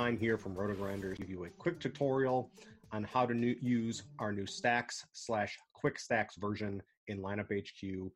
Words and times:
I'm 0.00 0.16
here 0.16 0.38
from 0.38 0.54
RotoGrinders 0.54 1.16
to 1.16 1.22
give 1.22 1.28
you 1.28 1.44
a 1.44 1.50
quick 1.50 1.78
tutorial 1.78 2.50
on 2.90 3.04
how 3.04 3.26
to 3.26 3.34
new, 3.34 3.54
use 3.60 4.04
our 4.18 4.32
new 4.32 4.46
stacks 4.46 5.04
slash 5.12 5.58
quick 5.74 5.98
stacks 5.98 6.36
version 6.36 6.82
in 7.08 7.18
lineup 7.18 7.52
HQ 7.52 8.10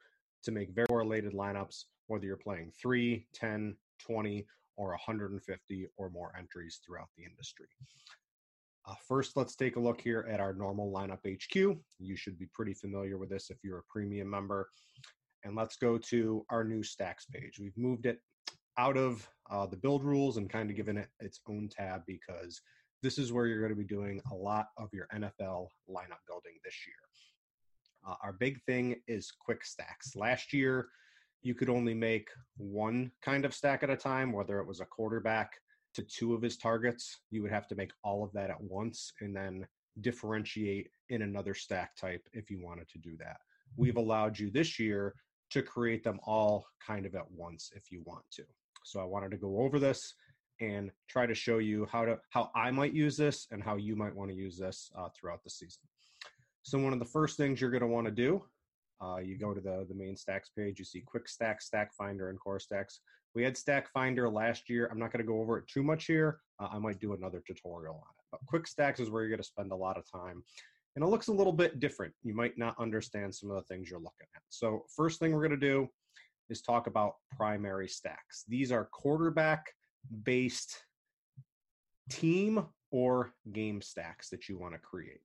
to 0.44 0.50
make 0.50 0.70
very 0.74 0.86
related 0.90 1.34
lineups, 1.34 1.84
whether 2.06 2.24
you're 2.24 2.38
playing 2.38 2.72
3, 2.80 3.26
10, 3.34 3.76
20, 4.00 4.46
or 4.78 4.88
150 4.92 5.86
or 5.98 6.08
more 6.08 6.32
entries 6.38 6.80
throughout 6.84 7.08
the 7.18 7.24
industry. 7.24 7.66
Uh, 8.88 8.94
first, 9.06 9.36
let's 9.36 9.54
take 9.54 9.76
a 9.76 9.80
look 9.80 10.00
here 10.00 10.26
at 10.30 10.40
our 10.40 10.54
normal 10.54 10.90
lineup 10.90 11.20
HQ. 11.26 11.78
You 11.98 12.16
should 12.16 12.38
be 12.38 12.48
pretty 12.54 12.72
familiar 12.72 13.18
with 13.18 13.28
this 13.28 13.50
if 13.50 13.58
you're 13.62 13.80
a 13.80 13.90
premium 13.90 14.30
member. 14.30 14.70
And 15.44 15.54
let's 15.54 15.76
go 15.76 15.98
to 15.98 16.46
our 16.48 16.64
new 16.64 16.82
stacks 16.82 17.26
page. 17.26 17.58
We've 17.60 17.76
moved 17.76 18.06
it 18.06 18.22
out 18.78 18.96
of 18.96 19.28
uh, 19.50 19.66
the 19.66 19.76
build 19.76 20.04
rules 20.04 20.36
and 20.36 20.50
kind 20.50 20.70
of 20.70 20.76
given 20.76 20.96
it 20.96 21.08
its 21.20 21.40
own 21.48 21.68
tab 21.68 22.02
because 22.06 22.60
this 23.02 23.18
is 23.18 23.32
where 23.32 23.46
you're 23.46 23.60
going 23.60 23.70
to 23.70 23.76
be 23.76 23.84
doing 23.84 24.20
a 24.32 24.34
lot 24.34 24.68
of 24.78 24.88
your 24.92 25.06
NFL 25.14 25.68
lineup 25.90 26.22
building 26.26 26.54
this 26.64 26.86
year. 26.86 26.96
Uh, 28.06 28.14
our 28.22 28.32
big 28.32 28.62
thing 28.64 28.96
is 29.06 29.30
quick 29.30 29.64
stacks. 29.64 30.16
Last 30.16 30.52
year, 30.52 30.88
you 31.42 31.54
could 31.54 31.68
only 31.68 31.94
make 31.94 32.28
one 32.56 33.10
kind 33.22 33.44
of 33.44 33.54
stack 33.54 33.82
at 33.82 33.90
a 33.90 33.96
time, 33.96 34.32
whether 34.32 34.58
it 34.58 34.66
was 34.66 34.80
a 34.80 34.86
quarterback 34.86 35.52
to 35.94 36.02
two 36.02 36.34
of 36.34 36.42
his 36.42 36.56
targets. 36.56 37.20
You 37.30 37.42
would 37.42 37.52
have 37.52 37.68
to 37.68 37.74
make 37.74 37.92
all 38.02 38.24
of 38.24 38.32
that 38.32 38.50
at 38.50 38.60
once 38.60 39.12
and 39.20 39.36
then 39.36 39.66
differentiate 40.00 40.88
in 41.10 41.22
another 41.22 41.54
stack 41.54 41.96
type 41.96 42.26
if 42.32 42.50
you 42.50 42.60
wanted 42.62 42.88
to 42.88 42.98
do 42.98 43.16
that. 43.18 43.36
We've 43.76 43.96
allowed 43.96 44.38
you 44.38 44.50
this 44.50 44.78
year 44.78 45.14
to 45.50 45.62
create 45.62 46.02
them 46.02 46.20
all 46.24 46.66
kind 46.84 47.06
of 47.06 47.14
at 47.14 47.30
once 47.30 47.70
if 47.76 47.92
you 47.92 48.02
want 48.04 48.24
to. 48.32 48.44
So 48.84 49.00
I 49.00 49.04
wanted 49.04 49.30
to 49.32 49.36
go 49.36 49.60
over 49.60 49.78
this 49.78 50.14
and 50.60 50.90
try 51.08 51.26
to 51.26 51.34
show 51.34 51.58
you 51.58 51.86
how 51.90 52.04
to 52.04 52.18
how 52.30 52.50
I 52.54 52.70
might 52.70 52.92
use 52.92 53.16
this 53.16 53.48
and 53.50 53.62
how 53.62 53.76
you 53.76 53.96
might 53.96 54.14
want 54.14 54.30
to 54.30 54.36
use 54.36 54.56
this 54.56 54.90
uh, 54.96 55.08
throughout 55.18 55.42
the 55.42 55.50
season. 55.50 55.82
So 56.62 56.78
one 56.78 56.92
of 56.92 56.98
the 56.98 57.04
first 57.04 57.36
things 57.36 57.60
you're 57.60 57.70
going 57.70 57.80
to 57.80 57.88
want 57.88 58.06
to 58.06 58.12
do, 58.12 58.42
uh, 59.02 59.16
you 59.16 59.36
go 59.36 59.52
to 59.52 59.60
the 59.60 59.84
the 59.88 59.94
main 59.94 60.16
stacks 60.16 60.50
page. 60.56 60.78
You 60.78 60.84
see 60.84 61.00
Quick 61.00 61.28
Stack, 61.28 61.60
Stack 61.60 61.92
Finder, 61.94 62.30
and 62.30 62.38
Core 62.38 62.60
Stacks. 62.60 63.00
We 63.34 63.42
had 63.42 63.56
Stack 63.56 63.90
Finder 63.90 64.28
last 64.28 64.70
year. 64.70 64.88
I'm 64.92 64.98
not 64.98 65.12
going 65.12 65.24
to 65.24 65.26
go 65.26 65.40
over 65.40 65.58
it 65.58 65.66
too 65.66 65.82
much 65.82 66.06
here. 66.06 66.38
Uh, 66.60 66.68
I 66.70 66.78
might 66.78 67.00
do 67.00 67.14
another 67.14 67.42
tutorial 67.44 67.94
on 67.94 68.00
it. 68.00 68.24
But 68.30 68.40
Quick 68.46 68.68
Stacks 68.68 69.00
is 69.00 69.10
where 69.10 69.22
you're 69.22 69.30
going 69.30 69.38
to 69.38 69.44
spend 69.44 69.72
a 69.72 69.76
lot 69.76 69.98
of 69.98 70.04
time. 70.10 70.44
And 70.94 71.04
it 71.04 71.08
looks 71.08 71.26
a 71.26 71.32
little 71.32 71.52
bit 71.52 71.80
different. 71.80 72.14
You 72.22 72.34
might 72.34 72.56
not 72.56 72.78
understand 72.78 73.34
some 73.34 73.50
of 73.50 73.56
the 73.56 73.62
things 73.62 73.90
you're 73.90 73.98
looking 73.98 74.28
at. 74.36 74.42
So 74.50 74.84
first 74.94 75.18
thing 75.18 75.32
we're 75.32 75.40
going 75.40 75.50
to 75.50 75.56
do 75.56 75.88
is 76.50 76.60
talk 76.60 76.86
about 76.86 77.16
primary 77.36 77.88
stacks. 77.88 78.44
These 78.48 78.72
are 78.72 78.84
quarterback 78.84 79.72
based 80.24 80.82
team 82.10 82.66
or 82.90 83.32
game 83.52 83.80
stacks 83.80 84.28
that 84.30 84.48
you 84.48 84.58
want 84.58 84.74
to 84.74 84.78
create. 84.78 85.20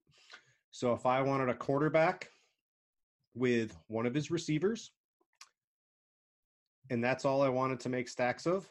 So 0.70 0.92
if 0.92 1.06
I 1.06 1.22
wanted 1.22 1.48
a 1.48 1.54
quarterback 1.54 2.28
with 3.34 3.76
one 3.88 4.06
of 4.06 4.14
his 4.14 4.30
receivers, 4.30 4.90
and 6.90 7.02
that's 7.02 7.24
all 7.24 7.42
I 7.42 7.48
wanted 7.48 7.80
to 7.80 7.88
make 7.88 8.08
stacks 8.08 8.46
of, 8.46 8.68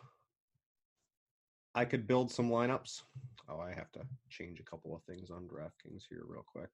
I 1.75 1.85
could 1.85 2.07
build 2.07 2.31
some 2.31 2.49
lineups. 2.49 3.03
Oh, 3.47 3.59
I 3.59 3.69
have 3.69 3.91
to 3.93 4.01
change 4.29 4.59
a 4.59 4.63
couple 4.63 4.95
of 4.95 5.03
things 5.03 5.29
on 5.29 5.47
DraftKings 5.47 6.03
here 6.09 6.23
real 6.27 6.45
quick. 6.45 6.69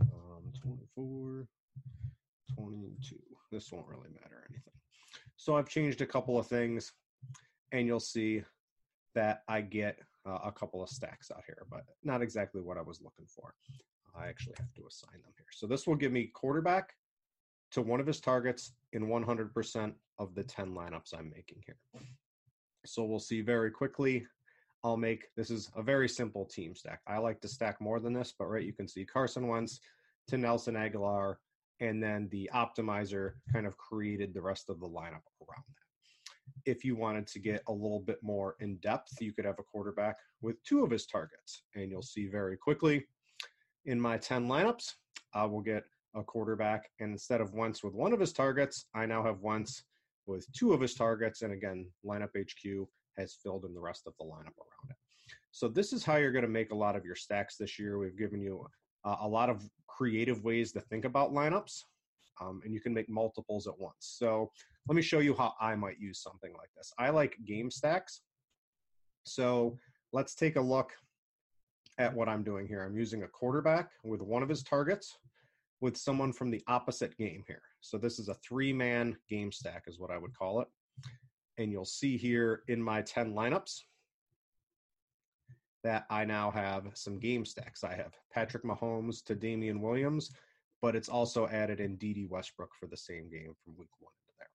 Um, 0.00 0.52
24, 0.62 1.46
22. 2.56 3.16
This 3.52 3.70
won't 3.70 3.86
really 3.86 4.08
matter 4.08 4.44
anything. 4.48 4.72
So 5.36 5.56
I've 5.56 5.68
changed 5.68 6.00
a 6.00 6.06
couple 6.06 6.38
of 6.38 6.46
things, 6.46 6.92
and 7.72 7.86
you'll 7.86 8.00
see 8.00 8.42
that 9.14 9.42
I 9.48 9.60
get 9.60 9.98
uh, 10.26 10.38
a 10.44 10.52
couple 10.52 10.82
of 10.82 10.88
stacks 10.88 11.30
out 11.30 11.42
here, 11.46 11.66
but 11.70 11.84
not 12.02 12.22
exactly 12.22 12.60
what 12.60 12.78
I 12.78 12.82
was 12.82 13.00
looking 13.02 13.26
for. 13.26 13.54
I 14.18 14.28
actually 14.28 14.56
have 14.58 14.72
to 14.74 14.86
assign 14.86 15.20
them 15.22 15.32
here. 15.36 15.46
So 15.52 15.66
this 15.66 15.86
will 15.86 15.94
give 15.94 16.12
me 16.12 16.30
quarterback 16.34 16.94
to 17.72 17.82
one 17.82 18.00
of 18.00 18.06
his 18.06 18.20
targets 18.20 18.72
in 18.92 19.06
100% 19.06 19.92
of 20.18 20.34
the 20.34 20.42
10 20.42 20.74
lineups 20.74 21.14
I'm 21.14 21.30
making 21.30 21.62
here. 21.66 21.76
So 22.86 23.04
we'll 23.04 23.18
see 23.18 23.42
very 23.42 23.70
quickly. 23.70 24.26
I'll 24.84 24.96
make 24.96 25.24
this 25.36 25.50
is 25.50 25.70
a 25.76 25.82
very 25.82 26.08
simple 26.08 26.44
team 26.44 26.74
stack. 26.74 27.00
I 27.06 27.18
like 27.18 27.40
to 27.40 27.48
stack 27.48 27.80
more 27.80 27.98
than 27.98 28.12
this, 28.12 28.32
but 28.38 28.46
right, 28.46 28.64
you 28.64 28.72
can 28.72 28.86
see 28.86 29.04
Carson 29.04 29.48
Wentz 29.48 29.80
to 30.28 30.38
Nelson 30.38 30.74
Agholor 30.74 31.36
and 31.80 32.02
then 32.02 32.28
the 32.30 32.50
optimizer 32.54 33.32
kind 33.52 33.66
of 33.66 33.76
created 33.76 34.32
the 34.32 34.42
rest 34.42 34.70
of 34.70 34.80
the 34.80 34.88
lineup 34.88 35.24
around 35.40 35.64
that. 35.68 36.64
If 36.64 36.84
you 36.84 36.96
wanted 36.96 37.26
to 37.28 37.38
get 37.38 37.62
a 37.68 37.72
little 37.72 38.00
bit 38.00 38.18
more 38.22 38.56
in 38.60 38.76
depth, 38.76 39.20
you 39.20 39.32
could 39.32 39.44
have 39.44 39.58
a 39.58 39.62
quarterback 39.62 40.16
with 40.40 40.62
two 40.64 40.84
of 40.84 40.90
his 40.90 41.06
targets, 41.06 41.62
and 41.74 41.90
you'll 41.90 42.02
see 42.02 42.26
very 42.26 42.56
quickly 42.56 43.06
in 43.86 44.00
my 44.00 44.18
10 44.18 44.46
lineups, 44.48 44.94
I 45.32 45.44
will 45.44 45.60
get 45.60 45.84
a 46.14 46.22
quarterback, 46.22 46.90
and 46.98 47.12
instead 47.12 47.40
of 47.40 47.54
once 47.54 47.82
with 47.82 47.94
one 47.94 48.12
of 48.12 48.20
his 48.20 48.32
targets, 48.32 48.86
I 48.94 49.06
now 49.06 49.22
have 49.22 49.40
once 49.40 49.84
with 50.26 50.50
two 50.52 50.72
of 50.72 50.80
his 50.80 50.94
targets, 50.94 51.42
and 51.42 51.52
again, 51.52 51.88
lineup 52.04 52.30
HQ 52.36 52.88
has 53.16 53.34
filled 53.34 53.64
in 53.64 53.74
the 53.74 53.80
rest 53.80 54.02
of 54.06 54.14
the 54.18 54.24
lineup 54.24 54.58
around 54.58 54.90
it. 54.90 54.96
So 55.52 55.68
this 55.68 55.92
is 55.92 56.04
how 56.04 56.16
you're 56.16 56.32
going 56.32 56.44
to 56.44 56.50
make 56.50 56.72
a 56.72 56.76
lot 56.76 56.96
of 56.96 57.04
your 57.04 57.14
stacks 57.14 57.56
this 57.56 57.78
year. 57.78 57.98
We've 57.98 58.18
given 58.18 58.40
you 58.40 58.66
a 59.04 59.28
lot 59.28 59.48
of 59.50 59.62
creative 59.96 60.42
ways 60.44 60.72
to 60.72 60.80
think 60.80 61.04
about 61.04 61.32
lineups, 61.32 61.84
um, 62.40 62.60
and 62.64 62.74
you 62.74 62.80
can 62.80 62.92
make 62.92 63.08
multiples 63.08 63.66
at 63.66 63.78
once. 63.78 63.96
So 64.00 64.50
let 64.88 64.96
me 64.96 65.02
show 65.02 65.20
you 65.20 65.34
how 65.34 65.54
I 65.60 65.74
might 65.74 65.98
use 65.98 66.22
something 66.22 66.52
like 66.56 66.70
this. 66.76 66.92
I 66.98 67.10
like 67.10 67.36
game 67.44 67.70
stacks. 67.70 68.20
So 69.24 69.78
let's 70.12 70.34
take 70.34 70.56
a 70.56 70.60
look 70.60 70.92
at 71.98 72.14
what 72.14 72.28
I'm 72.28 72.42
doing 72.42 72.66
here. 72.66 72.82
I'm 72.84 72.96
using 72.96 73.22
a 73.22 73.28
quarterback 73.28 73.90
with 74.04 74.20
one 74.20 74.42
of 74.42 74.48
his 74.48 74.62
targets 74.62 75.16
with 75.80 75.96
someone 75.96 76.32
from 76.32 76.50
the 76.50 76.62
opposite 76.68 77.16
game 77.16 77.44
here. 77.46 77.62
So 77.80 77.98
this 77.98 78.18
is 78.18 78.28
a 78.28 78.34
three 78.34 78.72
man 78.72 79.16
game 79.28 79.50
stack, 79.50 79.84
is 79.86 79.98
what 79.98 80.10
I 80.10 80.18
would 80.18 80.34
call 80.34 80.60
it. 80.60 80.68
And 81.58 81.72
you'll 81.72 81.84
see 81.84 82.16
here 82.16 82.62
in 82.68 82.82
my 82.82 83.02
10 83.02 83.32
lineups, 83.32 83.80
that 85.86 86.04
I 86.10 86.24
now 86.24 86.50
have 86.50 86.88
some 86.94 87.20
game 87.20 87.44
stacks. 87.44 87.84
I 87.84 87.94
have 87.94 88.18
Patrick 88.34 88.64
Mahomes 88.64 89.24
to 89.26 89.36
Damien 89.36 89.80
Williams, 89.80 90.32
but 90.82 90.96
it's 90.96 91.08
also 91.08 91.46
added 91.46 91.78
in 91.78 91.94
Dede 91.94 92.28
Westbrook 92.28 92.70
for 92.74 92.88
the 92.88 92.96
same 92.96 93.30
game 93.30 93.54
from 93.62 93.76
week 93.78 93.90
one 94.00 94.10
into 94.20 94.34
there. 94.36 94.48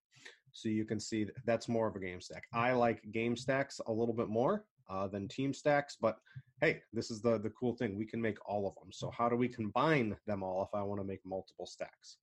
So 0.52 0.68
you 0.68 0.84
can 0.84 1.00
see 1.00 1.26
that's 1.46 1.70
more 1.70 1.88
of 1.88 1.96
a 1.96 2.00
game 2.00 2.20
stack. 2.20 2.44
I 2.52 2.72
like 2.72 3.10
game 3.12 3.34
stacks 3.34 3.80
a 3.86 3.90
little 3.90 4.12
bit 4.12 4.28
more 4.28 4.66
uh, 4.90 5.08
than 5.08 5.26
team 5.26 5.54
stacks, 5.54 5.96
but 5.98 6.18
hey, 6.60 6.82
this 6.92 7.10
is 7.10 7.22
the 7.22 7.38
the 7.38 7.50
cool 7.58 7.74
thing. 7.76 7.96
We 7.96 8.04
can 8.04 8.20
make 8.20 8.36
all 8.46 8.68
of 8.68 8.74
them. 8.74 8.92
So 8.92 9.10
how 9.10 9.30
do 9.30 9.36
we 9.36 9.48
combine 9.48 10.14
them 10.26 10.42
all 10.42 10.62
if 10.62 10.78
I 10.78 10.82
want 10.82 11.00
to 11.00 11.06
make 11.06 11.24
multiple 11.24 11.66
stacks? 11.66 12.18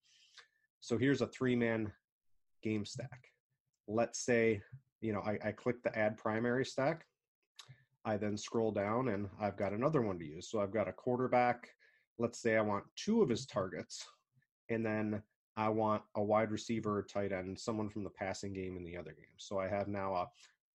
So 0.81 0.99
here's 0.99 1.21
a 1.21 1.27
three 1.27 1.55
man 1.55 1.91
game 2.61 2.85
stack. 2.85 3.23
Let's 3.87 4.23
say 4.23 4.61
you 5.01 5.13
know 5.13 5.21
I, 5.21 5.39
I 5.43 5.51
click 5.51 5.81
the 5.81 5.97
add 5.97 6.15
primary 6.15 6.63
stack. 6.63 7.07
I 8.05 8.17
then 8.17 8.37
scroll 8.37 8.71
down 8.71 9.09
and 9.09 9.27
I've 9.39 9.57
got 9.57 9.73
another 9.73 10.01
one 10.01 10.19
to 10.19 10.25
use. 10.25 10.49
So 10.49 10.61
I've 10.61 10.73
got 10.73 10.87
a 10.87 10.93
quarterback. 10.93 11.69
Let's 12.17 12.41
say 12.41 12.57
I 12.57 12.61
want 12.61 12.83
two 12.95 13.21
of 13.21 13.29
his 13.29 13.45
targets, 13.45 14.05
and 14.69 14.85
then 14.85 15.21
I 15.55 15.69
want 15.69 16.01
a 16.15 16.23
wide 16.23 16.51
receiver, 16.51 17.05
tight 17.09 17.31
end, 17.31 17.57
someone 17.59 17.89
from 17.89 18.03
the 18.03 18.09
passing 18.09 18.53
game 18.53 18.77
in 18.77 18.83
the 18.83 18.97
other 18.97 19.11
game. 19.11 19.37
So 19.37 19.59
I 19.59 19.67
have 19.67 19.87
now 19.87 20.13
a 20.15 20.27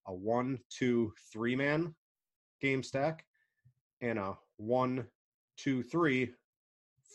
a 0.07 0.13
one, 0.13 0.59
two, 0.71 1.13
three 1.33 1.57
man 1.57 1.95
game 2.61 2.83
stack 2.83 3.25
and 4.01 4.19
a 4.19 4.37
one, 4.57 5.07
two, 5.57 5.83
three, 5.83 6.31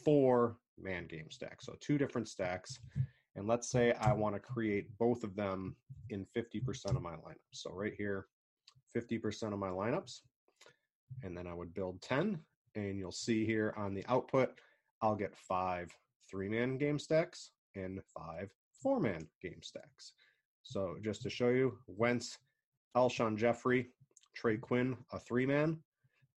four 0.03 0.57
man 0.77 1.07
game 1.07 1.29
stack. 1.29 1.61
So 1.61 1.75
two 1.79 1.97
different 1.97 2.27
stacks. 2.27 2.79
And 3.35 3.47
let's 3.47 3.69
say 3.69 3.94
I 4.01 4.13
want 4.13 4.35
to 4.35 4.39
create 4.39 4.88
both 4.97 5.23
of 5.23 5.35
them 5.35 5.75
in 6.09 6.25
50% 6.35 6.95
of 6.95 7.01
my 7.01 7.13
lineup. 7.13 7.35
So 7.51 7.71
right 7.71 7.94
here, 7.97 8.27
50% 8.95 9.53
of 9.53 9.59
my 9.59 9.69
lineups. 9.69 10.21
And 11.24 11.36
then 11.36 11.47
I 11.47 11.53
would 11.53 11.74
build 11.74 12.01
10. 12.01 12.39
And 12.75 13.00
you'll 13.00 13.12
see 13.12 13.45
here 13.45 13.74
on 13.77 13.94
the 13.94 14.06
output, 14.07 14.51
I'll 15.01 15.15
get 15.15 15.36
five 15.36 15.89
three 16.30 16.50
man 16.50 16.77
game 16.77 17.00
stacks 17.00 17.51
and 17.75 18.00
five 18.15 18.51
four 18.81 19.00
man 19.00 19.27
game 19.41 19.62
stacks. 19.62 20.13
So 20.62 20.97
just 21.03 21.21
to 21.24 21.30
show 21.30 21.50
you, 21.50 21.77
Wentz 21.88 22.38
Alshon 22.95 23.38
Jeffery, 23.38 23.89
Trey 24.36 24.57
Quinn, 24.57 24.97
a 25.12 25.19
three 25.19 25.45
man. 25.45 25.77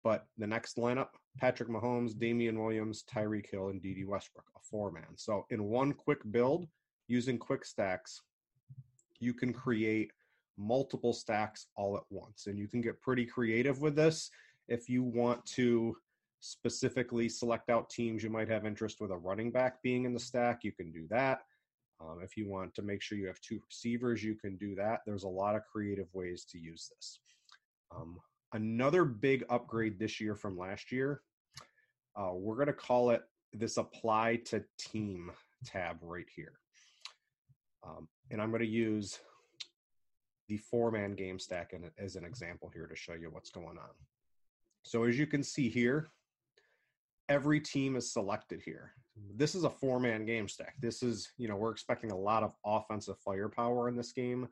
But 0.03 0.27
the 0.39 0.47
next 0.47 0.77
lineup, 0.77 1.09
Patrick 1.39 1.69
Mahomes, 1.69 2.19
Damien 2.19 2.59
Williams, 2.59 3.05
Tyreek 3.13 3.51
Hill, 3.51 3.69
and 3.69 3.83
Dede 3.83 4.07
Westbrook, 4.07 4.47
a 4.57 4.61
four 4.61 4.91
man. 4.91 5.17
So 5.17 5.47
in 5.51 5.65
one 5.65 5.93
quick 5.93 6.21
build 6.31 6.67
using 7.09 7.39
quick 7.39 7.65
stacks, 7.65 8.23
you 9.19 9.35
can 9.35 9.53
create 9.53 10.13
multiple 10.59 11.13
stacks 11.13 11.67
all 11.77 11.97
at 11.97 12.03
once. 12.11 12.47
And 12.47 12.59
you 12.59 12.69
can 12.69 12.81
get 12.81 13.01
pretty 13.01 13.25
creative 13.25 13.81
with 13.81 13.97
this 13.97 14.31
if 14.69 14.89
you 14.89 15.03
want 15.03 15.45
to 15.45 15.97
specifically 16.41 17.29
select 17.29 17.69
out 17.69 17.91
teams 17.91 18.23
you 18.23 18.31
might 18.31 18.49
have 18.49 18.65
interest 18.65 19.01
with 19.01 19.11
a 19.11 19.17
running 19.17 19.51
back 19.51 19.83
being 19.83 20.05
in 20.05 20.15
the 20.15 20.21
stack, 20.21 20.61
you 20.65 20.73
can 20.73 20.91
do 20.91 21.07
that. 21.11 21.41
Um, 22.01 22.21
if 22.23 22.37
you 22.37 22.49
want 22.49 22.75
to 22.77 22.83
make 22.83 23.03
sure 23.03 23.19
you 23.19 23.27
have 23.27 23.41
two 23.43 23.61
receivers, 23.69 24.25
you 24.25 24.35
can 24.35 24.57
do 24.57 24.75
that. 24.77 25.01
There's 25.05 25.25
a 25.25 25.29
lot 25.29 25.55
of 25.55 25.63
creative 25.71 26.07
ways 26.15 26.47
to 26.51 26.59
use 26.59 26.91
this. 26.97 27.19
Um, 27.95 28.19
another 28.55 29.05
big 29.05 29.45
upgrade 29.51 29.99
this 29.99 30.19
year 30.19 30.35
from 30.35 30.57
last 30.57 30.91
year, 30.91 31.21
uh, 32.17 32.31
we're 32.33 32.55
going 32.55 32.69
to 32.69 32.73
call 32.73 33.11
it 33.11 33.23
this 33.53 33.77
apply 33.77 34.37
to 34.47 34.65
team 34.79 35.31
tab 35.67 35.99
right 36.01 36.29
here. 36.35 36.53
Um, 37.85 38.09
and 38.31 38.41
I'm 38.41 38.51
going 38.51 38.63
to 38.63 38.69
use 38.69 39.19
the 40.51 40.59
four 40.59 40.91
man 40.91 41.15
game 41.15 41.39
stack 41.39 41.73
as 41.97 42.17
an 42.17 42.25
example 42.25 42.69
here 42.75 42.89
to 42.89 42.97
show 42.97 43.15
you 43.15 43.31
what's 43.31 43.51
going 43.51 43.79
on. 43.79 43.95
So 44.83 45.05
as 45.05 45.17
you 45.17 45.27
can 45.27 45.45
see 45.45 45.69
here, 45.69 46.11
every 47.29 47.61
team 47.61 47.95
is 47.95 48.13
selected 48.13 48.61
here. 48.61 48.93
This 49.37 49.55
is 49.55 49.63
a 49.63 49.71
four 49.71 50.01
man 50.01 50.27
game 50.27 50.49
stack. 50.49 50.75
This 50.81 51.05
is, 51.05 51.31
you 51.39 51.47
know, 51.47 51.55
we're 51.55 51.71
expecting 51.71 52.11
a 52.11 52.19
lot 52.19 52.43
of 52.43 52.53
offensive 52.67 53.17
firepower 53.25 53.89
in 53.89 53.95
this 53.95 54.11
game 54.13 54.49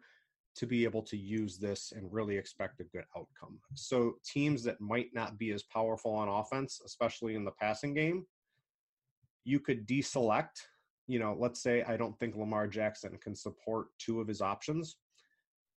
to 0.55 0.67
be 0.67 0.85
able 0.85 1.03
to 1.03 1.17
use 1.17 1.59
this 1.59 1.93
and 1.95 2.13
really 2.13 2.37
expect 2.37 2.81
a 2.81 2.85
good 2.85 3.05
outcome. 3.17 3.59
So, 3.75 4.15
teams 4.25 4.63
that 4.65 4.81
might 4.81 5.13
not 5.13 5.37
be 5.37 5.51
as 5.51 5.65
powerful 5.65 6.13
on 6.13 6.29
offense, 6.29 6.81
especially 6.85 7.35
in 7.35 7.45
the 7.45 7.51
passing 7.51 7.93
game, 7.93 8.25
you 9.45 9.59
could 9.59 9.87
deselect. 9.87 10.63
You 11.09 11.19
know, 11.19 11.37
let's 11.37 11.61
say 11.61 11.83
I 11.83 11.97
don't 11.97 12.17
think 12.21 12.37
Lamar 12.37 12.69
Jackson 12.69 13.19
can 13.21 13.35
support 13.35 13.89
two 13.99 14.21
of 14.21 14.29
his 14.29 14.41
options. 14.41 14.97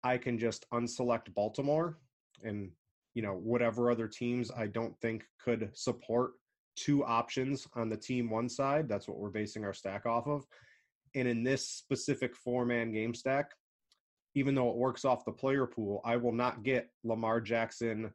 I 0.04 0.18
can 0.18 0.38
just 0.38 0.66
unselect 0.72 1.34
Baltimore 1.34 1.98
and, 2.44 2.72
you 3.14 3.22
know, 3.22 3.34
whatever 3.34 3.92
other 3.92 4.08
teams 4.08 4.52
I 4.52 4.68
don't 4.68 5.00
think 5.00 5.26
could 5.44 5.70
support 5.74 6.32
two 6.76 7.04
options 7.06 7.68
on 7.76 7.90
the 7.90 7.98
team 7.98 8.30
one 8.30 8.50
side. 8.50 8.88
That's 8.88 9.08
what 9.08 9.20
we're 9.20 9.30
basing 9.30 9.64
our 9.66 9.74
stack 9.74 10.06
off 10.06 10.28
of. 10.28 10.46
And 11.14 11.28
in 11.28 11.44
this 11.44 11.68
specific 11.68 12.36
four 12.36 12.66
man 12.66 12.92
game 12.92 13.14
stack, 13.14 13.52
even 14.34 14.56
though 14.56 14.70
it 14.70 14.78
works 14.78 15.04
off 15.04 15.26
the 15.26 15.32
player 15.32 15.68
pool, 15.68 16.02
I 16.06 16.16
will 16.16 16.32
not 16.32 16.64
get 16.64 16.90
Lamar 17.04 17.42
Jackson 17.42 18.14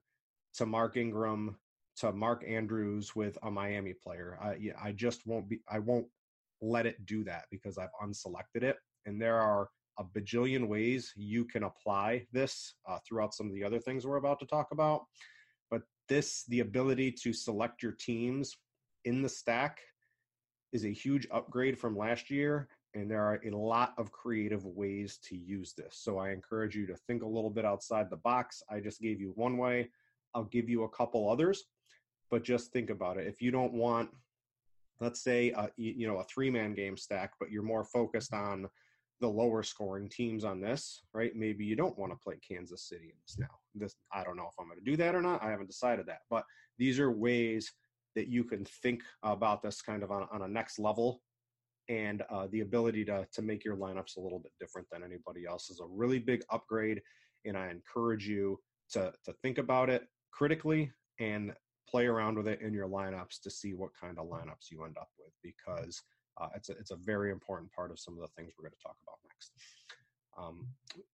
to 0.55 0.67
Mark 0.67 0.97
Ingram 0.97 1.57
to 1.97 2.13
Mark 2.13 2.45
Andrews 2.47 3.15
with 3.15 3.39
a 3.43 3.51
Miami 3.51 3.95
player. 3.95 4.39
I, 4.43 4.57
I 4.83 4.93
just 4.93 5.27
won't 5.27 5.49
be, 5.49 5.61
I 5.69 5.79
won't 5.79 6.07
let 6.61 6.87
it 6.87 7.05
do 7.07 7.25
that 7.25 7.45
because 7.51 7.79
I've 7.79 7.93
unselected 8.03 8.63
it. 8.63 8.77
And 9.05 9.21
there 9.21 9.39
are 9.39 9.69
a 9.99 10.05
bajillion 10.05 10.69
ways 10.69 11.13
you 11.17 11.45
can 11.45 11.65
apply 11.65 12.27
this 12.33 12.75
uh, 12.89 12.99
throughout 13.07 13.35
some 13.35 13.47
of 13.47 13.55
the 13.55 13.65
other 13.65 13.79
things 13.79 14.07
we're 14.07 14.17
about 14.17 14.39
to 14.41 14.47
talk 14.47 14.69
about 14.73 15.07
But 15.71 15.83
this 16.09 16.45
the 16.49 16.61
ability 16.61 17.13
to 17.23 17.33
select 17.33 17.83
your 17.83 17.93
teams 17.93 18.57
in 19.05 19.23
the 19.23 19.29
stack 19.29 19.81
is 20.73 20.85
a 20.85 20.93
huge 20.93 21.27
upgrade 21.31 21.79
from 21.79 21.97
last 21.97 22.31
year 22.31 22.69
and 22.95 23.11
there 23.11 23.23
are 23.23 23.41
a 23.45 23.57
lot 23.57 23.95
of 23.99 24.11
creative 24.11 24.65
ways 24.65 25.19
to 25.23 25.37
use 25.37 25.75
this. 25.75 25.99
So 25.99 26.19
i 26.19 26.31
encourage 26.31 26.75
you 26.75 26.87
to 26.87 26.97
think 27.07 27.23
a 27.23 27.29
little 27.29 27.51
bit 27.51 27.65
outside 27.65 28.09
the 28.11 28.17
box. 28.17 28.63
I 28.71 28.81
just 28.81 29.01
gave 29.01 29.21
you 29.21 29.33
one 29.35 29.59
way. 29.59 29.91
I'll 30.35 30.45
give 30.45 30.69
you 30.69 30.85
a 30.85 30.89
couple 30.89 31.31
others 31.31 31.65
but 32.29 32.43
just 32.43 32.73
think 32.73 32.91
about 32.91 33.19
it. 33.19 33.27
If 33.27 33.41
you 33.41 33.51
don't 33.51 33.73
want 33.73 34.11
let's 35.01 35.23
say 35.23 35.51
a, 35.51 35.69
you 35.77 36.07
know 36.07 36.19
a 36.19 36.25
three 36.25 36.51
man 36.51 36.75
game 36.75 36.97
stack 36.97 37.33
but 37.39 37.51
you're 37.51 37.63
more 37.63 37.85
focused 37.85 38.33
on 38.33 38.67
the 39.21 39.29
lower 39.29 39.63
scoring 39.63 40.09
teams 40.09 40.45
on 40.45 40.61
this, 40.61 41.03
right? 41.15 41.35
Maybe 41.35 41.65
you 41.65 41.77
don't 41.77 41.99
want 41.99 42.13
to 42.13 42.19
play 42.23 42.39
Kansas 42.47 42.89
City 42.89 43.07
in 43.07 43.17
this 43.23 43.39
now. 43.39 43.59
This 43.75 43.97
I 44.13 44.25
don't 44.25 44.37
know 44.37 44.49
if 44.49 44.55
I'm 44.59 44.67
going 44.67 44.79
to 44.79 44.85
do 44.85 44.97
that 44.99 45.15
or 45.15 45.23
not. 45.23 45.43
I 45.43 45.51
haven't 45.51 45.69
decided 45.69 46.07
that. 46.07 46.21
But 46.29 46.45
these 46.79 47.01
are 47.01 47.11
ways 47.11 47.73
that 48.15 48.29
you 48.29 48.45
can 48.45 48.65
think 48.83 49.03
about 49.23 49.63
this 49.63 49.81
kind 49.81 50.03
of 50.03 50.11
on, 50.11 50.27
on 50.33 50.43
a 50.43 50.49
next 50.49 50.79
level 50.79 51.21
and 51.89 52.23
uh, 52.31 52.49
the 52.51 52.61
ability 52.61 53.05
to, 53.05 53.27
to 53.33 53.43
make 53.43 53.65
your 53.65 53.77
lineups 53.77 54.17
a 54.17 54.21
little 54.21 54.39
bit 54.41 54.53
different 54.59 54.89
than 54.91 55.05
anybody 55.05 55.45
else 55.47 55.71
is 55.71 55.81
a 55.81 55.87
really 55.87 56.19
big 56.19 56.43
upgrade 56.51 57.01
and 57.45 57.57
i 57.57 57.71
encourage 57.71 58.27
you 58.27 58.59
to, 58.91 59.13
to 59.25 59.33
think 59.43 59.59
about 59.59 59.89
it 59.89 60.07
critically 60.33 60.91
and 61.21 61.53
play 61.89 62.07
around 62.07 62.37
with 62.37 62.49
it 62.49 62.61
in 62.61 62.75
your 62.75 62.89
lineups 62.89 63.41
to 63.41 63.51
see 63.51 63.75
what 63.75 63.91
kind 63.99 64.19
of 64.19 64.27
lineups 64.27 64.71
you 64.71 64.85
end 64.85 64.97
up 64.99 65.09
with 65.19 65.33
because 65.43 66.03
uh, 66.39 66.49
it's, 66.55 66.69
a, 66.69 66.73
it's 66.73 66.91
a 66.91 66.97
very 66.97 67.31
important 67.31 67.71
part 67.73 67.91
of 67.91 67.99
some 67.99 68.15
of 68.15 68.21
the 68.21 68.29
things 68.29 68.53
we're 68.57 68.65
going 68.65 68.77
to 68.77 68.83
talk 68.83 68.97
about 69.03 69.19
next. 69.29 69.53
Um, 70.39 70.67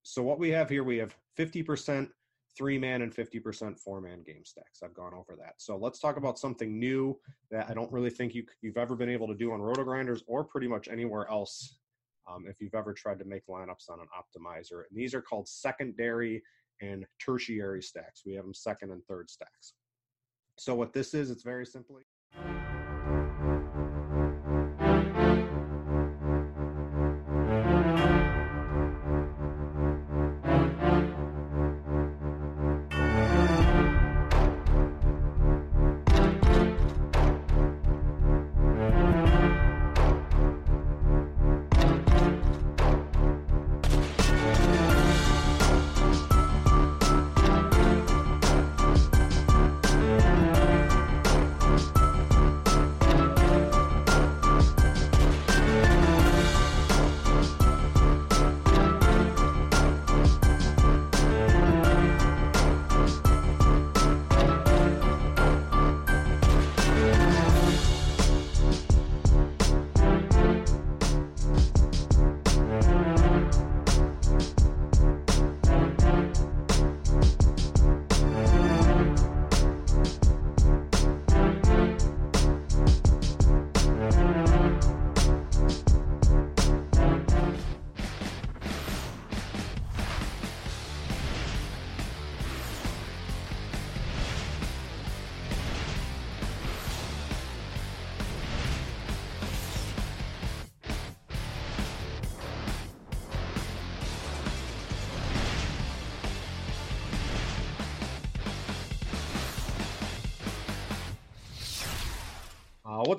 so 0.04 0.24
what 0.24 0.40
we 0.40 0.50
have 0.50 0.70
here, 0.70 0.84
we 0.84 0.98
have 0.98 1.16
50% 1.38 2.10
three 2.58 2.78
man 2.78 3.02
and 3.02 3.14
50% 3.14 3.80
four 3.80 4.02
man 4.02 4.24
game 4.24 4.44
stacks. 4.44 4.82
I've 4.84 4.94
gone 4.94 5.14
over 5.14 5.36
that. 5.38 5.54
So 5.58 5.78
let's 5.78 6.00
talk 6.00 6.18
about 6.18 6.38
something 6.38 6.78
new 6.78 7.18
that 7.50 7.70
I 7.70 7.74
don't 7.74 7.92
really 7.92 8.10
think 8.10 8.36
you, 8.36 8.44
you've 8.62 8.78
ever 8.78 8.96
been 8.96 9.10
able 9.10 9.28
to 9.28 9.36
do 9.36 9.52
on 9.54 9.62
Roto 9.62 9.84
Grinders 9.84 10.24
or 10.28 10.44
pretty 10.44 10.68
much 10.68 10.88
anywhere 10.88 11.30
else 11.30 11.78
um, 12.30 12.46
if 12.48 12.60
you've 12.60 12.76
ever 12.76 12.94
tried 12.94 13.20
to 13.20 13.26
make 13.26 13.48
lineups 13.48 13.90
on 13.90 14.00
an 14.00 14.08
optimizer. 14.18 14.84
And 14.90 14.98
these 14.98 15.14
are 15.14 15.22
called 15.22 15.48
secondary 15.48 16.44
and 16.82 17.06
tertiary 17.20 17.82
stacks. 17.82 18.24
We 18.26 18.34
have 18.34 18.44
them 18.44 18.54
second 18.54 18.92
and 18.92 19.04
third 19.06 19.30
stacks. 19.30 19.74
So 20.58 20.76
what 20.76 20.94
this 20.94 21.14
is, 21.14 21.32
it's 21.32 21.44
very 21.44 21.66
simply. 21.66 22.04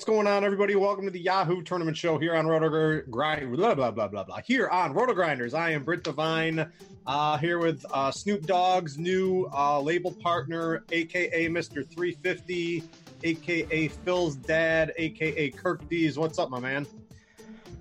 What's 0.02 0.10
going 0.10 0.26
on, 0.26 0.42
everybody? 0.42 0.74
Welcome 0.74 1.04
to 1.04 1.12
the 1.12 1.20
Yahoo 1.20 1.62
Tournament 1.62 1.96
Show 1.96 2.18
here 2.18 2.34
on 2.34 2.48
Roto 2.48 3.02
Grind. 3.08 3.54
Blah 3.54 3.76
blah 3.76 3.92
blah 3.92 4.08
blah 4.08 4.24
blah. 4.24 4.40
Here 4.44 4.66
on 4.66 4.92
Roto 4.92 5.14
Grinders, 5.14 5.54
I 5.54 5.70
am 5.70 5.84
Britt 5.84 6.02
Devine. 6.02 6.66
Uh, 7.06 7.38
here 7.38 7.60
with 7.60 7.86
uh, 7.92 8.10
Snoop 8.10 8.44
Dogg's 8.44 8.98
new 8.98 9.48
uh, 9.54 9.80
label 9.80 10.10
partner, 10.10 10.82
aka 10.90 11.46
Mister 11.46 11.84
350, 11.84 12.82
aka 13.22 13.86
Phil's 13.86 14.34
dad, 14.34 14.92
aka 14.96 15.50
Kirk 15.50 15.88
Dees. 15.88 16.18
What's 16.18 16.40
up, 16.40 16.50
my 16.50 16.58
man? 16.58 16.84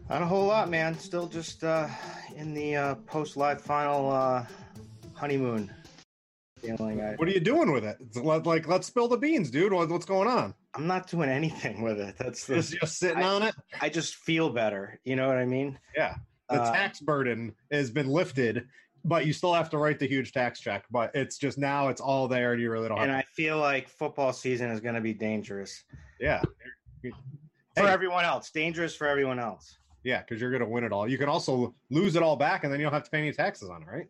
Not 0.08 0.22
a 0.22 0.25
whole 0.28 0.46
lot, 0.46 0.70
man. 0.70 1.00
Still 1.00 1.25
just 1.25 1.63
uh, 1.63 1.88
in 2.36 2.54
the 2.54 2.75
uh, 2.75 2.96
post 3.08 3.36
live 3.36 3.60
final 3.60 4.12
uh, 4.12 4.46
honeymoon 5.16 5.74
feeling. 6.62 7.01
I, 7.01 7.15
what 7.15 7.27
are 7.27 7.32
you 7.32 7.39
doing 7.39 7.72
with 7.72 7.84
it? 7.84 7.98
Like, 8.46 8.68
let's 8.68 8.88
spill 8.88 9.08
the 9.08 9.18
beans, 9.18 9.50
dude. 9.50 9.74
What's 9.74 10.06
going 10.06 10.27
on? 10.27 10.53
I'm 10.74 10.88
not 10.88 11.08
doing 11.08 11.30
anything 11.30 11.82
with 11.82 12.00
it. 12.00 12.15
That's 12.18 12.46
the, 12.46 12.56
just, 12.56 12.74
just 12.74 13.00
sitting 13.00 13.24
I, 13.24 13.27
on 13.27 13.44
it. 13.44 13.56
I 13.82 13.89
just 13.89 14.15
feel 14.15 14.50
better. 14.50 15.00
You 15.03 15.15
know 15.15 15.27
what 15.27 15.38
I 15.38 15.46
mean? 15.46 15.77
Yeah. 15.96 16.15
The 16.50 16.62
uh, 16.62 16.72
tax 16.72 17.00
burden 17.00 17.53
has 17.72 17.91
been 17.91 18.08
lifted, 18.08 18.68
but 19.03 19.25
you 19.25 19.34
still 19.34 19.53
have 19.53 19.70
to 19.72 19.77
write 19.77 20.00
the 20.00 20.08
huge 20.08 20.32
tax 20.32 20.60
check. 20.60 20.86
But 20.91 21.12
it's 21.13 21.38
just 21.38 21.58
now 21.58 21.89
it's 21.89 22.01
all 22.01 22.27
there, 22.27 22.53
and 22.53 22.62
you 22.62 22.72
really 22.72 22.89
don't. 22.89 23.00
And 23.00 23.12
I 23.12 23.24
feel 23.36 23.58
like 23.58 23.89
football 23.89 24.34
season 24.34 24.70
is 24.70 24.80
going 24.80 24.96
to 24.96 25.01
be 25.01 25.13
dangerous. 25.13 25.84
Yeah. 26.20 26.41
For 27.01 27.84
hey. 27.84 27.88
everyone 27.88 28.25
else, 28.25 28.51
dangerous 28.51 28.96
for 28.96 29.08
everyone 29.08 29.39
else. 29.39 29.77
Yeah, 30.03 30.22
because 30.22 30.41
you're 30.41 30.51
going 30.51 30.63
to 30.63 30.68
win 30.68 30.84
it 30.84 30.91
all. 30.91 31.08
You 31.08 31.18
can 31.18 31.30
also 31.30 31.75
lose 31.89 32.15
it 32.15 32.24
all 32.24 32.36
back, 32.36 32.63
and 32.63 32.74
then 32.74 32.80
you 32.80 32.86
don't 32.86 32.94
have 32.94 33.03
to 33.03 33.12
pay 33.12 33.20
any 33.20 33.32
taxes 33.32 33.70
on 33.70 33.84
it, 33.84 33.88
right? 33.88 34.08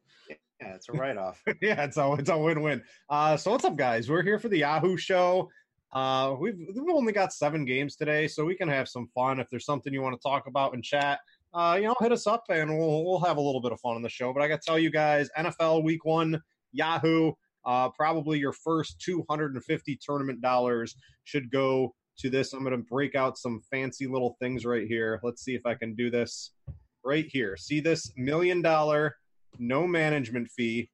Yeah, 0.61 0.75
it's 0.75 0.89
a 0.89 0.91
write 0.91 1.17
off. 1.17 1.41
yeah, 1.61 1.83
it's 1.83 1.97
a 1.97 2.13
it's 2.13 2.29
a 2.29 2.37
win 2.37 2.61
win. 2.61 2.83
Uh, 3.09 3.35
so 3.35 3.51
what's 3.51 3.65
up, 3.65 3.75
guys? 3.75 4.09
We're 4.09 4.21
here 4.21 4.37
for 4.37 4.47
the 4.47 4.59
Yahoo 4.59 4.95
show. 4.95 5.49
Uh, 5.91 6.35
we've 6.39 6.57
we've 6.75 6.95
only 6.95 7.13
got 7.13 7.33
seven 7.33 7.65
games 7.65 7.95
today, 7.95 8.27
so 8.27 8.45
we 8.45 8.55
can 8.55 8.69
have 8.69 8.87
some 8.87 9.07
fun. 9.15 9.39
If 9.39 9.49
there's 9.49 9.65
something 9.65 9.91
you 9.91 10.01
want 10.01 10.19
to 10.19 10.21
talk 10.21 10.45
about 10.47 10.75
in 10.75 10.81
chat, 10.81 11.19
uh, 11.53 11.77
you 11.79 11.87
know, 11.87 11.95
hit 11.99 12.11
us 12.11 12.27
up 12.27 12.43
and 12.49 12.77
we'll 12.77 13.03
we'll 13.05 13.19
have 13.21 13.37
a 13.37 13.41
little 13.41 13.61
bit 13.61 13.71
of 13.71 13.79
fun 13.79 13.95
on 13.95 14.03
the 14.03 14.09
show. 14.09 14.33
But 14.33 14.43
I 14.43 14.47
got 14.47 14.61
to 14.61 14.65
tell 14.65 14.77
you 14.77 14.91
guys, 14.91 15.29
NFL 15.37 15.83
Week 15.83 16.05
One, 16.05 16.39
Yahoo, 16.73 17.33
uh, 17.65 17.89
probably 17.89 18.37
your 18.37 18.53
first 18.53 19.01
250 19.01 19.99
tournament 20.01 20.41
dollars 20.41 20.95
should 21.23 21.49
go 21.49 21.95
to 22.19 22.29
this. 22.29 22.53
I'm 22.53 22.63
going 22.63 22.77
to 22.77 22.83
break 22.89 23.15
out 23.15 23.37
some 23.37 23.61
fancy 23.71 24.05
little 24.05 24.37
things 24.39 24.63
right 24.63 24.87
here. 24.87 25.19
Let's 25.23 25.43
see 25.43 25.55
if 25.55 25.65
I 25.65 25.73
can 25.73 25.95
do 25.95 26.11
this 26.11 26.51
right 27.03 27.25
here. 27.27 27.57
See 27.57 27.79
this 27.79 28.11
million 28.15 28.61
dollar 28.61 29.15
no 29.59 29.87
management 29.87 30.49
fee, 30.49 30.89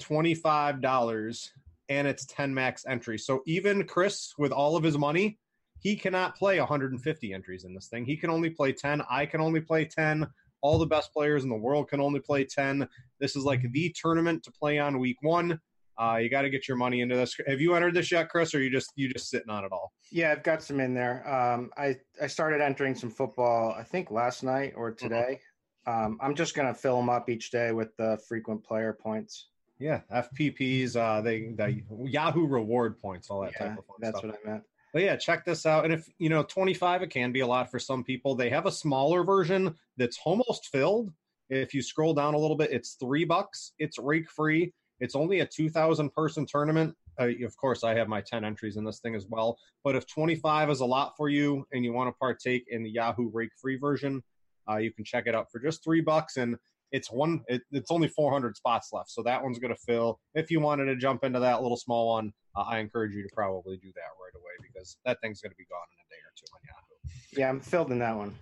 $25, 0.00 1.50
and 1.88 2.08
it's 2.08 2.26
10 2.26 2.54
max 2.54 2.84
entry. 2.88 3.18
So 3.18 3.42
even 3.46 3.86
Chris, 3.86 4.34
with 4.38 4.52
all 4.52 4.76
of 4.76 4.84
his 4.84 4.98
money, 4.98 5.38
he 5.80 5.96
cannot 5.96 6.36
play 6.36 6.58
150 6.58 7.32
entries 7.32 7.64
in 7.64 7.74
this 7.74 7.88
thing. 7.88 8.04
He 8.04 8.16
can 8.16 8.30
only 8.30 8.50
play 8.50 8.72
10. 8.72 9.02
I 9.10 9.26
can 9.26 9.40
only 9.40 9.60
play 9.60 9.84
10. 9.84 10.26
All 10.62 10.78
the 10.78 10.86
best 10.86 11.12
players 11.12 11.44
in 11.44 11.50
the 11.50 11.56
world 11.56 11.88
can 11.88 12.00
only 12.00 12.20
play 12.20 12.44
10. 12.44 12.88
This 13.20 13.36
is 13.36 13.44
like 13.44 13.60
the 13.70 13.94
tournament 14.00 14.42
to 14.44 14.52
play 14.52 14.78
on 14.78 14.98
week 14.98 15.18
one. 15.20 15.60
Uh, 15.96 16.18
you 16.20 16.28
got 16.28 16.42
to 16.42 16.50
get 16.50 16.66
your 16.66 16.76
money 16.76 17.02
into 17.02 17.14
this. 17.14 17.36
Have 17.46 17.60
you 17.60 17.74
entered 17.74 17.94
this 17.94 18.10
yet, 18.10 18.28
Chris, 18.28 18.54
or 18.54 18.60
you 18.60 18.70
just 18.70 18.90
you 18.96 19.08
just 19.12 19.30
sitting 19.30 19.50
on 19.50 19.64
it 19.64 19.70
all? 19.70 19.92
Yeah, 20.10 20.32
I've 20.32 20.42
got 20.42 20.62
some 20.62 20.80
in 20.80 20.92
there. 20.92 21.22
Um, 21.28 21.70
I 21.76 21.96
I 22.20 22.26
started 22.26 22.60
entering 22.60 22.96
some 22.96 23.10
football. 23.10 23.72
I 23.78 23.84
think 23.84 24.10
last 24.10 24.42
night 24.42 24.72
or 24.74 24.90
mm-hmm. 24.90 25.06
today. 25.06 25.40
Um, 25.86 26.18
I'm 26.20 26.34
just 26.34 26.54
going 26.54 26.68
to 26.68 26.74
fill 26.74 26.96
them 26.96 27.10
up 27.10 27.28
each 27.28 27.50
day 27.50 27.72
with 27.72 27.96
the 27.96 28.18
frequent 28.28 28.64
player 28.64 28.92
points. 28.92 29.48
Yeah, 29.78 30.00
FPPs, 30.12 30.96
uh, 30.96 31.20
they, 31.20 31.52
the 31.56 31.82
Yahoo 32.04 32.46
reward 32.46 32.98
points, 32.98 33.28
all 33.28 33.40
that 33.42 33.52
yeah, 33.52 33.68
type 33.68 33.78
of 33.78 33.84
fun 33.86 33.96
That's 34.00 34.18
stuff. 34.18 34.30
what 34.30 34.40
I 34.44 34.50
meant. 34.50 34.62
But 34.92 35.02
yeah, 35.02 35.16
check 35.16 35.44
this 35.44 35.66
out. 35.66 35.84
And 35.84 35.92
if 35.92 36.08
you 36.18 36.28
know, 36.28 36.44
25, 36.44 37.02
it 37.02 37.10
can 37.10 37.32
be 37.32 37.40
a 37.40 37.46
lot 37.46 37.70
for 37.70 37.80
some 37.80 38.04
people. 38.04 38.36
They 38.36 38.48
have 38.50 38.66
a 38.66 38.72
smaller 38.72 39.24
version 39.24 39.74
that's 39.96 40.18
almost 40.24 40.68
filled. 40.70 41.12
If 41.50 41.74
you 41.74 41.82
scroll 41.82 42.14
down 42.14 42.34
a 42.34 42.38
little 42.38 42.56
bit, 42.56 42.70
it's 42.70 42.94
three 42.94 43.24
bucks. 43.24 43.72
It's 43.78 43.98
rake 43.98 44.30
free. 44.30 44.72
It's 45.00 45.16
only 45.16 45.40
a 45.40 45.46
2,000 45.46 46.10
person 46.10 46.46
tournament. 46.46 46.94
Uh, 47.20 47.30
of 47.44 47.56
course, 47.56 47.82
I 47.82 47.94
have 47.94 48.08
my 48.08 48.20
10 48.20 48.44
entries 48.44 48.76
in 48.76 48.84
this 48.84 49.00
thing 49.00 49.16
as 49.16 49.26
well. 49.28 49.58
But 49.82 49.96
if 49.96 50.06
25 50.06 50.70
is 50.70 50.80
a 50.80 50.86
lot 50.86 51.14
for 51.16 51.28
you 51.28 51.66
and 51.72 51.84
you 51.84 51.92
want 51.92 52.08
to 52.08 52.18
partake 52.18 52.64
in 52.68 52.84
the 52.84 52.90
Yahoo 52.90 53.30
rake 53.32 53.50
free 53.60 53.76
version, 53.76 54.22
uh, 54.70 54.76
you 54.76 54.92
can 54.92 55.04
check 55.04 55.24
it 55.26 55.34
out 55.34 55.50
for 55.50 55.58
just 55.58 55.84
three 55.84 56.00
bucks, 56.00 56.36
and 56.36 56.56
it's 56.92 57.10
one. 57.10 57.42
It, 57.48 57.62
it's 57.72 57.90
only 57.90 58.08
400 58.08 58.56
spots 58.56 58.90
left, 58.92 59.10
so 59.10 59.22
that 59.22 59.42
one's 59.42 59.58
going 59.58 59.74
to 59.74 59.80
fill. 59.80 60.20
If 60.34 60.50
you 60.50 60.60
wanted 60.60 60.86
to 60.86 60.96
jump 60.96 61.24
into 61.24 61.40
that 61.40 61.62
little 61.62 61.76
small 61.76 62.08
one, 62.14 62.32
uh, 62.56 62.62
I 62.62 62.78
encourage 62.78 63.14
you 63.14 63.22
to 63.22 63.28
probably 63.34 63.76
do 63.76 63.90
that 63.94 64.00
right 64.00 64.34
away 64.36 64.68
because 64.72 64.96
that 65.04 65.20
thing's 65.20 65.40
going 65.40 65.50
to 65.50 65.56
be 65.56 65.66
gone 65.66 65.86
in 65.92 65.98
a 66.00 66.08
day 66.10 66.20
or 66.22 66.32
two 66.36 66.44
on 66.54 66.60
Yahoo. 66.66 67.40
Yeah, 67.40 67.48
I'm 67.48 67.60
filled 67.60 67.90
in 67.90 67.98
that 67.98 68.16
one. 68.16 68.34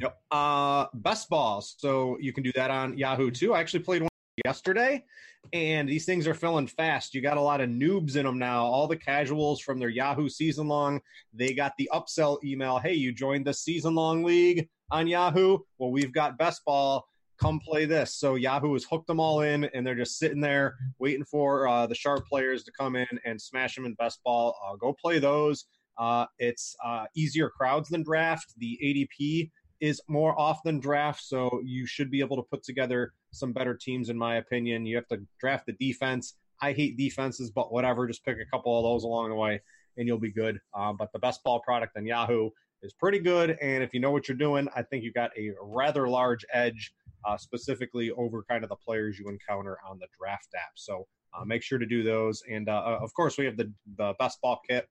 Yep. 0.00 0.18
Uh, 0.30 0.86
best 0.94 1.28
balls. 1.28 1.76
So 1.78 2.18
you 2.20 2.32
can 2.32 2.42
do 2.42 2.52
that 2.54 2.70
on 2.70 2.98
Yahoo 2.98 3.30
too. 3.30 3.54
I 3.54 3.60
actually 3.60 3.80
played 3.80 4.02
one 4.02 4.10
yesterday, 4.44 5.04
and 5.52 5.88
these 5.88 6.04
things 6.04 6.26
are 6.26 6.34
filling 6.34 6.66
fast. 6.66 7.14
You 7.14 7.22
got 7.22 7.36
a 7.36 7.40
lot 7.40 7.60
of 7.60 7.70
noobs 7.70 8.16
in 8.16 8.26
them 8.26 8.38
now. 8.38 8.64
All 8.64 8.86
the 8.86 8.96
casuals 8.96 9.60
from 9.60 9.78
their 9.78 9.88
Yahoo 9.88 10.28
season 10.28 10.68
long, 10.68 11.00
they 11.32 11.54
got 11.54 11.72
the 11.78 11.88
upsell 11.92 12.42
email. 12.44 12.78
Hey, 12.78 12.94
you 12.94 13.12
joined 13.12 13.46
the 13.46 13.54
season 13.54 13.94
long 13.94 14.24
league 14.24 14.68
on 14.90 15.06
Yahoo. 15.06 15.58
Well, 15.78 15.90
we've 15.90 16.12
got 16.12 16.38
best 16.38 16.64
ball. 16.64 17.06
Come 17.38 17.60
play 17.60 17.84
this. 17.84 18.14
So 18.14 18.36
Yahoo 18.36 18.72
has 18.72 18.84
hooked 18.84 19.06
them 19.06 19.20
all 19.20 19.42
in, 19.42 19.64
and 19.64 19.86
they're 19.86 19.94
just 19.94 20.18
sitting 20.18 20.40
there 20.40 20.76
waiting 20.98 21.24
for 21.24 21.68
uh, 21.68 21.86
the 21.86 21.94
sharp 21.94 22.26
players 22.26 22.64
to 22.64 22.72
come 22.72 22.96
in 22.96 23.06
and 23.24 23.40
smash 23.40 23.74
them 23.74 23.84
in 23.84 23.94
best 23.94 24.20
ball. 24.24 24.56
Uh, 24.66 24.76
go 24.76 24.94
play 24.94 25.18
those. 25.18 25.66
Uh, 25.98 26.26
it's 26.38 26.76
uh, 26.84 27.04
easier 27.14 27.50
crowds 27.50 27.88
than 27.88 28.02
draft. 28.02 28.54
The 28.58 28.78
ADP 28.82 29.50
is 29.80 30.00
more 30.08 30.38
off 30.38 30.62
than 30.64 30.80
draft, 30.80 31.22
so 31.22 31.60
you 31.62 31.86
should 31.86 32.10
be 32.10 32.20
able 32.20 32.36
to 32.36 32.42
put 32.42 32.62
together 32.62 33.12
some 33.32 33.52
better 33.52 33.74
teams, 33.74 34.08
in 34.08 34.16
my 34.16 34.36
opinion. 34.36 34.86
You 34.86 34.96
have 34.96 35.08
to 35.08 35.18
draft 35.38 35.66
the 35.66 35.72
defense. 35.72 36.34
I 36.62 36.72
hate 36.72 36.96
defenses, 36.96 37.50
but 37.50 37.70
whatever. 37.70 38.06
Just 38.06 38.24
pick 38.24 38.38
a 38.38 38.50
couple 38.50 38.78
of 38.78 38.84
those 38.84 39.04
along 39.04 39.28
the 39.28 39.34
way, 39.34 39.60
and 39.98 40.06
you'll 40.06 40.18
be 40.18 40.32
good. 40.32 40.58
Uh, 40.72 40.94
but 40.94 41.12
the 41.12 41.18
best 41.18 41.42
ball 41.44 41.60
product 41.60 41.96
on 41.98 42.06
Yahoo 42.06 42.50
is 42.82 42.92
pretty 42.92 43.18
good. 43.18 43.56
And 43.60 43.82
if 43.82 43.94
you 43.94 44.00
know 44.00 44.10
what 44.10 44.28
you're 44.28 44.36
doing, 44.36 44.68
I 44.74 44.82
think 44.82 45.04
you 45.04 45.12
got 45.12 45.30
a 45.36 45.52
rather 45.60 46.08
large 46.08 46.44
edge, 46.52 46.92
uh, 47.24 47.36
specifically 47.36 48.10
over 48.12 48.44
kind 48.48 48.62
of 48.62 48.70
the 48.70 48.76
players 48.76 49.18
you 49.18 49.28
encounter 49.28 49.78
on 49.88 49.98
the 49.98 50.06
draft 50.18 50.48
app. 50.56 50.72
So 50.74 51.06
uh, 51.34 51.44
make 51.44 51.62
sure 51.62 51.78
to 51.78 51.86
do 51.86 52.02
those. 52.02 52.42
And 52.50 52.68
uh, 52.68 52.82
uh 52.86 52.98
of 53.02 53.12
course, 53.14 53.38
we 53.38 53.44
have 53.44 53.56
the, 53.56 53.72
the 53.96 54.14
best 54.18 54.40
ball 54.40 54.60
kit. 54.68 54.88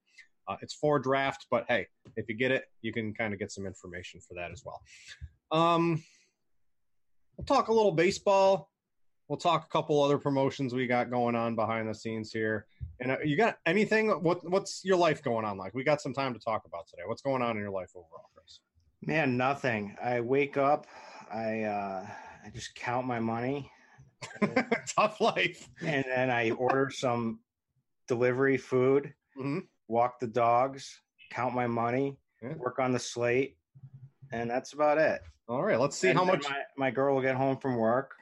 Uh, 0.47 0.55
it's 0.61 0.75
for 0.75 0.99
draft, 0.99 1.47
but 1.49 1.65
hey, 1.67 1.87
if 2.17 2.29
you 2.29 2.35
get 2.35 2.51
it, 2.51 2.65
you 2.81 2.93
can 2.93 3.13
kind 3.13 3.33
of 3.33 3.39
get 3.39 3.51
some 3.51 3.65
information 3.65 4.19
for 4.19 4.35
that 4.35 4.51
as 4.51 4.63
well. 4.63 4.81
Um, 5.51 6.03
we'll 7.35 7.45
talk 7.45 7.67
a 7.67 7.73
little 7.73 7.91
baseball. 7.91 8.69
We'll 9.27 9.37
talk 9.37 9.65
a 9.65 9.69
couple 9.69 10.01
other 10.03 10.19
promotions 10.19 10.73
we 10.73 10.85
got 10.85 11.09
going 11.09 11.35
on 11.35 11.55
behind 11.55 11.89
the 11.89 11.95
scenes 11.95 12.31
here. 12.31 12.67
And 12.99 13.11
uh, 13.11 13.17
you 13.23 13.35
got 13.35 13.57
anything? 13.65 14.09
What 14.09 14.47
What's 14.49 14.85
your 14.85 14.97
life 14.97 15.23
going 15.23 15.45
on 15.45 15.57
like? 15.57 15.73
We 15.73 15.83
got 15.83 16.01
some 16.01 16.13
time 16.13 16.33
to 16.33 16.39
talk 16.39 16.65
about 16.65 16.87
today. 16.87 17.03
What's 17.05 17.23
going 17.23 17.41
on 17.41 17.57
in 17.57 17.61
your 17.61 17.71
life 17.71 17.89
overall, 17.95 18.29
Chris? 18.35 18.59
Man, 19.01 19.35
nothing. 19.35 19.95
I 20.03 20.21
wake 20.21 20.57
up. 20.57 20.85
I 21.33 21.63
uh, 21.63 22.07
I 22.45 22.49
just 22.53 22.75
count 22.75 23.07
my 23.07 23.19
money. 23.19 23.71
Tough 24.95 25.19
life. 25.19 25.69
And 25.83 26.05
then 26.07 26.29
I 26.29 26.51
order 26.51 26.91
some 26.91 27.39
delivery 28.07 28.57
food. 28.57 29.13
Mm-hmm. 29.37 29.59
Walk 29.87 30.19
the 30.19 30.27
dogs. 30.27 31.01
Count 31.31 31.55
my 31.55 31.67
money. 31.67 32.17
Yeah. 32.43 32.53
Work 32.55 32.79
on 32.79 32.91
the 32.91 32.99
slate. 32.99 33.57
And 34.31 34.49
that's 34.49 34.73
about 34.73 34.99
it. 34.99 35.21
All 35.47 35.63
right, 35.63 35.79
let's 35.79 35.95
see 35.95 36.09
and 36.09 36.17
how 36.17 36.25
much 36.25 36.43
my, 36.43 36.61
my 36.75 36.91
girl 36.91 37.13
will 37.13 37.21
get 37.21 37.35
home 37.35 37.57
from 37.57 37.75
work 37.75 38.15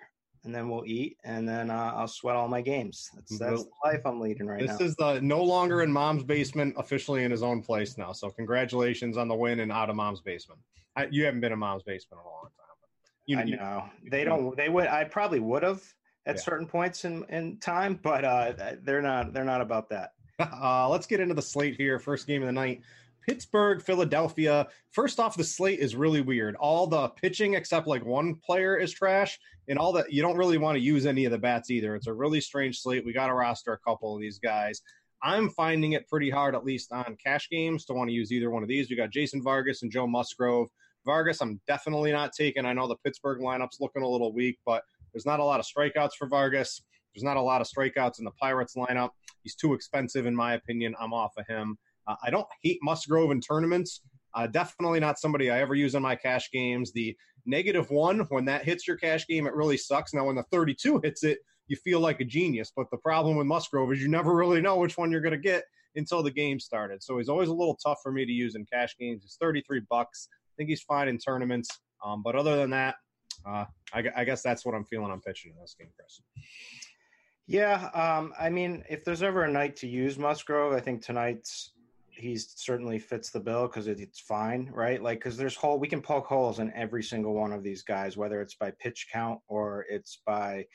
and 0.44 0.54
then 0.54 0.70
we'll 0.70 0.86
eat, 0.86 1.18
and 1.24 1.48
then 1.48 1.70
uh, 1.70 1.94
I'll 1.96 2.08
sweat 2.08 2.36
all 2.36 2.48
my 2.48 2.62
games. 2.62 3.10
That's 3.16 3.38
that's 3.38 3.64
the 3.64 3.70
life 3.84 4.02
I'm 4.06 4.20
leading 4.20 4.48
right 4.48 4.60
this 4.60 4.72
now. 4.72 4.78
This 4.78 4.90
is 4.90 4.96
the 4.96 5.22
no 5.22 5.42
longer 5.42 5.84
in 5.84 5.92
mom's 5.92 6.24
basement, 6.24 6.76
officially 6.78 7.24
in 7.24 7.32
his 7.32 7.44
own 7.44 7.62
place 7.62 7.98
now. 7.98 8.12
So 8.12 8.30
congratulations 8.30 9.18
on 9.18 9.28
the 9.28 9.36
win 9.36 9.62
and 9.62 9.72
out 9.72 9.90
of 9.90 9.96
mom's 9.96 10.22
basement. 10.22 10.60
I, 10.96 11.08
you 11.10 11.26
haven't 11.26 11.42
been 11.42 11.54
in 11.54 11.60
mom's 11.60 11.84
basement 11.84 12.22
in 12.22 12.28
a 12.28 12.30
long 12.30 12.44
time. 12.44 12.76
But 12.82 12.90
you, 13.26 13.38
I 13.38 13.44
you, 13.44 13.56
know 13.58 13.84
you, 14.04 14.10
they 14.10 14.24
don't. 14.24 14.56
They 14.58 14.70
would. 14.70 14.88
I 14.88 15.06
probably 15.06 15.40
would 15.40 15.64
have 15.64 15.82
at 16.26 16.36
yeah. 16.36 16.42
certain 16.42 16.68
points 16.68 17.06
in 17.06 17.24
in 17.30 17.58
time, 17.60 18.00
but 18.02 18.26
uh, 18.26 18.54
they're 18.84 19.02
not. 19.02 19.34
They're 19.34 19.46
not 19.46 19.62
about 19.62 19.90
that. 19.90 20.12
Uh, 20.40 20.90
let's 20.90 21.06
get 21.06 21.20
into 21.20 21.36
the 21.36 21.42
slate 21.42 21.76
here. 21.78 22.00
First 22.00 22.26
game 22.26 22.42
of 22.42 22.48
the 22.48 22.52
night. 22.52 22.82
Pittsburgh, 23.28 23.82
Philadelphia. 23.82 24.68
First 24.92 25.20
off, 25.20 25.38
the 25.38 25.44
slate 25.44 25.80
is 25.80 25.96
really 25.96 26.22
weird. 26.22 26.56
All 26.56 26.88
the 26.88 27.10
pitching 27.10 27.54
except 27.54 27.88
like 27.88 28.06
one 28.06 28.36
player 28.36 28.78
is 28.78 28.92
trash, 28.92 29.40
and 29.68 29.80
all 29.80 29.94
that 29.94 30.12
you 30.12 30.22
don't 30.22 30.38
really 30.38 30.58
want 30.58 30.76
to 30.78 30.84
use 30.84 31.06
any 31.06 31.26
of 31.26 31.32
the 31.32 31.38
bats 31.38 31.72
either. 31.72 31.96
It's 31.96 32.08
a 32.08 32.14
really 32.14 32.42
strange 32.42 32.80
slate. 32.80 33.06
We 33.06 33.14
got 33.14 33.28
to 33.28 33.34
roster 33.34 33.74
a 33.74 33.80
couple 33.80 34.16
of 34.16 34.22
these 34.22 34.40
guys. 34.40 34.82
I'm 35.22 35.50
finding 35.50 35.94
it 35.94 36.08
pretty 36.10 36.30
hard, 36.30 36.54
at 36.54 36.66
least 36.66 36.92
on 36.92 37.16
cash 37.24 37.48
games, 37.50 37.86
to 37.86 37.94
want 37.94 38.10
to 38.10 38.14
use 38.14 38.32
either 38.32 38.52
one 38.52 38.62
of 38.62 38.68
these. 38.68 38.90
We 38.90 38.98
got 38.98 39.10
Jason 39.10 39.42
Vargas 39.42 39.82
and 39.82 39.92
Joe 39.92 40.06
Musgrove. 40.06 40.68
Vargas, 41.06 41.42
I'm 41.42 41.62
definitely 41.66 42.12
not 42.12 42.34
taking. 42.34 42.66
I 42.66 42.74
know 42.74 42.88
the 42.88 42.98
Pittsburgh 42.98 43.40
lineup's 43.40 43.80
looking 43.80 44.04
a 44.04 44.08
little 44.08 44.34
weak, 44.34 44.58
but 44.66 44.84
there's 45.14 45.26
not 45.26 45.40
a 45.40 45.44
lot 45.44 45.62
of 45.62 45.66
strikeouts 45.66 46.16
for 46.18 46.28
Vargas. 46.28 46.82
There's 47.16 47.24
not 47.24 47.38
a 47.38 47.42
lot 47.42 47.62
of 47.62 47.68
strikeouts 47.68 48.20
in 48.20 48.26
the 48.26 48.32
Pirates 48.32 48.76
lineup. 48.76 49.12
He's 49.44 49.56
too 49.56 49.74
expensive, 49.74 50.26
in 50.26 50.36
my 50.36 50.56
opinion. 50.56 50.96
I'm 51.00 51.14
off 51.14 51.34
of 51.38 51.48
him. 51.48 51.78
Uh, 52.08 52.16
I 52.24 52.30
don't 52.30 52.48
hate 52.62 52.80
Musgrove 52.82 53.32
in 53.32 53.42
tournaments. 53.42 54.02
Uh, 54.36 54.48
definitely 54.48 55.00
not 55.00 55.20
somebody 55.20 55.52
I 55.52 55.60
ever 55.60 55.76
use 55.76 55.96
in 55.96 56.02
my 56.02 56.16
cash 56.16 56.50
games. 56.52 56.92
The 56.92 57.16
negative 57.46 57.90
one, 57.92 58.22
when 58.30 58.46
that 58.46 58.66
hits 58.66 58.88
your 58.88 58.98
cash 58.98 59.28
game, 59.28 59.46
it 59.46 59.54
really 59.54 59.78
sucks. 59.78 60.14
Now, 60.14 60.26
when 60.26 60.36
the 60.36 60.44
32 60.52 61.02
hits 61.04 61.24
it, 61.24 61.40
you 61.68 61.76
feel 61.78 62.00
like 62.00 62.20
a 62.20 62.26
genius. 62.26 62.72
But 62.76 62.88
the 62.92 62.98
problem 62.98 63.38
with 63.38 63.48
Musgrove 63.48 63.92
is 63.94 64.02
you 64.02 64.10
never 64.10 64.36
really 64.36 64.62
know 64.62 64.78
which 64.78 64.98
one 64.98 65.12
you're 65.12 65.22
going 65.22 65.34
to 65.34 65.38
get 65.38 65.64
until 65.96 66.24
the 66.24 66.32
game 66.32 66.60
started. 66.60 67.04
So 67.04 67.18
he's 67.18 67.30
always 67.30 67.50
a 67.50 67.54
little 67.54 67.76
tough 67.76 68.00
for 68.02 68.12
me 68.12 68.26
to 68.26 68.32
use 68.32 68.56
in 68.56 68.66
cash 68.66 68.96
games. 69.00 69.22
He's 69.22 69.38
33 69.40 69.82
bucks. 69.90 70.28
I 70.32 70.54
think 70.58 70.70
he's 70.70 70.82
fine 70.82 71.08
in 71.08 71.18
tournaments. 71.18 71.70
Um, 72.04 72.22
but 72.24 72.36
other 72.36 72.56
than 72.56 72.72
that, 72.72 72.96
uh, 73.46 73.66
I, 73.94 74.04
I, 74.16 74.24
guess 74.24 74.42
that's 74.42 74.66
what 74.66 74.76
I'm 74.76 74.86
feeling 74.86 75.12
I'm 75.12 75.22
pitching 75.22 75.52
in 75.56 75.62
this 75.62 75.76
game, 75.78 75.90
Chris. 75.98 76.22
Yeah, 77.46 77.90
um, 77.94 78.34
I 78.40 78.50
mean, 78.50 78.84
if 78.90 79.04
there's 79.04 79.24
ever 79.24 79.44
a 79.44 79.52
night 79.52 79.76
to 79.78 79.88
use 79.88 80.18
Musgrove, 80.18 80.74
I 80.74 80.80
think 80.80 81.04
tonight's 81.04 81.74
he 82.16 82.38
certainly 82.38 83.00
fits 83.00 83.30
the 83.30 83.40
bill 83.40 83.68
because 83.68 83.88
it, 83.88 84.00
it's 84.00 84.20
fine, 84.20 84.70
right? 84.74 85.02
Like, 85.02 85.20
because 85.20 85.38
there's 85.38 85.56
hole 85.56 85.80
we 85.80 85.88
can 85.88 86.02
poke 86.02 86.28
holes 86.28 86.60
in 86.60 86.72
every 86.74 87.04
single 87.04 87.34
one 87.34 87.52
of 87.52 87.64
these 87.64 87.82
guys, 87.82 88.18
whether 88.18 88.42
it's 88.42 88.56
by 88.56 88.72
pitch 88.80 89.08
count 89.12 89.40
or 89.48 89.86
it's 89.90 90.22
by 90.26 90.66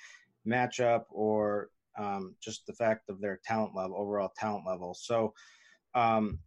matchup 0.47 1.05
or 1.11 1.71
um, 1.99 2.35
just 2.41 2.67
the 2.67 2.73
fact 2.73 3.09
of 3.09 3.21
their 3.21 3.41
talent 3.45 3.75
level, 3.75 3.97
overall 3.97 4.33
talent 4.37 4.67
level. 4.67 4.95
So, 4.95 5.35
um, 5.95 6.39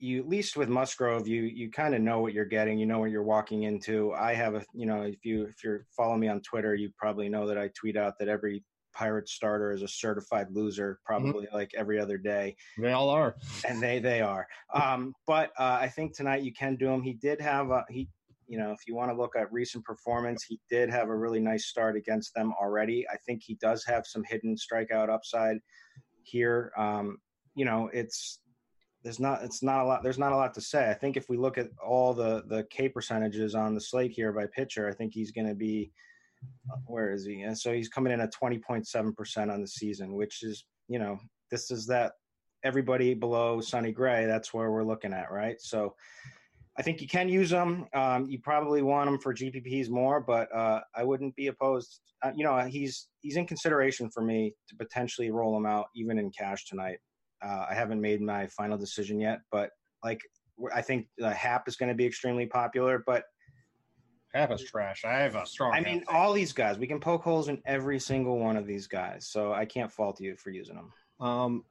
you 0.00 0.20
at 0.20 0.28
least 0.28 0.56
with 0.56 0.68
Musgrove, 0.68 1.26
you 1.26 1.42
you 1.42 1.70
kind 1.70 1.94
of 1.94 2.00
know 2.00 2.20
what 2.20 2.32
you're 2.32 2.44
getting. 2.44 2.78
You 2.78 2.86
know 2.86 3.00
what 3.00 3.10
you're 3.10 3.22
walking 3.24 3.64
into. 3.64 4.12
I 4.12 4.32
have 4.34 4.54
a 4.54 4.64
you 4.72 4.86
know 4.86 5.02
if 5.02 5.24
you 5.24 5.44
if 5.44 5.64
you're 5.64 5.86
following 5.96 6.20
me 6.20 6.28
on 6.28 6.40
Twitter, 6.40 6.74
you 6.74 6.90
probably 6.96 7.28
know 7.28 7.48
that 7.48 7.58
I 7.58 7.68
tweet 7.74 7.96
out 7.96 8.14
that 8.18 8.28
every 8.28 8.62
pirate 8.98 9.28
starter 9.28 9.70
is 9.72 9.82
a 9.82 9.88
certified 9.88 10.48
loser 10.50 10.94
mm-hmm. 10.94 11.06
probably 11.06 11.46
mm-hmm. 11.46 11.54
like 11.54 11.70
every 11.76 12.00
other 12.00 12.18
day. 12.18 12.56
They 12.76 12.92
all 12.92 13.10
are. 13.10 13.36
And 13.66 13.80
they 13.80 14.00
they 14.00 14.20
are. 14.20 14.46
Um, 14.74 15.14
but 15.26 15.50
uh, 15.58 15.78
i 15.80 15.88
think 15.88 16.16
tonight 16.16 16.42
you 16.42 16.52
can 16.52 16.76
do 16.76 16.88
him 16.88 17.02
he 17.02 17.14
did 17.14 17.40
have 17.40 17.70
a 17.70 17.84
he 17.88 18.08
you 18.46 18.58
know 18.58 18.72
if 18.72 18.80
you 18.86 18.94
want 18.94 19.10
to 19.10 19.16
look 19.16 19.36
at 19.36 19.52
recent 19.52 19.84
performance 19.84 20.42
he 20.42 20.58
did 20.68 20.90
have 20.90 21.08
a 21.08 21.16
really 21.16 21.40
nice 21.40 21.66
start 21.66 21.96
against 21.96 22.34
them 22.34 22.52
already. 22.60 23.06
I 23.08 23.16
think 23.26 23.42
he 23.42 23.54
does 23.54 23.84
have 23.84 24.06
some 24.06 24.24
hidden 24.24 24.56
strikeout 24.56 25.08
upside 25.08 25.58
here. 26.22 26.72
Um, 26.76 27.18
you 27.54 27.64
know 27.64 27.90
it's 27.92 28.40
there's 29.04 29.20
not 29.20 29.42
it's 29.42 29.62
not 29.62 29.84
a 29.84 29.86
lot 29.86 30.02
there's 30.02 30.18
not 30.18 30.32
a 30.32 30.36
lot 30.36 30.54
to 30.54 30.60
say. 30.60 30.90
I 30.90 30.94
think 30.94 31.16
if 31.16 31.28
we 31.28 31.36
look 31.36 31.58
at 31.58 31.68
all 31.84 32.14
the 32.14 32.42
the 32.48 32.64
k 32.70 32.88
percentages 32.88 33.54
on 33.54 33.74
the 33.74 33.80
slate 33.80 34.12
here 34.12 34.32
by 34.32 34.46
pitcher 34.46 34.88
i 34.88 34.92
think 34.92 35.12
he's 35.14 35.32
going 35.32 35.46
to 35.46 35.54
be 35.54 35.92
where 36.86 37.12
is 37.12 37.24
he? 37.24 37.42
And 37.42 37.56
so 37.56 37.72
he's 37.72 37.88
coming 37.88 38.12
in 38.12 38.20
at 38.20 38.32
20.7% 38.34 39.52
on 39.52 39.60
the 39.60 39.66
season, 39.66 40.14
which 40.14 40.42
is, 40.42 40.64
you 40.88 40.98
know, 40.98 41.18
this 41.50 41.70
is 41.70 41.86
that 41.86 42.12
everybody 42.64 43.14
below 43.14 43.60
Sonny 43.60 43.92
Gray. 43.92 44.26
That's 44.26 44.52
where 44.52 44.70
we're 44.70 44.84
looking 44.84 45.12
at, 45.12 45.30
right? 45.30 45.60
So 45.60 45.94
I 46.78 46.82
think 46.82 47.00
you 47.00 47.08
can 47.08 47.28
use 47.28 47.50
them. 47.50 47.86
Um, 47.92 48.30
you 48.30 48.38
probably 48.38 48.82
want 48.82 49.10
them 49.10 49.18
for 49.18 49.34
GPPs 49.34 49.90
more, 49.90 50.20
but 50.20 50.54
uh, 50.54 50.80
I 50.94 51.02
wouldn't 51.02 51.34
be 51.34 51.48
opposed. 51.48 52.00
Uh, 52.22 52.30
you 52.36 52.44
know, 52.44 52.56
he's 52.60 53.08
he's 53.20 53.36
in 53.36 53.46
consideration 53.46 54.10
for 54.10 54.22
me 54.22 54.54
to 54.68 54.76
potentially 54.76 55.30
roll 55.30 55.56
him 55.56 55.66
out 55.66 55.86
even 55.96 56.18
in 56.18 56.30
cash 56.30 56.66
tonight. 56.66 56.98
Uh, 57.44 57.66
I 57.68 57.74
haven't 57.74 58.00
made 58.00 58.20
my 58.20 58.46
final 58.48 58.78
decision 58.78 59.20
yet, 59.20 59.40
but 59.50 59.70
like 60.04 60.20
I 60.72 60.82
think 60.82 61.08
the 61.18 61.30
Happ 61.30 61.66
is 61.66 61.76
going 61.76 61.88
to 61.88 61.96
be 61.96 62.06
extremely 62.06 62.46
popular, 62.46 63.02
but 63.06 63.24
Happ 64.38 64.52
is 64.52 64.62
trash. 64.62 65.04
I 65.04 65.14
have 65.14 65.34
a 65.34 65.44
strong. 65.44 65.72
I 65.72 65.80
mean, 65.80 66.04
all 66.08 66.32
these 66.32 66.52
guys. 66.52 66.78
We 66.78 66.86
can 66.86 67.00
poke 67.00 67.22
holes 67.22 67.48
in 67.48 67.60
every 67.66 67.98
single 67.98 68.38
one 68.38 68.56
of 68.56 68.66
these 68.66 68.86
guys, 68.86 69.26
so 69.26 69.52
I 69.52 69.64
can't 69.64 69.90
fault 69.90 70.20
you 70.20 70.36
for 70.36 70.50
using 70.50 70.76
them. 70.76 70.92
Um, 71.20 71.64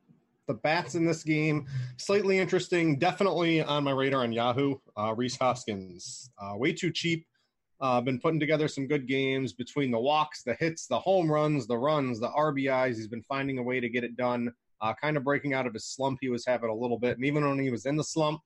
the 0.48 0.54
bats 0.54 0.96
in 0.96 1.06
this 1.06 1.24
game 1.24 1.66
slightly 1.98 2.40
interesting. 2.40 3.00
Definitely 3.00 3.62
on 3.62 3.84
my 3.84 3.92
radar 3.92 4.24
on 4.24 4.34
Yahoo. 4.34 4.76
Uh, 4.98 5.14
Rhys 5.16 5.38
Hoskins, 5.38 6.30
uh, 6.42 6.58
way 6.58 6.74
too 6.74 6.92
cheap. 6.92 7.26
Uh, 7.80 8.02
been 8.02 8.20
putting 8.20 8.40
together 8.40 8.68
some 8.68 8.88
good 8.88 9.08
games 9.08 9.54
between 9.54 9.92
the 9.92 10.00
walks, 10.00 10.42
the 10.44 10.56
hits, 10.56 10.88
the 10.88 11.00
home 11.00 11.32
runs, 11.32 11.68
the 11.68 11.78
runs, 11.78 12.20
the 12.20 12.30
RBIs. 12.30 12.96
He's 12.96 13.08
been 13.08 13.24
finding 13.24 13.60
a 13.60 13.64
way 13.64 13.80
to 13.80 13.88
get 13.88 14.04
it 14.04 14.18
done. 14.18 14.52
Uh, 14.82 14.94
kind 15.00 15.16
of 15.16 15.24
breaking 15.24 15.54
out 15.54 15.68
of 15.68 15.74
his 15.74 15.86
slump 15.86 16.20
he 16.22 16.30
was 16.30 16.46
having 16.46 16.70
a 16.70 16.76
little 16.76 17.00
bit, 17.00 17.18
and 17.18 17.26
even 17.26 17.48
when 17.48 17.60
he 17.60 17.72
was 17.72 17.86
in 17.86 17.96
the 17.96 18.04
slump, 18.04 18.42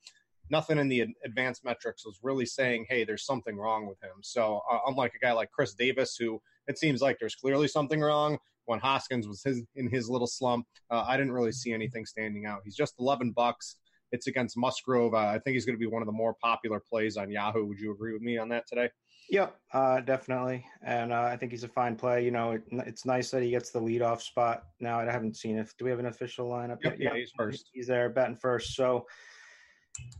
nothing 0.52 0.78
in 0.78 0.90
the 0.90 1.06
advanced 1.26 1.64
metrics 1.64 2.06
was 2.06 2.20
really 2.22 2.46
saying, 2.46 2.86
hey, 2.90 3.04
there's 3.04 3.26
something 3.26 3.58
wrong 3.58 3.88
with 3.88 4.02
him. 4.04 4.22
So, 4.22 4.62
uh, 4.70 4.80
unlike 4.86 5.14
a 5.16 5.26
guy 5.26 5.32
like 5.32 5.50
Chris 5.52 5.74
Davis, 5.74 6.16
who 6.20 6.42
it 6.68 6.78
seems 6.78 7.02
like 7.02 7.18
there's 7.20 7.36
clearly 7.36 7.68
something 7.68 8.02
wrong, 8.02 8.38
when 8.66 8.80
Hoskins 8.80 9.28
was 9.28 9.42
his, 9.44 9.64
in 9.76 9.90
his 9.90 10.10
little 10.10 10.28
slump, 10.28 10.68
uh, 10.92 11.04
I 11.08 11.18
didn't 11.18 11.32
really 11.32 11.52
see 11.52 11.74
anything 11.74 12.06
standing 12.06 12.46
out. 12.46 12.62
He's 12.64 12.76
just 12.76 12.94
11 13.00 13.32
bucks. 13.32 13.78
It's 14.12 14.28
against 14.28 14.58
Musgrove. 14.58 15.14
Uh, 15.14 15.18
I 15.18 15.40
think 15.40 15.56
he's 15.56 15.66
going 15.66 15.76
to 15.76 15.80
be 15.80 15.88
one 15.88 16.02
of 16.02 16.06
the 16.06 16.12
more 16.12 16.36
popular 16.42 16.80
plays 16.80 17.18
on 17.18 17.32
Yahoo. 17.32 17.66
Would 17.66 17.80
you 17.80 17.94
agree 17.94 18.14
with 18.14 18.22
me 18.22 18.38
on 18.38 18.50
that 18.50 18.68
today? 18.68 18.90
Yep, 19.30 19.56
uh, 19.74 20.02
definitely. 20.02 20.66
And 20.84 21.14
uh, 21.14 21.22
I 21.22 21.38
think 21.38 21.54
he's 21.54 21.64
a 21.64 21.70
fine 21.70 21.96
play. 21.96 22.26
You 22.26 22.32
know, 22.32 22.52
it, 22.52 22.64
it's 22.72 23.06
nice 23.06 23.32
that 23.32 23.42
he 23.42 23.50
gets 23.50 23.70
the 23.70 23.80
leadoff 23.80 24.22
spot. 24.22 24.64
Now, 24.82 25.00
I 25.00 25.06
haven't 25.06 25.38
seen 25.38 25.58
if 25.58 25.76
Do 25.78 25.86
we 25.86 25.92
have 25.92 26.00
an 26.00 26.08
official 26.08 26.50
lineup? 26.50 26.80
Yep, 26.84 26.98
yeah, 27.00 27.16
he's 27.16 27.32
first. 27.38 27.70
He's 27.72 27.88
there, 27.88 28.10
batting 28.10 28.36
first. 28.36 28.76
So, 28.76 29.06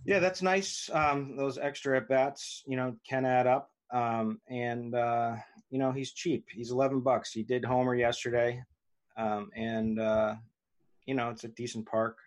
yeah, 0.06 0.20
that's 0.20 0.42
nice. 0.42 0.90
Um, 0.94 1.36
those 1.36 1.58
extra 1.58 1.98
at 1.98 2.08
bats, 2.08 2.64
you 2.66 2.76
know, 2.78 2.96
can 3.08 3.26
add 3.26 3.48
up. 3.48 3.72
Um, 3.92 4.40
and 4.50 4.96
uh, 4.96 5.36
you 5.70 5.80
know, 5.80 5.92
he's 5.92 6.12
cheap. 6.14 6.46
He's 6.50 6.72
eleven 6.72 7.02
bucks. 7.02 7.32
He 7.32 7.44
did 7.44 7.66
homer 7.66 7.96
yesterday, 7.96 8.64
um, 9.18 9.50
and 9.56 10.00
uh, 10.00 10.36
you 11.06 11.14
know, 11.14 11.30
it's 11.30 11.44
a 11.44 11.50
decent 11.50 11.86
park, 11.86 12.18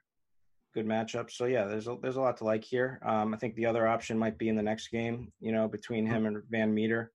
good 0.74 0.86
matchup. 0.86 1.30
So 1.30 1.46
yeah, 1.46 1.64
there's 1.64 1.88
a, 1.88 1.96
there's 2.02 2.16
a 2.16 2.20
lot 2.20 2.36
to 2.38 2.44
like 2.44 2.64
here. 2.64 3.00
Um, 3.04 3.34
I 3.34 3.38
think 3.38 3.54
the 3.54 3.66
other 3.66 3.86
option 3.86 4.18
might 4.18 4.38
be 4.38 4.48
in 4.48 4.56
the 4.56 4.62
next 4.62 4.88
game. 4.88 5.32
You 5.40 5.52
know, 5.52 5.68
between 5.68 6.06
him 6.06 6.26
and 6.26 6.42
Van 6.50 6.72
Meter, 6.72 7.12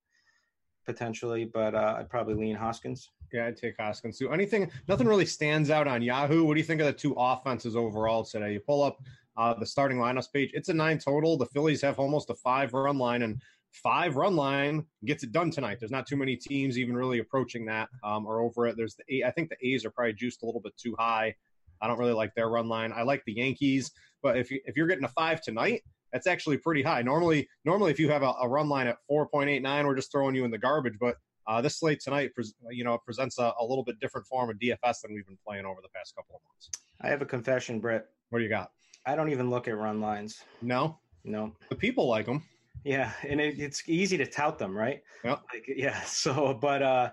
potentially, 0.86 1.46
but 1.46 1.76
uh, 1.76 1.98
I'd 2.00 2.10
probably 2.10 2.34
lean 2.34 2.56
Hoskins. 2.56 3.12
Yeah, 3.32 3.46
I'd 3.46 3.58
take 3.58 3.76
Hoskins 3.80 4.18
too. 4.18 4.32
Anything, 4.32 4.72
nothing 4.88 5.08
really 5.08 5.26
stands 5.26 5.70
out 5.70 5.88
on 5.88 6.02
Yahoo. 6.02 6.44
What 6.44 6.56
do 6.56 6.60
you 6.60 6.66
think 6.66 6.82
of 6.82 6.88
the 6.88 6.94
two 6.94 7.14
offenses 7.16 7.76
overall 7.76 8.24
today? 8.24 8.54
You 8.54 8.60
pull 8.60 8.82
up 8.82 8.98
uh, 9.40 9.54
the 9.54 9.66
starting 9.66 9.98
lineups 9.98 10.32
page. 10.34 10.52
It's 10.54 10.68
a 10.68 10.74
nine 10.74 11.00
total. 11.00 11.38
The 11.38 11.46
Phillies 11.46 11.82
have 11.82 11.98
almost 11.98 12.30
a 12.30 12.36
five 12.36 12.74
run 12.74 12.98
line, 12.98 13.22
and 13.22 13.42
five 13.72 14.18
run 14.18 14.36
line 14.36 14.86
gets 15.06 15.24
it 15.24 15.32
done 15.32 15.50
tonight. 15.50 15.78
There's 15.80 15.92
not 15.92 16.06
too 16.06 16.18
many 16.18 16.36
teams 16.36 16.78
even 16.78 16.94
really 16.94 17.20
approaching 17.20 17.66
that 17.68 17.88
um, 18.04 18.26
or 18.26 18.42
over 18.42 18.68
it. 18.68 18.76
There's 18.76 18.96
the 18.96 19.24
I 19.24 19.32
think 19.32 19.50
the 19.50 19.56
A's 19.66 19.86
are 19.86 19.92
probably 19.92 20.14
juiced 20.14 20.44
a 20.44 20.46
little 20.46 20.60
bit 20.60 20.74
too 20.78 20.94
high. 21.00 21.34
I 21.82 21.88
don't 21.88 21.98
really 21.98 22.14
like 22.14 22.36
their 22.36 22.50
run 22.50 22.68
line. 22.68 22.92
I 22.94 23.04
like 23.04 23.24
the 23.26 23.32
Yankees, 23.32 23.92
but 24.22 24.38
if 24.38 24.52
you, 24.52 24.60
if 24.66 24.76
you're 24.76 24.88
getting 24.88 25.06
a 25.06 25.10
five 25.10 25.42
tonight, 25.42 25.84
that's 26.12 26.28
actually 26.28 26.58
pretty 26.58 26.84
high. 26.84 27.02
Normally, 27.02 27.48
normally 27.64 27.92
if 27.92 28.00
you 28.00 28.10
have 28.10 28.24
a, 28.24 28.34
a 28.42 28.50
run 28.50 28.68
line 28.68 28.88
at 28.88 28.98
4.89, 29.10 29.86
we're 29.86 29.96
just 29.96 30.12
throwing 30.12 30.36
you 30.36 30.44
in 30.44 30.52
the 30.52 30.58
garbage. 30.58 30.96
But 31.00 31.16
uh, 31.48 31.62
this 31.62 31.80
slate 31.80 32.02
tonight, 32.02 32.32
you 32.70 32.84
know, 32.84 32.98
presents 33.06 33.40
a, 33.40 33.54
a, 33.60 33.64
little 33.64 33.84
bit 33.86 34.00
different 34.02 34.28
form 34.28 34.50
of 34.50 34.58
DFS 34.58 35.02
than 35.02 35.14
we've 35.14 35.26
been 35.26 35.38
playing 35.48 35.66
over 35.66 35.80
the 35.82 35.90
past 35.96 36.16
couple 36.16 36.36
of 36.36 36.42
months. 36.50 36.70
I 37.00 37.08
have 37.08 37.22
a 37.22 37.26
confession, 37.26 37.80
Brett. 37.80 38.06
What 38.30 38.40
do 38.40 38.44
you 38.44 38.50
got? 38.50 38.72
I 39.06 39.16
don't 39.16 39.30
even 39.30 39.50
look 39.50 39.68
at 39.68 39.78
run 39.78 40.02
lines. 40.02 40.44
No, 40.62 41.00
no. 41.24 41.54
The 41.70 41.76
people 41.76 42.08
like 42.08 42.26
them. 42.26 42.44
Yeah, 42.84 43.12
and 43.28 43.42
it, 43.42 43.60
it's 43.60 43.84
easy 43.88 44.18
to 44.18 44.26
tout 44.26 44.58
them, 44.58 44.76
right? 44.76 45.02
Yeah. 45.24 45.38
Like, 45.54 45.66
yeah. 45.68 46.02
So, 46.06 46.54
but 46.54 46.82
uh, 46.82 47.12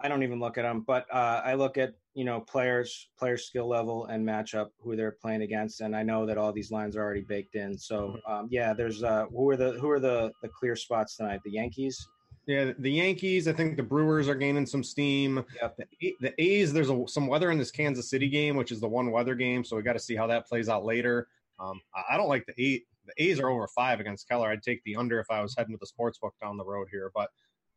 I 0.00 0.08
don't 0.08 0.22
even 0.22 0.38
look 0.38 0.58
at 0.58 0.62
them. 0.62 0.84
But 0.86 1.06
uh, 1.12 1.42
I 1.44 1.54
look 1.54 1.78
at 1.78 1.94
you 2.14 2.24
know 2.24 2.40
players, 2.40 3.08
player 3.18 3.36
skill 3.36 3.68
level, 3.68 4.06
and 4.06 4.26
matchup 4.26 4.68
who 4.80 4.96
they're 4.96 5.12
playing 5.12 5.42
against, 5.42 5.80
and 5.80 5.96
I 5.96 6.02
know 6.02 6.26
that 6.26 6.38
all 6.38 6.52
these 6.52 6.70
lines 6.70 6.96
are 6.96 7.02
already 7.02 7.22
baked 7.22 7.54
in. 7.54 7.76
So, 7.76 8.16
mm-hmm. 8.16 8.32
um, 8.32 8.48
yeah, 8.50 8.74
there's 8.74 9.02
uh, 9.02 9.26
who 9.30 9.48
are 9.50 9.56
the 9.56 9.72
who 9.80 9.90
are 9.90 10.00
the 10.00 10.32
the 10.42 10.48
clear 10.48 10.76
spots 10.76 11.16
tonight? 11.16 11.40
The 11.44 11.52
Yankees. 11.52 12.06
Yeah, 12.48 12.72
the 12.78 12.90
Yankees. 12.90 13.46
I 13.46 13.52
think 13.52 13.76
the 13.76 13.82
Brewers 13.82 14.26
are 14.26 14.34
gaining 14.34 14.64
some 14.64 14.82
steam. 14.82 15.44
Yep. 15.60 15.76
The, 16.00 16.16
the 16.22 16.42
A's. 16.42 16.72
There's 16.72 16.88
a, 16.88 17.04
some 17.06 17.26
weather 17.26 17.50
in 17.50 17.58
this 17.58 17.70
Kansas 17.70 18.08
City 18.08 18.26
game, 18.26 18.56
which 18.56 18.72
is 18.72 18.80
the 18.80 18.88
one 18.88 19.10
weather 19.10 19.34
game. 19.34 19.62
So 19.62 19.76
we 19.76 19.82
got 19.82 19.92
to 19.92 19.98
see 19.98 20.16
how 20.16 20.26
that 20.28 20.48
plays 20.48 20.70
out 20.70 20.82
later. 20.82 21.28
Um, 21.60 21.78
I 22.10 22.16
don't 22.16 22.28
like 22.28 22.46
the 22.46 22.54
eight. 22.56 22.86
The 23.04 23.22
A's 23.22 23.38
are 23.38 23.50
over 23.50 23.68
five 23.68 24.00
against 24.00 24.26
Keller. 24.28 24.48
I'd 24.48 24.62
take 24.62 24.82
the 24.84 24.96
under 24.96 25.20
if 25.20 25.30
I 25.30 25.42
was 25.42 25.54
heading 25.58 25.74
to 25.74 25.78
the 25.78 25.86
sports 25.86 26.18
book 26.18 26.34
down 26.40 26.56
the 26.56 26.64
road 26.64 26.88
here. 26.90 27.12
But 27.14 27.28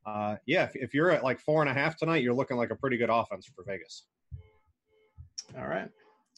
uh, 0.06 0.38
yeah, 0.46 0.64
if, 0.64 0.76
if 0.76 0.94
you're 0.94 1.12
at 1.12 1.22
like 1.22 1.42
four 1.42 1.62
and 1.62 1.70
a 1.70 1.74
half 1.74 1.98
tonight, 1.98 2.24
you're 2.24 2.34
looking 2.34 2.56
like 2.56 2.70
a 2.70 2.76
pretty 2.76 2.96
good 2.96 3.10
offense 3.10 3.52
for 3.54 3.66
Vegas. 3.66 4.06
All 5.58 5.68
right. 5.68 5.90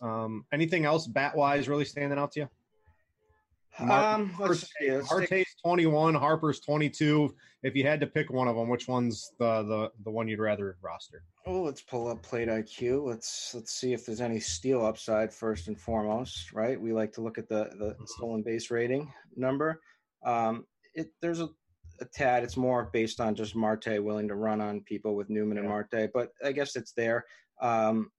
Um, 0.02 0.46
anything 0.52 0.86
else 0.86 1.06
bat 1.06 1.36
wise 1.38 1.70
really 1.70 1.86
standing 1.86 2.18
out 2.18 2.32
to 2.32 2.40
you? 2.42 2.50
Um, 3.80 4.34
Marte's 4.38 5.56
21, 5.64 6.14
Harper's 6.14 6.60
22. 6.60 7.34
If 7.64 7.76
you 7.76 7.86
had 7.86 8.00
to 8.02 8.08
pick 8.08 8.30
one 8.30 8.48
of 8.48 8.56
them, 8.56 8.70
which 8.70 8.88
one's 8.88 9.32
the 9.40 9.64
the 9.64 9.92
the 10.04 10.12
one 10.12 10.28
you'd 10.28 10.40
rather 10.40 10.78
roster? 10.82 11.24
Oh, 11.46 11.62
let's 11.62 11.82
pull 11.82 12.08
up 12.08 12.22
plate 12.22 12.50
IQ. 12.50 13.06
Let's 13.06 13.52
let's 13.56 13.74
see 13.74 13.94
if 13.94 14.06
there's 14.06 14.22
any 14.22 14.40
steal 14.40 14.86
upside 14.86 15.34
first 15.34 15.68
and 15.68 15.80
foremost, 15.80 16.52
right? 16.52 16.80
We 16.80 16.94
like 16.94 17.14
to 17.14 17.22
look 17.22 17.38
at 17.38 17.48
the 17.48 17.70
the 17.80 17.92
mm-hmm. 17.92 18.06
stolen 18.06 18.44
base 18.44 18.70
rating 18.70 19.12
number. 19.36 19.82
Um, 20.26 20.66
it 20.94 21.08
there's 21.22 21.40
a, 21.40 21.50
a 22.00 22.06
tad. 22.14 22.44
It's 22.44 22.58
more 22.58 22.90
based 22.94 23.20
on 23.20 23.34
just 23.34 23.56
Marte 23.56 24.04
willing 24.04 24.28
to 24.28 24.36
run 24.36 24.62
on 24.62 24.82
people 24.82 25.16
with 25.16 25.30
Newman 25.30 25.58
yeah. 25.58 25.62
and 25.62 25.70
Marte, 25.70 26.12
but 26.14 26.30
I 26.44 26.52
guess 26.52 26.76
it's 26.76 26.92
there. 26.92 27.26
Um, 27.62 28.12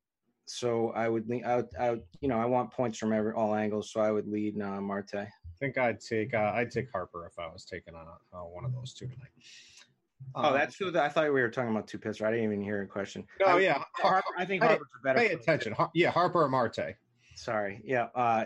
so 0.47 0.91
I 0.91 1.09
would, 1.09 1.31
I 1.45 1.57
would, 1.57 1.69
I 1.79 1.91
would, 1.91 2.03
you 2.21 2.29
know, 2.29 2.39
I 2.39 2.45
want 2.45 2.71
points 2.71 2.99
from 2.99 3.13
every 3.13 3.33
all 3.33 3.55
angles, 3.55 3.91
so 3.93 4.01
I 4.01 4.11
would 4.11 4.29
lead 4.29 4.61
uh, 4.61 4.81
Marte. 4.81 5.27
I 5.65 5.67
think 5.67 5.79
I'd 5.79 6.01
take 6.01 6.35
uh, 6.35 6.53
I'd 6.55 6.71
take 6.71 6.93
Harper 6.93 7.27
if 7.27 7.39
I 7.39 7.47
was 7.47 7.65
taking 7.65 7.95
on 7.95 8.07
uh, 8.35 8.39
one 8.41 8.67
of 8.67 8.75
those 8.75 8.93
two 8.93 9.07
tonight. 9.07 9.31
Oh, 10.35 10.49
um, 10.49 10.55
that's 10.55 10.77
who. 10.77 10.97
I 10.99 11.09
thought 11.09 11.25
we 11.25 11.41
were 11.41 11.49
talking 11.49 11.71
about 11.71 11.87
two 11.87 11.99
pitchers. 11.99 12.21
I 12.21 12.31
didn't 12.31 12.45
even 12.45 12.63
hear 12.63 12.83
a 12.83 12.87
question. 12.87 13.25
Oh 13.47 13.57
yeah, 13.57 13.83
Harper, 13.95 14.29
I 14.37 14.45
think 14.45 14.63
Harper's 14.63 14.89
a 15.01 15.03
better. 15.03 15.19
Pay 15.21 15.29
attention. 15.29 15.73
Har- 15.73 15.91
yeah, 15.95 16.11
Harper 16.11 16.43
or 16.43 16.49
Marte. 16.51 16.97
Sorry. 17.35 17.81
Yeah. 17.83 18.09
Uh, 18.15 18.45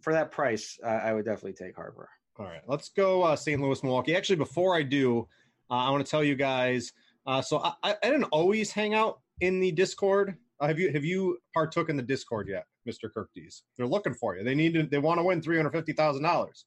for 0.00 0.14
that 0.14 0.30
price, 0.32 0.78
uh, 0.82 0.86
I 0.86 1.12
would 1.12 1.26
definitely 1.26 1.52
take 1.52 1.76
Harper. 1.76 2.08
All 2.38 2.46
right, 2.46 2.62
let's 2.66 2.88
go 2.88 3.22
uh, 3.22 3.36
St. 3.36 3.60
Louis, 3.60 3.82
Milwaukee. 3.82 4.16
Actually, 4.16 4.36
before 4.36 4.74
I 4.74 4.82
do, 4.82 5.28
uh, 5.70 5.74
I 5.74 5.90
want 5.90 6.04
to 6.04 6.10
tell 6.10 6.24
you 6.24 6.36
guys. 6.36 6.92
Uh, 7.26 7.42
so 7.42 7.58
I, 7.58 7.72
I, 7.82 7.94
didn't 8.02 8.24
always 8.24 8.70
hang 8.70 8.94
out 8.94 9.20
in 9.40 9.60
the 9.60 9.72
Discord. 9.72 10.36
Uh, 10.60 10.68
have 10.68 10.78
you 10.78 10.90
have 10.92 11.04
you 11.04 11.38
partook 11.52 11.90
in 11.90 11.96
the 11.96 12.02
Discord 12.02 12.48
yet, 12.48 12.64
Mister 12.86 13.10
Kirkdees? 13.14 13.62
They're 13.76 13.86
looking 13.86 14.14
for 14.14 14.36
you. 14.36 14.44
They 14.44 14.54
need 14.54 14.74
to. 14.74 14.84
They 14.84 14.98
want 14.98 15.18
to 15.18 15.24
win 15.24 15.42
three 15.42 15.56
hundred 15.56 15.72
fifty 15.72 15.92
thousand 15.92 16.22
dollars. 16.22 16.64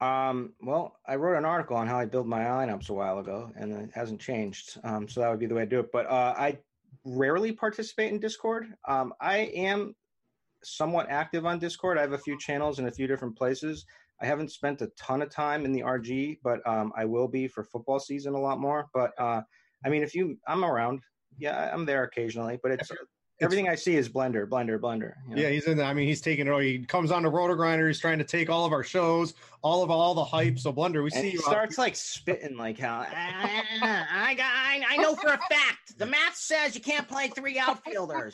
Um, 0.00 0.54
well, 0.62 0.96
I 1.06 1.16
wrote 1.16 1.36
an 1.36 1.44
article 1.44 1.76
on 1.76 1.86
how 1.86 1.98
I 1.98 2.06
build 2.06 2.26
my 2.26 2.44
lineups 2.44 2.88
a 2.88 2.94
while 2.94 3.18
ago, 3.18 3.50
and 3.56 3.72
it 3.72 3.90
hasn't 3.94 4.20
changed. 4.20 4.78
Um, 4.82 5.08
so 5.08 5.20
that 5.20 5.30
would 5.30 5.40
be 5.40 5.46
the 5.46 5.54
way 5.54 5.64
to 5.64 5.68
do 5.68 5.80
it. 5.80 5.90
But 5.92 6.06
uh, 6.06 6.34
I 6.38 6.58
rarely 7.04 7.52
participate 7.52 8.12
in 8.12 8.18
Discord. 8.18 8.66
Um, 8.88 9.12
I 9.20 9.38
am 9.38 9.94
somewhat 10.62 11.08
active 11.10 11.44
on 11.46 11.58
Discord. 11.58 11.98
I 11.98 12.02
have 12.02 12.12
a 12.12 12.18
few 12.18 12.38
channels 12.38 12.78
in 12.78 12.86
a 12.86 12.90
few 12.90 13.06
different 13.06 13.36
places. 13.36 13.84
I 14.22 14.26
haven't 14.26 14.52
spent 14.52 14.82
a 14.82 14.88
ton 14.98 15.22
of 15.22 15.30
time 15.30 15.64
in 15.64 15.72
the 15.72 15.80
RG, 15.80 16.38
but 16.42 16.66
um, 16.66 16.92
I 16.96 17.06
will 17.06 17.28
be 17.28 17.48
for 17.48 17.64
football 17.64 17.98
season 17.98 18.34
a 18.34 18.40
lot 18.40 18.60
more. 18.60 18.86
But 18.92 19.12
uh, 19.18 19.42
I 19.84 19.88
mean, 19.88 20.02
if 20.02 20.14
you, 20.14 20.38
I'm 20.46 20.64
around. 20.64 21.00
Yeah, 21.38 21.70
I'm 21.72 21.86
there 21.86 22.02
occasionally, 22.04 22.58
but 22.62 22.72
it's 22.72 22.90
everything 23.40 23.68
I 23.68 23.74
see 23.74 23.96
is 23.96 24.08
Blender, 24.08 24.46
Blender, 24.46 24.78
Blender. 24.78 25.14
You 25.28 25.36
know? 25.36 25.42
Yeah, 25.42 25.48
he's 25.48 25.66
in. 25.66 25.78
The, 25.78 25.84
I 25.84 25.94
mean, 25.94 26.06
he's 26.06 26.20
taking 26.20 26.46
it. 26.46 26.62
He 26.62 26.84
comes 26.84 27.10
on 27.10 27.22
to 27.22 27.30
RotoGrinder. 27.30 27.86
He's 27.86 28.00
trying 28.00 28.18
to 28.18 28.24
take 28.24 28.50
all 28.50 28.64
of 28.64 28.72
our 28.72 28.82
shows, 28.82 29.34
all 29.62 29.82
of 29.82 29.90
all 29.90 30.14
the 30.14 30.24
hype. 30.24 30.58
So 30.58 30.72
Blender, 30.72 31.02
we 31.02 31.10
and 31.12 31.22
see 31.22 31.30
you. 31.30 31.38
Starts 31.40 31.78
out. 31.78 31.82
like 31.82 31.96
spitting 31.96 32.56
like 32.56 32.78
how 32.78 33.06
I 33.14 34.34
got. 34.36 34.52
I, 34.52 34.82
I 34.88 34.96
know 34.98 35.14
for 35.14 35.28
a 35.28 35.38
fact 35.50 35.98
the 35.98 36.06
math 36.06 36.36
says 36.36 36.74
you 36.74 36.80
can't 36.80 37.08
play 37.08 37.28
three 37.28 37.58
outfielders. 37.58 38.32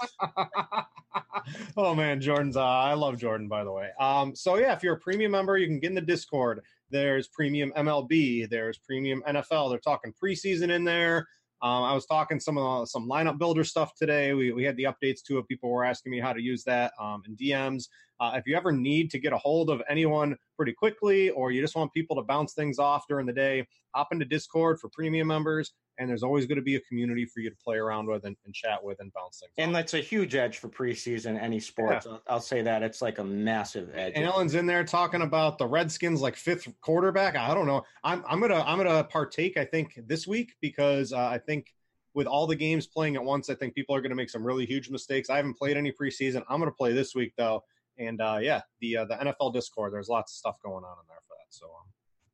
oh 1.77 1.95
man, 1.95 2.21
Jordan's. 2.21 2.57
Uh, 2.57 2.65
I 2.65 2.95
love 2.95 3.19
Jordan, 3.19 3.49
by 3.49 3.65
the 3.65 3.73
way. 3.73 3.91
Um, 4.01 4.35
so 4.35 4.57
yeah, 4.57 4.73
if 4.73 4.83
you're 4.83 4.95
a 4.95 5.01
premium 5.01 5.33
member, 5.33 5.57
you 5.57 5.67
can 5.67 5.81
get 5.81 5.89
in 5.89 5.95
the 5.95 6.01
Discord. 6.01 6.63
There's 6.91 7.29
premium 7.29 7.73
MLB. 7.77 8.49
There's 8.49 8.79
premium 8.79 9.23
NFL. 9.29 9.71
They're 9.71 9.79
talking 9.79 10.13
preseason 10.23 10.71
in 10.71 10.85
there. 10.85 11.27
Um, 11.67 11.83
I 11.83 11.93
was 11.95 12.07
talking 12.07 12.39
some 12.39 12.59
uh, 12.59 12.87
some 12.87 13.09
lineup 13.09 13.39
builder 13.39 13.65
stuff 13.65 13.93
today. 13.97 14.35
We, 14.35 14.53
we 14.53 14.63
had 14.63 14.77
the 14.77 14.85
updates 14.85 15.21
to 15.27 15.39
it. 15.39 15.49
People 15.49 15.69
were 15.69 15.85
asking 15.85 16.13
me 16.13 16.21
how 16.21 16.33
to 16.33 16.41
use 16.41 16.63
that 16.65 16.93
um, 17.01 17.23
in 17.27 17.37
DMs. 17.37 17.89
Uh, 18.21 18.33
if 18.35 18.47
you 18.47 18.57
ever 18.57 18.73
need 18.73 19.11
to 19.11 19.19
get 19.19 19.33
a 19.33 19.39
hold 19.39 19.71
of 19.71 19.83
anyone 19.89 20.37
pretty 20.57 20.73
quickly, 20.73 21.31
or 21.31 21.51
you 21.51 21.61
just 21.61 21.77
want 21.77 21.93
people 21.93 22.17
to 22.17 22.23
bounce 22.23 22.55
things 22.55 22.79
off 22.79 23.05
during 23.09 23.27
the 23.27 23.33
day, 23.33 23.67
hop 23.95 24.09
into 24.13 24.25
Discord 24.25 24.81
for 24.81 24.89
premium 24.89 25.27
members 25.27 25.73
and 25.99 26.09
there's 26.09 26.23
always 26.23 26.47
going 26.47 26.57
to 26.57 26.63
be 26.63 26.77
a 26.77 26.81
community 26.81 27.25
for 27.25 27.41
you 27.41 27.51
to 27.51 27.57
play 27.57 27.77
around 27.77 28.07
with 28.07 28.25
and, 28.25 28.37
and 28.45 28.55
chat 28.55 28.83
with 28.83 29.01
and 29.01 29.13
bounce 29.13 29.41
things. 29.41 29.51
Off. 29.51 29.65
And 29.65 29.71
off. 29.71 29.75
that's 29.77 29.95
a 29.95 30.01
huge 30.01 30.35
edge 30.35 30.59
for 30.59 30.69
preseason 30.69 31.41
any 31.41 31.61
sports. 31.61 32.07
Yeah. 32.07 32.13
I'll, 32.13 32.23
I'll, 32.29 32.41
say 32.41 32.63
that 32.63 32.83
it's 32.83 33.03
like 33.03 33.19
a 33.19 33.25
massive 33.25 33.91
edge. 33.95 34.13
And 34.15 34.25
Ellen's 34.25 34.55
in 34.55 34.67
there 34.67 34.85
talking 34.85 35.23
about 35.23 35.59
the 35.59 35.67
Redskins 35.67 36.21
like 36.21 36.37
fifth 36.37 36.69
quarterback. 36.81 37.37
I 37.37 37.55
don't 37.55 37.67
know. 37.67 37.83
I'm 38.05 38.23
I'm 38.29 38.41
gonna 38.41 38.63
I'm 38.63 38.79
gonna 38.79 39.05
partake. 39.05 39.57
I 39.57 39.65
think 39.65 39.99
this 40.07 40.27
week 40.27 40.55
because 40.61 41.13
uh, 41.13 41.19
I 41.19 41.39
think 41.39 41.73
with 42.15 42.27
all 42.27 42.47
the 42.47 42.57
games 42.57 42.87
playing 42.87 43.17
at 43.17 43.25
once, 43.25 43.51
I 43.51 43.55
think 43.55 43.75
people 43.75 43.95
are 43.95 44.01
going 44.01 44.11
to 44.11 44.17
make 44.17 44.31
some 44.31 44.45
really 44.45 44.65
huge 44.65 44.89
mistakes. 44.89 45.29
I 45.29 45.37
haven't 45.37 45.59
played 45.59 45.77
any 45.77 45.93
preseason. 45.93 46.43
I'm 46.49 46.59
going 46.59 46.71
to 46.71 46.77
play 46.77 46.93
this 46.93 47.15
week 47.15 47.35
though, 47.37 47.63
and 47.99 48.21
uh, 48.21 48.39
yeah, 48.41 48.61
the 48.81 48.99
uh, 48.99 49.05
the 49.05 49.15
NFL 49.15 49.53
Discord. 49.53 49.93
There's 49.93 50.09
lots 50.09 50.33
of 50.33 50.37
stuff 50.37 50.57
going 50.63 50.85
on 50.85 50.97
in 50.99 51.07
there 51.09 51.19
for 51.27 51.35
that. 51.35 51.51
So 51.51 51.67
um, 51.67 51.87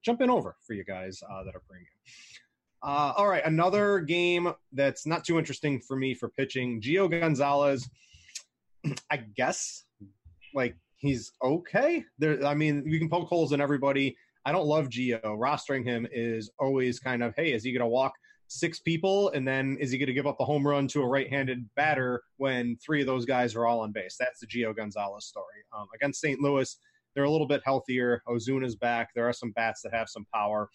jump 0.02 0.20
in 0.20 0.30
over 0.30 0.56
for 0.66 0.74
you 0.74 0.84
guys 0.84 1.20
uh, 1.22 1.44
that 1.44 1.54
are 1.54 1.62
premium. 1.68 1.86
Uh, 2.82 3.12
all 3.16 3.28
right, 3.28 3.44
another 3.44 4.00
game 4.00 4.52
that's 4.72 5.06
not 5.06 5.24
too 5.24 5.38
interesting 5.38 5.80
for 5.80 5.96
me 5.96 6.14
for 6.14 6.30
pitching. 6.30 6.80
Gio 6.80 7.08
Gonzalez, 7.08 7.88
I 9.10 9.18
guess, 9.36 9.84
like 10.52 10.76
he's 10.96 11.30
okay. 11.44 12.04
There, 12.18 12.44
I 12.44 12.54
mean, 12.54 12.82
you 12.86 12.98
can 12.98 13.08
poke 13.08 13.28
holes 13.28 13.52
in 13.52 13.60
everybody. 13.60 14.16
I 14.44 14.50
don't 14.50 14.66
love 14.66 14.88
Gio. 14.88 15.22
Rostering 15.22 15.84
him 15.84 16.08
is 16.10 16.50
always 16.58 16.98
kind 16.98 17.22
of, 17.22 17.34
hey, 17.36 17.52
is 17.52 17.62
he 17.62 17.72
going 17.72 17.82
to 17.82 17.86
walk 17.86 18.14
six 18.52 18.80
people, 18.80 19.30
and 19.30 19.46
then 19.46 19.76
is 19.80 19.90
he 19.90 19.98
going 19.98 20.08
to 20.08 20.12
give 20.12 20.26
up 20.26 20.40
a 20.40 20.44
home 20.44 20.66
run 20.66 20.86
to 20.88 21.02
a 21.02 21.06
right-handed 21.06 21.68
batter 21.74 22.22
when 22.36 22.76
three 22.84 23.00
of 23.00 23.06
those 23.06 23.24
guys 23.24 23.54
are 23.54 23.66
all 23.66 23.80
on 23.80 23.92
base? 23.92 24.16
That's 24.18 24.40
the 24.40 24.46
Gio 24.46 24.74
Gonzalez 24.76 25.26
story. 25.26 25.64
Um, 25.76 25.86
against 25.94 26.20
St. 26.20 26.40
Louis, 26.40 26.76
they're 27.14 27.24
a 27.24 27.30
little 27.30 27.46
bit 27.46 27.62
healthier. 27.64 28.22
Ozuna's 28.28 28.76
back. 28.76 29.10
There 29.14 29.28
are 29.28 29.32
some 29.32 29.52
bats 29.52 29.82
that 29.82 29.94
have 29.94 30.08
some 30.08 30.26
power. 30.32 30.68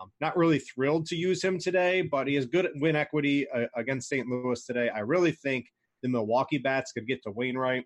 Um, 0.00 0.10
not 0.20 0.36
really 0.36 0.58
thrilled 0.58 1.06
to 1.06 1.16
use 1.16 1.42
him 1.42 1.58
today, 1.58 2.02
but 2.02 2.26
he 2.26 2.34
has 2.34 2.46
good 2.46 2.66
at 2.66 2.72
win 2.76 2.96
equity 2.96 3.46
uh, 3.50 3.66
against 3.74 4.08
St. 4.08 4.26
Louis 4.28 4.64
today. 4.64 4.90
I 4.90 5.00
really 5.00 5.32
think 5.32 5.66
the 6.02 6.08
Milwaukee 6.08 6.58
bats 6.58 6.92
could 6.92 7.06
get 7.06 7.22
to 7.22 7.30
Wainwright. 7.30 7.84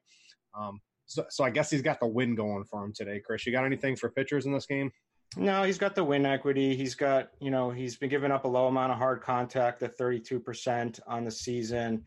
Um, 0.58 0.80
so, 1.06 1.24
so 1.28 1.44
I 1.44 1.50
guess 1.50 1.70
he's 1.70 1.82
got 1.82 2.00
the 2.00 2.06
win 2.06 2.34
going 2.34 2.64
for 2.64 2.84
him 2.84 2.92
today. 2.94 3.20
Chris, 3.24 3.46
you 3.46 3.52
got 3.52 3.64
anything 3.64 3.96
for 3.96 4.10
pitchers 4.10 4.46
in 4.46 4.52
this 4.52 4.66
game? 4.66 4.90
No, 5.36 5.62
he's 5.62 5.78
got 5.78 5.94
the 5.94 6.02
win 6.02 6.26
equity. 6.26 6.74
He's 6.74 6.94
got, 6.94 7.30
you 7.40 7.50
know, 7.50 7.70
he's 7.70 7.96
been 7.96 8.10
giving 8.10 8.32
up 8.32 8.44
a 8.44 8.48
low 8.48 8.66
amount 8.66 8.92
of 8.92 8.98
hard 8.98 9.22
contact 9.22 9.82
at 9.82 9.96
32% 9.96 11.00
on 11.06 11.24
the 11.24 11.30
season. 11.30 12.04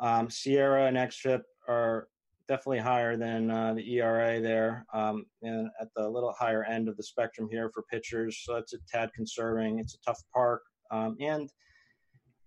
Um, 0.00 0.28
SIERA 0.28 0.88
and 0.88 0.96
xFIP 0.96 1.42
are 1.68 2.08
definitely 2.48 2.78
higher 2.78 3.16
than 3.16 3.50
uh, 3.50 3.74
the 3.74 3.94
ERA 3.94 4.40
there, 4.40 4.86
um, 4.92 5.24
and 5.42 5.68
at 5.80 5.88
the 5.96 6.08
little 6.08 6.32
higher 6.32 6.64
end 6.64 6.88
of 6.88 6.96
the 6.96 7.02
spectrum 7.02 7.48
here 7.50 7.70
for 7.72 7.82
pitchers. 7.90 8.42
So 8.44 8.56
it's 8.56 8.74
a 8.74 8.78
tad 8.90 9.12
conserving. 9.14 9.78
It's 9.78 9.94
a 9.94 10.00
tough 10.00 10.20
park, 10.32 10.62
um, 10.90 11.16
and 11.20 11.50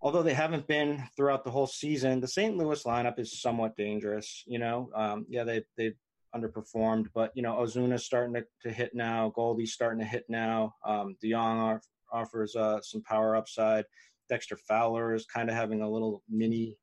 although 0.01 0.23
they 0.23 0.34
haven't 0.34 0.67
been 0.67 1.03
throughout 1.15 1.43
the 1.43 1.51
whole 1.51 1.67
season, 1.67 2.19
the 2.19 2.27
St. 2.27 2.58
Louis 2.58 2.84
lineup 2.84 3.19
is 3.19 3.41
somewhat 3.41 3.75
dangerous. 3.75 4.43
You 4.45 4.60
know, 4.60 4.89
um, 4.95 5.25
yeah, 5.30 5.43
they 5.43 5.63
they 5.77 5.93
underperformed, 6.36 7.08
but 7.13 7.32
you 7.36 7.42
know 7.42 7.56
Ozuna's 7.56 8.06
starting 8.06 8.34
to, 8.36 8.46
to 8.63 8.72
hit 8.72 8.94
now. 8.94 9.32
Goldie's 9.36 9.74
starting 9.74 10.00
to 10.00 10.06
hit 10.06 10.26
now. 10.30 10.76
Um, 10.86 11.16
DeJong 11.24 11.80
offers 12.12 12.56
uh, 12.56 12.82
some 12.82 13.02
power 13.04 13.36
upside. 13.36 13.86
Dexter 14.30 14.58
Fowler 14.58 15.13
is 15.13 15.26
kind 15.26 15.50
of 15.50 15.56
having 15.56 15.82
a 15.82 15.90
little 15.90 16.24
mini 16.30 16.78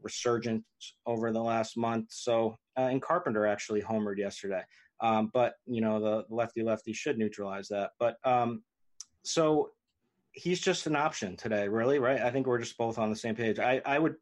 resurgence 0.00 0.64
over 1.06 1.32
the 1.32 1.40
last 1.40 1.76
month. 1.76 2.06
So, 2.10 2.56
uh, 2.76 2.82
and 2.82 3.00
Carpenter 3.00 3.46
actually 3.46 3.82
homered 3.82 4.18
yesterday. 4.18 4.62
Um, 5.00 5.30
but 5.32 5.54
you 5.66 5.80
know, 5.80 6.00
the 6.00 6.24
lefty 6.30 6.62
lefty 6.62 6.92
should 6.92 7.18
neutralize 7.18 7.68
that. 7.68 7.90
But 7.98 8.16
um, 8.24 8.62
so 9.24 9.70
he's 10.32 10.60
just 10.60 10.86
an 10.86 10.96
option 10.96 11.36
today, 11.36 11.68
really, 11.68 11.98
right? 11.98 12.20
I 12.20 12.30
think 12.30 12.46
we're 12.46 12.58
just 12.58 12.78
both 12.78 12.98
on 12.98 13.10
the 13.10 13.16
same 13.16 13.34
page. 13.34 13.58
I, 13.58 13.82
I 13.84 13.98
would, 13.98 14.14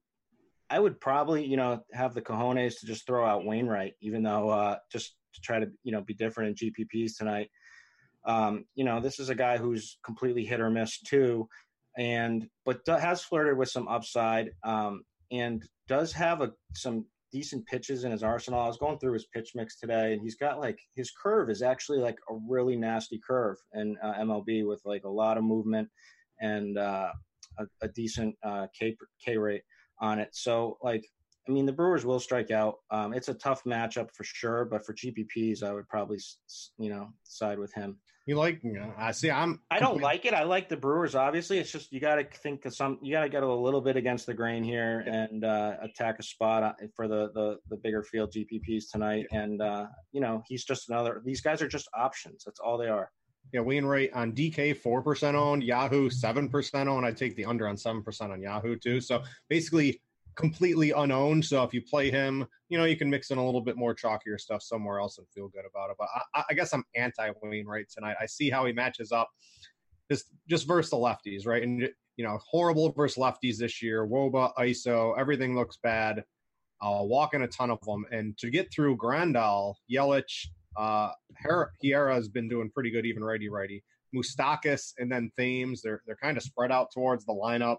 I 0.71 0.79
would 0.79 1.01
probably, 1.01 1.45
you 1.45 1.57
know, 1.57 1.83
have 1.93 2.15
the 2.15 2.23
cojones 2.23 2.79
to 2.79 2.87
just 2.87 3.07
throw 3.07 3.27
out 3.27 3.45
Wainwright, 3.45 3.95
even 4.01 4.23
though 4.23 4.51
uh, 4.51 4.77
just 4.91 5.17
to 5.35 5.41
try 5.41 5.59
to, 5.59 5.67
you 5.83 5.93
know, 5.93 6.01
be 6.01 6.15
different 6.15 6.61
in 6.61 6.73
GPPs 6.73 7.17
tonight. 7.19 7.51
Um, 8.25 8.65
you 8.75 8.85
know, 8.85 9.01
this 9.01 9.19
is 9.19 9.31
a 9.31 9.35
guy 9.35 9.57
who's 9.57 9.99
completely 10.05 10.45
hit 10.45 10.61
or 10.61 10.71
miss 10.71 11.01
too, 11.01 11.49
and 11.99 12.47
but 12.65 12.81
has 12.87 13.23
flirted 13.23 13.59
with 13.59 13.69
some 13.69 13.89
upside. 13.89 14.51
Um, 14.63 15.03
and 15.33 15.65
does 15.89 16.13
have 16.13 16.41
a 16.41 16.53
some 16.75 17.07
decent 17.33 17.67
pitches 17.67 18.05
in 18.05 18.13
his 18.13 18.23
arsenal. 18.23 18.61
I 18.61 18.67
was 18.67 18.79
going 18.79 18.99
through 18.99 19.15
his 19.15 19.27
pitch 19.27 19.53
mix 19.55 19.79
today, 19.79 20.13
and 20.13 20.23
he's 20.23 20.37
got 20.37 20.61
like 20.61 20.79
his 20.95 21.11
curve 21.11 21.51
is 21.51 21.63
actually 21.63 21.99
like 21.99 22.19
a 22.29 22.35
really 22.49 22.77
nasty 22.77 23.21
curve 23.25 23.57
in 23.75 23.97
uh, 24.03 24.15
MLB 24.15 24.67
with 24.67 24.81
like 24.85 25.05
a 25.05 25.09
lot 25.09 25.39
of 25.39 25.45
movement 25.45 25.89
and 26.41 26.79
uh, 26.79 27.13
a, 27.59 27.67
a, 27.83 27.89
decent 27.89 28.35
uh, 28.43 28.67
K 28.79 28.97
K 29.25 29.37
rate 29.37 29.63
on 30.01 30.19
it. 30.19 30.31
So 30.33 30.79
like 30.83 31.05
I 31.49 31.53
mean, 31.53 31.67
the 31.67 31.73
Brewers 31.73 32.05
will 32.05 32.21
strike 32.21 32.51
out. 32.51 32.77
Um, 32.91 33.13
it's 33.13 33.29
a 33.29 33.35
tough 33.35 33.65
matchup 33.65 34.11
for 34.15 34.25
sure, 34.25 34.65
but 34.65 34.85
for 34.85 34.95
GPPs, 34.95 35.63
I 35.63 35.73
would 35.73 35.89
probably, 35.89 36.19
you 36.79 36.91
know, 36.91 37.09
side 37.25 37.59
with 37.59 37.73
him. 37.75 37.99
You 38.27 38.37
like? 38.37 38.61
You 38.63 38.75
know, 38.75 38.93
I 38.97 39.11
see. 39.11 39.31
I'm. 39.31 39.61
I 39.71 39.81
don't 39.81 40.01
like 40.01 40.27
it. 40.27 40.35
I 40.35 40.45
like 40.45 40.69
the 40.69 40.77
Brewers. 40.77 41.15
Obviously, 41.17 41.59
it's 41.59 41.73
just 41.73 41.91
you 41.91 41.99
got 41.99 42.17
to 42.17 42.25
think 42.25 42.67
of 42.67 42.75
some. 42.75 42.99
You 43.03 43.13
got 43.13 43.23
to 43.23 43.29
get 43.29 43.43
a 43.43 43.53
little 43.53 43.81
bit 43.81 43.97
against 43.97 44.27
the 44.27 44.35
grain 44.35 44.63
here 44.63 45.01
and 45.01 45.45
uh, 45.45 45.77
attack 45.83 46.21
a 46.21 46.23
spot 46.23 46.63
uh, 46.63 46.73
for 46.95 47.09
the, 47.09 47.31
the 47.35 47.57
the 47.71 47.77
bigger 47.79 48.05
field 48.05 48.33
GPPs 48.33 48.85
tonight. 48.93 49.27
And 49.33 49.61
uh, 49.61 49.87
you 50.13 50.21
know, 50.21 50.43
he's 50.47 50.65
just 50.65 50.91
another. 50.91 51.23
These 51.25 51.41
guys 51.41 51.63
are 51.63 51.69
just 51.69 51.89
options. 51.99 52.45
That's 52.45 52.61
all 52.61 52.79
they 52.79 52.89
are. 52.89 53.11
Yeah, 53.53 53.61
Wainwright 53.61 54.13
on 54.15 54.33
DK 54.33 54.77
four 54.77 55.03
percent 55.03 55.37
owned, 55.37 55.65
Yahoo 55.65 56.09
seven 56.11 56.49
percent 56.49 56.89
owned. 56.89 57.05
I 57.07 57.13
take 57.13 57.35
the 57.37 57.45
under 57.47 57.67
on 57.69 57.77
seven 57.77 58.03
percent 58.03 58.33
on 58.33 58.41
Yahoo 58.43 58.77
too. 58.77 59.01
So 59.01 59.23
basically, 59.49 60.01
completely 60.37 60.93
unowned. 60.93 61.45
So 61.45 61.65
if 61.65 61.75
you 61.75 61.83
play 61.83 62.11
him, 62.11 62.47
you 62.69 62.79
know, 62.79 62.85
you 62.85 62.97
can 62.97 63.11
mix 63.11 63.31
in 63.31 63.39
a 63.39 63.45
little 63.45 63.61
bit 63.61 63.77
more 63.77 63.95
chalkier 63.95 64.39
stuff 64.39 64.63
somewhere 64.63 65.01
else 65.01 65.19
and 65.19 65.27
feel 65.35 65.49
good 65.49 65.65
about 65.69 65.91
it. 65.91 65.97
But 65.99 66.09
I, 66.35 66.45
I 66.51 66.55
guess 66.55 66.73
I'm 66.73 66.85
anti 66.95 67.31
Wainwright 67.43 67.87
tonight. 67.91 68.17
I 68.21 68.27
see 68.27 68.51
how 68.51 68.67
he 68.67 68.73
matches 68.73 69.11
up 69.13 69.29
just 70.11 70.27
just 70.49 70.67
versus 70.69 70.91
the 70.91 70.97
lefties, 70.97 71.47
right? 71.47 71.63
And 71.63 71.89
you 72.17 72.25
know, 72.25 72.39
horrible 72.49 72.93
versus 72.93 73.19
lefties 73.19 73.57
this 73.59 73.83
year. 73.83 74.07
Woba, 74.07 74.53
ISO, 74.59 75.19
everything 75.19 75.57
looks 75.57 75.79
bad. 75.83 76.23
uh, 76.83 77.01
walking 77.03 77.43
a 77.43 77.49
ton 77.49 77.71
of 77.71 77.81
them. 77.83 78.05
And 78.11 78.37
to 78.39 78.51
get 78.51 78.73
through 78.73 78.97
Grandal, 78.97 79.75
Yelich, 79.93 80.47
uh, 80.81 81.13
Hiura 81.45 82.15
has 82.15 82.29
been 82.29 82.49
doing 82.49 82.71
pretty 82.71 82.91
good, 82.91 83.05
even 83.05 83.23
righty 83.23 83.51
righty. 83.51 83.85
Moustakas 84.15 84.95
and 84.99 85.13
then 85.13 85.31
Thames, 85.37 85.83
they're 85.83 86.03
they're 86.07 86.17
kind 86.17 86.37
of 86.37 86.43
spread 86.43 86.73
out 86.73 86.91
towards 86.91 87.27
the 87.27 87.35
lineup. 87.35 87.77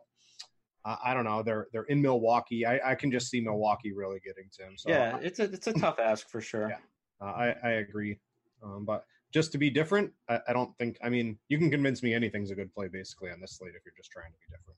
Uh, 0.86 0.96
I 1.04 1.16
don't 1.16 1.24
know. 1.24 1.42
They're 1.42 1.68
they're 1.74 1.84
in 1.84 2.02
Milwaukee. 2.02 2.66
I, 2.66 2.92
I 2.92 2.96
can 2.96 3.12
just 3.12 3.30
see 3.30 3.42
Milwaukee 3.42 3.92
really 3.92 4.20
getting 4.24 4.50
to 4.58 4.64
him. 4.64 4.74
So 4.78 4.90
yeah, 4.90 5.18
it's 5.20 5.40
a 5.40 5.44
it's 5.46 5.68
a 5.68 5.74
tough 5.74 6.00
ask 6.00 6.30
for 6.30 6.42
sure. 6.42 6.70
Yeah, 6.70 6.78
uh, 7.26 7.32
I 7.32 7.56
I 7.64 7.70
agree. 7.72 8.20
Um, 8.64 8.86
but 8.86 9.04
just 9.34 9.52
to 9.54 9.58
be 9.58 9.72
different, 9.72 10.12
I, 10.30 10.40
I, 10.50 10.54
don't 10.54 10.78
think. 10.78 10.98
I 11.04 11.10
mean, 11.10 11.40
you 11.50 11.58
can 11.58 11.72
convince 11.72 12.04
me 12.04 12.14
anything's 12.14 12.52
a 12.52 12.56
good 12.56 12.72
play 12.72 12.88
basically 12.88 13.32
on 13.32 13.42
this 13.42 13.58
slate 13.58 13.74
if 13.76 13.82
you're 13.84 13.96
just 13.98 14.12
trying 14.12 14.32
to 14.32 14.38
be 14.38 14.56
different. 14.56 14.78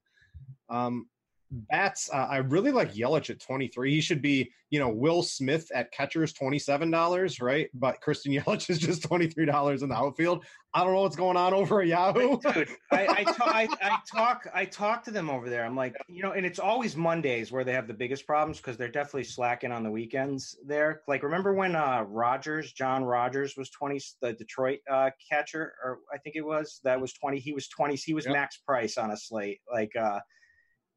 Um, 0.70 1.08
bats, 1.54 2.10
uh, 2.12 2.28
I 2.30 2.38
really 2.38 2.72
like 2.72 2.94
Yelich 2.94 3.30
at 3.30 3.40
23. 3.40 3.92
He 3.92 4.02
should 4.02 4.22
be, 4.22 4.52
you 4.70 4.80
know, 4.80 4.90
Will 4.90 5.22
Smith 5.22 5.70
at 5.74 5.92
catchers 5.92 6.34
$27, 6.34 7.42
right? 7.42 7.70
But 7.74 8.02
Christian 8.02 8.32
Yelich 8.44 8.70
is 8.70 8.80
just 8.80 9.04
$23 9.04 9.84
in 9.84 9.90
the 9.90 9.96
outfield. 9.96 10.44
I 10.74 10.84
don't 10.84 10.94
know 10.94 11.02
what's 11.02 11.16
going 11.16 11.38
on 11.38 11.54
over 11.54 11.82
at 11.82 11.88
Yahoo. 11.88 12.40
Dude, 12.54 12.70
I, 12.92 13.08
I, 13.08 13.24
talk, 13.24 13.56
I, 13.56 13.68
I, 13.82 13.98
talk, 14.12 14.48
I 14.54 14.66
talk 14.66 15.04
to 15.04 15.12
them 15.12 15.30
over 15.30 15.50
there. 15.50 15.64
I'm 15.64 15.76
like, 15.76 15.96
you 16.08 16.24
know, 16.24 16.32
and 16.32 16.46
it's 16.46 16.60
always 16.60 16.96
Mondays 16.96 17.52
where 17.52 17.64
they 17.64 17.74
have 17.74 17.88
the 17.88 17.94
biggest 17.94 18.26
problems 18.26 18.58
because 18.58 18.76
they're 18.76 18.88
definitely 18.88 19.26
slacking 19.26 19.72
on 19.72 19.84
the 19.84 19.92
weekends 19.92 20.58
there. 20.66 21.02
Like, 21.08 21.22
remember 21.22 21.54
when 21.54 21.76
uh 21.76 22.06
Rogers, 22.08 22.72
John 22.74 23.04
Rogers 23.04 23.56
was 23.56 23.70
20, 23.70 24.00
the 24.22 24.34
Detroit 24.34 24.80
uh, 24.90 25.12
catcher, 25.30 25.74
or 25.84 26.00
I 26.12 26.18
think 26.18 26.36
it 26.36 26.46
was, 26.46 26.80
that 26.84 27.00
was 27.00 27.14
20. 27.14 27.40
He 27.40 27.54
was 27.54 27.68
20. 27.68 27.96
He 27.96 28.14
was 28.16 28.26
yep. 28.26 28.34
max 28.34 28.58
price 28.58 28.98
on 28.98 29.12
a 29.12 29.18
slate. 29.18 29.60
Like, 29.72 29.96
uh, 29.96 30.20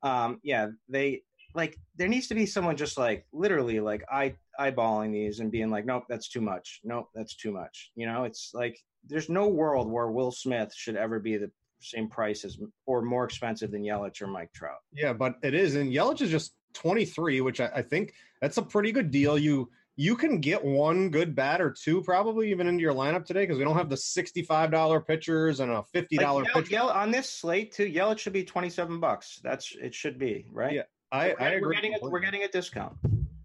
um, 0.06 0.40
yeah, 0.42 0.68
they 0.88 1.22
like 1.54 1.76
there 1.96 2.08
needs 2.08 2.28
to 2.28 2.34
be 2.34 2.46
someone 2.46 2.76
just 2.76 2.98
like 2.98 3.26
literally 3.32 3.80
like 3.80 4.04
eye 4.10 4.34
eyeballing 4.60 5.12
these 5.12 5.40
and 5.40 5.50
being 5.50 5.70
like, 5.70 5.84
nope, 5.84 6.04
that's 6.08 6.28
too 6.28 6.40
much. 6.40 6.80
Nope, 6.84 7.08
that's 7.14 7.34
too 7.34 7.50
much. 7.50 7.90
You 7.96 8.06
know, 8.06 8.24
it's 8.24 8.50
like 8.54 8.78
there's 9.06 9.28
no 9.28 9.48
world 9.48 9.90
where 9.90 10.10
Will 10.10 10.30
Smith 10.30 10.72
should 10.74 10.96
ever 10.96 11.18
be 11.18 11.36
the 11.36 11.50
same 11.80 12.08
price 12.08 12.44
as 12.44 12.58
or 12.86 13.02
more 13.02 13.24
expensive 13.24 13.70
than 13.70 13.82
Yelich 13.82 14.22
or 14.22 14.26
Mike 14.26 14.52
Trout. 14.54 14.78
Yeah, 14.92 15.12
but 15.12 15.36
it 15.42 15.54
is, 15.54 15.74
and 15.74 15.92
Yelich 15.92 16.22
is 16.22 16.30
just 16.30 16.54
23, 16.74 17.40
which 17.40 17.60
I, 17.60 17.70
I 17.76 17.82
think 17.82 18.12
that's 18.40 18.58
a 18.58 18.62
pretty 18.62 18.92
good 18.92 19.10
deal. 19.10 19.38
You 19.38 19.70
you 19.96 20.14
can 20.14 20.40
get 20.40 20.62
one 20.62 21.08
good 21.10 21.34
bat 21.34 21.60
or 21.60 21.70
two 21.70 22.02
probably 22.02 22.50
even 22.50 22.66
into 22.66 22.82
your 22.82 22.92
lineup 22.92 23.24
today 23.24 23.42
because 23.42 23.56
we 23.56 23.64
don't 23.64 23.76
have 23.76 23.88
the 23.88 23.96
$65 23.96 25.06
pitchers 25.06 25.60
and 25.60 25.72
a 25.72 25.82
$50 25.94 26.20
like 26.20 26.52
pitcher. 26.52 26.70
Yell, 26.70 26.90
on 26.90 27.10
this 27.10 27.28
slate 27.28 27.72
too, 27.72 27.90
Yelich 27.90 28.18
should 28.18 28.34
be 28.34 28.44
27 28.44 29.00
bucks. 29.00 29.40
That's 29.42 29.74
it 29.80 29.94
should 29.94 30.18
be, 30.18 30.46
right? 30.52 30.74
Yeah. 30.74 30.82
I, 31.10 31.28
we're, 31.28 31.36
I 31.40 31.48
agree. 31.50 31.60
We're 31.60 31.72
getting, 31.74 31.94
a, 31.94 32.08
we're 32.08 32.20
getting 32.20 32.42
a 32.42 32.48
discount. 32.48 32.94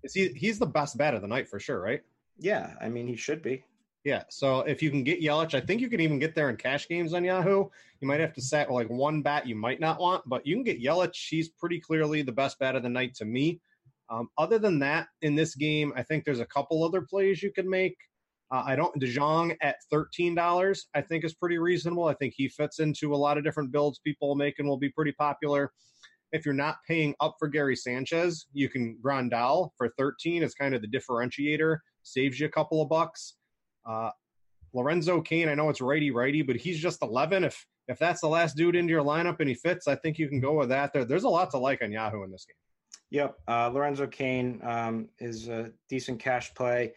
Is 0.04 0.14
he 0.14 0.30
he's 0.30 0.60
the 0.60 0.66
best 0.66 0.98
bat 0.98 1.14
of 1.14 1.22
the 1.22 1.28
night 1.28 1.48
for 1.48 1.60
sure, 1.60 1.80
right? 1.80 2.02
Yeah, 2.38 2.74
I 2.82 2.90
mean 2.90 3.08
he 3.08 3.16
should 3.16 3.42
be. 3.42 3.64
Yeah, 4.04 4.24
so 4.30 4.62
if 4.62 4.82
you 4.82 4.90
can 4.90 5.04
get 5.04 5.22
Yelich, 5.22 5.54
I 5.54 5.62
think 5.62 5.80
you 5.80 5.88
can 5.88 6.00
even 6.00 6.18
get 6.18 6.34
there 6.34 6.50
in 6.50 6.58
cash 6.58 6.88
games 6.88 7.14
on 7.14 7.24
Yahoo. 7.24 7.66
You 8.00 8.08
might 8.08 8.20
have 8.20 8.34
to 8.34 8.42
set 8.42 8.72
like 8.72 8.90
one 8.90 9.22
bat 9.22 9.46
you 9.46 9.56
might 9.56 9.80
not 9.80 10.00
want, 10.00 10.28
but 10.28 10.46
you 10.46 10.56
can 10.56 10.64
get 10.64 10.82
Yelich. 10.82 11.30
He's 11.30 11.50
pretty 11.50 11.80
clearly 11.80 12.24
the 12.24 12.32
best 12.32 12.58
bat 12.58 12.76
of 12.76 12.82
the 12.82 12.90
night 12.90 13.14
to 13.16 13.26
me. 13.26 13.62
Um, 14.12 14.28
other 14.38 14.60
than 14.60 14.78
that, 14.80 15.08
in 15.22 15.36
this 15.36 15.56
game, 15.56 15.94
I 15.96 16.04
think 16.04 16.26
there's 16.26 16.42
a 16.42 16.46
couple 16.46 16.84
other 16.84 17.02
plays 17.02 17.42
you 17.42 17.52
could 17.52 17.66
make. 17.66 17.96
Uh, 18.52 18.64
I 18.66 18.76
don't 18.76 18.94
DeJong 19.02 19.56
at 19.62 19.78
thirteen 19.90 20.36
dollars. 20.36 20.88
I 20.94 21.02
think 21.02 21.24
is 21.24 21.34
pretty 21.34 21.58
reasonable. 21.58 22.06
I 22.06 22.14
think 22.16 22.34
he 22.36 22.50
fits 22.50 22.80
into 22.80 23.16
a 23.16 23.16
lot 23.16 23.38
of 23.38 23.46
different 23.46 23.72
builds 23.72 24.00
people 24.00 24.36
making 24.36 24.68
will 24.68 24.78
be 24.78 24.90
pretty 24.90 25.14
popular. 25.14 25.72
If 26.34 26.46
you're 26.46 26.54
not 26.54 26.78
paying 26.86 27.16
up 27.22 27.36
for 27.40 27.48
Gary 27.48 27.78
Sanchez, 27.78 28.48
you 28.52 28.68
can 28.68 28.98
Grandal 29.02 29.70
for 29.78 29.90
thirteen. 29.98 30.44
It's 30.44 30.54
kind 30.54 30.76
of 30.76 30.82
the 30.82 30.90
differentiator, 30.90 31.78
saves 32.04 32.40
you 32.40 32.48
a 32.48 32.50
couple 32.50 32.82
of 32.82 32.90
bucks. 32.90 33.36
Uh, 33.90 34.10
Lorenzo 34.74 35.22
Cain, 35.22 35.48
I 35.48 35.56
know 35.56 35.70
it's 35.70 35.82
righty 35.82 36.12
righty, 36.12 36.42
but 36.42 36.58
he's 36.58 36.80
just 36.80 37.02
eleven. 37.02 37.46
If 37.46 37.66
if 37.88 37.98
that's 38.00 38.20
the 38.20 38.28
last 38.28 38.58
dude 38.58 38.76
into 38.76 38.92
your 38.92 39.04
lineup 39.04 39.40
and 39.40 39.48
he 39.48 39.56
fits, 39.56 39.88
I 39.88 39.96
think 39.96 40.20
you 40.20 40.28
can 40.28 40.42
go 40.42 40.54
with 40.54 40.70
that. 40.70 40.92
There, 40.92 41.06
there's 41.06 41.24
a 41.24 41.30
lot 41.30 41.52
to 41.52 41.58
like 41.58 41.82
on 41.82 41.92
Yahoo 41.94 42.24
in 42.24 42.32
this 42.32 42.46
game. 42.46 42.56
Yep, 43.12 43.40
uh, 43.46 43.68
Lorenzo 43.68 44.08
Cain 44.08 44.62
um, 44.64 45.10
is 45.20 45.50
a 45.50 45.72
decent 45.90 46.20
cash 46.20 46.54
play. 46.56 46.94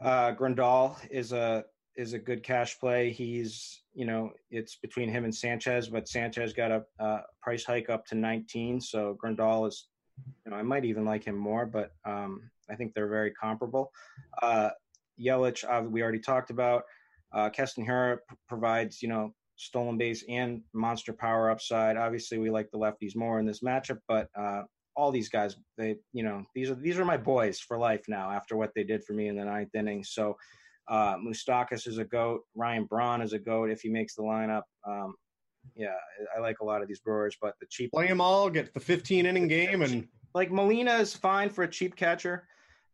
Uh, 0.00 0.32
Grandal 0.32 0.96
is 1.10 1.32
a 1.32 1.64
is 1.96 2.12
a 2.12 2.18
good 2.18 2.44
cash 2.44 2.78
play. 2.78 3.10
He's 3.10 3.82
you 3.94 4.06
know 4.06 4.30
it's 4.52 4.76
between 4.76 5.08
him 5.08 5.24
and 5.24 5.34
Sanchez, 5.34 5.88
but 5.88 6.08
Sanchez 6.08 6.52
got 6.52 6.70
a, 6.70 7.22
price 7.42 7.64
hike 7.64 7.90
up 7.90 8.06
to 8.06 8.14
19, 8.14 8.80
so 8.80 9.18
Grandal 9.22 9.66
is 9.66 9.88
you 10.44 10.52
know 10.52 10.56
I 10.56 10.62
might 10.62 10.84
even 10.84 11.04
like 11.04 11.24
him 11.24 11.36
more, 11.36 11.66
but 11.66 11.90
um, 12.04 12.48
I 12.70 12.76
think 12.76 12.94
they're 12.94 13.08
very 13.08 13.32
comparable. 13.32 13.90
Uh, 14.40 14.70
Yelich, 15.20 15.64
uh, 15.68 15.82
we 15.82 16.02
already 16.02 16.20
talked 16.20 16.50
about. 16.50 16.84
Uh, 17.32 17.50
Keston 17.50 17.84
p- 17.84 18.36
provides 18.48 19.02
you 19.02 19.08
know 19.08 19.34
stolen 19.56 19.98
base 19.98 20.24
and 20.28 20.62
monster 20.72 21.12
power 21.12 21.50
upside. 21.50 21.96
Obviously, 21.96 22.38
we 22.38 22.50
like 22.50 22.70
the 22.70 22.78
lefties 22.78 23.16
more 23.16 23.40
in 23.40 23.46
this 23.46 23.62
matchup, 23.62 23.98
but 24.06 24.28
uh, 24.38 24.62
all 24.96 25.10
these 25.10 25.28
guys, 25.28 25.56
they, 25.76 25.96
you 26.12 26.22
know, 26.22 26.44
these 26.54 26.70
are 26.70 26.74
these 26.74 26.98
are 26.98 27.04
my 27.04 27.16
boys 27.16 27.58
for 27.58 27.78
life 27.78 28.04
now. 28.08 28.30
After 28.30 28.56
what 28.56 28.72
they 28.74 28.84
did 28.84 29.04
for 29.04 29.12
me 29.12 29.28
in 29.28 29.36
the 29.36 29.44
ninth 29.44 29.74
inning, 29.74 30.04
so 30.04 30.36
uh, 30.88 31.16
is 31.26 31.98
a 31.98 32.04
goat. 32.04 32.42
Ryan 32.54 32.84
Braun 32.84 33.22
is 33.22 33.32
a 33.32 33.38
goat 33.38 33.70
if 33.70 33.80
he 33.80 33.88
makes 33.88 34.14
the 34.14 34.22
lineup. 34.22 34.62
Um, 34.86 35.14
yeah, 35.74 35.94
I 36.36 36.40
like 36.40 36.56
a 36.60 36.64
lot 36.64 36.82
of 36.82 36.88
these 36.88 37.00
Brewers, 37.00 37.36
but 37.40 37.54
the 37.60 37.66
cheap 37.70 37.92
play 37.92 38.06
them 38.06 38.20
all, 38.20 38.50
get 38.50 38.74
the 38.74 38.80
15 38.80 39.26
inning 39.26 39.48
game, 39.48 39.82
and 39.82 40.06
like 40.34 40.50
Molina 40.50 40.94
is 40.94 41.14
fine 41.14 41.48
for 41.48 41.64
a 41.64 41.68
cheap 41.68 41.96
catcher 41.96 42.46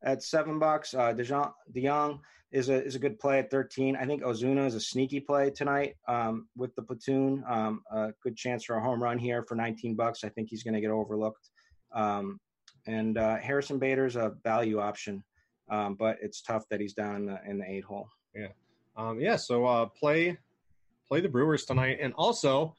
at 0.05 0.23
seven 0.23 0.59
bucks. 0.59 0.95
Uh, 0.95 1.13
DeJong, 1.13 1.53
DeYoung 1.75 2.21
is 2.53 2.69
a 2.69 2.85
is 2.85 2.95
a 2.95 2.99
good 2.99 3.19
play 3.19 3.39
at 3.39 3.51
13. 3.51 3.97
I 3.97 4.05
think 4.07 4.23
Ozuna 4.23 4.67
is 4.67 4.75
a 4.75 4.81
sneaky 4.81 5.21
play 5.21 5.51
tonight 5.51 5.95
um, 6.09 6.49
with 6.57 6.75
the 6.75 6.83
platoon. 6.83 7.43
Um, 7.49 7.83
a 7.91 8.13
good 8.23 8.37
chance 8.37 8.65
for 8.65 8.77
a 8.77 8.83
home 8.83 9.03
run 9.03 9.19
here 9.19 9.45
for 9.49 9.55
19 9.55 9.95
bucks. 9.95 10.25
I 10.25 10.29
think 10.31 10.49
he's 10.49 10.63
going 10.63 10.75
to 10.75 10.81
get 10.81 10.91
overlooked. 10.91 11.51
Um, 11.93 12.41
and 12.87 13.19
uh, 13.19 13.37
Harrison 13.37 13.79
Bader's 13.79 14.17
a 14.17 14.33
value 14.43 14.81
option, 14.81 15.23
um, 15.71 15.95
but 15.95 16.17
it's 16.23 16.41
tough 16.43 16.65
that 16.71 16.81
he's 16.81 16.95
down 16.95 17.17
in 17.17 17.27
the, 17.27 17.39
in 17.47 17.59
the 17.59 17.71
eight 17.71 17.85
hole. 17.85 18.09
Yeah, 18.35 18.49
um, 18.97 19.21
yeah. 19.21 19.37
So 19.37 19.67
uh, 19.67 19.87
play 19.87 20.39
play 21.09 21.21
the 21.21 21.29
Brewers 21.29 21.65
tonight, 21.65 21.99
and 22.01 22.15
also 22.15 22.75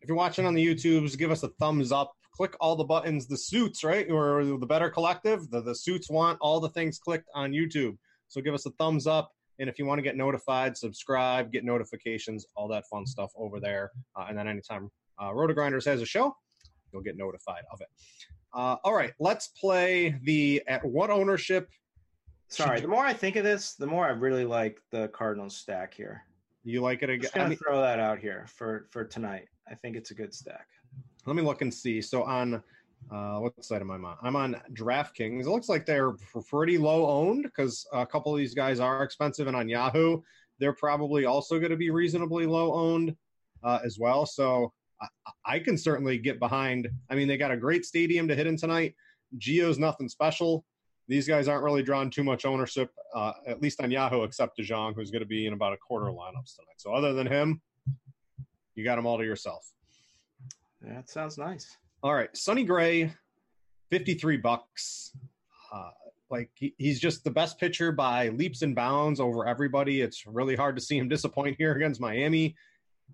if 0.00 0.08
you're 0.08 0.16
watching 0.16 0.46
on 0.46 0.54
the 0.54 0.64
YouTubes, 0.64 1.18
give 1.18 1.30
us 1.30 1.42
a 1.42 1.48
thumbs 1.60 1.92
up. 1.92 2.12
Click 2.32 2.54
all 2.60 2.76
the 2.76 2.84
buttons. 2.84 3.26
The 3.26 3.36
suits, 3.36 3.82
right, 3.82 4.08
or 4.10 4.44
the 4.44 4.66
Better 4.66 4.90
Collective. 4.90 5.50
The 5.50 5.60
the 5.60 5.74
suits 5.74 6.08
want 6.08 6.38
all 6.40 6.60
the 6.60 6.68
things 6.70 6.98
clicked 6.98 7.28
on 7.34 7.52
YouTube. 7.52 7.96
So 8.28 8.40
give 8.40 8.54
us 8.54 8.66
a 8.66 8.70
thumbs 8.72 9.06
up. 9.06 9.32
And 9.58 9.68
if 9.68 9.78
you 9.78 9.86
want 9.86 9.98
to 9.98 10.02
get 10.02 10.16
notified, 10.16 10.76
subscribe, 10.76 11.50
get 11.50 11.64
notifications, 11.64 12.46
all 12.54 12.68
that 12.68 12.86
fun 12.86 13.06
stuff 13.06 13.32
over 13.36 13.58
there. 13.58 13.90
Uh, 14.14 14.26
and 14.28 14.38
then 14.38 14.46
anytime 14.46 14.88
uh, 15.18 15.30
RotoGrinders 15.30 15.84
has 15.84 16.00
a 16.00 16.06
show, 16.06 16.36
you'll 16.92 17.02
get 17.02 17.16
notified 17.16 17.62
of 17.72 17.80
it. 17.80 17.88
Uh, 18.54 18.76
all 18.84 18.94
right, 18.94 19.12
let's 19.20 19.48
play 19.48 20.18
the 20.22 20.62
at 20.66 20.84
what 20.84 21.10
ownership. 21.10 21.68
Sorry, 22.48 22.80
the 22.80 22.88
more 22.88 23.04
I 23.04 23.12
think 23.12 23.36
of 23.36 23.44
this, 23.44 23.74
the 23.74 23.86
more 23.86 24.06
I 24.06 24.10
really 24.10 24.44
like 24.44 24.80
the 24.90 25.08
Cardinals 25.08 25.54
stack 25.54 25.92
here. 25.92 26.22
You 26.64 26.80
like 26.80 27.02
it 27.02 27.10
again? 27.10 27.30
I'm 27.34 27.42
gonna 27.42 27.56
throw 27.56 27.80
that 27.80 27.98
out 27.98 28.18
here 28.18 28.46
for 28.48 28.86
for 28.90 29.04
tonight. 29.04 29.48
I 29.70 29.74
think 29.74 29.96
it's 29.96 30.10
a 30.10 30.14
good 30.14 30.32
stack. 30.34 30.66
Let 31.26 31.36
me 31.36 31.42
look 31.42 31.60
and 31.60 31.72
see. 31.72 32.00
So 32.00 32.22
on 32.22 32.62
uh, 33.10 33.38
what 33.38 33.64
side 33.64 33.80
am 33.80 33.90
I 33.90 33.94
on? 33.94 34.16
I'm 34.22 34.36
on 34.36 34.56
DraftKings. 34.72 35.42
It 35.42 35.48
looks 35.48 35.68
like 35.68 35.86
they're 35.86 36.12
pretty 36.48 36.78
low 36.78 37.06
owned 37.06 37.44
because 37.44 37.86
a 37.92 38.06
couple 38.06 38.32
of 38.32 38.38
these 38.38 38.54
guys 38.54 38.80
are 38.80 39.02
expensive, 39.02 39.46
and 39.46 39.56
on 39.56 39.68
Yahoo, 39.68 40.20
they're 40.58 40.74
probably 40.74 41.24
also 41.24 41.58
going 41.58 41.70
to 41.70 41.76
be 41.76 41.90
reasonably 41.90 42.46
low 42.46 42.72
owned 42.72 43.14
uh, 43.62 43.78
as 43.84 43.98
well. 43.98 44.26
So 44.26 44.72
I, 45.00 45.08
I 45.44 45.58
can 45.58 45.78
certainly 45.78 46.18
get 46.18 46.38
behind. 46.38 46.88
I 47.10 47.14
mean, 47.14 47.28
they 47.28 47.36
got 47.36 47.50
a 47.50 47.56
great 47.56 47.84
stadium 47.84 48.28
to 48.28 48.34
hit 48.34 48.46
in 48.46 48.56
tonight. 48.56 48.94
Gio's 49.38 49.78
nothing 49.78 50.08
special. 50.08 50.64
These 51.06 51.26
guys 51.26 51.48
aren't 51.48 51.64
really 51.64 51.82
drawing 51.82 52.10
too 52.10 52.24
much 52.24 52.44
ownership, 52.44 52.90
uh, 53.14 53.32
at 53.46 53.62
least 53.62 53.82
on 53.82 53.90
Yahoo, 53.90 54.24
except 54.24 54.58
DeJong, 54.58 54.94
who's 54.94 55.10
going 55.10 55.22
to 55.22 55.26
be 55.26 55.46
in 55.46 55.54
about 55.54 55.72
a 55.72 55.76
quarter 55.78 56.06
lineups 56.06 56.56
tonight. 56.56 56.76
So 56.76 56.92
other 56.92 57.14
than 57.14 57.26
him, 57.26 57.62
you 58.74 58.84
got 58.84 58.96
them 58.96 59.06
all 59.06 59.18
to 59.18 59.24
yourself. 59.24 59.72
That 60.82 61.08
sounds 61.08 61.38
nice. 61.38 61.76
All 62.02 62.14
right, 62.14 62.34
Sonny 62.36 62.62
Gray, 62.62 63.12
fifty-three 63.90 64.36
bucks. 64.36 65.12
Uh, 65.72 65.90
like 66.30 66.50
he, 66.54 66.74
he's 66.78 67.00
just 67.00 67.24
the 67.24 67.30
best 67.30 67.58
pitcher 67.58 67.90
by 67.90 68.28
leaps 68.28 68.62
and 68.62 68.74
bounds 68.74 69.18
over 69.18 69.48
everybody. 69.48 70.02
It's 70.02 70.26
really 70.26 70.54
hard 70.54 70.76
to 70.76 70.82
see 70.82 70.98
him 70.98 71.08
disappoint 71.08 71.56
here 71.58 71.72
against 71.72 72.00
Miami. 72.00 72.54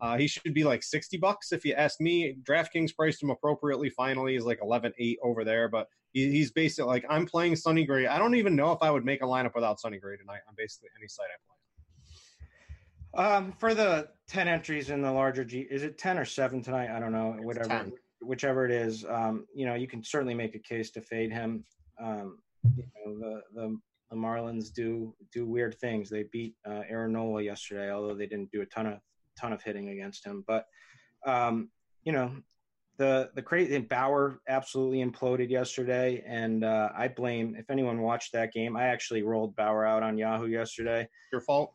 Uh, 0.01 0.17
he 0.17 0.27
should 0.27 0.55
be 0.55 0.65
like 0.65 0.83
60 0.83 1.17
bucks 1.19 1.53
if 1.53 1.65
you 1.65 1.75
ask 1.75 2.01
me. 2.01 2.37
DraftKings 2.43 2.95
priced 2.95 3.23
him 3.23 3.31
appropriately. 3.31 3.91
Finally, 3.91 4.35
he's 4.35 4.45
like 4.45 4.61
11.8 4.61 5.17
over 5.23 5.45
there, 5.45 5.69
but 5.69 5.89
he, 6.13 6.31
he's 6.31 6.51
basically 6.51 6.89
like 6.89 7.05
I'm 7.09 7.27
playing 7.27 7.57
Sonny 7.57 7.85
Gray. 7.85 8.07
I 8.07 8.19
don't 8.19 8.35
even 8.35 8.57
know 8.57 8.73
if 8.73 8.79
I 8.83 8.91
would 8.91 9.05
make 9.05 9.23
a 9.23 9.27
lineup 9.27 9.55
without 9.55 9.81
Sonny 9.81 9.99
Gray 9.99 10.17
tonight 10.17 10.41
on 10.49 10.55
basically 10.57 10.91
any 10.99 11.09
site 11.09 11.27
I 11.27 11.39
play. 11.47 13.27
Um, 13.37 13.53
for 13.53 13.75
the 13.75 14.09
10 14.29 14.49
entries 14.49 14.91
in 14.91 15.01
the 15.01 15.13
larger 15.13 15.45
G, 15.45 15.61
is 15.71 15.85
it 15.85 15.99
10 15.99 16.19
or 16.19 16.25
7 16.25 16.63
tonight? 16.63 16.95
I 16.95 16.99
don't 16.99 17.13
know. 17.13 17.37
Whatever, 17.41 17.69
10. 17.69 17.93
whichever 18.21 18.65
it 18.65 18.73
is. 18.73 19.05
Um, 19.09 19.47
you 19.55 19.67
know, 19.67 19.75
you 19.75 19.87
can 19.87 20.03
certainly 20.03 20.35
make 20.35 20.57
a 20.57 20.59
case 20.59 20.91
to 20.93 21.01
fade 21.01 21.31
him. 21.33 21.65
Um, 22.03 22.39
you 22.77 22.85
know 23.07 23.19
the 23.19 23.43
the, 23.55 23.79
the 24.11 24.17
Marlins 24.17 24.73
do 24.73 25.15
do 25.33 25.47
weird 25.47 25.79
things. 25.79 26.09
They 26.09 26.25
beat 26.33 26.55
uh, 26.67 26.83
Aaron 26.89 27.13
Nola 27.13 27.43
yesterday, 27.43 27.91
although 27.91 28.15
they 28.15 28.27
didn't 28.27 28.51
do 28.51 28.63
a 28.63 28.67
ton 28.67 28.87
of 28.87 28.99
ton 29.37 29.53
of 29.53 29.63
hitting 29.63 29.89
against 29.89 30.25
him. 30.25 30.45
But 30.47 30.67
um, 31.27 31.71
you 32.05 32.13
know 32.13 32.33
the 32.97 33.31
the 33.35 33.43
crazy 33.43 33.79
Bauer 33.79 34.41
absolutely 34.49 35.05
imploded 35.05 35.51
yesterday, 35.51 36.23
and 36.27 36.65
uh, 36.65 36.91
I 36.97 37.09
blame 37.09 37.57
if 37.59 37.71
anyone 37.71 38.01
watched 38.01 38.33
that 38.33 38.53
game. 38.53 38.77
I 38.77 38.85
actually 38.85 39.23
rolled 39.23 39.57
Bauer 39.57 39.85
out 39.85 40.03
on 40.03 40.17
Yahoo 40.17 40.47
yesterday. 40.47 41.09
Your 41.33 41.41
fault. 41.41 41.73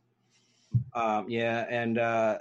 Um, 0.93 1.25
yeah, 1.27 1.65
and 1.69 1.97
uh, 1.97 2.37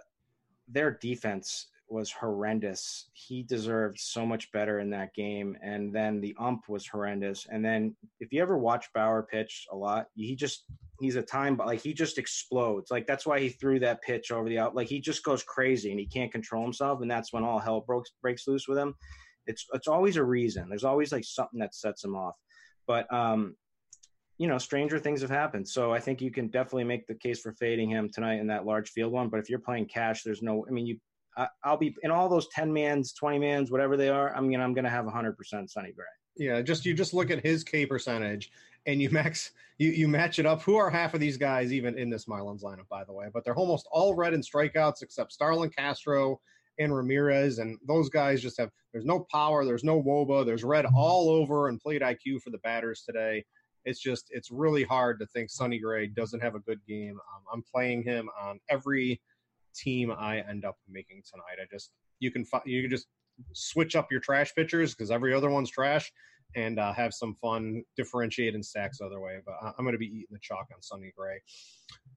their 0.69 0.93
defense 0.93 1.69
was 1.89 2.13
horrendous. 2.13 3.09
He 3.15 3.43
deserved 3.43 3.99
so 3.99 4.27
much 4.27 4.53
better 4.53 4.79
in 4.79 4.91
that 4.91 5.15
game, 5.15 5.57
and 5.63 5.93
then 5.93 6.21
the 6.21 6.37
ump 6.39 6.69
was 6.69 6.87
horrendous. 6.87 7.47
And 7.51 7.65
then 7.65 7.97
if 8.21 8.33
you 8.33 8.43
ever 8.43 8.59
watch 8.59 8.93
Bauer 8.93 9.23
pitch 9.23 9.67
a 9.73 9.77
lot, 9.77 10.09
he 10.15 10.37
just 10.37 10.65
he's 11.01 11.17
a 11.17 11.23
time 11.23 11.57
but 11.57 11.67
like 11.67 11.81
he 11.81 11.93
just 11.93 12.19
explodes. 12.19 12.91
Like 12.91 13.07
that's 13.07 13.27
why 13.27 13.41
he 13.41 13.49
threw 13.49 13.79
that 13.81 14.03
pitch 14.03 14.31
over 14.31 14.49
the 14.49 14.59
out. 14.59 14.75
Like 14.75 14.89
he 14.89 15.01
just 15.01 15.23
goes 15.23 15.43
crazy 15.43 15.91
and 15.91 16.01
he 16.01 16.07
can't 16.07 16.33
control 16.33 16.63
himself, 16.63 17.01
and 17.01 17.11
that's 17.11 17.33
when 17.33 17.45
all 17.45 17.59
hell 17.59 17.81
breaks 17.81 18.11
breaks 18.23 18.47
loose 18.47 18.69
with 18.69 18.79
him. 18.79 18.95
It's 19.47 19.67
it's 19.73 19.89
always 19.89 20.17
a 20.17 20.25
reason. 20.25 20.69
There's 20.69 20.85
always 20.85 21.13
like 21.13 21.25
something 21.25 21.61
that 21.61 21.75
sets 21.75 22.05
him 22.05 22.17
off. 22.17 22.37
But 22.87 23.13
um, 23.13 23.57
you 24.39 24.47
know, 24.47 24.59
stranger 24.59 24.99
things 24.99 25.21
have 25.21 25.31
happened. 25.31 25.69
So 25.69 25.93
I 25.93 26.01
think 26.01 26.21
you 26.21 26.31
can 26.31 26.49
definitely 26.49 26.85
make 26.85 27.07
the 27.07 27.15
case 27.15 27.41
for 27.41 27.53
fading 27.53 27.91
him 27.91 28.09
tonight 28.13 28.41
in 28.41 28.47
that 28.49 28.67
large 28.67 28.91
field 28.91 29.13
one. 29.13 29.29
But 29.29 29.41
if 29.41 29.51
you're 29.51 29.59
playing 29.59 29.87
cash, 29.87 30.23
there's 30.23 30.43
no. 30.43 30.65
I 30.69 30.71
mean, 30.71 30.87
you 30.87 30.99
I, 31.37 31.71
will 31.71 31.77
be 31.77 31.95
in 32.03 32.11
all 32.11 32.29
those 32.29 32.49
10 32.49 32.73
mans, 32.73 33.13
20 33.13 33.39
mans, 33.39 33.71
whatever 33.71 33.97
they 33.97 34.09
are. 34.09 34.35
i 34.35 34.41
mean 34.41 34.61
I'm 34.61 34.75
gonna 34.75 34.91
have 34.91 35.05
100% 35.05 35.35
Sonny 35.71 35.93
Gray. 35.93 36.05
Yeah, 36.37 36.63
just 36.63 36.85
you 36.85 36.95
just 36.95 37.15
look 37.15 37.31
at 37.31 37.45
his 37.45 37.65
K 37.65 37.87
percentage 37.87 38.51
and 38.89 39.03
you 39.03 39.11
max 39.11 39.53
you 39.77 39.91
you 39.91 40.09
match 40.09 40.41
it 40.41 40.47
up. 40.47 40.63
Who 40.63 40.77
are 40.77 40.91
half 40.91 41.15
of 41.15 41.21
these 41.21 41.37
guys 41.37 41.73
even 41.73 41.97
in 41.97 42.11
this 42.11 42.25
Marlins 42.25 42.65
lineup, 42.65 42.89
by 42.89 43.05
the 43.05 43.13
way? 43.13 43.29
But 43.33 43.45
they're 43.45 43.55
almost 43.55 43.87
all 43.93 44.15
red 44.15 44.35
in 44.35 44.41
strikeouts 44.41 45.03
except 45.03 45.33
Starlin 45.33 45.71
Castro 45.71 46.41
and 46.81 46.95
Ramirez, 46.95 47.59
and 47.59 47.79
those 47.87 48.09
guys 48.09 48.43
just 48.43 48.59
have. 48.59 48.71
There's 48.93 49.05
no 49.05 49.27
power. 49.31 49.65
There's 49.65 49.85
no 49.85 50.03
woba. 50.03 50.45
There's 50.45 50.65
red 50.65 50.87
all 50.97 51.29
over 51.29 51.69
and 51.69 51.79
plate 51.79 52.03
IQ 52.03 52.41
for 52.43 52.51
the 52.51 52.59
batters 52.59 53.03
today. 53.03 53.45
It's 53.85 54.01
just 54.01 54.29
it's 54.31 54.51
really 54.51 54.83
hard 54.83 55.21
to 55.21 55.27
think 55.27 55.51
Sonny 55.51 55.79
Gray 55.79 56.09
doesn't 56.09 56.41
have 56.41 56.55
a 56.55 56.61
good 56.61 56.81
game. 56.89 57.19
Um, 57.35 57.43
I'm 57.53 57.63
playing 57.63 58.03
him 58.03 58.29
on 58.43 58.59
every 58.71 59.21
team 59.75 60.11
I 60.11 60.41
end 60.49 60.65
up 60.65 60.77
making 60.89 61.23
tonight. 61.31 61.63
I 61.63 61.67
just 61.71 61.91
you 62.21 62.31
can 62.31 62.47
you 62.65 62.83
can 62.83 62.91
just 62.91 63.07
switch 63.53 63.95
up 63.95 64.11
your 64.11 64.21
trash 64.21 64.55
pitchers 64.55 64.95
because 64.95 65.11
every 65.11 65.35
other 65.35 65.51
one's 65.51 65.71
trash, 65.71 66.11
and 66.57 66.79
uh, 66.79 66.93
have 66.93 67.13
some 67.13 67.35
fun, 67.35 67.83
differentiate 67.97 68.55
in 68.55 68.63
stacks 68.63 69.01
other 69.01 69.21
way. 69.21 69.39
But 69.45 69.57
I'm 69.63 69.85
going 69.85 69.93
to 69.93 69.99
be 69.99 70.07
eating 70.07 70.27
the 70.31 70.39
chalk 70.41 70.69
on 70.75 70.83
Sonny 70.83 71.13
Gray. 71.17 71.41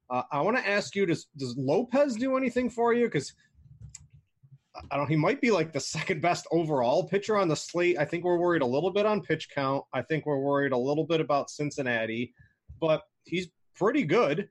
Uh, 0.10 0.24
I 0.32 0.42
want 0.42 0.58
to 0.58 0.68
ask 0.68 0.96
you: 0.96 1.06
Does 1.06 1.28
does 1.38 1.56
Lopez 1.58 2.16
do 2.16 2.38
anything 2.38 2.70
for 2.70 2.94
you? 2.94 3.06
Because 3.06 3.34
I 4.92 4.98
don't. 4.98 5.08
He 5.08 5.16
might 5.16 5.42
be 5.42 5.52
like 5.52 5.74
the 5.74 5.80
second 5.80 6.22
best 6.22 6.48
overall 6.52 7.08
pitcher 7.08 7.38
on 7.38 7.48
the 7.48 7.56
slate. 7.56 7.98
I 8.00 8.06
think 8.06 8.24
we're 8.24 8.38
worried 8.38 8.62
a 8.62 8.68
little 8.68 8.92
bit 8.92 9.06
on 9.06 9.22
pitch 9.22 9.50
count. 9.54 9.84
I 9.94 10.02
think 10.02 10.26
we're 10.26 10.40
worried 10.40 10.72
a 10.72 10.78
little 10.78 11.06
bit 11.06 11.22
about 11.22 11.50
Cincinnati, 11.50 12.34
but 12.80 13.04
he's 13.26 13.48
pretty 13.76 14.04
good 14.04 14.50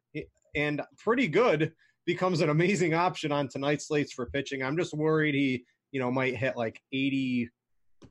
and 0.54 0.82
pretty 0.98 1.28
good 1.28 1.72
becomes 2.06 2.40
an 2.40 2.50
amazing 2.50 2.94
option 2.94 3.30
on 3.30 3.48
tonight's 3.48 3.86
slates 3.88 4.12
for 4.12 4.26
pitching. 4.26 4.62
I'm 4.62 4.76
just 4.76 4.94
worried 4.94 5.34
he, 5.34 5.64
you 5.92 6.00
know, 6.00 6.10
might 6.10 6.36
hit 6.36 6.56
like 6.56 6.80
80, 6.92 7.48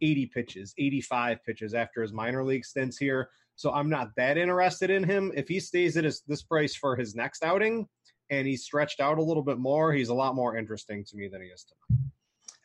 80 0.02 0.26
pitches, 0.28 0.74
85 0.78 1.44
pitches 1.46 1.74
after 1.74 2.02
his 2.02 2.14
minor 2.14 2.44
league 2.44 2.66
stints 2.66 2.98
here. 2.98 3.30
So 3.56 3.72
I'm 3.72 3.90
not 3.90 4.10
that 4.16 4.38
interested 4.38 4.90
in 4.90 5.04
him. 5.04 5.32
If 5.36 5.48
he 5.48 5.60
stays 5.60 5.98
at 5.98 6.04
his, 6.06 6.22
this 6.28 6.44
price 6.44 6.76
for 6.76 6.96
his 6.96 7.16
next 7.16 7.44
outing 7.44 7.88
and 8.30 8.48
he's 8.48 8.64
stretched 8.64 9.00
out 9.00 9.18
a 9.18 9.24
little 9.24 9.44
bit 9.44 9.58
more, 9.58 9.92
he's 9.92 10.10
a 10.10 10.14
lot 10.14 10.36
more 10.36 10.56
interesting 10.56 11.04
to 11.06 11.18
me 11.18 11.28
than 11.28 11.42
he 11.42 11.48
is 11.48 11.66
tonight. 11.66 12.09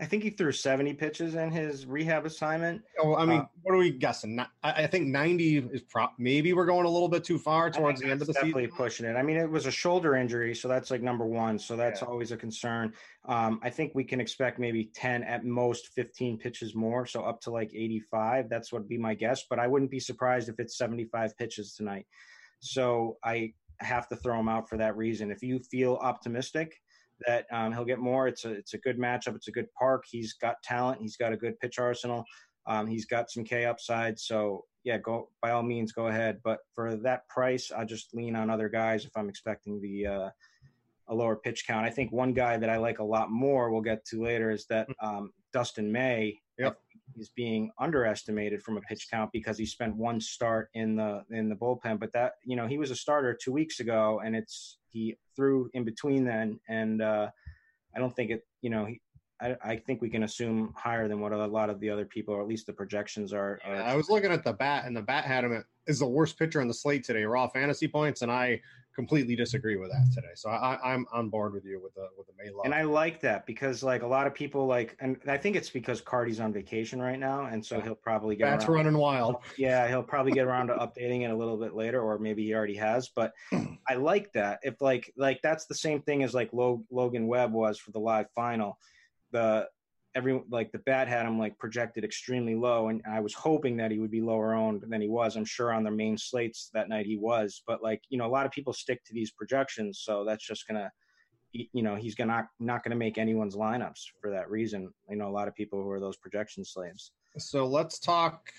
I 0.00 0.06
think 0.06 0.24
he 0.24 0.30
threw 0.30 0.50
70 0.50 0.94
pitches 0.94 1.36
in 1.36 1.52
his 1.52 1.86
rehab 1.86 2.26
assignment. 2.26 2.82
Oh, 2.98 3.14
I 3.14 3.24
mean, 3.24 3.40
uh, 3.40 3.46
what 3.62 3.76
are 3.76 3.78
we 3.78 3.92
guessing? 3.92 4.44
I, 4.64 4.88
think 4.88 5.06
90 5.06 5.58
is 5.72 5.82
pro- 5.82 6.08
maybe 6.18 6.52
we're 6.52 6.66
going 6.66 6.84
a 6.84 6.90
little 6.90 7.08
bit 7.08 7.22
too 7.22 7.38
far 7.38 7.70
towards 7.70 8.00
the 8.00 8.10
end 8.10 8.20
of 8.20 8.26
the 8.26 8.32
definitely 8.32 8.64
season. 8.64 8.70
Definitely 8.70 8.84
pushing 8.84 9.06
it. 9.06 9.16
I 9.16 9.22
mean, 9.22 9.36
it 9.36 9.48
was 9.48 9.66
a 9.66 9.70
shoulder 9.70 10.16
injury, 10.16 10.52
so 10.52 10.66
that's 10.66 10.90
like 10.90 11.00
number 11.00 11.24
one. 11.24 11.60
So 11.60 11.76
that's 11.76 12.02
yeah. 12.02 12.08
always 12.08 12.32
a 12.32 12.36
concern. 12.36 12.92
Um, 13.26 13.60
I 13.62 13.70
think 13.70 13.92
we 13.94 14.02
can 14.02 14.20
expect 14.20 14.58
maybe 14.58 14.90
10 14.94 15.22
at 15.22 15.44
most 15.44 15.88
15 15.94 16.38
pitches 16.38 16.74
more, 16.74 17.06
so 17.06 17.22
up 17.22 17.40
to 17.42 17.52
like 17.52 17.70
85. 17.72 18.48
That's 18.48 18.72
what 18.72 18.82
would 18.82 18.88
be 18.88 18.98
my 18.98 19.14
guess, 19.14 19.44
but 19.48 19.60
I 19.60 19.68
wouldn't 19.68 19.92
be 19.92 20.00
surprised 20.00 20.48
if 20.48 20.58
it's 20.58 20.76
75 20.76 21.36
pitches 21.38 21.74
tonight. 21.76 22.06
So 22.58 23.18
I 23.22 23.52
have 23.78 24.08
to 24.08 24.16
throw 24.16 24.40
him 24.40 24.48
out 24.48 24.68
for 24.68 24.76
that 24.78 24.96
reason. 24.96 25.30
If 25.30 25.40
you 25.42 25.60
feel 25.70 26.00
optimistic, 26.02 26.80
that 27.26 27.46
um, 27.52 27.72
he'll 27.72 27.84
get 27.84 27.98
more. 27.98 28.28
It's 28.28 28.44
a 28.44 28.50
it's 28.50 28.74
a 28.74 28.78
good 28.78 28.98
matchup. 28.98 29.36
It's 29.36 29.48
a 29.48 29.52
good 29.52 29.72
park. 29.78 30.04
He's 30.10 30.34
got 30.34 30.62
talent. 30.62 31.00
He's 31.00 31.16
got 31.16 31.32
a 31.32 31.36
good 31.36 31.58
pitch 31.60 31.78
arsenal. 31.78 32.24
Um, 32.66 32.86
he's 32.86 33.06
got 33.06 33.30
some 33.30 33.44
K 33.44 33.66
upside. 33.66 34.18
So 34.18 34.64
yeah, 34.84 34.98
go 34.98 35.30
by 35.42 35.50
all 35.50 35.62
means 35.62 35.92
go 35.92 36.08
ahead. 36.08 36.40
But 36.44 36.60
for 36.74 36.96
that 36.96 37.28
price, 37.28 37.70
I 37.70 37.84
just 37.84 38.14
lean 38.14 38.36
on 38.36 38.50
other 38.50 38.68
guys 38.68 39.04
if 39.04 39.16
I'm 39.16 39.28
expecting 39.28 39.80
the 39.80 40.06
uh, 40.06 40.30
a 41.08 41.14
lower 41.14 41.36
pitch 41.36 41.66
count. 41.66 41.86
I 41.86 41.90
think 41.90 42.12
one 42.12 42.32
guy 42.32 42.56
that 42.56 42.70
I 42.70 42.76
like 42.76 42.98
a 42.98 43.04
lot 43.04 43.30
more. 43.30 43.70
We'll 43.70 43.82
get 43.82 44.04
to 44.06 44.22
later 44.22 44.50
is 44.50 44.66
that 44.66 44.86
hmm. 44.86 45.06
um, 45.06 45.32
Dustin 45.52 45.90
May. 45.90 46.40
Yep. 46.58 46.78
Is 47.16 47.28
being 47.28 47.70
underestimated 47.78 48.62
from 48.62 48.76
a 48.76 48.80
pitch 48.80 49.08
count 49.10 49.30
because 49.32 49.56
he 49.56 49.66
spent 49.66 49.94
one 49.94 50.20
start 50.20 50.70
in 50.74 50.96
the 50.96 51.22
in 51.30 51.48
the 51.48 51.54
bullpen, 51.54 52.00
but 52.00 52.12
that 52.12 52.32
you 52.44 52.56
know 52.56 52.66
he 52.66 52.78
was 52.78 52.90
a 52.90 52.96
starter 52.96 53.34
two 53.34 53.52
weeks 53.52 53.78
ago, 53.78 54.20
and 54.24 54.34
it's 54.34 54.78
he 54.88 55.16
threw 55.36 55.70
in 55.74 55.84
between 55.84 56.24
then, 56.24 56.58
and 56.68 57.02
uh, 57.02 57.28
I 57.94 57.98
don't 58.00 58.14
think 58.16 58.30
it. 58.30 58.44
You 58.62 58.70
know, 58.70 58.86
he, 58.86 59.00
I, 59.40 59.56
I, 59.62 59.76
think 59.76 60.00
we 60.00 60.08
can 60.08 60.22
assume 60.22 60.72
higher 60.76 61.06
than 61.06 61.20
what 61.20 61.32
a 61.32 61.46
lot 61.46 61.70
of 61.70 61.78
the 61.78 61.90
other 61.90 62.04
people, 62.04 62.34
or 62.34 62.40
at 62.40 62.48
least 62.48 62.66
the 62.66 62.72
projections 62.72 63.32
are. 63.32 63.60
are. 63.64 63.76
I 63.76 63.94
was 63.94 64.08
looking 64.08 64.32
at 64.32 64.42
the 64.42 64.52
bat, 64.52 64.84
and 64.86 64.96
the 64.96 65.02
bat 65.02 65.24
had 65.24 65.44
him 65.44 65.64
as 65.86 65.98
the 65.98 66.06
worst 66.06 66.38
pitcher 66.38 66.60
on 66.60 66.68
the 66.68 66.74
slate 66.74 67.04
today, 67.04 67.24
raw 67.24 67.46
fantasy 67.48 67.86
points, 67.86 68.22
and 68.22 68.32
I 68.32 68.60
completely 68.94 69.34
disagree 69.34 69.76
with 69.76 69.90
that 69.90 70.12
today. 70.14 70.32
So 70.34 70.50
I, 70.50 70.94
am 70.94 71.06
on 71.12 71.28
board 71.28 71.52
with 71.52 71.64
you 71.64 71.80
with 71.82 71.94
the 71.94 72.08
with 72.16 72.26
the 72.26 72.32
May 72.38 72.50
love. 72.50 72.64
And 72.64 72.74
I 72.74 72.82
like 72.82 73.20
that 73.22 73.44
because 73.46 73.82
like 73.82 74.02
a 74.02 74.06
lot 74.06 74.26
of 74.26 74.34
people 74.34 74.66
like, 74.66 74.96
and 75.00 75.16
I 75.26 75.36
think 75.36 75.56
it's 75.56 75.70
because 75.70 76.00
Carty's 76.00 76.40
on 76.40 76.52
vacation 76.52 77.02
right 77.02 77.18
now, 77.18 77.46
and 77.46 77.64
so 77.64 77.80
he'll 77.80 77.94
probably 77.94 78.36
get 78.36 78.50
that's 78.50 78.68
running 78.68 78.96
wild. 78.96 79.36
Yeah, 79.56 79.88
he'll 79.88 80.02
probably 80.02 80.32
get 80.32 80.46
around 80.46 80.68
to 80.68 80.74
updating 80.74 81.22
it 81.22 81.30
a 81.30 81.36
little 81.36 81.56
bit 81.56 81.74
later, 81.74 82.00
or 82.00 82.18
maybe 82.18 82.44
he 82.44 82.54
already 82.54 82.76
has. 82.76 83.08
But 83.08 83.32
I 83.88 83.94
like 83.94 84.32
that. 84.32 84.60
If 84.62 84.80
like 84.80 85.12
like 85.16 85.40
that's 85.42 85.66
the 85.66 85.74
same 85.74 86.00
thing 86.02 86.22
as 86.22 86.34
like 86.34 86.50
Logan 86.52 87.26
Webb 87.26 87.52
was 87.52 87.78
for 87.78 87.90
the 87.90 88.00
live 88.00 88.26
final. 88.34 88.78
The 89.32 89.68
every 90.14 90.40
like 90.50 90.70
the 90.72 90.78
bat 90.78 91.08
had 91.08 91.26
him 91.26 91.38
like 91.38 91.58
projected 91.58 92.04
extremely 92.04 92.54
low, 92.54 92.88
and 92.88 93.02
I 93.10 93.20
was 93.20 93.34
hoping 93.34 93.76
that 93.78 93.90
he 93.90 93.98
would 93.98 94.10
be 94.10 94.20
lower 94.20 94.54
owned 94.54 94.84
than 94.86 95.00
he 95.00 95.08
was. 95.08 95.36
I'm 95.36 95.44
sure 95.44 95.72
on 95.72 95.84
the 95.84 95.90
main 95.90 96.16
slates 96.16 96.70
that 96.74 96.88
night 96.88 97.06
he 97.06 97.16
was, 97.16 97.62
but 97.66 97.82
like 97.82 98.02
you 98.08 98.18
know, 98.18 98.26
a 98.26 98.28
lot 98.28 98.46
of 98.46 98.52
people 98.52 98.72
stick 98.72 99.04
to 99.04 99.14
these 99.14 99.30
projections, 99.30 100.00
so 100.00 100.24
that's 100.24 100.46
just 100.46 100.66
gonna, 100.66 100.90
you 101.52 101.82
know, 101.82 101.96
he's 101.96 102.14
gonna 102.14 102.48
not 102.60 102.84
gonna 102.84 102.96
make 102.96 103.18
anyone's 103.18 103.56
lineups 103.56 104.02
for 104.20 104.30
that 104.30 104.50
reason. 104.50 104.92
I 105.10 105.14
know 105.14 105.28
a 105.28 105.30
lot 105.30 105.48
of 105.48 105.54
people 105.54 105.82
who 105.82 105.90
are 105.90 106.00
those 106.00 106.16
projection 106.16 106.64
slaves. 106.64 107.12
So 107.38 107.66
let's 107.66 107.98
talk. 107.98 108.50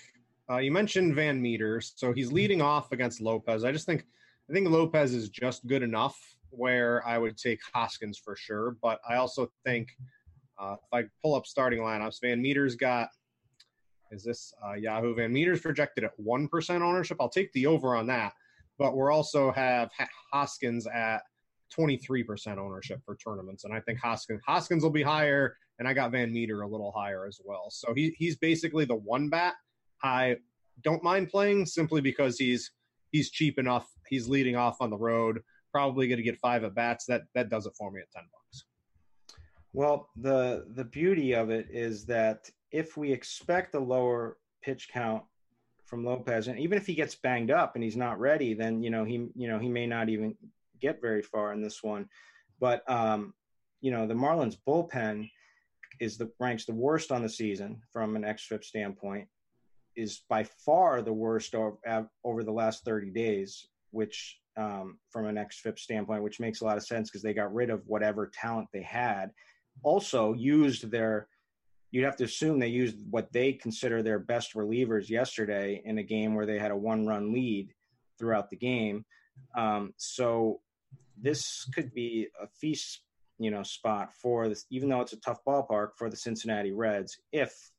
Uh, 0.48 0.58
you 0.58 0.70
mentioned 0.70 1.14
VanMeter, 1.14 1.82
so 1.96 2.12
he's 2.12 2.30
leading 2.30 2.62
off 2.62 2.92
against 2.92 3.20
Lopez. 3.20 3.64
I 3.64 3.72
just 3.72 3.86
think 3.86 4.06
I 4.48 4.52
think 4.52 4.68
Lopez 4.68 5.14
is 5.14 5.28
just 5.28 5.66
good 5.66 5.82
enough 5.82 6.16
where 6.50 7.06
I 7.06 7.18
would 7.18 7.36
take 7.36 7.60
Hoskins 7.74 8.18
for 8.18 8.36
sure, 8.36 8.76
but 8.82 9.00
I 9.08 9.16
also 9.16 9.50
think 9.64 9.88
uh, 10.58 10.76
if 10.82 10.92
I 10.92 11.04
pull 11.22 11.34
up 11.34 11.46
starting 11.46 11.80
lineups, 11.80 12.16
VanMeter's 12.22 12.74
got 12.76 13.08
is 14.12 14.22
this 14.22 14.54
uh, 14.64 14.74
Yahoo 14.74 15.14
VanMeter's 15.16 15.60
projected 15.60 16.04
at 16.04 16.12
one 16.16 16.48
percent 16.48 16.82
ownership. 16.82 17.16
I'll 17.20 17.28
take 17.28 17.52
the 17.52 17.66
over 17.66 17.96
on 17.96 18.06
that, 18.06 18.32
but 18.78 18.94
we're 18.94 19.10
also 19.10 19.50
have 19.52 19.90
Hoskins 20.32 20.86
at 20.86 21.22
twenty 21.70 21.96
three 21.96 22.22
percent 22.22 22.58
ownership 22.58 23.00
for 23.04 23.16
tournaments, 23.16 23.64
and 23.64 23.74
I 23.74 23.80
think 23.80 23.98
Hoskins 23.98 24.40
Hoskins 24.46 24.82
will 24.82 24.90
be 24.90 25.02
higher, 25.02 25.56
and 25.78 25.88
I 25.88 25.92
got 25.92 26.12
VanMeter 26.12 26.62
a 26.62 26.66
little 26.66 26.92
higher 26.92 27.26
as 27.26 27.40
well. 27.44 27.66
So 27.70 27.94
he 27.94 28.14
he's 28.18 28.36
basically 28.36 28.84
the 28.84 28.96
one 28.96 29.28
bat 29.28 29.54
I 30.02 30.36
don't 30.82 31.02
mind 31.02 31.30
playing 31.30 31.66
simply 31.66 32.00
because 32.00 32.38
he's 32.38 32.70
he's 33.10 33.30
cheap 33.30 33.58
enough. 33.58 33.88
He's 34.08 34.28
leading 34.28 34.56
off 34.56 34.76
on 34.80 34.90
the 34.90 34.96
road, 34.96 35.40
probably 35.72 36.06
going 36.08 36.18
to 36.18 36.22
get 36.22 36.38
five 36.38 36.64
at 36.64 36.74
bats. 36.74 37.06
That 37.06 37.22
that 37.34 37.48
does 37.48 37.66
it 37.66 37.72
for 37.76 37.90
me 37.90 38.00
at 38.00 38.10
ten 38.10 38.24
bucks. 38.32 38.64
Well, 39.76 40.08
the 40.16 40.64
the 40.70 40.86
beauty 40.86 41.34
of 41.34 41.50
it 41.50 41.66
is 41.70 42.06
that 42.06 42.48
if 42.72 42.96
we 42.96 43.12
expect 43.12 43.74
a 43.74 43.78
lower 43.78 44.38
pitch 44.62 44.88
count 44.90 45.22
from 45.84 46.02
Lopez, 46.02 46.48
and 46.48 46.58
even 46.58 46.78
if 46.78 46.86
he 46.86 46.94
gets 46.94 47.14
banged 47.14 47.50
up 47.50 47.74
and 47.74 47.84
he's 47.84 47.94
not 47.94 48.18
ready, 48.18 48.54
then 48.54 48.82
you 48.82 48.88
know 48.88 49.04
he 49.04 49.28
you 49.34 49.48
know 49.48 49.58
he 49.58 49.68
may 49.68 49.86
not 49.86 50.08
even 50.08 50.34
get 50.80 51.02
very 51.02 51.20
far 51.20 51.52
in 51.52 51.60
this 51.60 51.82
one. 51.82 52.08
But 52.58 52.90
um, 52.90 53.34
you 53.82 53.90
know 53.90 54.06
the 54.06 54.14
Marlins 54.14 54.56
bullpen 54.66 55.28
is 56.00 56.16
the 56.16 56.30
ranks 56.40 56.64
the 56.64 56.72
worst 56.72 57.12
on 57.12 57.20
the 57.20 57.28
season 57.28 57.82
from 57.92 58.16
an 58.16 58.22
xFIP 58.22 58.64
standpoint. 58.64 59.28
is 59.94 60.22
by 60.30 60.42
far 60.42 61.02
the 61.02 61.12
worst 61.12 61.54
over, 61.54 61.76
over 62.24 62.44
the 62.44 62.50
last 62.50 62.82
30 62.86 63.10
days, 63.10 63.66
which 63.90 64.40
um, 64.56 64.96
from 65.10 65.26
an 65.26 65.36
XFIP 65.36 65.78
standpoint, 65.78 66.22
which 66.22 66.40
makes 66.40 66.62
a 66.62 66.64
lot 66.64 66.78
of 66.78 66.82
sense 66.82 67.10
because 67.10 67.20
they 67.20 67.34
got 67.34 67.52
rid 67.52 67.68
of 67.68 67.82
whatever 67.86 68.30
talent 68.32 68.68
they 68.72 68.80
had. 68.80 69.32
Also, 69.82 70.32
used 70.32 70.90
their 70.90 71.28
you'd 71.90 72.04
have 72.04 72.16
to 72.16 72.24
assume 72.24 72.58
they 72.58 72.66
used 72.66 72.96
what 73.10 73.32
they 73.32 73.52
consider 73.52 74.02
their 74.02 74.18
best 74.18 74.54
relievers 74.54 75.08
yesterday 75.08 75.80
in 75.84 75.98
a 75.98 76.02
game 76.02 76.34
where 76.34 76.46
they 76.46 76.58
had 76.58 76.70
a 76.70 76.76
one 76.76 77.06
run 77.06 77.32
lead 77.32 77.72
throughout 78.18 78.50
the 78.50 78.56
game. 78.56 79.04
Um, 79.56 79.94
so 79.96 80.60
this 81.16 81.68
could 81.74 81.94
be 81.94 82.28
a 82.42 82.46
feast, 82.46 83.02
you 83.38 83.50
know, 83.50 83.62
spot 83.62 84.12
for 84.12 84.48
this, 84.48 84.66
even 84.70 84.88
though 84.88 85.00
it's 85.00 85.12
a 85.12 85.20
tough 85.20 85.44
ballpark 85.46 85.90
for 85.96 86.10
the 86.10 86.16
Cincinnati 86.16 86.72
Reds. 86.72 87.18
If 87.32 87.70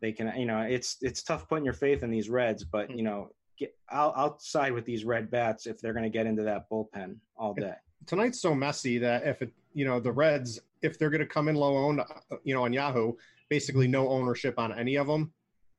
they 0.00 0.12
can, 0.12 0.32
you 0.36 0.46
know, 0.46 0.60
it's 0.60 0.96
it's 1.00 1.22
tough 1.22 1.48
putting 1.48 1.64
your 1.64 1.74
faith 1.74 2.02
in 2.02 2.10
these 2.10 2.28
Reds, 2.28 2.64
but 2.64 2.90
you 2.96 3.02
know, 3.02 3.30
get 3.58 3.74
I'll, 3.90 4.12
I'll 4.16 4.38
side 4.38 4.72
with 4.72 4.84
these 4.84 5.04
red 5.04 5.30
bats 5.30 5.66
if 5.66 5.80
they're 5.80 5.92
going 5.92 6.04
to 6.04 6.10
get 6.10 6.26
into 6.26 6.42
that 6.42 6.68
bullpen 6.70 7.16
all 7.36 7.54
day. 7.54 7.74
Tonight's 8.06 8.40
so 8.40 8.54
messy 8.54 8.98
that 8.98 9.26
if 9.26 9.42
it, 9.42 9.52
you 9.72 9.84
know, 9.84 9.98
the 10.00 10.12
Reds, 10.12 10.60
if 10.86 10.98
they're 10.98 11.10
going 11.10 11.20
to 11.20 11.26
come 11.26 11.48
in 11.48 11.54
low 11.54 11.76
owned, 11.76 12.00
you 12.44 12.54
know, 12.54 12.64
on 12.64 12.72
Yahoo, 12.72 13.12
basically 13.50 13.86
no 13.86 14.08
ownership 14.08 14.58
on 14.58 14.72
any 14.78 14.96
of 14.96 15.06
them. 15.06 15.32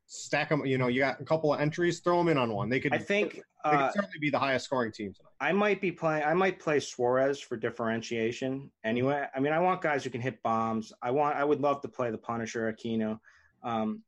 Stack 0.09 0.49
them, 0.49 0.65
you 0.65 0.77
know, 0.77 0.87
you 0.87 1.01
got 1.01 1.19
a 1.19 1.25
couple 1.25 1.53
of 1.53 1.59
entries, 1.59 1.99
throw 1.99 2.17
them 2.19 2.29
in 2.29 2.37
on 2.37 2.53
one. 2.53 2.69
They 2.69 2.79
could, 2.79 2.93
I 2.93 2.97
think, 2.97 3.41
they 3.65 3.71
could 3.71 3.79
uh, 3.79 3.91
certainly 3.91 4.19
be 4.21 4.29
the 4.29 4.39
highest 4.39 4.63
scoring 4.63 4.93
team 4.93 5.13
tonight. 5.13 5.31
I 5.41 5.51
might 5.51 5.81
be 5.81 5.91
playing. 5.91 6.23
I 6.23 6.33
might 6.33 6.59
play 6.59 6.79
Suarez 6.79 7.41
for 7.41 7.57
differentiation. 7.57 8.71
Anyway, 8.85 9.25
I 9.35 9.39
mean, 9.41 9.51
I 9.51 9.59
want 9.59 9.81
guys 9.81 10.05
who 10.05 10.09
can 10.09 10.21
hit 10.21 10.41
bombs. 10.43 10.93
I 11.01 11.11
want. 11.11 11.35
I 11.35 11.43
would 11.43 11.59
love 11.59 11.81
to 11.81 11.89
play 11.89 12.09
the 12.09 12.17
Punisher 12.17 12.71
Aquino, 12.71 13.19
um, 13.63 14.01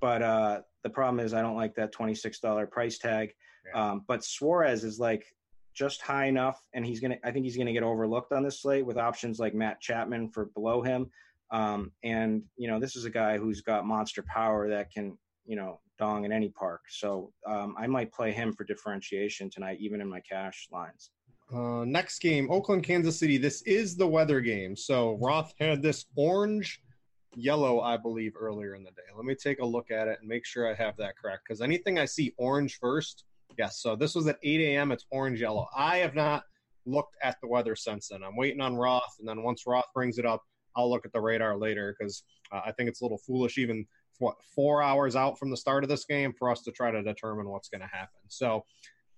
but 0.00 0.22
uh, 0.22 0.60
the 0.84 0.90
problem 0.90 1.18
is 1.18 1.34
I 1.34 1.42
don't 1.42 1.56
like 1.56 1.74
that 1.74 1.90
twenty 1.90 2.14
six 2.14 2.38
dollar 2.38 2.64
price 2.64 2.96
tag. 2.96 3.34
Yeah. 3.66 3.90
Um, 3.90 4.04
but 4.06 4.24
Suarez 4.24 4.84
is 4.84 5.00
like 5.00 5.34
just 5.80 6.02
high 6.02 6.26
enough, 6.26 6.60
and 6.74 6.84
he's 6.84 7.00
gonna. 7.00 7.16
I 7.24 7.30
think 7.30 7.46
he's 7.46 7.56
gonna 7.56 7.72
get 7.72 7.82
overlooked 7.82 8.32
on 8.32 8.42
this 8.42 8.60
slate 8.60 8.84
with 8.84 8.98
options 8.98 9.38
like 9.38 9.54
Matt 9.54 9.80
Chapman 9.80 10.28
for 10.28 10.44
below 10.54 10.82
him. 10.82 11.10
Um, 11.50 11.92
and 12.04 12.42
you 12.58 12.68
know, 12.68 12.78
this 12.78 12.96
is 12.96 13.06
a 13.06 13.10
guy 13.10 13.38
who's 13.38 13.62
got 13.62 13.86
monster 13.86 14.22
power 14.22 14.68
that 14.68 14.92
can 14.92 15.16
you 15.46 15.56
know 15.56 15.80
dong 15.98 16.26
in 16.26 16.32
any 16.32 16.50
park. 16.50 16.82
So 16.90 17.32
um, 17.46 17.74
I 17.78 17.86
might 17.86 18.12
play 18.12 18.30
him 18.30 18.52
for 18.52 18.64
differentiation 18.64 19.48
tonight, 19.48 19.78
even 19.80 20.02
in 20.02 20.08
my 20.08 20.20
cash 20.20 20.68
lines. 20.70 21.12
Uh, 21.50 21.84
next 21.86 22.18
game, 22.20 22.50
Oakland, 22.50 22.84
Kansas 22.84 23.18
City. 23.18 23.38
This 23.38 23.62
is 23.62 23.96
the 23.96 24.06
weather 24.06 24.42
game. 24.42 24.76
So 24.76 25.16
Roth 25.18 25.54
had 25.58 25.80
this 25.80 26.04
orange, 26.14 26.82
yellow, 27.34 27.80
I 27.80 27.96
believe, 27.96 28.34
earlier 28.38 28.74
in 28.74 28.84
the 28.84 28.90
day. 28.90 29.08
Let 29.16 29.24
me 29.24 29.34
take 29.34 29.60
a 29.60 29.66
look 29.66 29.90
at 29.90 30.08
it 30.08 30.18
and 30.20 30.28
make 30.28 30.44
sure 30.44 30.70
I 30.70 30.74
have 30.74 30.98
that 30.98 31.14
correct. 31.16 31.44
Because 31.48 31.62
anything 31.62 31.98
I 31.98 32.04
see 32.04 32.34
orange 32.36 32.78
first, 32.78 33.24
yes. 33.58 33.80
So 33.80 33.96
this 33.96 34.14
was 34.14 34.26
at 34.26 34.38
8 34.42 34.60
a.m. 34.60 34.92
It's 34.92 35.06
orange, 35.10 35.40
yellow. 35.40 35.68
I 35.76 35.98
have 35.98 36.14
not 36.14 36.44
looked 36.86 37.16
at 37.22 37.36
the 37.40 37.48
weather 37.48 37.76
since 37.76 38.08
then. 38.08 38.22
I'm 38.22 38.36
waiting 38.36 38.60
on 38.60 38.76
Roth, 38.76 39.16
and 39.18 39.28
then 39.28 39.42
once 39.42 39.64
Roth 39.66 39.86
brings 39.94 40.18
it 40.18 40.26
up, 40.26 40.42
I'll 40.76 40.90
look 40.90 41.04
at 41.04 41.12
the 41.12 41.20
radar 41.20 41.58
later 41.58 41.94
because 41.98 42.22
uh, 42.52 42.60
I 42.64 42.72
think 42.72 42.88
it's 42.88 43.00
a 43.00 43.04
little 43.04 43.18
foolish 43.18 43.58
even 43.58 43.86
what 44.18 44.36
four 44.54 44.82
hours 44.82 45.16
out 45.16 45.38
from 45.38 45.50
the 45.50 45.56
start 45.56 45.82
of 45.82 45.88
this 45.88 46.04
game 46.04 46.32
for 46.38 46.50
us 46.50 46.62
to 46.62 46.70
try 46.70 46.90
to 46.90 47.02
determine 47.02 47.48
what's 47.48 47.68
going 47.68 47.80
to 47.80 47.86
happen. 47.86 48.20
So, 48.28 48.64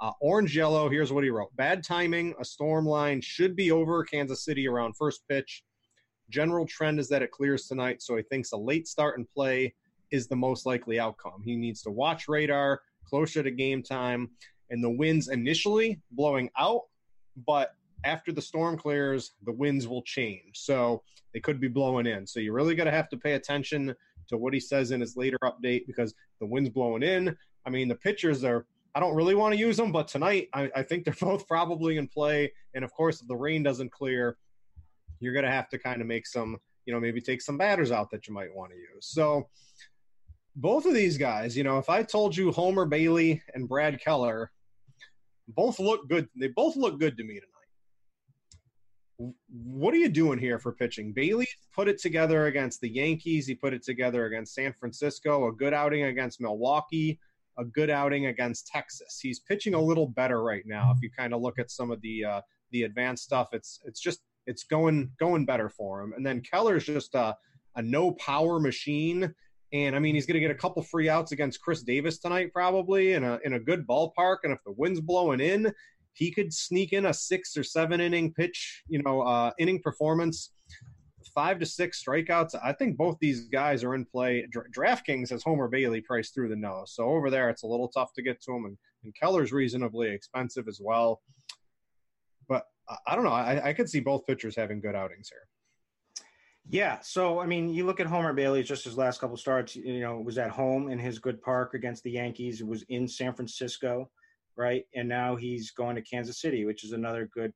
uh, 0.01 0.13
orange 0.21 0.57
yellow. 0.57 0.89
Here's 0.89 1.13
what 1.13 1.25
he 1.25 1.31
wrote: 1.31 1.55
Bad 1.57 1.85
timing. 1.85 2.35
A 2.41 2.45
storm 2.45 2.87
line 2.87 3.21
should 3.21 3.55
be 3.55 3.71
over 3.71 4.05
Kansas 4.05 4.45
City 4.45 4.67
around 4.67 4.97
first 4.97 5.23
pitch. 5.29 5.63
General 6.31 6.67
trend 6.67 6.99
is 6.99 7.09
that 7.09 7.23
it 7.23 7.31
clears 7.31 7.67
tonight, 7.67 8.01
so 8.01 8.17
he 8.17 8.23
thinks 8.23 8.53
a 8.53 8.57
late 8.57 8.89
start 8.89 9.19
and 9.19 9.29
play 9.29 9.75
is 10.11 10.29
the 10.29 10.37
most 10.37 10.67
likely 10.67 10.99
outcome. 10.99 11.43
He 11.45 11.57
needs 11.57 11.83
to 11.83 11.91
watch 11.91 12.29
radar 12.29 12.81
closer 13.13 13.43
to 13.43 13.51
game 13.51 13.83
time, 13.83 14.31
and 14.71 14.83
the 14.83 14.91
winds 14.91 15.29
initially 15.29 16.01
blowing 16.13 16.49
out, 16.59 16.83
but 17.47 17.75
after 18.05 18.33
the 18.33 18.41
storm 18.41 18.77
clears, 18.77 19.33
the 19.45 19.53
winds 19.53 19.87
will 19.87 20.03
change. 20.03 20.55
So 20.55 21.03
they 21.35 21.41
could 21.41 21.61
be 21.61 21.69
blowing 21.69 22.07
in. 22.07 22.27
So 22.27 22.41
you're 22.41 22.55
really 22.55 22.75
got 22.75 22.85
to 22.85 22.91
have 22.91 23.11
to 23.11 23.19
pay 23.19 23.35
attention 23.35 23.95
to 24.29 24.39
what 24.39 24.55
he 24.55 24.61
says 24.61 24.91
in 24.93 25.01
his 25.01 25.15
later 25.15 25.37
update 25.45 25.87
because 25.87 26.15
the 26.41 26.47
wind's 26.47 26.71
blowing 26.71 27.03
in. 27.03 27.37
I 27.67 27.71
mean, 27.71 27.89
the 27.89 27.95
pitchers 27.95 28.45
are. 28.45 28.67
I 28.95 29.01
don't 29.01 29.15
really 29.15 29.35
want 29.35 29.55
to 29.55 29.61
use 29.61 29.79
them, 29.79 29.91
but 29.91 30.09
tonight 30.09 30.49
I, 30.53 30.71
I 30.77 30.83
think 30.83 31.05
they're 31.05 31.15
both 31.21 31.47
probably 31.47 31.99
in 31.99 32.09
play. 32.09 32.53
And 32.75 32.85
of 32.85 32.93
course, 32.93 33.21
if 33.21 33.29
the 33.29 33.37
rain 33.37 33.63
doesn't 33.63 33.93
clear, 33.93 34.37
you're 35.21 35.33
going 35.35 35.45
to 35.45 35.51
have 35.51 35.69
to 35.71 35.79
kind 35.79 36.01
of 36.01 36.07
make 36.07 36.27
some, 36.27 36.59
you 36.87 36.93
know, 36.95 37.01
maybe 37.01 37.21
take 37.21 37.43
some 37.43 37.59
batters 37.59 37.93
out 37.93 38.11
that 38.11 38.27
you 38.27 38.35
might 38.35 38.55
want 38.55 38.73
to 38.73 38.77
use. 38.77 39.07
So 39.07 39.49
both 40.57 40.87
of 40.87 40.95
these 40.95 41.17
guys, 41.17 41.57
you 41.57 41.65
know, 41.65 41.79
if 41.79 41.89
I 41.89 42.03
told 42.03 42.37
you 42.37 42.53
Homer 42.53 42.85
Bailey 42.85 43.43
and 43.55 43.69
Brad 43.69 44.01
Keller 44.01 44.51
both 45.49 45.79
look 45.79 46.09
good, 46.09 46.29
they 46.37 46.49
both 46.49 46.77
look 46.77 46.99
good 47.01 47.17
to 47.17 47.25
me 47.25 47.35
tonight 47.35 47.53
what 49.49 49.95
are 49.95 49.99
you 49.99 50.09
doing 50.09 50.39
here 50.39 50.59
for 50.59 50.73
pitching? 50.73 51.13
Bailey 51.13 51.47
put 51.75 51.89
it 51.89 52.01
together 52.01 52.47
against 52.47 52.81
the 52.81 52.89
Yankees. 52.89 53.47
He 53.47 53.55
put 53.55 53.75
it 53.75 53.83
together 53.83 54.27
against 54.27 54.55
San 54.55 54.73
Francisco, 54.73 55.49
a 55.49 55.53
good 55.53 55.75
outing 55.75 56.05
against 56.05 56.41
Milwaukee, 56.41 57.19
a 57.59 57.65
good 57.65 57.91
outing 57.91 58.27
against 58.27 58.67
Texas. 58.67 59.19
He's 59.21 59.41
pitching 59.41 59.75
a 59.75 59.81
little 59.81 60.07
better 60.07 60.43
right 60.43 60.65
now. 60.67 60.93
If 60.95 61.03
you 61.03 61.11
kind 61.11 61.35
of 61.35 61.43
look 61.43 61.59
at 61.59 61.71
some 61.71 61.91
of 61.91 62.01
the 62.01 62.25
uh, 62.25 62.41
the 62.71 62.85
advanced 62.85 63.25
stuff, 63.25 63.49
it's 63.53 63.81
it's 63.85 64.01
just 64.01 64.21
it's 64.47 64.65
going 64.65 65.11
going 65.19 65.45
better 65.45 65.69
for 65.69 66.03
him. 66.03 66.13
And 66.17 66.25
then 66.25 66.41
Keller's 66.41 66.85
just 66.85 67.15
a, 67.15 67.37
a 67.77 67.83
no 67.83 68.13
power 68.13 68.59
machine. 68.59 69.35
And 69.73 69.97
I 69.97 69.99
mean, 69.99 70.15
he's 70.15 70.27
going 70.27 70.35
to 70.35 70.41
get 70.41 70.51
a 70.51 70.55
couple 70.55 70.83
free 70.83 71.09
outs 71.09 71.33
against 71.33 71.63
Chris 71.63 71.83
Davis 71.83 72.19
tonight, 72.19 72.53
probably 72.53 73.15
in 73.15 73.25
a 73.25 73.39
in 73.45 73.55
a 73.55 73.61
good 73.61 73.87
ballpark. 73.87 74.39
And 74.45 74.53
if 74.53 74.63
the 74.65 74.73
wind's 74.73 75.01
blowing 75.01 75.41
in, 75.41 75.73
he 76.13 76.31
could 76.31 76.53
sneak 76.53 76.93
in 76.93 77.07
a 77.07 77.15
six 77.15 77.57
or 77.57 77.65
seven 77.65 78.01
inning 78.01 78.33
pitch, 78.35 78.83
you 78.87 79.03
know, 79.03 79.23
uh, 79.23 79.51
inning 79.59 79.81
performance, 79.81 80.51
five 81.35 81.59
to 81.61 81.67
six 81.67 82.03
strikeouts. 82.05 82.55
I 82.63 82.73
think 82.73 82.97
both 82.97 83.17
these 83.21 83.49
guys 83.49 83.83
are 83.83 83.95
in 83.95 84.05
play. 84.05 84.47
Dra- 84.51 84.71
DraftKings 84.71 85.31
has 85.31 85.43
Homer 85.43 85.69
Bailey 85.69 86.01
priced 86.01 86.35
through 86.35 86.49
the 86.51 86.57
nose, 86.57 86.93
so 86.95 87.05
over 87.05 87.31
there 87.31 87.49
it's 87.49 87.63
a 87.63 87.67
little 87.67 87.89
tough 87.89 88.13
to 88.15 88.23
get 88.23 88.43
to 88.43 88.53
him, 88.53 88.67
and, 88.67 88.77
and 89.05 89.15
Keller's 89.15 89.53
reasonably 89.53 90.11
expensive 90.11 90.69
as 90.69 90.81
well. 90.83 91.23
But 92.49 92.65
I 93.07 93.15
don't 93.15 93.25
know. 93.25 93.31
I, 93.31 93.69
I 93.69 93.73
could 93.73 93.89
see 93.89 94.01
both 94.01 94.27
pitchers 94.27 94.57
having 94.57 94.81
good 94.81 94.95
outings 94.95 95.31
here. 95.31 95.47
Yeah, 96.69 97.01
so 97.03 97.41
I 97.41 97.47
mean, 97.47 97.69
you 97.69 97.85
look 97.85 98.01
at 98.01 98.07
Homer 98.07 98.33
Bailey, 98.33 98.63
just 98.63 98.85
his 98.85 98.97
last 98.97 99.21
couple 99.21 99.37
starts. 99.37 99.75
You 99.75 100.01
know, 100.01 100.21
was 100.21 100.39
at 100.39 100.51
home 100.51 100.91
in 100.91 100.99
his 100.99 101.19
good 101.19 101.43
park 101.43 101.75
against 101.75 102.03
the 102.05 102.13
Yankees. 102.13 102.61
It 102.61 102.67
was 102.67 102.83
in 102.89 103.09
San 103.09 103.35
Francisco 103.35 104.11
right? 104.57 104.85
And 104.95 105.09
now 105.09 105.37
he's 105.37 105.71
going 105.71 105.97
to 105.97 106.03
Kansas 106.03 106.41
City, 106.41 106.65
which 106.65 106.85
is 106.85 106.93
another 106.93 107.29
good 107.33 107.53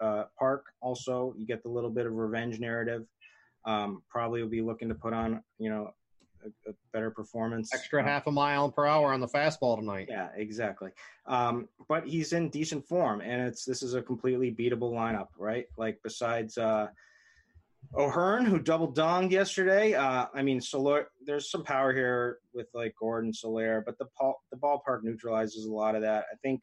uh, 0.00 0.24
park. 0.38 0.66
Also, 0.80 1.34
you 1.36 1.46
get 1.46 1.62
the 1.62 1.68
little 1.68 1.90
bit 1.90 2.06
of 2.06 2.12
revenge 2.12 2.60
narrative. 2.60 3.04
Um, 3.64 4.02
probably 4.10 4.42
will 4.42 4.50
be 4.50 4.60
looking 4.60 4.88
to 4.88 4.94
put 4.94 5.14
on, 5.14 5.42
you 5.58 5.70
know, 5.70 5.90
a, 6.44 6.70
a 6.70 6.74
better 6.92 7.10
performance. 7.10 7.72
Extra 7.72 8.02
uh, 8.02 8.04
half 8.04 8.26
a 8.26 8.30
mile 8.30 8.70
per 8.70 8.86
hour 8.86 9.12
on 9.12 9.20
the 9.20 9.28
fastball 9.28 9.78
tonight. 9.78 10.08
Yeah, 10.10 10.28
exactly. 10.36 10.90
Um, 11.26 11.68
but 11.88 12.06
he's 12.06 12.34
in 12.34 12.50
decent 12.50 12.86
form, 12.86 13.22
and 13.22 13.40
it's 13.42 13.64
this 13.64 13.82
is 13.82 13.94
a 13.94 14.02
completely 14.02 14.50
beatable 14.50 14.92
lineup, 14.92 15.28
right? 15.38 15.66
Like 15.76 15.98
besides. 16.02 16.58
Uh, 16.58 16.88
O'Hearn, 17.96 18.44
who 18.44 18.58
double 18.58 18.92
donged 18.92 19.30
yesterday. 19.30 19.94
Uh, 19.94 20.26
I 20.34 20.42
mean, 20.42 20.60
Soler, 20.60 21.08
there's 21.24 21.50
some 21.50 21.62
power 21.62 21.92
here 21.92 22.38
with 22.52 22.68
like 22.74 22.94
Gordon 22.98 23.32
Soler, 23.32 23.82
but 23.84 23.98
the 23.98 24.06
the 24.50 24.56
ballpark 24.58 25.02
neutralizes 25.02 25.66
a 25.66 25.72
lot 25.72 25.94
of 25.94 26.02
that. 26.02 26.24
I 26.32 26.36
think 26.42 26.60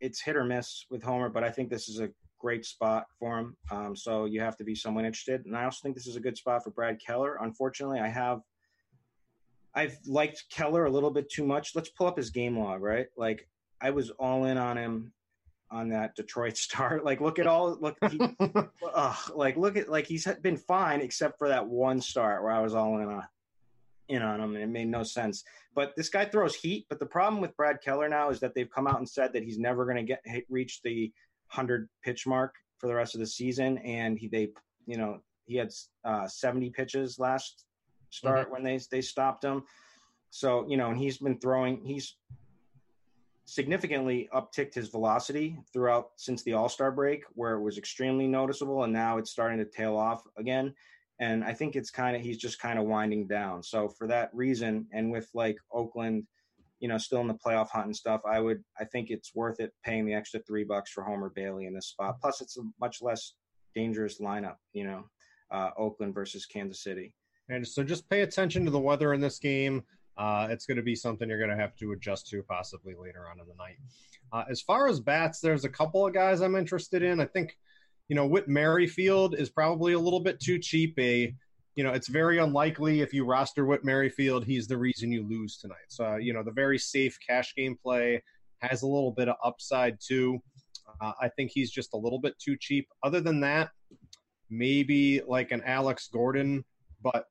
it's 0.00 0.22
hit 0.22 0.36
or 0.36 0.44
miss 0.44 0.86
with 0.90 1.02
Homer, 1.02 1.28
but 1.28 1.44
I 1.44 1.50
think 1.50 1.70
this 1.70 1.88
is 1.88 2.00
a 2.00 2.10
great 2.38 2.64
spot 2.64 3.06
for 3.18 3.38
him. 3.38 3.56
Um, 3.70 3.96
so 3.96 4.26
you 4.26 4.40
have 4.40 4.56
to 4.58 4.64
be 4.64 4.74
someone 4.74 5.04
interested, 5.04 5.44
and 5.44 5.56
I 5.56 5.64
also 5.64 5.78
think 5.82 5.96
this 5.96 6.06
is 6.06 6.16
a 6.16 6.20
good 6.20 6.36
spot 6.36 6.62
for 6.62 6.70
Brad 6.70 6.98
Keller. 7.04 7.38
Unfortunately, 7.40 7.98
I 7.98 8.08
have 8.08 8.40
I've 9.74 9.96
liked 10.06 10.44
Keller 10.50 10.86
a 10.86 10.90
little 10.90 11.10
bit 11.10 11.30
too 11.30 11.44
much. 11.44 11.74
Let's 11.74 11.90
pull 11.90 12.06
up 12.06 12.16
his 12.16 12.30
game 12.30 12.58
log, 12.58 12.82
right? 12.82 13.06
Like 13.16 13.48
I 13.80 13.90
was 13.90 14.10
all 14.10 14.44
in 14.44 14.56
on 14.56 14.76
him 14.76 15.12
on 15.70 15.90
that 15.90 16.14
Detroit 16.16 16.56
start. 16.56 17.04
Like, 17.08 17.20
look 17.20 17.38
at 17.38 17.46
all 17.46 17.76
look, 17.80 17.96
he, 18.10 18.20
ugh, 18.94 19.16
like 19.34 19.56
look 19.56 19.76
at 19.76 19.88
like 19.88 20.06
he's 20.06 20.26
been 20.42 20.56
fine 20.56 21.00
except 21.00 21.38
for 21.38 21.48
that 21.48 21.66
one 21.66 22.00
start 22.00 22.42
where 22.42 22.52
I 22.52 22.60
was 22.60 22.74
all 22.74 22.98
in 22.98 23.08
on 23.08 23.24
in 24.08 24.22
on 24.22 24.40
him 24.40 24.54
and 24.54 24.64
it 24.64 24.68
made 24.68 24.88
no 24.88 25.02
sense. 25.02 25.44
But 25.74 25.94
this 25.96 26.08
guy 26.08 26.24
throws 26.24 26.54
heat. 26.54 26.86
But 26.88 26.98
the 26.98 27.06
problem 27.06 27.40
with 27.40 27.56
Brad 27.56 27.80
Keller 27.82 28.08
now 28.08 28.30
is 28.30 28.40
that 28.40 28.54
they've 28.54 28.70
come 28.70 28.86
out 28.86 28.98
and 28.98 29.08
said 29.08 29.32
that 29.32 29.44
he's 29.44 29.58
never 29.58 29.84
going 29.84 29.96
to 29.96 30.02
get 30.02 30.22
reach 30.48 30.80
the 30.82 31.12
hundred 31.48 31.88
pitch 32.02 32.26
mark 32.26 32.54
for 32.78 32.86
the 32.86 32.94
rest 32.94 33.14
of 33.14 33.20
the 33.20 33.26
season, 33.26 33.78
and 33.78 34.18
he 34.18 34.28
they 34.28 34.48
you 34.86 34.96
know 34.96 35.20
he 35.46 35.56
had 35.56 35.70
uh, 36.04 36.26
seventy 36.26 36.70
pitches 36.70 37.18
last 37.18 37.64
start 38.10 38.46
mm-hmm. 38.46 38.52
when 38.52 38.62
they 38.64 38.80
they 38.90 39.00
stopped 39.00 39.44
him. 39.44 39.62
So 40.30 40.66
you 40.68 40.76
know, 40.76 40.90
and 40.90 40.98
he's 40.98 41.18
been 41.18 41.38
throwing. 41.38 41.84
He's 41.84 42.16
significantly 43.48 44.28
upticked 44.34 44.74
his 44.74 44.88
velocity 44.88 45.56
throughout 45.72 46.10
since 46.16 46.42
the 46.42 46.52
All 46.52 46.68
Star 46.68 46.92
break, 46.92 47.24
where 47.32 47.54
it 47.54 47.62
was 47.62 47.78
extremely 47.78 48.26
noticeable, 48.26 48.84
and 48.84 48.92
now 48.92 49.16
it's 49.16 49.30
starting 49.30 49.58
to 49.58 49.64
tail 49.64 49.96
off 49.96 50.22
again. 50.36 50.74
and 51.20 51.42
I 51.42 51.52
think 51.52 51.74
it's 51.74 51.90
kind 51.90 52.14
of 52.14 52.22
he's 52.22 52.38
just 52.38 52.60
kind 52.60 52.78
of 52.78 52.84
winding 52.84 53.26
down. 53.26 53.62
So 53.62 53.88
for 53.88 54.06
that 54.08 54.30
reason, 54.32 54.86
and 54.92 55.10
with 55.10 55.28
like 55.34 55.56
Oakland, 55.72 56.24
you 56.78 56.88
know, 56.88 56.98
still 56.98 57.20
in 57.20 57.26
the 57.26 57.34
playoff 57.34 57.70
hunt 57.70 57.86
and 57.86 57.96
stuff, 57.96 58.20
I 58.24 58.40
would 58.40 58.62
I 58.78 58.84
think 58.84 59.10
it's 59.10 59.34
worth 59.34 59.60
it 59.60 59.72
paying 59.84 60.06
the 60.06 60.14
extra 60.14 60.40
three 60.40 60.64
bucks 60.64 60.90
for 60.92 61.02
Homer 61.02 61.30
Bailey 61.34 61.66
in 61.66 61.74
this 61.74 61.88
spot. 61.88 62.20
Plus, 62.20 62.40
it's 62.40 62.58
a 62.58 62.62
much 62.80 63.02
less 63.02 63.34
dangerous 63.74 64.20
lineup. 64.20 64.56
You 64.72 64.84
know, 64.84 65.04
uh, 65.50 65.70
Oakland 65.76 66.14
versus 66.14 66.46
Kansas 66.46 66.82
City. 66.82 67.14
And 67.48 67.66
so 67.66 67.82
just 67.82 68.08
pay 68.10 68.20
attention 68.20 68.64
to 68.66 68.70
the 68.70 68.78
weather 68.78 69.14
in 69.14 69.20
this 69.20 69.38
game. 69.38 69.82
Uh, 70.18 70.48
it's 70.50 70.66
going 70.66 70.76
to 70.76 70.82
be 70.82 70.96
something 70.96 71.28
you're 71.28 71.38
going 71.38 71.50
to 71.50 71.56
have 71.56 71.76
to 71.76 71.92
adjust 71.92 72.28
to 72.28 72.42
possibly 72.42 72.94
later 73.00 73.26
on 73.30 73.38
in 73.40 73.46
the 73.46 73.54
night. 73.54 73.76
Uh, 74.32 74.44
as 74.50 74.60
far 74.60 74.88
as 74.88 75.00
bats, 75.00 75.40
there's 75.40 75.64
a 75.64 75.68
couple 75.68 76.06
of 76.06 76.12
guys 76.12 76.40
I'm 76.40 76.56
interested 76.56 77.02
in. 77.02 77.20
I 77.20 77.24
think, 77.24 77.56
you 78.08 78.16
know, 78.16 78.26
Whit 78.26 78.48
Merrifield 78.48 79.36
is 79.36 79.48
probably 79.48 79.92
a 79.92 79.98
little 79.98 80.20
bit 80.20 80.40
too 80.40 80.58
cheap. 80.58 80.98
A, 80.98 81.34
you 81.76 81.84
know, 81.84 81.92
it's 81.92 82.08
very 82.08 82.38
unlikely 82.38 83.00
if 83.00 83.14
you 83.14 83.24
roster 83.24 83.64
Whit 83.64 83.84
Merrifield, 83.84 84.44
he's 84.44 84.66
the 84.66 84.76
reason 84.76 85.12
you 85.12 85.26
lose 85.26 85.56
tonight. 85.56 85.76
So, 85.88 86.16
you 86.16 86.32
know, 86.32 86.42
the 86.42 86.50
very 86.50 86.78
safe 86.78 87.16
cash 87.24 87.54
game 87.54 87.78
play 87.80 88.22
has 88.58 88.82
a 88.82 88.86
little 88.86 89.12
bit 89.12 89.28
of 89.28 89.36
upside 89.44 89.98
too. 90.00 90.40
Uh, 91.00 91.12
I 91.20 91.28
think 91.28 91.52
he's 91.52 91.70
just 91.70 91.94
a 91.94 91.96
little 91.96 92.18
bit 92.18 92.36
too 92.40 92.56
cheap. 92.58 92.88
Other 93.04 93.20
than 93.20 93.38
that, 93.40 93.70
maybe 94.50 95.22
like 95.26 95.52
an 95.52 95.62
Alex 95.64 96.08
Gordon, 96.12 96.64
but 97.02 97.26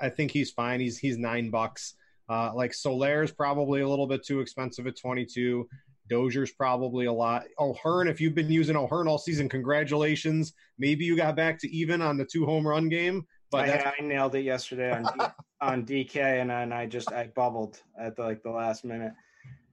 I 0.00 0.08
think 0.08 0.30
he's 0.30 0.50
fine. 0.50 0.80
He's 0.80 0.98
he's 0.98 1.18
nine 1.18 1.50
bucks. 1.50 1.94
Uh, 2.28 2.52
like 2.54 2.72
Soler's 2.72 3.32
probably 3.32 3.82
a 3.82 3.88
little 3.88 4.06
bit 4.06 4.24
too 4.24 4.40
expensive 4.40 4.86
at 4.86 4.96
22. 4.96 5.68
Dozier's 6.10 6.52
probably 6.52 7.06
a 7.06 7.12
lot. 7.12 7.44
O'Hearn, 7.58 8.08
if 8.08 8.20
you've 8.20 8.34
been 8.34 8.50
using 8.50 8.76
O'Hearn 8.76 9.08
all 9.08 9.18
season, 9.18 9.48
congratulations. 9.48 10.52
Maybe 10.78 11.04
you 11.04 11.16
got 11.16 11.36
back 11.36 11.58
to 11.60 11.70
even 11.70 12.02
on 12.02 12.16
the 12.16 12.24
two 12.24 12.44
home 12.44 12.66
run 12.66 12.88
game. 12.88 13.26
But 13.50 13.68
I, 13.68 13.94
I 13.98 14.02
nailed 14.02 14.34
it 14.34 14.42
yesterday 14.42 14.92
on 14.92 15.02
D, 15.02 15.24
on 15.60 15.86
DK, 15.86 16.40
and, 16.40 16.50
and 16.50 16.74
I 16.74 16.86
just 16.86 17.12
I 17.12 17.28
bubbled 17.28 17.80
at 17.98 18.16
the, 18.16 18.22
like 18.22 18.42
the 18.42 18.50
last 18.50 18.84
minute. 18.84 19.12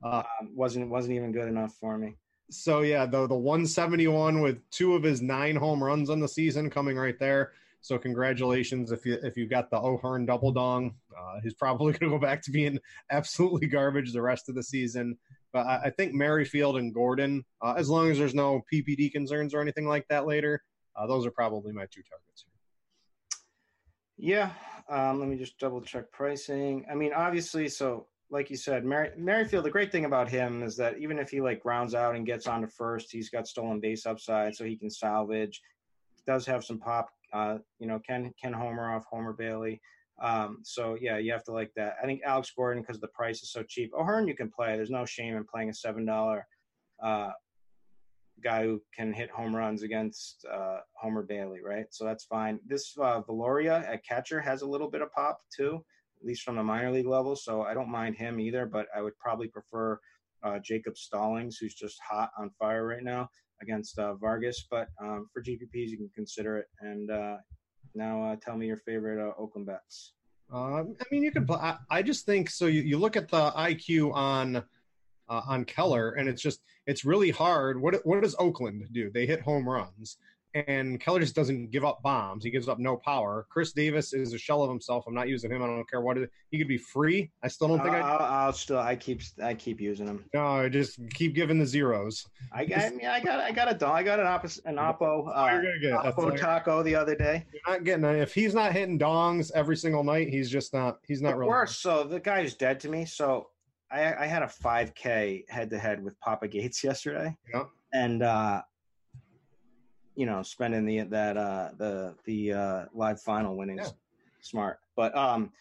Uh, 0.04 0.24
um, 0.40 0.50
wasn't 0.56 0.90
wasn't 0.90 1.16
even 1.16 1.32
good 1.32 1.48
enough 1.48 1.76
for 1.80 1.98
me. 1.98 2.16
So 2.50 2.82
yeah, 2.82 3.06
the 3.06 3.28
the 3.28 3.36
171 3.36 4.42
with 4.42 4.58
two 4.72 4.96
of 4.96 5.04
his 5.04 5.22
nine 5.22 5.56
home 5.56 5.84
runs 5.84 6.10
on 6.10 6.20
the 6.20 6.28
season 6.28 6.70
coming 6.70 6.98
right 6.98 7.18
there. 7.20 7.54
So 7.82 7.98
congratulations 7.98 8.92
if 8.92 9.06
you 9.06 9.18
if 9.24 9.36
you 9.36 9.48
got 9.48 9.72
the 9.72 9.78
O'Hearn 9.78 10.26
double 10.26 10.52
dong. 10.52 10.96
Uh, 11.18 11.40
he's 11.44 11.56
probably 11.56 11.94
going 12.00 12.12
to 12.12 12.18
go 12.18 12.20
back 12.20 12.42
to 12.44 12.52
being 12.52 12.80
absolutely 13.10 13.68
garbage 13.68 14.14
the 14.14 14.22
rest 14.22 14.50
of 14.50 14.56
the 14.56 14.64
season. 14.64 15.18
But 15.52 15.66
I, 15.66 15.82
I 15.86 15.90
think 15.90 16.14
Merrifield 16.14 16.78
and 16.78 16.94
Gordon, 16.94 17.44
uh, 17.62 17.74
as 17.78 17.90
long 17.90 18.10
as 18.10 18.18
there's 18.18 18.36
no 18.36 18.62
PPD 18.72 19.12
concerns 19.12 19.54
or 19.54 19.62
anything 19.62 19.88
like 19.88 20.08
that 20.10 20.26
later, 20.26 20.64
uh, 20.96 21.08
those 21.08 21.26
are 21.26 21.32
probably 21.32 21.74
my 21.74 21.86
two 21.92 22.02
targets. 22.04 22.46
Here. 24.18 24.18
Yeah, 24.18 24.52
um, 24.88 25.20
let 25.20 25.28
me 25.28 25.38
just 25.38 25.58
double 25.58 25.82
check 25.82 26.12
pricing. 26.12 26.86
I 26.90 26.96
mean, 26.96 27.12
obviously, 27.14 27.68
so 27.68 28.06
like 28.30 28.50
you 28.50 28.56
said, 28.56 28.86
Mer- 28.86 29.14
Merrifield. 29.18 29.66
The 29.66 29.72
great 29.72 29.92
thing 29.92 30.06
about 30.06 30.30
him 30.30 30.64
is 30.64 30.78
that 30.78 31.00
even 31.00 31.20
if 31.20 31.32
he 31.32 31.42
like 31.42 31.62
grounds 31.62 31.96
out 31.96 32.16
and 32.16 32.26
gets 32.26 32.48
on 32.48 32.62
to 32.62 32.68
first, 32.68 33.12
he's 33.12 33.30
got 33.30 33.48
stolen 33.48 33.80
base 33.80 34.06
upside, 34.06 34.56
so 34.56 34.64
he 34.64 34.78
can 34.78 34.90
salvage. 34.90 35.62
Does 36.26 36.46
have 36.46 36.64
some 36.64 36.78
pop 36.78 37.10
uh, 37.34 37.58
you 37.80 37.88
know, 37.88 38.00
Ken 38.00 38.34
Ken 38.42 38.54
Homer 38.54 38.94
off 38.94 39.06
Homer 39.10 39.34
Bailey. 39.34 39.82
Um, 40.22 40.60
so 40.64 40.98
yeah, 41.00 41.18
you 41.18 41.32
have 41.32 41.44
to 41.46 41.52
like 41.52 41.72
that. 41.76 41.96
I 42.02 42.06
think 42.06 42.22
Alex 42.26 42.52
Gordon 42.56 42.84
because 42.84 43.00
the 43.00 43.08
price 43.08 43.42
is 43.42 43.52
so 43.52 43.64
cheap. 43.64 43.92
O'Hearn 43.98 44.28
you 44.28 44.36
can 44.36 44.52
play. 44.52 44.76
There's 44.76 44.90
no 44.92 45.06
shame 45.06 45.36
in 45.36 45.44
playing 45.44 45.70
a 45.70 45.74
seven 45.74 46.06
dollar 46.06 46.46
uh, 47.02 47.32
guy 48.44 48.64
who 48.64 48.82
can 48.96 49.14
hit 49.14 49.30
home 49.30 49.56
runs 49.56 49.82
against 49.84 50.46
uh, 50.52 50.80
Homer 50.94 51.24
Bailey, 51.24 51.62
right? 51.64 51.86
So 51.90 52.06
that's 52.06 52.26
fine. 52.26 52.60
This 52.66 52.96
uh, 53.00 53.22
Viloria 53.22 53.88
at 53.88 54.06
catcher 54.06 54.40
has 54.42 54.62
a 54.62 54.68
little 54.68 54.90
bit 54.90 55.02
of 55.02 55.12
pop 55.12 55.42
too, 55.56 55.84
at 56.20 56.26
least 56.26 56.44
from 56.44 56.56
the 56.56 56.64
minor 56.64 56.92
league 56.92 57.08
level. 57.08 57.36
So 57.36 57.64
I 57.64 57.74
don't 57.74 57.90
mind 57.90 58.16
him 58.16 58.40
either, 58.40 58.66
but 58.66 58.88
I 58.96 59.02
would 59.02 59.18
probably 59.18 59.48
prefer 59.48 60.00
uh, 60.44 60.60
Jacob 60.60 60.98
Stallings, 60.98 61.58
who's 61.58 61.76
just 61.76 62.00
hot 62.02 62.32
on 62.38 62.50
fire 62.60 62.86
right 62.86 63.04
now 63.04 63.30
against 63.62 63.97
uh, 63.99 64.16
Vargas. 64.16 64.66
But 64.70 64.88
um, 65.01 65.28
for 65.34 65.41
GPPs, 65.41 65.89
you 65.89 65.97
can 65.97 66.09
consider 66.14 66.57
it. 66.57 66.68
And 66.82 67.12
uh, 67.12 67.38
now, 67.95 68.24
uh, 68.24 68.36
tell 68.41 68.57
me 68.57 68.68
your 68.68 68.78
favorite 68.78 69.20
uh, 69.20 69.34
Oakland 69.41 69.68
bets. 69.68 70.14
Um, 70.51 70.95
I 70.99 71.05
mean, 71.12 71.24
you 71.24 71.32
could. 71.32 71.49
I, 71.49 71.78
I 71.89 72.01
just 72.01 72.26
think 72.26 72.49
so. 72.49 72.66
You, 72.66 72.82
you 72.82 72.97
look 72.97 73.16
at 73.16 73.30
the 73.30 73.51
IQ 73.51 74.14
on 74.14 74.57
uh, 74.57 75.41
on 75.47 75.64
Keller, 75.64 76.12
and 76.12 76.28
it's 76.28 76.41
just 76.41 76.62
it's 76.88 77.05
really 77.05 77.32
hard. 77.32 77.82
What 77.82 78.05
what 78.05 78.22
does 78.22 78.36
Oakland 78.38 78.86
do? 78.91 79.09
They 79.09 79.26
hit 79.26 79.41
home 79.41 79.68
runs 79.68 80.18
and 80.54 80.99
Keller 80.99 81.20
just 81.20 81.36
doesn't 81.36 81.72
give 81.72 81.86
up 81.86 82.02
bombs. 82.02 82.43
He 82.43 82.49
gives 82.49 82.68
up 82.68 82.80
no 82.80 82.97
power. 82.97 83.45
Chris 83.49 83.72
Davis 83.72 84.14
is 84.14 84.34
a 84.34 84.38
shell 84.38 84.64
of 84.64 84.70
himself. 84.70 85.06
I'm 85.08 85.14
not 85.14 85.30
using 85.30 85.52
him. 85.52 85.64
I 85.64 85.68
don't 85.68 85.89
care 85.89 86.02
what 86.02 86.18
it. 86.18 86.30
He 86.49 86.58
could 86.58 86.68
be 86.68 86.78
free. 86.78 87.32
I 87.43 87.47
still 87.47 87.70
don't 87.70 87.82
think 87.82 87.95
I'll, 87.95 88.20
I. 88.20 88.45
will 88.45 88.54
still. 88.54 88.80
I 88.80 88.95
keep. 88.95 89.22
I 89.41 89.54
keep 89.54 89.80
using 89.80 90.08
him. 90.08 90.26
No, 90.34 90.45
I 90.45 90.70
just 90.70 90.99
keep 91.14 91.36
giving 91.36 91.60
the 91.60 91.66
zeros. 91.66 92.28
I 92.52 92.66
got. 92.66 92.80
I, 92.80 92.89
mean, 92.89 93.08
I 93.08 93.20
got. 93.20 93.39
I 93.39 93.52
got 93.52 93.82
a. 93.82 93.88
I 93.88 94.04
got 94.04 94.20
an 94.20 94.28
opposite. 94.28 94.66
An 94.66 94.76
oppo. 94.76 95.28
Uh, 95.28 95.49
you're 95.52 95.64
gonna 95.64 95.80
get 95.80 95.93
oppo 95.93 96.38
taco 96.38 96.84
the 96.84 96.95
other 96.95 97.16
day. 97.16 97.45
You're 97.54 97.76
not 97.76 97.84
getting. 97.84 98.06
If 98.06 98.34
he's 98.34 98.54
not 98.54 98.74
hitting 98.74 98.99
dongs 98.99 99.52
every 99.54 99.78
single 99.78 100.04
night, 100.04 100.30
he's 100.30 100.49
just 100.49 100.74
not. 100.74 100.97
He's 101.08 101.22
not 101.22 101.38
really. 101.38 101.49
Worse. 101.49 101.78
So 101.78 102.04
the 102.04 102.20
guy's 102.20 102.54
dead 102.54 102.80
to 102.82 102.89
me. 102.89 103.06
So 103.06 103.47
I, 103.91 104.24
I 104.24 104.26
had 104.26 104.41
a 104.41 104.47
5K 104.47 105.49
head 105.49 105.70
to 105.70 105.80
head 105.80 106.04
with 106.04 106.20
Papa 106.20 106.47
Gates 106.47 106.84
yesterday. 106.84 107.36
Yeah. 107.54 107.64
And 107.93 108.24
uh, 108.24 108.62
you 110.16 110.26
know, 110.26 110.41
spending 110.43 110.86
the 110.86 111.01
that 111.01 111.38
uh 111.38 111.70
the 111.78 112.16
the 112.26 112.53
uh 112.53 112.86
live 112.93 113.22
final 113.22 113.55
winnings 113.55 113.82
yeah. 113.84 113.91
smart. 114.41 114.80
But 114.95 115.16
um 115.16 115.51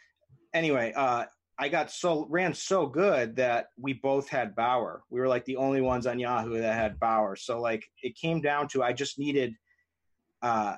anyway, 0.55 0.92
uh 0.94 1.26
I 1.59 1.68
got 1.68 1.90
so 1.90 2.26
ran 2.30 2.55
so 2.55 2.86
good 2.86 3.36
that 3.36 3.68
we 3.78 3.92
both 3.92 4.28
had 4.28 4.57
Bauer. 4.57 5.03
We 5.11 5.20
were 5.20 5.28
like 5.28 5.44
the 5.44 5.57
only 5.57 5.82
ones 5.82 6.07
on 6.07 6.18
Yahoo 6.18 6.59
that 6.59 6.74
had 6.74 6.98
Bauer. 6.98 7.36
So 7.36 7.61
like 7.61 7.84
it 8.03 8.16
came 8.16 8.40
down 8.40 8.68
to 8.68 8.82
I 8.82 8.92
just 8.92 9.18
needed 9.18 9.55
uh 10.42 10.76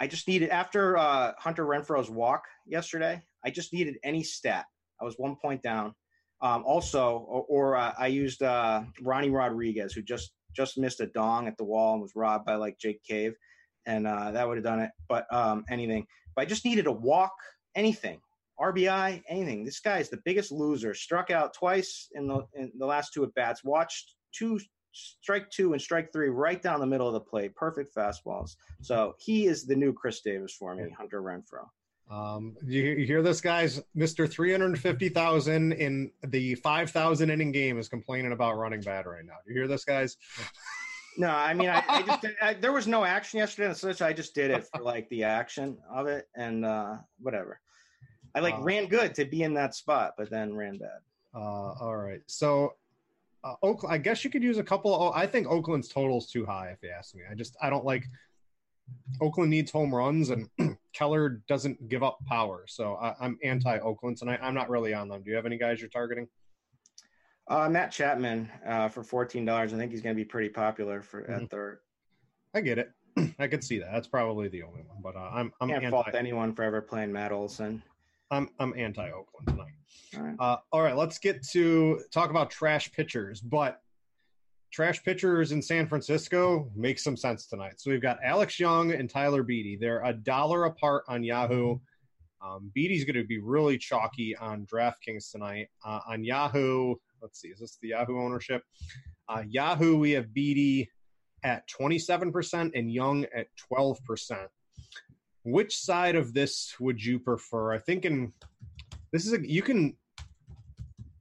I 0.00 0.06
just 0.06 0.26
needed 0.26 0.50
after 0.50 0.96
uh 0.96 1.32
Hunter 1.38 1.64
Renfroe's 1.64 2.10
walk 2.10 2.44
yesterday, 2.66 3.22
I 3.44 3.50
just 3.50 3.72
needed 3.72 3.96
any 4.02 4.22
stat. 4.22 4.66
I 5.00 5.04
was 5.04 5.14
one 5.18 5.36
point 5.36 5.62
down. 5.62 5.94
Um, 6.40 6.64
also, 6.66 7.18
or, 7.28 7.44
or 7.48 7.76
uh, 7.76 7.94
I 7.96 8.08
used 8.08 8.42
uh, 8.42 8.82
Ronny 9.00 9.30
Rodriguez, 9.30 9.92
who 9.92 10.02
just 10.02 10.32
just 10.54 10.78
missed 10.78 11.00
a 11.00 11.06
dong 11.06 11.48
at 11.48 11.56
the 11.56 11.64
wall 11.64 11.94
and 11.94 12.02
was 12.02 12.16
robbed 12.16 12.44
by 12.44 12.54
like 12.54 12.78
Jake 12.78 13.02
Cave, 13.02 13.34
and 13.86 14.06
uh, 14.06 14.30
that 14.32 14.46
would 14.46 14.56
have 14.56 14.64
done 14.64 14.80
it. 14.80 14.90
But 15.08 15.32
um, 15.32 15.64
anything. 15.70 16.06
But 16.34 16.42
I 16.42 16.44
just 16.46 16.64
needed 16.64 16.86
a 16.86 16.92
walk, 16.92 17.34
anything, 17.74 18.20
RBI, 18.60 19.22
anything. 19.28 19.64
This 19.64 19.80
guy 19.80 19.98
is 19.98 20.08
the 20.08 20.20
biggest 20.24 20.52
loser. 20.52 20.94
Struck 20.94 21.30
out 21.30 21.54
twice 21.54 22.08
in 22.12 22.26
the 22.26 22.46
in 22.54 22.72
the 22.78 22.86
last 22.86 23.12
two 23.12 23.24
at 23.24 23.34
bats. 23.34 23.64
Watched 23.64 24.14
two 24.32 24.60
strike 24.92 25.50
two 25.50 25.72
and 25.72 25.80
strike 25.80 26.12
three 26.12 26.28
right 26.28 26.60
down 26.60 26.80
the 26.80 26.86
middle 26.86 27.06
of 27.06 27.14
the 27.14 27.20
plate. 27.20 27.54
Perfect 27.54 27.94
fastballs. 27.94 28.56
So 28.82 29.14
he 29.18 29.46
is 29.46 29.64
the 29.64 29.76
new 29.76 29.92
Chris 29.92 30.20
Davis 30.20 30.54
for 30.54 30.74
me, 30.74 30.90
Hunter 30.96 31.22
Renfroe. 31.22 31.68
Um, 32.10 32.56
you, 32.66 32.82
you, 32.82 33.06
hear 33.06 33.22
this, 33.22 33.40
guys? 33.40 33.80
Mister 33.94 34.26
three 34.26 34.52
hundred 34.52 34.78
fifty 34.78 35.08
thousand 35.08 35.72
in 35.72 36.10
the 36.26 36.54
five 36.56 36.90
thousand 36.90 37.30
inning 37.30 37.52
game 37.52 37.78
is 37.78 37.88
complaining 37.88 38.32
about 38.32 38.58
running 38.58 38.80
bad 38.80 39.06
right 39.06 39.24
now. 39.24 39.36
Do 39.46 39.52
you 39.52 39.58
hear 39.58 39.68
this, 39.68 39.84
guys? 39.84 40.16
No, 41.16 41.28
I 41.28 41.54
mean, 41.54 41.68
I, 41.68 41.82
I 41.88 42.02
just 42.02 42.26
I, 42.40 42.54
there 42.54 42.72
was 42.72 42.86
no 42.86 43.04
action 43.04 43.38
yesterday, 43.38 43.72
so 43.74 44.06
I 44.06 44.12
just 44.12 44.34
did 44.34 44.50
it 44.50 44.66
for 44.66 44.82
like 44.82 45.08
the 45.10 45.24
action 45.24 45.78
of 45.90 46.06
it 46.06 46.28
and 46.34 46.64
uh, 46.64 46.96
whatever. 47.20 47.60
I 48.34 48.40
like 48.40 48.54
uh, 48.54 48.62
ran 48.62 48.86
good 48.86 49.14
to 49.16 49.24
be 49.24 49.42
in 49.42 49.54
that 49.54 49.74
spot, 49.74 50.14
but 50.16 50.30
then 50.30 50.54
ran 50.54 50.78
bad. 50.78 51.00
Uh, 51.34 51.74
all 51.80 51.96
right, 51.96 52.20
so 52.26 52.74
uh, 53.44 53.54
Oakland. 53.62 53.94
I 53.94 53.98
guess 53.98 54.24
you 54.24 54.30
could 54.30 54.42
use 54.42 54.58
a 54.58 54.62
couple. 54.62 54.94
Of, 54.94 55.14
I 55.14 55.26
think 55.26 55.46
Oakland's 55.48 55.88
total 55.88 56.18
is 56.18 56.26
too 56.26 56.46
high. 56.46 56.68
If 56.68 56.82
you 56.82 56.90
ask 56.90 57.14
me, 57.14 57.22
I 57.30 57.34
just 57.34 57.56
I 57.60 57.70
don't 57.70 57.84
like 57.84 58.04
Oakland 59.20 59.50
needs 59.50 59.70
home 59.70 59.94
runs, 59.94 60.30
and 60.30 60.48
Keller 60.92 61.42
doesn't 61.48 61.88
give 61.88 62.02
up 62.02 62.18
power. 62.26 62.64
So 62.68 62.94
I, 62.94 63.14
am 63.24 63.38
anti 63.42 63.78
Oakland 63.78 64.16
tonight. 64.16 64.40
I'm 64.42 64.54
not 64.54 64.70
really 64.70 64.94
on 64.94 65.08
them. 65.08 65.22
Do 65.22 65.30
you 65.30 65.36
have 65.36 65.46
any 65.46 65.58
guys 65.58 65.80
you're 65.80 65.90
targeting? 65.90 66.28
Uh, 67.48 67.68
Matt 67.68 67.90
Chapman 67.90 68.50
uh, 68.66 68.88
for 68.88 69.02
fourteen 69.02 69.44
dollars. 69.44 69.72
I 69.72 69.76
think 69.76 69.90
he's 69.90 70.00
going 70.00 70.14
to 70.14 70.20
be 70.20 70.24
pretty 70.24 70.48
popular 70.48 71.02
for 71.02 71.22
mm-hmm. 71.22 71.44
at 71.44 71.50
third. 71.50 71.78
I 72.54 72.60
get 72.60 72.78
it. 72.78 72.90
I 73.38 73.46
could 73.46 73.64
see 73.64 73.78
that. 73.78 73.90
That's 73.92 74.08
probably 74.08 74.48
the 74.48 74.62
only 74.62 74.82
one. 74.82 74.98
But 75.02 75.16
uh, 75.16 75.30
I'm 75.32 75.52
I'm 75.60 75.68
can't 75.68 75.84
anti- 75.84 75.90
fault 75.90 76.14
anyone 76.14 76.54
for 76.54 76.62
ever 76.62 76.80
playing 76.80 77.12
Matt 77.12 77.32
Olson. 77.32 77.82
I'm 78.30 78.48
I'm 78.58 78.72
anti 78.76 79.10
Oakland 79.10 79.48
tonight. 79.48 79.72
All 80.16 80.22
right. 80.22 80.36
Uh, 80.38 80.56
all 80.72 80.82
right, 80.82 80.96
let's 80.96 81.18
get 81.18 81.46
to 81.48 82.00
talk 82.12 82.30
about 82.30 82.50
trash 82.50 82.90
pitchers. 82.92 83.40
But 83.40 83.81
trash 84.72 85.02
pitchers 85.04 85.52
in 85.52 85.60
San 85.60 85.86
Francisco 85.86 86.70
makes 86.74 87.04
some 87.04 87.16
sense 87.16 87.46
tonight. 87.46 87.74
So 87.76 87.90
we've 87.90 88.02
got 88.02 88.18
Alex 88.24 88.58
Young 88.58 88.92
and 88.92 89.08
Tyler 89.08 89.42
Beede. 89.42 89.78
They're 89.80 90.02
a 90.04 90.14
dollar 90.14 90.64
apart 90.64 91.04
on 91.08 91.22
Yahoo. 91.22 91.78
Um, 92.44 92.72
Beede's 92.74 93.04
going 93.04 93.16
to 93.16 93.24
be 93.24 93.38
really 93.38 93.78
chalky 93.78 94.34
on 94.36 94.66
DraftKings 94.66 95.30
tonight. 95.30 95.68
Uh, 95.84 96.00
on 96.08 96.24
Yahoo, 96.24 96.94
let's 97.20 97.40
see, 97.40 97.48
is 97.48 97.60
this 97.60 97.78
the 97.80 97.88
Yahoo 97.88 98.18
ownership? 98.18 98.62
Uh, 99.28 99.42
Yahoo, 99.46 99.96
we 99.96 100.12
have 100.12 100.32
Beede 100.34 100.88
at 101.44 101.68
27% 101.68 102.70
and 102.74 102.90
Young 102.90 103.26
at 103.34 103.46
12%. 103.72 104.48
which 105.44 105.76
side 105.76 106.16
of 106.16 106.32
this 106.32 106.74
would 106.80 107.02
you 107.02 107.18
prefer? 107.18 107.72
I 107.72 107.78
think 107.78 108.04
in 108.04 108.32
this 109.12 109.26
is 109.26 109.32
a 109.32 109.46
you 109.46 109.60
can 109.60 109.96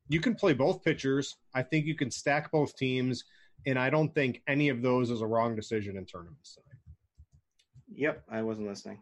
you 0.10 0.20
can 0.20 0.36
play 0.36 0.54
both 0.54 0.84
pitchers. 0.84 1.38
I 1.56 1.64
think 1.64 1.86
you 1.86 1.96
can 1.96 2.12
stack 2.12 2.52
both 2.52 2.76
teams, 2.76 3.24
and 3.66 3.78
I 3.78 3.90
don't 3.90 4.14
think 4.14 4.42
any 4.48 4.70
of 4.70 4.82
those 4.82 5.10
is 5.10 5.22
a 5.22 5.28
wrong 5.28 5.56
decision 5.56 5.98
in 5.98 6.06
tournaments 6.06 6.56
tonight. 6.56 6.82
Yep, 7.94 8.24
I 8.32 8.42
wasn't 8.42 8.68
listening. 8.68 9.02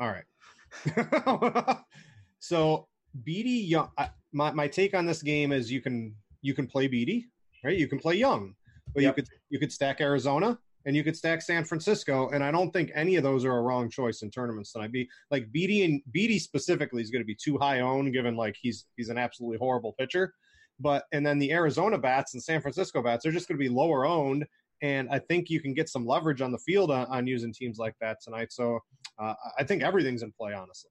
All 0.00 0.08
right. 0.08 1.78
so 2.38 2.86
Beede 3.24 3.66
Young, 3.66 3.90
I, 3.98 4.10
my 4.32 4.52
my 4.52 4.68
take 4.68 4.94
on 4.94 5.06
this 5.06 5.22
game 5.22 5.52
is 5.52 5.72
you 5.72 5.80
can 5.80 6.14
you 6.42 6.54
can 6.54 6.66
play 6.66 6.86
Beede, 6.86 7.24
right? 7.64 7.76
You 7.76 7.88
can 7.88 7.98
play 7.98 8.14
Young, 8.14 8.54
but 8.94 9.02
yep. 9.02 9.16
you 9.16 9.22
could 9.22 9.32
you 9.50 9.58
could 9.58 9.72
stack 9.72 10.00
Arizona 10.00 10.58
and 10.86 10.94
you 10.96 11.02
could 11.04 11.16
stack 11.16 11.42
San 11.42 11.64
Francisco, 11.64 12.30
and 12.30 12.42
I 12.42 12.50
don't 12.50 12.70
think 12.70 12.90
any 12.94 13.16
of 13.16 13.24
those 13.24 13.44
are 13.44 13.58
a 13.58 13.62
wrong 13.62 13.90
choice 13.90 14.22
in 14.22 14.30
tournaments 14.30 14.72
tonight. 14.72 14.92
Be 14.92 15.08
like 15.30 15.50
Beede 15.52 15.84
and 15.84 16.00
Beede 16.12 16.40
specifically 16.40 17.02
is 17.02 17.10
going 17.10 17.22
to 17.22 17.26
be 17.26 17.34
too 17.34 17.58
high 17.58 17.80
owned, 17.80 18.12
given 18.12 18.36
like 18.36 18.56
he's 18.60 18.86
he's 18.96 19.08
an 19.08 19.18
absolutely 19.18 19.58
horrible 19.58 19.94
pitcher. 19.98 20.32
But 20.80 21.04
and 21.12 21.26
then 21.26 21.38
the 21.38 21.52
Arizona 21.52 21.98
bats 21.98 22.34
and 22.34 22.42
San 22.42 22.60
Francisco 22.60 23.02
bats 23.02 23.26
are 23.26 23.32
just 23.32 23.48
going 23.48 23.58
to 23.58 23.62
be 23.62 23.68
lower 23.68 24.06
owned, 24.06 24.46
and 24.82 25.08
I 25.10 25.18
think 25.18 25.50
you 25.50 25.60
can 25.60 25.74
get 25.74 25.88
some 25.88 26.06
leverage 26.06 26.40
on 26.40 26.52
the 26.52 26.58
field 26.58 26.90
on, 26.90 27.06
on 27.06 27.26
using 27.26 27.52
teams 27.52 27.78
like 27.78 27.94
that 28.00 28.18
tonight. 28.22 28.52
So 28.52 28.78
uh, 29.18 29.34
I 29.58 29.64
think 29.64 29.82
everything's 29.82 30.22
in 30.22 30.32
play, 30.32 30.52
honestly. 30.54 30.90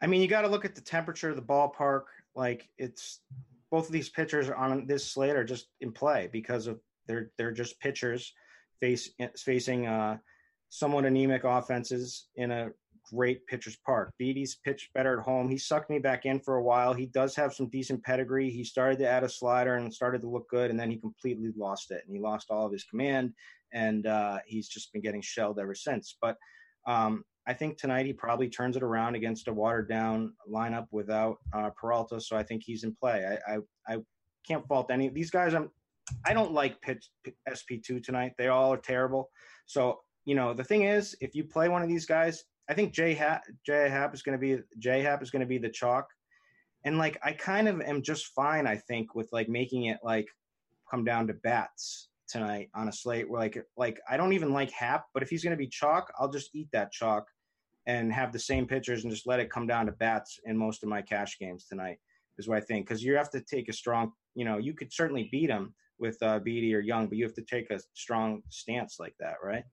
I 0.00 0.06
mean, 0.06 0.20
you 0.20 0.28
got 0.28 0.42
to 0.42 0.48
look 0.48 0.64
at 0.64 0.74
the 0.74 0.80
temperature 0.80 1.30
of 1.30 1.36
the 1.36 1.42
ballpark. 1.42 2.04
Like 2.34 2.68
it's 2.78 3.20
both 3.70 3.86
of 3.86 3.92
these 3.92 4.08
pitchers 4.08 4.50
on 4.50 4.86
this 4.86 5.10
slate 5.10 5.36
are 5.36 5.44
just 5.44 5.66
in 5.80 5.92
play 5.92 6.28
because 6.32 6.66
of 6.66 6.80
they're 7.06 7.30
they're 7.38 7.52
just 7.52 7.78
pitchers 7.80 8.32
face 8.80 9.10
facing 9.36 9.86
uh, 9.86 10.18
somewhat 10.68 11.04
anemic 11.04 11.44
offenses 11.44 12.28
in 12.36 12.50
a 12.50 12.70
great 13.12 13.46
pitcher's 13.46 13.76
park. 13.76 14.12
Beede's 14.18 14.56
pitched 14.56 14.92
better 14.92 15.18
at 15.18 15.24
home. 15.24 15.48
He 15.48 15.58
sucked 15.58 15.90
me 15.90 15.98
back 15.98 16.26
in 16.26 16.40
for 16.40 16.56
a 16.56 16.62
while. 16.62 16.92
He 16.92 17.06
does 17.06 17.34
have 17.36 17.54
some 17.54 17.68
decent 17.68 18.02
pedigree. 18.02 18.50
He 18.50 18.64
started 18.64 18.98
to 19.00 19.08
add 19.08 19.24
a 19.24 19.28
slider 19.28 19.76
and 19.76 19.92
started 19.92 20.22
to 20.22 20.28
look 20.28 20.48
good, 20.48 20.70
and 20.70 20.78
then 20.78 20.90
he 20.90 20.96
completely 20.96 21.52
lost 21.56 21.90
it, 21.90 22.02
and 22.06 22.14
he 22.14 22.20
lost 22.20 22.50
all 22.50 22.66
of 22.66 22.72
his 22.72 22.84
command, 22.84 23.32
and 23.72 24.06
uh, 24.06 24.38
he's 24.46 24.68
just 24.68 24.92
been 24.92 25.02
getting 25.02 25.22
shelled 25.22 25.58
ever 25.58 25.74
since. 25.74 26.16
But 26.20 26.36
um, 26.86 27.24
I 27.46 27.54
think 27.54 27.78
tonight 27.78 28.06
he 28.06 28.12
probably 28.12 28.48
turns 28.48 28.76
it 28.76 28.82
around 28.82 29.14
against 29.14 29.48
a 29.48 29.52
watered 29.52 29.88
down 29.88 30.32
lineup 30.50 30.86
without 30.90 31.38
uh, 31.52 31.70
Peralta, 31.70 32.20
so 32.20 32.36
I 32.36 32.42
think 32.42 32.62
he's 32.64 32.84
in 32.84 32.94
play. 32.94 33.38
I, 33.46 33.54
I, 33.54 33.58
I 33.88 33.98
can't 34.46 34.66
fault 34.66 34.90
any 34.90 35.06
of 35.06 35.14
these 35.14 35.30
guys. 35.30 35.54
I'm 35.54 35.70
I 36.24 36.32
don't 36.34 36.52
like 36.52 36.80
pitch 36.82 37.08
SP 37.50 37.82
two 37.84 37.98
tonight. 38.00 38.32
They 38.38 38.48
all 38.48 38.72
are 38.72 38.78
terrible. 38.78 39.30
So 39.66 40.00
you 40.24 40.34
know 40.34 40.54
the 40.54 40.64
thing 40.64 40.82
is, 40.84 41.16
if 41.20 41.34
you 41.34 41.44
play 41.44 41.68
one 41.68 41.82
of 41.82 41.88
these 41.88 42.06
guys, 42.06 42.44
I 42.68 42.74
think 42.74 42.92
J 42.92 43.14
Happ 43.14 43.42
J 43.64 43.88
Happ 43.88 44.14
is 44.14 44.22
going 44.22 44.38
to 44.38 44.40
be 44.40 44.62
J 44.78 45.02
Happ 45.02 45.22
is 45.22 45.30
going 45.30 45.40
to 45.40 45.46
be 45.46 45.58
the 45.58 45.70
chalk, 45.70 46.08
and 46.84 46.98
like 46.98 47.18
I 47.22 47.32
kind 47.32 47.68
of 47.68 47.80
am 47.80 48.02
just 48.02 48.28
fine. 48.28 48.66
I 48.66 48.76
think 48.76 49.14
with 49.14 49.28
like 49.32 49.48
making 49.48 49.84
it 49.84 49.98
like 50.02 50.26
come 50.90 51.04
down 51.04 51.26
to 51.28 51.34
bats 51.34 52.08
tonight 52.28 52.68
on 52.74 52.88
a 52.88 52.92
slate 52.92 53.30
where 53.30 53.40
like 53.40 53.62
like 53.76 54.00
I 54.08 54.16
don't 54.16 54.32
even 54.32 54.52
like 54.52 54.70
Happ, 54.70 55.06
but 55.14 55.22
if 55.22 55.28
he's 55.28 55.42
going 55.42 55.56
to 55.56 55.56
be 55.56 55.68
chalk, 55.68 56.12
I'll 56.18 56.30
just 56.30 56.54
eat 56.54 56.68
that 56.72 56.92
chalk 56.92 57.26
and 57.86 58.12
have 58.12 58.32
the 58.32 58.38
same 58.38 58.66
pitchers 58.66 59.04
and 59.04 59.12
just 59.12 59.26
let 59.26 59.40
it 59.40 59.50
come 59.50 59.66
down 59.66 59.86
to 59.86 59.92
bats 59.92 60.40
in 60.44 60.56
most 60.56 60.82
of 60.82 60.88
my 60.88 61.00
cash 61.02 61.38
games 61.38 61.66
tonight 61.66 61.98
is 62.38 62.48
what 62.48 62.58
I 62.58 62.60
think 62.60 62.86
because 62.86 63.02
you 63.02 63.16
have 63.16 63.30
to 63.30 63.40
take 63.40 63.68
a 63.68 63.72
strong 63.72 64.12
you 64.34 64.44
know 64.44 64.58
you 64.58 64.74
could 64.74 64.92
certainly 64.92 65.28
beat 65.30 65.50
him 65.50 65.74
with 65.98 66.18
uh, 66.22 66.38
Beede 66.40 66.74
or 66.74 66.80
Young, 66.80 67.06
but 67.06 67.16
you 67.16 67.24
have 67.24 67.34
to 67.34 67.42
take 67.42 67.70
a 67.70 67.80
strong 67.94 68.42
stance 68.50 68.96
like 69.00 69.14
that, 69.18 69.36
right? 69.42 69.64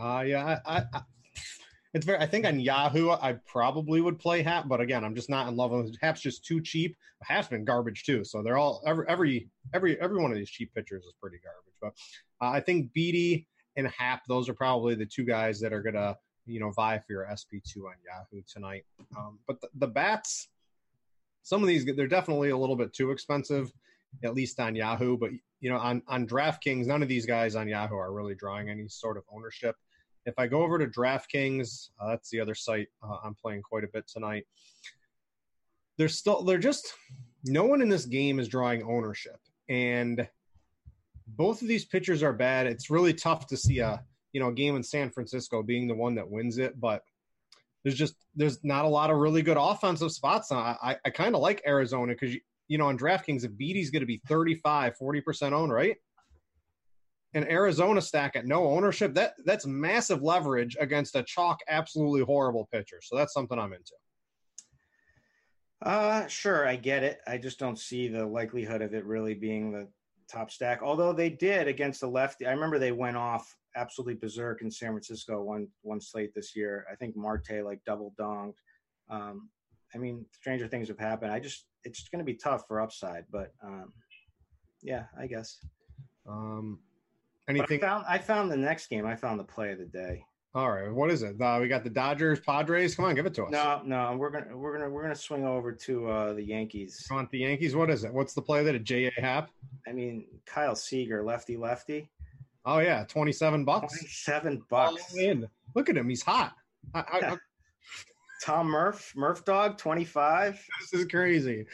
Uh 0.00 0.22
yeah, 0.26 0.58
I, 0.64 0.84
I, 0.94 1.00
it's 1.96 2.04
very. 2.04 2.18
I 2.18 2.26
think 2.26 2.44
on 2.44 2.60
Yahoo, 2.60 3.08
I 3.10 3.38
probably 3.46 4.02
would 4.02 4.18
play 4.18 4.42
Happ, 4.42 4.68
but 4.68 4.82
again, 4.82 5.02
I'm 5.02 5.14
just 5.14 5.30
not 5.30 5.48
in 5.48 5.56
love 5.56 5.70
with 5.70 5.86
it. 5.86 5.96
Happ's 6.02 6.20
just 6.20 6.44
too 6.44 6.60
cheap. 6.60 6.94
Happ's 7.22 7.48
been 7.48 7.64
garbage 7.64 8.04
too, 8.04 8.22
so 8.22 8.42
they're 8.42 8.58
all 8.58 8.82
every 8.86 9.08
every 9.08 9.48
every 9.72 9.98
every 9.98 10.20
one 10.20 10.30
of 10.30 10.36
these 10.36 10.50
cheap 10.50 10.74
pitchers 10.74 11.04
is 11.04 11.14
pretty 11.18 11.38
garbage. 11.42 11.74
But 11.80 11.94
uh, 12.44 12.50
I 12.50 12.60
think 12.60 12.92
Beede 12.92 13.46
and 13.76 13.88
Happ, 13.88 14.26
those 14.28 14.46
are 14.50 14.54
probably 14.54 14.94
the 14.94 15.06
two 15.06 15.24
guys 15.24 15.58
that 15.60 15.72
are 15.72 15.80
gonna 15.80 16.16
you 16.44 16.60
know 16.60 16.70
vie 16.70 16.98
for 16.98 17.14
your 17.14 17.26
SP 17.32 17.64
two 17.66 17.86
on 17.86 17.94
Yahoo 18.04 18.42
tonight. 18.46 18.84
Um, 19.16 19.38
but 19.46 19.62
the, 19.62 19.68
the 19.76 19.86
bats, 19.88 20.48
some 21.44 21.62
of 21.62 21.66
these 21.66 21.86
they're 21.86 22.06
definitely 22.06 22.50
a 22.50 22.58
little 22.58 22.76
bit 22.76 22.92
too 22.92 23.10
expensive, 23.10 23.72
at 24.22 24.34
least 24.34 24.60
on 24.60 24.74
Yahoo. 24.74 25.16
But 25.16 25.30
you 25.60 25.70
know 25.70 25.78
on 25.78 26.02
on 26.08 26.26
DraftKings, 26.26 26.84
none 26.84 27.02
of 27.02 27.08
these 27.08 27.24
guys 27.24 27.56
on 27.56 27.68
Yahoo 27.68 27.96
are 27.96 28.12
really 28.12 28.34
drawing 28.34 28.68
any 28.68 28.86
sort 28.86 29.16
of 29.16 29.22
ownership. 29.32 29.76
If 30.26 30.34
I 30.38 30.48
go 30.48 30.62
over 30.62 30.78
to 30.78 30.86
DraftKings, 30.86 31.90
uh, 32.00 32.08
that's 32.08 32.30
the 32.30 32.40
other 32.40 32.54
site 32.54 32.88
uh, 33.02 33.16
I'm 33.24 33.34
playing 33.34 33.62
quite 33.62 33.84
a 33.84 33.88
bit 33.88 34.06
tonight. 34.08 34.44
There's 35.96 36.18
still 36.18 36.42
they're 36.42 36.58
just 36.58 36.92
no 37.44 37.64
one 37.64 37.80
in 37.80 37.88
this 37.88 38.04
game 38.04 38.38
is 38.38 38.48
drawing 38.48 38.82
ownership, 38.82 39.38
and 39.68 40.28
both 41.26 41.62
of 41.62 41.68
these 41.68 41.84
pitchers 41.84 42.22
are 42.22 42.32
bad. 42.32 42.66
It's 42.66 42.90
really 42.90 43.14
tough 43.14 43.46
to 43.48 43.56
see 43.56 43.78
a 43.78 44.04
you 44.32 44.40
know 44.40 44.48
a 44.48 44.52
game 44.52 44.76
in 44.76 44.82
San 44.82 45.10
Francisco 45.10 45.62
being 45.62 45.86
the 45.86 45.94
one 45.94 46.16
that 46.16 46.28
wins 46.28 46.58
it, 46.58 46.78
but 46.78 47.02
there's 47.84 47.96
just 47.96 48.16
there's 48.34 48.62
not 48.64 48.84
a 48.84 48.88
lot 48.88 49.10
of 49.10 49.18
really 49.18 49.42
good 49.42 49.56
offensive 49.56 50.12
spots. 50.12 50.50
I 50.50 50.76
I, 50.82 50.96
I 51.04 51.10
kind 51.10 51.34
of 51.34 51.40
like 51.40 51.62
Arizona 51.66 52.12
because 52.12 52.34
you, 52.34 52.40
you 52.68 52.78
know 52.78 52.88
on 52.88 52.98
DraftKings 52.98 53.44
if 53.44 53.56
Beede's 53.56 53.90
going 53.90 54.00
to 54.00 54.06
be 54.06 54.20
35 54.26 54.96
40 54.96 55.20
percent 55.20 55.54
owned, 55.54 55.72
right? 55.72 55.96
An 57.36 57.50
Arizona 57.50 58.00
stack 58.00 58.34
at 58.34 58.46
no 58.46 58.66
ownership, 58.66 59.14
that 59.14 59.34
that's 59.44 59.66
massive 59.66 60.22
leverage 60.22 60.76
against 60.80 61.14
a 61.16 61.22
chalk 61.22 61.60
absolutely 61.68 62.22
horrible 62.22 62.68
pitcher. 62.72 62.98
So 63.02 63.16
that's 63.16 63.34
something 63.34 63.58
I'm 63.58 63.72
into. 63.72 63.92
Uh 65.82 66.26
sure, 66.26 66.66
I 66.66 66.76
get 66.76 67.02
it. 67.02 67.20
I 67.26 67.36
just 67.36 67.58
don't 67.58 67.78
see 67.78 68.08
the 68.08 68.24
likelihood 68.24 68.80
of 68.80 68.94
it 68.94 69.04
really 69.04 69.34
being 69.34 69.70
the 69.70 69.86
top 70.32 70.50
stack. 70.50 70.80
Although 70.82 71.12
they 71.12 71.30
did 71.30 71.68
against 71.68 72.00
the 72.00 72.08
lefty. 72.08 72.46
I 72.46 72.52
remember 72.52 72.78
they 72.78 72.92
went 72.92 73.16
off 73.16 73.54
absolutely 73.76 74.14
berserk 74.14 74.62
in 74.62 74.70
San 74.70 74.90
Francisco 74.90 75.42
one 75.42 75.68
one 75.82 76.00
slate 76.00 76.32
this 76.34 76.56
year. 76.56 76.86
I 76.90 76.96
think 76.96 77.16
Marte 77.16 77.62
like 77.62 77.80
double 77.84 78.14
donged. 78.18 78.54
Um, 79.10 79.50
I 79.94 79.98
mean, 79.98 80.24
stranger 80.32 80.66
things 80.66 80.88
have 80.88 80.98
happened. 80.98 81.32
I 81.32 81.40
just 81.40 81.66
it's 81.84 82.08
going 82.08 82.18
to 82.18 82.24
be 82.24 82.34
tough 82.34 82.64
for 82.66 82.80
upside, 82.80 83.24
but 83.30 83.52
um, 83.62 83.92
yeah, 84.82 85.04
I 85.18 85.26
guess. 85.26 85.58
Um, 86.26 86.80
Anything? 87.48 87.82
I 87.82 87.86
found, 87.86 88.04
I 88.08 88.18
found 88.18 88.50
the 88.50 88.56
next 88.56 88.88
game. 88.88 89.06
I 89.06 89.14
found 89.16 89.38
the 89.38 89.44
play 89.44 89.72
of 89.72 89.78
the 89.78 89.84
day. 89.84 90.24
All 90.54 90.70
right, 90.72 90.90
what 90.90 91.10
is 91.10 91.22
it? 91.22 91.38
Uh, 91.38 91.58
we 91.60 91.68
got 91.68 91.84
the 91.84 91.90
Dodgers, 91.90 92.40
Padres. 92.40 92.94
Come 92.94 93.04
on, 93.04 93.14
give 93.14 93.26
it 93.26 93.34
to 93.34 93.44
us. 93.44 93.50
No, 93.50 93.82
no, 93.84 94.16
we're 94.16 94.30
gonna 94.30 94.56
we're 94.56 94.72
gonna 94.78 94.88
we're 94.88 95.02
gonna 95.02 95.14
swing 95.14 95.44
over 95.44 95.70
to 95.70 96.08
uh, 96.08 96.32
the 96.32 96.42
Yankees. 96.42 97.06
You 97.10 97.16
want 97.16 97.30
the 97.30 97.40
Yankees? 97.40 97.76
What 97.76 97.90
is 97.90 98.04
it? 98.04 98.12
What's 98.14 98.32
the 98.32 98.40
play 98.40 98.64
that 98.64 98.74
a 98.74 98.78
J 98.78 99.12
A 99.14 99.20
Happ? 99.20 99.50
I 99.86 99.92
mean, 99.92 100.24
Kyle 100.46 100.74
Seager, 100.74 101.22
lefty, 101.22 101.58
lefty. 101.58 102.10
Oh 102.64 102.78
yeah, 102.78 103.04
twenty 103.04 103.32
seven 103.32 103.66
bucks. 103.66 103.92
Twenty 103.92 104.08
seven 104.08 104.62
bucks. 104.70 105.14
in. 105.14 105.46
Look 105.74 105.90
at 105.90 105.96
him, 105.96 106.08
he's 106.08 106.22
hot. 106.22 106.54
I, 106.94 107.00
I, 107.00 107.36
Tom 108.42 108.68
Murph, 108.68 109.12
Murph 109.14 109.44
Dog, 109.44 109.76
twenty 109.76 110.04
five. 110.04 110.58
This 110.80 111.00
is 111.02 111.06
crazy. 111.06 111.66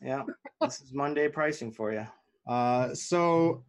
Yeah, 0.00 0.22
this 0.60 0.80
is 0.80 0.92
Monday 0.92 1.26
pricing 1.26 1.72
for 1.72 1.92
you. 1.92 2.06
Uh, 2.46 2.94
so 2.94 3.64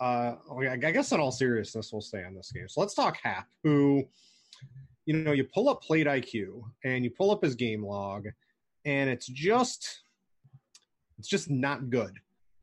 uh, 0.00 0.36
I 0.58 0.76
guess 0.76 1.12
in 1.12 1.20
all 1.20 1.30
seriousness, 1.30 1.92
we'll 1.92 2.00
stay 2.00 2.24
on 2.24 2.34
this 2.34 2.50
game. 2.52 2.68
So 2.68 2.80
let's 2.80 2.94
talk 2.94 3.18
Happ, 3.22 3.46
who, 3.62 4.04
you 5.04 5.14
know, 5.14 5.32
you 5.32 5.44
pull 5.44 5.68
up 5.68 5.82
plate 5.82 6.06
IQ 6.06 6.62
and 6.84 7.04
you 7.04 7.10
pull 7.10 7.30
up 7.30 7.42
his 7.42 7.54
game 7.54 7.84
log, 7.84 8.26
and 8.86 9.10
it's 9.10 9.26
just, 9.26 10.00
it's 11.18 11.28
just 11.28 11.50
not 11.50 11.90
good. 11.90 12.12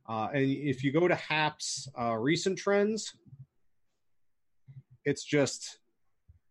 Uh, 0.09 0.29
and 0.33 0.43
if 0.43 0.83
you 0.83 0.91
go 0.91 1.07
to 1.07 1.15
Happ's 1.15 1.87
uh, 1.99 2.15
recent 2.15 2.57
trends, 2.57 3.13
it's 5.05 5.23
just 5.23 5.77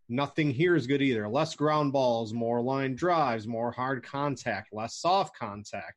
nothing 0.08 0.50
here 0.50 0.76
is 0.76 0.86
good 0.86 1.02
either. 1.02 1.28
Less 1.28 1.54
ground 1.56 1.92
balls, 1.92 2.32
more 2.32 2.60
line 2.60 2.94
drives, 2.94 3.48
more 3.48 3.72
hard 3.72 4.04
contact, 4.04 4.72
less 4.72 4.94
soft 4.94 5.36
contact, 5.36 5.94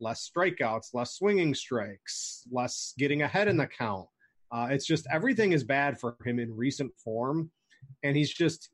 less 0.00 0.30
strikeouts, 0.30 0.94
less 0.94 1.14
swinging 1.14 1.54
strikes, 1.54 2.44
less 2.50 2.94
getting 2.96 3.22
ahead 3.22 3.48
in 3.48 3.56
the 3.56 3.66
count. 3.66 4.08
Uh, 4.52 4.68
it's 4.70 4.86
just 4.86 5.06
everything 5.12 5.52
is 5.52 5.64
bad 5.64 5.98
for 5.98 6.16
him 6.24 6.38
in 6.38 6.54
recent 6.56 6.92
form, 7.02 7.50
and 8.02 8.16
he's 8.16 8.32
just 8.32 8.70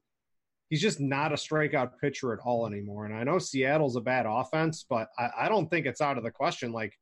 he's 0.71 0.81
just 0.81 1.01
not 1.01 1.33
a 1.33 1.37
strikeout 1.37 1.93
pitcher 2.01 2.33
at 2.33 2.41
all 2.41 2.67
anymore. 2.67 3.07
And 3.07 3.15
I 3.15 3.25
know 3.25 3.39
Seattle's 3.39 3.97
a 3.97 4.01
bad 4.01 4.27
offense, 4.27 4.85
but 4.89 5.09
I, 5.19 5.31
I 5.41 5.49
don't 5.49 5.69
think 5.69 5.87
it's 5.87 6.01
out 6.01 6.19
of 6.19 6.25
the 6.25 6.31
question. 6.31 6.73
Like 6.73 6.95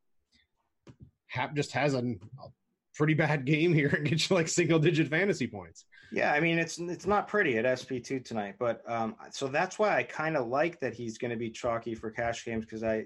Happ 1.28 1.54
just 1.54 1.72
has 1.72 1.94
a, 1.94 1.98
a 1.98 2.48
pretty 2.94 3.14
bad 3.14 3.44
game 3.44 3.72
here 3.72 3.88
and 3.88 4.08
gets 4.08 4.30
you 4.30 4.36
like 4.36 4.48
single 4.48 4.78
digit 4.78 5.08
fantasy 5.08 5.46
points. 5.46 5.84
Yeah, 6.12 6.32
I 6.32 6.40
mean 6.40 6.58
it's 6.58 6.78
it's 6.78 7.06
not 7.06 7.26
pretty 7.26 7.58
at 7.58 7.78
SP 7.78 7.98
two 8.02 8.20
tonight, 8.20 8.54
but 8.58 8.88
um, 8.88 9.16
so 9.30 9.48
that's 9.48 9.78
why 9.78 9.96
I 9.96 10.02
kind 10.02 10.36
of 10.36 10.46
like 10.46 10.78
that 10.80 10.94
he's 10.94 11.18
going 11.18 11.32
to 11.32 11.36
be 11.36 11.50
chalky 11.50 11.94
for 11.94 12.10
cash 12.10 12.44
games 12.44 12.64
because 12.64 12.82
I, 12.82 13.04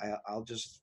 I 0.00 0.14
I'll 0.26 0.42
just 0.42 0.79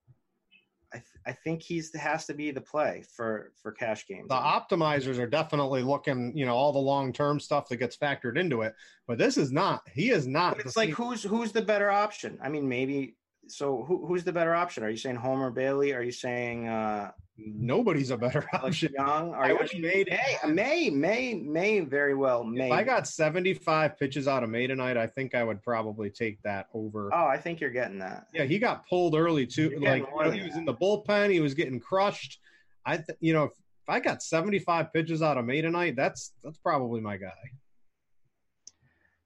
I, 0.93 0.97
th- 0.97 1.05
I 1.25 1.31
think 1.33 1.61
he's 1.61 1.93
has 1.95 2.25
to 2.27 2.33
be 2.33 2.51
the 2.51 2.61
play 2.61 3.03
for 3.15 3.51
for 3.61 3.71
cash 3.71 4.07
games. 4.07 4.29
The 4.29 4.35
optimizers 4.35 5.19
are 5.19 5.27
definitely 5.27 5.83
looking, 5.83 6.35
you 6.35 6.45
know, 6.45 6.55
all 6.55 6.71
the 6.71 6.79
long 6.79 7.11
term 7.11 7.39
stuff 7.39 7.67
that 7.69 7.77
gets 7.77 7.97
factored 7.97 8.37
into 8.37 8.61
it. 8.61 8.73
But 9.05 9.17
this 9.17 9.37
is 9.37 9.51
not. 9.51 9.81
He 9.93 10.11
is 10.11 10.27
not. 10.27 10.55
But 10.55 10.65
it's 10.65 10.77
like 10.77 10.91
who's 10.91 11.23
who's 11.23 11.51
the 11.51 11.61
better 11.61 11.91
option? 11.91 12.39
I 12.41 12.49
mean, 12.49 12.67
maybe. 12.67 13.15
So 13.49 13.83
who, 13.87 14.05
who's 14.05 14.23
the 14.23 14.33
better 14.33 14.53
option? 14.53 14.83
Are 14.83 14.89
you 14.89 14.97
saying 14.97 15.17
Homer 15.17 15.51
Bailey? 15.51 15.93
Are 15.93 16.03
you 16.03 16.11
saying 16.11 16.67
uh, 16.67 17.11
nobody's 17.37 18.11
a 18.11 18.17
better 18.17 18.45
option. 18.53 18.93
Young, 18.93 19.33
are 19.33 19.49
you, 19.49 19.59
I 19.59 19.73
mean, 19.73 19.81
May, 19.81 20.05
May, 20.45 20.89
May, 20.89 21.33
May, 21.33 21.79
very 21.81 22.15
well. 22.15 22.43
May. 22.43 22.67
If 22.67 22.71
I 22.71 22.83
got 22.83 23.07
seventy-five 23.07 23.97
pitches 23.97 24.27
out 24.27 24.43
of 24.43 24.49
May 24.49 24.67
tonight, 24.67 24.97
I 24.97 25.07
think 25.07 25.35
I 25.35 25.43
would 25.43 25.61
probably 25.61 26.09
take 26.09 26.41
that 26.43 26.67
over. 26.73 27.13
Oh, 27.13 27.25
I 27.25 27.37
think 27.37 27.59
you're 27.59 27.69
getting 27.69 27.99
that. 27.99 28.27
Yeah, 28.33 28.43
he 28.43 28.59
got 28.59 28.87
pulled 28.87 29.15
early 29.15 29.45
too. 29.45 29.79
Like 29.79 30.03
you 30.03 30.23
know, 30.23 30.31
he 30.31 30.43
was 30.43 30.55
in 30.55 30.65
the 30.65 30.73
bullpen, 30.73 31.31
he 31.31 31.39
was 31.39 31.53
getting 31.53 31.79
crushed. 31.79 32.39
I, 32.85 32.97
th- 32.97 33.17
you 33.19 33.33
know, 33.33 33.43
if, 33.43 33.51
if 33.51 33.89
I 33.89 33.99
got 33.99 34.21
seventy-five 34.23 34.91
pitches 34.93 35.21
out 35.21 35.37
of 35.37 35.45
May 35.45 35.61
tonight, 35.61 35.95
that's 35.95 36.33
that's 36.43 36.57
probably 36.57 37.01
my 37.01 37.17
guy. 37.17 37.31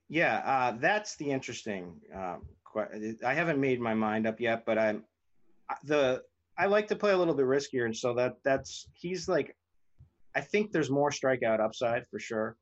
Yeah, 0.10 0.42
uh, 0.46 0.78
that's 0.78 1.16
the 1.16 1.32
interesting. 1.32 1.94
Um, 2.14 2.42
I 3.26 3.34
haven't 3.34 3.60
made 3.60 3.80
my 3.80 3.94
mind 3.94 4.28
up 4.28 4.40
yet, 4.40 4.66
but 4.66 4.78
I'm 4.78 5.06
the 5.86 6.24
I 6.58 6.66
like 6.66 6.88
to 6.88 6.96
play 6.96 7.12
a 7.12 7.18
little 7.18 7.34
bit 7.34 7.46
riskier, 7.46 7.86
and 7.86 7.96
so 7.96 8.14
that 8.16 8.36
that's 8.44 8.88
he's 8.94 9.28
like, 9.28 9.56
I 10.36 10.42
think 10.42 10.72
there's 10.72 10.90
more 10.90 11.10
strikeout 11.10 11.60
upside 11.60 12.08
for 12.08 12.20
sure, 12.20 12.56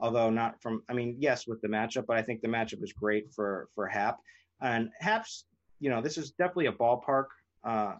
although 0.00 0.30
not 0.30 0.60
from. 0.60 0.82
I 0.88 0.92
mean, 0.92 1.16
yes, 1.18 1.46
with 1.46 1.60
the 1.62 1.68
matchup, 1.68 2.06
but 2.06 2.16
I 2.16 2.22
think 2.22 2.42
the 2.42 2.48
matchup 2.48 2.82
is 2.82 2.92
great 2.92 3.32
for 3.32 3.68
for 3.74 3.86
Happ 3.86 4.18
and 4.60 4.90
Happ's. 5.00 5.44
You 5.80 5.90
know, 5.90 6.00
this 6.00 6.18
is 6.18 6.30
definitely 6.32 6.66
a 6.66 6.72
ballpark 6.72 7.26
uh, 7.64 7.94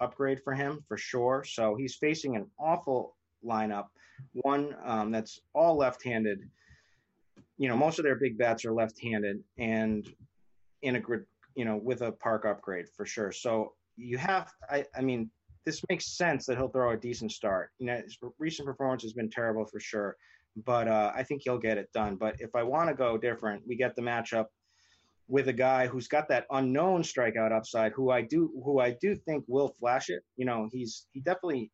upgrade 0.00 0.42
for 0.42 0.54
him 0.54 0.84
for 0.86 0.96
sure. 0.96 1.44
So 1.44 1.74
he's 1.74 1.96
facing 1.96 2.36
an 2.36 2.46
awful 2.58 3.16
lineup, 3.44 3.86
one 4.32 4.76
um, 4.84 5.10
that's 5.10 5.40
all 5.54 5.76
left-handed. 5.76 6.40
You 7.56 7.68
know, 7.68 7.76
most 7.76 7.98
of 7.98 8.04
their 8.04 8.16
big 8.16 8.36
bats 8.36 8.64
are 8.64 8.72
left-handed, 8.72 9.42
and 9.58 10.08
in 10.82 10.96
a 10.96 11.00
grid, 11.00 11.24
you 11.54 11.64
know, 11.64 11.76
with 11.76 12.02
a 12.02 12.12
park 12.12 12.44
upgrade 12.44 12.86
for 12.96 13.06
sure. 13.06 13.32
So 13.32 13.72
you 13.96 14.18
have, 14.18 14.52
I, 14.68 14.84
I 14.96 15.00
mean, 15.00 15.30
this 15.64 15.82
makes 15.88 16.16
sense 16.16 16.46
that 16.46 16.56
he'll 16.56 16.68
throw 16.68 16.92
a 16.92 16.96
decent 16.96 17.32
start. 17.32 17.70
You 17.78 17.86
know, 17.86 17.96
his 17.96 18.18
recent 18.38 18.66
performance 18.66 19.02
has 19.02 19.12
been 19.12 19.30
terrible 19.30 19.64
for 19.64 19.80
sure, 19.80 20.16
but 20.64 20.88
uh, 20.88 21.12
I 21.14 21.22
think 21.22 21.42
he'll 21.44 21.58
get 21.58 21.78
it 21.78 21.90
done. 21.92 22.16
But 22.16 22.36
if 22.38 22.54
I 22.54 22.62
want 22.62 22.88
to 22.88 22.94
go 22.94 23.16
different, 23.16 23.62
we 23.66 23.76
get 23.76 23.96
the 23.96 24.02
matchup 24.02 24.46
with 25.26 25.48
a 25.48 25.52
guy 25.52 25.86
who's 25.86 26.06
got 26.06 26.28
that 26.28 26.46
unknown 26.50 27.02
strikeout 27.02 27.50
upside, 27.50 27.92
who 27.92 28.10
I 28.10 28.22
do, 28.22 28.50
who 28.62 28.80
I 28.80 28.90
do 29.00 29.16
think 29.16 29.44
will 29.48 29.74
flash 29.80 30.10
it. 30.10 30.22
You 30.36 30.44
know, 30.44 30.68
he's 30.70 31.06
he 31.12 31.20
definitely 31.20 31.70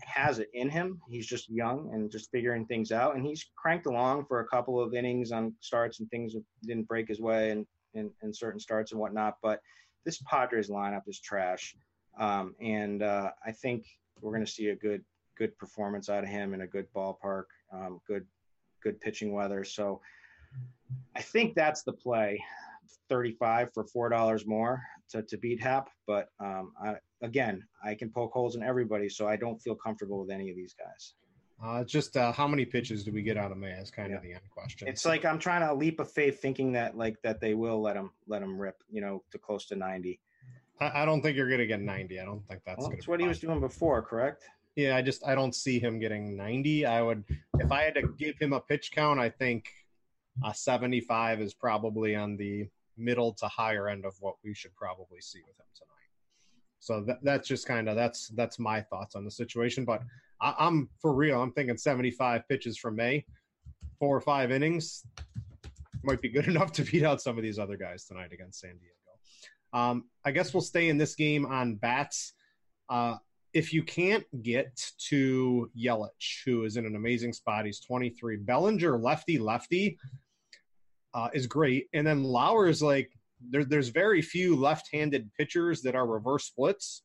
has 0.00 0.38
it 0.38 0.48
in 0.54 0.70
him. 0.70 1.00
He's 1.08 1.26
just 1.26 1.50
young 1.50 1.90
and 1.92 2.10
just 2.10 2.30
figuring 2.30 2.64
things 2.64 2.92
out, 2.92 3.16
and 3.16 3.26
he's 3.26 3.44
cranked 3.56 3.86
along 3.86 4.24
for 4.26 4.40
a 4.40 4.46
couple 4.46 4.80
of 4.82 4.94
innings 4.94 5.32
on 5.32 5.54
starts 5.60 6.00
and 6.00 6.08
things 6.10 6.34
didn't 6.62 6.88
break 6.88 7.08
his 7.08 7.20
way 7.20 7.50
and 7.50 7.66
in, 7.92 8.10
in 8.22 8.32
certain 8.32 8.60
starts 8.60 8.92
and 8.92 9.00
whatnot. 9.00 9.36
But 9.42 9.60
this 10.04 10.22
Padres 10.28 10.68
lineup 10.68 11.02
is 11.08 11.20
trash, 11.20 11.76
um, 12.18 12.54
and 12.60 13.02
uh, 13.02 13.30
I 13.44 13.52
think 13.52 13.86
we're 14.20 14.32
going 14.32 14.44
to 14.44 14.50
see 14.50 14.68
a 14.68 14.76
good 14.76 15.04
good 15.36 15.56
performance 15.58 16.08
out 16.08 16.22
of 16.22 16.30
him 16.30 16.54
in 16.54 16.60
a 16.60 16.66
good 16.66 16.86
ballpark, 16.94 17.44
um, 17.72 18.00
good 18.06 18.26
good 18.82 19.00
pitching 19.00 19.32
weather. 19.32 19.64
So 19.64 20.00
I 21.16 21.22
think 21.22 21.54
that's 21.54 21.82
the 21.82 21.92
play. 21.92 22.42
35 23.10 23.72
for 23.72 23.84
four 23.84 24.08
dollars 24.08 24.46
more 24.46 24.82
to, 25.10 25.22
to 25.22 25.36
beat 25.36 25.60
Happ. 25.60 25.90
but 26.06 26.28
um, 26.40 26.72
I, 26.82 26.94
again, 27.22 27.62
I 27.84 27.94
can 27.94 28.10
poke 28.10 28.32
holes 28.32 28.56
in 28.56 28.62
everybody, 28.62 29.08
so 29.08 29.28
I 29.28 29.36
don't 29.36 29.60
feel 29.60 29.74
comfortable 29.74 30.20
with 30.20 30.30
any 30.30 30.50
of 30.50 30.56
these 30.56 30.74
guys. 30.74 31.14
Uh, 31.64 31.82
just 31.82 32.16
uh, 32.16 32.30
how 32.30 32.46
many 32.46 32.64
pitches 32.64 33.04
do 33.04 33.12
we 33.12 33.22
get 33.22 33.38
out 33.38 33.50
of 33.50 33.56
May 33.56 33.72
is 33.72 33.90
kind 33.90 34.10
yeah. 34.10 34.16
of 34.16 34.22
the 34.22 34.32
end 34.32 34.42
question. 34.50 34.86
It's 34.86 35.06
like 35.06 35.24
I'm 35.24 35.38
trying 35.38 35.66
to 35.66 35.72
leap 35.72 35.98
of 35.98 36.10
faith, 36.10 36.40
thinking 36.40 36.72
that 36.72 36.96
like 36.96 37.20
that 37.22 37.40
they 37.40 37.54
will 37.54 37.80
let 37.80 37.96
him 37.96 38.10
let 38.26 38.42
him 38.42 38.58
rip, 38.58 38.82
you 38.90 39.00
know, 39.00 39.22
to 39.30 39.38
close 39.38 39.64
to 39.66 39.76
90. 39.76 40.20
I, 40.80 41.02
I 41.02 41.04
don't 41.06 41.22
think 41.22 41.36
you're 41.36 41.48
going 41.48 41.60
to 41.60 41.66
get 41.66 41.80
90. 41.80 42.20
I 42.20 42.24
don't 42.24 42.46
think 42.48 42.60
that's. 42.66 42.80
Well, 42.80 42.90
that's 42.90 43.08
what 43.08 43.20
he 43.20 43.26
was 43.26 43.38
doing 43.38 43.60
before, 43.60 44.02
correct? 44.02 44.44
Yeah, 44.76 44.96
I 44.96 45.02
just 45.02 45.26
I 45.26 45.34
don't 45.34 45.54
see 45.54 45.78
him 45.78 45.98
getting 45.98 46.36
90. 46.36 46.84
I 46.84 47.00
would 47.00 47.24
if 47.58 47.72
I 47.72 47.82
had 47.82 47.94
to 47.94 48.08
give 48.18 48.36
him 48.38 48.52
a 48.52 48.60
pitch 48.60 48.92
count, 48.92 49.18
I 49.18 49.30
think 49.30 49.70
a 50.44 50.52
75 50.52 51.40
is 51.40 51.54
probably 51.54 52.14
on 52.14 52.36
the 52.36 52.68
middle 52.98 53.32
to 53.32 53.48
higher 53.48 53.88
end 53.88 54.04
of 54.04 54.14
what 54.20 54.34
we 54.44 54.52
should 54.52 54.74
probably 54.74 55.20
see 55.20 55.40
with 55.46 55.58
him 55.58 55.66
tonight. 55.74 55.93
So 56.84 57.02
that, 57.06 57.18
that's 57.22 57.48
just 57.48 57.66
kind 57.66 57.88
of 57.88 57.96
that's 57.96 58.28
that's 58.28 58.58
my 58.58 58.82
thoughts 58.82 59.14
on 59.14 59.24
the 59.24 59.30
situation. 59.30 59.84
But 59.84 60.02
I, 60.40 60.54
am 60.58 60.90
for 61.00 61.14
real. 61.14 61.40
I'm 61.40 61.52
thinking 61.52 61.78
75 61.78 62.46
pitches 62.48 62.76
from 62.76 62.96
May, 62.96 63.24
four 63.98 64.14
or 64.14 64.20
five 64.20 64.52
innings 64.52 65.04
might 66.04 66.20
be 66.20 66.28
good 66.28 66.46
enough 66.48 66.72
to 66.72 66.82
beat 66.82 67.02
out 67.02 67.22
some 67.22 67.36
of 67.36 67.42
these 67.42 67.58
other 67.58 67.76
guys 67.76 68.04
tonight 68.04 68.32
against 68.32 68.60
San 68.60 68.72
Diego. 68.72 68.92
Um, 69.72 70.04
I 70.24 70.30
guess 70.30 70.54
we'll 70.54 70.60
stay 70.60 70.88
in 70.88 70.98
this 70.98 71.14
game 71.14 71.46
on 71.46 71.76
bats. 71.76 72.34
Uh, 72.88 73.16
if 73.52 73.72
you 73.72 73.82
can't 73.82 74.24
get 74.42 74.92
to 75.08 75.70
Yelich, 75.76 76.44
who 76.44 76.64
is 76.64 76.76
in 76.76 76.86
an 76.86 76.96
amazing 76.96 77.32
spot, 77.32 77.64
he's 77.64 77.80
23. 77.80 78.36
Bellinger, 78.36 78.98
lefty, 78.98 79.38
lefty, 79.38 79.98
uh, 81.14 81.28
is 81.32 81.46
great. 81.46 81.88
And 81.92 82.06
then 82.06 82.24
Lauer 82.24 82.68
is 82.68 82.82
like, 82.82 83.10
there, 83.50 83.64
there's 83.64 83.88
very 83.88 84.22
few 84.22 84.56
left-handed 84.56 85.30
pitchers 85.38 85.82
that 85.82 85.94
are 85.94 86.06
reverse 86.06 86.44
splits, 86.46 87.02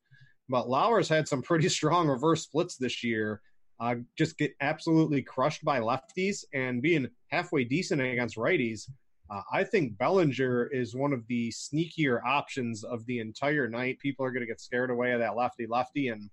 but 0.47 0.69
Lauer's 0.69 1.09
had 1.09 1.27
some 1.27 1.41
pretty 1.41 1.69
strong 1.79 2.07
reverse 2.07 2.43
splits 2.43 2.77
this 2.77 3.03
year. 3.03 3.41
Uh, 3.79 3.95
just 4.17 4.37
get 4.37 4.53
absolutely 4.59 5.21
crushed 5.21 5.63
by 5.63 5.79
lefties 5.79 6.43
and 6.53 6.81
being 6.81 7.07
halfway 7.27 7.63
decent 7.63 8.01
against 8.01 8.35
righties. 8.35 8.89
Uh, 9.31 9.41
I 9.53 9.63
think 9.63 9.97
Bellinger 9.97 10.67
is 10.67 10.95
one 10.95 11.13
of 11.13 11.25
the 11.27 11.51
sneakier 11.51 12.19
options 12.25 12.83
of 12.83 13.05
the 13.05 13.19
entire 13.19 13.69
night. 13.69 13.99
People 13.99 14.25
are 14.25 14.31
going 14.31 14.41
to 14.41 14.47
get 14.47 14.59
scared 14.59 14.89
away 14.89 15.11
of 15.11 15.19
that 15.19 15.35
lefty 15.35 15.67
lefty, 15.67 16.07
and 16.07 16.29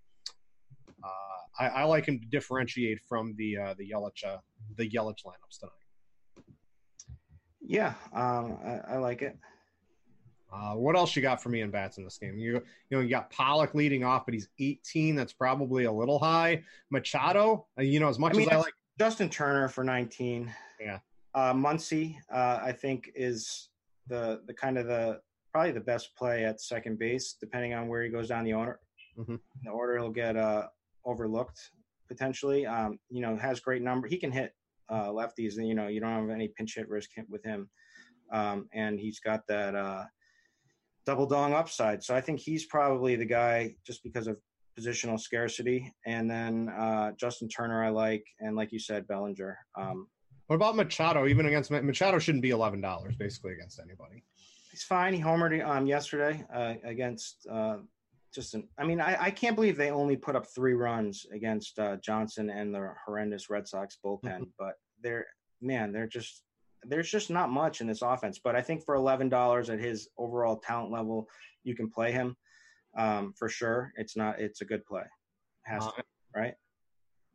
uh, 1.04 1.62
I, 1.62 1.68
I, 1.68 1.84
like 1.84 2.06
him 2.06 2.18
to 2.18 2.26
differentiate 2.26 3.00
from 3.06 3.34
the 3.36 3.58
uh, 3.58 3.74
the 3.76 3.90
Yelich 3.90 4.24
uh, 4.26 4.38
the 4.76 4.88
Yelich 4.88 5.24
lineups 5.26 5.60
tonight. 5.60 6.46
Yeah, 7.60 7.94
um, 8.14 8.56
I, 8.64 8.94
I 8.94 8.96
like 8.96 9.20
it. 9.20 9.36
Uh, 10.56 10.74
what 10.74 10.96
else 10.96 11.14
you 11.14 11.22
got 11.22 11.42
for 11.42 11.50
me 11.50 11.60
in 11.60 11.70
bats 11.70 11.98
in 11.98 12.04
this 12.04 12.18
game? 12.18 12.38
You 12.38 12.54
you 12.54 12.62
know 12.90 13.00
you 13.00 13.10
got 13.10 13.30
Pollock 13.30 13.74
leading 13.74 14.04
off, 14.04 14.24
but 14.24 14.34
he's 14.34 14.48
18. 14.58 15.14
That's 15.14 15.32
probably 15.32 15.84
a 15.84 15.92
little 15.92 16.18
high. 16.18 16.62
Machado, 16.90 17.66
uh, 17.78 17.82
you 17.82 18.00
know 18.00 18.08
as 18.08 18.18
much 18.18 18.34
I 18.34 18.38
mean, 18.38 18.48
as 18.48 18.54
I 18.54 18.58
like 18.58 18.74
Justin 18.98 19.28
Turner 19.28 19.68
for 19.68 19.84
19. 19.84 20.52
Yeah. 20.80 20.98
Uh, 21.34 21.52
Muncy, 21.52 22.16
uh, 22.32 22.60
I 22.62 22.72
think 22.72 23.10
is 23.14 23.68
the 24.06 24.40
the 24.46 24.54
kind 24.54 24.78
of 24.78 24.86
the 24.86 25.20
probably 25.52 25.72
the 25.72 25.80
best 25.80 26.16
play 26.16 26.44
at 26.44 26.60
second 26.60 26.98
base, 26.98 27.36
depending 27.38 27.74
on 27.74 27.88
where 27.88 28.02
he 28.02 28.08
goes 28.08 28.28
down 28.28 28.44
the 28.44 28.54
order. 28.54 28.80
Mm-hmm. 29.18 29.36
The 29.64 29.70
order 29.70 29.98
he'll 29.98 30.10
get 30.10 30.36
uh, 30.36 30.68
overlooked 31.04 31.70
potentially. 32.08 32.66
Um, 32.66 32.98
you 33.10 33.20
know, 33.20 33.36
has 33.36 33.60
great 33.60 33.82
number. 33.82 34.08
He 34.08 34.16
can 34.16 34.32
hit 34.32 34.54
uh, 34.88 35.08
lefties, 35.08 35.58
and 35.58 35.68
you 35.68 35.74
know 35.74 35.88
you 35.88 36.00
don't 36.00 36.10
have 36.10 36.30
any 36.30 36.48
pinch 36.48 36.76
hit 36.76 36.88
risk 36.88 37.10
with 37.28 37.44
him. 37.44 37.68
Um, 38.32 38.68
and 38.72 38.98
he's 38.98 39.20
got 39.20 39.46
that 39.48 39.74
uh, 39.74 40.04
double 41.06 41.26
dong 41.26 41.54
upside. 41.54 42.02
So 42.02 42.14
I 42.14 42.20
think 42.20 42.40
he's 42.40 42.66
probably 42.66 43.16
the 43.16 43.24
guy 43.24 43.74
just 43.86 44.02
because 44.02 44.26
of 44.26 44.36
positional 44.78 45.18
scarcity. 45.18 45.92
And 46.04 46.28
then 46.30 46.68
uh, 46.68 47.12
Justin 47.18 47.48
Turner, 47.48 47.82
I 47.84 47.90
like, 47.90 48.24
and 48.40 48.56
like 48.56 48.72
you 48.72 48.78
said, 48.78 49.06
Bellinger. 49.06 49.56
Um, 49.78 50.08
what 50.48 50.56
about 50.56 50.76
Machado? 50.76 51.26
Even 51.26 51.46
against 51.46 51.70
Machado, 51.70 52.18
shouldn't 52.18 52.42
be 52.42 52.50
eleven 52.50 52.80
dollars 52.80 53.16
basically 53.16 53.52
against 53.52 53.80
anybody. 53.80 54.22
He's 54.70 54.84
fine. 54.84 55.14
He 55.14 55.20
homered 55.20 55.66
um, 55.66 55.86
yesterday 55.86 56.44
uh, 56.54 56.74
against. 56.84 57.46
Uh, 57.50 57.78
just 58.34 58.54
an, 58.54 58.68
I 58.78 58.84
mean, 58.84 59.00
I, 59.00 59.16
I, 59.18 59.30
can't 59.30 59.56
believe 59.56 59.78
they 59.78 59.90
only 59.90 60.14
put 60.14 60.36
up 60.36 60.44
three 60.54 60.74
runs 60.74 61.24
against 61.32 61.78
uh, 61.78 61.96
Johnson 62.04 62.50
and 62.50 62.74
the 62.74 62.92
horrendous 63.06 63.48
Red 63.48 63.66
Sox 63.66 63.96
bullpen. 64.04 64.24
Mm-hmm. 64.24 64.44
But 64.58 64.74
they're 65.02 65.26
man, 65.62 65.90
they're 65.90 66.06
just 66.06 66.42
there's 66.84 67.10
just 67.10 67.30
not 67.30 67.50
much 67.50 67.80
in 67.80 67.86
this 67.86 68.02
offense. 68.02 68.38
But 68.42 68.56
I 68.56 68.62
think 68.62 68.84
for 68.84 68.94
eleven 68.94 69.28
dollars 69.28 69.70
at 69.70 69.78
his 69.78 70.08
overall 70.18 70.56
talent 70.56 70.90
level, 70.90 71.28
you 71.64 71.74
can 71.74 71.90
play 71.90 72.12
him 72.12 72.36
um, 72.96 73.32
for 73.36 73.48
sure. 73.48 73.92
It's 73.96 74.16
not. 74.16 74.40
It's 74.40 74.60
a 74.60 74.64
good 74.64 74.84
play. 74.84 75.02
Has 75.64 75.84
uh, 75.84 75.90
to, 75.92 76.04
right? 76.34 76.54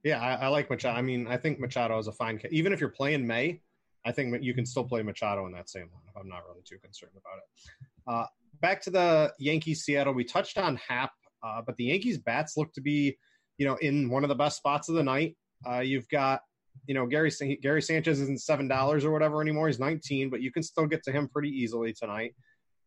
Yeah, 0.04 0.20
I, 0.20 0.46
I, 0.46 0.48
like 0.48 0.70
Machado. 0.70 0.98
I 0.98 1.02
mean, 1.02 1.28
I 1.28 1.38
think 1.38 1.60
Machado 1.60 1.98
is 2.00 2.08
a 2.08 2.12
fine. 2.12 2.42
Even 2.50 2.74
if 2.74 2.80
you're 2.80 2.90
playing 2.90 3.26
May, 3.26 3.62
I 4.06 4.12
think 4.12 4.36
you 4.42 4.54
can 4.54 4.66
still 4.66 4.84
play 4.84 5.04
Machado 5.04 5.46
in 5.46 5.52
that 5.52 5.70
same 5.70 5.86
lineup. 5.86 6.20
I'm 6.20 6.28
not 6.28 6.44
really 6.48 6.64
too 6.66 6.78
concerned 6.80 7.12
about 7.16 7.38
it. 7.38 7.72
Uh, 8.08 8.26
back 8.62 8.82
to 8.84 8.90
the 8.90 9.34
Yankees, 9.38 9.84
Seattle. 9.84 10.14
We 10.14 10.24
touched 10.24 10.58
on 10.58 10.78
Happ, 10.78 11.12
uh, 11.44 11.62
but 11.66 11.76
the 11.78 11.86
Yankees 11.86 12.18
bats 12.18 12.58
look 12.58 12.74
to 12.74 12.82
be, 12.82 13.18
you 13.58 13.66
know, 13.66 13.76
in 13.76 14.10
one 14.10 14.24
of 14.24 14.30
the 14.30 14.36
best 14.36 14.58
spots 14.58 14.90
of 14.90 14.96
the 14.96 15.04
night. 15.04 15.38
Uh, 15.70 15.80
you've 15.80 16.10
got 16.10 16.42
you 16.88 16.94
know 16.94 17.06
Gary 17.06 17.32
Gary 17.62 17.82
Sanchez 17.82 18.20
isn't 18.22 18.42
seven 18.42 18.68
dollars 18.68 19.06
or 19.06 19.12
whatever 19.12 19.42
anymore. 19.42 19.68
He's 19.68 19.80
nineteen, 19.80 20.30
but 20.30 20.42
you 20.42 20.52
can 20.52 20.64
still 20.64 20.86
get 20.86 21.04
to 21.04 21.12
him 21.12 21.28
pretty 21.28 21.50
easily 21.50 21.94
tonight. 21.94 22.36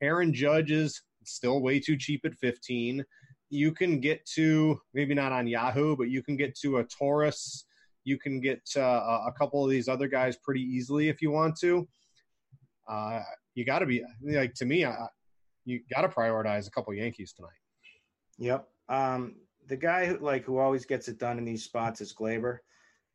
Aaron 0.03 0.35
Judge 0.35 0.70
is 0.70 1.01
still 1.24 1.61
way 1.61 1.80
too 1.80 1.97
cheap 1.97 2.22
at 2.24 2.35
fifteen. 2.35 3.05
you 3.51 3.72
can 3.72 4.01
get 4.01 4.24
to 4.26 4.80
maybe 4.95 5.14
not 5.14 5.32
on 5.32 5.47
Yahoo, 5.47 5.97
but 5.97 6.09
you 6.09 6.22
can 6.22 6.37
get 6.37 6.57
to 6.59 6.78
a 6.78 6.85
Torres. 6.85 7.66
You 8.03 8.18
can 8.18 8.41
get 8.41 8.61
uh, 8.76 8.80
a 9.26 9.32
couple 9.39 9.64
of 9.64 9.70
these 9.70 9.89
other 9.89 10.09
guys 10.09 10.37
pretty 10.37 10.61
easily 10.62 11.09
if 11.09 11.22
you 11.22 11.30
want 11.30 11.57
to. 11.61 11.87
Uh, 12.89 13.20
you 13.55 13.64
got 13.64 13.78
to 13.78 13.87
be 13.87 14.03
like 14.22 14.55
to 14.55 14.64
me. 14.66 14.85
I, 14.85 15.07
you 15.64 15.80
got 15.95 16.03
to 16.03 16.09
prioritize 16.09 16.66
a 16.66 16.70
couple 16.70 16.93
Yankees 16.93 17.32
tonight. 17.32 17.51
Yep. 18.39 18.68
Um, 18.89 19.37
the 19.68 19.76
guy 19.76 20.07
who 20.07 20.18
like 20.18 20.45
who 20.45 20.59
always 20.59 20.85
gets 20.85 21.09
it 21.09 21.18
done 21.18 21.39
in 21.39 21.45
these 21.45 21.64
spots 21.64 22.01
is 22.01 22.12
Gleyber. 22.12 22.59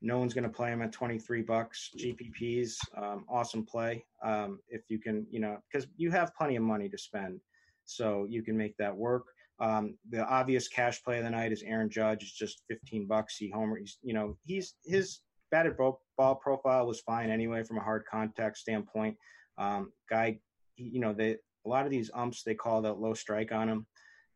No 0.02 0.18
one's 0.18 0.34
going 0.34 0.45
to 0.45 0.50
play 0.50 0.72
him 0.72 0.82
at 0.82 0.91
23 0.93 1.41
bucks. 1.41 1.91
GPPs, 1.97 2.76
um, 2.97 3.26
awesome 3.30 3.66
play. 3.66 4.06
Um, 4.24 4.60
if 4.70 4.84
you 4.89 4.97
can, 5.00 5.28
you 5.30 5.39
know, 5.39 5.58
because 5.72 5.88
you 5.97 6.10
have 6.12 6.36
plenty 6.36 6.56
of 6.56 6.64
money 6.64 6.88
to 6.89 6.97
spend, 6.97 7.39
so 7.86 8.26
you 8.30 8.41
can 8.41 8.56
make 8.56 8.78
that 8.78 8.95
work. 8.95 9.26
Um, 9.60 9.97
the 10.10 10.26
obvious 10.26 10.70
cash 10.70 11.04
play 11.04 11.18
of 11.18 11.26
the 11.26 11.30
night 11.30 11.52
is 11.52 11.64
Aaron 11.64 11.89
Judge. 11.89 12.24
It's 12.24 12.32
just 12.32 12.64
15 12.70 13.08
bucks. 13.08 13.36
He 13.36 13.50
homer. 13.50 13.78
He's, 13.78 13.97
you 14.02 14.14
know, 14.14 14.38
he's 14.45 14.76
his 14.86 15.20
batted 15.52 15.76
ball, 15.78 16.36
profile 16.36 16.88
was 16.88 17.02
fine 17.02 17.30
anyway 17.30 17.64
from 17.64 17.78
a 17.78 17.82
hard 17.82 18.04
contact 18.10 18.58
standpoint. 18.58 19.18
Um, 19.58 19.91
guy, 20.10 20.39
he, 20.76 20.86
you 20.86 21.00
know, 21.00 21.14
they 21.14 21.38
a 21.66 21.70
lot 21.70 21.86
of 21.86 21.91
these 21.91 22.10
umps 22.14 22.43
they 22.43 22.56
call 22.56 22.82
that 22.84 23.00
low 23.00 23.14
strike 23.14 23.52
on 23.52 23.68
him. 23.68 23.86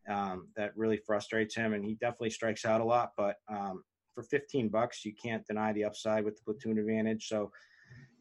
Um, 0.09 0.49
that 0.57 0.75
really 0.75 0.97
frustrates 0.97 1.55
him, 1.55 1.71
and 1.71 1.85
he 1.85 1.93
definitely 1.93 2.31
strikes 2.31 2.65
out 2.65 2.81
a 2.81 2.85
lot. 2.85 3.11
But 3.15 3.37
um, 3.49 3.83
for 4.13 4.23
15 4.23 4.69
bucks, 4.69 5.05
you 5.05 5.13
can't 5.21 5.45
deny 5.45 5.73
the 5.73 5.85
upside 5.85 6.23
with 6.23 6.37
the 6.37 6.43
platoon 6.43 6.77
advantage. 6.77 7.27
So 7.27 7.51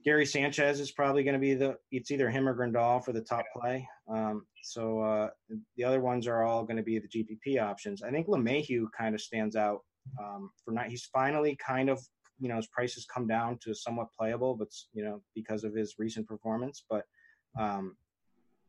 Gary 0.04 0.26
Sanchez 0.26 0.80
is 0.80 0.90
probably 0.90 1.22
going 1.22 1.34
to 1.34 1.40
be 1.40 1.54
the 1.54 1.76
it's 1.90 2.10
either 2.10 2.28
him 2.28 2.48
or 2.48 2.56
Grandal 2.56 3.04
for 3.04 3.12
the 3.12 3.20
top 3.20 3.44
play. 3.54 3.86
Um, 4.08 4.46
so 4.62 5.00
uh, 5.00 5.28
the 5.76 5.84
other 5.84 6.00
ones 6.00 6.26
are 6.26 6.42
all 6.42 6.64
going 6.64 6.76
to 6.76 6.82
be 6.82 6.98
the 6.98 7.08
GPP 7.08 7.62
options. 7.62 8.02
I 8.02 8.10
think 8.10 8.26
LeMahieu 8.26 8.86
kind 8.96 9.14
of 9.14 9.20
stands 9.20 9.54
out 9.54 9.80
um, 10.20 10.50
for 10.64 10.72
not. 10.72 10.88
He's 10.88 11.08
finally 11.12 11.56
kind 11.64 11.88
of 11.88 12.00
you 12.40 12.48
know 12.48 12.56
his 12.56 12.66
prices 12.68 13.06
come 13.12 13.26
down 13.26 13.58
to 13.62 13.74
somewhat 13.74 14.08
playable, 14.18 14.56
but 14.56 14.68
you 14.92 15.04
know 15.04 15.22
because 15.34 15.62
of 15.62 15.74
his 15.74 15.94
recent 15.98 16.26
performance. 16.26 16.84
But 16.90 17.04
um, 17.58 17.96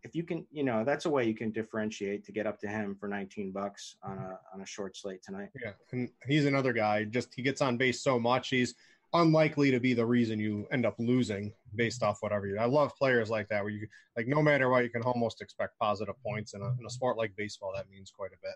if 0.03 0.15
you 0.15 0.23
can, 0.23 0.45
you 0.51 0.63
know, 0.63 0.83
that's 0.83 1.05
a 1.05 1.09
way 1.09 1.25
you 1.25 1.33
can 1.33 1.51
differentiate 1.51 2.25
to 2.25 2.31
get 2.31 2.45
up 2.45 2.59
to 2.59 2.67
him 2.67 2.95
for 2.95 3.07
19 3.07 3.51
bucks 3.51 3.95
on 4.03 4.17
a 4.17 4.39
on 4.53 4.61
a 4.61 4.65
short 4.65 4.97
slate 4.97 5.23
tonight. 5.23 5.49
Yeah, 5.61 5.71
and 5.91 6.09
he's 6.27 6.45
another 6.45 6.73
guy. 6.73 7.05
Just 7.05 7.33
he 7.35 7.41
gets 7.41 7.61
on 7.61 7.77
base 7.77 8.03
so 8.03 8.19
much, 8.19 8.49
he's 8.49 8.75
unlikely 9.13 9.69
to 9.71 9.79
be 9.79 9.93
the 9.93 10.05
reason 10.05 10.39
you 10.39 10.67
end 10.71 10.85
up 10.85 10.95
losing 10.97 11.53
based 11.75 12.03
off 12.03 12.17
whatever 12.21 12.47
you. 12.47 12.57
I 12.57 12.65
love 12.65 12.95
players 12.97 13.29
like 13.29 13.47
that 13.49 13.63
where 13.63 13.71
you 13.71 13.87
like 14.17 14.27
no 14.27 14.41
matter 14.41 14.69
what 14.69 14.83
you 14.83 14.89
can 14.89 15.03
almost 15.03 15.41
expect 15.41 15.77
positive 15.79 16.15
points 16.23 16.53
in 16.53 16.61
a, 16.61 16.67
in 16.79 16.85
a 16.85 16.89
sport 16.89 17.17
like 17.17 17.35
baseball. 17.37 17.71
That 17.75 17.89
means 17.89 18.11
quite 18.11 18.31
a 18.31 18.41
bit. 18.41 18.55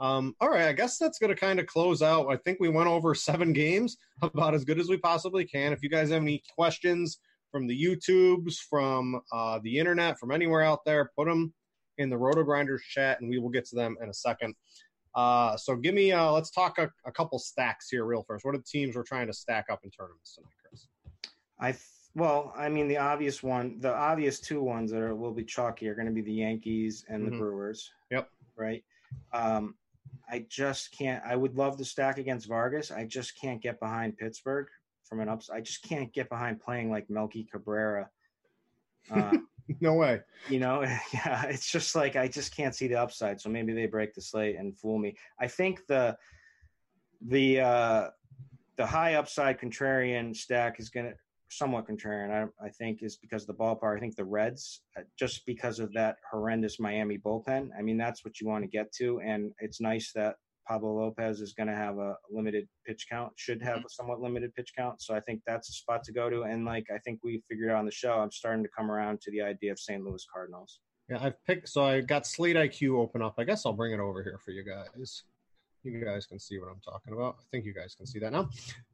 Um, 0.00 0.34
all 0.40 0.48
right, 0.48 0.68
I 0.68 0.72
guess 0.72 0.96
that's 0.96 1.18
going 1.18 1.34
to 1.34 1.40
kind 1.40 1.58
of 1.58 1.66
close 1.66 2.02
out. 2.02 2.28
I 2.28 2.36
think 2.36 2.58
we 2.60 2.68
went 2.68 2.88
over 2.88 3.14
seven 3.14 3.52
games 3.52 3.96
about 4.22 4.54
as 4.54 4.64
good 4.64 4.78
as 4.78 4.88
we 4.88 4.96
possibly 4.96 5.44
can. 5.44 5.72
If 5.72 5.82
you 5.82 5.88
guys 5.88 6.10
have 6.10 6.22
any 6.22 6.42
questions 6.56 7.18
from 7.50 7.66
the 7.66 7.82
YouTubes, 7.82 8.56
from 8.68 9.20
uh, 9.32 9.60
the 9.62 9.78
internet, 9.78 10.18
from 10.18 10.30
anywhere 10.30 10.62
out 10.62 10.84
there, 10.84 11.10
put 11.16 11.26
them 11.26 11.52
in 11.98 12.10
the 12.10 12.16
Roto 12.16 12.42
Grinders 12.44 12.82
chat, 12.82 13.20
and 13.20 13.28
we 13.28 13.38
will 13.38 13.48
get 13.48 13.64
to 13.66 13.76
them 13.76 13.96
in 14.02 14.08
a 14.08 14.14
second. 14.14 14.54
Uh, 15.14 15.56
so 15.56 15.74
give 15.74 15.94
me, 15.94 16.12
uh, 16.12 16.30
let's 16.30 16.50
talk 16.50 16.78
a, 16.78 16.90
a, 17.06 17.10
couple 17.10 17.38
stacks 17.38 17.88
here 17.88 18.04
real 18.04 18.22
first. 18.22 18.44
What 18.44 18.54
are 18.54 18.58
the 18.58 18.64
teams 18.64 18.94
we're 18.94 19.02
trying 19.02 19.26
to 19.26 19.32
stack 19.32 19.66
up 19.70 19.80
in 19.82 19.90
tournaments 19.90 20.34
tonight, 20.34 20.52
Chris? 20.62 20.86
I 21.60 21.74
well, 22.14 22.52
I 22.56 22.68
mean, 22.68 22.88
the 22.88 22.98
obvious 22.98 23.42
one, 23.42 23.78
the 23.80 23.94
obvious 23.94 24.40
two 24.40 24.62
ones 24.62 24.90
that 24.90 25.00
are 25.00 25.14
will 25.14 25.32
be 25.32 25.44
chalky 25.44 25.88
are 25.88 25.94
going 25.94 26.06
to 26.06 26.12
be 26.12 26.22
the 26.22 26.32
Yankees 26.32 27.04
and 27.08 27.24
the 27.24 27.30
mm-hmm. 27.30 27.38
Brewers. 27.38 27.90
Yep. 28.10 28.28
Right. 28.56 28.84
Um, 29.32 29.74
I 30.30 30.44
just 30.48 30.96
can't. 30.96 31.22
I 31.24 31.36
would 31.36 31.56
love 31.56 31.76
to 31.78 31.84
stack 31.84 32.18
against 32.18 32.48
Vargas. 32.48 32.90
I 32.90 33.04
just 33.04 33.40
can't 33.40 33.62
get 33.62 33.78
behind 33.80 34.16
Pittsburgh 34.16 34.66
from 35.08 35.20
an 35.20 35.28
ups. 35.28 35.50
I 35.50 35.60
just 35.60 35.82
can't 35.82 36.12
get 36.12 36.28
behind 36.28 36.60
playing 36.60 36.90
like 36.90 37.10
Melky 37.10 37.44
Cabrera. 37.50 38.08
Uh, 39.10 39.32
no 39.80 39.94
way. 39.94 40.20
You 40.50 40.58
know, 40.58 40.82
yeah, 41.14 41.44
it's 41.44 41.70
just 41.70 41.94
like 41.96 42.14
I 42.14 42.28
just 42.28 42.54
can't 42.54 42.74
see 42.74 42.88
the 42.88 42.96
upside. 42.96 43.40
So 43.40 43.48
maybe 43.48 43.72
they 43.72 43.86
break 43.86 44.12
the 44.12 44.20
slate 44.20 44.56
and 44.56 44.76
fool 44.76 44.98
me. 44.98 45.16
I 45.40 45.46
think 45.46 45.86
the 45.86 46.14
the 47.26 47.60
uh, 47.60 48.08
the 48.76 48.86
high 48.86 49.14
upside 49.14 49.58
contrarian 49.58 50.36
stack 50.36 50.78
is 50.78 50.90
going 50.90 51.06
to 51.06 51.14
somewhat 51.50 51.88
contrarian. 51.88 52.30
I, 52.30 52.66
I 52.66 52.68
think 52.68 53.02
is 53.02 53.16
because 53.16 53.42
of 53.42 53.48
the 53.48 53.54
ballpark. 53.54 53.96
I 53.96 54.00
think 54.00 54.16
the 54.16 54.24
Reds, 54.24 54.82
uh, 54.96 55.02
just 55.18 55.46
because 55.46 55.78
of 55.80 55.92
that 55.94 56.16
horrendous 56.30 56.78
Miami 56.78 57.18
bullpen. 57.18 57.70
I 57.78 57.82
mean, 57.82 57.96
that's 57.96 58.24
what 58.24 58.40
you 58.40 58.46
want 58.46 58.64
to 58.64 58.68
get 58.68 58.92
to, 58.94 59.20
and 59.20 59.52
it's 59.60 59.80
nice 59.80 60.12
that 60.14 60.36
Pablo 60.68 60.94
Lopez 60.94 61.40
is 61.40 61.54
going 61.54 61.68
to 61.68 61.74
have 61.74 61.98
a 61.98 62.16
limited 62.30 62.68
pitch 62.86 63.06
count, 63.10 63.32
should 63.36 63.62
have 63.62 63.78
mm-hmm. 63.78 63.86
a 63.86 63.90
somewhat 63.90 64.20
limited 64.20 64.54
pitch 64.54 64.72
count. 64.76 65.00
So 65.00 65.14
I 65.14 65.20
think 65.20 65.40
that's 65.46 65.70
a 65.70 65.72
spot 65.72 66.04
to 66.04 66.12
go 66.12 66.28
to. 66.28 66.42
And 66.42 66.64
like 66.64 66.86
I 66.94 66.98
think 66.98 67.20
we 67.24 67.42
figured 67.48 67.70
out 67.70 67.78
on 67.78 67.86
the 67.86 67.92
show, 67.92 68.12
I'm 68.12 68.30
starting 68.30 68.62
to 68.64 68.70
come 68.76 68.90
around 68.90 69.20
to 69.22 69.30
the 69.30 69.40
idea 69.40 69.72
of 69.72 69.78
St. 69.78 70.04
Louis 70.04 70.24
Cardinals. 70.32 70.80
Yeah, 71.08 71.18
I've 71.22 71.42
picked. 71.46 71.70
So 71.70 71.84
I 71.84 72.02
got 72.02 72.26
Slate 72.26 72.56
IQ 72.56 72.98
open 72.98 73.22
up. 73.22 73.34
I 73.38 73.44
guess 73.44 73.64
I'll 73.64 73.72
bring 73.72 73.92
it 73.92 74.00
over 74.00 74.22
here 74.22 74.38
for 74.44 74.50
you 74.50 74.62
guys. 74.62 75.22
You 75.84 76.04
guys 76.04 76.26
can 76.26 76.38
see 76.38 76.58
what 76.58 76.68
I'm 76.68 76.80
talking 76.84 77.14
about. 77.14 77.36
I 77.40 77.44
think 77.50 77.64
you 77.64 77.72
guys 77.72 77.94
can 77.94 78.04
see 78.04 78.18
that 78.18 78.32
now. 78.32 78.50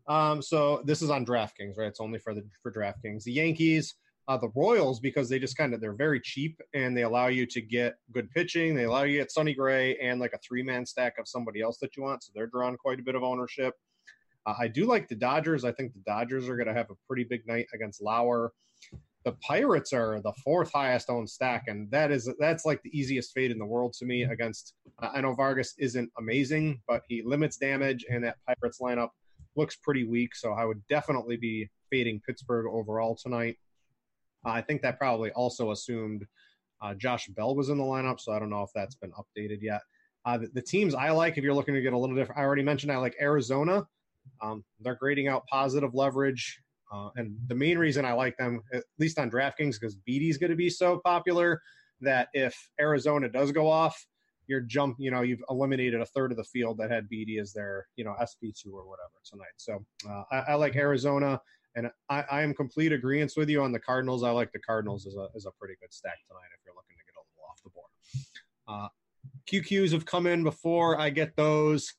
Um, 0.06 0.40
so 0.40 0.82
this 0.84 1.02
is 1.02 1.10
on 1.10 1.26
DraftKings, 1.26 1.76
right? 1.76 1.88
It's 1.88 2.00
only 2.00 2.20
for 2.20 2.34
the 2.34 2.44
for 2.62 2.70
DraftKings. 2.70 3.24
The 3.24 3.32
Yankees 3.32 3.94
uh, 4.28 4.38
the 4.38 4.50
Royals 4.54 5.00
because 5.00 5.28
they 5.28 5.38
just 5.38 5.56
kind 5.56 5.74
of 5.74 5.80
they're 5.80 5.92
very 5.92 6.20
cheap 6.20 6.58
and 6.72 6.96
they 6.96 7.02
allow 7.02 7.26
you 7.26 7.46
to 7.46 7.60
get 7.60 7.96
good 8.12 8.30
pitching. 8.30 8.74
They 8.74 8.84
allow 8.84 9.02
you 9.02 9.18
to 9.18 9.24
get 9.24 9.32
Sonny 9.32 9.54
Gray 9.54 9.96
and 9.98 10.18
like 10.18 10.32
a 10.32 10.38
three 10.38 10.62
man 10.62 10.86
stack 10.86 11.14
of 11.18 11.28
somebody 11.28 11.60
else 11.60 11.78
that 11.78 11.96
you 11.96 12.02
want. 12.02 12.22
So 12.22 12.32
they're 12.34 12.46
drawing 12.46 12.76
quite 12.76 13.00
a 13.00 13.02
bit 13.02 13.14
of 13.14 13.22
ownership. 13.22 13.74
Uh, 14.46 14.54
I 14.58 14.68
do 14.68 14.86
like 14.86 15.08
the 15.08 15.14
Dodgers. 15.14 15.64
I 15.64 15.72
think 15.72 15.92
the 15.92 16.02
Dodgers 16.06 16.48
are 16.48 16.56
going 16.56 16.68
to 16.68 16.74
have 16.74 16.90
a 16.90 16.94
pretty 17.06 17.24
big 17.24 17.46
night 17.46 17.66
against 17.74 18.02
Lauer. 18.02 18.52
The 19.24 19.32
Pirates 19.32 19.94
are 19.94 20.20
the 20.20 20.34
fourth 20.44 20.70
highest 20.72 21.08
owned 21.08 21.30
stack, 21.30 21.64
and 21.68 21.90
that 21.90 22.10
is 22.10 22.30
that's 22.38 22.66
like 22.66 22.82
the 22.82 22.98
easiest 22.98 23.32
fade 23.32 23.50
in 23.50 23.58
the 23.58 23.64
world 23.64 23.94
to 23.94 24.04
me 24.04 24.24
against. 24.24 24.74
Uh, 25.02 25.10
I 25.14 25.22
know 25.22 25.34
Vargas 25.34 25.74
isn't 25.78 26.10
amazing, 26.18 26.82
but 26.86 27.02
he 27.08 27.22
limits 27.22 27.56
damage, 27.56 28.04
and 28.10 28.22
that 28.24 28.36
Pirates 28.46 28.80
lineup 28.80 29.10
looks 29.56 29.76
pretty 29.76 30.04
weak. 30.04 30.34
So 30.34 30.52
I 30.52 30.64
would 30.64 30.86
definitely 30.88 31.36
be 31.36 31.70
fading 31.90 32.20
Pittsburgh 32.26 32.66
overall 32.70 33.16
tonight. 33.16 33.56
I 34.44 34.60
think 34.60 34.82
that 34.82 34.98
probably 34.98 35.30
also 35.32 35.70
assumed 35.70 36.26
uh, 36.82 36.94
Josh 36.94 37.28
Bell 37.28 37.54
was 37.54 37.68
in 37.68 37.78
the 37.78 37.84
lineup, 37.84 38.20
so 38.20 38.32
I 38.32 38.38
don't 38.38 38.50
know 38.50 38.62
if 38.62 38.70
that's 38.74 38.94
been 38.94 39.12
updated 39.12 39.58
yet. 39.62 39.80
Uh, 40.26 40.38
the, 40.38 40.48
the, 40.54 40.62
teams 40.62 40.94
I 40.94 41.10
like, 41.10 41.36
if 41.36 41.44
you're 41.44 41.54
looking 41.54 41.74
to 41.74 41.82
get 41.82 41.92
a 41.92 41.98
little 41.98 42.16
different, 42.16 42.40
I 42.40 42.44
already 42.44 42.62
mentioned 42.62 42.90
I 42.90 42.96
like 42.96 43.14
Arizona. 43.20 43.86
Um, 44.42 44.64
they're 44.80 44.94
grading 44.94 45.28
out 45.28 45.46
positive 45.46 45.94
leverage. 45.94 46.60
Uh, 46.92 47.10
and 47.16 47.36
the 47.48 47.54
main 47.54 47.78
reason 47.78 48.04
I 48.04 48.12
like 48.12 48.36
them, 48.36 48.62
at 48.72 48.84
least 48.98 49.18
on 49.18 49.30
DraftKings, 49.30 49.78
because 49.80 49.96
Beede's 49.96 50.38
going 50.38 50.50
to 50.50 50.56
be 50.56 50.70
so 50.70 51.00
popular 51.04 51.60
that 52.00 52.28
if 52.32 52.56
Arizona 52.80 53.28
does 53.28 53.52
go 53.52 53.68
off, 53.68 54.06
you're 54.46 54.60
jump, 54.60 54.96
you 54.98 55.10
know, 55.10 55.22
you've 55.22 55.42
eliminated 55.48 56.00
a 56.00 56.06
third 56.06 56.30
of 56.30 56.36
the 56.36 56.44
field 56.44 56.78
that 56.78 56.90
had 56.90 57.08
Beede 57.08 57.38
as 57.40 57.52
their, 57.52 57.86
you 57.96 58.04
know, 58.04 58.14
SP2 58.20 58.66
or 58.72 58.86
whatever 58.86 59.14
tonight. 59.24 59.46
So 59.56 59.84
uh, 60.08 60.22
I, 60.30 60.52
I, 60.52 60.54
like 60.54 60.76
Arizona. 60.76 61.40
And 61.76 61.90
I, 62.08 62.24
I 62.30 62.42
am 62.42 62.54
complete 62.54 62.92
agreement 62.92 63.32
with 63.36 63.48
you 63.48 63.62
on 63.62 63.72
the 63.72 63.80
Cardinals. 63.80 64.22
I 64.22 64.30
like 64.30 64.52
the 64.52 64.60
Cardinals 64.60 65.06
as 65.06 65.16
a, 65.16 65.28
as 65.34 65.46
a 65.46 65.50
pretty 65.52 65.74
good 65.80 65.92
stack 65.92 66.18
tonight 66.28 66.50
if 66.54 66.60
you're 66.64 66.74
looking 66.74 66.96
to 66.96 67.04
get 67.04 67.14
a 67.16 67.24
little 67.30 67.50
off 67.50 67.62
the 67.62 67.70
board. 67.70 67.90
Uh, 68.66 68.88
QQs 69.50 69.92
have 69.92 70.06
come 70.06 70.26
in 70.26 70.44
before 70.44 71.00
I 71.00 71.10
get 71.10 71.34
those. 71.36 71.94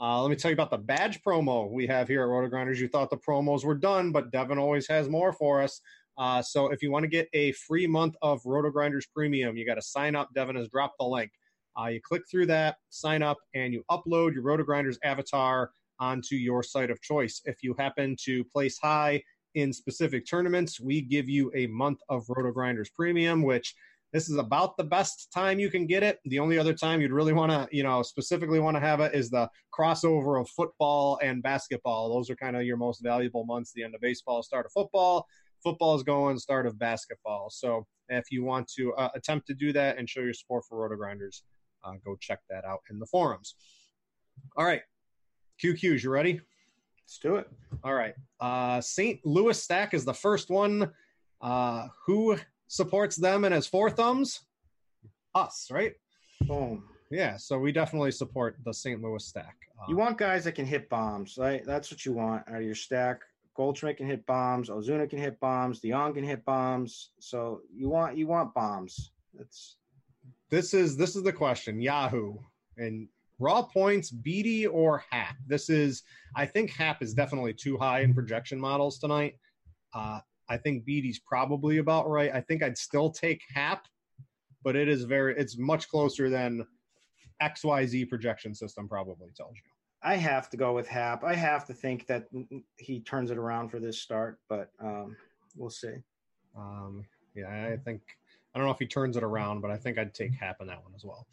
Uh, 0.00 0.22
let 0.22 0.30
me 0.30 0.36
tell 0.36 0.50
you 0.50 0.54
about 0.54 0.70
the 0.70 0.78
badge 0.78 1.22
promo 1.22 1.70
we 1.70 1.86
have 1.86 2.08
here 2.08 2.22
at 2.22 2.28
Roto 2.28 2.48
Grinders. 2.48 2.80
You 2.80 2.88
thought 2.88 3.10
the 3.10 3.16
promos 3.16 3.64
were 3.64 3.74
done, 3.74 4.12
but 4.12 4.30
Devin 4.30 4.58
always 4.58 4.86
has 4.88 5.08
more 5.08 5.32
for 5.32 5.62
us. 5.62 5.80
Uh, 6.18 6.40
so 6.40 6.68
if 6.68 6.82
you 6.82 6.90
want 6.90 7.02
to 7.02 7.08
get 7.08 7.28
a 7.34 7.52
free 7.52 7.86
month 7.86 8.16
of 8.22 8.40
Roto 8.44 8.70
Grinders 8.70 9.06
Premium, 9.06 9.56
you 9.56 9.66
got 9.66 9.74
to 9.74 9.82
sign 9.82 10.16
up. 10.16 10.30
Devin 10.34 10.56
has 10.56 10.68
dropped 10.68 10.98
the 10.98 11.04
link. 11.04 11.30
Uh, 11.78 11.88
you 11.88 12.00
click 12.00 12.22
through 12.30 12.46
that, 12.46 12.76
sign 12.88 13.22
up, 13.22 13.36
and 13.54 13.72
you 13.72 13.84
upload 13.90 14.32
your 14.32 14.42
Roto 14.42 14.64
Grinders 14.64 14.98
avatar 15.04 15.72
onto 16.00 16.34
your 16.34 16.62
site 16.62 16.90
of 16.90 17.00
choice. 17.02 17.42
If 17.44 17.62
you 17.62 17.74
happen 17.78 18.16
to 18.24 18.44
place 18.44 18.78
high 18.78 19.22
in 19.54 19.72
specific 19.72 20.28
tournaments, 20.28 20.80
we 20.80 21.00
give 21.00 21.28
you 21.28 21.50
a 21.54 21.66
month 21.68 22.00
of 22.08 22.24
Roto 22.28 22.52
Grinders 22.52 22.90
Premium, 22.90 23.42
which 23.42 23.74
this 24.12 24.28
is 24.28 24.36
about 24.36 24.76
the 24.76 24.84
best 24.84 25.30
time 25.32 25.58
you 25.58 25.70
can 25.70 25.86
get 25.86 26.02
it. 26.02 26.20
The 26.26 26.38
only 26.38 26.58
other 26.58 26.72
time 26.72 27.00
you'd 27.00 27.12
really 27.12 27.32
want 27.32 27.52
to, 27.52 27.68
you 27.70 27.82
know, 27.82 28.02
specifically 28.02 28.60
want 28.60 28.76
to 28.76 28.80
have 28.80 29.00
it 29.00 29.14
is 29.14 29.30
the 29.30 29.50
crossover 29.76 30.40
of 30.40 30.48
football 30.50 31.18
and 31.22 31.42
basketball. 31.42 32.14
Those 32.14 32.30
are 32.30 32.36
kind 32.36 32.56
of 32.56 32.62
your 32.62 32.76
most 32.76 33.02
valuable 33.02 33.44
months. 33.44 33.72
The 33.74 33.82
end 33.82 33.94
of 33.94 34.00
baseball, 34.00 34.42
start 34.42 34.66
of 34.66 34.72
football. 34.72 35.26
Football 35.62 35.96
is 35.96 36.02
going, 36.02 36.38
start 36.38 36.66
of 36.66 36.78
basketball. 36.78 37.50
So 37.50 37.86
if 38.08 38.30
you 38.30 38.44
want 38.44 38.68
to 38.76 38.94
uh, 38.94 39.10
attempt 39.14 39.48
to 39.48 39.54
do 39.54 39.72
that 39.72 39.98
and 39.98 40.08
show 40.08 40.20
your 40.20 40.34
support 40.34 40.64
for 40.68 40.78
Roto 40.78 40.96
Grinders, 40.96 41.42
uh, 41.84 41.92
go 42.04 42.16
check 42.20 42.40
that 42.48 42.64
out 42.64 42.80
in 42.90 42.98
the 42.98 43.06
forums. 43.06 43.54
All 44.56 44.64
right, 44.64 44.82
QQs, 45.62 46.02
you 46.02 46.10
ready? 46.10 46.40
Let's 47.04 47.18
do 47.18 47.36
it. 47.36 47.48
All 47.84 47.94
right. 47.94 48.14
Uh, 48.40 48.80
St. 48.80 49.24
Louis 49.24 49.60
Stack 49.60 49.94
is 49.94 50.04
the 50.04 50.14
first 50.14 50.50
one. 50.50 50.90
Uh, 51.40 51.88
who 52.04 52.36
supports 52.66 53.16
them 53.16 53.44
and 53.44 53.54
has 53.54 53.66
four 53.66 53.90
thumbs? 53.90 54.40
Us, 55.34 55.68
right? 55.70 55.94
Boom. 56.42 56.84
Yeah, 57.10 57.36
so 57.36 57.58
we 57.58 57.72
definitely 57.72 58.10
support 58.10 58.56
the 58.64 58.74
St. 58.74 59.00
Louis 59.00 59.24
stack. 59.24 59.54
Uh, 59.80 59.84
you 59.88 59.96
want 59.96 60.18
guys 60.18 60.44
that 60.44 60.52
can 60.52 60.66
hit 60.66 60.88
bombs, 60.88 61.36
right? 61.38 61.64
That's 61.64 61.90
what 61.90 62.04
you 62.04 62.12
want 62.12 62.42
out 62.48 62.56
of 62.56 62.62
your 62.62 62.74
stack. 62.74 63.20
Goldschmidt 63.54 63.96
can 63.96 64.06
hit 64.06 64.26
bombs. 64.26 64.68
Ozuna 64.68 65.08
can 65.08 65.18
hit 65.18 65.38
bombs. 65.40 65.80
DeJong 65.80 66.14
can 66.14 66.24
hit 66.24 66.44
bombs. 66.44 67.10
So 67.20 67.62
you 67.74 67.88
want 67.88 68.16
you 68.16 68.26
want 68.26 68.52
bombs. 68.52 69.12
That's 69.34 69.76
this 70.50 70.74
is 70.74 70.96
this 70.96 71.16
is 71.16 71.22
the 71.22 71.32
question. 71.32 71.80
Yahoo 71.80 72.36
and 72.76 73.08
raw 73.38 73.62
points, 73.62 74.10
Beede 74.10 74.66
or 74.66 75.04
Happ. 75.10 75.36
This 75.46 75.68
is 75.68 76.02
I 76.34 76.46
think 76.46 76.70
Happ 76.70 77.02
is 77.02 77.14
definitely 77.14 77.54
too 77.54 77.76
high 77.76 78.00
in 78.00 78.14
projection 78.14 78.60
models 78.60 78.98
tonight. 78.98 79.34
Uh, 79.94 80.20
I 80.48 80.56
think 80.56 80.84
Beede's 80.84 81.18
probably 81.18 81.78
about 81.78 82.08
right. 82.08 82.30
I 82.32 82.40
think 82.40 82.62
I'd 82.62 82.78
still 82.78 83.10
take 83.10 83.42
Happ, 83.54 83.86
but 84.62 84.76
it 84.76 84.88
is 84.88 85.04
very 85.04 85.36
it's 85.36 85.58
much 85.58 85.88
closer 85.88 86.30
than 86.30 86.66
XYZ 87.42 88.08
projection 88.08 88.54
system 88.54 88.88
probably 88.88 89.30
tells 89.36 89.56
you. 89.56 89.70
I 90.02 90.16
have 90.16 90.48
to 90.50 90.56
go 90.56 90.72
with 90.72 90.86
Happ. 90.86 91.24
I 91.24 91.34
have 91.34 91.66
to 91.66 91.74
think 91.74 92.06
that 92.06 92.26
he 92.76 93.00
turns 93.00 93.30
it 93.30 93.38
around 93.38 93.70
for 93.70 93.80
this 93.80 94.00
start, 94.00 94.38
but 94.48 94.70
um, 94.80 95.16
we'll 95.56 95.70
see. 95.70 95.94
Um, 96.56 97.04
yeah, 97.34 97.70
I 97.72 97.76
think 97.76 98.02
I 98.54 98.58
don't 98.58 98.66
know 98.66 98.72
if 98.72 98.78
he 98.78 98.86
turns 98.86 99.16
it 99.16 99.22
around, 99.22 99.60
but 99.60 99.70
I 99.70 99.76
think 99.76 99.98
I'd 99.98 100.14
take 100.14 100.32
Happ 100.34 100.60
in 100.60 100.66
that 100.68 100.82
one 100.82 100.92
as 100.94 101.04
well. 101.04 101.26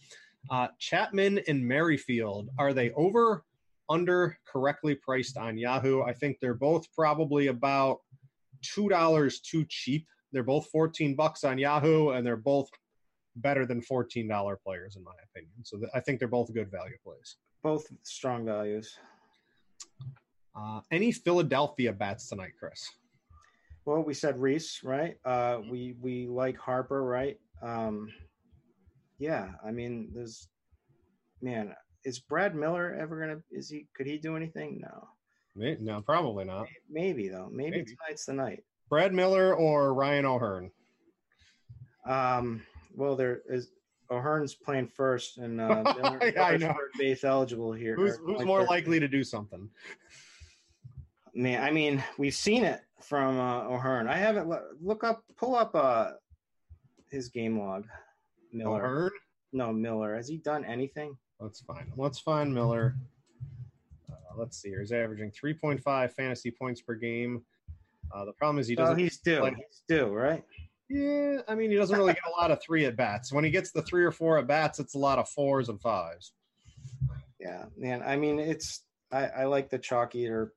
Uh, 0.50 0.68
Chapman 0.80 1.40
and 1.48 1.66
Merrifield 1.66 2.50
are 2.58 2.74
they 2.74 2.92
over 2.92 3.44
under 3.90 4.38
correctly 4.46 4.96
priced 4.96 5.38
on 5.38 5.58
Yahoo? 5.58 6.04
I 6.04 6.14
think 6.14 6.38
they're 6.40 6.54
both 6.54 6.86
probably 6.94 7.48
about 7.48 8.00
two 8.62 8.90
dollars 8.90 9.40
too 9.40 9.66
cheap. 9.70 10.06
They're 10.32 10.44
both 10.44 10.68
fourteen 10.68 11.16
bucks 11.16 11.44
on 11.44 11.58
Yahoo, 11.58 12.10
and 12.10 12.26
they're 12.26 12.36
both 12.38 12.70
better 13.38 13.66
than 13.66 13.82
fourteen 13.82 14.28
dollar 14.28 14.58
players 14.58 14.96
in 14.96 15.04
my 15.04 15.12
opinion. 15.30 15.54
So 15.64 15.78
th- 15.78 15.90
I 15.94 16.00
think 16.00 16.20
they're 16.20 16.28
both 16.28 16.54
good 16.54 16.72
value 16.72 16.98
plays. 17.04 17.38
Both 17.64 17.88
strong 18.04 18.46
values. 18.46 18.98
Uh, 20.56 20.82
any 20.92 21.12
Philadelphia 21.12 21.92
bats 21.92 22.30
tonight, 22.30 22.52
Chris? 22.60 22.90
Well, 23.86 24.04
we 24.04 24.14
said 24.14 24.40
Reese, 24.40 24.82
right? 24.84 25.18
Uh, 25.26 25.60
we 25.70 25.96
we 26.00 26.28
like 26.28 26.58
Harper, 26.58 27.04
right? 27.04 27.38
Um, 27.62 28.10
yeah, 29.18 29.50
I 29.66 29.72
mean, 29.72 30.12
there's 30.14 30.48
man, 31.42 31.74
is 32.04 32.20
Brad 32.20 32.56
Miller 32.56 32.96
ever 33.00 33.20
gonna? 33.20 33.40
Is 33.52 33.70
he? 33.70 33.88
Could 33.96 34.08
he 34.08 34.18
do 34.18 34.36
anything? 34.36 34.80
No. 34.82 35.08
Maybe, 35.56 35.84
no, 35.84 36.02
probably 36.02 36.46
not. 36.46 36.68
Maybe 36.90 37.30
though. 37.30 37.50
Maybe, 37.52 37.78
Maybe, 37.78 37.96
tonight's 37.96 38.26
the 38.26 38.34
night. 38.34 38.64
Brad 38.90 39.14
Miller 39.14 39.56
or 39.56 39.94
Ryan 39.94 40.26
O'Hearn. 40.26 40.72
Um. 42.06 42.64
Well, 42.96 43.16
there 43.16 43.42
is 43.50 43.70
O'Hearn's 44.12 44.54
playing 44.54 44.88
first, 44.88 45.38
and 45.38 45.60
uh, 45.60 45.94
Miller, 46.02 46.32
yeah, 46.34 46.44
I 46.44 46.58
know. 46.58 46.76
base 46.98 47.24
eligible 47.24 47.74
here. 47.74 47.96
Who's, 47.96 48.18
who's 48.18 48.46
more 48.46 48.64
likely 48.64 49.00
to 49.00 49.08
do 49.08 49.24
something? 49.24 49.70
Man, 51.34 51.64
I 51.64 51.72
mean, 51.72 52.04
we've 52.18 52.36
seen 52.36 52.64
it 52.64 52.82
from 53.02 53.40
uh, 53.40 53.64
O'Hearn. 53.64 54.08
I 54.08 54.18
haven't 54.18 54.52
look 54.82 55.04
up, 55.04 55.24
pull 55.38 55.56
up 55.56 55.74
uh, 55.74 56.12
his 57.10 57.30
game 57.30 57.60
log. 57.60 57.86
Miller. 58.54 58.86
O'Hearn? 58.86 59.12
No, 59.52 59.74
Miller. 59.74 60.16
Has 60.16 60.28
he 60.28 60.38
done 60.38 60.64
anything? 60.66 61.18
Let's 61.40 61.62
find. 61.62 61.88
him. 61.88 61.94
Let's 61.98 62.20
find 62.20 62.54
Miller. 62.54 62.96
Uh, 64.10 64.16
let's 64.38 64.62
see. 64.62 64.74
He's 64.78 64.92
averaging 64.92 65.32
3.5 65.32 66.12
fantasy 66.12 66.52
points 66.52 66.82
per 66.82 66.96
game. 66.96 67.44
Uh, 68.14 68.26
the 68.26 68.34
problem 68.34 68.60
is 68.60 68.68
he 68.68 68.76
doesn't. 68.76 68.96
Oh, 68.96 68.98
he's 68.98 69.18
due. 69.18 69.40
Play. 69.40 69.56
He's 69.56 69.84
due, 69.88 70.08
right? 70.08 70.44
Yeah, 70.90 71.42
I 71.48 71.56
mean, 71.56 71.72
he 71.72 71.78
doesn't 71.78 71.98
really 71.98 72.14
get 72.14 72.24
a 72.28 72.40
lot 72.40 72.52
of 72.52 72.62
three 72.62 72.86
at 72.86 72.96
bats. 72.96 73.34
When 73.34 73.44
he 73.44 73.50
gets 73.50 73.72
the 73.72 73.82
three 73.82 74.04
or 74.04 74.12
four 74.12 74.38
at 74.38 74.48
bats, 74.48 74.80
it's 74.80 74.96
a 74.96 75.00
lot 75.00 75.18
of 75.18 75.28
fours 75.30 75.70
and 75.70 75.82
fives. 75.82 76.34
Yeah, 77.40 77.66
man. 77.76 78.04
I 78.04 78.16
mean, 78.16 78.40
it's 78.40 78.84
I, 79.12 79.26
I 79.26 79.46
like 79.46 79.70
the 79.70 79.80
chalk 79.80 80.16
eater 80.16 80.54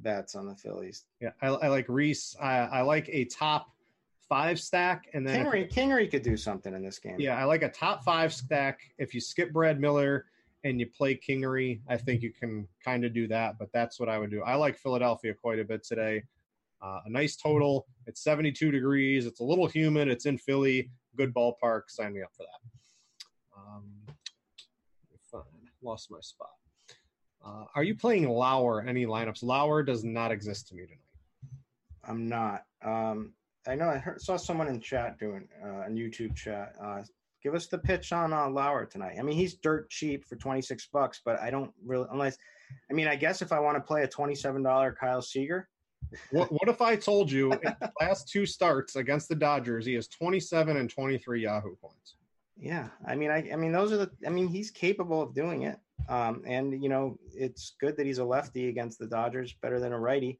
bats 0.00 0.34
on 0.34 0.46
the 0.46 0.56
Phillies. 0.56 1.04
Yeah, 1.20 1.30
I, 1.40 1.48
I 1.48 1.68
like 1.68 1.86
Reese. 1.88 2.36
I, 2.40 2.58
I 2.58 2.80
like 2.82 3.08
a 3.10 3.24
top 3.26 3.68
five 4.28 4.60
stack, 4.60 5.08
and 5.14 5.26
then 5.26 5.44
Kingery, 5.44 5.72
Kingery 5.72 6.10
could 6.10 6.22
do 6.22 6.36
something 6.36 6.74
in 6.74 6.82
this 6.82 6.98
game. 6.98 7.16
Yeah, 7.18 7.36
I 7.36 7.44
like 7.44 7.62
a 7.62 7.68
top 7.68 8.04
five 8.04 8.32
stack. 8.32 8.80
If 8.98 9.14
you 9.14 9.20
skip 9.20 9.52
Brad 9.52 9.80
Miller 9.80 10.26
and 10.64 10.78
you 10.80 10.86
play 10.86 11.16
Kingery, 11.16 11.80
I 11.88 11.96
think 11.96 12.22
you 12.22 12.32
can 12.32 12.66
kind 12.84 13.04
of 13.04 13.12
do 13.14 13.26
that. 13.28 13.58
But 13.58 13.70
that's 13.72 13.98
what 13.98 14.08
I 14.08 14.18
would 14.18 14.30
do. 14.30 14.42
I 14.42 14.54
like 14.54 14.76
Philadelphia 14.76 15.34
quite 15.34 15.58
a 15.58 15.64
bit 15.64 15.84
today. 15.84 16.22
Uh, 16.80 17.00
a 17.06 17.10
nice 17.10 17.36
total. 17.36 17.86
It's 18.06 18.22
72 18.22 18.70
degrees. 18.70 19.26
It's 19.26 19.40
a 19.40 19.44
little 19.44 19.66
humid. 19.66 20.08
It's 20.08 20.26
in 20.26 20.38
Philly. 20.38 20.90
Good 21.16 21.34
ballpark. 21.34 21.82
Sign 21.88 22.14
me 22.14 22.22
up 22.22 22.30
for 22.36 22.44
that. 22.44 23.60
Um, 23.60 23.84
fine. 25.30 25.42
Lost 25.82 26.10
my 26.10 26.20
spot. 26.20 26.50
Uh, 27.44 27.64
are 27.74 27.82
you 27.82 27.94
playing 27.94 28.28
Lauer 28.28 28.82
any 28.82 29.06
lineups? 29.06 29.42
Lauer 29.42 29.82
does 29.82 30.04
not 30.04 30.30
exist 30.30 30.68
to 30.68 30.74
me 30.74 30.84
tonight. 30.84 30.98
I'm 32.04 32.28
not. 32.28 32.64
Um, 32.82 33.32
I 33.68 33.74
know 33.74 33.88
I 33.90 33.98
heard, 33.98 34.20
saw 34.20 34.36
someone 34.36 34.68
in 34.68 34.80
chat 34.80 35.18
doing 35.18 35.46
uh, 35.62 35.82
a 35.86 35.90
YouTube 35.90 36.34
chat. 36.34 36.72
Uh, 36.82 37.02
give 37.42 37.54
us 37.54 37.66
the 37.66 37.76
pitch 37.76 38.12
on 38.12 38.32
uh, 38.32 38.48
Lauer 38.48 38.86
tonight. 38.86 39.16
I 39.18 39.22
mean, 39.22 39.36
he's 39.36 39.54
dirt 39.54 39.90
cheap 39.90 40.24
for 40.24 40.36
26 40.36 40.88
bucks, 40.92 41.20
but 41.24 41.38
I 41.40 41.50
don't 41.50 41.72
really 41.84 42.06
unless. 42.10 42.38
I 42.90 42.94
mean, 42.94 43.08
I 43.08 43.16
guess 43.16 43.42
if 43.42 43.52
I 43.52 43.60
want 43.60 43.76
to 43.76 43.82
play 43.82 44.02
a 44.02 44.08
$27 44.08 44.96
Kyle 44.96 45.22
Seager. 45.22 45.68
what, 46.30 46.50
what 46.52 46.68
if 46.68 46.80
I 46.80 46.96
told 46.96 47.30
you 47.30 47.52
in 47.52 47.60
the 47.60 47.92
last 48.00 48.28
two 48.28 48.46
starts 48.46 48.96
against 48.96 49.28
the 49.28 49.34
Dodgers, 49.34 49.84
he 49.84 49.94
has 49.94 50.08
27 50.08 50.76
and 50.76 50.88
23 50.88 51.42
Yahoo 51.42 51.76
points? 51.76 52.16
Yeah, 52.56 52.88
I 53.06 53.14
mean, 53.14 53.30
I, 53.30 53.50
I 53.52 53.56
mean, 53.56 53.72
those 53.72 53.92
are 53.92 53.98
the. 53.98 54.10
I 54.26 54.30
mean, 54.30 54.48
he's 54.48 54.70
capable 54.70 55.20
of 55.20 55.34
doing 55.34 55.62
it. 55.62 55.76
Um, 56.08 56.42
and 56.46 56.82
you 56.82 56.88
know, 56.88 57.18
it's 57.34 57.74
good 57.80 57.96
that 57.98 58.06
he's 58.06 58.18
a 58.18 58.24
lefty 58.24 58.68
against 58.68 58.98
the 58.98 59.06
Dodgers, 59.06 59.52
better 59.60 59.78
than 59.78 59.92
a 59.92 59.98
righty, 59.98 60.38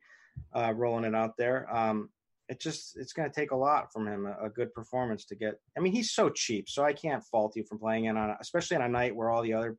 uh, 0.54 0.72
rolling 0.74 1.04
it 1.04 1.14
out 1.14 1.36
there. 1.36 1.72
Um, 1.74 2.08
it 2.48 2.60
just 2.60 2.96
it's 2.96 3.12
going 3.12 3.30
to 3.30 3.34
take 3.34 3.50
a 3.50 3.56
lot 3.56 3.92
from 3.92 4.06
him, 4.06 4.26
a, 4.26 4.46
a, 4.46 4.50
good 4.50 4.72
performance 4.72 5.24
to 5.26 5.34
get. 5.34 5.60
I 5.76 5.80
mean, 5.80 5.92
he's 5.92 6.12
so 6.12 6.30
cheap, 6.30 6.68
so 6.68 6.82
I 6.82 6.92
can't 6.92 7.22
fault 7.22 7.56
you 7.56 7.64
for 7.64 7.76
playing 7.76 8.06
in 8.06 8.16
on, 8.16 8.36
especially 8.40 8.76
on 8.76 8.82
a 8.82 8.88
night 8.88 9.14
where 9.14 9.30
all 9.30 9.42
the 9.42 9.52
other 9.52 9.76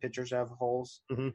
pitchers 0.00 0.32
have 0.32 0.48
holes. 0.48 1.00
Mm-hmm. 1.10 1.28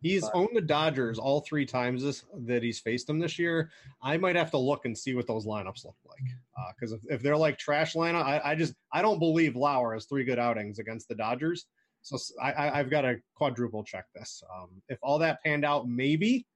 He's 0.00 0.22
but, 0.22 0.34
owned 0.34 0.50
the 0.54 0.60
Dodgers 0.60 1.18
all 1.18 1.40
three 1.40 1.66
times 1.66 2.02
this, 2.02 2.24
that 2.46 2.62
he's 2.62 2.78
faced 2.78 3.08
them 3.08 3.18
this 3.18 3.38
year. 3.38 3.70
I 4.00 4.16
might 4.16 4.36
have 4.36 4.52
to 4.52 4.58
look 4.58 4.84
and 4.84 4.96
see 4.96 5.14
what 5.14 5.26
those 5.26 5.44
lineups 5.44 5.84
look 5.84 5.96
like 6.06 6.74
because 6.76 6.92
uh, 6.92 6.96
if, 6.96 7.16
if 7.16 7.22
they're 7.22 7.36
like 7.36 7.58
trash 7.58 7.94
lineup, 7.94 8.22
I, 8.22 8.40
I 8.44 8.54
just 8.54 8.74
I 8.92 9.02
don't 9.02 9.18
believe 9.18 9.56
Lauer 9.56 9.94
has 9.94 10.06
three 10.06 10.24
good 10.24 10.38
outings 10.38 10.78
against 10.78 11.08
the 11.08 11.16
Dodgers. 11.16 11.66
So 12.02 12.16
I, 12.40 12.76
have 12.76 12.90
got 12.90 13.02
to 13.02 13.16
quadruple 13.34 13.82
check 13.82 14.04
this. 14.14 14.42
Um, 14.54 14.80
if 14.88 14.98
all 15.02 15.18
that 15.18 15.42
panned 15.42 15.64
out, 15.64 15.88
maybe, 15.88 16.46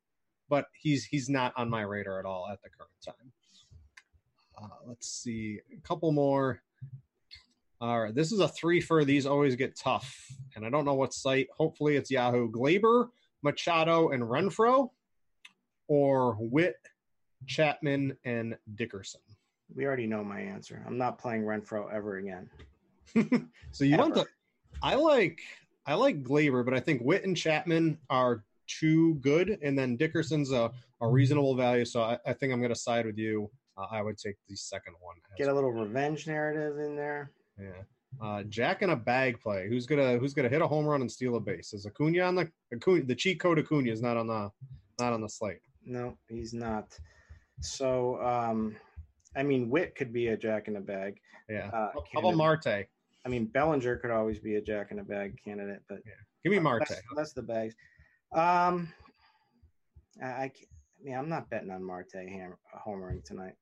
but 0.49 0.67
he's 0.81 1.05
he's 1.05 1.29
not 1.29 1.53
on 1.57 1.69
my 1.69 1.83
radar 1.83 2.21
at 2.21 2.25
all 2.25 2.49
at 2.51 2.63
the 2.63 2.71
current 2.71 2.93
time. 3.05 3.32
Uh, 4.63 4.69
let's 4.87 5.09
see 5.09 5.61
a 5.73 5.81
couple 5.81 6.13
more. 6.13 6.63
All 7.81 8.01
right, 8.01 8.15
this 8.15 8.31
is 8.31 8.39
a 8.39 8.47
three 8.47 8.81
for 8.81 9.05
these 9.05 9.27
always 9.27 9.57
get 9.57 9.77
tough, 9.77 10.29
and 10.55 10.65
I 10.65 10.71
don't 10.71 10.85
know 10.85 10.95
what 10.95 11.13
site. 11.13 11.49
Hopefully, 11.57 11.97
it's 11.97 12.11
Yahoo. 12.11 12.51
Gleyber, 12.51 13.09
Machado, 13.43 14.11
and 14.11 14.23
Renfroe, 14.23 14.91
or 15.89 16.37
Witt, 16.39 16.77
Chapman, 17.47 18.17
and 18.25 18.57
Dickerson. 18.77 19.21
We 19.75 19.85
already 19.85 20.07
know 20.07 20.23
my 20.23 20.41
answer. 20.41 20.85
I'm 20.87 20.97
not 20.97 21.19
playing 21.19 21.43
Renfroe 21.43 21.93
ever 21.93 22.19
again. 22.19 22.49
so 23.73 23.85
you 23.85 23.95
ever. 23.95 24.03
want 24.03 24.15
the 24.15 24.27
I 24.83 24.95
like 24.95 25.41
I 25.87 25.95
like 25.95 26.23
Gleyber, 26.23 26.65
but 26.65 26.75
I 26.75 26.81
think 26.81 27.03
Witt 27.03 27.25
and 27.25 27.37
Chapman 27.37 27.99
are 28.09 28.45
too 28.69 29.15
good, 29.17 29.59
and 29.63 29.77
then 29.77 29.97
Dickerson's 29.97 30.53
a, 30.53 30.71
a 31.01 31.09
reasonable 31.09 31.57
value. 31.57 31.85
So 31.85 32.03
I, 32.03 32.19
I 32.25 32.33
think 32.33 32.53
I'm 32.53 32.61
going 32.61 32.73
to 32.73 32.79
side 32.79 33.07
with 33.07 33.19
you. 33.19 33.51
Uh, 33.83 33.87
I 33.95 34.03
would 34.03 34.19
take 34.19 34.37
the 34.49 34.57
second 34.57 34.95
one. 35.01 35.17
Get 35.37 35.49
a 35.49 35.55
little 35.55 35.73
revenge 35.73 36.27
narrative 36.27 36.79
in 36.79 36.97
there. 36.97 37.33
Yeah. 37.61 37.83
Uh, 38.23 38.43
Jack 38.45 38.83
in 38.83 38.91
a 38.91 38.97
bag 38.97 39.41
play. 39.41 39.69
Who's 39.69 39.87
gonna 39.87 40.19
Who's 40.19 40.35
gonna 40.35 40.49
hit 40.49 40.63
a 40.63 40.67
home 40.67 40.85
run 40.85 41.01
and 41.01 41.11
steal 41.11 41.37
a 41.37 41.41
base? 41.41 41.73
Is 41.73 41.87
Acuna 41.87 42.21
on 42.21 42.35
the 42.35 42.51
Acuna, 42.73 43.05
the 43.05 43.15
cheat 43.15 43.41
code 43.41 43.59
Acuna 43.59 43.91
is 43.91 44.03
not 44.03 44.17
on 44.17 44.27
the 44.27 44.51
not 45.01 45.13
on 45.13 45.21
the 45.21 45.29
slate. 45.29 45.61
No, 45.85 46.17
he's 46.29 46.53
not. 46.53 46.99
So, 47.61 48.23
um, 48.23 48.77
I 49.37 49.43
mean, 49.43 49.71
Witt 49.71 49.95
could 49.95 50.13
be 50.13 50.29
a 50.29 50.37
Jack 50.37 50.69
in 50.69 50.77
a 50.77 50.81
bag. 50.81 51.19
Yeah. 51.49 51.71
Uh, 51.73 51.91
How 52.13 52.21
about 52.21 52.37
Marte? 52.37 52.87
I 53.25 53.29
mean, 53.29 53.47
Bellinger 53.47 53.97
could 53.97 54.11
always 54.11 54.39
be 54.39 54.57
a 54.57 54.61
Jack 54.61 54.91
in 54.91 54.99
a 54.99 55.05
bag 55.05 55.39
candidate, 55.45 55.83
but 55.89 55.99
yeah. 56.05 56.13
give 56.45 56.53
me 56.53 56.59
Marte. 56.59 56.89
That's, 56.89 57.03
that's 57.17 57.33
the 57.33 57.43
bags. 57.43 57.75
Um, 58.33 58.93
I, 60.23 60.27
I, 60.27 60.43
I 60.45 61.05
mean, 61.05 61.17
I'm 61.17 61.29
not 61.29 61.51
betting 61.51 61.71
on 61.71 61.85
Marte 61.85 62.15
ham, 62.15 62.55
homering 62.87 63.25
tonight. 63.25 63.55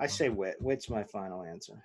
I 0.00 0.06
say 0.06 0.30
Witt. 0.30 0.56
Witt's 0.60 0.88
my 0.88 1.04
final 1.04 1.42
answer. 1.42 1.82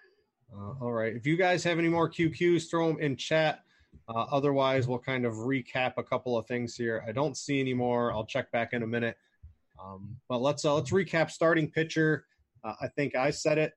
Uh, 0.54 0.74
all 0.82 0.94
right. 0.94 1.16
If 1.16 1.28
you 1.28 1.36
guys 1.36 1.64
have 1.66 1.80
any 1.80 1.90
more 1.90 2.10
QQs, 2.10 2.70
throw 2.70 2.88
them 2.88 3.00
in 3.00 3.16
chat. 3.18 3.60
Uh, 4.08 4.26
otherwise, 4.32 4.88
we'll 4.88 5.00
kind 5.00 5.26
of 5.26 5.34
recap 5.34 5.94
a 5.98 6.04
couple 6.04 6.38
of 6.38 6.46
things 6.46 6.76
here. 6.76 7.04
I 7.08 7.12
don't 7.12 7.36
see 7.36 7.60
any 7.60 7.74
more. 7.74 8.12
I'll 8.14 8.26
check 8.26 8.52
back 8.52 8.74
in 8.74 8.84
a 8.84 8.88
minute. 8.88 9.18
Um, 9.84 10.16
but 10.30 10.42
let's 10.42 10.64
uh, 10.64 10.76
let's 10.76 10.92
recap 10.92 11.30
starting 11.30 11.70
pitcher. 11.70 12.26
Uh, 12.64 12.74
I 12.82 12.88
think 12.88 13.16
I 13.16 13.32
said 13.32 13.58
it. 13.58 13.74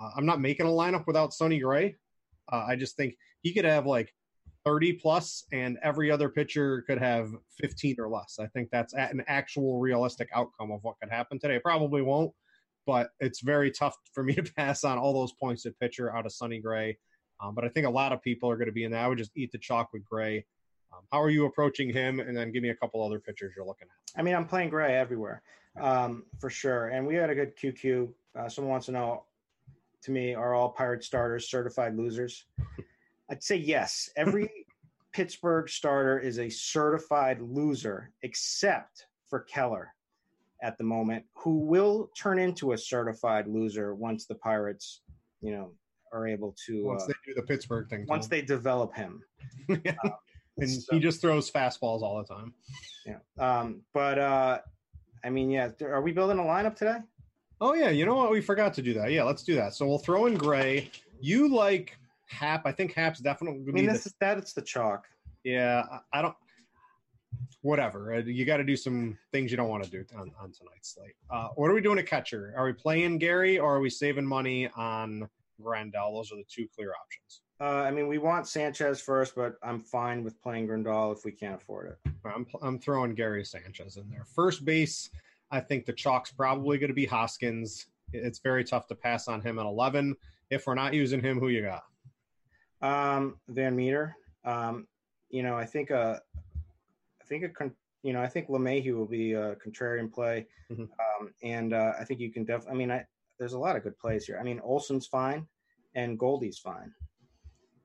Uh, 0.00 0.10
I'm 0.16 0.26
not 0.26 0.40
making 0.40 0.66
a 0.66 0.70
lineup 0.70 1.06
without 1.06 1.32
Sonny 1.32 1.58
Gray. 1.58 1.96
Uh, 2.52 2.64
I 2.68 2.76
just 2.76 2.96
think 2.96 3.16
he 3.42 3.52
could 3.52 3.64
have 3.64 3.86
like 3.86 4.14
30 4.64 4.94
plus, 4.94 5.44
and 5.52 5.78
every 5.82 6.10
other 6.10 6.28
pitcher 6.28 6.82
could 6.82 6.98
have 6.98 7.30
15 7.60 7.96
or 7.98 8.08
less. 8.08 8.38
I 8.38 8.46
think 8.46 8.68
that's 8.70 8.94
an 8.94 9.24
actual 9.26 9.80
realistic 9.80 10.28
outcome 10.34 10.70
of 10.70 10.82
what 10.82 10.96
could 11.00 11.10
happen 11.10 11.38
today. 11.38 11.58
Probably 11.58 12.02
won't, 12.02 12.32
but 12.86 13.10
it's 13.20 13.40
very 13.40 13.70
tough 13.70 13.96
for 14.12 14.22
me 14.22 14.34
to 14.34 14.52
pass 14.54 14.84
on 14.84 14.98
all 14.98 15.12
those 15.12 15.32
points 15.32 15.66
at 15.66 15.78
pitcher 15.78 16.14
out 16.14 16.26
of 16.26 16.32
Sonny 16.32 16.60
Gray. 16.60 16.98
Um, 17.40 17.54
but 17.54 17.64
I 17.64 17.68
think 17.68 17.86
a 17.86 17.90
lot 17.90 18.12
of 18.12 18.22
people 18.22 18.48
are 18.50 18.56
going 18.56 18.66
to 18.66 18.72
be 18.72 18.84
in 18.84 18.92
that. 18.92 19.04
I 19.04 19.08
would 19.08 19.18
just 19.18 19.32
eat 19.36 19.50
the 19.50 19.58
chalk 19.58 19.92
with 19.92 20.04
Gray. 20.04 20.44
Um, 20.92 21.00
how 21.10 21.20
are 21.20 21.30
you 21.30 21.46
approaching 21.46 21.92
him? 21.92 22.20
And 22.20 22.36
then 22.36 22.52
give 22.52 22.62
me 22.62 22.68
a 22.68 22.76
couple 22.76 23.04
other 23.04 23.18
pitchers 23.18 23.54
you're 23.56 23.66
looking 23.66 23.88
at. 23.88 24.20
I 24.20 24.22
mean, 24.22 24.34
I'm 24.34 24.46
playing 24.46 24.68
Gray 24.68 24.96
everywhere 24.96 25.42
um, 25.80 26.24
for 26.38 26.50
sure. 26.50 26.88
And 26.88 27.06
we 27.06 27.16
had 27.16 27.30
a 27.30 27.34
good 27.34 27.56
QQ. 27.56 28.12
Uh, 28.38 28.48
someone 28.48 28.70
wants 28.70 28.86
to 28.86 28.92
know 28.92 29.24
to 30.02 30.10
me, 30.10 30.34
are 30.34 30.54
all 30.54 30.70
Pirate 30.70 31.04
starters 31.04 31.48
certified 31.48 31.96
losers? 31.96 32.44
I'd 33.30 33.42
say 33.42 33.56
yes. 33.56 34.10
Every 34.16 34.50
Pittsburgh 35.12 35.68
starter 35.68 36.18
is 36.18 36.38
a 36.38 36.48
certified 36.48 37.40
loser, 37.40 38.10
except 38.22 39.06
for 39.28 39.40
Keller 39.40 39.94
at 40.62 40.78
the 40.78 40.84
moment, 40.84 41.24
who 41.34 41.58
will 41.58 42.10
turn 42.16 42.38
into 42.38 42.72
a 42.72 42.78
certified 42.78 43.46
loser 43.46 43.94
once 43.94 44.26
the 44.26 44.36
Pirates, 44.36 45.02
you 45.40 45.52
know, 45.52 45.72
are 46.12 46.26
able 46.26 46.54
to. 46.66 46.84
Once 46.84 47.02
uh, 47.04 47.08
they 47.08 47.14
do 47.26 47.34
the 47.34 47.46
Pittsburgh 47.46 47.88
thing. 47.88 48.06
Once 48.08 48.28
they 48.28 48.42
develop 48.42 48.94
him. 48.94 49.22
yeah. 49.68 49.94
Uh, 50.54 50.64
and 50.64 50.70
so, 50.70 50.94
he 50.94 51.00
just 51.00 51.22
throws 51.22 51.50
fastballs 51.50 52.02
all 52.02 52.18
the 52.18 52.34
time. 52.34 52.52
Yeah. 53.06 53.20
Um, 53.38 53.80
but, 53.94 54.18
uh, 54.18 54.58
I 55.24 55.30
mean, 55.30 55.48
yeah. 55.48 55.70
Are 55.80 56.02
we 56.02 56.12
building 56.12 56.38
a 56.38 56.42
lineup 56.42 56.76
today? 56.76 56.98
Oh 57.62 57.74
yeah, 57.74 57.90
you 57.90 58.04
know 58.04 58.16
what? 58.16 58.32
We 58.32 58.40
forgot 58.40 58.74
to 58.74 58.82
do 58.82 58.92
that. 58.94 59.12
Yeah, 59.12 59.22
let's 59.22 59.44
do 59.44 59.54
that. 59.54 59.72
So 59.72 59.86
we'll 59.86 59.98
throw 59.98 60.26
in 60.26 60.34
Gray. 60.34 60.90
You 61.20 61.48
like 61.48 61.96
Happ? 62.26 62.66
I 62.66 62.72
think 62.72 62.92
Happ's 62.92 63.20
definitely. 63.20 63.64
I 63.68 63.70
mean, 63.70 63.86
this 63.86 64.02
the, 64.02 64.08
is 64.08 64.14
that. 64.18 64.36
It's 64.36 64.52
the 64.52 64.62
chalk. 64.62 65.06
Yeah, 65.44 65.84
I 66.12 66.22
don't. 66.22 66.34
Whatever. 67.62 68.14
Uh, 68.14 68.18
you 68.18 68.44
got 68.44 68.56
to 68.56 68.64
do 68.64 68.76
some 68.76 69.16
things 69.30 69.50
you 69.50 69.56
don't 69.56 69.68
want 69.68 69.84
to 69.84 69.90
do 69.90 70.04
on, 70.16 70.32
on 70.40 70.50
tonight's 70.50 70.94
slate. 70.94 71.14
Uh, 71.30 71.48
what 71.54 71.70
are 71.70 71.74
we 71.74 71.80
doing 71.80 71.98
at 71.98 72.06
catcher? 72.06 72.52
Are 72.56 72.64
we 72.64 72.72
playing 72.72 73.18
Gary 73.18 73.58
or 73.58 73.76
are 73.76 73.80
we 73.80 73.90
saving 73.90 74.26
money 74.26 74.68
on 74.76 75.28
Grandal? 75.60 76.14
Those 76.14 76.32
are 76.32 76.36
the 76.36 76.44
two 76.48 76.66
clear 76.74 76.92
options. 77.00 77.42
Uh, 77.60 77.84
I 77.84 77.92
mean, 77.92 78.08
we 78.08 78.18
want 78.18 78.48
Sanchez 78.48 79.00
first, 79.00 79.36
but 79.36 79.54
I'm 79.62 79.80
fine 79.80 80.24
with 80.24 80.42
playing 80.42 80.66
Grandal 80.66 81.16
if 81.16 81.24
we 81.24 81.30
can't 81.30 81.54
afford 81.54 81.90
it. 81.92 82.12
I'm, 82.24 82.44
I'm 82.60 82.78
throwing 82.80 83.14
Gary 83.14 83.44
Sanchez 83.44 83.96
in 83.96 84.10
there. 84.10 84.24
First 84.24 84.64
base, 84.64 85.10
I 85.52 85.60
think 85.60 85.86
the 85.86 85.92
chalk's 85.92 86.32
probably 86.32 86.78
going 86.78 86.88
to 86.88 86.94
be 86.94 87.06
Hoskins. 87.06 87.86
It's 88.12 88.40
very 88.40 88.64
tough 88.64 88.88
to 88.88 88.96
pass 88.96 89.28
on 89.28 89.40
him 89.40 89.60
at 89.60 89.66
11. 89.66 90.16
If 90.50 90.66
we're 90.66 90.74
not 90.74 90.92
using 90.92 91.20
him, 91.20 91.38
who 91.38 91.48
you 91.48 91.62
got? 91.62 91.84
Um, 92.82 93.36
VanMeter. 93.52 94.14
Um, 94.44 94.88
you 95.30 95.44
know, 95.44 95.56
I 95.56 95.64
think 95.64 95.90
a, 95.90 96.20
I 96.36 96.51
think 97.40 97.44
a, 97.60 97.70
you 98.02 98.12
know, 98.12 98.20
I 98.20 98.28
think 98.28 98.48
LeMahieu 98.48 98.94
will 98.94 99.06
be 99.06 99.32
a 99.32 99.56
contrarian 99.56 100.12
play, 100.12 100.46
mm-hmm. 100.70 100.82
um, 100.82 101.32
and 101.42 101.72
uh, 101.72 101.92
I 102.00 102.04
think 102.04 102.20
you 102.20 102.32
can 102.32 102.44
definitely. 102.44 102.72
I 102.72 102.76
mean, 102.76 102.90
I, 102.90 103.04
there's 103.38 103.54
a 103.54 103.58
lot 103.58 103.76
of 103.76 103.82
good 103.82 103.98
plays 103.98 104.24
here. 104.24 104.38
I 104.40 104.42
mean, 104.42 104.60
Olson's 104.60 105.06
fine, 105.06 105.46
and 105.94 106.18
Goldie's 106.18 106.58
fine. 106.58 106.92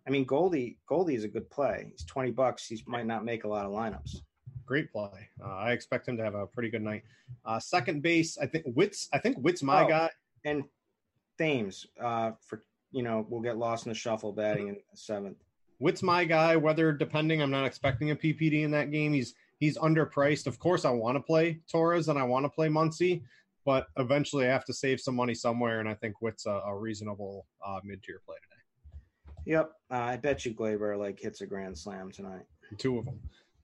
I 0.08 0.10
mean, 0.10 0.26
Goldie 0.26 0.78
Goldie 0.88 1.16
is 1.16 1.24
a 1.24 1.28
good 1.28 1.50
play. 1.50 1.88
He's 1.92 2.06
twenty 2.06 2.32
bucks. 2.32 2.66
He 2.66 2.82
might 2.88 3.06
not 3.06 3.26
make 3.26 3.44
a 3.44 3.48
lot 3.48 3.66
of 3.66 3.72
lineups 3.72 4.22
great 4.68 4.92
play. 4.92 5.30
Uh, 5.44 5.56
I 5.56 5.72
expect 5.72 6.08
him 6.08 6.18
to 6.18 6.24
have 6.24 6.36
a 6.36 6.46
pretty 6.46 6.70
good 6.70 6.84
night. 6.84 7.04
Uh, 7.46 7.58
second 7.58 8.04
base, 8.04 8.38
I 8.38 8.46
think 8.46 8.66
Witt's. 8.76 9.08
I 9.14 9.18
think 9.18 9.38
Witt's 9.40 9.64
my 9.64 9.86
oh, 9.86 9.88
guy. 9.88 10.10
And 10.46 10.66
Thames 11.38 11.88
uh, 12.02 12.32
for 12.42 12.64
you 12.92 13.02
know 13.02 13.26
we'll 13.30 13.42
get 13.42 13.58
lost 13.58 13.86
in 13.86 13.92
the 13.92 13.96
shuffle 13.96 14.34
batting 14.34 14.68
in 14.68 14.78
seventh. 14.94 15.38
Witt's 15.80 16.04
my 16.04 16.26
guy. 16.26 16.56
Whether 16.56 16.92
depending, 16.92 17.42
I'm 17.42 17.52
not 17.52 17.66
expecting 17.66 18.12
a 18.12 18.16
PPD 18.16 18.64
in 18.64 18.72
that 18.72 18.92
game. 18.92 19.14
He's 19.14 19.36
he's 19.60 19.78
underpriced. 19.78 20.48
Of 20.48 20.60
course, 20.60 20.86
I 20.86 20.90
want 20.92 21.18
to 21.18 21.22
play 21.22 21.60
Torres 21.72 22.08
and 22.08 22.18
I 22.18 22.24
want 22.24 22.46
to 22.46 22.50
play 22.50 22.68
Muncy, 22.68 23.22
but 23.66 23.88
eventually 23.98 24.48
I 24.48 24.52
have 24.52 24.66
to 24.66 24.74
save 24.74 25.00
some 25.00 25.16
money 25.16 25.34
somewhere, 25.34 25.80
and 25.80 25.88
I 25.90 25.94
think 25.94 26.22
Witt's 26.22 26.46
a, 26.46 26.62
a 26.66 26.76
reasonable 26.78 27.46
uh, 27.66 27.80
mid 27.84 28.02
tier 28.04 28.22
play 28.26 28.38
today. 28.44 28.58
Yep, 29.46 29.72
uh, 29.92 29.96
I 29.96 30.18
bet 30.18 30.46
you 30.46 30.54
Gleyber 30.54 30.98
like 30.98 31.20
hits 31.20 31.42
a 31.42 31.46
grand 31.46 31.78
slam 31.78 32.12
tonight. 32.12 32.46
Two 32.78 32.98
of 33.00 33.06
them. 33.06 33.20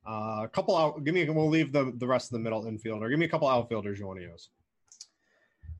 Uh, 0.08 0.42
a 0.44 0.50
couple 0.52 0.78
out. 0.78 1.04
Give 1.04 1.14
me. 1.14 1.28
We'll 1.30 1.50
leave 1.50 1.72
the 1.72 1.94
the 1.98 2.08
rest 2.08 2.28
of 2.28 2.34
the 2.34 2.40
middle 2.40 2.64
infielder. 2.64 3.10
Give 3.10 3.20
me 3.20 3.26
a 3.26 3.30
couple 3.30 3.48
outfielders 3.48 4.00
you 4.00 4.08
want 4.08 4.20
to 4.20 4.26
use. 4.26 4.50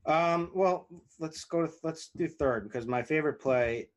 Um, 0.06 0.50
well, 0.54 0.88
let's 1.18 1.44
go. 1.44 1.66
To, 1.66 1.72
let's 1.82 2.10
do 2.16 2.28
third 2.28 2.64
because 2.64 2.86
my 2.86 3.02
favorite 3.02 3.40
play 3.40 3.88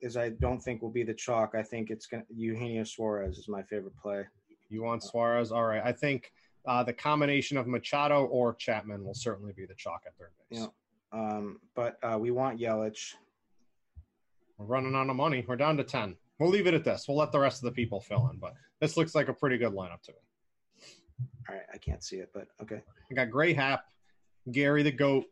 is 0.00 0.16
I 0.16 0.30
don't 0.30 0.60
think 0.60 0.82
will 0.82 0.90
be 0.90 1.02
the 1.02 1.14
chalk. 1.14 1.54
I 1.54 1.62
think 1.62 1.90
it's 1.90 2.06
going 2.06 2.24
to 2.24 2.34
Eugenio 2.34 2.84
Suarez 2.84 3.38
is 3.38 3.48
my 3.48 3.62
favorite 3.62 3.96
play. 3.96 4.24
You 4.68 4.82
want 4.82 5.02
Suarez? 5.02 5.50
All 5.50 5.64
right. 5.64 5.82
I 5.84 5.92
think 5.92 6.32
uh, 6.66 6.82
the 6.82 6.92
combination 6.92 7.56
of 7.56 7.66
Machado 7.66 8.24
or 8.26 8.54
Chapman 8.54 9.04
will 9.04 9.14
certainly 9.14 9.52
be 9.52 9.64
the 9.64 9.74
chalk 9.74 10.02
at 10.06 10.14
third 10.16 10.30
base. 10.50 10.60
Yeah. 10.60 10.66
Um, 11.12 11.58
but 11.74 11.98
uh, 12.02 12.18
we 12.18 12.30
want 12.30 12.60
Yelich. 12.60 13.14
We're 14.58 14.66
running 14.66 14.94
out 14.94 15.08
of 15.08 15.16
money. 15.16 15.44
We're 15.46 15.56
down 15.56 15.76
to 15.78 15.84
ten. 15.84 16.16
We'll 16.38 16.50
leave 16.50 16.66
it 16.66 16.74
at 16.74 16.84
this. 16.84 17.06
We'll 17.08 17.16
let 17.16 17.32
the 17.32 17.38
rest 17.38 17.62
of 17.62 17.64
the 17.64 17.72
people 17.72 18.00
fill 18.00 18.28
in, 18.32 18.38
but 18.38 18.54
this 18.80 18.96
looks 18.96 19.14
like 19.14 19.28
a 19.28 19.32
pretty 19.32 19.58
good 19.58 19.72
lineup 19.72 20.02
to 20.02 20.12
me. 20.12 20.18
All 21.48 21.54
right, 21.54 21.64
I 21.72 21.78
can't 21.78 22.04
see 22.04 22.16
it, 22.16 22.30
but 22.32 22.46
okay. 22.62 22.82
I 23.10 23.14
got 23.14 23.30
Gray 23.30 23.52
Happ, 23.52 23.84
Gary 24.52 24.82
the 24.82 24.92
Goat, 24.92 25.24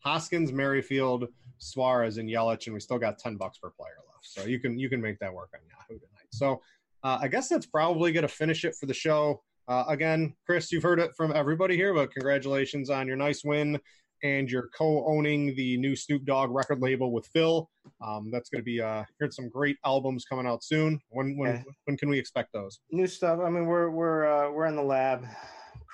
Hoskins, 0.00 0.52
Merrifield, 0.52 1.28
Suarez, 1.58 2.18
and 2.18 2.28
Yelich, 2.28 2.66
and 2.66 2.74
we 2.74 2.80
still 2.80 2.98
got 2.98 3.18
ten 3.18 3.36
bucks 3.36 3.58
per 3.58 3.70
player 3.70 3.96
left. 4.12 4.26
So 4.26 4.44
you 4.44 4.58
can 4.58 4.78
you 4.78 4.88
can 4.88 5.00
make 5.00 5.18
that 5.20 5.32
work 5.32 5.50
on 5.54 5.60
Yahoo 5.68 5.98
tonight. 5.98 6.28
So 6.30 6.60
uh, 7.02 7.18
I 7.20 7.28
guess 7.28 7.48
that's 7.48 7.66
probably 7.66 8.12
going 8.12 8.22
to 8.22 8.28
finish 8.28 8.64
it 8.64 8.74
for 8.78 8.86
the 8.86 8.94
show. 8.94 9.42
Uh, 9.68 9.84
again, 9.88 10.34
Chris, 10.44 10.70
you've 10.70 10.82
heard 10.82 11.00
it 11.00 11.10
from 11.16 11.32
everybody 11.34 11.76
here, 11.76 11.92
but 11.92 12.12
congratulations 12.12 12.88
on 12.88 13.08
your 13.08 13.16
nice 13.16 13.42
win 13.44 13.80
and 14.22 14.50
you're 14.50 14.68
co-owning 14.76 15.54
the 15.56 15.76
new 15.76 15.94
Snoop 15.94 16.24
Dogg 16.24 16.50
record 16.50 16.80
label 16.80 17.12
with 17.12 17.26
Phil. 17.26 17.68
Um, 18.04 18.30
that's 18.32 18.48
going 18.48 18.60
to 18.60 18.64
be 18.64 18.80
uh, 18.80 19.04
heard 19.20 19.32
some 19.32 19.48
great 19.48 19.76
albums 19.84 20.24
coming 20.24 20.46
out 20.46 20.64
soon. 20.64 21.00
When 21.10 21.36
when 21.36 21.64
when 21.84 21.96
can 21.96 22.08
we 22.08 22.18
expect 22.18 22.52
those? 22.52 22.80
New 22.90 23.06
stuff. 23.06 23.40
I 23.40 23.50
mean, 23.50 23.66
we're 23.66 23.90
we're 23.90 24.26
uh, 24.26 24.50
we're 24.50 24.66
in 24.66 24.76
the 24.76 24.82
lab 24.82 25.24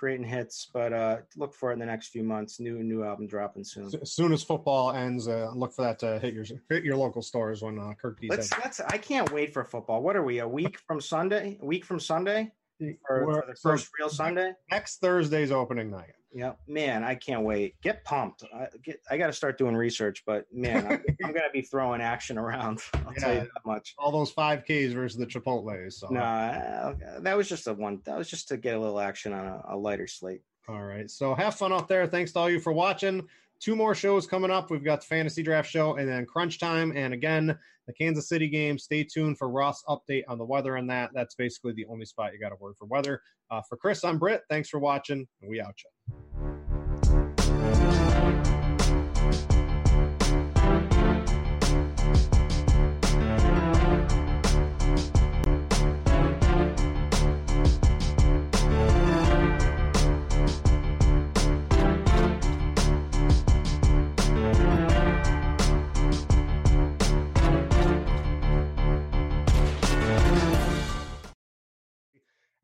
creating 0.03 0.27
hits, 0.27 0.69
but 0.75 0.93
uh, 0.93 1.19
look 1.37 1.55
for 1.55 1.71
it 1.71 1.75
in 1.75 1.79
the 1.79 1.87
next 1.87 2.09
few 2.09 2.25
months. 2.25 2.59
New 2.59 2.83
new 2.83 3.05
album 3.05 3.29
dropping 3.29 3.63
soon. 3.63 3.89
As 4.03 4.13
soon 4.13 4.33
as 4.33 4.43
football 4.43 4.91
ends, 4.91 5.29
uh, 5.29 5.53
look 5.55 5.73
for 5.73 5.83
that 5.83 6.01
to 6.01 6.19
hit 6.19 6.35
your 6.35 6.45
hit 6.69 6.83
your 6.83 6.97
local 6.97 7.23
stores 7.23 7.63
when 7.63 7.79
uh, 7.79 7.93
Kirk. 7.95 8.19
Let's, 8.29 8.51
let's, 8.59 8.81
I 8.81 8.99
can't 8.99 9.31
wait 9.31 9.53
for 9.53 9.63
football. 9.63 10.03
What 10.03 10.17
are 10.17 10.25
we? 10.25 10.41
A 10.41 10.49
week 10.49 10.77
from 10.89 11.01
Sunday? 11.01 11.57
A 11.63 11.65
week 11.65 11.85
from 11.85 12.01
Sunday? 12.01 12.51
For, 13.07 13.25
for 13.25 13.45
the 13.47 13.55
first 13.63 13.91
real 13.97 14.09
Sunday? 14.09 14.55
Next 14.73 15.01
Thursday's 15.01 15.53
opening 15.53 15.89
night. 15.89 16.15
Yeah, 16.35 16.53
man, 16.67 17.05
I 17.05 17.15
can't 17.15 17.43
wait. 17.43 17.81
Get 17.83 18.05
pumped. 18.05 18.45
I, 18.55 18.67
get, 18.83 19.01
I 19.11 19.19
got 19.19 19.27
to 19.27 19.33
start 19.33 19.59
doing 19.59 19.77
research, 19.77 20.23
but 20.27 20.47
man, 20.53 20.87
I'm, 20.87 20.93
I'm 21.25 21.33
going 21.33 21.45
to 21.47 21.51
be 21.53 21.63
throwing 21.63 22.01
action 22.01 22.39
around. 22.39 22.81
I'll 22.95 23.13
yeah, 23.13 23.19
tell 23.19 23.35
you 23.35 23.41
that 23.41 23.67
much. 23.67 23.95
All 23.99 24.11
those 24.11 24.31
five 24.31 24.65
Ks 24.65 24.93
versus 24.93 25.19
the 25.19 25.27
Chipotle's. 25.27 25.99
So. 25.99 26.09
No, 26.09 26.21
nah, 26.21 26.95
that 27.21 27.37
was 27.37 27.49
just 27.49 27.67
a 27.67 27.75
one. 27.75 28.01
That 28.05 28.17
was 28.17 28.31
just 28.31 28.49
to 28.49 28.57
get 28.57 28.77
a 28.77 28.79
little 28.79 29.01
action 29.01 29.33
on 29.33 29.47
a, 29.47 29.63
a 29.71 29.77
lighter 29.77 30.07
slate. 30.07 30.43
All 30.69 30.83
right. 30.83 31.11
So 31.11 31.35
have 31.35 31.55
fun 31.55 31.73
out 31.73 31.89
there. 31.89 32.07
Thanks 32.07 32.33
to 32.33 32.39
all 32.39 32.51
you 32.51 32.61
for 32.61 32.73
watching. 32.73 33.27
Two 33.61 33.77
more 33.77 33.95
shows 33.95 34.27
coming 34.27 34.51
up. 34.51 34.71
We've 34.71 34.85
got 34.85 35.01
the 35.01 35.07
fantasy 35.07 35.43
draft 35.43 35.71
show 35.71 35.97
and 35.97 36.09
then 36.09 36.25
crunch 36.27 36.59
time. 36.59 36.93
And 36.97 37.13
again, 37.13 37.59
the 37.87 37.93
Kansas 37.93 38.29
City 38.29 38.49
game. 38.49 38.79
Stay 38.79 39.05
tuned 39.05 39.39
for 39.39 39.49
Ross 39.49 39.83
update 39.89 40.23
on 40.29 40.39
the 40.39 40.45
weather 40.45 40.77
and 40.77 40.89
that. 40.91 41.11
That's 41.15 41.35
basically 41.35 41.73
the 41.73 41.87
only 41.87 42.07
spot 42.07 42.33
you 42.33 42.41
got 42.41 42.51
to 42.51 42.57
word 42.57 42.75
for 42.79 42.87
weather. 42.87 43.21
Uh, 43.51 43.63
for 43.69 43.77
Chris, 43.77 44.05
I'm 44.05 44.19
Britt. 44.19 44.43
Thanks 44.49 44.69
for 44.69 44.79
watching. 44.79 45.27
And 45.41 45.51
we 45.51 45.61
out 45.61 45.75
you. 45.85 46.62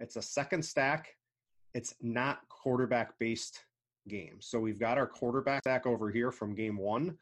It's 0.00 0.16
a 0.16 0.22
second 0.22 0.64
stack. 0.64 1.08
It's 1.74 1.94
not 2.00 2.40
quarterback 2.48 3.18
based 3.18 3.64
game. 4.08 4.38
So 4.40 4.58
we've 4.58 4.80
got 4.80 4.98
our 4.98 5.06
quarterback 5.06 5.62
stack 5.62 5.86
over 5.86 6.10
here 6.10 6.32
from 6.32 6.54
game 6.54 6.78
one. 6.78 7.16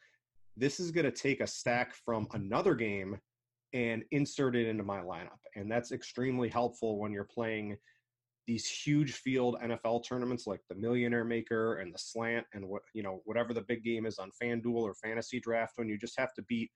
This 0.56 0.80
is 0.80 0.90
going 0.90 1.04
to 1.04 1.10
take 1.10 1.40
a 1.40 1.46
stack 1.46 1.94
from 1.94 2.26
another 2.32 2.74
game 2.74 3.18
and 3.72 4.04
insert 4.10 4.56
it 4.56 4.66
into 4.66 4.84
my 4.84 5.00
lineup. 5.00 5.40
And 5.54 5.70
that's 5.70 5.92
extremely 5.92 6.48
helpful 6.48 6.98
when 6.98 7.12
you're 7.12 7.24
playing 7.24 7.76
these 8.46 8.68
huge 8.68 9.14
field 9.14 9.56
NFL 9.62 10.06
tournaments 10.06 10.46
like 10.46 10.60
the 10.68 10.76
Millionaire 10.76 11.24
Maker 11.24 11.76
and 11.76 11.92
the 11.92 11.98
Slant 11.98 12.46
and 12.54 12.66
what 12.68 12.82
you 12.94 13.02
know 13.02 13.20
whatever 13.24 13.52
the 13.52 13.62
big 13.62 13.82
game 13.82 14.06
is 14.06 14.18
on 14.18 14.30
FanDuel 14.40 14.76
or 14.76 14.94
Fantasy 14.94 15.40
Draft 15.40 15.72
when 15.76 15.88
you 15.88 15.98
just 15.98 16.18
have 16.18 16.32
to 16.34 16.42
beat 16.42 16.70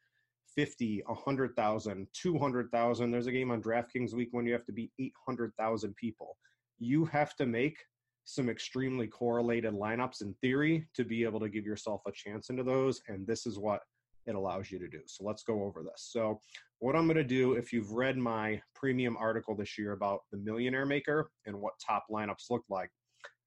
50, 0.55 1.03
100,000, 1.07 2.07
200,000. 2.13 3.11
There's 3.11 3.27
a 3.27 3.33
game 3.33 3.51
on 3.51 3.63
DraftKings 3.63 4.15
week 4.15 4.29
when 4.33 4.47
you 4.47 4.53
have 4.53 4.67
to 4.67 4.73
beat 4.73 4.91
800,000 4.99 5.95
people. 5.97 6.37
You 6.79 7.05
have 7.07 7.37
to 7.37 7.47
make 7.47 7.79
some 8.25 8.49
extremely 8.49 9.07
correlated 9.07 9.73
lineups 9.73 10.23
in 10.23 10.35
theory 10.41 10.87
to 10.95 11.05
be 11.05 11.25
able 11.25 11.41
to 11.41 11.49
give 11.49 11.65
yourself 11.65 12.03
a 12.07 12.13
chance 12.13 12.51
into 12.51 12.63
those. 12.63 13.01
And 13.09 13.27
this 13.27 13.47
is 13.47 13.59
what 13.59 13.81
it 14.27 14.35
allows 14.35 14.71
you 14.71 14.79
to 14.79 14.89
do. 14.89 15.01
So 15.07 15.25
let's 15.25 15.43
go 15.43 15.65
over 15.65 15.83
this. 15.83 16.09
So, 16.13 16.41
what 16.79 16.97
I'm 16.97 17.07
going 17.07 17.17
to 17.17 17.25
do, 17.25 17.55
if 17.55 17.73
you've 17.73 17.93
read 17.93 18.17
my 18.17 18.61
premium 18.75 19.17
article 19.19 19.55
this 19.55 19.77
year 19.77 19.93
about 19.93 20.21
the 20.33 20.39
Millionaire 20.39 20.87
Maker 20.87 21.31
and 21.45 21.55
what 21.55 21.75
top 21.85 22.07
lineups 22.11 22.51
look 22.51 22.65
like, 22.71 22.91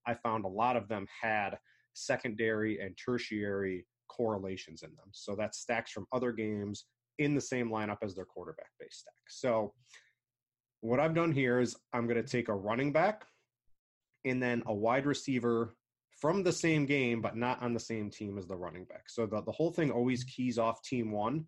I 0.06 0.14
found 0.14 0.45
a 0.45 0.49
lot 0.49 0.76
of 0.76 0.88
them 0.88 1.07
had 1.22 1.57
secondary 1.94 2.80
and 2.80 2.95
tertiary 2.98 3.86
correlations 4.15 4.84
in 4.84 4.90
them. 4.95 5.07
So 5.11 5.35
that's 5.35 5.60
stacks 5.60 5.91
from 5.91 6.07
other 6.11 6.31
games 6.31 6.85
in 7.19 7.35
the 7.35 7.41
same 7.41 7.69
lineup 7.69 7.98
as 8.03 8.15
their 8.15 8.26
quarterback 8.26 8.69
base 8.80 8.98
stack. 9.02 9.14
So 9.27 9.73
what 10.81 10.99
I've 10.99 11.15
done 11.15 11.31
here 11.31 11.60
is 11.60 11.76
I'm 11.94 12.07
going 12.07 12.22
to 12.23 12.30
take 12.30 12.49
a 12.49 12.53
running 12.53 12.91
back 12.91 13.26
and 14.26 14.41
then 14.41 14.64
a 14.65 14.73
wide 14.73 15.06
receiver 15.06 15.76
from 16.19 16.44
the 16.44 16.52
same 16.52 16.85
game, 16.85 17.22
but 17.22 17.35
not 17.35 17.61
on 17.61 17.73
the 17.73 17.80
same 17.80 18.10
team 18.10 18.38
as 18.38 18.48
the 18.48 18.56
running 18.56 18.85
back. 18.85 19.10
So 19.10 19.26
the, 19.26 19.41
the 19.41 19.52
whole 19.52 19.72
thing 19.72 19.91
always 19.91 20.23
keys 20.23 20.57
off 20.57 20.84
team 20.84 21.11
one, 21.11 21.45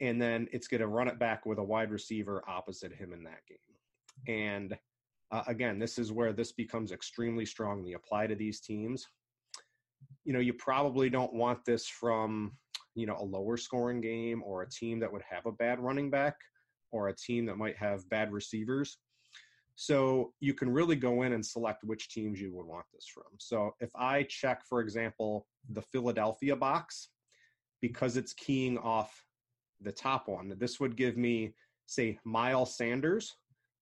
and 0.00 0.20
then 0.20 0.48
it's 0.52 0.68
going 0.68 0.80
to 0.80 0.88
run 0.88 1.08
it 1.08 1.18
back 1.18 1.46
with 1.46 1.58
a 1.58 1.64
wide 1.64 1.90
receiver 1.90 2.42
opposite 2.48 2.92
him 2.92 3.12
in 3.12 3.22
that 3.24 3.40
game. 3.48 4.36
And 4.36 4.76
uh, 5.30 5.42
again, 5.46 5.78
this 5.78 5.98
is 5.98 6.12
where 6.12 6.32
this 6.32 6.52
becomes 6.52 6.92
extremely 6.92 7.46
strongly 7.46 7.94
applied 7.94 8.28
to 8.28 8.34
these 8.34 8.60
teams. 8.60 9.06
You 10.24 10.32
know, 10.32 10.40
you 10.40 10.54
probably 10.54 11.10
don't 11.10 11.34
want 11.34 11.64
this 11.64 11.86
from, 11.86 12.52
you 12.94 13.06
know, 13.06 13.16
a 13.18 13.24
lower 13.24 13.56
scoring 13.56 14.00
game 14.00 14.42
or 14.44 14.62
a 14.62 14.68
team 14.68 15.00
that 15.00 15.12
would 15.12 15.22
have 15.28 15.46
a 15.46 15.52
bad 15.52 15.80
running 15.80 16.10
back 16.10 16.36
or 16.90 17.08
a 17.08 17.16
team 17.16 17.46
that 17.46 17.56
might 17.56 17.76
have 17.76 18.08
bad 18.08 18.32
receivers. 18.32 18.98
So 19.74 20.32
you 20.40 20.54
can 20.54 20.70
really 20.70 20.96
go 20.96 21.22
in 21.22 21.32
and 21.32 21.44
select 21.44 21.82
which 21.82 22.10
teams 22.10 22.40
you 22.40 22.54
would 22.54 22.66
want 22.66 22.84
this 22.92 23.06
from. 23.12 23.24
So 23.38 23.74
if 23.80 23.90
I 23.96 24.24
check, 24.24 24.62
for 24.68 24.80
example, 24.80 25.46
the 25.70 25.82
Philadelphia 25.82 26.54
box, 26.54 27.08
because 27.80 28.16
it's 28.16 28.34
keying 28.34 28.78
off 28.78 29.24
the 29.80 29.90
top 29.90 30.28
one, 30.28 30.54
this 30.58 30.78
would 30.78 30.96
give 30.96 31.16
me, 31.16 31.54
say, 31.86 32.18
Miles 32.24 32.76
Sanders 32.76 33.34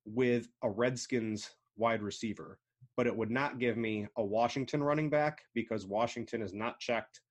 with 0.07 0.49
a 0.63 0.71
Redskins 0.71 1.51
wide 1.77 2.03
receiver, 2.03 2.59
but 3.01 3.07
it 3.07 3.17
would 3.17 3.31
not 3.31 3.59
give 3.59 3.79
me 3.79 4.07
a 4.19 4.23
Washington 4.23 4.83
running 4.83 5.09
back 5.09 5.41
because 5.55 5.87
Washington 5.87 6.43
is 6.43 6.53
not 6.53 6.79
checked 6.81 7.23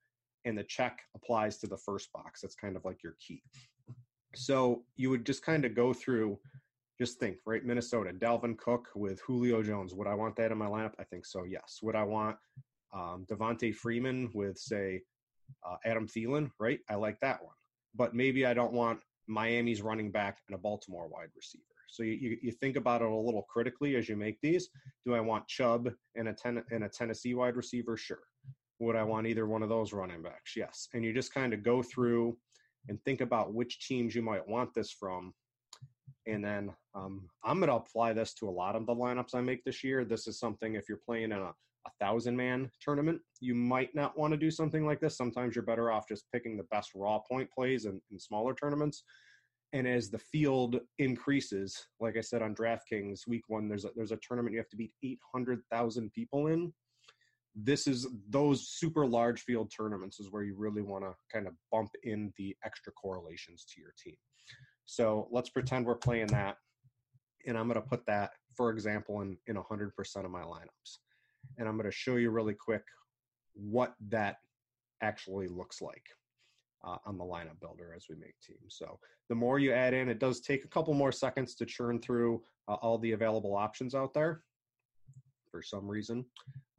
and 0.44 0.58
the 0.58 0.64
check 0.64 0.98
applies 1.14 1.58
to 1.58 1.68
the 1.68 1.76
first 1.76 2.10
box. 2.12 2.40
That's 2.40 2.56
kind 2.56 2.74
of 2.74 2.84
like 2.84 3.04
your 3.04 3.14
key. 3.24 3.40
So 4.34 4.82
you 4.96 5.10
would 5.10 5.24
just 5.24 5.44
kind 5.44 5.64
of 5.64 5.76
go 5.76 5.92
through, 5.92 6.40
just 6.98 7.20
think, 7.20 7.36
right? 7.46 7.64
Minnesota, 7.64 8.10
Dalvin 8.12 8.58
Cook 8.58 8.88
with 8.96 9.20
Julio 9.20 9.62
Jones. 9.62 9.94
Would 9.94 10.08
I 10.08 10.14
want 10.14 10.34
that 10.38 10.50
in 10.50 10.58
my 10.58 10.66
lineup? 10.66 10.94
I 10.98 11.04
think 11.04 11.24
so, 11.24 11.44
yes. 11.44 11.78
Would 11.84 11.94
I 11.94 12.02
want 12.02 12.36
um, 12.92 13.24
Devonta 13.30 13.72
Freeman 13.72 14.28
with, 14.34 14.58
say, 14.58 15.02
uh, 15.64 15.76
Adam 15.84 16.08
Thielen, 16.08 16.50
right? 16.58 16.80
I 16.90 16.96
like 16.96 17.20
that 17.20 17.44
one. 17.44 17.54
But 17.94 18.12
maybe 18.12 18.44
I 18.44 18.54
don't 18.54 18.72
want 18.72 18.98
Miami's 19.28 19.82
running 19.82 20.10
back 20.10 20.38
and 20.48 20.56
a 20.56 20.58
Baltimore 20.58 21.06
wide 21.06 21.30
receiver. 21.36 21.62
So 21.90 22.02
you, 22.02 22.12
you, 22.12 22.38
you, 22.42 22.52
think 22.52 22.76
about 22.76 23.02
it 23.02 23.08
a 23.08 23.14
little 23.14 23.42
critically 23.42 23.96
as 23.96 24.08
you 24.08 24.16
make 24.16 24.38
these. 24.40 24.68
Do 25.04 25.14
I 25.14 25.20
want 25.20 25.48
Chubb 25.48 25.90
and 26.14 26.28
a, 26.28 26.32
ten, 26.32 26.62
and 26.70 26.84
a 26.84 26.88
Tennessee 26.88 27.34
wide 27.34 27.56
receiver? 27.56 27.96
Sure. 27.96 28.22
Would 28.78 28.96
I 28.96 29.02
want 29.02 29.26
either 29.26 29.46
one 29.46 29.62
of 29.62 29.68
those 29.68 29.92
running 29.92 30.22
backs? 30.22 30.54
Yes. 30.56 30.88
And 30.94 31.04
you 31.04 31.12
just 31.12 31.34
kind 31.34 31.52
of 31.52 31.62
go 31.62 31.82
through 31.82 32.36
and 32.88 33.02
think 33.04 33.20
about 33.20 33.52
which 33.52 33.86
teams 33.86 34.14
you 34.14 34.22
might 34.22 34.46
want 34.46 34.72
this 34.74 34.90
from. 34.92 35.34
And 36.26 36.44
then 36.44 36.70
um, 36.94 37.28
I'm 37.44 37.58
going 37.58 37.70
to 37.70 37.76
apply 37.76 38.12
this 38.12 38.34
to 38.34 38.48
a 38.48 38.50
lot 38.50 38.76
of 38.76 38.86
the 38.86 38.94
lineups 38.94 39.34
I 39.34 39.40
make 39.40 39.64
this 39.64 39.82
year. 39.82 40.04
This 40.04 40.26
is 40.26 40.38
something 40.38 40.74
if 40.74 40.88
you're 40.88 41.00
playing 41.04 41.32
in 41.32 41.38
a, 41.38 41.50
a 41.86 41.90
thousand 42.00 42.36
man 42.36 42.70
tournament, 42.80 43.20
you 43.40 43.54
might 43.54 43.94
not 43.94 44.16
want 44.18 44.32
to 44.32 44.38
do 44.38 44.50
something 44.50 44.86
like 44.86 45.00
this. 45.00 45.16
Sometimes 45.16 45.56
you're 45.56 45.64
better 45.64 45.90
off 45.90 46.08
just 46.08 46.24
picking 46.32 46.56
the 46.56 46.66
best 46.70 46.90
raw 46.94 47.18
point 47.18 47.50
plays 47.50 47.84
in, 47.84 48.00
in 48.10 48.18
smaller 48.18 48.54
tournaments 48.54 49.02
and 49.72 49.86
as 49.86 50.10
the 50.10 50.18
field 50.18 50.80
increases, 50.98 51.86
like 52.00 52.16
I 52.16 52.20
said 52.20 52.42
on 52.42 52.54
DraftKings, 52.54 53.26
week 53.28 53.44
one, 53.48 53.68
there's 53.68 53.84
a, 53.84 53.90
there's 53.94 54.12
a 54.12 54.18
tournament 54.26 54.52
you 54.52 54.58
have 54.58 54.68
to 54.70 54.76
beat 54.76 54.92
800,000 55.02 56.12
people 56.12 56.48
in. 56.48 56.72
This 57.54 57.86
is 57.86 58.08
those 58.28 58.68
super 58.68 59.06
large 59.06 59.42
field 59.42 59.72
tournaments 59.76 60.18
is 60.20 60.30
where 60.30 60.42
you 60.42 60.54
really 60.56 60.82
want 60.82 61.04
to 61.04 61.14
kind 61.32 61.46
of 61.46 61.54
bump 61.70 61.90
in 62.02 62.32
the 62.36 62.56
extra 62.64 62.92
correlations 62.92 63.64
to 63.74 63.80
your 63.80 63.92
team. 64.02 64.16
So 64.86 65.28
let's 65.30 65.50
pretend 65.50 65.86
we're 65.86 65.96
playing 65.96 66.28
that, 66.28 66.56
and 67.46 67.56
I'm 67.56 67.68
going 67.68 67.80
to 67.80 67.88
put 67.88 68.06
that, 68.06 68.30
for 68.56 68.70
example, 68.70 69.20
in 69.20 69.36
in 69.46 69.56
100% 69.56 69.90
of 70.24 70.30
my 70.30 70.42
lineups, 70.42 70.98
and 71.58 71.68
I'm 71.68 71.76
going 71.76 71.90
to 71.90 71.96
show 71.96 72.16
you 72.16 72.30
really 72.30 72.54
quick 72.54 72.82
what 73.54 73.94
that 74.08 74.36
actually 75.02 75.48
looks 75.48 75.80
like 75.80 76.04
uh, 76.84 76.96
on 77.06 77.18
the 77.18 77.24
lineup 77.24 77.60
builder 77.60 77.92
as 77.94 78.06
we 78.08 78.16
make 78.16 78.34
teams. 78.40 78.76
So 78.76 78.98
the 79.28 79.34
more 79.34 79.58
you 79.58 79.72
add 79.72 79.94
in, 79.94 80.08
it 80.08 80.18
does 80.18 80.40
take 80.40 80.64
a 80.64 80.68
couple 80.68 80.94
more 80.94 81.12
seconds 81.12 81.54
to 81.56 81.66
churn 81.66 82.00
through 82.00 82.42
uh, 82.68 82.74
all 82.74 82.98
the 82.98 83.12
available 83.12 83.56
options 83.56 83.94
out 83.94 84.14
there. 84.14 84.42
For 85.50 85.62
some 85.62 85.86
reason, 85.86 86.24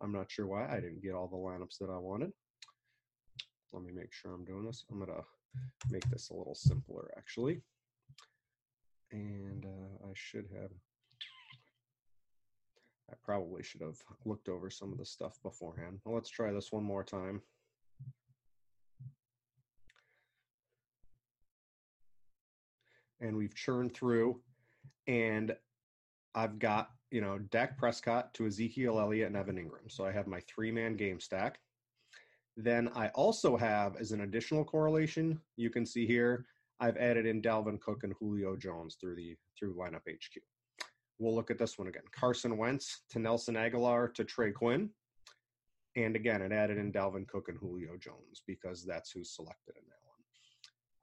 I'm 0.01 0.13
not 0.13 0.31
sure 0.31 0.47
why 0.47 0.65
I 0.65 0.75
didn't 0.75 1.03
get 1.03 1.13
all 1.13 1.27
the 1.27 1.35
lineups 1.35 1.77
that 1.79 1.89
I 1.89 1.97
wanted. 1.97 2.31
Let 3.73 3.83
me 3.83 3.91
make 3.93 4.11
sure 4.11 4.33
I'm 4.33 4.45
doing 4.45 4.65
this. 4.65 4.85
I'm 4.91 4.99
gonna 4.99 5.21
make 5.89 6.09
this 6.09 6.29
a 6.29 6.33
little 6.33 6.55
simpler 6.55 7.11
actually. 7.17 7.61
And 9.11 9.65
uh, 9.65 10.07
I 10.07 10.11
should 10.13 10.47
have, 10.53 10.71
I 13.09 13.13
probably 13.23 13.61
should 13.61 13.81
have 13.81 13.97
looked 14.25 14.47
over 14.47 14.69
some 14.69 14.91
of 14.91 14.97
the 14.97 15.05
stuff 15.05 15.37
beforehand. 15.43 15.99
Well, 16.05 16.15
let's 16.15 16.29
try 16.29 16.51
this 16.51 16.71
one 16.71 16.83
more 16.83 17.03
time. 17.03 17.41
And 23.21 23.35
we've 23.37 23.55
churned 23.55 23.93
through, 23.93 24.41
and 25.07 25.55
I've 26.35 26.59
got 26.59 26.91
you 27.11 27.21
know 27.21 27.39
Dak 27.51 27.77
Prescott 27.77 28.33
to 28.35 28.47
Ezekiel 28.47 28.99
Elliott 28.99 29.27
and 29.27 29.37
Evan 29.37 29.57
Engram. 29.57 29.89
So 29.89 30.05
I 30.05 30.11
have 30.11 30.27
my 30.27 30.41
three 30.47 30.71
man 30.71 30.95
game 30.95 31.19
stack. 31.19 31.59
Then 32.57 32.89
I 32.95 33.07
also 33.09 33.55
have 33.55 33.95
as 33.95 34.11
an 34.11 34.21
additional 34.21 34.65
correlation, 34.65 35.39
you 35.55 35.69
can 35.69 35.85
see 35.85 36.05
here, 36.05 36.45
I've 36.81 36.97
added 36.97 37.25
in 37.25 37.41
Dalvin 37.41 37.79
Cook 37.79 38.03
and 38.03 38.13
Julio 38.19 38.55
Jones 38.55 38.97
through 38.99 39.15
the 39.15 39.37
through 39.57 39.75
lineup 39.75 40.01
HQ. 40.09 40.41
We'll 41.19 41.35
look 41.35 41.51
at 41.51 41.59
this 41.59 41.77
one 41.77 41.87
again. 41.87 42.03
Carson 42.11 42.57
Wentz 42.57 43.01
to 43.11 43.19
Nelson 43.19 43.55
Agholor 43.55 44.13
to 44.15 44.23
Trey 44.23 44.51
Quinn. 44.51 44.89
And 45.95 46.15
again, 46.15 46.41
it 46.41 46.51
added 46.51 46.77
in 46.77 46.91
Dalvin 46.91 47.27
Cook 47.27 47.49
and 47.49 47.57
Julio 47.59 47.97
Jones 47.97 48.41
because 48.47 48.83
that's 48.83 49.11
who's 49.11 49.35
selected 49.35 49.75
in 49.75 49.83
that 49.89 50.00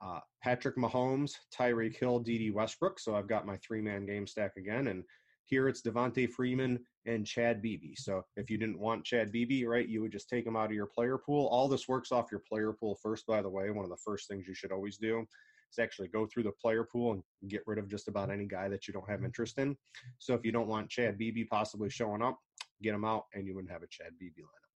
uh, 0.01 0.20
Patrick 0.43 0.77
Mahomes, 0.77 1.33
Tyreek 1.57 1.97
Hill, 1.97 2.20
Dede 2.20 2.55
Westbrook. 2.55 2.99
So 2.99 3.15
I've 3.15 3.29
got 3.29 3.47
my 3.47 3.57
three 3.59 3.81
man 3.81 4.07
game 4.07 4.27
stack 4.27 4.53
again. 4.57 4.89
And 4.89 5.03
here 5.45 5.69
it's 5.69 5.83
Devonta 5.83 6.31
Freeman 6.31 6.79
and 7.07 7.27
Chad 7.27 7.62
Beebe. 7.62 7.95
So 7.97 8.23
if 8.37 8.51
you 8.51 8.59
didn't 8.59 8.79
want 8.79 9.05
Chad 9.05 9.33
Beebe, 9.33 9.65
right, 9.65 9.89
you 9.89 10.01
would 10.03 10.12
just 10.12 10.29
take 10.29 10.47
him 10.47 10.57
out 10.57 10.66
of 10.66 10.73
your 10.73 10.87
player 10.95 11.19
pool. 11.19 11.47
All 11.47 11.69
this 11.69 11.89
works 11.89 12.12
off 12.12 12.31
your 12.31 12.43
player 12.49 12.73
pool 12.73 12.99
first, 13.03 13.27
by 13.27 13.41
the 13.41 13.49
way. 13.49 13.70
One 13.70 13.85
of 13.85 13.91
the 13.91 13.97
first 14.05 14.29
things 14.29 14.47
you 14.47 14.55
should 14.55 14.73
always 14.73 14.99
do 14.99 15.20
is 15.20 15.79
actually 15.79 16.09
go 16.09 16.27
through 16.27 16.45
the 16.45 16.53
player 16.61 16.85
pool 16.85 17.12
and 17.12 17.23
get 17.49 17.62
rid 17.66 17.79
of 17.79 17.89
just 17.89 18.09
about 18.09 18.31
any 18.31 18.47
guy 18.47 18.69
that 18.69 18.87
you 18.87 18.93
don't 18.93 19.09
have 19.09 19.25
interest 19.25 19.59
in. 19.59 19.77
So 20.19 20.35
if 20.35 20.45
you 20.45 20.53
don't 20.53 20.69
want 20.69 20.91
Chad 20.91 21.16
Beebe 21.19 21.45
possibly 21.45 21.91
showing 21.91 22.23
up, 22.23 22.39
get 22.83 22.95
him 22.95 23.05
out 23.05 23.25
and 23.35 23.47
you 23.47 23.55
wouldn't 23.55 23.73
have 23.73 23.83
a 23.83 23.89
Chad 23.89 24.12
Beebe 24.19 24.43
lineup. 24.43 24.68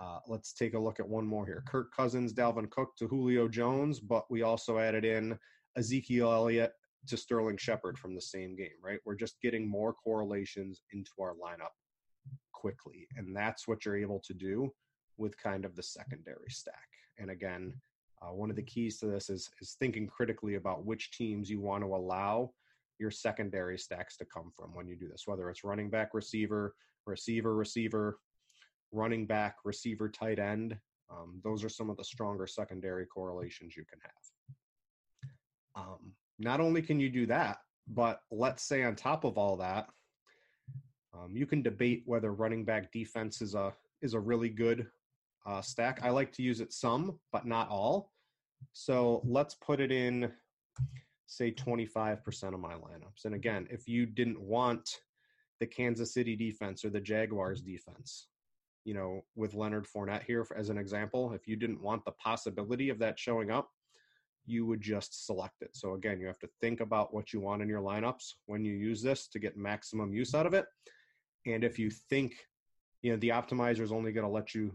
Uh, 0.00 0.18
let's 0.26 0.52
take 0.52 0.74
a 0.74 0.78
look 0.78 0.98
at 0.98 1.08
one 1.08 1.26
more 1.26 1.46
here. 1.46 1.62
Kirk 1.66 1.94
Cousins, 1.94 2.32
Dalvin 2.32 2.70
Cook 2.70 2.96
to 2.96 3.06
Julio 3.06 3.48
Jones, 3.48 4.00
but 4.00 4.24
we 4.30 4.42
also 4.42 4.78
added 4.78 5.04
in 5.04 5.38
Ezekiel 5.76 6.32
Elliott 6.32 6.72
to 7.06 7.16
Sterling 7.16 7.56
Shepard 7.56 7.98
from 7.98 8.14
the 8.14 8.20
same 8.20 8.56
game, 8.56 8.76
right? 8.82 8.98
We're 9.04 9.14
just 9.14 9.40
getting 9.40 9.68
more 9.68 9.92
correlations 9.92 10.82
into 10.92 11.12
our 11.20 11.34
lineup 11.34 11.72
quickly. 12.52 13.06
And 13.16 13.36
that's 13.36 13.68
what 13.68 13.84
you're 13.84 13.96
able 13.96 14.20
to 14.20 14.34
do 14.34 14.72
with 15.16 15.40
kind 15.40 15.64
of 15.64 15.76
the 15.76 15.82
secondary 15.82 16.50
stack. 16.50 16.88
And 17.18 17.30
again, 17.30 17.74
uh, 18.22 18.32
one 18.32 18.50
of 18.50 18.56
the 18.56 18.62
keys 18.62 18.98
to 18.98 19.06
this 19.06 19.28
is, 19.28 19.50
is 19.60 19.76
thinking 19.78 20.06
critically 20.06 20.54
about 20.54 20.86
which 20.86 21.12
teams 21.12 21.50
you 21.50 21.60
want 21.60 21.84
to 21.84 21.94
allow 21.94 22.50
your 22.98 23.10
secondary 23.10 23.78
stacks 23.78 24.16
to 24.16 24.24
come 24.24 24.50
from 24.56 24.74
when 24.74 24.88
you 24.88 24.96
do 24.96 25.08
this, 25.08 25.24
whether 25.26 25.50
it's 25.50 25.64
running 25.64 25.90
back, 25.90 26.14
receiver, 26.14 26.74
receiver, 27.06 27.54
receiver, 27.54 28.18
running 28.94 29.26
back, 29.26 29.56
receiver, 29.64 30.08
tight 30.08 30.38
end. 30.38 30.76
Um, 31.10 31.40
those 31.44 31.62
are 31.64 31.68
some 31.68 31.90
of 31.90 31.96
the 31.96 32.04
stronger 32.04 32.46
secondary 32.46 33.06
correlations 33.06 33.76
you 33.76 33.84
can 33.84 33.98
have. 34.02 35.84
Um, 35.84 36.12
not 36.38 36.60
only 36.60 36.82
can 36.82 37.00
you 37.00 37.10
do 37.10 37.26
that, 37.26 37.58
but 37.88 38.20
let's 38.30 38.62
say 38.62 38.84
on 38.84 38.96
top 38.96 39.24
of 39.24 39.36
all 39.36 39.56
that, 39.58 39.88
um, 41.12 41.30
you 41.34 41.46
can 41.46 41.62
debate 41.62 42.02
whether 42.06 42.32
running 42.32 42.64
back 42.64 42.90
defense 42.92 43.40
is 43.40 43.54
a 43.54 43.72
is 44.02 44.14
a 44.14 44.20
really 44.20 44.48
good 44.48 44.86
uh, 45.46 45.60
stack. 45.60 46.00
I 46.02 46.10
like 46.10 46.32
to 46.32 46.42
use 46.42 46.60
it 46.60 46.72
some, 46.72 47.18
but 47.32 47.46
not 47.46 47.68
all. 47.68 48.10
So 48.72 49.22
let's 49.24 49.54
put 49.54 49.80
it 49.80 49.92
in, 49.92 50.30
say, 51.26 51.52
25% 51.52 52.54
of 52.54 52.60
my 52.60 52.74
lineups. 52.74 53.24
And 53.24 53.34
again, 53.34 53.66
if 53.70 53.86
you 53.88 54.06
didn't 54.06 54.40
want 54.40 54.88
the 55.60 55.66
Kansas 55.66 56.12
City 56.12 56.36
defense 56.36 56.84
or 56.84 56.90
the 56.90 57.00
Jaguars 57.00 57.60
defense, 57.60 58.28
you 58.84 58.94
know, 58.94 59.24
with 59.34 59.54
Leonard 59.54 59.86
Fournette 59.86 60.24
here 60.24 60.46
as 60.56 60.68
an 60.68 60.78
example, 60.78 61.32
if 61.32 61.48
you 61.48 61.56
didn't 61.56 61.82
want 61.82 62.04
the 62.04 62.12
possibility 62.12 62.90
of 62.90 62.98
that 62.98 63.18
showing 63.18 63.50
up, 63.50 63.70
you 64.46 64.66
would 64.66 64.80
just 64.80 65.26
select 65.26 65.62
it. 65.62 65.70
So 65.74 65.94
again, 65.94 66.20
you 66.20 66.26
have 66.26 66.38
to 66.40 66.50
think 66.60 66.80
about 66.80 67.14
what 67.14 67.32
you 67.32 67.40
want 67.40 67.62
in 67.62 67.68
your 67.68 67.80
lineups 67.80 68.34
when 68.46 68.64
you 68.64 68.74
use 68.74 69.02
this 69.02 69.26
to 69.28 69.38
get 69.38 69.56
maximum 69.56 70.12
use 70.12 70.34
out 70.34 70.46
of 70.46 70.54
it. 70.54 70.66
And 71.46 71.64
if 71.64 71.78
you 71.78 71.90
think, 71.90 72.34
you 73.02 73.12
know, 73.12 73.18
the 73.18 73.30
optimizer 73.30 73.80
is 73.80 73.92
only 73.92 74.12
going 74.12 74.26
to 74.26 74.32
let 74.32 74.54
you 74.54 74.74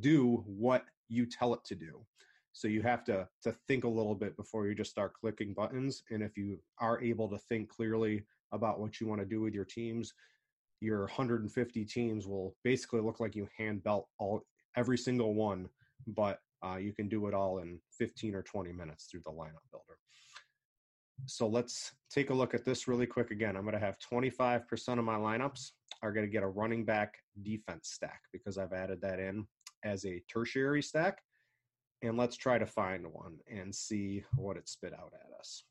do 0.00 0.42
what 0.46 0.84
you 1.08 1.26
tell 1.26 1.54
it 1.54 1.64
to 1.66 1.74
do. 1.74 2.04
So 2.52 2.68
you 2.68 2.82
have 2.82 3.04
to 3.04 3.28
to 3.42 3.52
think 3.66 3.84
a 3.84 3.88
little 3.88 4.14
bit 4.14 4.36
before 4.36 4.66
you 4.66 4.74
just 4.74 4.90
start 4.90 5.14
clicking 5.14 5.54
buttons. 5.54 6.04
And 6.10 6.22
if 6.22 6.36
you 6.36 6.60
are 6.78 7.02
able 7.02 7.28
to 7.28 7.38
think 7.38 7.68
clearly 7.68 8.24
about 8.52 8.78
what 8.78 9.00
you 9.00 9.08
want 9.08 9.20
to 9.20 9.26
do 9.26 9.40
with 9.40 9.54
your 9.54 9.64
teams, 9.64 10.14
your 10.80 11.00
150 11.00 11.84
teams 11.84 12.26
will 12.26 12.54
basically 12.64 13.00
look 13.00 13.20
like 13.20 13.34
you 13.34 13.48
hand 13.56 13.82
belt 13.82 14.08
all 14.18 14.42
every 14.76 14.98
single 14.98 15.34
one, 15.34 15.68
but 16.06 16.38
uh, 16.64 16.76
you 16.76 16.92
can 16.92 17.08
do 17.08 17.26
it 17.26 17.34
all 17.34 17.58
in 17.58 17.78
15 17.98 18.34
or 18.34 18.42
20 18.42 18.72
minutes 18.72 19.04
through 19.04 19.22
the 19.24 19.30
lineup 19.30 19.64
builder. 19.70 19.98
So 21.26 21.46
let's 21.46 21.92
take 22.10 22.30
a 22.30 22.34
look 22.34 22.54
at 22.54 22.64
this 22.64 22.88
really 22.88 23.06
quick 23.06 23.30
again. 23.30 23.56
I'm 23.56 23.62
going 23.62 23.74
to 23.74 23.78
have 23.78 23.98
25% 23.98 24.98
of 24.98 25.04
my 25.04 25.16
lineups 25.16 25.70
are 26.02 26.12
going 26.12 26.26
to 26.26 26.32
get 26.32 26.42
a 26.42 26.48
running 26.48 26.84
back 26.84 27.14
defense 27.42 27.90
stack 27.90 28.20
because 28.32 28.58
I've 28.58 28.72
added 28.72 29.00
that 29.02 29.18
in 29.18 29.46
as 29.84 30.04
a 30.04 30.22
tertiary 30.28 30.82
stack. 30.82 31.22
And 32.02 32.18
let's 32.18 32.36
try 32.36 32.58
to 32.58 32.66
find 32.66 33.06
one 33.06 33.38
and 33.50 33.74
see 33.74 34.24
what 34.36 34.56
it 34.56 34.68
spit 34.68 34.92
out 34.92 35.12
at 35.14 35.38
us. 35.38 35.64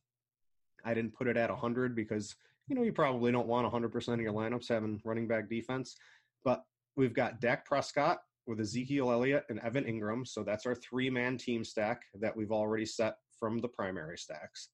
I 0.83 0.93
didn't 0.93 1.13
put 1.13 1.27
it 1.27 1.37
at 1.37 1.49
100 1.49 1.95
because 1.95 2.35
you 2.67 2.75
know, 2.75 2.83
you 2.83 2.93
probably 2.93 3.31
don't 3.31 3.47
want 3.47 3.71
100% 3.71 4.13
of 4.13 4.21
your 4.21 4.33
lineups 4.33 4.69
having 4.69 5.01
running 5.03 5.27
back 5.27 5.49
defense, 5.49 5.95
but 6.43 6.63
we've 6.95 7.13
got 7.13 7.41
Dak 7.41 7.65
Prescott 7.65 8.19
with 8.47 8.59
Ezekiel 8.59 9.11
Elliott 9.11 9.45
and 9.49 9.59
Evan 9.59 9.83
Engram. 9.85 10.27
So 10.27 10.43
that's 10.43 10.65
our 10.65 10.75
three 10.75 11.09
man 11.09 11.37
team 11.37 11.63
stack 11.63 12.03
that 12.19 12.35
we've 12.35 12.51
already 12.51 12.85
set 12.85 13.15
from 13.39 13.59
the 13.59 13.67
primary 13.67 14.17
stacks. 14.17 14.69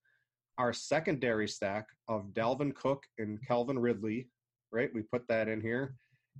Our 0.58 0.74
secondary 0.74 1.48
stack 1.48 1.88
of 2.08 2.34
Dalvin 2.34 2.76
Cook 2.76 3.04
and 3.18 3.40
Calvin 3.48 3.80
Ridley, 3.80 4.28
right? 4.72 4.90
We 4.94 5.02
put 5.02 5.28
that 5.28 5.48
in 5.48 5.62
here. 5.62 5.96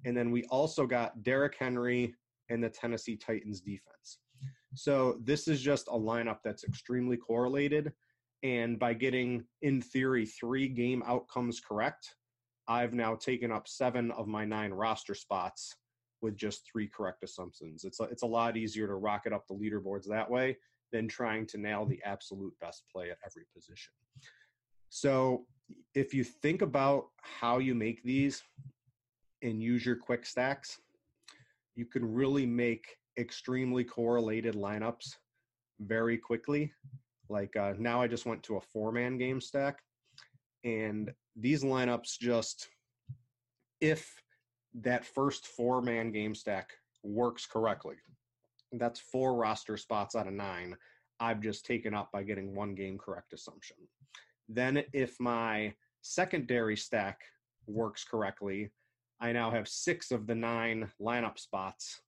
And 0.06 0.16
then 0.16 0.32
we 0.32 0.44
also 0.46 0.86
got 0.86 1.24
Derrick 1.24 1.56
Henry 1.58 2.16
and 2.50 2.64
the 2.64 2.70
Tennessee 2.70 3.16
Titans 3.16 3.62
defense. 3.62 4.20
So 4.76 5.20
this 5.24 5.48
is 5.48 5.62
just 5.62 5.88
a 5.88 5.98
lineup 5.98 6.40
that's 6.44 6.64
extremely 6.64 7.18
correlated. 7.18 7.92
And 8.44 8.80
by 8.80 8.94
getting, 8.94 9.44
in 9.62 9.82
theory, 9.82 10.26
three 10.26 10.68
game 10.68 11.04
outcomes 11.06 11.60
correct, 11.60 12.16
I've 12.68 12.94
now 12.94 13.16
taken 13.16 13.52
up 13.52 13.68
seven 13.68 14.12
of 14.12 14.28
my 14.28 14.46
nine 14.46 14.72
roster 14.72 15.16
spots 15.16 15.76
with 16.22 16.38
just 16.38 16.70
three 16.70 16.88
correct 16.88 17.24
assumptions. 17.24 17.84
It's 17.84 18.00
a, 18.00 18.04
it's 18.04 18.24
a 18.24 18.28
lot 18.28 18.58
easier 18.58 18.88
to 18.88 18.96
rocket 18.96 19.34
up 19.34 19.48
the 19.48 19.56
leaderboards 19.56 20.08
that 20.08 20.30
way 20.30 20.58
than 20.92 21.08
trying 21.08 21.46
to 21.48 21.58
nail 21.58 21.86
the 21.86 22.02
absolute 22.06 22.54
best 22.60 22.84
play 22.92 23.10
at 23.10 23.18
every 23.26 23.44
position. 23.54 23.94
So 24.90 25.46
if 25.94 26.14
you 26.14 26.24
think 26.24 26.62
about 26.62 27.08
how 27.22 27.60
you 27.60 27.76
make 27.76 28.04
these 28.04 28.44
and 29.42 29.62
use 29.62 29.86
your 29.86 29.96
quick 29.96 30.26
stacks, 30.26 30.80
you 31.76 31.86
can 31.86 32.12
really 32.12 32.46
make 32.46 32.98
extremely 33.18 33.84
correlated 33.84 34.56
lineups 34.56 35.16
very 35.80 36.18
quickly 36.18 36.72
like 37.30 37.56
uh, 37.56 37.74
now 37.78 38.02
I 38.02 38.08
just 38.08 38.26
went 38.26 38.44
to 38.44 38.58
a 38.58 38.62
four 38.62 38.92
man 38.92 39.18
game 39.18 39.40
stack, 39.40 39.80
and 40.64 41.12
these 41.36 41.64
lineups 41.64 42.20
just 42.20 42.68
if 43.82 44.22
that 44.82 45.06
first 45.06 45.48
four 45.48 45.82
man 45.82 46.12
game 46.12 46.36
stack 46.36 46.72
works 47.04 47.46
correctly, 47.46 47.96
that's 48.74 49.00
four 49.00 49.36
roster 49.36 49.78
spots 49.78 50.16
out 50.16 50.28
of 50.28 50.34
nine. 50.34 50.76
I've 51.20 51.42
just 51.42 51.66
taken 51.66 51.94
up 51.94 52.12
by 52.12 52.24
getting 52.24 52.56
one 52.56 52.76
game 52.76 52.98
correct 52.98 53.34
assumption. 53.34 53.78
Then, 54.48 54.84
if 54.94 55.20
my 55.20 55.74
secondary 56.02 56.78
stack 56.78 57.22
works 57.68 58.04
correctly, 58.04 58.72
I 59.20 59.32
now 59.32 59.52
have 59.52 59.68
six 59.68 60.12
of 60.12 60.28
the 60.28 60.36
nine 60.36 60.90
lineup 61.02 61.38
spots 61.38 62.02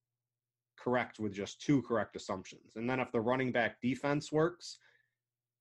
correct 0.78 1.20
with 1.20 1.32
just 1.32 1.60
two 1.60 1.82
correct 1.82 2.16
assumptions. 2.16 2.72
And 2.76 2.88
then, 2.88 3.00
if 3.00 3.12
the 3.12 3.20
running 3.20 3.52
back 3.52 3.80
defense 3.80 4.32
works, 4.32 4.78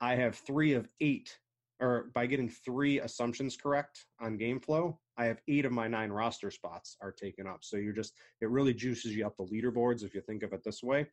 I 0.01 0.15
have 0.17 0.37
three 0.37 0.73
of 0.73 0.89
eight, 1.01 1.39
or 1.81 2.11
by 2.15 2.27
getting 2.27 2.49
three 2.49 3.01
assumptions 3.01 3.57
correct 3.57 4.07
on 4.21 4.37
game 4.37 4.61
flow, 4.61 4.99
I 5.17 5.27
have 5.27 5.41
eight 5.49 5.65
of 5.65 5.73
my 5.73 5.89
nine 5.89 6.11
roster 6.11 6.51
spots 6.51 6.97
are 7.01 7.13
taken 7.13 7.47
up. 7.47 7.59
So 7.63 7.77
you're 7.77 7.93
just, 7.93 8.15
it 8.41 8.49
really 8.49 8.73
juices 8.75 9.15
you 9.15 9.27
up 9.27 9.37
the 9.37 9.45
leaderboards 9.45 10.03
if 10.03 10.15
you 10.15 10.21
think 10.21 10.43
of 10.43 10.53
it 10.53 10.63
this 10.65 10.83
way. 10.83 11.07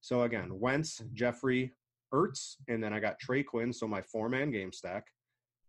So 0.00 0.22
again, 0.22 0.58
Wentz, 0.58 1.02
Jeffery, 1.12 1.72
Ertz, 2.12 2.56
and 2.68 2.82
then 2.82 2.92
I 2.92 3.00
got 3.00 3.18
Trey 3.18 3.42
Quinn, 3.42 3.72
so 3.72 3.86
my 3.86 4.02
four 4.02 4.28
man 4.28 4.50
game 4.50 4.72
stack. 4.72 5.06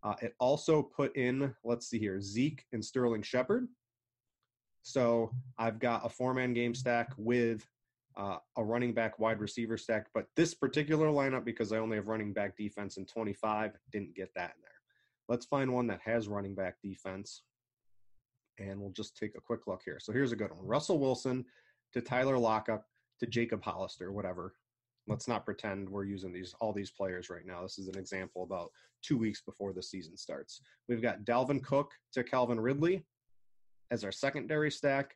Uh, 0.02 0.14
it 0.22 0.34
also 0.38 0.82
put 0.82 1.16
in, 1.16 1.54
let's 1.64 1.88
see 1.88 1.98
here, 1.98 2.20
Zeke 2.20 2.64
and 2.72 2.84
Sterling 2.84 3.22
Shepard. 3.22 3.66
So 4.82 5.32
I've 5.58 5.78
got 5.80 6.06
a 6.06 6.08
four 6.08 6.34
man 6.34 6.54
game 6.54 6.74
stack 6.74 7.12
with 7.16 7.66
uh, 8.18 8.38
a 8.56 8.64
running 8.64 8.92
back 8.92 9.18
wide 9.18 9.40
receiver 9.40 9.78
stack. 9.78 10.08
But 10.12 10.26
this 10.36 10.52
particular 10.52 11.06
lineup, 11.06 11.44
because 11.44 11.72
I 11.72 11.78
only 11.78 11.96
have 11.96 12.08
running 12.08 12.32
back 12.32 12.56
defense 12.56 12.96
in 12.96 13.06
25, 13.06 13.72
didn't 13.92 14.14
get 14.14 14.34
that 14.34 14.52
in 14.56 14.62
there. 14.62 14.70
Let's 15.28 15.46
find 15.46 15.72
one 15.72 15.86
that 15.86 16.00
has 16.04 16.26
running 16.26 16.54
back 16.54 16.76
defense. 16.82 17.42
And 18.58 18.80
we'll 18.80 18.90
just 18.90 19.16
take 19.16 19.36
a 19.36 19.40
quick 19.40 19.66
look 19.68 19.82
here. 19.84 19.98
So 20.00 20.12
here's 20.12 20.32
a 20.32 20.36
good 20.36 20.50
one 20.50 20.66
Russell 20.66 20.98
Wilson 20.98 21.44
to 21.92 22.00
Tyler 22.00 22.36
Lockett 22.36 22.80
to 23.20 23.26
Jacob 23.26 23.62
Hollister, 23.62 24.10
whatever. 24.10 24.54
Let's 25.06 25.28
not 25.28 25.44
pretend 25.44 25.88
we're 25.88 26.04
using 26.04 26.32
these 26.32 26.54
all 26.60 26.72
these 26.72 26.90
players 26.90 27.30
right 27.30 27.46
now. 27.46 27.62
This 27.62 27.78
is 27.78 27.88
an 27.88 27.96
example 27.96 28.42
about 28.42 28.70
two 29.00 29.16
weeks 29.16 29.40
before 29.40 29.72
the 29.72 29.82
season 29.82 30.16
starts. 30.16 30.60
We've 30.88 31.00
got 31.00 31.24
Dalvin 31.24 31.62
Cook 31.62 31.92
to 32.14 32.24
Calvin 32.24 32.60
Ridley 32.60 33.04
as 33.90 34.04
our 34.04 34.12
secondary 34.12 34.70
stack. 34.70 35.14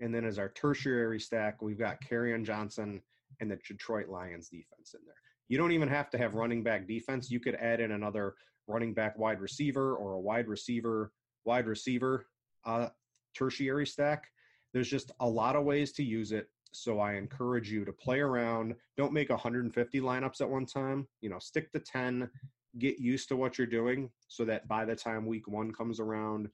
And 0.00 0.14
then 0.14 0.24
as 0.24 0.38
our 0.38 0.48
tertiary 0.48 1.20
stack, 1.20 1.60
we've 1.60 1.78
got 1.78 2.00
Kerryon 2.00 2.44
Johnson 2.44 3.02
and 3.40 3.50
the 3.50 3.56
Detroit 3.56 4.08
Lions 4.08 4.48
defense 4.48 4.94
in 4.94 5.00
there. 5.06 5.14
You 5.48 5.58
don't 5.58 5.72
even 5.72 5.88
have 5.88 6.10
to 6.10 6.18
have 6.18 6.34
running 6.34 6.62
back 6.62 6.86
defense. 6.86 7.30
You 7.30 7.40
could 7.40 7.56
add 7.56 7.80
in 7.80 7.92
another 7.92 8.34
running 8.66 8.94
back 8.94 9.18
wide 9.18 9.40
receiver 9.40 9.96
or 9.96 10.12
a 10.12 10.20
wide 10.20 10.48
receiver, 10.48 11.12
wide 11.44 11.66
receiver 11.66 12.26
uh, 12.64 12.88
tertiary 13.34 13.86
stack. 13.86 14.28
There's 14.72 14.88
just 14.88 15.10
a 15.20 15.28
lot 15.28 15.56
of 15.56 15.64
ways 15.64 15.92
to 15.92 16.04
use 16.04 16.32
it. 16.32 16.48
So 16.72 17.00
I 17.00 17.14
encourage 17.14 17.70
you 17.70 17.84
to 17.84 17.92
play 17.92 18.20
around. 18.20 18.76
Don't 18.96 19.12
make 19.12 19.28
150 19.28 20.00
lineups 20.00 20.40
at 20.40 20.48
one 20.48 20.66
time. 20.66 21.08
You 21.20 21.28
know, 21.30 21.40
stick 21.40 21.72
to 21.72 21.80
10. 21.80 22.30
Get 22.78 23.00
used 23.00 23.28
to 23.28 23.36
what 23.36 23.58
you're 23.58 23.66
doing 23.66 24.10
so 24.28 24.44
that 24.44 24.68
by 24.68 24.84
the 24.84 24.94
time 24.94 25.26
week 25.26 25.48
one 25.48 25.72
comes 25.72 25.98
around, 25.98 26.48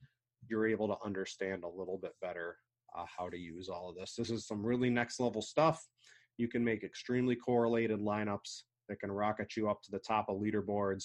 you're 0.49 0.67
able 0.67 0.89
to 0.89 0.97
understand 1.05 1.65
a 1.65 1.69
little 1.69 1.99
bit 1.99 2.13
better 2.23 2.57
uh, 2.97 3.05
how 3.07 3.29
to 3.29 3.37
use 3.37 3.69
all 3.69 3.89
of 3.89 3.97
this. 3.97 4.15
This 4.17 4.31
is 4.31 4.47
some 4.47 4.65
really 4.65 4.91
next 4.91 5.21
level 5.21 5.43
stuff. 5.43 5.87
You 6.39 6.49
can 6.49 6.65
make 6.65 6.83
extremely 6.83 7.37
correlated 7.37 8.01
lineups 8.01 8.63
that 8.89 9.01
can 9.01 9.11
rocket 9.11 9.57
you 9.57 9.69
up 9.69 9.83
to 9.83 9.91
the 9.91 9.99
top 9.99 10.29
of 10.29 10.41
leaderboards 10.41 11.05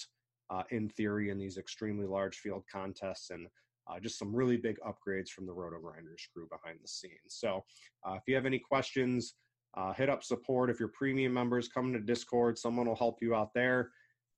uh, 0.50 0.62
in 0.70 0.88
theory 0.90 1.30
in 1.30 1.38
these 1.38 1.56
extremely 1.56 2.06
large 2.06 2.36
field 2.36 2.64
contests 2.70 3.30
and 3.30 3.46
uh, 3.88 3.98
just 3.98 4.18
some 4.18 4.34
really 4.34 4.56
big 4.56 4.78
upgrades 4.80 5.28
from 5.28 5.46
the 5.46 5.52
Roto 5.52 5.78
Grinders 5.80 6.28
crew 6.32 6.46
behind 6.50 6.78
the 6.80 6.88
scenes. 6.88 7.14
So 7.28 7.64
uh, 8.06 8.14
if 8.14 8.22
you 8.26 8.34
have 8.34 8.46
any 8.46 8.58
questions, 8.58 9.34
uh, 9.76 9.92
hit 9.92 10.08
up 10.08 10.22
support. 10.22 10.70
If 10.70 10.78
you're 10.78 10.88
premium 10.88 11.32
members, 11.32 11.68
come 11.68 11.92
to 11.92 11.98
Discord. 11.98 12.58
Someone 12.58 12.86
will 12.86 12.94
help 12.94 13.18
you 13.22 13.34
out 13.34 13.50
there, 13.54 13.90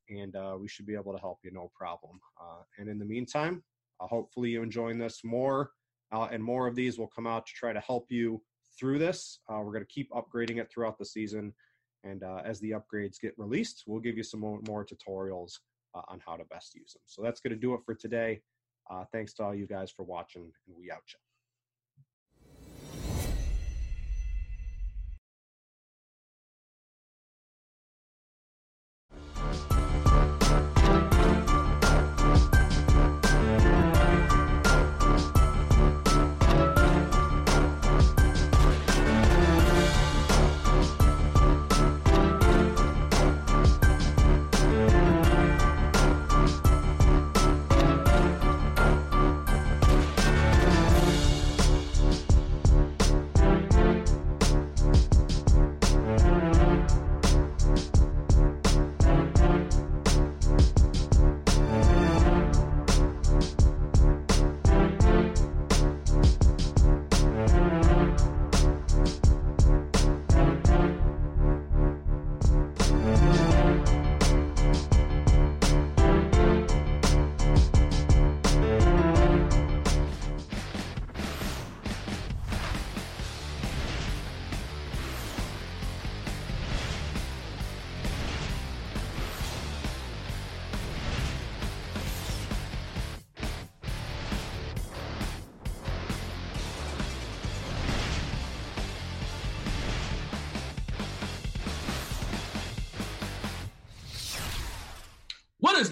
and 0.08 0.34
uh, 0.36 0.56
we 0.58 0.68
should 0.68 0.86
be 0.86 0.94
able 0.94 1.12
to 1.12 1.18
help 1.18 1.38
you 1.42 1.50
no 1.52 1.70
problem. 1.74 2.20
and 2.78 2.88
in 2.88 2.98
the 2.98 3.04
meantime, 3.04 3.62
hopefully 4.00 4.50
you're 4.50 4.62
enjoying 4.62 4.98
this 4.98 5.20
more 5.24 5.70
uh, 6.12 6.28
and 6.30 6.42
more 6.42 6.66
of 6.66 6.74
these 6.74 6.98
will 6.98 7.08
come 7.08 7.26
out 7.26 7.46
to 7.46 7.52
try 7.52 7.72
to 7.72 7.80
help 7.80 8.10
you 8.10 8.42
through 8.78 8.98
this. 8.98 9.40
Uh, 9.48 9.58
we're 9.58 9.72
going 9.72 9.84
to 9.84 9.92
keep 9.92 10.10
upgrading 10.10 10.58
it 10.58 10.70
throughout 10.70 10.98
the 10.98 11.04
season. 11.04 11.52
And 12.02 12.22
uh, 12.22 12.42
as 12.44 12.60
the 12.60 12.72
upgrades 12.72 13.20
get 13.20 13.34
released, 13.38 13.84
we'll 13.86 14.00
give 14.00 14.16
you 14.16 14.22
some 14.22 14.40
more, 14.40 14.60
more 14.68 14.84
tutorials 14.84 15.58
uh, 15.94 16.02
on 16.08 16.20
how 16.24 16.36
to 16.36 16.44
best 16.44 16.74
use 16.74 16.92
them. 16.92 17.02
So 17.06 17.22
that's 17.22 17.40
going 17.40 17.52
to 17.52 17.58
do 17.58 17.74
it 17.74 17.80
for 17.84 17.94
today. 17.94 18.42
Uh, 18.90 19.04
thanks 19.12 19.32
to 19.34 19.42
all 19.42 19.54
you 19.54 19.66
guys 19.66 19.90
for 19.90 20.02
watching, 20.02 20.52
and 20.66 20.76
we 20.76 20.90
out 20.90 21.23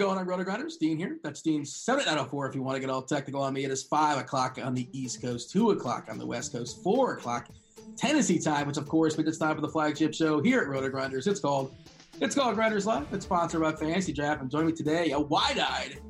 going 0.02 0.18
on, 0.18 0.26
Roto 0.26 0.42
Grinders? 0.42 0.76
Dean 0.76 0.98
here. 0.98 1.18
That's 1.22 1.42
Dean 1.42 1.64
7904 1.64 2.48
if 2.48 2.54
you 2.56 2.62
want 2.62 2.74
to 2.74 2.80
get 2.80 2.90
all 2.90 3.02
technical 3.02 3.40
on 3.40 3.54
me. 3.54 3.64
It 3.64 3.70
is 3.70 3.84
5 3.84 4.18
o'clock 4.18 4.58
on 4.60 4.74
the 4.74 4.88
East 4.90 5.22
Coast, 5.22 5.52
2 5.52 5.70
o'clock 5.70 6.08
on 6.10 6.18
the 6.18 6.26
West 6.26 6.52
Coast, 6.52 6.82
4 6.82 7.14
o'clock 7.14 7.48
Tennessee 7.96 8.40
time, 8.40 8.66
which 8.66 8.78
of 8.78 8.88
course 8.88 9.16
means 9.16 9.28
it's 9.28 9.38
time 9.38 9.54
for 9.54 9.60
the 9.60 9.68
flagship 9.68 10.12
show 10.12 10.42
here 10.42 10.60
at 10.60 10.66
Roto 10.66 10.88
Grinders. 10.88 11.28
It's 11.28 11.38
called 11.38 11.72
It's 12.20 12.34
called 12.34 12.56
Grinders 12.56 12.84
Live. 12.84 13.06
It's 13.12 13.24
sponsored 13.24 13.60
by 13.60 13.72
Fantasy 13.74 14.12
Draft. 14.12 14.42
And 14.42 14.50
joining 14.50 14.68
me 14.68 14.72
today, 14.72 15.12
a 15.12 15.20
wide-eyed 15.20 16.00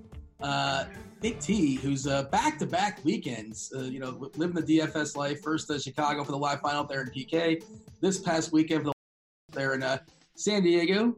uh, 0.40 0.86
Big 1.20 1.38
T, 1.38 1.74
who's 1.74 2.06
uh, 2.06 2.22
back-to-back 2.24 3.04
weekends, 3.04 3.74
uh, 3.76 3.82
you 3.82 4.00
know, 4.00 4.30
living 4.36 4.54
the 4.54 4.62
DFS 4.62 5.16
life. 5.16 5.42
First 5.42 5.70
uh, 5.70 5.78
Chicago 5.78 6.24
for 6.24 6.32
the 6.32 6.38
live 6.38 6.60
final 6.60 6.84
there 6.84 7.02
in 7.02 7.08
PK. 7.10 7.62
This 8.00 8.18
past 8.18 8.52
weekend 8.52 8.84
for 8.84 8.86
the 8.86 9.54
there 9.54 9.74
in 9.74 9.82
uh, 9.82 9.98
San 10.34 10.62
Diego. 10.62 11.14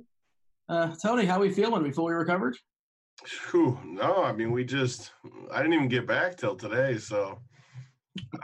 Uh, 0.69 0.95
Tony, 1.03 1.27
how 1.27 1.41
we 1.41 1.51
feeling? 1.51 1.83
We 1.83 1.93
fully 1.93 2.15
recovered? 2.15 2.57
Whew, 3.51 3.79
no, 3.85 4.25
I 4.25 4.33
mean 4.33 4.51
we 4.51 4.65
just 4.65 5.13
I 5.53 5.59
didn't 5.59 5.75
even 5.75 5.89
get 5.89 6.07
back 6.07 6.37
till 6.37 6.57
today, 6.57 6.99
so 6.99 7.39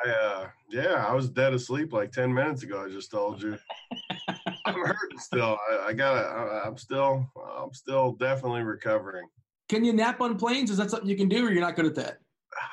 I 0.05 0.11
uh 0.11 0.49
yeah, 0.71 1.05
I 1.07 1.13
was 1.13 1.29
dead 1.29 1.53
asleep 1.53 1.93
like 1.93 2.13
ten 2.13 2.33
minutes 2.33 2.63
ago. 2.63 2.85
I 2.85 2.89
just 2.89 3.11
told 3.11 3.43
you. 3.43 3.59
I'm 4.67 4.85
hurting 4.85 5.19
still. 5.19 5.59
I, 5.71 5.87
I 5.89 5.93
gotta. 5.93 6.21
I, 6.21 6.67
I'm 6.67 6.77
still. 6.77 7.27
I'm 7.59 7.73
still 7.73 8.13
definitely 8.13 8.63
recovering. 8.63 9.27
Can 9.69 9.85
you 9.85 9.93
nap 9.93 10.21
on 10.21 10.37
planes? 10.37 10.71
Is 10.71 10.77
that 10.77 10.91
something 10.91 11.09
you 11.09 11.17
can 11.17 11.29
do, 11.29 11.47
or 11.47 11.51
you're 11.51 11.61
not 11.61 11.77
good 11.77 11.87
at 11.87 11.95
that? 11.97 12.19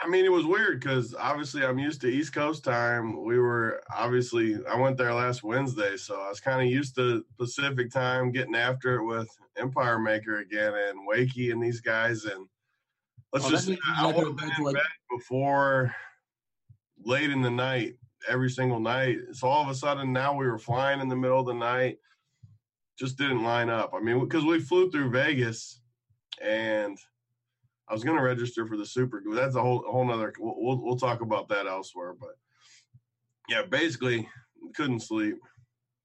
I 0.02 0.08
mean, 0.08 0.26
it 0.26 0.32
was 0.32 0.46
weird 0.46 0.80
because 0.80 1.14
obviously 1.16 1.64
I'm 1.64 1.78
used 1.78 2.02
to 2.02 2.08
East 2.08 2.34
Coast 2.34 2.64
time. 2.64 3.24
We 3.24 3.38
were 3.38 3.82
obviously 3.96 4.58
I 4.66 4.76
went 4.76 4.98
there 4.98 5.14
last 5.14 5.44
Wednesday, 5.44 5.98
so 5.98 6.20
I 6.20 6.30
was 6.30 6.40
kind 6.40 6.62
of 6.62 6.68
used 6.68 6.96
to 6.96 7.24
Pacific 7.38 7.92
time, 7.92 8.32
getting 8.32 8.56
after 8.56 8.96
it 8.96 9.06
with 9.06 9.30
Empire 9.58 10.00
Maker 10.00 10.40
again 10.40 10.74
and 10.74 11.08
Wakey 11.08 11.52
and 11.52 11.62
these 11.62 11.82
guys. 11.82 12.26
And 12.26 12.48
let's 13.34 13.46
oh, 13.46 13.50
just 13.50 13.72
I 13.98 14.08
would 14.08 14.28
have 14.28 14.36
been 14.36 14.52
in 14.58 14.64
like- 14.64 14.76
bed 14.76 14.84
before 15.12 15.94
late 17.04 17.30
in 17.30 17.42
the 17.42 17.52
night 17.52 17.96
every 18.28 18.50
single 18.50 18.80
night. 18.80 19.18
So 19.34 19.48
all 19.48 19.62
of 19.64 19.70
a 19.70 19.76
sudden 19.76 20.12
now 20.12 20.36
we 20.36 20.48
were 20.48 20.60
flying 20.60 21.02
in 21.02 21.08
the 21.08 21.16
middle 21.16 21.40
of 21.40 21.46
the 21.46 21.54
night. 21.54 21.98
Just 22.98 23.18
didn't 23.18 23.44
line 23.44 23.70
up. 23.70 23.94
I 23.94 24.00
mean, 24.00 24.20
because 24.20 24.44
we 24.44 24.60
flew 24.60 24.90
through 24.90 25.12
Vegas 25.12 25.82
and 26.42 26.98
I 27.90 27.94
was 27.94 28.04
going 28.04 28.18
to 28.18 28.24
register 28.24 28.66
for 28.66 28.78
the 28.78 28.86
Super. 28.86 29.24
That's 29.34 29.56
a 29.56 29.62
whole 29.62 29.84
whole 29.88 30.06
nother. 30.06 30.34
We'll, 30.40 30.56
we'll, 30.58 30.82
we'll 30.82 30.98
talk 30.98 31.22
about 31.22 31.48
that 31.50 31.68
elsewhere. 31.68 32.14
But 32.20 32.36
yeah, 33.48 33.64
basically 33.64 34.28
couldn't 34.76 35.02
sleep. 35.02 35.38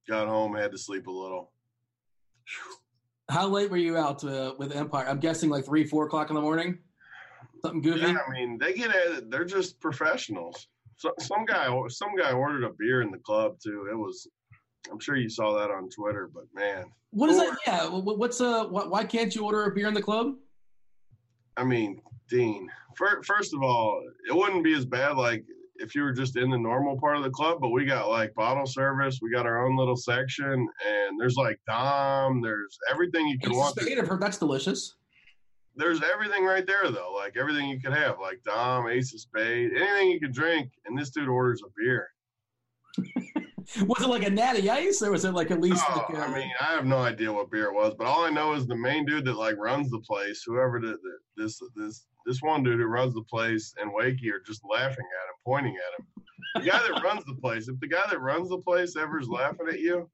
Got 0.08 0.28
home, 0.28 0.54
had 0.54 0.72
to 0.72 0.78
sleep 0.78 1.06
a 1.06 1.10
little. 1.10 1.52
How 3.30 3.48
late 3.48 3.70
were 3.70 3.76
you 3.76 3.96
out 3.96 4.24
uh, 4.24 4.54
with 4.58 4.74
Empire? 4.74 5.08
I'm 5.08 5.20
guessing 5.20 5.48
like 5.48 5.64
three, 5.64 5.84
four 5.84 6.06
o'clock 6.06 6.30
in 6.30 6.34
the 6.34 6.42
morning. 6.42 6.78
Something 7.62 7.82
goofy. 7.82 8.00
Yeah, 8.00 8.18
I 8.26 8.30
mean 8.32 8.58
they 8.58 8.72
get 8.74 8.90
at 8.90 9.12
it. 9.12 9.30
They're 9.30 9.44
just 9.44 9.80
professionals. 9.80 10.68
So, 10.96 11.12
some 11.18 11.44
guy, 11.44 11.66
some 11.88 12.14
guy 12.16 12.32
ordered 12.32 12.64
a 12.64 12.70
beer 12.78 13.02
in 13.02 13.10
the 13.10 13.18
club 13.18 13.56
too. 13.62 13.88
It 13.90 13.96
was. 13.96 14.28
I'm 14.90 14.98
sure 14.98 15.16
you 15.16 15.28
saw 15.28 15.56
that 15.58 15.70
on 15.70 15.88
Twitter, 15.88 16.28
but 16.32 16.44
man, 16.54 16.86
what 17.10 17.30
is 17.30 17.38
that? 17.38 17.56
Yeah, 17.66 17.86
what's 17.88 18.40
uh? 18.40 18.66
Why 18.66 19.04
can't 19.04 19.34
you 19.34 19.44
order 19.44 19.64
a 19.64 19.74
beer 19.74 19.86
in 19.86 19.94
the 19.94 20.02
club? 20.02 20.34
I 21.56 21.64
mean, 21.64 22.00
Dean, 22.28 22.68
first 22.96 23.54
of 23.54 23.62
all, 23.62 24.02
it 24.28 24.34
wouldn't 24.34 24.64
be 24.64 24.74
as 24.74 24.84
bad 24.84 25.16
like 25.16 25.44
if 25.76 25.94
you 25.94 26.02
were 26.02 26.12
just 26.12 26.36
in 26.36 26.50
the 26.50 26.58
normal 26.58 26.98
part 26.98 27.16
of 27.16 27.22
the 27.24 27.30
club, 27.30 27.58
but 27.60 27.70
we 27.70 27.84
got 27.84 28.08
like 28.08 28.34
bottle 28.34 28.66
service, 28.66 29.18
we 29.20 29.30
got 29.30 29.46
our 29.46 29.66
own 29.66 29.76
little 29.76 29.96
section, 29.96 30.52
and 30.86 31.20
there's 31.20 31.36
like 31.36 31.58
Dom, 31.66 32.40
there's 32.40 32.78
everything 32.90 33.26
you 33.26 33.38
can 33.38 33.52
want. 33.52 33.78
Spade, 33.78 33.98
I've 33.98 34.08
heard 34.08 34.20
that's 34.20 34.38
delicious. 34.38 34.94
There's 35.74 36.02
everything 36.02 36.44
right 36.44 36.66
there 36.66 36.90
though, 36.90 37.12
like 37.14 37.36
everything 37.36 37.68
you 37.68 37.80
could 37.80 37.94
have, 37.94 38.18
like 38.20 38.42
Dom, 38.44 38.88
Ace 38.88 39.12
of 39.14 39.20
Spade, 39.20 39.72
anything 39.74 40.10
you 40.10 40.20
could 40.20 40.32
drink, 40.32 40.70
and 40.86 40.96
this 40.96 41.10
dude 41.10 41.28
orders 41.28 41.62
a 41.64 41.70
beer. 41.76 42.08
was 43.86 44.02
it 44.02 44.08
like 44.08 44.26
a 44.26 44.30
natty 44.30 44.68
ice 44.68 45.02
or 45.02 45.10
was 45.10 45.24
it 45.24 45.32
like 45.32 45.50
at 45.50 45.60
least 45.60 45.84
oh, 45.88 46.06
like 46.08 46.16
a, 46.16 46.20
I 46.20 46.26
um, 46.26 46.34
mean, 46.34 46.50
I 46.60 46.64
have 46.64 46.84
no 46.84 46.98
idea 46.98 47.32
what 47.32 47.50
beer 47.50 47.66
it 47.66 47.74
was, 47.74 47.94
but 47.96 48.06
all 48.06 48.24
I 48.24 48.30
know 48.30 48.54
is 48.54 48.66
the 48.66 48.76
main 48.76 49.04
dude 49.06 49.24
that 49.24 49.36
like 49.36 49.56
runs 49.56 49.90
the 49.90 50.00
place, 50.00 50.42
whoever 50.46 50.80
the, 50.80 50.98
the, 51.02 51.42
this 51.42 51.60
this 51.76 52.06
this 52.26 52.42
one 52.42 52.62
dude 52.62 52.78
who 52.78 52.86
runs 52.86 53.14
the 53.14 53.22
place 53.22 53.74
and 53.80 53.90
Wakey 53.90 54.30
are 54.32 54.42
just 54.46 54.62
laughing 54.68 54.88
at 54.88 55.28
him, 55.28 55.36
pointing 55.44 55.76
at 55.76 56.00
him. 56.00 56.24
The 56.54 56.70
guy 56.70 56.78
that 56.78 57.02
runs 57.02 57.24
the 57.24 57.34
place, 57.34 57.68
if 57.68 57.80
the 57.80 57.88
guy 57.88 58.02
that 58.10 58.20
runs 58.20 58.48
the 58.48 58.58
place 58.58 58.96
ever 58.96 59.18
is 59.18 59.28
laughing 59.28 59.66
at 59.68 59.80
you, 59.80 60.08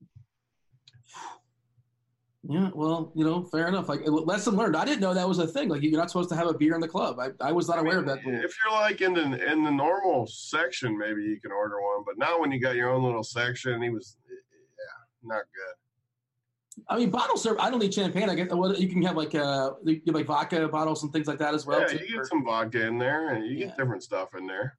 yeah, 2.51 2.71
well, 2.75 3.13
you 3.15 3.27
know, 3.27 3.45
fair 3.45 3.69
enough. 3.69 3.91
Like 3.91 4.01
lesson 4.07 4.57
learned. 4.57 4.75
I 4.75 4.87
didn't 4.87 5.01
know 5.01 5.13
that 5.13 5.29
was 5.29 5.39
a 5.39 5.47
thing. 5.47 5.69
Like 5.69 5.83
you're 5.83 5.93
not 5.93 6.11
supposed 6.11 6.31
to 6.31 6.37
have 6.37 6.47
a 6.47 6.55
beer 6.55 6.75
in 6.75 6.81
the 6.81 6.89
club. 6.89 7.19
I, 7.21 7.29
I 7.47 7.53
was 7.53 7.69
not 7.69 7.77
I 7.77 7.81
aware 7.83 8.01
mean, 8.01 8.09
of 8.09 8.25
that. 8.25 8.43
If 8.43 8.57
you're 8.65 8.73
like 8.73 9.03
in 9.03 9.13
the 9.13 9.53
in 9.53 9.65
the 9.65 9.71
normal 9.71 10.27
section, 10.27 10.97
maybe 10.97 11.23
you 11.25 11.39
can 11.43 11.53
order 11.53 11.75
one. 11.79 12.05
But 12.07 12.17
now 12.17 12.41
when 12.41 12.51
you 12.51 12.59
got 12.59 12.75
your 12.75 12.89
own 12.89 13.03
little 13.03 13.23
section, 13.23 13.83
he 13.83 13.91
was, 13.91 14.17
yeah, 14.27 15.29
not 15.29 15.43
good. 15.55 16.85
I 16.89 16.97
mean, 16.97 17.11
bottle 17.11 17.37
serve. 17.37 17.59
I 17.59 17.69
don't 17.69 17.81
need 17.81 17.93
champagne. 17.93 18.31
I 18.31 18.35
get 18.35 18.57
well, 18.57 18.75
you 18.75 18.89
can 18.89 19.03
have 19.03 19.17
like 19.17 19.35
uh, 19.35 19.73
you 19.85 20.01
have 20.07 20.15
like 20.15 20.27
vodka 20.27 20.67
bottles 20.69 21.03
and 21.03 21.13
things 21.13 21.27
like 21.27 21.39
that 21.41 21.53
as 21.53 21.67
well. 21.67 21.81
Yeah, 21.81 21.87
too, 21.89 21.99
you 21.99 22.09
get 22.13 22.21
or, 22.21 22.25
some 22.25 22.47
vodka 22.47 22.87
in 22.87 22.97
there, 22.97 23.35
and 23.35 23.45
you 23.45 23.59
yeah. 23.59 23.67
get 23.67 23.77
different 23.77 24.03
stuff 24.03 24.35
in 24.35 24.47
there. 24.47 24.79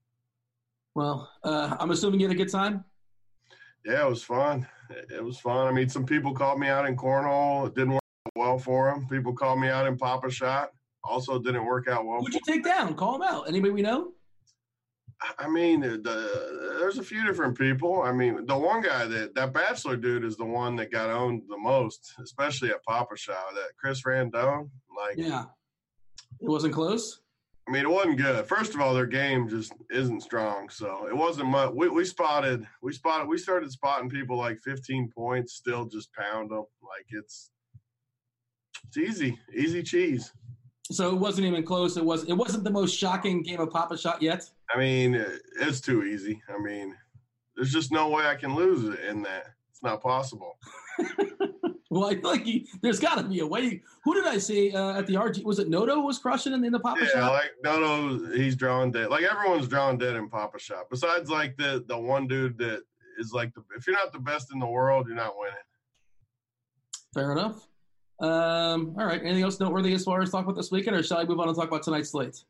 Well, 0.96 1.30
uh, 1.44 1.78
I'm 1.80 1.92
assuming 1.92 2.20
you 2.20 2.28
had 2.28 2.36
a 2.36 2.38
good 2.38 2.52
time. 2.52 2.84
Yeah, 3.86 4.08
it 4.08 4.10
was 4.10 4.24
fun 4.24 4.68
it 4.90 5.24
was 5.24 5.40
fun. 5.40 5.68
I 5.68 5.72
mean, 5.72 5.90
some 5.90 6.06
people 6.06 6.34
called 6.34 6.60
me 6.60 6.68
out 6.68 6.88
in 6.88 6.96
cornhole. 6.96 7.68
It 7.68 7.76
didn't 7.76 7.94
work 7.94 8.02
well 8.36 8.58
for 8.58 8.90
them. 8.90 9.08
People 9.08 9.34
called 9.34 9.60
me 9.60 9.70
out 9.70 9.88
in 9.88 9.98
Pop-A-Shot. 9.98 10.70
Also, 11.04 11.40
didn't 11.40 11.66
work 11.66 11.88
out 11.88 12.06
well. 12.06 12.20
Who'd 12.20 12.34
you 12.34 12.42
take 12.46 12.64
down? 12.64 12.94
Call 12.96 13.18
them 13.18 13.28
out. 13.28 13.48
Anybody 13.48 13.72
we 13.72 13.82
know? 13.82 14.14
I 15.38 15.50
mean, 15.50 15.82
the, 15.82 16.76
there's 16.80 16.98
a 16.98 17.04
few 17.04 17.26
different 17.26 17.58
people. 17.58 18.04
I 18.04 18.14
mean, 18.14 18.46
the 18.46 18.58
one 18.58 18.82
guy 18.82 19.06
that 19.06 19.36
that 19.36 19.54
bachelor 19.54 19.98
dude 19.98 20.24
is 20.24 20.38
the 20.38 20.46
one 20.46 20.78
that 20.78 20.92
got 20.92 21.10
owned 21.10 21.44
the 21.50 21.58
most, 21.58 22.14
especially 22.24 22.70
at 22.70 22.84
Pop-A-Shot. 22.84 23.54
That 23.54 23.76
Chris 23.78 24.04
Randone, 24.04 24.70
like, 24.96 25.18
yeah, 25.18 25.46
it 26.40 26.48
wasn't 26.48 26.74
close. 26.74 27.22
I 27.70 27.72
mean, 27.72 27.84
it 27.84 27.90
wasn't 27.90 28.18
good. 28.18 28.48
First 28.48 28.74
of 28.74 28.82
all, 28.82 28.96
their 28.96 29.06
game 29.06 29.48
just 29.48 29.74
isn't 29.92 30.24
strong, 30.24 30.70
so 30.70 31.06
it 31.08 31.16
wasn't 31.16 31.50
much. 31.50 31.72
We, 31.72 31.88
we 31.88 32.04
spotted, 32.04 32.66
we 32.82 32.92
spotted, 32.94 33.28
we 33.28 33.38
started 33.38 33.72
spotting 33.72 34.10
people 34.10 34.38
like 34.38 34.60
15 34.62 35.12
points, 35.16 35.54
still 35.54 35.86
just 35.86 36.12
pound 36.14 36.50
them 36.50 36.66
like 36.82 37.06
it's 37.12 37.52
it's 38.88 38.98
easy, 38.98 39.38
easy 39.54 39.84
cheese. 39.84 40.34
So 40.92 41.10
it 41.12 41.20
wasn't 41.20 41.46
even 41.46 41.64
close. 41.64 41.96
It 41.96 42.04
was. 42.04 42.24
It 42.24 42.34
wasn't 42.34 42.64
the 42.64 42.72
most 42.72 42.98
shocking 42.98 43.44
game 43.44 43.60
of 43.60 43.70
Pop-A-Shot 43.70 44.20
yet. 44.20 44.50
I 44.74 44.80
mean, 44.80 45.24
it's 45.62 45.80
too 45.80 46.04
easy. 46.04 46.42
I 46.50 46.60
mean, 46.60 46.96
there's 47.56 47.72
just 47.72 47.92
no 47.92 48.10
way 48.10 48.26
I 48.26 48.34
can 48.34 48.56
lose 48.56 48.84
it 48.84 49.00
in 49.02 49.22
that. 49.22 49.46
It's 49.70 49.84
not 49.84 50.02
possible. 50.02 50.58
Well, 51.90 52.06
I 52.06 52.16
feel 52.16 52.30
like 52.30 52.46
he, 52.46 52.68
there's 52.82 53.00
got 53.00 53.16
to 53.16 53.24
be 53.24 53.40
a 53.40 53.48
way. 53.48 53.82
Who 54.04 54.14
did 54.14 54.28
I 54.28 54.38
see 54.38 54.76
uh, 54.76 55.00
at 55.00 55.08
the 55.08 55.16
RG? 55.16 55.44
Was 55.44 55.58
it 55.58 55.70
Noto 55.70 56.00
was 56.00 56.20
crushing 56.20 56.54
in, 56.54 56.64
in 56.64 56.72
the 56.72 56.80
Papa 56.80 57.02
yeah, 57.02 57.22
Shop? 57.22 57.32
like 57.32 57.52
Noto, 57.64 58.32
he's 58.36 58.56
drawing 58.56 58.92
dead. 58.92 59.10
Like 59.10 59.24
everyone's 59.24 59.68
drawing 59.68 59.98
dead 59.98 60.16
in 60.16 60.30
Pop-A-Shot. 60.30 60.90
Besides, 60.92 61.32
like 61.32 61.58
the 61.58 61.84
the 61.88 61.98
one 61.98 62.28
dude 62.28 62.60
that 62.60 62.84
is 63.18 63.34
like 63.34 63.54
the 63.56 63.64
if 63.76 63.88
you're 63.88 63.96
not 63.96 64.14
the 64.14 64.20
best 64.20 64.54
in 64.54 64.60
the 64.60 64.68
world, 64.68 65.08
you're 65.08 65.16
not 65.16 65.34
winning. 65.38 65.56
Fair 67.14 67.32
enough. 67.32 67.68
Um, 68.20 68.96
all 69.00 69.06
right. 69.06 69.22
Anything 69.24 69.44
else 69.44 69.60
noteworthy 69.60 69.94
as 69.94 70.04
far 70.04 70.22
as 70.22 70.30
talk 70.30 70.44
about 70.44 70.56
this 70.56 70.72
weekend, 70.72 70.96
or 70.96 71.02
shall 71.02 71.18
I 71.18 71.24
move 71.24 71.40
on 71.40 71.48
and 71.48 71.58
talk 71.58 71.70
about 71.70 71.82
tonight's 71.82 72.10
slate? 72.10 72.44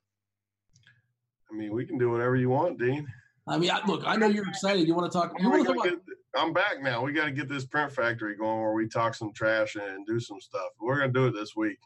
I 1.49 1.55
mean, 1.55 1.73
we 1.73 1.85
can 1.85 1.97
do 1.97 2.09
whatever 2.09 2.35
you 2.35 2.49
want, 2.49 2.77
Dean. 2.77 3.07
I 3.47 3.57
mean, 3.57 3.71
I, 3.71 3.83
look, 3.87 4.03
I 4.05 4.15
know 4.15 4.27
you're 4.27 4.47
excited. 4.47 4.87
You 4.87 4.95
want 4.95 5.11
to 5.11 5.17
talk. 5.17 5.33
You 5.39 5.49
want 5.49 5.65
to 5.65 5.73
talk 5.73 5.85
about, 5.85 5.99
I'm 6.35 6.53
back 6.53 6.81
now. 6.81 7.03
We 7.03 7.11
got 7.11 7.25
to 7.25 7.31
get 7.31 7.49
this 7.49 7.65
print 7.65 7.91
factory 7.91 8.35
going 8.35 8.59
where 8.61 8.73
we 8.73 8.87
talk 8.87 9.15
some 9.15 9.33
trash 9.33 9.75
and 9.75 10.05
do 10.05 10.19
some 10.19 10.39
stuff. 10.39 10.69
We're 10.79 10.99
gonna 10.99 11.11
do 11.11 11.27
it 11.27 11.33
this 11.33 11.55
week. 11.55 11.77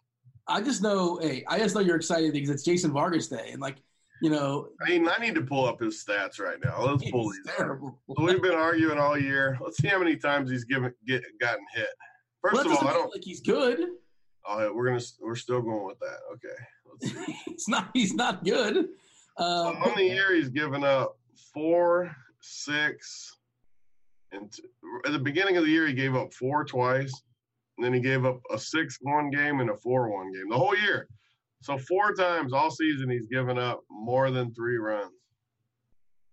I 0.47 0.61
just 0.61 0.81
know, 0.81 1.17
hey, 1.21 1.43
I 1.47 1.57
just 1.59 1.75
know 1.75 1.81
you're 1.81 1.95
excited 1.95 2.33
because 2.33 2.49
it's 2.49 2.63
Jason 2.63 2.91
Vargas 2.91 3.27
Day, 3.27 3.51
and 3.51 3.61
like, 3.61 3.77
you 4.21 4.29
know, 4.29 4.67
I 4.85 4.89
mean, 4.89 5.07
I 5.07 5.17
need 5.21 5.35
to 5.35 5.41
pull 5.41 5.65
up 5.65 5.79
his 5.79 6.03
stats 6.03 6.39
right 6.39 6.57
now. 6.63 6.83
Let's 6.83 7.09
pull 7.09 7.29
these. 7.29 7.41
Terrible. 7.55 7.99
So 8.17 8.23
we've 8.23 8.41
been 8.41 8.53
arguing 8.53 8.97
all 8.97 9.17
year. 9.17 9.57
Let's 9.61 9.77
see 9.77 9.87
how 9.87 9.99
many 9.99 10.17
times 10.17 10.49
he's 10.49 10.65
given 10.65 10.93
get 11.07 11.23
gotten 11.39 11.65
hit. 11.73 11.87
First 12.41 12.65
well, 12.65 12.71
of 12.71 12.83
all, 12.83 12.87
I 12.87 12.93
don't 12.93 13.13
like 13.13 13.23
he's 13.23 13.41
good. 13.41 13.87
Oh, 14.45 14.73
we're 14.73 14.87
gonna 14.87 15.01
we're 15.21 15.35
still 15.35 15.61
going 15.61 15.85
with 15.85 15.99
that. 15.99 16.19
Okay, 16.33 17.23
it's 17.47 17.69
not 17.69 17.89
he's 17.93 18.13
not 18.13 18.43
good. 18.43 18.89
Um, 19.37 19.77
on 19.77 19.95
the 19.95 20.03
year, 20.03 20.35
he's 20.35 20.49
given 20.49 20.83
up 20.83 21.17
four, 21.53 22.13
six, 22.41 23.37
and 24.33 24.53
at 25.05 25.11
the 25.11 25.19
beginning 25.19 25.57
of 25.57 25.63
the 25.63 25.69
year, 25.69 25.87
he 25.87 25.93
gave 25.93 26.15
up 26.15 26.33
four 26.33 26.65
twice. 26.65 27.13
And 27.77 27.85
then 27.85 27.93
he 27.93 27.99
gave 27.99 28.25
up 28.25 28.39
a 28.51 28.59
six 28.59 28.97
one 29.01 29.31
game 29.31 29.59
and 29.59 29.69
a 29.69 29.77
four 29.77 30.11
one 30.11 30.31
game 30.31 30.49
the 30.49 30.57
whole 30.57 30.75
year. 30.77 31.07
So 31.61 31.77
four 31.77 32.13
times 32.13 32.53
all 32.53 32.69
season 32.69 33.09
he's 33.09 33.25
given 33.27 33.57
up 33.57 33.81
more 33.89 34.31
than 34.31 34.53
three 34.53 34.77
runs. 34.77 35.11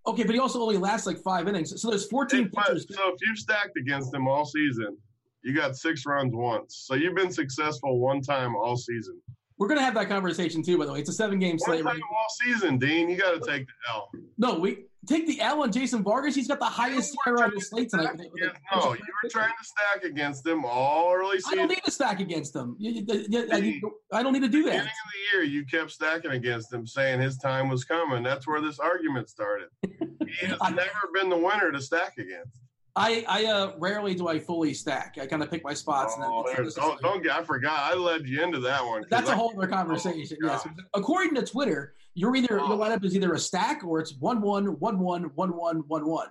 Okay, 0.07 0.25
but 0.25 0.35
he 0.35 0.41
also 0.41 0.61
only 0.61 0.77
lasts 0.77 1.07
like 1.07 1.19
five 1.19 1.47
innings. 1.47 1.81
So 1.81 1.89
there's 1.89 2.09
14 2.09 2.51
pitchers. 2.51 2.87
So 2.91 3.13
if 3.13 3.21
you've 3.21 3.39
stacked 3.39 3.77
against 3.79 4.13
him 4.13 4.27
all 4.27 4.45
season, 4.45 4.97
you 5.43 5.55
got 5.55 5.77
six 5.77 6.05
runs 6.05 6.35
once. 6.35 6.85
So 6.87 6.95
you've 6.95 7.15
been 7.15 7.31
successful 7.31 7.99
one 8.01 8.21
time 8.21 8.57
all 8.57 8.77
season. 8.77 9.21
We're 9.61 9.69
gonna 9.69 9.83
have 9.83 9.93
that 9.95 10.09
conversation 10.09 10.63
too. 10.63 10.79
By 10.79 10.87
the 10.87 10.93
way, 10.95 11.01
it's 11.01 11.11
a 11.11 11.13
seven 11.13 11.39
game 11.39 11.59
slate. 11.59 11.85
Time 11.85 12.01
all 12.03 12.27
season, 12.43 12.79
Dean. 12.79 13.11
You 13.11 13.19
got 13.19 13.33
to 13.41 13.47
take 13.47 13.67
the 13.67 13.73
L. 13.91 14.11
No, 14.39 14.59
we 14.59 14.87
take 15.07 15.27
the 15.27 15.39
L 15.43 15.63
on 15.63 15.71
Jason 15.71 16.03
Vargas. 16.03 16.35
He's 16.35 16.49
got 16.49 16.61
the 16.61 16.65
highest 16.65 17.15
SIERA 17.27 17.41
on 17.43 17.51
the 17.55 17.61
slate 17.61 17.91
tonight. 17.91 18.17
Yeah, 18.37 18.49
no, 18.75 18.95
you 18.95 19.01
were 19.23 19.29
trying 19.29 19.53
to 19.61 19.65
stack 19.65 20.05
against 20.05 20.47
him 20.47 20.65
all 20.65 21.13
early 21.13 21.37
season. 21.41 21.53
I 21.53 21.57
don't 21.57 21.69
need 21.69 21.83
to 21.85 21.91
stack 21.91 22.21
against 22.21 22.57
him. 22.57 22.75
You- 22.79 23.05
you- 23.07 23.27
you- 23.29 23.93
I 24.11 24.23
don't 24.23 24.33
need 24.33 24.41
to 24.43 24.49
do 24.49 24.63
that. 24.63 24.71
beginning 24.71 24.87
of 24.89 25.13
the 25.13 25.37
year, 25.39 25.45
you 25.45 25.67
kept 25.67 25.91
stacking 25.91 26.31
against 26.31 26.73
him, 26.73 26.87
saying 26.87 27.21
his 27.21 27.37
time 27.37 27.69
was 27.69 27.85
coming. 27.85 28.23
That's 28.23 28.47
where 28.47 28.63
this 28.63 28.79
argument 28.79 29.29
started. 29.29 29.69
He 29.83 30.47
has 30.47 30.57
I- 30.63 30.71
never 30.71 30.89
been 31.13 31.29
the 31.29 31.37
winner 31.37 31.71
to 31.71 31.83
stack 31.83 32.17
against. 32.17 32.57
I, 33.01 33.25
I 33.29 33.45
uh, 33.47 33.73
rarely 33.79 34.15
do 34.15 34.29
I 34.29 34.39
fully 34.39 34.75
stack. 34.75 35.17
I 35.21 35.27
kind 35.27 35.43
of 35.43 35.51
pick 35.51 35.65
my 35.65 35.75
spots. 35.75 36.15
and 36.17 36.25
Oh, 36.25 36.43
then 36.47 36.55
there's- 36.57 36.75
don't, 36.75 37.01
don't 37.01 37.23
get. 37.23 37.33
I 37.33 37.43
forgot. 37.43 37.79
I 37.91 37.95
led 37.95 38.29
you 38.29 38.43
into 38.43 38.61
that 38.61 38.85
one. 38.85 39.05
That's 39.11 39.29
a 39.29 39.33
I- 39.33 39.37
whole 39.37 39.53
other 39.57 39.67
conversation. 39.67 40.37
Oh, 40.45 40.47
yes. 40.49 40.67
According 40.95 41.35
to 41.37 41.43
Twitter, 41.43 41.95
you're 42.15 42.35
either 42.37 42.57
your 42.57 42.61
Oh. 42.61 42.79
lineup 42.79 43.05
is 43.05 43.15
either 43.17 43.33
a 43.33 43.39
stack 43.39 43.83
or 43.85 44.01
it's 44.01 44.15
one 44.19 44.41
one 44.41 44.67
one 44.81 44.99
one 44.99 45.23
one 45.35 45.57
one 45.57 45.77
one 45.89 46.07
one. 46.09 46.29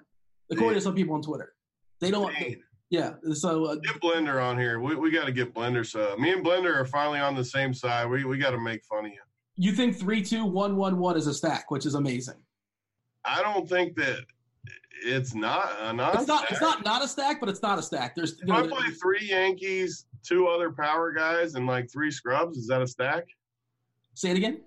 According 0.52 0.76
to 0.76 0.82
some 0.82 0.96
people 0.96 1.16
on 1.16 1.22
Twitter, 1.22 1.54
they 2.02 2.12
don't. 2.12 2.34
Dean, 2.38 2.62
Yeah. 2.90 3.14
So 3.34 3.66
uh, 3.66 3.76
Get 3.76 4.00
Blender 4.02 4.44
on 4.44 4.58
here. 4.60 4.80
We, 4.80 4.96
we 4.96 5.10
got 5.12 5.26
to 5.26 5.32
get 5.32 5.54
Blender. 5.54 5.86
So 5.86 6.16
me 6.18 6.32
and 6.32 6.44
Blender 6.46 6.76
are 6.76 6.86
finally 6.86 7.20
on 7.20 7.36
the 7.36 7.44
same 7.46 7.74
side. 7.74 8.10
We 8.10 8.26
we 8.26 8.38
got 8.38 8.52
to 8.52 8.60
make 8.60 8.84
fun 8.86 9.06
of 9.06 9.12
you. 9.12 9.20
you 9.58 9.72
think 9.74 9.98
three 9.98 10.22
two 10.22 10.46
one 10.46 10.76
one 10.76 10.98
one 11.00 11.16
is 11.18 11.28
a 11.28 11.34
stack, 11.34 11.72
which 11.72 11.86
is 11.86 11.96
amazing. 11.96 12.36
I 13.26 13.42
don't 13.42 13.68
think 13.70 13.96
that 13.98 14.20
it's 15.06 15.34
not 15.34 15.72
a 15.82 15.94
non. 15.94 16.18
It's 16.18 16.28
not. 16.28 16.52
It's 16.52 16.62
not 16.62 16.84
not 16.86 17.04
a 17.04 17.08
stack, 17.08 17.40
but 17.40 17.50
it's 17.50 17.62
not 17.62 17.80
a 17.80 17.82
stack. 17.82 18.16
There's. 18.16 18.40
You 18.46 18.54
If 18.54 18.66
I 18.66 18.68
play 18.68 18.90
three 18.92 19.26
Yankees, 19.28 20.06
two 20.24 20.48
other 20.48 20.72
power 20.72 21.12
guys, 21.12 21.56
and 21.56 21.66
like 21.66 21.92
three 21.92 22.12
scrubs, 22.12 22.58
is 22.58 22.68
that 22.68 22.82
a 22.82 22.88
stack? 22.88 23.26
say 24.14 24.32
it 24.32 24.38
again. 24.38 24.62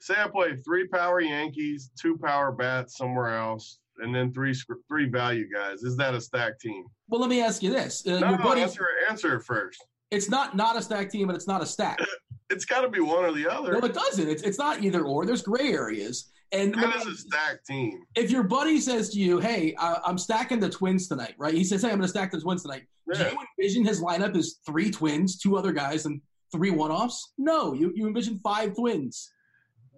Say 0.00 0.14
I 0.18 0.28
play 0.28 0.56
three 0.56 0.86
power 0.88 1.20
Yankees, 1.20 1.90
two 1.98 2.18
power 2.18 2.52
bats 2.52 2.96
somewhere 2.96 3.36
else, 3.38 3.78
and 3.98 4.14
then 4.14 4.32
three 4.32 4.54
three 4.88 5.08
value 5.08 5.48
guys. 5.52 5.82
Is 5.82 5.96
that 5.96 6.14
a 6.14 6.20
stack 6.20 6.58
team? 6.58 6.84
Well, 7.08 7.20
let 7.20 7.30
me 7.30 7.40
ask 7.40 7.62
you 7.62 7.70
this: 7.70 8.06
uh, 8.06 8.18
No, 8.18 8.30
your 8.30 8.38
buddy, 8.38 8.62
answer 8.62 8.86
answer 9.08 9.40
first. 9.40 9.84
it's 10.10 10.28
not 10.28 10.56
not 10.56 10.76
a 10.76 10.82
stack 10.82 11.10
team, 11.10 11.26
but 11.26 11.36
it's 11.36 11.46
not 11.48 11.62
a 11.62 11.66
stack. 11.66 11.98
It's 12.50 12.66
got 12.66 12.82
to 12.82 12.90
be 12.90 13.00
one 13.00 13.24
or 13.24 13.32
the 13.32 13.50
other. 13.50 13.72
No, 13.72 13.78
it 13.78 13.94
doesn't. 13.94 14.28
It's 14.28 14.42
it's 14.42 14.58
not 14.58 14.82
either 14.82 15.04
or. 15.04 15.24
There's 15.24 15.40
gray 15.40 15.72
areas. 15.72 16.30
And 16.52 16.74
That 16.74 16.88
me- 16.88 16.94
is 17.00 17.06
a 17.06 17.16
stack 17.16 17.64
team. 17.64 18.02
if 18.14 18.30
your 18.30 18.42
buddy 18.42 18.78
says 18.78 19.08
to 19.10 19.18
you, 19.18 19.38
"Hey, 19.38 19.74
I, 19.78 19.98
I'm 20.04 20.18
stacking 20.18 20.60
the 20.60 20.68
Twins 20.68 21.08
tonight," 21.08 21.34
right? 21.38 21.54
He 21.54 21.64
says, 21.64 21.80
"Hey, 21.82 21.88
I'm 21.88 21.94
going 21.96 22.02
to 22.02 22.08
stack 22.08 22.30
the 22.30 22.40
Twins 22.40 22.62
tonight." 22.62 22.84
Do 23.12 23.18
you 23.18 23.38
envision 23.58 23.84
his 23.84 24.00
lineup 24.02 24.36
is 24.36 24.60
three 24.66 24.90
Twins, 24.90 25.38
two 25.38 25.56
other 25.56 25.72
guys, 25.72 26.06
and 26.06 26.20
three 26.52 26.70
one-offs? 26.70 27.32
No, 27.38 27.72
you 27.72 27.92
you 27.94 28.06
envision 28.06 28.38
five 28.38 28.74
Twins. 28.76 29.32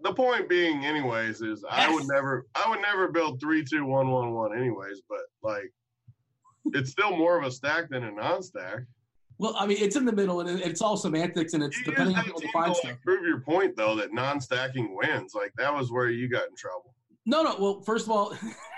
The 0.03 0.13
point 0.15 0.49
being, 0.49 0.85
anyways, 0.85 1.41
is 1.41 1.65
I 1.69 1.93
would 1.93 2.07
never, 2.09 2.47
I 2.55 2.69
would 2.69 2.81
never 2.83 3.09
build 3.09 3.41
three, 3.41 3.65
two, 3.65 3.85
one, 3.87 4.11
one, 4.11 4.33
one, 4.35 4.57
anyways. 4.57 5.01
But 5.09 5.21
like, 5.43 5.73
it's 6.67 6.91
still 6.91 7.17
more 7.17 7.39
of 7.39 7.45
a 7.45 7.51
stack 7.51 7.89
than 7.91 8.05
a 8.05 8.13
non-stack. 8.13 8.81
Well, 9.39 9.57
I 9.59 9.67
mean, 9.67 9.79
it's 9.81 9.97
in 9.97 10.05
the 10.05 10.13
middle, 10.13 10.41
and 10.41 10.61
it's 10.61 10.81
all 10.81 10.97
semantics, 10.97 11.55
and 11.55 11.63
it's 11.63 11.77
You 11.79 11.85
depending 11.85 12.17
on 12.17 12.25
you 12.27 12.35
define 12.41 12.75
stuff. 12.75 12.97
prove 13.03 13.25
your 13.27 13.41
point, 13.41 13.77
though, 13.77 13.97
that 13.97 14.13
non-stacking 14.13 14.95
wins. 14.95 15.35
Like 15.35 15.53
that 15.57 15.75
was 15.75 15.91
where 15.91 16.09
you 16.09 16.29
got 16.29 16.49
in 16.49 16.57
trouble. 16.57 16.95
No, 17.27 17.43
no. 17.43 17.57
Well, 17.59 17.81
first 17.83 18.07
of 18.07 18.13
all, 18.13 18.37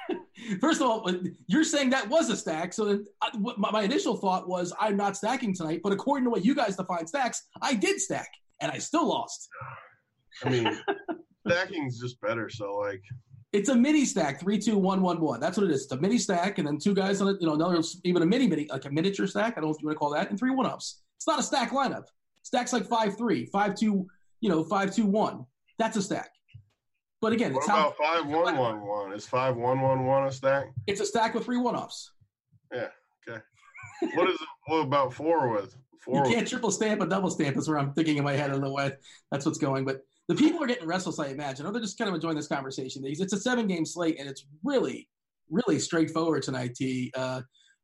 first 0.60 0.80
of 0.80 0.88
all, 0.88 1.08
uh, 1.08 1.14
you're 1.46 1.64
saying 1.64 1.90
that 1.90 2.08
was 2.08 2.30
a 2.30 2.36
stack. 2.36 2.72
So 2.72 2.86
then, 2.86 3.04
uh, 3.20 3.30
I, 3.34 3.54
my, 3.58 3.70
my 3.70 3.82
initial 3.82 4.16
thought 4.16 4.48
was 4.48 4.72
I'm 4.80 4.96
not 4.96 5.16
stacking 5.16 5.54
tonight. 5.54 5.80
But 5.82 5.92
according 5.92 6.24
to 6.24 6.30
what 6.30 6.44
you 6.44 6.54
guys 6.54 6.76
define 6.76 7.06
stacks, 7.06 7.42
I 7.60 7.74
did 7.74 8.00
stack, 8.00 8.28
and 8.60 8.72
I 8.72 8.78
still 8.78 9.06
lost. 9.06 9.48
I 10.44 10.48
mean, 10.48 10.80
stacking's 11.46 12.00
just 12.00 12.20
better. 12.20 12.48
So 12.48 12.76
like, 12.76 13.02
It's 13.52 13.68
a 13.68 13.74
mini 13.74 14.04
stack, 14.04 14.40
three, 14.40 14.58
two, 14.58 14.76
one, 14.76 15.00
one, 15.00 15.20
one. 15.20 15.40
That's 15.40 15.56
what 15.56 15.64
it 15.64 15.70
is. 15.70 15.84
It's 15.84 15.92
a 15.92 15.96
mini 15.96 16.18
stack, 16.18 16.58
and 16.58 16.66
then 16.66 16.78
two 16.78 16.94
guys 16.94 17.20
on 17.20 17.28
it. 17.28 17.36
You 17.40 17.46
know, 17.46 17.54
another 17.54 17.82
even 18.04 18.22
a 18.22 18.26
mini 18.26 18.46
mini, 18.46 18.66
like 18.70 18.84
a 18.84 18.90
miniature 18.90 19.26
stack. 19.26 19.52
I 19.56 19.60
don't 19.60 19.70
know 19.70 19.74
if 19.74 19.80
you 19.80 19.86
want 19.86 19.96
to 19.96 19.98
call 19.98 20.10
that, 20.10 20.30
and 20.30 20.38
three 20.38 20.50
one 20.50 20.66
ups. 20.66 21.00
It's 21.16 21.26
not 21.26 21.38
a 21.38 21.42
stack 21.42 21.70
lineup. 21.70 22.04
Stacks 22.42 22.72
like 22.72 22.86
five 22.86 23.16
three, 23.16 23.46
five 23.46 23.74
two, 23.74 24.06
you 24.40 24.48
know, 24.48 24.62
five 24.64 24.94
two 24.94 25.06
one. 25.06 25.46
That's 25.78 25.96
a 25.96 26.02
stack. 26.02 26.30
But 27.20 27.32
again, 27.32 27.54
what 27.54 27.60
it's 27.60 27.68
how 27.68 27.88
about 27.88 27.96
five, 27.96 28.26
one, 28.26 28.56
one, 28.56 28.86
one? 28.86 29.12
Is 29.12 29.26
five, 29.26 29.56
one, 29.56 29.80
one, 29.80 30.04
one 30.04 30.26
a 30.26 30.32
stack? 30.32 30.66
it's 30.86 31.00
a 31.00 31.06
stack 31.06 31.34
with 31.34 31.44
three 31.44 31.56
one 31.56 31.74
ups. 31.74 32.12
Yeah. 32.72 32.88
Okay. 33.28 33.40
what 34.14 34.28
is 34.28 34.34
it? 34.34 34.48
What 34.66 34.80
about 34.80 35.14
four 35.14 35.48
with 35.48 35.74
You 36.06 36.22
can't 36.22 36.46
triple 36.46 36.70
stamp 36.70 37.00
a 37.00 37.06
double 37.06 37.30
stamp. 37.30 37.56
Is 37.56 37.68
where 37.68 37.78
I'm 37.78 37.92
thinking 37.94 38.18
in 38.18 38.24
my 38.24 38.34
head. 38.34 38.50
I 38.50 38.52
don't 38.52 38.62
know 38.62 38.72
why 38.72 38.92
that's 39.30 39.46
what's 39.46 39.58
going. 39.58 39.84
But 39.84 40.02
the 40.28 40.34
people 40.34 40.62
are 40.62 40.66
getting 40.66 40.86
restless. 40.86 41.18
I 41.18 41.28
imagine, 41.28 41.66
or 41.66 41.72
they're 41.72 41.80
just 41.80 41.98
kind 41.98 42.08
of 42.08 42.14
enjoying 42.14 42.36
this 42.36 42.48
conversation. 42.48 43.02
It's 43.04 43.32
a 43.32 43.38
seven 43.38 43.66
game 43.66 43.84
slate, 43.84 44.16
and 44.18 44.28
it's 44.28 44.46
really, 44.64 45.08
really 45.50 45.78
straightforward 45.78 46.42
tonight. 46.42 46.74
T. 46.74 47.12
Uh, 47.16 47.42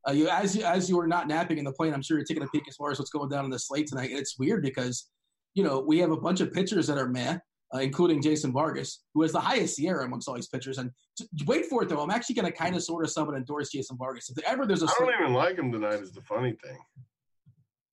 uh, 0.08 0.12
you 0.12 0.28
as 0.28 0.56
you 0.56 0.64
as 0.64 0.90
you 0.90 0.98
are 0.98 1.06
not 1.06 1.28
napping 1.28 1.58
in 1.58 1.64
the 1.64 1.72
plane, 1.72 1.94
I'm 1.94 2.02
sure 2.02 2.18
you're 2.18 2.26
taking 2.26 2.42
a 2.42 2.48
peek 2.48 2.64
as 2.68 2.74
far 2.74 2.90
as 2.90 2.98
what's 2.98 3.10
going 3.10 3.28
down 3.28 3.44
in 3.44 3.50
the 3.50 3.58
slate 3.58 3.86
tonight. 3.86 4.10
And 4.10 4.18
it's 4.18 4.38
weird 4.38 4.62
because 4.62 5.08
you 5.54 5.62
know 5.62 5.78
we 5.80 5.98
have 5.98 6.10
a 6.10 6.16
bunch 6.16 6.40
of 6.40 6.52
pitchers 6.52 6.86
that 6.88 6.98
are 6.98 7.08
meh. 7.08 7.38
Uh, 7.74 7.78
including 7.78 8.20
Jason 8.20 8.52
Vargas, 8.52 9.02
who 9.14 9.22
has 9.22 9.32
the 9.32 9.40
highest 9.40 9.78
SIERA 9.78 10.04
amongst 10.04 10.28
all 10.28 10.34
these 10.34 10.46
pitchers. 10.46 10.76
And 10.76 10.90
t- 11.16 11.26
wait 11.46 11.64
for 11.70 11.82
it 11.82 11.88
though, 11.88 12.02
I'm 12.02 12.10
actually 12.10 12.34
going 12.34 12.44
to 12.44 12.52
kind 12.52 12.76
of 12.76 12.82
sort 12.82 13.02
of 13.02 13.10
someone 13.10 13.34
endorse 13.34 13.70
Jason 13.70 13.96
Vargas. 13.96 14.28
If 14.28 14.44
ever 14.44 14.66
there's 14.66 14.82
a 14.82 14.88
I 14.88 14.94
don't 14.98 15.14
even 15.18 15.32
like 15.32 15.56
him 15.56 15.72
tonight. 15.72 15.94
Is 15.94 16.12
the 16.12 16.20
funny 16.20 16.54
thing. 16.62 16.76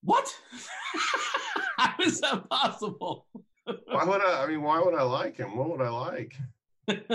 what? 0.04 0.28
How 1.78 1.96
is 2.02 2.20
that 2.20 2.50
possible? 2.50 3.26
Why 3.88 4.04
would 4.04 4.22
I? 4.22 4.44
I 4.44 4.48
mean, 4.48 4.62
why 4.62 4.80
would 4.82 4.94
I 4.94 5.04
like 5.04 5.38
him? 5.38 5.56
What 5.56 5.70
would 5.70 5.82
I 5.82 5.90
like? 5.90 6.36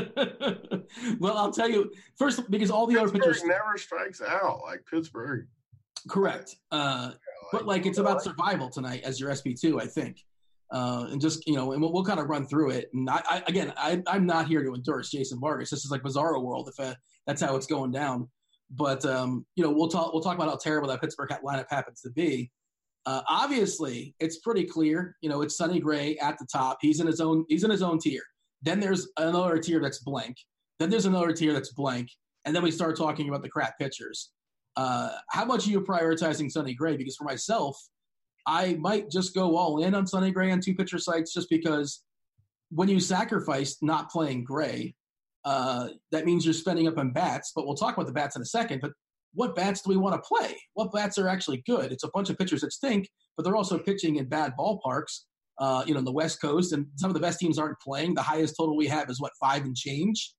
well, 1.18 1.36
I'll 1.36 1.52
tell 1.52 1.68
you 1.68 1.90
first 2.16 2.48
because 2.51 2.70
all 2.70 2.86
the 2.86 2.97
other 2.97 3.10
Pittsburgh 3.10 3.35
pitchers, 3.35 3.44
never 3.44 3.76
strikes 3.76 4.22
out 4.22 4.60
like 4.62 4.85
Pittsburgh. 4.89 5.47
correct. 6.09 6.56
Uh, 6.70 7.12
but 7.52 7.66
like 7.66 7.86
it's 7.86 7.98
about 7.98 8.22
survival 8.22 8.68
tonight 8.68 9.02
as 9.05 9.20
your 9.20 9.35
SP 9.35 9.55
two, 9.59 9.81
I 9.81 9.86
think. 9.86 10.18
Uh, 10.70 11.06
and 11.10 11.20
just 11.20 11.47
you 11.47 11.55
know, 11.55 11.72
and 11.72 11.81
we'll, 11.81 11.93
we'll 11.93 12.05
kind 12.05 12.20
of 12.20 12.28
run 12.28 12.47
through 12.47 12.70
it. 12.70 12.90
And 12.94 13.09
I, 13.09 13.22
I 13.28 13.43
again, 13.47 13.72
I, 13.76 14.02
I'm 14.06 14.26
not 14.26 14.48
here 14.48 14.62
to 14.62 14.74
endorse 14.74 15.10
Jason 15.10 15.39
Vargas. 15.40 15.70
This 15.70 15.85
is 15.85 15.90
like 15.90 16.02
Bizarro 16.02 16.43
World 16.43 16.68
if 16.68 16.85
uh, 16.85 16.94
that's 17.26 17.40
how 17.40 17.56
it's 17.56 17.66
going 17.66 17.93
down. 17.93 18.28
But 18.70 19.05
um, 19.05 19.47
you 19.56 19.64
know, 19.64 19.70
we'll 19.70 19.89
talk 19.89 20.12
we'll 20.12 20.22
talk 20.22 20.35
about 20.35 20.48
how 20.48 20.56
terrible 20.56 20.89
that 20.89 21.01
Pittsburgh 21.01 21.31
lineup 21.44 21.66
happens 21.68 22.01
to 22.02 22.10
be. 22.10 22.51
Uh, 23.06 23.22
obviously, 23.28 24.14
it's 24.18 24.39
pretty 24.39 24.64
clear. 24.64 25.16
You 25.20 25.28
know, 25.28 25.43
it's 25.43 25.56
Sonny 25.56 25.78
Gray 25.78 26.16
at 26.18 26.39
the 26.39 26.47
top. 26.51 26.78
He's 26.81 27.01
in 27.01 27.06
his 27.06 27.20
own 27.20 27.44
he's 27.48 27.64
in 27.64 27.70
his 27.70 27.82
own 27.82 27.98
tier. 27.98 28.22
Then 28.62 28.81
there's 28.81 29.09
another 29.18 29.59
tier 29.59 29.81
that's 29.81 29.98
blank. 29.98 30.36
Then 30.78 30.90
there's 30.90 31.06
another 31.06 31.32
tier 31.32 31.52
that's 31.52 31.72
blank. 31.72 32.09
And 32.44 32.56
then 32.56 32.62
we 32.62 32.70
start 32.70 32.97
talking 32.97 33.28
about 33.28 33.43
the 33.43 33.48
crap 33.48 33.78
pitchers. 33.78 34.31
Uh, 34.76 35.10
how 35.31 35.44
much 35.44 35.66
are 35.66 35.70
you 35.70 35.81
prioritizing 35.81 36.51
Sonny 36.51 36.74
Gray? 36.74 36.97
Because 36.97 37.16
for 37.16 37.24
myself, 37.24 37.76
I 38.47 38.74
might 38.74 39.10
just 39.10 39.35
go 39.35 39.56
all 39.56 39.82
in 39.82 39.94
on 39.94 40.06
Sonny 40.06 40.31
Gray 40.31 40.51
on 40.51 40.60
two 40.60 40.74
pitcher 40.74 40.98
sites 40.98 41.32
just 41.32 41.48
because 41.48 42.02
when 42.70 42.89
you 42.89 43.01
sacrifice 43.01 43.78
not 43.82 44.10
playing 44.10 44.44
Gray, 44.44 44.94
uh, 45.44 45.89
that 46.10 46.24
means 46.24 46.44
you're 46.44 46.55
spending 46.55 46.89
up 46.89 46.98
on 46.98 47.12
bats. 47.12 47.52
But 47.55 47.66
we'll 47.66 47.76
talk 47.76 47.94
about 47.94 48.06
the 48.06 48.12
bats 48.12 48.36
in 48.36 48.43
a 48.43 48.47
second. 48.47 48.81
But 48.81 48.93
what 49.35 49.55
bats 49.55 49.82
do 49.82 49.90
we 49.90 49.97
want 49.97 50.15
to 50.15 50.27
play? 50.27 50.56
What 50.74 50.93
bats 50.93 51.19
are 51.19 51.28
actually 51.28 51.62
good? 51.66 51.93
It's 51.93 52.05
a 52.05 52.11
bunch 52.15 52.31
of 52.31 52.39
pitchers 52.39 52.62
that 52.62 52.73
stink, 52.73 53.09
but 53.36 53.43
they're 53.44 53.56
also 53.56 53.78
pitching 53.78 54.16
in 54.16 54.28
bad 54.28 54.55
ballparks. 54.59 55.20
Uh, 55.56 55.85
you 55.86 55.93
know, 55.93 56.01
in 56.01 56.05
the 56.05 56.11
West 56.11 56.40
Coast, 56.40 56.73
and 56.73 56.85
some 56.97 57.09
of 57.11 57.15
the 57.15 57.20
best 57.20 57.39
teams 57.39 57.61
aren't 57.61 57.78
playing. 57.78 58.12
The 58.12 58.23
highest 58.23 58.56
total 58.59 58.77
we 58.77 58.89
have 58.89 59.09
is 59.09 59.20
what 59.20 59.31
five 59.39 59.62
and 59.62 59.77
change. 59.77 60.35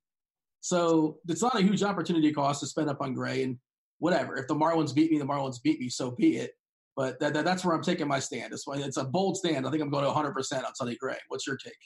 So 0.60 1.20
it's 1.26 1.40
not 1.40 1.58
a 1.58 1.62
huge 1.62 1.82
opportunity 1.82 2.32
cost 2.32 2.60
to 2.60 2.66
spend 2.66 2.90
up 2.90 3.00
on 3.00 3.14
Gray 3.14 3.44
and 3.44 3.56
whatever. 3.98 4.36
If 4.36 4.46
the 4.46 4.54
Marlins 4.54 4.94
beat 4.94 5.10
me, 5.10 5.18
the 5.18 5.24
Marlins 5.24 5.62
beat 5.62 5.80
me, 5.80 5.88
so 5.88 6.10
be 6.10 6.36
it. 6.36 6.52
But 6.96 7.20
that, 7.20 7.34
that, 7.34 7.44
that's 7.44 7.64
where 7.64 7.74
I'm 7.74 7.82
taking 7.82 8.08
my 8.08 8.18
stand. 8.18 8.52
It's, 8.52 8.64
it's 8.68 8.96
a 8.96 9.04
bold 9.04 9.36
stand. 9.36 9.66
I 9.66 9.70
think 9.70 9.82
I'm 9.82 9.90
going 9.90 10.04
to 10.04 10.10
100% 10.10 10.64
on 10.64 10.74
Sonny 10.74 10.96
Gray. 10.96 11.18
What's 11.28 11.46
your 11.46 11.56
take? 11.56 11.78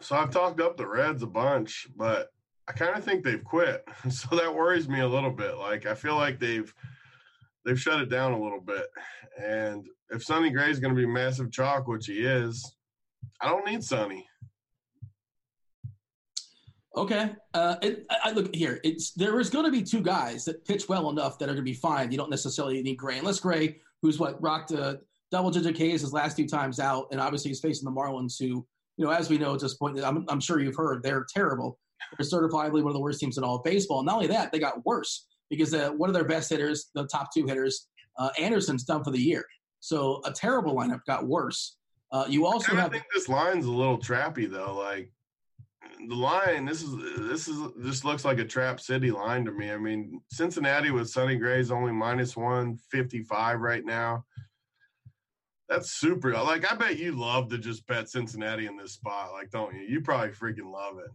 So 0.00 0.16
I've 0.16 0.30
talked 0.30 0.60
up 0.60 0.76
the 0.76 0.86
Reds 0.86 1.22
a 1.22 1.26
bunch, 1.26 1.86
but 1.96 2.28
I 2.70 2.72
kind 2.72 2.96
of 2.96 3.02
think 3.02 3.24
they've 3.24 3.42
quit. 3.42 3.84
So 4.10 4.36
that 4.36 4.54
worries 4.54 4.88
me 4.88 5.00
a 5.00 5.08
little 5.08 5.30
bit. 5.30 5.56
Like 5.56 5.86
I 5.86 5.94
feel 5.94 6.14
like 6.14 6.38
they've 6.38 6.72
they've 7.64 7.80
shut 7.80 8.00
it 8.00 8.08
down 8.08 8.32
a 8.32 8.40
little 8.40 8.60
bit. 8.60 8.86
And 9.42 9.86
if 10.10 10.22
Sonny 10.22 10.50
Gray 10.50 10.70
is 10.70 10.78
going 10.78 10.94
to 10.94 11.00
be 11.00 11.06
massive 11.06 11.50
chalk, 11.50 11.88
which 11.88 12.06
he 12.06 12.20
is, 12.20 12.76
I 13.40 13.48
don't 13.48 13.66
need 13.66 13.82
Sonny. 13.82 14.26
Okay. 16.96 17.32
Uh, 17.52 17.76
it, 17.82 18.06
I 18.08 18.30
look 18.30 18.54
here. 18.54 18.80
It's 18.84 19.12
there 19.12 19.40
is 19.40 19.50
going 19.50 19.64
to 19.64 19.70
be 19.70 19.82
two 19.82 20.00
guys 20.00 20.44
that 20.44 20.64
pitch 20.64 20.88
well 20.88 21.10
enough 21.10 21.38
that 21.38 21.46
are 21.46 21.52
going 21.52 21.56
to 21.56 21.62
be 21.62 21.74
fine. 21.74 22.12
You 22.12 22.18
don't 22.18 22.30
necessarily 22.30 22.80
need 22.82 22.96
Gray, 22.96 23.18
unless 23.18 23.40
Gray, 23.40 23.78
who's 24.00 24.18
what 24.18 24.40
rocked 24.40 24.70
a 24.70 25.00
double 25.32 25.50
digit 25.50 25.74
Ks 25.74 26.02
his 26.02 26.12
last 26.12 26.36
two 26.36 26.46
times 26.46 26.78
out, 26.78 27.08
and 27.10 27.20
obviously 27.20 27.50
he's 27.50 27.60
facing 27.60 27.84
the 27.84 28.00
Marlins, 28.00 28.38
who 28.38 28.66
you 28.96 29.04
know, 29.06 29.10
as 29.10 29.28
we 29.28 29.38
know 29.38 29.54
at 29.54 29.60
this 29.60 29.74
point, 29.74 29.98
I'm, 30.02 30.24
I'm 30.28 30.40
sure 30.40 30.60
you've 30.60 30.76
heard 30.76 31.02
they're 31.02 31.26
terrible. 31.28 31.78
They're 32.18 32.26
certifiably 32.26 32.82
one 32.82 32.88
of 32.88 32.94
the 32.94 33.00
worst 33.00 33.20
teams 33.20 33.38
in 33.38 33.44
all 33.44 33.56
of 33.56 33.64
baseball. 33.64 34.00
And 34.00 34.06
not 34.06 34.16
only 34.16 34.26
that, 34.28 34.52
they 34.52 34.58
got 34.58 34.84
worse 34.84 35.26
because 35.48 35.74
uh, 35.74 35.90
one 35.90 36.08
of 36.08 36.14
their 36.14 36.24
best 36.24 36.50
hitters, 36.50 36.90
the 36.94 37.06
top 37.06 37.28
two 37.34 37.46
hitters, 37.46 37.88
uh, 38.18 38.30
Anderson's 38.38 38.84
done 38.84 39.04
for 39.04 39.10
the 39.10 39.18
year. 39.18 39.44
So 39.80 40.20
a 40.24 40.32
terrible 40.32 40.74
lineup 40.74 41.00
got 41.06 41.26
worse. 41.26 41.76
Uh, 42.12 42.26
you 42.28 42.46
also 42.46 42.72
I 42.72 42.80
have. 42.80 42.92
think 42.92 43.04
this 43.14 43.28
line's 43.28 43.66
a 43.66 43.70
little 43.70 43.98
trappy 43.98 44.50
though. 44.50 44.74
Like 44.74 45.12
the 46.08 46.14
line, 46.14 46.64
this 46.64 46.82
is 46.82 46.96
this 47.18 47.48
is 47.48 47.56
this 47.76 48.04
looks 48.04 48.24
like 48.24 48.38
a 48.38 48.44
trap 48.44 48.80
city 48.80 49.10
line 49.10 49.44
to 49.44 49.52
me. 49.52 49.70
I 49.70 49.78
mean, 49.78 50.20
Cincinnati 50.30 50.90
with 50.90 51.08
Sonny 51.08 51.36
Gray's 51.36 51.70
only 51.70 51.92
minus 51.92 52.36
one 52.36 52.78
fifty 52.90 53.22
five 53.22 53.60
right 53.60 53.84
now. 53.84 54.24
That's 55.68 55.92
super. 55.92 56.32
Like 56.32 56.70
I 56.70 56.74
bet 56.74 56.98
you 56.98 57.12
love 57.12 57.48
to 57.50 57.58
just 57.58 57.86
bet 57.86 58.08
Cincinnati 58.08 58.66
in 58.66 58.76
this 58.76 58.94
spot. 58.94 59.32
Like, 59.32 59.50
don't 59.50 59.74
you? 59.74 59.82
You 59.82 60.00
probably 60.00 60.30
freaking 60.30 60.70
love 60.70 60.98
it. 60.98 61.10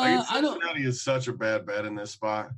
Like, 0.00 0.18
uh, 0.18 0.24
I 0.30 0.40
don't. 0.40 0.54
Cincinnati 0.54 0.86
is 0.86 1.02
such 1.02 1.28
a 1.28 1.32
bad 1.32 1.66
bet 1.66 1.84
in 1.84 1.94
this 1.94 2.12
spot. 2.12 2.50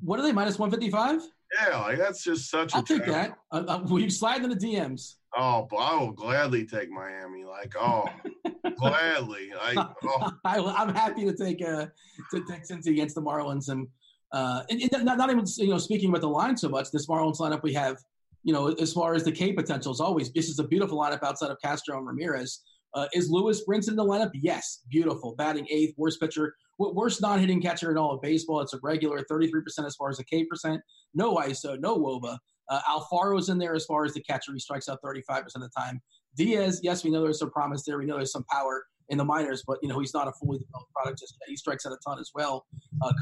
What 0.00 0.18
are 0.18 0.22
they 0.22 0.32
minus 0.32 0.58
one 0.58 0.70
fifty 0.70 0.90
five? 0.90 1.20
Yeah, 1.54 1.78
like 1.78 1.98
that's 1.98 2.24
just 2.24 2.50
such 2.50 2.72
a. 2.72 2.76
I'll 2.76 2.82
take 2.82 3.04
trap. 3.04 3.38
that. 3.50 3.68
Uh, 3.68 3.72
uh, 3.72 3.82
will 3.88 4.00
you 4.00 4.10
slide 4.10 4.42
in 4.42 4.50
the 4.50 4.56
DMs? 4.56 5.16
Oh, 5.36 5.66
but 5.68 5.76
I 5.76 5.96
will 5.98 6.12
gladly 6.12 6.64
take 6.64 6.90
Miami. 6.90 7.44
Like, 7.44 7.74
oh, 7.78 8.04
gladly. 8.78 9.50
Like, 9.56 9.88
oh, 10.04 10.32
I, 10.44 10.58
I'm 10.58 10.94
happy 10.94 11.24
to 11.24 11.34
take 11.34 11.62
uh 11.62 11.86
to 12.30 12.44
take 12.48 12.64
Cincy 12.64 12.88
against 12.88 13.14
the 13.14 13.22
Marlins 13.22 13.68
and 13.68 13.88
uh 14.32 14.62
and, 14.70 14.80
and 14.80 15.04
not, 15.04 15.18
not 15.18 15.30
even 15.30 15.44
you 15.56 15.68
know 15.68 15.78
speaking 15.78 16.10
about 16.10 16.20
the 16.20 16.28
line 16.28 16.56
so 16.56 16.68
much. 16.68 16.90
This 16.90 17.06
Marlins 17.06 17.38
lineup 17.38 17.62
we 17.62 17.72
have, 17.74 17.96
you 18.42 18.52
know, 18.52 18.68
as 18.68 18.92
far 18.92 19.14
as 19.14 19.24
the 19.24 19.32
K 19.32 19.52
potential 19.52 19.92
is 19.92 20.00
always 20.00 20.32
this 20.32 20.48
is 20.48 20.58
a 20.58 20.64
beautiful 20.64 20.98
lineup 20.98 21.22
outside 21.22 21.50
of 21.50 21.58
Castro 21.62 21.98
and 21.98 22.06
Ramirez. 22.06 22.62
Uh, 22.94 23.08
is 23.12 23.28
Lewis 23.28 23.62
Brinson 23.68 23.90
in 23.90 23.96
the 23.96 24.04
lineup? 24.04 24.30
Yes, 24.34 24.82
beautiful. 24.88 25.34
Batting 25.34 25.66
eighth, 25.68 25.94
worst 25.96 26.20
pitcher, 26.20 26.54
worst 26.78 27.20
non-hitting 27.20 27.60
catcher 27.60 27.90
in 27.90 27.98
all 27.98 28.12
of 28.12 28.22
baseball. 28.22 28.60
It's 28.60 28.74
a 28.74 28.80
regular 28.82 29.24
33% 29.30 29.86
as 29.86 29.96
far 29.96 30.10
as 30.10 30.18
the 30.18 30.24
K 30.24 30.44
percent. 30.44 30.80
No 31.14 31.36
ISO, 31.36 31.78
no 31.78 31.98
WOBA. 31.98 32.38
Uh, 32.68 32.80
Alfaro's 32.88 33.48
in 33.48 33.58
there 33.58 33.74
as 33.74 33.84
far 33.84 34.04
as 34.04 34.14
the 34.14 34.22
catcher. 34.22 34.52
He 34.52 34.58
strikes 34.58 34.88
out 34.88 35.00
35% 35.04 35.46
of 35.56 35.62
the 35.62 35.70
time. 35.76 36.00
Diaz, 36.36 36.80
yes, 36.82 37.04
we 37.04 37.10
know 37.10 37.22
there's 37.22 37.38
some 37.38 37.50
promise 37.50 37.84
there. 37.84 37.98
We 37.98 38.06
know 38.06 38.16
there's 38.16 38.32
some 38.32 38.44
power 38.50 38.84
in 39.10 39.18
the 39.18 39.24
minors, 39.24 39.62
but 39.66 39.78
you 39.82 39.88
know 39.88 39.98
he's 39.98 40.14
not 40.14 40.28
a 40.28 40.32
fully 40.32 40.58
developed 40.58 40.92
product 40.92 41.20
just 41.20 41.36
yet. 41.40 41.48
He 41.48 41.56
strikes 41.56 41.86
out 41.86 41.92
a 41.92 41.98
ton 42.06 42.18
as 42.18 42.30
well. 42.34 42.66
Uh, 43.02 43.12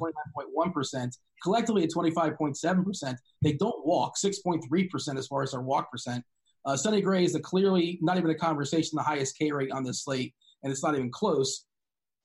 29.1%, 0.00 1.18
collectively 1.42 1.82
at 1.82 1.90
25.7%. 1.90 3.16
They 3.42 3.52
don't 3.54 3.86
walk 3.86 4.14
6.3% 4.16 5.18
as 5.18 5.26
far 5.26 5.42
as 5.42 5.50
their 5.50 5.60
walk 5.60 5.90
percent. 5.90 6.24
Uh, 6.64 6.76
Sonny 6.76 7.00
Gray 7.00 7.24
is 7.24 7.34
a 7.34 7.40
clearly 7.40 7.98
not 8.02 8.18
even 8.18 8.30
a 8.30 8.36
conversation, 8.36 8.96
the 8.96 9.02
highest 9.02 9.36
K 9.36 9.50
rate 9.50 9.72
on 9.72 9.82
this 9.82 10.04
slate, 10.04 10.32
and 10.62 10.70
it's 10.70 10.82
not 10.82 10.94
even 10.94 11.10
close. 11.10 11.66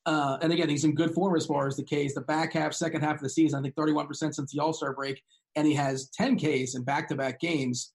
Uh, 0.08 0.38
and 0.42 0.54
again, 0.54 0.70
he's 0.70 0.86
in 0.86 0.96
good 0.96 1.14
form 1.14 1.36
as 1.36 1.46
far 1.46 1.68
as 1.68 1.76
the 1.76 1.84
Ks. 1.84 2.14
The 2.14 2.22
back 2.22 2.54
half, 2.54 2.74
second 2.74 3.02
half 3.02 3.16
of 3.16 3.22
the 3.22 3.30
season, 3.30 3.60
I 3.60 3.62
think 3.62 3.76
31% 3.76 4.34
since 4.34 4.52
the 4.54 4.60
All 4.60 4.72
Star 4.72 4.94
break, 4.94 5.22
and 5.58 5.68
he 5.68 5.74
has 5.74 6.10
10 6.12 6.38
Ks 6.38 6.76
in 6.76 6.84
back 6.84 7.10
to 7.10 7.16
back 7.16 7.42
games. 7.42 7.92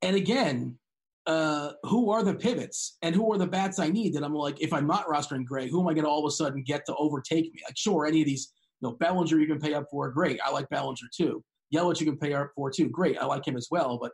And 0.00 0.16
again, 0.16 0.78
uh, 1.26 1.72
who 1.82 2.10
are 2.10 2.22
the 2.22 2.34
pivots 2.34 2.96
and 3.02 3.14
who 3.14 3.30
are 3.30 3.36
the 3.36 3.46
bats 3.46 3.78
I 3.78 3.88
need 3.88 4.14
that 4.14 4.24
I'm 4.24 4.32
like, 4.32 4.62
if 4.62 4.72
I'm 4.72 4.86
not 4.86 5.06
rostering 5.06 5.44
Gray, 5.44 5.68
who 5.68 5.80
am 5.80 5.88
I 5.88 5.92
going 5.92 6.04
to 6.04 6.10
all 6.10 6.24
of 6.24 6.28
a 6.28 6.34
sudden 6.34 6.62
get 6.62 6.86
to 6.86 6.94
overtake 6.96 7.52
me? 7.52 7.60
Like, 7.66 7.76
sure, 7.76 8.06
any 8.06 8.22
of 8.22 8.26
these, 8.26 8.52
you 8.80 8.88
know, 8.88 8.94
Bellinger 8.94 9.38
you 9.38 9.46
can 9.46 9.60
pay 9.60 9.74
up 9.74 9.86
for, 9.90 10.08
great. 10.10 10.40
I 10.42 10.50
like 10.50 10.68
Bellinger 10.70 11.08
too. 11.14 11.44
Yelich 11.74 12.00
you 12.00 12.06
can 12.06 12.16
pay 12.16 12.32
up 12.32 12.52
for 12.54 12.70
too, 12.70 12.88
great. 12.88 13.18
I 13.18 13.26
like 13.26 13.46
him 13.46 13.56
as 13.56 13.68
well. 13.70 13.98
But 14.00 14.12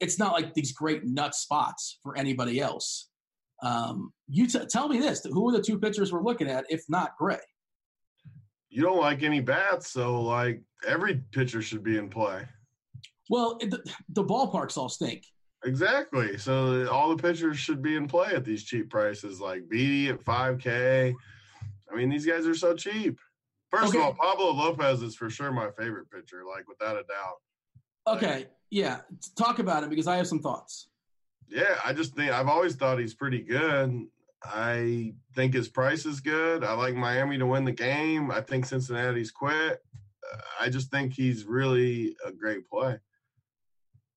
it's 0.00 0.18
not 0.18 0.32
like 0.32 0.54
these 0.54 0.72
great 0.72 1.04
nut 1.04 1.34
spots 1.34 2.00
for 2.02 2.16
anybody 2.16 2.60
else. 2.60 3.08
Um, 3.62 4.12
you 4.28 4.46
t- 4.46 4.66
tell 4.70 4.88
me 4.88 4.98
this: 4.98 5.24
who 5.24 5.48
are 5.48 5.52
the 5.52 5.62
two 5.62 5.78
pitchers 5.78 6.12
we're 6.12 6.22
looking 6.22 6.48
at, 6.48 6.64
if 6.68 6.84
not 6.88 7.12
Gray? 7.18 7.38
you 8.70 8.82
don't 8.82 9.00
like 9.00 9.22
any 9.22 9.40
bats, 9.40 9.90
so 9.90 10.20
like 10.20 10.62
every 10.86 11.22
pitcher 11.32 11.62
should 11.62 11.82
be 11.82 11.96
in 11.96 12.08
play. 12.10 12.42
Well, 13.30 13.56
it, 13.62 13.70
the, 13.70 13.82
the 14.10 14.22
ballparks 14.22 14.76
all 14.76 14.90
stink. 14.90 15.24
Exactly. 15.64 16.36
So 16.36 16.86
all 16.88 17.08
the 17.14 17.20
pitchers 17.20 17.58
should 17.58 17.80
be 17.82 17.96
in 17.96 18.06
play 18.06 18.28
at 18.34 18.44
these 18.44 18.64
cheap 18.64 18.90
prices, 18.90 19.40
like 19.40 19.68
Beede 19.70 20.10
at 20.10 20.24
5K. 20.24 21.14
I 21.90 21.96
mean, 21.96 22.10
these 22.10 22.26
guys 22.26 22.46
are 22.46 22.54
so 22.54 22.74
cheap. 22.74 23.18
First 23.70 23.88
Okay. 23.94 23.98
of 23.98 24.04
all, 24.04 24.14
Pablo 24.14 24.52
Lopez 24.52 25.00
is 25.02 25.16
for 25.16 25.30
sure 25.30 25.50
my 25.50 25.70
favorite 25.78 26.10
pitcher, 26.10 26.42
like 26.48 26.68
without 26.68 26.96
a 26.96 27.02
doubt. 27.04 28.16
Okay, 28.16 28.46
yeah, 28.70 29.00
talk 29.36 29.58
about 29.60 29.82
it 29.82 29.88
because 29.90 30.06
I 30.06 30.16
have 30.16 30.26
some 30.26 30.40
thoughts. 30.40 30.88
Yeah, 31.48 31.76
I 31.84 31.92
just 31.92 32.14
think 32.14 32.32
I've 32.32 32.48
always 32.48 32.76
thought 32.76 32.98
he's 32.98 33.14
pretty 33.14 33.40
good. 33.40 34.06
I 34.42 35.14
think 35.34 35.54
his 35.54 35.68
price 35.68 36.06
is 36.06 36.20
good. 36.20 36.62
I 36.62 36.74
like 36.74 36.94
Miami 36.94 37.38
to 37.38 37.46
win 37.46 37.64
the 37.64 37.72
game. 37.72 38.30
I 38.30 38.40
think 38.40 38.66
Cincinnati's 38.66 39.30
quit. 39.30 39.82
I 40.60 40.68
just 40.68 40.90
think 40.90 41.12
he's 41.14 41.44
really 41.44 42.16
a 42.24 42.32
great 42.32 42.68
play. 42.68 42.98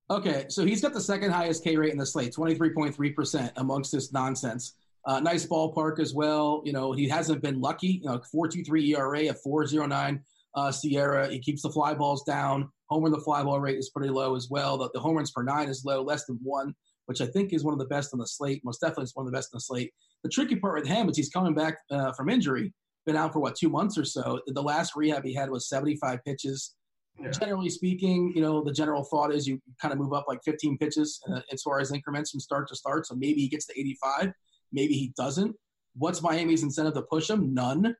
Okay, 0.09 0.45
so 0.49 0.65
he's 0.65 0.81
got 0.81 0.93
the 0.93 1.01
second 1.01 1.31
highest 1.31 1.63
K 1.63 1.77
rate 1.77 1.93
in 1.93 1.97
the 1.97 2.05
slate, 2.05 2.33
23.3% 2.33 3.51
amongst 3.55 3.93
this 3.93 4.11
nonsense. 4.11 4.75
Uh, 5.05 5.19
nice 5.19 5.45
ballpark 5.45 5.99
as 5.99 6.13
well. 6.13 6.61
You 6.65 6.73
know, 6.73 6.91
he 6.91 7.07
hasn't 7.07 7.41
been 7.41 7.61
lucky. 7.61 8.01
You 8.03 8.09
know, 8.09 8.21
4.23 8.33 8.89
ERA, 8.89 9.19
a 9.29 9.33
4.09 9.33 10.19
uh, 10.55 10.69
SIERA. 10.69 11.31
He 11.31 11.39
keeps 11.39 11.61
the 11.61 11.69
fly 11.69 11.93
balls 11.93 12.23
down. 12.23 12.69
Homer 12.87 13.09
the 13.09 13.21
fly 13.21 13.41
ball 13.41 13.61
rate 13.61 13.77
is 13.77 13.89
pretty 13.89 14.09
low 14.09 14.35
as 14.35 14.49
well. 14.49 14.77
The, 14.77 14.89
the 14.93 14.99
home 14.99 15.15
runs 15.15 15.31
per 15.31 15.43
nine 15.43 15.69
is 15.69 15.85
low, 15.85 16.03
less 16.03 16.25
than 16.25 16.37
one, 16.43 16.75
which 17.05 17.21
I 17.21 17.25
think 17.25 17.53
is 17.53 17.63
one 17.63 17.73
of 17.73 17.79
the 17.79 17.85
best 17.85 18.13
on 18.13 18.19
the 18.19 18.27
slate. 18.27 18.61
Most 18.63 18.81
definitely 18.81 19.05
is 19.05 19.15
one 19.15 19.25
of 19.25 19.31
the 19.31 19.37
best 19.37 19.49
on 19.53 19.57
the 19.57 19.61
slate. 19.61 19.91
The 20.23 20.29
tricky 20.29 20.55
part 20.55 20.79
with 20.79 20.87
him 20.87 21.09
is 21.09 21.17
he's 21.17 21.29
coming 21.29 21.53
back 21.53 21.77
uh, 21.89 22.11
from 22.13 22.29
injury. 22.29 22.73
Been 23.05 23.15
out 23.15 23.33
for 23.33 23.39
what 23.39 23.55
two 23.55 23.69
months 23.69 23.97
or 23.97 24.05
so. 24.05 24.39
The 24.47 24.61
last 24.61 24.95
rehab 24.95 25.23
he 25.23 25.33
had 25.33 25.49
was 25.49 25.67
75 25.67 26.23
pitches. 26.23 26.75
Yeah. 27.19 27.31
Generally 27.31 27.71
speaking, 27.71 28.31
you 28.35 28.41
know 28.41 28.63
the 28.63 28.71
general 28.71 29.03
thought 29.03 29.33
is 29.33 29.47
you 29.47 29.59
kind 29.81 29.91
of 29.91 29.99
move 29.99 30.13
up 30.13 30.25
like 30.27 30.39
15 30.45 30.77
pitches 30.77 31.19
uh, 31.31 31.41
as 31.51 31.61
far 31.61 31.79
as 31.79 31.91
increments 31.91 32.31
from 32.31 32.39
start 32.39 32.67
to 32.69 32.75
start. 32.75 33.07
So 33.07 33.15
maybe 33.15 33.41
he 33.41 33.49
gets 33.49 33.65
to 33.67 33.79
85, 33.79 34.31
maybe 34.71 34.93
he 34.93 35.13
doesn't. 35.17 35.55
What's 35.95 36.21
Miami's 36.21 36.63
incentive 36.63 36.93
to 36.93 37.01
push 37.01 37.29
him? 37.29 37.53
None. 37.53 37.95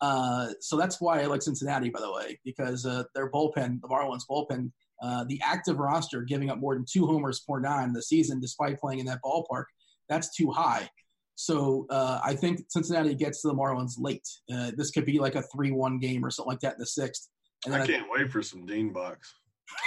Uh, 0.00 0.48
so 0.60 0.76
that's 0.76 1.00
why 1.00 1.22
I 1.22 1.26
like 1.26 1.42
Cincinnati, 1.42 1.90
by 1.90 2.00
the 2.00 2.12
way, 2.12 2.38
because 2.44 2.84
uh, 2.84 3.04
their 3.14 3.30
bullpen, 3.30 3.80
the 3.80 3.88
Marlins 3.88 4.26
bullpen, 4.28 4.70
uh, 5.02 5.24
the 5.24 5.40
active 5.44 5.78
roster 5.78 6.22
giving 6.22 6.50
up 6.50 6.58
more 6.58 6.74
than 6.74 6.84
two 6.90 7.06
homers 7.06 7.40
per 7.40 7.60
nine 7.60 7.88
in 7.88 7.92
the 7.92 8.02
season, 8.02 8.40
despite 8.40 8.78
playing 8.78 9.00
in 9.00 9.06
that 9.06 9.20
ballpark, 9.24 9.64
that's 10.08 10.34
too 10.34 10.50
high. 10.50 10.88
So 11.34 11.86
uh, 11.90 12.20
I 12.24 12.34
think 12.34 12.64
Cincinnati 12.68 13.14
gets 13.14 13.42
to 13.42 13.48
the 13.48 13.54
Marlins 13.54 13.94
late. 13.98 14.26
Uh, 14.52 14.72
this 14.76 14.90
could 14.90 15.04
be 15.04 15.18
like 15.18 15.34
a 15.34 15.42
three-one 15.42 15.98
game 15.98 16.24
or 16.24 16.30
something 16.30 16.50
like 16.50 16.60
that 16.60 16.74
in 16.74 16.78
the 16.78 16.86
sixth. 16.86 17.28
And 17.66 17.74
I 17.74 17.86
can't 17.86 18.06
wait 18.10 18.30
for 18.30 18.42
some 18.42 18.64
Dean 18.64 18.92
bucks. 18.92 19.34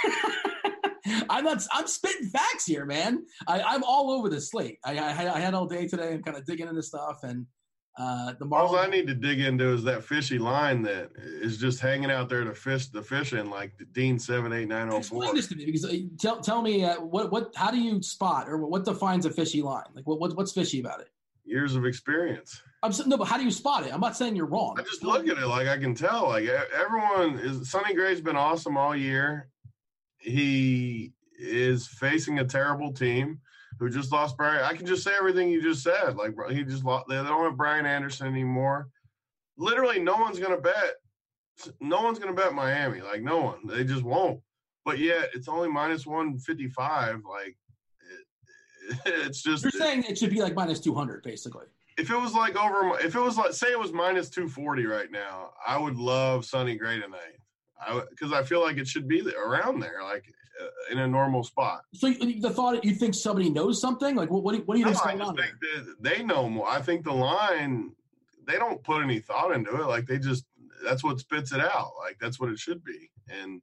I'm 1.28 1.44
not. 1.44 1.62
I'm 1.72 1.86
spitting 1.86 2.28
facts 2.28 2.66
here, 2.66 2.84
man. 2.84 3.24
I, 3.48 3.62
I'm 3.62 3.82
all 3.82 4.10
over 4.10 4.28
the 4.28 4.40
slate. 4.40 4.78
I, 4.84 4.98
I, 4.98 5.34
I 5.34 5.40
had 5.40 5.54
all 5.54 5.66
day 5.66 5.86
today. 5.86 6.12
I'm 6.12 6.22
kind 6.22 6.36
of 6.36 6.44
digging 6.44 6.68
into 6.68 6.82
stuff, 6.82 7.20
and 7.22 7.46
uh, 8.00 8.32
the 8.38 8.48
All 8.50 8.76
I 8.76 8.86
need 8.86 9.06
to 9.08 9.14
dig 9.14 9.40
into 9.40 9.74
is 9.74 9.84
that 9.84 10.02
fishy 10.02 10.38
line 10.38 10.80
that 10.82 11.10
is 11.16 11.58
just 11.58 11.80
hanging 11.80 12.10
out 12.10 12.30
there 12.30 12.44
to 12.44 12.54
fish 12.54 12.86
the 12.86 13.02
fish 13.02 13.34
in, 13.34 13.50
like 13.50 13.76
the 13.76 13.84
Dean 13.84 14.18
seven 14.18 14.54
eight 14.54 14.68
nine 14.68 14.88
zero 14.88 15.02
four. 15.02 15.18
Explain 15.18 15.34
this 15.34 15.48
to 15.48 15.56
me 15.56 15.66
because 15.66 15.84
uh, 15.84 15.96
tell 16.18 16.40
tell 16.40 16.62
me 16.62 16.82
uh, 16.82 16.94
what 17.00 17.30
what 17.30 17.52
how 17.54 17.70
do 17.70 17.78
you 17.78 18.02
spot 18.02 18.48
or 18.48 18.56
what 18.66 18.86
defines 18.86 19.26
a 19.26 19.30
fishy 19.30 19.60
line? 19.60 19.84
Like 19.94 20.06
what, 20.06 20.18
what 20.18 20.34
what's 20.34 20.52
fishy 20.52 20.80
about 20.80 21.00
it? 21.00 21.08
Years 21.44 21.74
of 21.74 21.84
experience. 21.84 22.62
I'm 22.82 22.92
saying 22.92 23.10
no, 23.10 23.18
but 23.18 23.28
how 23.28 23.36
do 23.36 23.44
you 23.44 23.50
spot 23.50 23.86
it? 23.86 23.92
I'm 23.92 24.00
not 24.00 24.16
saying 24.16 24.34
you're 24.34 24.46
wrong. 24.46 24.76
I 24.78 24.82
just 24.82 25.02
look 25.02 25.28
at 25.28 25.36
it 25.36 25.46
like 25.46 25.68
I 25.68 25.76
can 25.76 25.94
tell. 25.94 26.28
Like 26.28 26.46
everyone 26.46 27.38
is. 27.38 27.70
Sonny 27.70 27.94
Gray's 27.94 28.22
been 28.22 28.36
awesome 28.36 28.78
all 28.78 28.96
year. 28.96 29.50
He 30.16 31.12
is 31.38 31.86
facing 31.86 32.38
a 32.38 32.44
terrible 32.44 32.92
team 32.92 33.40
who 33.80 33.88
just 33.88 34.12
lost 34.12 34.36
Brian. 34.36 34.62
I 34.62 34.74
can 34.74 34.86
just 34.86 35.02
say 35.02 35.12
everything 35.18 35.48
you 35.48 35.62
just 35.62 35.82
said. 35.82 36.14
Like 36.14 36.34
he 36.50 36.62
just 36.62 36.84
lost. 36.84 37.08
They 37.08 37.16
don't 37.16 37.44
have 37.44 37.56
Brian 37.56 37.86
Anderson 37.86 38.26
anymore. 38.28 38.88
Literally, 39.56 39.98
no 39.98 40.16
one's 40.16 40.38
gonna 40.38 40.60
bet. 40.60 40.96
No 41.80 42.02
one's 42.02 42.18
gonna 42.18 42.34
bet 42.34 42.52
Miami. 42.52 43.00
Like 43.00 43.22
no 43.22 43.38
one. 43.38 43.66
They 43.66 43.82
just 43.82 44.02
won't. 44.02 44.40
But 44.84 44.98
yet 44.98 45.30
it's 45.34 45.48
only 45.48 45.70
minus 45.70 46.06
one 46.06 46.38
fifty 46.38 46.68
five. 46.68 47.22
Like 47.28 47.56
it, 48.10 49.00
it's 49.26 49.42
just. 49.42 49.64
You're 49.64 49.72
saying 49.72 50.04
it 50.04 50.18
should 50.18 50.30
be 50.30 50.42
like 50.42 50.54
minus 50.54 50.80
200, 50.80 51.22
basically. 51.22 51.66
if 51.96 52.10
it 52.10 52.16
was 52.16 52.34
like 52.34 52.56
over, 52.56 52.98
if 53.00 53.14
it 53.14 53.20
was 53.20 53.38
like, 53.38 53.54
say 53.54 53.68
it 53.68 53.78
was 53.78 53.92
minus 53.92 54.28
240 54.28 54.84
right 54.86 55.10
now, 55.10 55.52
I 55.66 55.78
would 55.78 55.96
love 55.96 56.44
Sonny 56.44 56.76
Gray 56.76 57.00
tonight. 57.00 57.38
I 57.80 58.02
because 58.10 58.32
I 58.34 58.42
feel 58.42 58.60
like 58.60 58.76
it 58.76 58.86
should 58.86 59.08
be 59.08 59.22
around 59.34 59.80
there, 59.80 60.02
like 60.02 60.30
in 60.90 60.98
a 60.98 61.06
normal 61.06 61.42
spot. 61.44 61.82
So 61.94 62.10
the 62.10 62.50
thought 62.50 62.84
you 62.84 62.94
think 62.94 63.14
somebody 63.14 63.50
knows 63.50 63.80
something? 63.80 64.16
Like 64.16 64.30
what 64.30 64.42
what 64.42 64.52
do 64.52 64.58
you, 64.58 64.64
what 64.64 64.74
do 64.74 64.80
you 64.80 64.86
No, 64.86 64.92
think's 64.92 65.04
I 65.06 65.08
going 65.16 65.18
just 65.18 65.30
on? 65.30 65.36
think 65.36 65.54
that 65.60 65.96
they 66.00 66.22
know 66.22 66.48
more. 66.48 66.68
I 66.68 66.80
think 66.82 67.04
the 67.04 67.12
line, 67.12 67.92
they 68.46 68.54
don't 68.56 68.82
put 68.82 69.02
any 69.02 69.20
thought 69.20 69.52
into 69.54 69.74
it. 69.74 69.86
Like 69.86 70.06
they 70.06 70.18
just, 70.18 70.44
that's 70.84 71.04
what 71.04 71.18
spits 71.20 71.52
it 71.52 71.60
out. 71.60 71.92
Like 71.98 72.16
that's 72.20 72.40
what 72.40 72.50
it 72.50 72.58
should 72.58 72.82
be. 72.84 73.10
And 73.28 73.60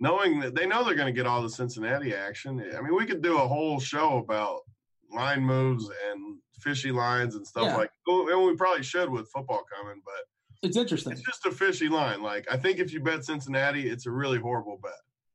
knowing 0.00 0.40
that 0.40 0.54
they 0.54 0.66
know 0.66 0.84
they're 0.84 0.94
going 0.94 1.12
to 1.12 1.18
get 1.18 1.26
all 1.26 1.42
the 1.42 1.50
Cincinnati 1.50 2.14
action. 2.14 2.64
I 2.76 2.80
mean, 2.80 2.94
we 2.96 3.06
could 3.06 3.22
do 3.22 3.36
a 3.38 3.46
whole 3.46 3.78
show 3.78 4.18
about 4.18 4.60
line 5.12 5.42
moves 5.42 5.88
and 6.10 6.38
fishy 6.60 6.90
lines 6.92 7.34
and 7.34 7.46
stuff 7.46 7.66
Yeah. 7.66 7.76
like. 7.76 7.90
And 8.06 8.44
we 8.46 8.56
probably 8.56 8.82
should 8.82 9.10
with 9.10 9.28
football 9.30 9.62
coming, 9.76 10.00
but 10.04 10.66
It's 10.66 10.76
interesting. 10.76 11.12
it's 11.12 11.22
just 11.22 11.44
a 11.46 11.50
fishy 11.50 11.88
line. 11.88 12.22
Like 12.22 12.46
I 12.50 12.56
think 12.56 12.78
if 12.78 12.92
you 12.92 13.00
bet 13.00 13.24
Cincinnati, 13.24 13.88
it's 13.88 14.06
a 14.06 14.10
really 14.10 14.38
horrible 14.38 14.78
bet. 14.82 14.92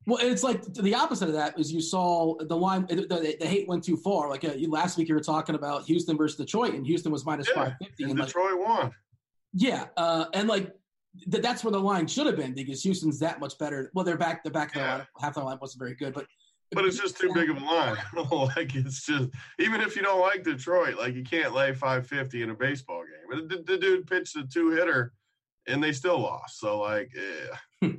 Well, 0.08 0.20
it's 0.22 0.42
like 0.42 0.64
the 0.74 0.96
opposite 0.96 1.28
of 1.28 1.34
that 1.36 1.60
is 1.60 1.72
you 1.72 1.82
saw 1.82 2.36
the 2.40 2.56
line, 2.56 2.86
the, 2.88 3.36
the 3.40 3.46
hate 3.46 3.68
went 3.68 3.84
too 3.84 3.98
far. 3.98 4.30
Like 4.30 4.46
uh, 4.46 4.54
last 4.70 4.98
week, 4.98 5.10
you 5.10 5.14
were 5.16 5.22
talking 5.22 5.54
about 5.54 5.84
Houston 5.86 6.16
versus 6.18 6.38
Detroit, 6.38 6.74
and 6.76 6.86
Houston 6.88 7.12
was 7.12 7.26
minus 7.26 7.48
Yeah, 7.50 7.56
550. 7.56 8.04
And 8.04 8.12
And 8.12 8.20
like, 8.22 8.28
Detroit 8.30 8.58
won. 8.60 8.92
yeah, 9.54 9.88
uh, 9.98 10.26
and 10.34 10.48
like 10.48 10.74
th- 11.30 11.44
that's 11.44 11.62
where 11.66 11.74
the 11.74 11.80
line 11.80 12.08
should 12.08 12.26
have 12.26 12.38
been 12.38 12.54
because 12.54 12.82
Houston's 12.84 13.20
that 13.20 13.42
much 13.42 13.58
better. 13.58 13.92
Well, 13.94 14.06
they're 14.06 14.18
back, 14.18 14.46
the 14.46 14.50
back 14.50 14.70
of 14.70 14.74
the 14.76 14.80
Yeah. 14.80 14.96
line, 15.00 15.08
half 15.20 15.34
the 15.34 15.42
line 15.42 15.58
wasn't 15.60 15.80
very 15.80 15.96
good, 15.96 16.14
but 16.14 16.26
But 16.72 16.86
it's 16.86 16.98
just 16.98 17.18
too 17.18 17.34
big 17.34 17.50
of 17.50 17.58
a 17.58 17.66
line. 17.66 17.98
like 18.56 18.76
it's 18.76 19.06
just 19.06 19.30
even 19.60 19.82
if 19.82 19.98
you 19.98 20.04
don't 20.04 20.22
like 20.22 20.44
Detroit, 20.44 20.98
like 20.98 21.16
you 21.16 21.24
can't 21.24 21.54
lay 21.54 21.74
550 21.74 22.44
in 22.44 22.50
a 22.52 22.56
baseball 22.56 23.04
game. 23.04 23.48
The, 23.50 23.62
the 23.62 23.78
dude 23.78 24.08
pitched 24.08 24.38
a 24.38 24.46
two 24.48 24.70
hitter, 24.70 25.12
and 25.68 25.84
they 25.84 25.92
still 25.92 26.20
lost. 26.20 26.60
So 26.62 26.80
like, 26.80 27.12
eh. 27.84 27.90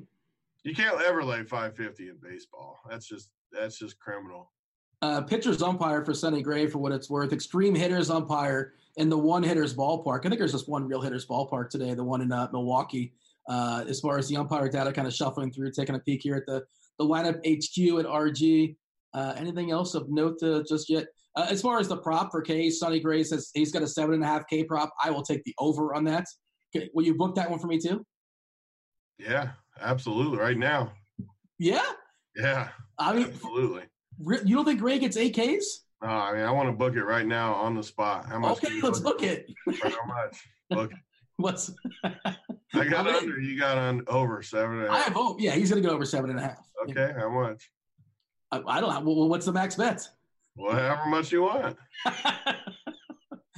You 0.69 0.75
can't 0.75 1.01
ever 1.03 1.25
lay 1.25 1.43
550 1.43 2.09
in 2.09 2.17
baseball. 2.23 2.81
That's 2.89 3.07
just 3.07 3.31
that's 3.53 3.79
just 3.79 3.99
criminal. 3.99 4.53
uh, 5.01 5.23
pitcher's 5.23 5.63
umpire 5.63 6.05
for 6.05 6.13
Sonny 6.13 6.43
Gray 6.43 6.67
for 6.67 6.79
what 6.79 6.93
it's 6.93 7.09
worth. 7.09 7.33
Extreme 7.33 7.75
hitters 7.75 8.11
umpire 8.11 8.75
in 8.97 9.09
the 9.09 9.17
one 9.19 9.43
hitter's 9.43 9.75
ballpark. 9.75 10.21
I 10.27 10.29
think 10.29 10.39
there's 10.39 10.53
just 10.53 10.69
one 10.69 10.87
real 10.87 11.01
hitter's 11.01 11.27
ballpark 11.27 11.71
today, 11.71 11.95
the 11.95 12.05
one 12.05 12.21
in 12.21 12.33
uh, 12.33 12.49
Milwaukee. 12.53 13.15
Uh, 13.49 13.85
as 13.89 14.01
far 14.01 14.19
as 14.19 14.29
the 14.29 14.37
umpire 14.37 14.69
data, 14.69 14.93
kind 14.93 15.09
of 15.09 15.15
shuffling 15.15 15.51
through, 15.51 15.71
taking 15.73 15.95
a 15.95 15.99
peek 16.01 16.21
here 16.23 16.35
at 16.37 16.45
the 16.47 16.65
the 16.99 17.05
lineup 17.05 17.37
HQ 17.47 18.01
at 18.01 18.07
RG. 18.07 18.77
Uh, 19.15 19.33
anything 19.37 19.71
else 19.71 19.95
of 19.95 20.11
note 20.11 20.43
uh, 20.43 20.63
just 20.69 20.91
yet? 20.91 21.07
Uh, 21.35 21.47
as 21.49 21.63
far 21.63 21.79
as 21.79 21.89
the 21.89 21.97
prop 21.97 22.31
for 22.31 22.43
K, 22.43 22.69
Sonny 22.69 23.01
Gray 23.01 23.23
says 23.23 23.51
he's 23.55 23.73
got 23.73 23.83
a 23.83 23.87
seven 23.87 24.17
and 24.17 24.25
a 24.25 24.27
half 24.27 24.47
K 24.49 24.65
prop. 24.65 24.93
I 25.03 25.11
will 25.11 25.23
take 25.23 25.45
the 25.45 25.55
over 25.59 25.95
on 25.95 26.05
that. 26.05 26.27
Okay, 26.77 26.91
will 26.93 27.05
you 27.05 27.15
book 27.15 27.35
that 27.37 27.49
one 27.49 27.59
for 27.59 27.69
me 27.69 27.79
too? 27.79 28.05
Yeah, 29.19 29.51
absolutely. 29.81 30.39
Right 30.39 30.57
now. 30.59 30.93
Yeah, 31.59 31.83
Yeah, 32.37 32.69
I 32.99 33.13
mean, 33.15 33.27
absolutely. 33.27 33.83
you 34.45 34.55
don't 34.57 34.65
think 34.65 34.79
Gray 34.81 34.99
gets 34.99 35.17
AKs? 35.17 35.59
Ks? 35.59 35.81
No, 36.03 36.09
I 36.09 36.33
mean 36.33 36.43
I 36.45 36.51
want 36.53 36.69
to 36.69 36.73
book 36.73 36.95
it 36.95 37.03
right 37.03 37.27
now 37.27 37.55
on 37.55 37.75
the 37.75 37.83
spot. 37.83 38.27
How 38.27 38.39
much? 38.39 38.63
Okay, 38.65 38.81
let's 38.81 39.01
book 39.01 39.23
it. 39.25 39.51
For 39.65 39.89
how 39.89 40.05
much? 40.07 40.39
Book 40.71 40.93
it. 40.93 40.99
What's 41.37 41.71
I 42.05 42.15
got 42.73 43.07
I'm 43.07 43.09
in. 43.09 43.15
under. 43.17 43.41
You 43.41 43.59
got 43.59 43.79
on 43.79 44.03
over 44.09 44.43
seven 44.43 44.79
and 44.79 44.87
a 44.89 44.91
I 44.93 44.97
half. 44.97 45.05
have 45.07 45.15
hope. 45.15 45.41
Yeah, 45.41 45.53
he's 45.53 45.71
going 45.71 45.83
to 45.83 45.89
go 45.89 45.95
over 45.95 46.05
seven 46.05 46.31
and 46.31 46.39
a 46.39 46.43
half. 46.43 46.59
Okay, 46.89 47.13
how 47.17 47.29
much? 47.29 47.71
I, 48.53 48.61
I 48.67 48.81
don't 48.81 49.05
know. 49.05 49.13
Well, 49.13 49.29
what's 49.29 49.47
the 49.47 49.53
max 49.53 49.75
bet? 49.77 50.09
Well, 50.57 50.73
however 50.77 51.07
much 51.07 51.31
you 51.33 51.43
want. 51.43 51.77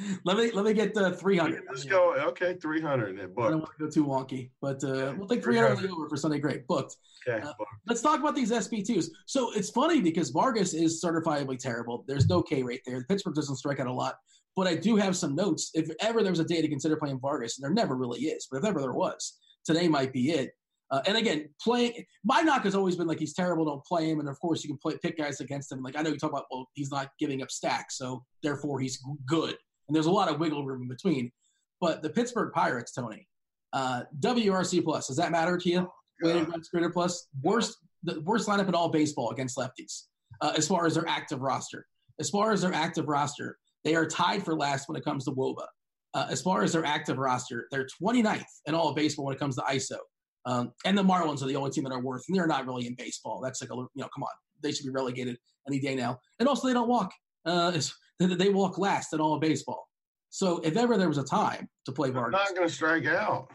let 0.25 0.37
me 0.37 0.51
let 0.53 0.65
me 0.65 0.73
get 0.73 0.97
uh, 0.97 1.13
three 1.13 1.37
You 1.37 1.43
hundred. 1.43 1.67
can 1.67 1.75
just 1.77 1.89
go. 1.89 2.15
Okay, 2.15 2.57
three 2.61 2.81
hundred. 2.81 3.19
I 3.19 3.23
don't 3.23 3.37
want 3.61 3.71
to 3.79 3.85
go 3.85 3.91
too 3.91 4.05
wonky, 4.05 4.51
but 4.61 4.83
uh, 4.85 5.15
we'll 5.17 5.29
take 5.29 5.43
three 5.43 5.57
hundred 5.57 5.77
on 5.77 5.83
the 5.83 5.91
over 5.91 6.09
for 6.09 6.17
Sonny. 6.17 6.39
Great, 6.39 6.67
booked. 6.67 6.97
Okay, 7.29 7.43
uh, 7.43 7.53
book. 7.59 7.69
Let's 7.87 8.01
talk 8.01 8.21
about 8.21 8.35
these 8.35 8.51
SP2s. 8.51 9.07
So 9.27 9.53
it's 9.55 9.71
funny 9.71 10.01
because 10.01 10.31
Vargas 10.31 10.75
is 10.75 11.03
certifiably 11.05 11.59
terrible. 11.59 12.05
There's 12.07 12.29
no 12.29 12.43
K 12.43 12.63
rate 12.63 12.83
there. 12.87 13.05
Pittsburgh 13.09 13.35
doesn't 13.35 13.57
strike 13.57 13.81
out 13.81 13.87
a 13.87 13.93
lot. 13.93 14.17
But 14.57 14.67
I 14.67 14.75
do 14.75 14.97
have 14.97 15.17
some 15.17 15.35
notes. 15.37 15.71
If 15.75 15.91
ever 16.01 16.23
there 16.23 16.33
was 16.33 16.41
a 16.41 16.45
day 16.45 16.61
to 16.61 16.69
consider 16.69 16.97
playing 16.97 17.21
Vargas, 17.21 17.59
and 17.59 17.65
there 17.65 17.73
never 17.73 17.97
really 17.97 18.21
is, 18.23 18.49
but 18.51 18.59
if 18.59 18.65
ever 18.65 18.81
there 18.81 18.93
was, 18.93 19.39
today 19.65 19.87
might 19.87 20.13
be 20.13 20.31
it. 20.33 20.51
Uh, 20.91 21.01
and 21.07 21.17
again, 21.17 21.49
playing 21.63 21.93
my 22.25 22.41
knock 22.41 22.65
has 22.65 22.75
always 22.75 22.97
been 22.97 23.07
like 23.07 23.21
he's 23.21 23.33
terrible, 23.33 23.65
don't 23.65 23.85
play 23.85 24.11
him. 24.11 24.19
And 24.19 24.29
of 24.29 24.39
course, 24.41 24.65
you 24.65 24.69
can 24.71 24.79
play 24.79 24.99
pick 25.01 25.17
guys 25.17 25.41
against 25.41 25.71
him. 25.71 25.83
Like 25.83 25.97
I 25.97 26.03
know 26.03 26.11
you 26.11 26.17
talk 26.17 26.33
about, 26.33 26.47
well, 26.51 26.67
he's 26.75 26.91
not 26.91 27.11
giving 27.21 27.43
up 27.43 27.51
stacks, 27.51 27.97
so 27.97 28.25
therefore 28.43 28.81
he's 28.81 29.01
good. 29.25 29.57
And 29.91 29.97
there's 29.97 30.07
a 30.07 30.11
lot 30.13 30.29
of 30.29 30.39
wiggle 30.39 30.65
room 30.65 30.83
in 30.83 30.89
between. 30.89 31.33
But 31.81 32.01
the 32.01 32.11
Pittsburgh 32.11 32.53
Pirates, 32.53 32.93
Tony, 32.93 33.27
uh, 33.73 34.03
WRC 34.21 34.85
plus, 34.85 35.09
does 35.09 35.17
that 35.17 35.33
matter 35.33 35.59
to 35.59 35.69
you? 35.69 35.91
Weighted 36.23 36.49
runs 36.49 36.69
created 36.69 36.93
plus, 36.93 37.27
worst 37.43 37.79
the 38.05 38.21
worst 38.21 38.47
lineup 38.47 38.69
in 38.69 38.75
all 38.77 38.89
baseball 38.89 39.31
against 39.31 39.59
lefties, 39.59 40.03
uh, 40.43 40.53
as 40.57 40.69
far 40.69 40.87
as 40.87 40.95
their 40.95 41.09
active 41.09 41.41
roster. 41.41 41.89
As 42.21 42.31
far 42.31 42.53
as 42.53 42.63
their 42.63 42.73
active 42.73 43.09
roster, 43.09 43.59
they 43.83 43.97
are 43.97 44.07
tied 44.07 44.45
for 44.45 44.55
last 44.55 44.89
when 44.89 44.97
it 44.97 45.05
comes 45.05 45.25
to 45.25 45.33
WOBA. 45.33 45.67
Uh, 46.15 46.27
as 46.31 46.41
far 46.41 46.63
as 46.63 46.73
their 46.73 46.85
active 46.85 47.19
roster, 47.19 47.67
they're 47.73 47.89
29th 48.01 48.45
in 48.67 48.77
all 48.77 48.91
of 48.91 48.95
baseball 48.95 49.25
when 49.25 49.35
it 49.35 49.41
comes 49.41 49.57
to 49.57 49.63
ISO. 49.63 49.99
Um, 50.47 50.71
and 50.85 50.97
the 50.97 51.03
Marlins 51.03 51.43
are 51.43 51.47
the 51.47 51.57
only 51.57 51.73
team 51.73 51.83
that 51.83 51.93
are 51.93 52.01
worth, 52.01 52.23
and 52.29 52.39
they're 52.39 52.47
not 52.47 52.65
really 52.65 52.87
in 52.87 52.95
baseball. 52.95 53.41
That's 53.43 53.61
like 53.61 53.71
a, 53.71 53.75
you 53.75 53.89
know, 53.97 54.09
come 54.15 54.23
on, 54.23 54.31
they 54.63 54.71
should 54.71 54.87
be 54.87 54.93
relegated 54.93 55.37
any 55.67 55.81
day 55.81 55.97
now. 55.97 56.21
And 56.39 56.49
also, 56.49 56.69
they 56.69 56.75
don't 56.75 56.89
walk. 56.89 57.11
Uh, 57.45 57.69
it's- 57.75 57.95
they 58.19 58.51
walk 58.51 58.77
last 58.79 59.13
in 59.15 59.21
all 59.21 59.35
of 59.35 59.41
baseball. 59.41 59.89
So 60.29 60.59
if 60.59 60.77
ever 60.77 60.97
there 60.99 61.09
was 61.09 61.17
a 61.19 61.25
time 61.25 61.69
to 61.87 61.93
play 61.93 62.09
I'm 62.09 62.15
Vargas, 62.15 62.39
not 62.39 62.55
going 62.55 62.69
to 62.69 62.75
strike 62.75 63.07
out. 63.07 63.51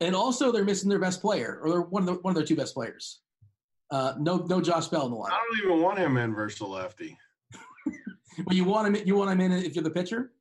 and 0.00 0.14
also 0.14 0.52
they're 0.52 0.64
missing 0.64 0.90
their 0.90 0.98
best 0.98 1.20
player, 1.22 1.58
or 1.62 1.70
they're 1.70 1.80
one 1.80 2.02
of 2.02 2.06
the, 2.06 2.14
one 2.22 2.32
of 2.32 2.34
their 2.36 2.44
two 2.46 2.56
best 2.56 2.74
players. 2.74 3.22
Uh, 3.90 4.12
no, 4.18 4.36
no 4.48 4.60
Josh 4.60 4.88
Bell 4.88 5.06
in 5.06 5.12
the 5.12 5.16
lineup. 5.16 5.32
I 5.32 5.40
don't 5.48 5.66
even 5.66 5.82
want 5.82 5.98
him 5.98 6.16
in 6.18 6.34
versus 6.34 6.58
the 6.58 6.66
lefty. 6.66 7.16
Well, 8.44 8.54
you 8.54 8.64
want 8.64 8.94
him, 8.94 9.02
you 9.06 9.16
want 9.16 9.30
him 9.30 9.40
in 9.40 9.52
if 9.52 9.74
you're 9.74 9.82
the 9.82 9.88
pitcher. 9.90 10.32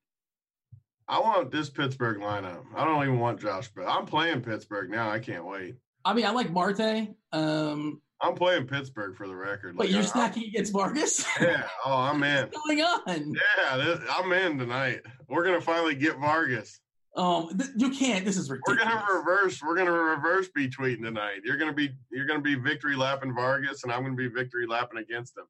I 1.08 1.18
want 1.20 1.50
this 1.50 1.70
Pittsburgh 1.70 2.18
lineup. 2.18 2.62
I 2.76 2.84
don't 2.84 3.02
even 3.04 3.20
want 3.20 3.40
Josh 3.40 3.70
Bell. 3.70 3.88
I'm 3.88 4.06
playing 4.06 4.42
Pittsburgh 4.42 4.90
now. 4.90 5.10
I 5.10 5.20
can't 5.20 5.46
wait. 5.46 5.76
I 6.04 6.14
mean, 6.14 6.26
I 6.26 6.32
like 6.32 6.52
Marte. 6.52 7.08
Um, 7.32 8.02
I'm 8.22 8.34
playing 8.36 8.68
Pittsburgh 8.68 9.16
for 9.16 9.28
the 9.28 9.36
record. 9.36 9.76
but 9.76 9.86
Like, 9.86 9.92
you're 9.94 10.02
I- 10.02 10.06
stacking 10.06 10.44
against 10.46 10.72
Vargas. 10.74 11.26
Yeah. 11.42 11.68
Oh, 11.86 11.94
I'm 11.98 12.24
in. 12.24 12.48
What's 12.52 12.66
going 12.68 12.82
on? 12.82 13.34
Yeah, 13.36 13.78
this, 13.78 14.00
I'm 14.10 14.32
in 14.32 14.58
tonight. 14.58 15.02
We're 15.28 15.44
gonna 15.44 15.62
finally 15.62 15.96
get 15.96 16.18
Vargas. 16.18 16.80
Um, 17.18 17.50
th- 17.58 17.70
you 17.78 17.90
can't. 17.92 18.26
This 18.26 18.38
is 18.38 18.50
ridiculous. 18.50 18.84
We're 18.86 18.90
gonna 18.90 19.14
reverse. 19.20 19.62
We're 19.64 19.76
gonna 19.76 19.92
reverse 19.92 20.50
be 20.56 20.70
tweeting 20.70 21.04
tonight. 21.04 21.42
You're 21.44 21.58
gonna 21.58 21.74
be 21.74 21.90
you're 22.12 22.26
gonna 22.26 22.42
be 22.42 22.56
victory 22.56 22.96
lapping 22.96 23.34
Vargas, 23.34 23.84
and 23.84 23.92
I'm 23.92 24.04
gonna 24.04 24.16
be 24.16 24.28
victory 24.28 24.66
lapping 24.68 25.00
against 25.00 25.38
him. 25.38 25.44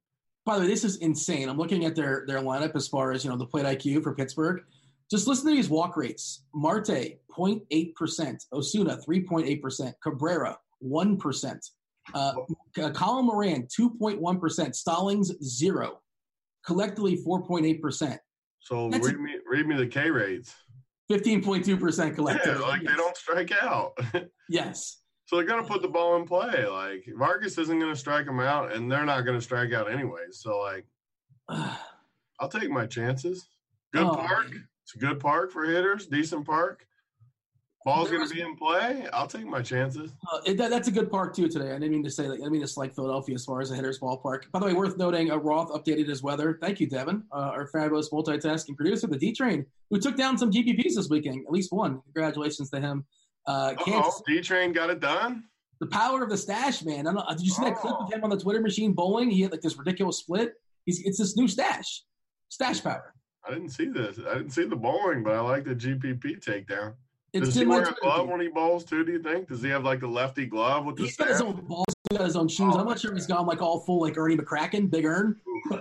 By 0.45 0.55
the 0.55 0.61
way, 0.61 0.67
this 0.67 0.83
is 0.83 0.97
insane. 0.97 1.49
I'm 1.49 1.57
looking 1.57 1.85
at 1.85 1.95
their 1.95 2.23
their 2.27 2.39
lineup 2.39 2.75
as 2.75 2.87
far 2.87 3.11
as 3.11 3.23
you 3.23 3.29
know 3.31 3.37
the 3.37 3.47
plate 3.47 3.65
IQ 3.65 4.03
for 4.03 4.13
Pittsburgh. 4.13 4.61
Just 5.09 5.27
listen 5.27 5.49
to 5.49 5.55
these 5.55 5.69
walk 5.69 5.97
rates: 5.97 6.43
Marte 6.53 7.19
0.8 7.35 7.95
percent, 7.95 8.43
Osuna 8.53 8.97
3.8 8.97 9.61
percent, 9.61 9.95
Cabrera 10.03 10.57
1 10.79 11.17
percent, 11.17 11.65
uh, 12.13 12.33
C- 12.75 12.89
Colin 12.93 13.25
Moran 13.25 13.67
2.1 13.67 14.39
percent, 14.39 14.75
Stallings 14.75 15.31
zero, 15.43 16.01
collectively 16.65 17.17
4.8 17.25 17.81
percent, 17.81 18.19
So 18.59 18.89
That's- 18.89 19.09
read 19.11 19.19
me 19.19 19.35
read 19.49 19.67
me 19.67 19.75
the 19.77 19.87
K 19.87 20.09
rates. 20.09 20.53
15.2 21.11 21.79
percent 21.79 22.15
Yeah, 22.17 22.57
like 22.57 22.81
they 22.83 22.95
don't 22.95 23.15
strike 23.17 23.51
out. 23.61 23.97
Yes. 24.49 25.01
so 25.25 25.35
they're 25.37 25.45
gonna 25.45 25.63
put 25.67 25.81
the 25.81 25.87
ball 25.87 26.15
in 26.17 26.25
play. 26.25 26.67
Like 26.67 27.05
Vargas 27.17 27.57
isn't 27.57 27.79
gonna 27.79 27.95
strike 27.95 28.25
them 28.27 28.39
out, 28.39 28.71
and 28.73 28.91
they're 28.91 29.05
not 29.05 29.21
gonna 29.21 29.41
strike 29.41 29.71
out 29.73 29.91
anyway. 29.91 30.25
So 30.31 30.59
like 30.59 30.85
I'll 32.39 32.49
take 32.49 32.69
my 32.69 32.85
chances. 32.85 33.47
Good 33.93 34.03
Oh, 34.05 34.15
park. 34.15 34.51
It's 34.83 34.95
a 34.95 34.99
good 34.99 35.19
park 35.19 35.51
for 35.51 35.63
hitters. 35.63 36.05
Decent 36.07 36.45
park. 36.45 36.85
Ball's 37.85 38.09
gonna 38.09 38.27
be 38.27 38.41
in 38.41 38.55
play. 38.55 39.05
I'll 39.13 39.27
take 39.27 39.45
my 39.45 39.61
chances. 39.61 40.11
Uh, 40.33 40.39
it, 40.43 40.57
that, 40.57 40.71
that's 40.71 40.87
a 40.87 40.91
good 40.91 41.11
park 41.11 41.35
too 41.35 41.47
today. 41.47 41.69
I 41.69 41.73
didn't 41.73 41.91
mean 41.91 42.03
to 42.03 42.09
say 42.09 42.27
that. 42.27 42.41
I 42.43 42.49
mean 42.49 42.61
to 42.61 42.67
slight 42.67 42.95
Philadelphia 42.95 43.35
as 43.35 43.45
far 43.45 43.61
as 43.61 43.69
a 43.69 43.75
hitter's 43.75 43.99
ballpark. 43.99 44.51
By 44.51 44.59
the 44.59 44.65
way, 44.65 44.73
worth 44.73 44.97
noting, 44.97 45.29
uh, 45.29 45.37
Roth 45.37 45.69
updated 45.69 46.07
his 46.09 46.23
weather. 46.23 46.57
Thank 46.59 46.79
you, 46.79 46.87
Devin, 46.87 47.23
uh, 47.31 47.35
our 47.53 47.67
fabulous 47.67 48.09
multitasking 48.09 48.75
producer, 48.75 49.05
the 49.05 49.17
D 49.17 49.33
Train, 49.33 49.67
who 49.91 49.99
took 49.99 50.17
down 50.17 50.35
some 50.35 50.49
GPPs 50.51 50.95
this 50.95 51.09
weekend, 51.09 51.45
at 51.45 51.51
least 51.51 51.71
one. 51.71 52.01
Congratulations 52.05 52.71
to 52.71 52.81
him. 52.81 53.05
Uh, 53.45 53.75
Oh, 53.85 54.11
D 54.27 54.41
Train 54.41 54.73
got 54.73 54.89
it 54.89 54.99
done. 54.99 55.43
the 55.79 55.85
power 55.85 56.23
of 56.23 56.31
the 56.31 56.37
stash, 56.37 56.83
man. 56.83 57.01
I 57.01 57.13
don't, 57.13 57.15
know, 57.15 57.25
did 57.29 57.41
you 57.45 57.51
see 57.51 57.63
that 57.65 57.75
clip 57.75 57.93
of 57.99 58.11
him 58.11 58.23
on 58.23 58.31
the 58.31 58.37
Twitter 58.39 58.61
machine 58.61 58.93
bowling? 58.93 59.29
He 59.29 59.41
had 59.41 59.51
like 59.51 59.61
this 59.61 59.77
ridiculous 59.77 60.17
split. 60.17 60.53
He's, 60.85 61.05
it's 61.05 61.19
this 61.19 61.37
new 61.37 61.47
stash, 61.47 62.01
stash 62.49 62.81
power. 62.83 63.13
I 63.47 63.51
didn't 63.53 63.69
see 63.69 63.85
this. 63.85 64.17
I 64.27 64.33
didn't 64.33 64.49
see 64.53 64.65
the 64.65 64.75
bowling, 64.75 65.21
but 65.23 65.33
I 65.35 65.39
like 65.41 65.65
the 65.65 65.75
GPP 65.75 66.43
takedown. 66.43 66.95
It's 67.35 67.47
Does 67.47 67.55
he 67.55 67.65
wear 67.65 67.83
a 67.83 67.93
glove 68.01 68.29
when 68.29 68.39
he 68.39 68.47
bowls 68.47 68.85
too? 68.85 69.03
Do 69.03 69.11
you 69.11 69.21
think? 69.21 69.49
Does 69.49 69.61
he 69.61 69.67
have 69.67 69.83
like 69.83 69.99
the 69.99 70.07
lefty 70.07 70.45
glove 70.45 70.85
with 70.85 70.95
the 70.95 71.03
He's 71.03 71.17
got 71.17 71.27
his 71.27 71.41
own 71.41 71.65
balls. 71.65 71.83
He's 72.09 72.17
got 72.17 72.25
his 72.25 72.37
own 72.37 72.47
shoes. 72.47 72.73
Oh, 72.73 72.79
I'm 72.79 72.85
not 72.85 72.97
sure 72.97 73.11
if 73.11 73.17
he's 73.17 73.27
gone 73.27 73.45
like 73.45 73.61
all 73.61 73.81
full 73.81 73.99
like 73.99 74.17
Ernie 74.17 74.37
McCracken, 74.37 74.89
Big 74.89 75.03
Earn. 75.03 75.35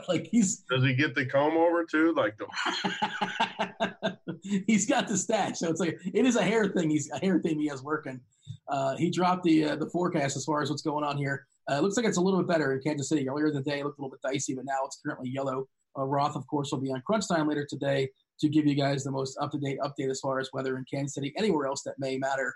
like 0.08 0.26
he's 0.32 0.56
Does 0.70 0.82
he 0.82 0.94
get 0.94 1.14
the 1.14 1.24
comb 1.24 1.56
over 1.56 1.84
too? 1.84 2.12
Like 2.16 2.36
the 2.38 4.18
he's 4.66 4.84
got 4.86 5.06
the 5.06 5.16
stash, 5.16 5.60
so 5.60 5.70
it's 5.70 5.78
like 5.78 5.96
it 6.12 6.26
is 6.26 6.34
a 6.34 6.42
hair 6.42 6.66
thing. 6.70 6.90
He's 6.90 7.08
a 7.12 7.20
hair 7.20 7.38
thing 7.38 7.60
he 7.60 7.68
has 7.68 7.84
working. 7.84 8.20
Uh, 8.68 8.96
he 8.96 9.08
dropped 9.08 9.44
the 9.44 9.64
uh, 9.64 9.76
the 9.76 9.88
forecast 9.90 10.36
as 10.36 10.44
far 10.44 10.60
as 10.60 10.70
what's 10.70 10.82
going 10.82 11.04
on 11.04 11.16
here. 11.16 11.46
Uh, 11.70 11.76
it 11.76 11.82
looks 11.82 11.96
like 11.96 12.04
it's 12.04 12.18
a 12.18 12.20
little 12.20 12.40
bit 12.40 12.48
better 12.48 12.72
in 12.72 12.80
Kansas 12.80 13.08
City. 13.08 13.28
Earlier 13.28 13.46
in 13.46 13.54
the 13.54 13.62
day, 13.62 13.78
it 13.78 13.84
looked 13.84 14.00
a 14.00 14.02
little 14.02 14.16
bit 14.20 14.28
dicey, 14.28 14.54
but 14.54 14.64
now 14.64 14.78
it's 14.86 14.98
currently 15.06 15.30
yellow. 15.30 15.68
Uh, 15.96 16.02
Roth, 16.02 16.34
of 16.34 16.44
course, 16.48 16.72
will 16.72 16.80
be 16.80 16.90
on 16.90 17.00
Crunch 17.06 17.28
Time 17.28 17.48
later 17.48 17.64
today 17.64 18.08
to 18.40 18.48
give 18.48 18.66
you 18.66 18.74
guys 18.74 19.04
the 19.04 19.10
most 19.10 19.36
up 19.40 19.50
to 19.52 19.58
date 19.58 19.78
update 19.80 20.10
as 20.10 20.20
far 20.20 20.40
as 20.40 20.50
weather 20.52 20.76
in 20.76 20.84
Kansas 20.92 21.14
City, 21.14 21.32
anywhere 21.36 21.66
else 21.66 21.82
that 21.84 21.94
may 21.98 22.18
matter. 22.18 22.54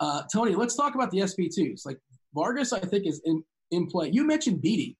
Uh, 0.00 0.22
Tony, 0.32 0.54
let's 0.54 0.74
talk 0.76 0.94
about 0.94 1.10
the 1.10 1.18
SP2s. 1.18 1.86
Like 1.86 1.98
Vargas, 2.34 2.72
I 2.72 2.80
think 2.80 3.06
is 3.06 3.20
in, 3.24 3.42
in 3.70 3.86
play. 3.86 4.10
You 4.12 4.26
mentioned 4.26 4.60
Beede. 4.60 4.96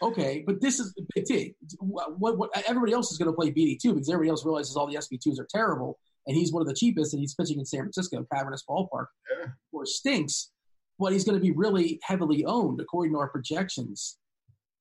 Okay, 0.00 0.44
but 0.46 0.60
this 0.60 0.78
is 0.78 0.94
Big 1.14 1.24
T. 1.24 1.54
What, 1.80 2.20
what, 2.20 2.38
what, 2.38 2.50
everybody 2.68 2.92
else 2.92 3.10
is 3.10 3.18
going 3.18 3.30
to 3.30 3.34
play 3.36 3.50
Beede 3.50 3.80
too 3.82 3.94
because 3.94 4.08
everybody 4.08 4.30
else 4.30 4.44
realizes 4.44 4.76
all 4.76 4.86
the 4.86 4.94
SP2s 4.96 5.40
are 5.40 5.46
terrible, 5.52 5.98
and 6.28 6.36
he's 6.36 6.52
one 6.52 6.60
of 6.62 6.68
the 6.68 6.74
cheapest, 6.74 7.12
and 7.14 7.20
he's 7.20 7.34
pitching 7.34 7.58
in 7.58 7.64
San 7.64 7.80
Francisco, 7.80 8.24
Cavernous 8.32 8.62
Ballpark, 8.68 9.06
Yeah. 9.36 9.46
or 9.72 9.84
stinks. 9.86 10.52
but 11.00 11.12
he's 11.12 11.24
going 11.24 11.34
to 11.36 11.42
be 11.42 11.50
really 11.50 11.98
heavily 12.04 12.44
owned 12.44 12.80
according 12.80 13.12
to 13.12 13.18
our 13.18 13.28
projections. 13.28 14.18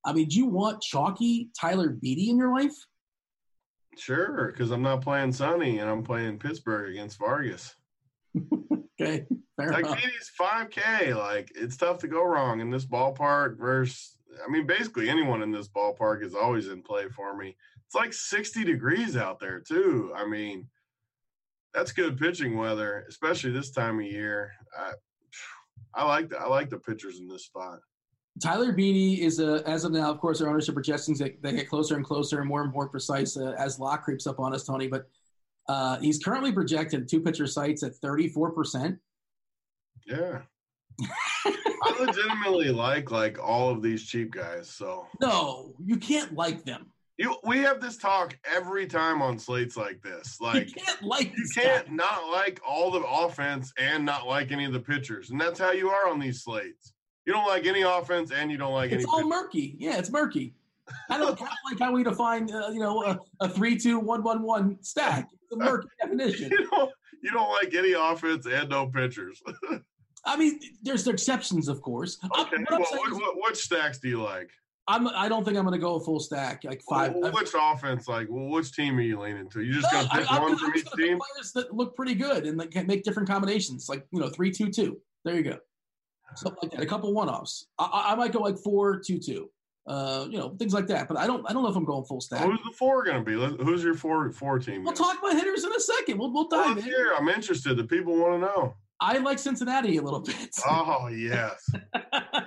I 0.05 0.13
mean, 0.13 0.27
do 0.27 0.37
you 0.37 0.45
want 0.45 0.81
chalky 0.83 1.49
Tyler 1.59 1.89
Beede 1.89 2.29
in 2.29 2.37
your 2.37 2.53
life? 2.53 2.75
Sure, 3.97 4.51
because 4.51 4.71
I'm 4.71 4.81
not 4.81 5.01
playing 5.01 5.31
Sonny 5.31 5.79
and 5.79 5.89
I'm 5.89 6.03
playing 6.03 6.39
Pittsburgh 6.39 6.91
against 6.91 7.17
Vargas. 7.17 7.75
okay, 9.01 9.25
fair 9.57 9.71
like 9.71 9.85
enough. 9.85 10.01
Beede's 10.01 10.31
5K. 10.39 11.15
Like 11.15 11.51
it's 11.55 11.77
tough 11.77 11.99
to 11.99 12.07
go 12.07 12.23
wrong 12.23 12.59
in 12.59 12.69
this 12.69 12.85
ballpark. 12.85 13.57
Versus, 13.57 14.17
I 14.45 14.51
mean, 14.51 14.67
basically 14.67 15.09
anyone 15.09 15.41
in 15.41 15.51
this 15.51 15.67
ballpark 15.67 16.23
is 16.23 16.35
always 16.35 16.67
in 16.67 16.83
play 16.83 17.07
for 17.09 17.35
me. 17.35 17.55
It's 17.85 17.95
like 17.95 18.13
60 18.13 18.63
degrees 18.63 19.17
out 19.17 19.39
there 19.39 19.59
too. 19.59 20.11
I 20.15 20.27
mean, 20.27 20.67
that's 21.73 21.91
good 21.91 22.17
pitching 22.17 22.57
weather, 22.57 23.05
especially 23.07 23.51
this 23.51 23.71
time 23.71 23.99
of 23.99 24.05
year. 24.05 24.51
I, 24.77 24.93
I 25.95 26.05
like 26.05 26.29
the, 26.29 26.37
I 26.37 26.47
like 26.47 26.69
the 26.69 26.79
pitchers 26.79 27.19
in 27.19 27.27
this 27.27 27.45
spot. 27.45 27.79
Tyler 28.41 28.71
Beede 28.71 29.19
is 29.19 29.39
a, 29.39 29.63
as 29.67 29.83
of 29.83 29.91
now, 29.91 30.11
of 30.11 30.19
course, 30.19 30.41
our 30.41 30.49
ownership 30.49 30.75
projections 30.75 31.19
they, 31.19 31.37
they 31.41 31.53
get 31.53 31.69
closer 31.69 31.95
and 31.95 32.05
closer 32.05 32.39
and 32.39 32.47
more 32.47 32.61
and 32.61 32.71
more 32.71 32.87
precise 32.87 33.37
uh, 33.37 33.55
as 33.57 33.79
lock 33.79 34.03
creeps 34.03 34.27
up 34.27 34.39
on 34.39 34.53
us, 34.53 34.63
Tony. 34.63 34.87
But 34.87 35.07
uh, 35.67 35.97
he's 35.99 36.19
currently 36.19 36.51
projected 36.51 37.07
two 37.07 37.21
pitcher 37.21 37.47
sites 37.47 37.83
at 37.83 37.95
thirty 37.95 38.27
four 38.27 38.51
percent. 38.51 38.97
Yeah, 40.05 40.41
I 41.01 41.97
legitimately 41.99 42.69
like 42.69 43.11
like 43.11 43.37
all 43.41 43.69
of 43.69 43.81
these 43.81 44.05
cheap 44.05 44.31
guys. 44.31 44.69
So 44.69 45.07
no, 45.21 45.73
you 45.83 45.97
can't 45.97 46.33
like 46.35 46.63
them. 46.63 46.91
You, 47.17 47.35
we 47.43 47.57
have 47.59 47.81
this 47.81 47.97
talk 47.97 48.37
every 48.45 48.85
time 48.85 49.23
on 49.23 49.39
slates 49.39 49.75
like 49.75 50.01
this. 50.03 50.39
Like 50.39 50.67
you 50.67 50.75
can't 50.75 51.01
like 51.01 51.33
you 51.35 51.47
can't 51.55 51.87
guy. 51.87 51.93
not 51.93 52.29
like 52.31 52.61
all 52.67 52.91
the 52.91 53.01
offense 53.01 53.73
and 53.79 54.05
not 54.05 54.27
like 54.27 54.51
any 54.51 54.65
of 54.65 54.73
the 54.73 54.79
pitchers, 54.79 55.31
and 55.31 55.41
that's 55.41 55.59
how 55.59 55.71
you 55.71 55.89
are 55.89 56.07
on 56.07 56.19
these 56.19 56.43
slates. 56.43 56.93
You 57.27 57.33
don't 57.33 57.45
like 57.45 57.65
any 57.65 57.81
offense 57.81 58.31
and 58.31 58.49
you 58.49 58.57
don't 58.57 58.71
like 58.71 58.85
it's 58.85 58.93
any. 58.93 59.03
It's 59.03 59.11
all 59.11 59.27
murky. 59.27 59.75
Yeah, 59.77 59.97
it's 59.97 60.09
murky. 60.09 60.55
I 61.09 61.17
don't 61.17 61.37
like 61.69 61.77
how 61.77 61.91
we 61.91 62.01
define, 62.01 62.49
uh, 62.49 62.69
you 62.69 62.79
know, 62.79 63.03
a, 63.03 63.19
a 63.41 63.49
three 63.49 63.77
two 63.77 63.99
one 63.99 64.23
one 64.23 64.41
one 64.41 64.77
stack. 64.81 65.27
It's 65.33 65.51
a 65.51 65.57
murky 65.57 65.89
definition. 66.01 66.49
You 66.49 66.69
don't, 66.69 66.91
you 67.21 67.31
don't 67.31 67.49
like 67.51 67.75
any 67.75 67.91
offense 67.91 68.47
and 68.47 68.69
no 68.69 68.87
pitchers. 68.87 69.43
I 70.25 70.37
mean, 70.37 70.57
there's 70.81 71.05
exceptions, 71.05 71.67
of 71.67 71.81
course. 71.81 72.17
Okay, 72.23 72.57
well, 72.69 72.79
what, 72.79 73.13
what, 73.13 73.37
what 73.37 73.57
stacks 73.57 73.99
do 73.99 74.07
you 74.07 74.23
like? 74.23 74.49
I'm. 74.87 75.09
I 75.09 75.27
don't 75.27 75.43
think 75.43 75.57
I'm 75.57 75.65
going 75.65 75.77
to 75.77 75.85
go 75.85 75.95
a 75.95 75.99
full 75.99 76.21
stack 76.21 76.63
like 76.63 76.81
five. 76.89 77.13
Well, 77.13 77.33
which 77.33 77.51
offense? 77.59 78.07
Like, 78.07 78.27
well, 78.29 78.47
which 78.47 78.71
team 78.71 78.97
are 78.97 79.01
you 79.01 79.19
leaning 79.19 79.49
to? 79.49 79.61
You 79.61 79.73
just 79.73 79.91
no, 79.91 79.99
going 79.99 80.09
to 80.09 80.15
pick 80.15 80.31
I, 80.31 80.39
one 80.39 80.51
I'm, 80.53 80.57
from 80.57 80.71
I'm 80.71 80.77
each 80.77 80.91
team? 80.93 81.19
Players 81.19 81.51
that 81.55 81.75
look 81.75 81.93
pretty 81.93 82.15
good 82.15 82.45
and 82.45 82.57
like 82.57 82.73
make 82.87 83.03
different 83.03 83.27
combinations, 83.27 83.89
like 83.89 84.07
you 84.11 84.21
know, 84.21 84.29
three 84.29 84.49
two 84.49 84.71
two. 84.71 85.01
There 85.25 85.35
you 85.35 85.43
go 85.43 85.57
something 86.35 86.59
like 86.63 86.71
that. 86.71 86.81
A 86.81 86.85
couple 86.85 87.13
one 87.13 87.29
offs. 87.29 87.67
I, 87.77 88.09
I, 88.11 88.15
might 88.15 88.31
go 88.31 88.39
like 88.39 88.57
four 88.57 88.99
two 88.99 89.19
two. 89.19 89.49
Uh, 89.87 90.27
you 90.29 90.37
know, 90.37 90.49
things 90.59 90.73
like 90.73 90.87
that. 90.87 91.07
But 91.07 91.17
I 91.17 91.27
don't. 91.27 91.49
I 91.49 91.53
don't 91.53 91.63
know 91.63 91.69
if 91.69 91.75
I'm 91.75 91.85
going 91.85 92.03
full 92.03 92.19
stack. 92.19 92.41
Who's 92.41 92.59
the 92.65 92.75
four 92.77 93.05
going 93.05 93.23
to 93.23 93.55
be? 93.55 93.63
Who's 93.63 93.83
your 93.83 93.93
four 93.93 94.31
four 94.31 94.59
team? 94.59 94.83
We'll 94.83 94.93
talk 94.93 95.17
about 95.19 95.33
hitters 95.33 95.63
in 95.63 95.73
a 95.73 95.79
second. 95.79 96.17
We'll 96.17 96.33
we'll 96.33 96.47
dive 96.47 96.77
well, 96.77 96.85
in. 96.85 97.07
I'm 97.17 97.29
interested. 97.29 97.77
The 97.77 97.85
people 97.85 98.17
want 98.17 98.33
to 98.33 98.39
know. 98.39 98.75
I 98.99 99.19
like 99.19 99.39
Cincinnati 99.39 99.97
a 99.97 100.01
little 100.01 100.21
bit. 100.21 100.35
Oh 100.69 101.07
yes, 101.07 101.69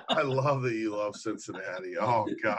I 0.09 0.21
love 0.21 0.61
that 0.63 0.73
you 0.73 0.95
love 0.95 1.15
Cincinnati. 1.15 1.97
Oh 1.99 2.27
God, 2.43 2.57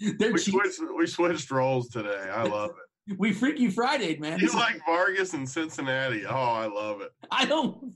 we 0.00 0.38
switched, 0.38 0.80
we 0.96 1.06
switched 1.06 1.50
roles 1.50 1.88
today. 1.88 2.28
I 2.30 2.44
love 2.44 2.70
it. 2.70 2.87
We 3.16 3.32
Freaky 3.32 3.70
Friday, 3.70 4.18
man. 4.18 4.38
You 4.38 4.52
like 4.52 4.80
Vargas 4.84 5.32
and 5.34 5.48
Cincinnati? 5.48 6.26
Oh, 6.26 6.34
I 6.34 6.66
love 6.66 7.00
it. 7.00 7.10
I 7.30 7.46
don't. 7.46 7.94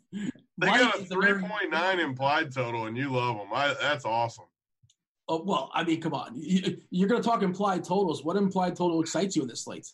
They 0.59 0.67
got 0.67 1.01
a 1.01 1.05
three 1.05 1.35
point 1.35 1.71
nine 1.71 1.99
implied 2.01 2.53
total, 2.53 2.87
and 2.87 2.97
you 2.97 3.11
love 3.11 3.37
them. 3.37 3.49
I, 3.53 3.75
that's 3.81 4.05
awesome. 4.05 4.45
Oh 5.29 5.43
well, 5.43 5.71
I 5.75 5.85
mean, 5.85 6.01
come 6.01 6.15
on. 6.15 6.33
You're 6.35 7.09
going 7.09 7.23
to 7.23 7.29
talk 7.29 7.43
implied 7.43 7.85
totals. 7.85 8.25
What 8.25 8.37
implied 8.37 8.77
total 8.77 9.01
excites 9.01 9.37
you 9.37 9.43
in 9.43 9.49
this 9.49 9.65
slate? 9.65 9.89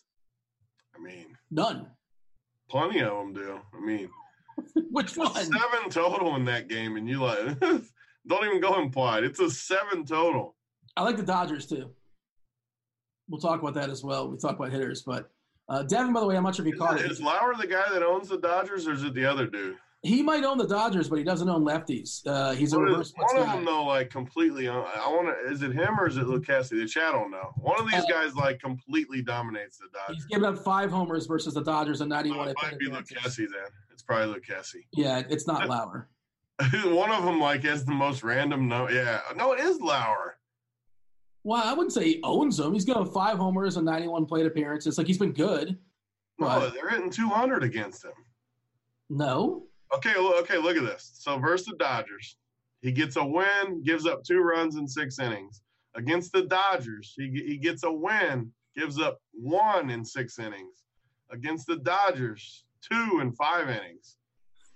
I 0.95 1.01
mean, 1.01 1.37
none. 1.51 1.87
Plenty 2.69 3.01
of 3.01 3.17
them 3.17 3.33
do. 3.33 3.59
I 3.73 3.85
mean, 3.85 4.09
which 4.91 5.17
one? 5.17 5.33
Seven 5.33 5.89
total 5.89 6.35
in 6.35 6.45
that 6.45 6.67
game, 6.67 6.97
and 6.97 7.07
you 7.09 7.21
like 7.21 7.59
don't 8.27 8.45
even 8.45 8.61
go 8.61 8.81
implied. 8.81 9.23
It's 9.23 9.39
a 9.39 9.49
seven 9.49 10.05
total. 10.05 10.55
I 10.95 11.03
like 11.03 11.17
the 11.17 11.23
Dodgers 11.23 11.65
too. 11.65 11.91
We'll 13.29 13.39
talk 13.39 13.61
about 13.61 13.75
that 13.75 13.89
as 13.89 14.03
well. 14.03 14.29
We 14.29 14.37
talk 14.37 14.57
about 14.57 14.71
hitters, 14.71 15.03
but 15.03 15.29
uh, 15.69 15.83
Devin, 15.83 16.13
by 16.13 16.19
the 16.19 16.25
way, 16.25 16.35
I'm 16.35 16.43
not 16.43 16.55
sure 16.55 16.67
if 16.67 16.73
you 16.73 16.79
caught 16.79 16.99
it. 16.99 17.09
Is 17.09 17.21
Lauer 17.21 17.53
the 17.55 17.67
guy 17.67 17.85
that 17.91 18.01
owns 18.03 18.27
the 18.27 18.39
Dodgers, 18.39 18.87
or 18.87 18.93
is 18.93 19.03
it 19.03 19.13
the 19.13 19.25
other 19.25 19.45
dude? 19.45 19.77
He 20.01 20.23
might 20.23 20.45
own 20.45 20.57
the 20.57 20.67
Dodgers, 20.67 21.09
but 21.09 21.17
he 21.17 21.25
doesn't 21.25 21.49
own 21.49 21.65
lefties. 21.65 22.25
Uh, 22.25 22.53
he's 22.53 22.73
what 22.73 22.83
a 22.83 22.91
reverse. 22.91 23.13
one 23.15 23.37
of 23.37 23.47
them 23.47 23.65
though, 23.65 23.83
like 23.83 24.09
completely. 24.09 24.67
I 24.69 24.73
want 24.77 25.27
to. 25.27 25.51
Is 25.51 25.61
it 25.61 25.73
him 25.73 25.99
or 25.99 26.07
is 26.07 26.15
it 26.15 26.25
Lucchesi? 26.25 26.69
The 26.69 26.87
chat 26.87 27.11
don't 27.11 27.29
know. 27.29 27.51
One 27.57 27.79
of 27.79 27.85
these 27.85 28.03
uh, 28.03 28.07
guys 28.09 28.33
like 28.33 28.59
completely 28.61 29.21
dominates 29.21 29.77
the 29.77 29.87
Dodgers. 29.93 30.15
He's 30.15 30.25
given 30.25 30.45
up 30.45 30.63
five 30.63 30.89
homers 30.89 31.27
versus 31.27 31.53
the 31.53 31.63
Dodgers 31.63 31.99
in 31.99 32.07
91. 32.07 32.47
Oh, 32.47 32.49
it 32.49 32.57
might 32.63 32.79
be 32.79 32.87
Lucchesi 32.87 33.37
then. 33.37 33.69
It's 33.91 34.01
probably 34.01 34.39
Lucchesi. 34.39 34.85
Yeah, 34.93 35.21
it's 35.29 35.47
not 35.47 35.67
Lauer. 35.69 36.07
one 36.85 37.11
of 37.11 37.25
them 37.25 37.39
like 37.41 37.63
has 37.63 37.83
the 37.83 37.91
most 37.91 38.23
random. 38.23 38.69
No, 38.69 38.89
yeah, 38.89 39.19
no, 39.35 39.51
it 39.51 39.59
is 39.59 39.81
Lauer. 39.81 40.37
Well, 41.43 41.61
I 41.63 41.73
wouldn't 41.73 41.93
say 41.93 42.03
he 42.05 42.19
owns 42.23 42.57
them. 42.57 42.73
He's 42.73 42.85
got 42.85 43.13
five 43.13 43.37
homers 43.37 43.77
and 43.77 43.85
91 43.85 44.25
plate 44.25 44.45
appearances. 44.45 44.97
Like 44.97 45.07
he's 45.07 45.17
been 45.17 45.31
good. 45.31 45.77
No, 46.37 46.69
they're 46.69 46.89
hitting 46.89 47.09
200 47.09 47.63
against 47.63 48.05
him. 48.05 48.13
No. 49.09 49.63
Okay, 49.93 50.13
okay, 50.15 50.57
look 50.57 50.77
at 50.77 50.83
this. 50.83 51.11
So 51.15 51.37
versus 51.37 51.67
the 51.67 51.75
Dodgers, 51.75 52.37
he 52.81 52.91
gets 52.91 53.15
a 53.17 53.25
win, 53.25 53.83
gives 53.83 54.05
up 54.05 54.23
two 54.23 54.41
runs 54.41 54.75
in 54.75 54.87
six 54.87 55.19
innings. 55.19 55.61
Against 55.95 56.31
the 56.31 56.43
Dodgers, 56.43 57.13
he 57.17 57.29
he 57.45 57.57
gets 57.57 57.83
a 57.83 57.91
win, 57.91 58.51
gives 58.77 58.99
up 58.99 59.19
one 59.33 59.89
in 59.89 60.05
six 60.05 60.39
innings. 60.39 60.83
Against 61.31 61.67
the 61.67 61.77
Dodgers, 61.77 62.63
two 62.81 63.19
in 63.21 63.33
five 63.33 63.69
innings. 63.69 64.17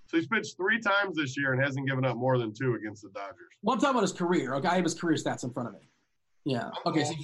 So 0.06 0.18
he's 0.18 0.26
pitched 0.26 0.56
three 0.56 0.80
times 0.80 1.16
this 1.16 1.36
year 1.36 1.52
and 1.52 1.62
hasn't 1.62 1.88
given 1.88 2.04
up 2.04 2.16
more 2.16 2.36
than 2.38 2.52
two 2.52 2.74
against 2.74 3.02
the 3.02 3.10
Dodgers. 3.10 3.52
Well, 3.62 3.74
I'm 3.74 3.80
talking 3.80 3.94
about 3.94 4.02
his 4.02 4.12
career. 4.12 4.54
Okay, 4.56 4.68
I 4.68 4.74
have 4.74 4.84
his 4.84 4.94
career 4.94 5.16
stats 5.16 5.44
in 5.44 5.50
front 5.50 5.68
of 5.68 5.74
me. 5.74 5.88
Yeah. 6.44 6.70
Okay. 6.84 7.04
So, 7.04 7.14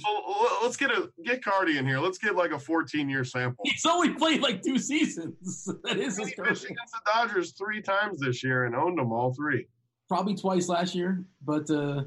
let's 0.63 0.77
get 0.77 0.89
a 0.89 1.09
get 1.23 1.43
Carty 1.43 1.77
in 1.77 1.85
here. 1.85 1.99
Let's 1.99 2.17
get 2.17 2.35
like 2.35 2.51
a 2.51 2.59
14 2.59 3.07
year 3.07 3.23
sample. 3.23 3.63
He's 3.65 3.85
only 3.85 4.09
played 4.13 4.41
like 4.41 4.61
two 4.61 4.79
seasons. 4.79 5.69
That 5.83 5.97
is 5.97 6.17
his 6.17 6.31
against 6.31 6.63
the 6.65 7.01
Dodgers 7.05 7.51
three 7.51 7.81
times 7.81 8.19
this 8.19 8.43
year 8.43 8.65
and 8.65 8.75
owned 8.75 8.97
them 8.97 9.11
all 9.11 9.33
three. 9.33 9.67
Probably 10.09 10.35
twice 10.35 10.67
last 10.69 10.95
year, 10.95 11.23
but 11.43 11.69
uh, 11.69 12.03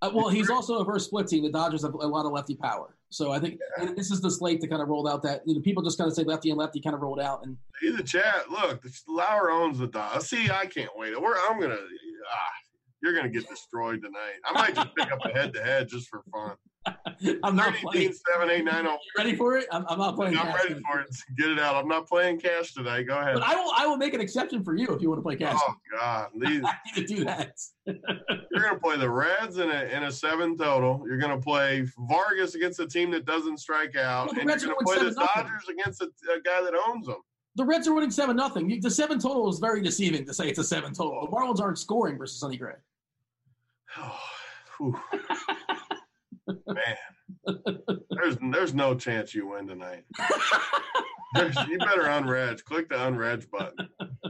uh, 0.00 0.10
well, 0.12 0.28
he's 0.28 0.50
also 0.50 0.78
a 0.78 0.84
verse 0.84 1.06
split 1.06 1.26
team. 1.26 1.42
The 1.44 1.50
Dodgers 1.50 1.82
have 1.82 1.94
a 1.94 2.06
lot 2.06 2.26
of 2.26 2.32
lefty 2.32 2.54
power, 2.54 2.96
so 3.10 3.32
I 3.32 3.38
think 3.38 3.60
yeah. 3.78 3.92
this 3.96 4.10
is 4.10 4.20
the 4.20 4.30
slate 4.30 4.60
that 4.60 4.68
kind 4.68 4.82
of 4.82 4.88
rolled 4.88 5.08
out. 5.08 5.22
That 5.22 5.42
you 5.46 5.54
know, 5.54 5.60
people 5.60 5.82
just 5.82 5.98
kind 5.98 6.08
of 6.08 6.14
say 6.14 6.24
lefty 6.24 6.50
and 6.50 6.58
lefty 6.58 6.80
kind 6.80 6.94
of 6.94 7.02
rolled 7.02 7.20
out. 7.20 7.44
And 7.44 7.56
see 7.80 7.90
the 7.90 8.02
chat. 8.02 8.50
Look, 8.50 8.84
Lauer 9.08 9.50
owns 9.50 9.78
the 9.78 9.86
Dodgers. 9.86 10.28
See, 10.28 10.50
I 10.50 10.66
can't 10.66 10.90
wait. 10.96 11.20
We're, 11.20 11.36
I'm 11.48 11.60
gonna. 11.60 11.76
Ah, 11.76 12.50
you're 13.02 13.12
going 13.12 13.24
to 13.24 13.30
get 13.30 13.48
destroyed 13.48 14.02
tonight. 14.02 14.38
I 14.44 14.52
might 14.52 14.74
just 14.74 14.94
pick 14.94 15.12
up 15.12 15.20
a 15.24 15.28
head 15.28 15.52
to 15.54 15.62
head 15.62 15.88
just 15.88 16.08
for 16.08 16.22
fun. 16.32 16.56
I'm 17.42 17.56
not 17.56 17.74
playing. 17.74 18.12
Seven, 18.12 18.50
eight, 18.50 18.64
nine, 18.64 18.86
oh. 18.86 18.98
ready 19.16 19.34
for 19.34 19.56
it? 19.56 19.66
I'm, 19.72 19.84
I'm 19.88 19.98
not 19.98 20.14
playing. 20.16 20.38
I'm 20.38 20.54
ready 20.54 20.74
for 20.74 21.00
it. 21.00 21.08
Get 21.36 21.50
it 21.50 21.58
out. 21.58 21.76
I'm 21.76 21.88
not 21.88 22.06
playing 22.08 22.40
cash 22.40 22.72
today. 22.72 23.02
Go 23.04 23.18
ahead. 23.18 23.34
But 23.34 23.44
I 23.44 23.54
will. 23.56 23.72
I 23.76 23.86
will 23.86 23.96
make 23.96 24.14
an 24.14 24.20
exception 24.20 24.62
for 24.62 24.74
you 24.74 24.86
if 24.88 25.02
you 25.02 25.08
want 25.08 25.18
to 25.18 25.22
play 25.22 25.36
cash. 25.36 25.58
Oh 25.58 25.74
God, 25.92 26.28
These, 26.38 26.62
I 26.64 26.74
need 26.86 27.06
to 27.06 27.14
do 27.14 27.24
that. 27.24 27.52
you're 27.86 28.62
going 28.62 28.74
to 28.74 28.80
play 28.80 28.96
the 28.96 29.10
Reds 29.10 29.58
in 29.58 29.70
a 29.70 29.84
in 29.84 30.04
a 30.04 30.12
seven 30.12 30.56
total. 30.56 31.04
You're 31.06 31.18
going 31.18 31.36
to 31.36 31.44
play 31.44 31.86
Vargas 32.08 32.54
against 32.54 32.80
a 32.80 32.86
team 32.86 33.10
that 33.10 33.24
doesn't 33.24 33.58
strike 33.58 33.96
out, 33.96 34.28
well, 34.28 34.40
and 34.40 34.48
you're 34.48 34.74
going 34.74 34.78
to 34.78 34.84
play 34.84 34.98
the 34.98 35.14
Dodgers 35.14 35.16
nothing. 35.16 35.80
against 35.80 36.02
a, 36.02 36.06
a 36.06 36.40
guy 36.44 36.62
that 36.62 36.74
owns 36.88 37.06
them. 37.06 37.18
The 37.56 37.64
Reds 37.64 37.88
are 37.88 37.94
winning 37.94 38.12
seven 38.12 38.36
nothing. 38.36 38.78
The 38.80 38.90
seven 38.90 39.18
total 39.18 39.48
is 39.48 39.58
very 39.58 39.82
deceiving 39.82 40.24
to 40.26 40.32
say 40.32 40.48
it's 40.48 40.60
a 40.60 40.64
seven 40.64 40.92
total. 40.92 41.26
The 41.26 41.36
Marlins 41.36 41.60
aren't 41.60 41.78
scoring 41.78 42.16
versus 42.16 42.38
Sonny 42.38 42.56
Gray. 42.56 42.74
Oh, 44.00 44.20
Man, 46.46 46.96
there's 48.10 48.36
there's 48.40 48.74
no 48.74 48.94
chance 48.94 49.34
you 49.34 49.48
win 49.48 49.66
tonight. 49.66 50.04
There's, 51.34 51.54
you 51.68 51.76
better 51.78 52.04
unreg. 52.04 52.64
Click 52.64 52.88
the 52.88 52.94
unreg 52.94 53.50
button. 53.50 53.88
Uh, 54.02 54.22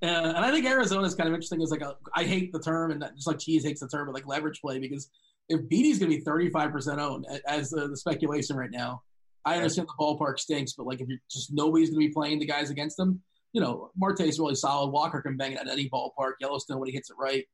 and 0.00 0.38
I 0.38 0.50
think 0.50 0.64
Arizona 0.64 1.06
is 1.06 1.14
kind 1.14 1.28
of 1.28 1.34
interesting. 1.34 1.60
Is 1.60 1.70
like 1.70 1.82
a, 1.82 1.94
I 2.16 2.24
hate 2.24 2.52
the 2.52 2.58
term, 2.58 2.90
and 2.90 3.04
just 3.14 3.26
like 3.26 3.38
Cheese 3.38 3.64
hates 3.64 3.80
the 3.80 3.88
term, 3.88 4.06
but 4.06 4.14
like 4.14 4.26
leverage 4.26 4.60
play 4.62 4.78
because 4.78 5.10
if 5.50 5.68
Beede's 5.68 5.98
going 5.98 6.10
to 6.10 6.16
be 6.16 6.24
35 6.24 6.72
percent 6.72 7.00
owned 7.00 7.26
as 7.46 7.68
the, 7.68 7.88
the, 7.88 7.96
speculation 7.96 8.56
right 8.56 8.70
now, 8.70 9.02
I 9.44 9.56
understand 9.56 9.88
the 9.88 10.02
ballpark 10.02 10.38
stinks, 10.38 10.72
but 10.72 10.86
like 10.86 11.00
if 11.00 11.08
you're 11.08 11.18
just 11.30 11.52
nobody's 11.52 11.90
going 11.90 12.00
to 12.00 12.08
be 12.08 12.12
playing 12.12 12.38
the 12.38 12.46
guys 12.46 12.70
against 12.70 12.96
them, 12.96 13.20
you 13.52 13.60
know, 13.60 13.90
Marte's 13.96 14.38
really 14.38 14.54
solid. 14.54 14.90
Walker 14.90 15.20
can 15.20 15.36
bang 15.36 15.52
it 15.52 15.58
at 15.58 15.68
any 15.68 15.90
ballpark. 15.90 16.32
Yellowstone 16.40 16.78
when 16.78 16.88
he 16.88 16.94
hits 16.94 17.10
it 17.10 17.16
right. 17.18 17.44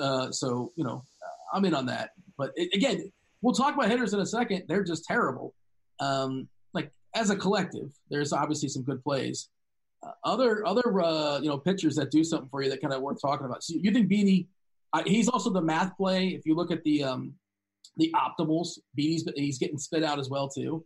Uh, 0.00 0.30
so 0.30 0.72
you 0.76 0.84
know, 0.84 1.02
I'm 1.52 1.64
in 1.64 1.74
on 1.74 1.86
that. 1.86 2.10
But 2.36 2.52
it, 2.56 2.74
again, 2.74 3.10
we'll 3.42 3.54
talk 3.54 3.74
about 3.74 3.90
hitters 3.90 4.12
in 4.12 4.20
a 4.20 4.26
second. 4.26 4.64
They're 4.68 4.84
just 4.84 5.04
terrible. 5.04 5.54
Um, 6.00 6.48
like 6.74 6.90
as 7.14 7.30
a 7.30 7.36
collective, 7.36 7.90
there's 8.10 8.32
obviously 8.32 8.68
some 8.68 8.82
good 8.82 9.02
plays. 9.02 9.48
Uh, 10.02 10.12
other 10.24 10.66
other 10.66 11.00
uh, 11.00 11.38
you 11.40 11.48
know 11.48 11.58
pitchers 11.58 11.96
that 11.96 12.10
do 12.10 12.22
something 12.24 12.48
for 12.48 12.62
you 12.62 12.70
that 12.70 12.80
kind 12.80 12.92
of 12.92 13.02
worth 13.02 13.20
talking 13.20 13.46
about. 13.46 13.62
So 13.62 13.74
you 13.80 13.90
think 13.90 14.08
Beede 14.08 14.46
I, 14.92 15.02
he's 15.06 15.28
also 15.28 15.50
the 15.50 15.60
math 15.60 15.96
play. 15.96 16.28
If 16.28 16.46
you 16.46 16.54
look 16.54 16.70
at 16.70 16.82
the 16.84 17.04
um, 17.04 17.34
the 17.96 18.14
optimals, 18.14 18.78
Beede's 18.94 19.28
he's 19.36 19.58
getting 19.58 19.78
spit 19.78 20.04
out 20.04 20.18
as 20.18 20.28
well 20.28 20.48
too, 20.48 20.84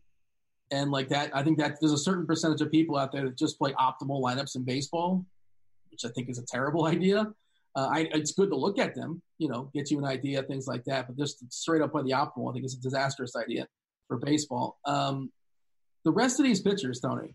and 0.71 0.91
like 0.91 1.09
that, 1.09 1.31
I 1.35 1.43
think 1.43 1.59
that 1.59 1.77
there's 1.81 1.93
a 1.93 1.99
certain 1.99 2.27
percentage 2.27 2.61
of 2.61 2.71
people 2.71 2.97
out 2.97 3.13
there 3.13 3.25
that 3.25 3.39
just 3.39 3.59
play 3.59 3.73
optimal 3.73 4.23
lineups 4.23 4.57
in 4.57 4.65
baseball, 4.65 5.25
which 5.91 6.05
I 6.05 6.09
think 6.09 6.29
is 6.29 6.39
a 6.39 6.47
terrible 6.47 6.87
idea. 6.97 7.33
Uh, 7.77 7.89
I, 7.93 8.09
it's 8.13 8.33
good 8.33 8.51
to 8.51 8.57
look 8.57 8.79
at 8.79 8.95
them, 8.95 9.23
you 9.39 9.49
know, 9.49 9.71
get 9.73 9.91
you 9.91 9.99
an 9.99 10.05
idea, 10.05 10.43
things 10.43 10.67
like 10.67 10.85
that. 10.85 11.07
But 11.07 11.17
just 11.17 11.53
straight 11.53 11.83
up 11.83 11.93
by 11.93 12.03
the 12.03 12.11
optimal, 12.11 12.51
I 12.51 12.53
think 12.53 12.65
it's 12.65 12.75
a 12.75 12.81
disastrous 12.81 13.37
idea 13.37 13.67
for 14.09 14.19
baseball. 14.19 14.79
Um, 14.85 15.31
the 16.05 16.11
rest 16.11 16.41
of 16.41 16.45
these 16.47 16.61
pitchers, 16.61 17.01
Tony, 17.01 17.35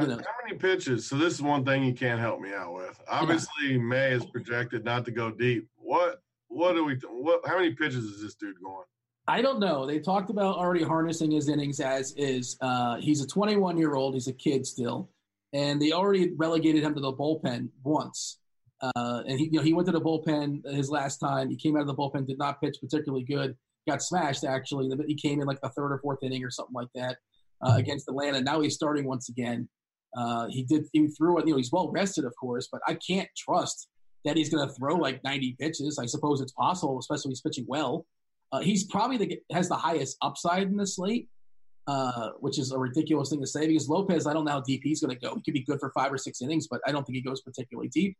you 0.00 0.06
know. 0.06 0.16
How 0.16 0.44
many 0.44 0.58
pitches? 0.58 1.08
So 1.08 1.16
this 1.16 1.34
is 1.34 1.42
one 1.42 1.64
thing 1.64 1.82
you 1.82 1.94
can't 1.94 2.20
help 2.20 2.40
me 2.40 2.52
out 2.52 2.74
with. 2.74 3.00
Obviously, 3.08 3.72
yeah. 3.72 3.78
May 3.78 4.12
is 4.12 4.24
projected 4.24 4.84
not 4.84 5.04
to 5.06 5.10
go 5.10 5.30
deep. 5.30 5.68
What? 5.76 6.22
What 6.48 6.74
do 6.74 6.84
we? 6.84 6.94
What? 7.08 7.40
How 7.46 7.56
many 7.56 7.72
pitches 7.72 8.04
is 8.04 8.22
this 8.22 8.34
dude 8.34 8.60
going? 8.62 8.84
I 9.26 9.40
don't 9.40 9.60
know. 9.60 9.86
They 9.86 10.00
talked 10.00 10.30
about 10.30 10.56
already 10.56 10.84
harnessing 10.84 11.30
his 11.30 11.48
innings 11.48 11.80
as 11.80 12.12
is. 12.16 12.56
Uh, 12.60 12.96
he's 12.96 13.22
a 13.22 13.26
21 13.26 13.78
year 13.78 13.94
old. 13.94 14.14
He's 14.14 14.28
a 14.28 14.32
kid 14.32 14.66
still, 14.66 15.10
and 15.52 15.80
they 15.80 15.92
already 15.92 16.32
relegated 16.36 16.82
him 16.82 16.94
to 16.94 17.00
the 17.00 17.12
bullpen 17.12 17.68
once. 17.82 18.38
Uh, 18.82 19.22
and 19.28 19.38
he, 19.38 19.46
you 19.46 19.52
know, 19.52 19.62
he 19.62 19.72
went 19.72 19.86
to 19.86 19.92
the 19.92 20.00
bullpen 20.00 20.66
his 20.74 20.90
last 20.90 21.18
time. 21.18 21.48
He 21.48 21.56
came 21.56 21.76
out 21.76 21.82
of 21.82 21.86
the 21.86 21.94
bullpen, 21.94 22.26
did 22.26 22.38
not 22.38 22.60
pitch 22.60 22.78
particularly 22.80 23.24
good. 23.24 23.56
Got 23.88 24.02
smashed 24.02 24.44
actually. 24.44 24.90
He 25.06 25.14
came 25.14 25.40
in 25.40 25.46
like 25.46 25.60
the 25.60 25.68
third 25.70 25.92
or 25.92 25.98
fourth 25.98 26.18
inning 26.22 26.44
or 26.44 26.50
something 26.50 26.74
like 26.74 26.88
that 26.94 27.18
uh, 27.62 27.74
against 27.76 28.08
Atlanta. 28.08 28.40
Now 28.40 28.60
he's 28.60 28.74
starting 28.74 29.04
once 29.04 29.28
again. 29.28 29.68
Uh, 30.16 30.46
he 30.50 30.62
did 30.64 30.84
he 30.92 31.08
threw 31.08 31.38
it. 31.38 31.46
You 31.46 31.52
know, 31.52 31.56
he's 31.58 31.72
well 31.72 31.90
rested, 31.90 32.24
of 32.24 32.34
course, 32.38 32.68
but 32.70 32.80
I 32.86 32.94
can't 32.94 33.28
trust 33.36 33.88
that 34.24 34.36
he's 34.36 34.50
going 34.50 34.66
to 34.66 34.74
throw 34.74 34.96
like 34.96 35.22
90 35.24 35.56
pitches. 35.58 35.98
I 35.98 36.06
suppose 36.06 36.40
it's 36.40 36.52
possible, 36.52 36.98
especially 36.98 37.30
he's 37.30 37.40
pitching 37.40 37.64
well. 37.66 38.06
Uh, 38.52 38.60
he's 38.60 38.84
probably 38.84 39.16
the, 39.16 39.40
has 39.50 39.68
the 39.68 39.76
highest 39.76 40.16
upside 40.22 40.64
in 40.64 40.76
the 40.76 40.86
slate, 40.86 41.28
uh, 41.86 42.30
which 42.38 42.58
is 42.58 42.70
a 42.70 42.78
ridiculous 42.78 43.30
thing 43.30 43.40
to 43.40 43.46
say 43.46 43.66
because 43.66 43.88
Lopez, 43.88 44.26
I 44.26 44.32
don't 44.32 44.44
know 44.44 44.52
how 44.52 44.60
deep 44.60 44.82
he's 44.84 45.00
going 45.00 45.14
to 45.14 45.18
go. 45.18 45.34
He 45.34 45.42
could 45.42 45.54
be 45.54 45.64
good 45.64 45.80
for 45.80 45.90
five 45.90 46.12
or 46.12 46.18
six 46.18 46.42
innings, 46.42 46.68
but 46.70 46.80
I 46.86 46.92
don't 46.92 47.04
think 47.04 47.16
he 47.16 47.22
goes 47.22 47.40
particularly 47.40 47.88
deep. 47.88 48.16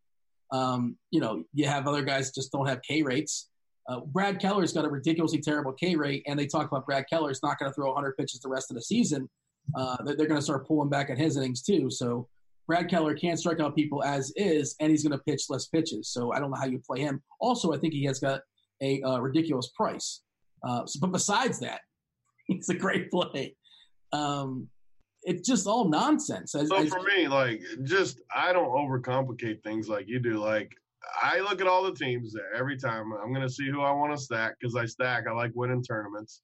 Um, 0.53 0.97
you 1.11 1.21
know, 1.21 1.45
you 1.53 1.67
have 1.67 1.89
other 1.89 2.03
guys 2.03 2.31
just 2.31 2.53
don't 2.53 2.69
have 2.69 2.81
K 2.83 3.03
rates. 3.03 3.49
Uh, 3.89 4.01
Brad 4.01 4.41
Keller's 4.41 4.73
got 4.73 4.85
a 4.85 4.89
ridiculously 4.89 5.41
terrible 5.41 5.73
K 5.73 5.97
rate, 5.97 6.23
and 6.27 6.39
they 6.39 6.47
talk 6.47 6.71
about 6.71 6.87
Brad 6.87 7.07
Keller's 7.11 7.41
not 7.43 7.59
going 7.59 7.71
to 7.71 7.75
throw 7.75 7.89
100 7.89 8.17
pitches 8.17 8.41
the 8.41 8.49
rest 8.49 8.71
of 8.71 8.77
the 8.77 8.83
season 8.83 9.29
uh, 9.75 9.97
they're, 10.05 10.17
they're 10.17 10.27
going 10.27 10.39
to 10.39 10.45
start 10.45 10.67
pulling 10.67 10.89
back 10.89 11.11
on 11.11 11.17
his 11.17 11.37
innings 11.37 11.63
too. 11.63 11.91
So 11.91 12.29
Brad 12.67 12.89
Keller 12.89 13.15
can't 13.15 13.39
strike 13.39 13.61
out 13.61 13.75
people 13.75 14.03
as 14.03 14.33
is, 14.37 14.77
and 14.81 14.91
he's 14.91 15.03
going 15.03 15.17
to 15.17 15.25
pitch 15.25 15.45
less 15.49 15.67
pitches. 15.67 16.09
So 16.09 16.33
I 16.33 16.39
don't 16.39 16.51
know 16.51 16.57
how 16.57 16.67
you 16.67 16.79
play 16.79 17.01
him. 17.01 17.23
Also, 17.41 17.73
I 17.73 17.79
think 17.79 17.93
he 17.93 18.05
has 18.05 18.19
got 18.19 18.41
a 18.81 19.03
uh, 19.03 19.19
ridiculous 19.19 19.71
price. 19.77 20.23
Uh, 20.63 20.87
so, 20.87 21.01
but 21.01 21.13
besides 21.13 21.59
that, 21.61 21.81
he's 22.47 22.69
a 22.69 22.75
great 22.75 23.11
play. 23.11 23.57
Um, 24.13 24.69
it's 25.25 25.47
just 25.47 25.67
all 25.67 25.89
nonsense. 25.89 26.53
So 26.53 26.67
for 26.67 27.03
me, 27.03 27.29
like, 27.29 27.63
just 27.85 28.21
I 28.35 28.53
don't 28.53 28.71
overcomplicate 28.71 29.63
things 29.63 29.89
like 29.89 30.09
you 30.09 30.19
do. 30.19 30.39
Like, 30.39 30.73
I 31.21 31.41
look 31.41 31.61
at 31.61 31.67
all 31.67 31.83
the 31.83 31.95
teams 31.95 32.35
every 32.57 32.77
time. 32.77 33.13
I'm 33.13 33.33
going 33.33 33.47
to 33.47 33.53
see 33.53 33.69
who 33.69 33.83
I 33.83 33.93
want 33.93 34.17
to 34.17 34.23
stack 34.23 34.57
because 34.61 34.77
I 34.77 34.87
stack. 34.87 35.25
I 35.29 35.33
like 35.33 35.53
winning 35.55 35.83
tournaments. 35.83 36.43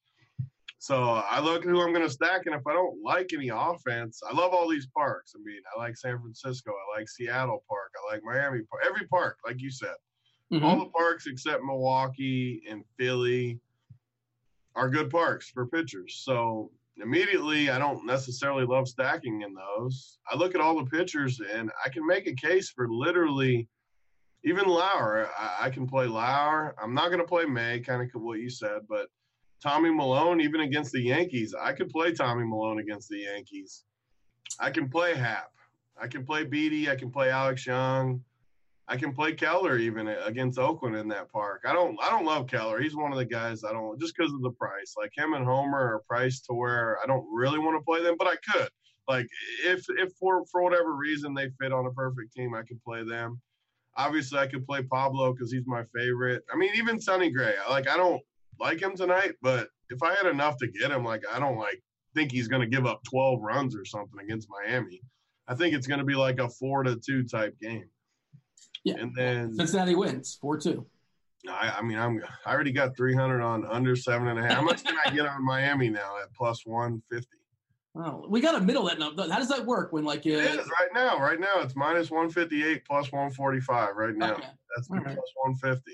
So 0.81 1.03
I 1.29 1.41
look 1.41 1.63
at 1.63 1.69
who 1.69 1.81
I'm 1.81 1.93
going 1.93 2.07
to 2.07 2.13
stack, 2.13 2.47
and 2.47 2.55
if 2.55 2.65
I 2.65 2.73
don't 2.73 3.03
like 3.03 3.33
any 3.35 3.51
offense, 3.53 4.21
I 4.29 4.33
love 4.33 4.53
all 4.53 4.69
these 4.69 4.87
parks. 4.87 5.33
I 5.35 5.43
mean, 5.43 5.61
I 5.75 5.81
like 5.81 5.97
San 5.97 6.21
Francisco, 6.21 6.71
I 6.71 6.99
like 6.99 7.09
Seattle 7.09 7.65
Park, 7.69 7.91
I 7.97 8.15
like 8.15 8.23
Miami 8.23 8.63
Park, 8.63 8.85
every 8.87 9.07
park, 9.09 9.39
like 9.45 9.61
you 9.61 9.73
said. 9.73 9.97
Mm-hmm. 10.53 10.65
All 10.65 10.79
the 10.79 10.91
parks 10.91 11.27
except 11.27 11.65
Milwaukee 11.65 12.63
and 12.71 12.85
Philly 12.97 13.59
are 14.77 14.89
good 14.89 15.11
parks 15.11 15.51
for 15.51 15.67
pitchers. 15.67 16.23
So 16.25 16.71
immediately, 17.03 17.71
I 17.71 17.79
don't 17.79 18.07
necessarily 18.07 18.65
love 18.65 18.89
stacking 18.89 19.43
in 19.43 19.55
those. 19.55 20.19
I 20.31 20.37
look 20.37 20.55
at 20.55 20.61
all 20.61 20.77
the 20.77 20.91
pitchers, 20.91 21.41
and 21.41 21.71
I 21.85 21.89
can 21.89 22.07
make 22.07 22.27
a 22.27 22.35
case 22.35 22.71
for 22.71 22.89
literally 22.89 23.69
even 24.45 24.67
Lauer. 24.67 25.29
I, 25.39 25.67
I 25.67 25.71
can 25.71 25.87
play 25.87 26.07
Lauer. 26.07 26.75
I'm 26.83 26.95
not 26.95 27.09
going 27.09 27.21
to 27.21 27.27
play 27.27 27.45
May, 27.45 27.81
kind 27.81 28.03
of 28.03 28.23
what 28.23 28.41
you 28.41 28.51
said, 28.51 28.83
but 28.89 29.09
Tommy 29.63 29.91
Milone, 29.91 30.41
even 30.41 30.61
against 30.61 30.93
the 30.93 31.03
Yankees. 31.03 31.55
I 31.61 31.73
could 31.73 31.89
play 31.89 32.13
Tommy 32.13 32.45
Milone 32.45 32.79
against 32.79 33.09
the 33.09 33.19
Yankees. 33.19 33.85
I 34.61 34.71
can 34.71 34.89
play 34.89 35.15
Happ. 35.15 35.51
I 36.01 36.07
can 36.07 36.25
play 36.25 36.45
Beede. 36.45 36.89
I 36.89 36.97
can 36.97 37.11
play 37.11 37.31
Alex 37.31 37.67
Young. 37.67 38.23
I 38.91 38.97
can 38.97 39.13
play 39.13 39.35
Keller 39.35 39.77
even 39.77 40.09
against 40.09 40.59
Oakland 40.59 40.97
in 40.97 41.09
that 41.09 41.31
park. 41.31 41.63
I 41.67 41.75
don't 41.75 41.99
I 42.03 42.09
don't 42.11 42.25
love 42.25 42.47
Keller. 42.47 42.81
He's 42.81 42.97
one 42.97 43.13
of 43.13 43.19
the 43.19 43.25
guys 43.25 43.63
I 43.63 43.73
don't 43.73 44.01
just 44.01 44.17
because 44.17 44.33
of 44.33 44.41
the 44.41 44.51
price. 44.53 44.95
Like 44.97 45.13
him 45.15 45.35
and 45.35 45.45
Homer 45.45 45.79
are 45.79 46.03
priced 46.09 46.47
to 46.47 46.55
where 46.55 46.99
I 47.03 47.07
don't 47.07 47.27
really 47.31 47.59
want 47.59 47.79
to 47.79 47.85
play 47.85 48.03
them, 48.03 48.17
but 48.19 48.29
I 48.29 48.37
could. 48.51 48.69
Like 49.07 49.29
if 49.65 49.85
if 49.91 50.13
for 50.15 50.45
for 50.47 50.63
whatever 50.63 50.95
reason 50.95 51.35
they 51.35 51.51
fit 51.61 51.73
on 51.73 51.87
a 51.87 51.93
perfect 51.93 52.33
team, 52.35 52.55
I 52.55 52.63
could 52.63 52.83
play 52.83 53.05
them. 53.05 53.41
Obviously, 53.97 54.39
I 54.39 54.47
could 54.47 54.67
play 54.67 54.83
Pablo 54.83 55.33
because 55.33 55.53
he's 55.53 55.67
my 55.67 55.85
favorite. 55.95 56.45
I 56.53 56.57
mean, 56.57 56.71
even 56.75 57.01
Sonny 57.01 57.31
Gray. 57.31 57.55
Like 57.69 57.89
I 57.89 57.97
don't 57.97 58.23
like 58.59 58.81
him 58.81 58.97
tonight, 58.97 59.33
but 59.43 59.69
if 59.91 60.03
I 60.03 60.15
had 60.15 60.27
enough 60.27 60.57
to 60.59 60.67
get 60.67 60.91
him, 60.91 61.05
like 61.05 61.25
I 61.31 61.39
don't 61.39 61.59
like 61.59 61.83
think 62.15 62.33
he's 62.33 62.49
going 62.49 62.63
to 62.63 62.77
give 62.77 62.87
up 62.87 63.03
12 63.05 63.41
runs 63.43 63.77
or 63.77 63.85
something 63.85 64.21
against 64.21 64.49
Miami. 64.51 65.03
I 65.47 65.55
think 65.55 65.75
it's 65.75 65.87
going 65.87 66.01
to 66.01 66.07
be 66.07 66.15
like 66.15 66.39
a 66.39 66.49
four 66.49 66.83
to 66.83 66.97
two 66.97 67.25
type 67.25 67.59
game. 67.61 67.89
Yeah, 68.85 68.95
and 68.99 69.13
then 69.17 69.55
Cincinnati 69.55 69.95
wins 69.95 70.39
four 70.41 70.59
two. 70.59 70.87
I, 71.49 71.77
I 71.79 71.83
mean, 71.83 71.99
I'm 71.99 72.23
I 72.45 72.53
already 72.53 72.73
got 72.73 72.97
300 72.97 73.41
on 73.41 73.65
under 73.67 73.95
seven 73.95 74.29
and 74.29 74.39
a 74.39 74.43
half. 74.43 74.53
How 74.53 74.63
much 74.63 74.85
can 74.85 74.97
I 75.05 75.11
get 75.11 75.27
on 75.27 75.45
Miami 75.45 75.89
now 75.89 76.17
at 76.23 76.33
plus 76.35 76.67
150? 76.67 77.29
Oh, 77.97 78.25
we 78.29 78.41
got 78.41 78.55
a 78.55 78.61
middle 78.61 78.85
that 78.85 78.99
number. 78.99 79.23
How 79.23 79.39
does 79.39 79.49
that 79.49 79.65
work 79.65 79.93
when 79.93 80.05
like 80.05 80.21
uh, 80.21 80.31
it 80.31 80.45
is 80.45 80.57
right 80.57 80.89
now? 80.95 81.19
Right 81.19 81.41
now, 81.41 81.61
it's 81.61 81.75
minus 81.75 82.11
158 82.11 82.85
plus 82.85 83.11
145 83.11 83.97
right 83.97 84.15
now. 84.15 84.33
Okay. 84.35 84.43
That's 84.77 84.91
right. 84.91 85.05
plus 85.05 85.33
150. 85.43 85.93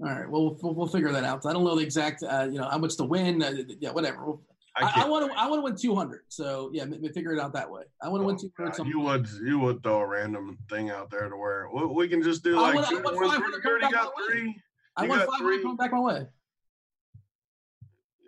All 0.00 0.08
right. 0.08 0.28
Well, 0.28 0.58
we'll, 0.62 0.74
we'll 0.74 0.86
figure 0.88 1.10
that 1.12 1.24
out. 1.24 1.44
I 1.46 1.52
don't 1.52 1.64
know 1.64 1.74
the 1.74 1.82
exact, 1.82 2.22
uh, 2.22 2.48
you 2.50 2.58
know, 2.58 2.68
how 2.68 2.78
much 2.78 2.96
to 2.96 3.04
win. 3.04 3.42
Uh, 3.42 3.54
yeah, 3.80 3.90
whatever. 3.90 4.24
We'll, 4.24 4.42
I, 4.76 5.08
want 5.08 5.30
to. 5.30 5.38
I 5.38 5.46
want 5.48 5.58
to 5.58 5.64
win 5.64 5.76
two 5.76 5.94
hundred. 5.94 6.22
So 6.28 6.70
yeah, 6.72 6.84
me 6.84 7.08
figure 7.10 7.32
it 7.32 7.40
out 7.40 7.52
that 7.52 7.70
way. 7.70 7.82
I 8.02 8.08
want 8.08 8.22
to 8.22 8.24
oh, 8.24 8.26
win 8.28 8.38
two 8.38 8.52
hundred. 8.58 8.86
You 8.86 9.00
would. 9.00 9.28
You 9.44 9.58
would 9.58 9.82
throw 9.82 10.00
a 10.00 10.06
random 10.06 10.58
thing 10.70 10.90
out 10.90 11.10
there 11.10 11.28
to 11.28 11.36
where 11.36 11.68
we, 11.72 11.86
we 11.86 12.08
can 12.08 12.22
just 12.22 12.42
do 12.42 12.56
like. 12.56 12.74
I 12.74 12.76
want, 12.76 13.06
I 13.06 13.12
want 13.12 13.62
three, 13.62 13.82
you 13.82 13.90
got 13.90 14.12
three. 14.26 14.56
I 14.96 15.06
want 15.06 15.20
five 15.22 15.40
hundred 15.40 15.62
coming 15.62 15.76
back 15.76 15.92
my 15.92 16.00
way. 16.00 16.26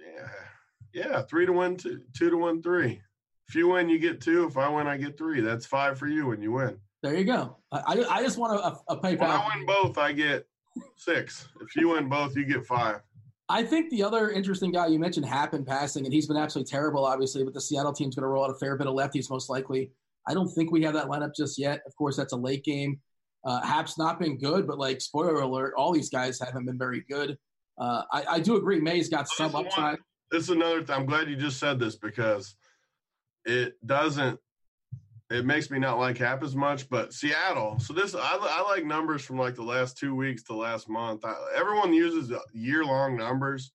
Yeah, 0.04 0.28
yeah. 0.92 1.22
Three 1.22 1.46
to 1.46 1.52
win, 1.52 1.76
two, 1.76 2.02
two 2.16 2.30
to 2.30 2.36
one, 2.36 2.62
three. 2.62 3.00
If 3.48 3.54
you 3.54 3.68
win, 3.68 3.88
you 3.88 3.98
get 3.98 4.20
two. 4.20 4.46
If 4.46 4.56
I 4.56 4.68
win, 4.68 4.86
I 4.86 4.96
get 4.96 5.16
three. 5.16 5.40
That's 5.40 5.66
five 5.66 5.98
for 5.98 6.06
you 6.06 6.26
when 6.26 6.42
you 6.42 6.52
win. 6.52 6.78
There 7.02 7.14
you 7.14 7.24
go. 7.24 7.58
I 7.72 8.04
I 8.10 8.22
just 8.22 8.38
want 8.38 8.54
a, 8.54 8.92
a 8.92 8.96
PayPal. 8.96 9.20
When 9.20 9.30
I 9.30 9.50
win 9.54 9.66
both, 9.66 9.98
I 9.98 10.12
get 10.12 10.46
Six. 10.96 11.48
If 11.60 11.76
you 11.76 11.90
win 11.90 12.08
both, 12.08 12.36
you 12.36 12.44
get 12.44 12.66
five. 12.66 13.00
I 13.48 13.62
think 13.62 13.90
the 13.90 14.02
other 14.02 14.30
interesting 14.30 14.72
guy 14.72 14.86
you 14.86 14.98
mentioned 14.98 15.26
Happ 15.26 15.52
in 15.52 15.64
passing, 15.64 16.04
and 16.04 16.14
he's 16.14 16.26
been 16.26 16.36
absolutely 16.36 16.70
terrible, 16.70 17.04
obviously, 17.04 17.44
but 17.44 17.52
the 17.52 17.60
Seattle 17.60 17.92
team's 17.92 18.14
going 18.14 18.22
to 18.22 18.28
roll 18.28 18.44
out 18.44 18.50
a 18.50 18.54
fair 18.54 18.76
bit 18.76 18.86
of 18.86 18.94
lefties, 18.94 19.28
most 19.30 19.50
likely. 19.50 19.90
I 20.26 20.32
don't 20.32 20.48
think 20.48 20.72
we 20.72 20.82
have 20.84 20.94
that 20.94 21.06
lineup 21.06 21.34
just 21.36 21.58
yet. 21.58 21.82
Of 21.86 21.94
course, 21.96 22.16
that's 22.16 22.32
a 22.32 22.36
late 22.36 22.64
game. 22.64 23.00
Uh, 23.44 23.60
Happ's 23.60 23.98
not 23.98 24.18
been 24.18 24.38
good, 24.38 24.66
but 24.66 24.78
like 24.78 25.02
spoiler 25.02 25.34
alert, 25.34 25.74
all 25.76 25.92
these 25.92 26.08
guys 26.08 26.40
haven't 26.40 26.64
been 26.64 26.78
very 26.78 27.04
good. 27.10 27.36
Uh, 27.76 28.02
I, 28.10 28.24
I, 28.30 28.40
do 28.40 28.56
agree. 28.56 28.80
May's 28.80 29.10
got 29.10 29.28
some 29.28 29.54
upside. 29.54 29.82
One, 29.82 29.98
this 30.30 30.44
is 30.44 30.50
another. 30.50 30.78
Th- 30.82 30.98
I'm 30.98 31.04
glad 31.04 31.28
you 31.28 31.36
just 31.36 31.58
said 31.58 31.78
this 31.78 31.96
because 31.96 32.56
it 33.44 33.74
doesn't 33.84 34.38
it 35.30 35.46
makes 35.46 35.70
me 35.70 35.78
not 35.78 35.98
like 35.98 36.18
Happ 36.18 36.42
as 36.42 36.54
much. 36.54 36.88
But 36.88 37.12
Seattle, 37.12 37.78
so 37.78 37.92
this 37.92 38.14
I, 38.14 38.38
I 38.40 38.62
like 38.68 38.84
numbers 38.84 39.24
from 39.24 39.38
like 39.38 39.54
the 39.54 39.62
last 39.62 39.96
two 39.96 40.14
weeks 40.14 40.42
to 40.44 40.54
last 40.54 40.88
month. 40.88 41.24
I, 41.24 41.34
everyone 41.56 41.92
uses 41.92 42.30
uh, 42.30 42.38
year 42.52 42.84
long 42.84 43.16
numbers. 43.16 43.72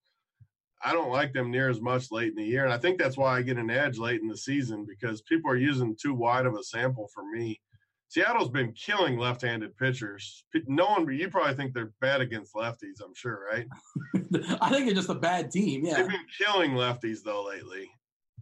I 0.82 0.94
don't 0.94 1.12
like 1.12 1.34
them 1.34 1.52
near 1.52 1.70
as 1.70 1.82
much 1.82 2.10
late 2.12 2.30
in 2.30 2.36
the 2.36 2.44
year, 2.44 2.64
and 2.64 2.74
I 2.74 2.78
think 2.78 2.98
that's 2.98 3.18
why 3.18 3.36
I 3.36 3.42
get 3.42 3.58
an 3.58 3.70
edge 3.70 3.98
late 3.98 4.22
in 4.22 4.30
the 4.30 4.38
season 4.38 4.86
because 4.88 5.22
people 5.24 5.52
are 5.52 5.58
using 5.58 5.96
too 6.00 6.14
wide 6.14 6.46
of 6.46 6.56
a 6.56 6.64
sample 6.64 7.10
for 7.14 7.24
me. 7.30 7.60
Seattle's 8.08 8.50
been 8.50 8.72
killing 8.72 9.20
left-handed 9.20 9.78
pitchers. 9.78 10.46
No 10.66 10.88
one, 10.88 11.12
you 11.14 11.30
probably 11.30 11.54
think 11.54 11.74
they're 11.74 11.92
bad 12.02 12.22
against 12.22 12.56
lefties. 12.56 13.04
I'm 13.04 13.14
sure, 13.14 13.46
right? 13.52 13.68
I 14.62 14.70
think 14.70 14.86
they're 14.86 14.96
just 14.96 15.10
a 15.10 15.16
bad 15.16 15.52
team. 15.52 15.86
Yeah, 15.86 15.98
they've 15.98 16.08
been 16.08 16.26
killing 16.40 16.72
lefties 16.72 17.20
though 17.24 17.46
lately. 17.46 17.92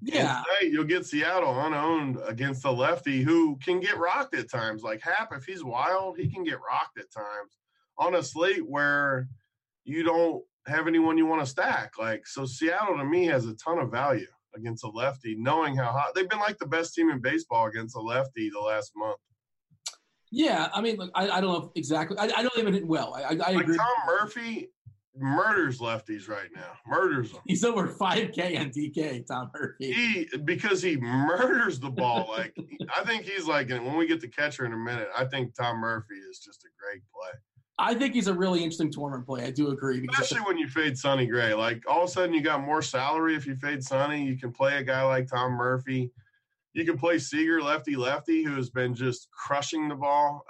Yeah. 0.02 0.44
Tonight, 0.60 0.72
you'll 0.72 0.84
get 0.84 1.06
Seattle 1.06 1.60
unowned 1.60 2.18
against 2.26 2.65
a 2.65 2.72
lefty 2.72 3.22
who 3.24 3.57
can 3.57 3.80
get 3.80 3.98
rocked 3.98 4.36
at 4.36 4.49
times. 4.49 4.84
Like 4.84 5.02
Happ, 5.02 5.34
if 5.34 5.45
he's 5.45 5.64
wild, 5.64 6.18
he 6.18 6.30
can 6.30 6.44
get 6.44 6.60
rocked 6.60 6.99
at 6.99 7.11
times 7.11 7.57
on 7.98 8.15
a 8.15 8.24
slate 8.24 8.68
where 8.68 9.28
you 9.84 10.03
don't 10.03 10.44
have 10.68 10.88
anyone 10.88 11.18
you 11.18 11.26
want 11.26 11.41
to 11.41 11.49
stack. 11.49 11.98
Like, 11.98 12.28
so 12.28 12.45
Seattle 12.45 12.98
to 12.98 13.06
me 13.06 13.26
has 13.26 13.45
a 13.45 13.56
ton 13.56 13.80
of 13.80 13.91
value 13.91 14.28
against 14.56 14.84
a 14.84 14.90
lefty, 14.90 15.36
knowing 15.36 15.76
how 15.76 15.91
hot 15.91 16.14
they've 16.15 16.30
been 16.30 16.40
like 16.40 16.57
the 16.57 16.68
best 16.68 16.94
team 16.94 17.10
in 17.10 17.19
baseball 17.19 17.68
against 17.68 17.95
a 17.95 17.99
lefty 17.99 18.49
the 18.49 18.60
last 18.60 18.91
month. 18.95 19.18
Yeah, 20.30 20.68
I 20.74 20.82
mean, 20.82 20.98
look, 20.98 21.11
I, 21.15 21.30
I 21.30 21.41
don't 21.41 21.53
know 21.53 21.72
exactly. 21.76 22.18
I, 22.19 22.26
I 22.26 22.44
don't 22.44 22.57
even 22.57 22.86
well. 22.88 23.14
I, 23.14 23.22
I, 23.22 23.30
I 23.30 23.52
Like 23.52 23.64
agree. 23.64 23.78
Tom 23.78 23.88
Murphy 24.06 24.69
murders 25.19 25.80
lefties 25.80 26.30
right 26.30 26.49
now. 26.56 26.73
Murders 26.85 27.31
them. 27.31 27.41
He's 27.45 27.64
over 27.64 27.88
5K 27.88 28.60
on 28.60 28.69
DK, 28.69 29.26
Tom 29.26 29.52
Murphy. 29.53 29.91
He 29.91 30.38
because 30.45 30.81
he 30.81 30.98
murders 30.98 31.80
the 31.80 31.89
ball. 31.89 32.27
Like 32.30 32.56
I 32.95 33.03
think 33.03 33.23
he's 33.23 33.45
like, 33.45 33.69
and 33.69 33.85
when 33.85 33.98
we 33.98 34.07
get 34.07 34.22
the 34.22 34.27
catcher 34.27 34.65
in 34.65 34.73
a 34.73 34.77
minute, 34.77 35.10
I 35.18 35.26
think 35.26 35.56
Tom 35.56 35.77
Murphy 35.77 36.15
is 36.15 36.39
just 36.39 36.64
a 36.64 36.69
great 36.80 37.02
play. 37.14 37.39
I 37.80 37.94
think 37.94 38.15
he's 38.15 38.27
a 38.27 38.34
really 38.34 38.60
interesting 38.60 38.91
tournament 38.91 39.27
play. 39.27 39.44
I 39.44 39.52
do 39.52 39.69
agree. 39.69 40.06
Especially 40.11 40.41
when 40.41 40.57
you 40.57 40.68
fade 40.68 40.98
Sonny 40.98 41.27
Gray. 41.27 41.53
Like 41.53 41.84
all 41.88 42.03
of 42.03 42.10
a 42.10 42.11
sudden 42.11 42.34
you 42.34 42.41
got 42.41 42.61
more 42.61 42.81
salary 42.81 43.35
if 43.35 43.45
you 43.45 43.56
fade 43.56 43.84
Sonny. 43.84 44.23
You 44.23 44.38
can 44.38 44.52
play 44.52 44.77
a 44.77 44.84
guy 44.84 45.03
like 45.03 45.27
Tom 45.27 45.52
Murphy. 45.52 46.11
You 46.73 46.85
can 46.85 46.98
play 46.98 47.19
Seager 47.19 47.61
lefty 47.61 47.95
lefty 47.95 48.44
who 48.44 48.56
has 48.56 48.69
been 48.69 48.95
just 48.95 49.30
crushing 49.31 49.88
the 49.88 49.95
ball. 49.95 50.44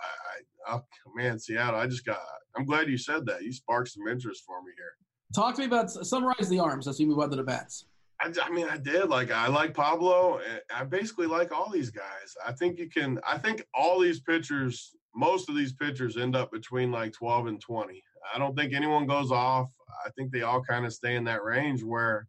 I, 0.67 0.73
I 0.73 0.75
oh, 0.77 0.81
man, 1.15 1.39
Seattle. 1.39 1.79
I 1.79 1.87
just 1.87 2.05
got. 2.05 2.19
I'm 2.57 2.65
glad 2.65 2.89
you 2.89 2.97
said 2.97 3.25
that. 3.27 3.43
You 3.43 3.51
sparked 3.53 3.89
some 3.89 4.07
interest 4.07 4.43
for 4.45 4.61
me 4.63 4.71
here. 4.75 4.93
talk 5.35 5.55
to 5.55 5.61
me 5.61 5.67
about 5.67 5.91
summarize 5.91 6.49
the 6.49 6.59
arms 6.59 6.87
as 6.87 6.99
we 6.99 7.05
move 7.05 7.19
on 7.19 7.29
to 7.29 7.35
the 7.35 7.43
bats. 7.43 7.85
I, 8.19 8.31
I 8.41 8.49
mean, 8.49 8.67
I 8.67 8.77
did 8.77 9.09
like 9.09 9.31
I 9.31 9.47
like 9.47 9.73
Pablo. 9.73 10.39
I 10.73 10.83
basically 10.83 11.27
like 11.27 11.51
all 11.51 11.69
these 11.69 11.91
guys. 11.91 12.35
I 12.45 12.51
think 12.51 12.79
you 12.79 12.89
can. 12.89 13.19
I 13.27 13.37
think 13.37 13.63
all 13.73 13.99
these 13.99 14.19
pitchers, 14.19 14.95
most 15.15 15.49
of 15.49 15.55
these 15.55 15.73
pitchers, 15.73 16.17
end 16.17 16.35
up 16.35 16.51
between 16.51 16.91
like 16.91 17.13
12 17.13 17.47
and 17.47 17.61
20. 17.61 18.01
I 18.33 18.39
don't 18.39 18.55
think 18.55 18.73
anyone 18.73 19.05
goes 19.05 19.31
off. 19.31 19.71
I 20.05 20.09
think 20.11 20.31
they 20.31 20.41
all 20.41 20.63
kind 20.63 20.85
of 20.85 20.93
stay 20.93 21.15
in 21.15 21.23
that 21.25 21.43
range 21.43 21.83
where 21.83 22.27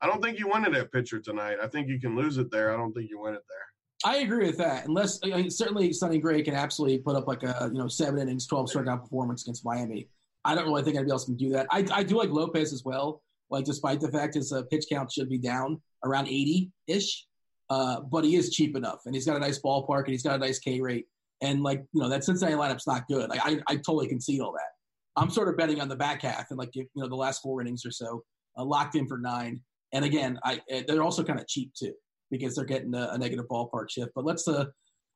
I 0.00 0.06
don't 0.06 0.22
think 0.22 0.38
you 0.38 0.48
win 0.48 0.64
it 0.64 0.74
at 0.74 0.92
pitcher 0.92 1.18
tonight. 1.18 1.58
I 1.62 1.66
think 1.66 1.88
you 1.88 2.00
can 2.00 2.14
lose 2.14 2.38
it 2.38 2.50
there. 2.50 2.72
I 2.72 2.76
don't 2.76 2.92
think 2.92 3.10
you 3.10 3.20
win 3.20 3.34
it 3.34 3.42
there. 3.48 3.67
I 4.04 4.18
agree 4.18 4.46
with 4.46 4.58
that. 4.58 4.86
Unless 4.86 5.20
I 5.24 5.28
mean, 5.28 5.50
certainly 5.50 5.92
Sonny 5.92 6.18
Gray 6.18 6.42
can 6.42 6.54
absolutely 6.54 6.98
put 6.98 7.16
up 7.16 7.26
like 7.26 7.42
a 7.42 7.70
you 7.72 7.78
know 7.78 7.88
seven 7.88 8.20
innings, 8.20 8.46
twelve 8.46 8.70
strikeout 8.70 9.02
performance 9.02 9.42
against 9.42 9.64
Miami. 9.64 10.08
I 10.44 10.54
don't 10.54 10.66
really 10.66 10.82
think 10.82 10.96
anybody 10.96 11.12
else 11.12 11.24
can 11.24 11.36
do 11.36 11.50
that. 11.50 11.66
I, 11.70 11.84
I 11.92 12.02
do 12.04 12.16
like 12.16 12.30
Lopez 12.30 12.72
as 12.72 12.84
well. 12.84 13.22
Like 13.50 13.64
despite 13.64 14.00
the 14.00 14.10
fact 14.10 14.34
his 14.34 14.52
uh, 14.52 14.62
pitch 14.70 14.84
count 14.90 15.10
should 15.10 15.28
be 15.28 15.38
down 15.38 15.80
around 16.04 16.28
eighty 16.28 16.70
ish, 16.86 17.26
uh, 17.70 18.00
but 18.00 18.24
he 18.24 18.36
is 18.36 18.50
cheap 18.50 18.76
enough 18.76 19.00
and 19.06 19.14
he's 19.14 19.26
got 19.26 19.36
a 19.36 19.40
nice 19.40 19.60
ballpark 19.60 20.04
and 20.04 20.08
he's 20.12 20.22
got 20.22 20.36
a 20.36 20.38
nice 20.38 20.58
K 20.58 20.80
rate. 20.80 21.06
And 21.42 21.62
like 21.62 21.84
you 21.92 22.00
know 22.00 22.08
that 22.08 22.22
Cincinnati 22.24 22.56
lineup's 22.56 22.86
not 22.86 23.08
good. 23.08 23.28
Like, 23.28 23.40
I 23.44 23.60
I 23.66 23.76
totally 23.76 24.06
concede 24.06 24.40
all 24.40 24.52
that. 24.52 25.20
I'm 25.20 25.30
sort 25.30 25.48
of 25.48 25.56
betting 25.56 25.80
on 25.80 25.88
the 25.88 25.96
back 25.96 26.22
half 26.22 26.46
and 26.50 26.58
like 26.58 26.70
you 26.74 26.86
know 26.94 27.08
the 27.08 27.16
last 27.16 27.42
four 27.42 27.60
innings 27.60 27.84
or 27.84 27.90
so, 27.90 28.22
uh, 28.56 28.64
locked 28.64 28.94
in 28.94 29.08
for 29.08 29.18
nine. 29.18 29.60
And 29.92 30.04
again, 30.04 30.38
I 30.44 30.60
they're 30.86 31.02
also 31.02 31.24
kind 31.24 31.40
of 31.40 31.48
cheap 31.48 31.72
too 31.74 31.94
because 32.30 32.54
they're 32.54 32.64
getting 32.64 32.94
a, 32.94 33.10
a 33.12 33.18
negative 33.18 33.46
ballpark 33.50 33.90
shift. 33.90 34.10
But 34.14 34.24
let's 34.24 34.46
uh, 34.48 34.66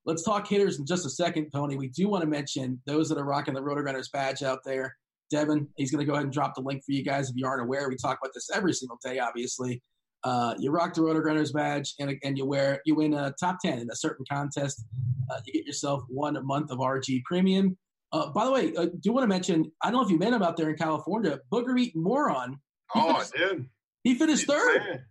let's 0.05 0.23
talk 0.23 0.49
hitters 0.49 0.79
in 0.79 0.87
just 0.87 1.07
a 1.07 1.11
second, 1.11 1.51
Tony. 1.51 1.77
We 1.77 1.89
do 1.89 2.09
want 2.09 2.23
to 2.23 2.29
mention 2.29 2.81
those 2.87 3.09
that 3.09 3.19
are 3.19 3.25
rocking 3.25 3.55
the 3.55 3.61
RotoGrinders 3.61 4.11
badge 4.13 4.43
out 4.43 4.61
there. 4.65 4.97
Devin, 5.31 5.69
he's 5.77 5.91
going 5.91 6.05
to 6.05 6.07
go 6.07 6.13
ahead 6.13 6.25
and 6.25 6.33
drop 6.33 6.55
the 6.55 6.61
link 6.61 6.83
for 6.85 6.93
you 6.93 7.03
guys 7.03 7.31
if 7.31 7.37
you 7.37 7.47
aren't 7.47 7.63
aware. 7.63 7.89
We 7.89 7.97
talk 7.97 8.19
about 8.23 8.33
this 8.35 8.49
every 8.55 8.75
single 8.75 8.99
day, 9.03 9.19
obviously. 9.19 9.83
Uh, 10.25 10.55
you 10.59 10.71
rock 10.71 10.95
the 10.95 11.01
RotoGrinders 11.01 11.53
badge 11.53 11.95
and, 11.99 12.15
and 12.23 12.39
you 12.39 12.47
wear 12.47 12.81
you 12.85 12.95
win 12.95 13.15
a 13.15 13.33
top 13.41 13.59
ten 13.61 13.79
in 13.79 13.91
a 13.91 13.97
certain 13.97 14.25
contest. 14.31 14.85
Uh, 15.31 15.41
you 15.47 15.53
get 15.55 15.67
yourself 15.67 16.03
one 16.09 16.39
month 16.47 16.71
of 16.71 16.79
RG 16.79 17.23
Premium. 17.25 17.77
Uh, 18.13 18.31
by 18.31 18.45
the 18.45 18.53
way, 18.53 18.73
I 18.79 18.89
do 19.01 19.13
want 19.13 19.25
to 19.25 19.29
mention 19.29 19.73
I 19.83 19.91
don't 19.91 20.01
know 20.01 20.05
if 20.05 20.11
you 20.11 20.19
met 20.19 20.33
him 20.33 20.43
out 20.43 20.57
there 20.57 20.71
in 20.71 20.77
California, 20.77 21.41
Booger 21.53 21.79
Eat 21.81 21.97
Moron. 21.97 22.59
Oh, 22.95 23.09
I 23.17 23.25
finished, 23.25 23.33
did. 23.33 23.67
he 24.05 24.15
finished 24.15 24.41
He's 24.43 24.55
third. 24.55 25.05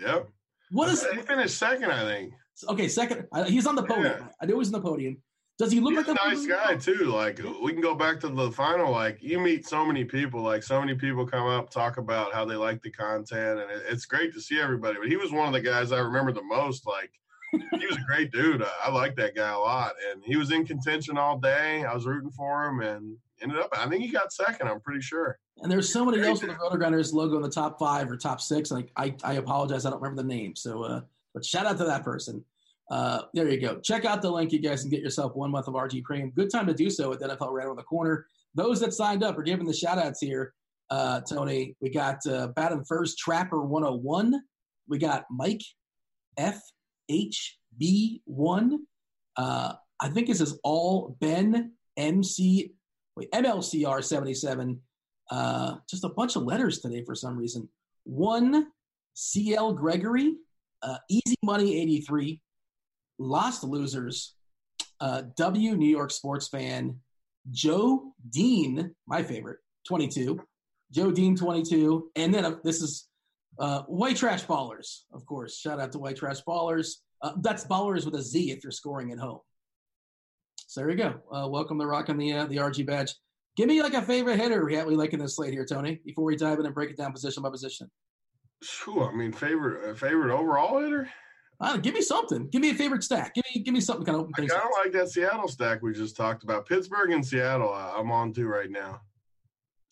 Yep. 0.00 0.28
What 0.70 0.88
is 0.90 1.06
he 1.06 1.18
finished 1.18 1.58
second? 1.58 1.90
I 1.90 2.02
think. 2.04 2.34
okay? 2.68 2.88
Second, 2.88 3.26
uh, 3.32 3.44
he's 3.44 3.66
on 3.66 3.76
the 3.76 3.82
podium. 3.82 4.16
Yeah. 4.18 4.26
I 4.40 4.46
knew 4.46 4.54
he 4.54 4.58
was 4.58 4.72
on 4.72 4.80
the 4.80 4.88
podium. 4.88 5.18
Does 5.58 5.72
he 5.72 5.80
look 5.80 5.94
He's 5.94 6.06
like 6.06 6.18
a 6.22 6.28
nice 6.28 6.46
guy 6.46 6.76
too. 6.76 7.06
Like 7.06 7.40
we 7.62 7.72
can 7.72 7.80
go 7.80 7.94
back 7.94 8.20
to 8.20 8.28
the 8.28 8.50
final. 8.52 8.90
Like 8.90 9.18
you 9.22 9.40
meet 9.40 9.66
so 9.66 9.86
many 9.86 10.04
people. 10.04 10.42
Like 10.42 10.62
so 10.62 10.80
many 10.80 10.94
people 10.94 11.26
come 11.26 11.46
up 11.46 11.70
talk 11.70 11.96
about 11.96 12.34
how 12.34 12.44
they 12.44 12.56
like 12.56 12.82
the 12.82 12.90
content, 12.90 13.60
and 13.60 13.70
it, 13.70 13.82
it's 13.88 14.04
great 14.04 14.34
to 14.34 14.40
see 14.40 14.60
everybody. 14.60 14.98
But 14.98 15.08
he 15.08 15.16
was 15.16 15.32
one 15.32 15.46
of 15.46 15.54
the 15.54 15.62
guys 15.62 15.92
I 15.92 16.00
remember 16.00 16.32
the 16.32 16.42
most. 16.42 16.86
Like 16.86 17.10
he 17.52 17.86
was 17.86 17.96
a 17.96 18.06
great 18.06 18.32
dude. 18.32 18.62
I, 18.62 18.68
I 18.84 18.90
like 18.90 19.16
that 19.16 19.34
guy 19.34 19.50
a 19.50 19.58
lot, 19.58 19.94
and 20.10 20.22
he 20.22 20.36
was 20.36 20.52
in 20.52 20.66
contention 20.66 21.16
all 21.16 21.38
day. 21.38 21.84
I 21.84 21.94
was 21.94 22.04
rooting 22.04 22.32
for 22.32 22.66
him, 22.66 22.80
and 22.80 23.16
ended 23.40 23.58
up. 23.58 23.70
I 23.74 23.88
think 23.88 24.02
he 24.02 24.10
got 24.10 24.34
second. 24.34 24.68
I'm 24.68 24.80
pretty 24.80 25.00
sure. 25.00 25.38
And 25.62 25.72
there's 25.72 25.90
somebody 25.90 26.20
else 26.20 26.42
with 26.42 26.50
a 26.50 26.54
the 26.54 26.58
RotoGrinders 26.58 27.14
logo 27.14 27.36
in 27.36 27.42
the 27.42 27.48
top 27.48 27.78
five 27.78 28.10
or 28.10 28.16
top 28.16 28.40
six. 28.40 28.70
Like 28.70 28.90
I, 28.96 29.14
I 29.24 29.34
apologize, 29.34 29.86
I 29.86 29.90
don't 29.90 30.02
remember 30.02 30.22
the 30.22 30.28
name. 30.28 30.54
So, 30.54 30.82
uh, 30.82 31.00
but 31.32 31.44
shout 31.44 31.66
out 31.66 31.78
to 31.78 31.84
that 31.84 32.04
person. 32.04 32.44
Uh, 32.90 33.22
there 33.34 33.48
you 33.48 33.60
go. 33.60 33.80
Check 33.80 34.04
out 34.04 34.22
the 34.22 34.30
link, 34.30 34.52
you 34.52 34.60
guys, 34.60 34.82
and 34.82 34.90
get 34.90 35.00
yourself 35.00 35.34
one 35.34 35.50
month 35.50 35.66
of 35.66 35.74
RG 35.74 36.04
Premium. 36.04 36.30
Good 36.30 36.50
time 36.50 36.66
to 36.66 36.74
do 36.74 36.90
so 36.90 37.08
with 37.08 37.20
NFL 37.20 37.50
right 37.50 37.66
around 37.66 37.76
the 37.76 37.82
corner. 37.82 38.26
Those 38.54 38.80
that 38.80 38.94
signed 38.94 39.24
up 39.24 39.38
are 39.38 39.42
giving 39.42 39.66
the 39.66 39.72
shout 39.72 39.98
outs 39.98 40.20
here. 40.20 40.54
Uh, 40.88 41.20
Tony, 41.22 41.74
we 41.80 41.90
got 41.90 42.24
uh, 42.26 42.46
batting 42.48 42.84
first, 42.84 43.18
Trapper 43.18 43.62
101. 43.62 44.40
We 44.88 44.98
got 44.98 45.24
Mike 45.30 45.62
FHB1. 46.38 48.78
Uh, 49.36 49.72
I 50.00 50.08
think 50.10 50.28
this 50.28 50.40
is 50.40 50.58
all 50.62 51.16
Ben 51.20 51.72
MC, 51.96 52.72
wait, 53.16 53.32
MLCR 53.32 54.04
77. 54.04 54.80
Uh, 55.30 55.76
just 55.88 56.04
a 56.04 56.08
bunch 56.08 56.36
of 56.36 56.42
letters 56.44 56.80
today 56.80 57.02
for 57.04 57.14
some 57.14 57.36
reason. 57.36 57.68
One 58.04 58.68
CL 59.14 59.72
Gregory, 59.74 60.34
uh, 60.82 60.98
Easy 61.08 61.36
Money 61.42 61.80
83, 61.80 62.40
Lost 63.18 63.64
Losers, 63.64 64.34
uh, 65.00 65.22
W 65.36 65.76
New 65.76 65.88
York 65.88 66.10
Sports 66.10 66.48
Fan, 66.48 67.00
Joe 67.50 68.12
Dean, 68.30 68.94
my 69.06 69.22
favorite, 69.22 69.58
22, 69.86 70.40
Joe 70.92 71.10
Dean 71.10 71.36
22, 71.36 72.10
and 72.16 72.32
then 72.32 72.44
uh, 72.44 72.56
this 72.62 72.82
is 72.82 73.08
uh, 73.58 73.82
White 73.82 74.16
Trash 74.16 74.44
Ballers, 74.44 75.02
of 75.12 75.24
course. 75.26 75.58
Shout 75.58 75.80
out 75.80 75.92
to 75.92 75.98
White 75.98 76.16
Trash 76.16 76.42
Ballers. 76.46 76.96
Uh, 77.22 77.32
that's 77.40 77.66
Ballers 77.66 78.04
with 78.04 78.14
a 78.14 78.22
Z 78.22 78.50
if 78.50 78.62
you're 78.62 78.70
scoring 78.70 79.12
at 79.12 79.18
home. 79.18 79.40
So 80.66 80.80
there 80.80 80.90
you 80.90 80.96
go. 80.96 81.14
Uh, 81.32 81.48
welcome 81.48 81.78
to 81.78 81.86
rocking 81.86 82.18
the 82.18 82.32
uh, 82.32 82.46
the 82.46 82.56
RG 82.56 82.86
badge. 82.86 83.14
Give 83.56 83.68
me 83.68 83.82
like 83.82 83.94
a 83.94 84.02
favorite 84.02 84.38
hitter 84.38 84.64
we 84.66 84.96
like 84.96 85.14
in 85.14 85.20
this 85.20 85.36
slate 85.36 85.52
here, 85.52 85.64
Tony. 85.64 86.00
Before 86.04 86.24
we 86.24 86.36
dive 86.36 86.58
in 86.58 86.66
and 86.66 86.74
break 86.74 86.90
it 86.90 86.96
down 86.96 87.12
position 87.12 87.42
by 87.42 87.50
position. 87.50 87.90
Phew, 88.62 89.02
I 89.02 89.12
mean, 89.14 89.32
favorite 89.32 89.90
uh, 89.90 89.94
favorite 89.94 90.34
overall 90.34 90.78
hitter. 90.78 91.08
Uh, 91.58 91.78
give 91.78 91.94
me 91.94 92.02
something. 92.02 92.48
Give 92.50 92.60
me 92.60 92.70
a 92.70 92.74
favorite 92.74 93.02
stack. 93.02 93.34
Give 93.34 93.44
me 93.54 93.62
give 93.62 93.72
me 93.72 93.80
something 93.80 94.04
kind 94.04 94.16
of 94.16 94.22
open 94.22 94.34
I 94.36 94.46
kind 94.46 94.62
of 94.62 94.70
like 94.84 94.92
that 94.92 95.08
Seattle 95.08 95.48
stack 95.48 95.82
we 95.82 95.94
just 95.94 96.16
talked 96.16 96.44
about. 96.44 96.66
Pittsburgh 96.66 97.12
and 97.12 97.24
Seattle, 97.24 97.72
I- 97.72 97.94
I'm 97.96 98.12
on 98.12 98.34
to 98.34 98.46
right 98.46 98.70
now. 98.70 99.00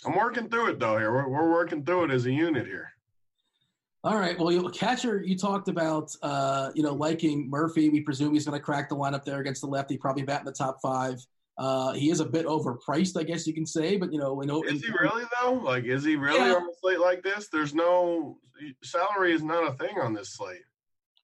I'm 0.05 0.15
working 0.15 0.51
through 0.51 0.73
it 0.73 0.78
though. 0.78 0.99
Here, 0.99 1.11
we're, 1.11 1.28
we're 1.28 1.51
working 1.51 1.85
through 1.85 2.05
it 2.05 2.11
as 2.11 2.27
a 2.27 2.32
unit 2.32 2.66
here. 2.66 2.91
All 4.03 4.19
right. 4.19 4.39
Well, 4.39 4.53
you, 4.53 4.69
catcher, 4.69 5.23
you 5.24 5.39
talked 5.39 5.69
about 5.69 6.15
uh, 6.23 6.70
you 6.74 6.82
know 6.82 6.93
liking 6.93 7.49
Murphy. 7.49 7.89
We 7.89 8.03
presume 8.03 8.35
he's 8.35 8.45
going 8.45 8.59
to 8.59 8.62
crack 8.62 8.91
the 8.91 8.97
lineup 8.97 9.24
there 9.24 9.41
against 9.41 9.62
the 9.62 9.69
lefty, 9.69 9.97
probably 9.97 10.23
bat 10.23 10.41
in 10.41 10.45
the 10.45 10.53
top 10.53 10.78
five. 10.82 11.19
Uh, 11.56 11.93
he 11.93 12.10
is 12.10 12.20
a 12.20 12.24
bit 12.24 12.47
overpriced, 12.47 13.18
I 13.18 13.22
guess 13.22 13.47
you 13.47 13.55
can 13.55 13.64
say, 13.66 13.97
but 13.97 14.12
you 14.12 14.18
know, 14.18 14.40
in, 14.40 14.51
Is 14.51 14.85
he 14.85 14.90
really 15.01 15.24
though? 15.40 15.52
Like, 15.52 15.85
is 15.85 16.05
he 16.05 16.16
really 16.16 16.39
Yeah. 16.39 16.55
on 16.55 16.62
a 16.62 16.74
slate 16.81 16.98
like 16.98 17.22
this? 17.22 17.48
There's 17.48 17.74
no 17.74 18.39
salary 18.82 19.32
is 19.32 19.43
not 19.43 19.68
a 19.68 19.72
thing 19.76 19.98
on 20.01 20.14
this 20.14 20.35
slate. 20.35 20.62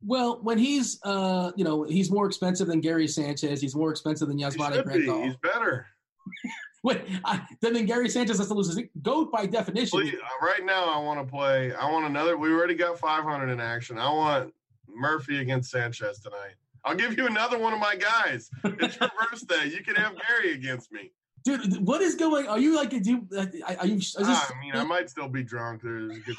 Well, 0.03 0.41
when 0.43 0.57
he's 0.57 0.99
uh, 1.05 1.53
you 1.57 1.65
know 1.65 1.83
he's 1.83 2.11
more 2.11 2.27
expensive 2.27 2.69
than 2.69 2.81
Gary 2.81 3.09
Sanchez, 3.09 3.61
he's 3.61 3.75
more 3.75 3.91
expensive 3.91 4.29
than 4.29 4.39
Yasmani 4.39 4.75
should 4.75 4.87
be. 4.87 5.07
Grandal. 5.07 5.25
He's 5.25 5.37
better. 5.37 5.87
Wait, 6.83 7.03
I, 7.25 7.47
then 7.61 7.75
then 7.75 7.85
Gary 7.85 8.09
Sanchez 8.09 8.39
has 8.39 8.49
to 8.49 8.55
lose 8.55 8.75
his 8.75 8.87
goat 9.03 9.31
by 9.31 9.45
definition. 9.45 10.01
Please, 10.01 10.15
uh, 10.15 10.47
right 10.47 10.65
now, 10.65 10.85
I 10.87 10.99
want 10.99 11.21
to 11.21 11.31
play. 11.31 11.75
I 11.75 11.91
want 11.91 12.07
another. 12.07 12.39
We 12.39 12.51
already 12.51 12.75
got 12.75 12.99
500 12.99 13.51
in 13.53 13.61
action. 13.61 13.99
I 13.99 14.11
want 14.11 14.55
Murphy 14.89 15.41
against 15.41 15.71
Sanchez 15.71 16.21
tonight. 16.21 16.55
I'll 16.85 16.95
give 16.95 17.17
you 17.17 17.27
another 17.27 17.59
one 17.59 17.73
of 17.73 17.79
my 17.79 17.97
guys. 17.97 18.51
It's 18.65 19.01
reverse 19.01 19.43
day. 19.49 19.67
You 19.67 19.83
can 19.83 19.97
have 19.97 20.15
Gary 20.27 20.55
against 20.55 20.93
me. 20.93 21.13
Dude, 21.43 21.87
what 21.87 22.03
is 22.03 22.17
going? 22.17 22.47
Are 22.49 22.59
you 22.59 22.77
like? 22.77 22.91
Do 22.91 22.99
you, 22.99 23.27
are 23.67 23.87
you? 23.87 23.97
Is 23.97 24.13
this, 24.13 24.27
I 24.27 24.53
mean, 24.61 24.75
I 24.75 24.85
might 24.85 25.09
still 25.09 25.29
be 25.29 25.43
drunk. 25.43 25.81
There's 25.83 26.11
a 26.17 26.21
good, 26.21 26.37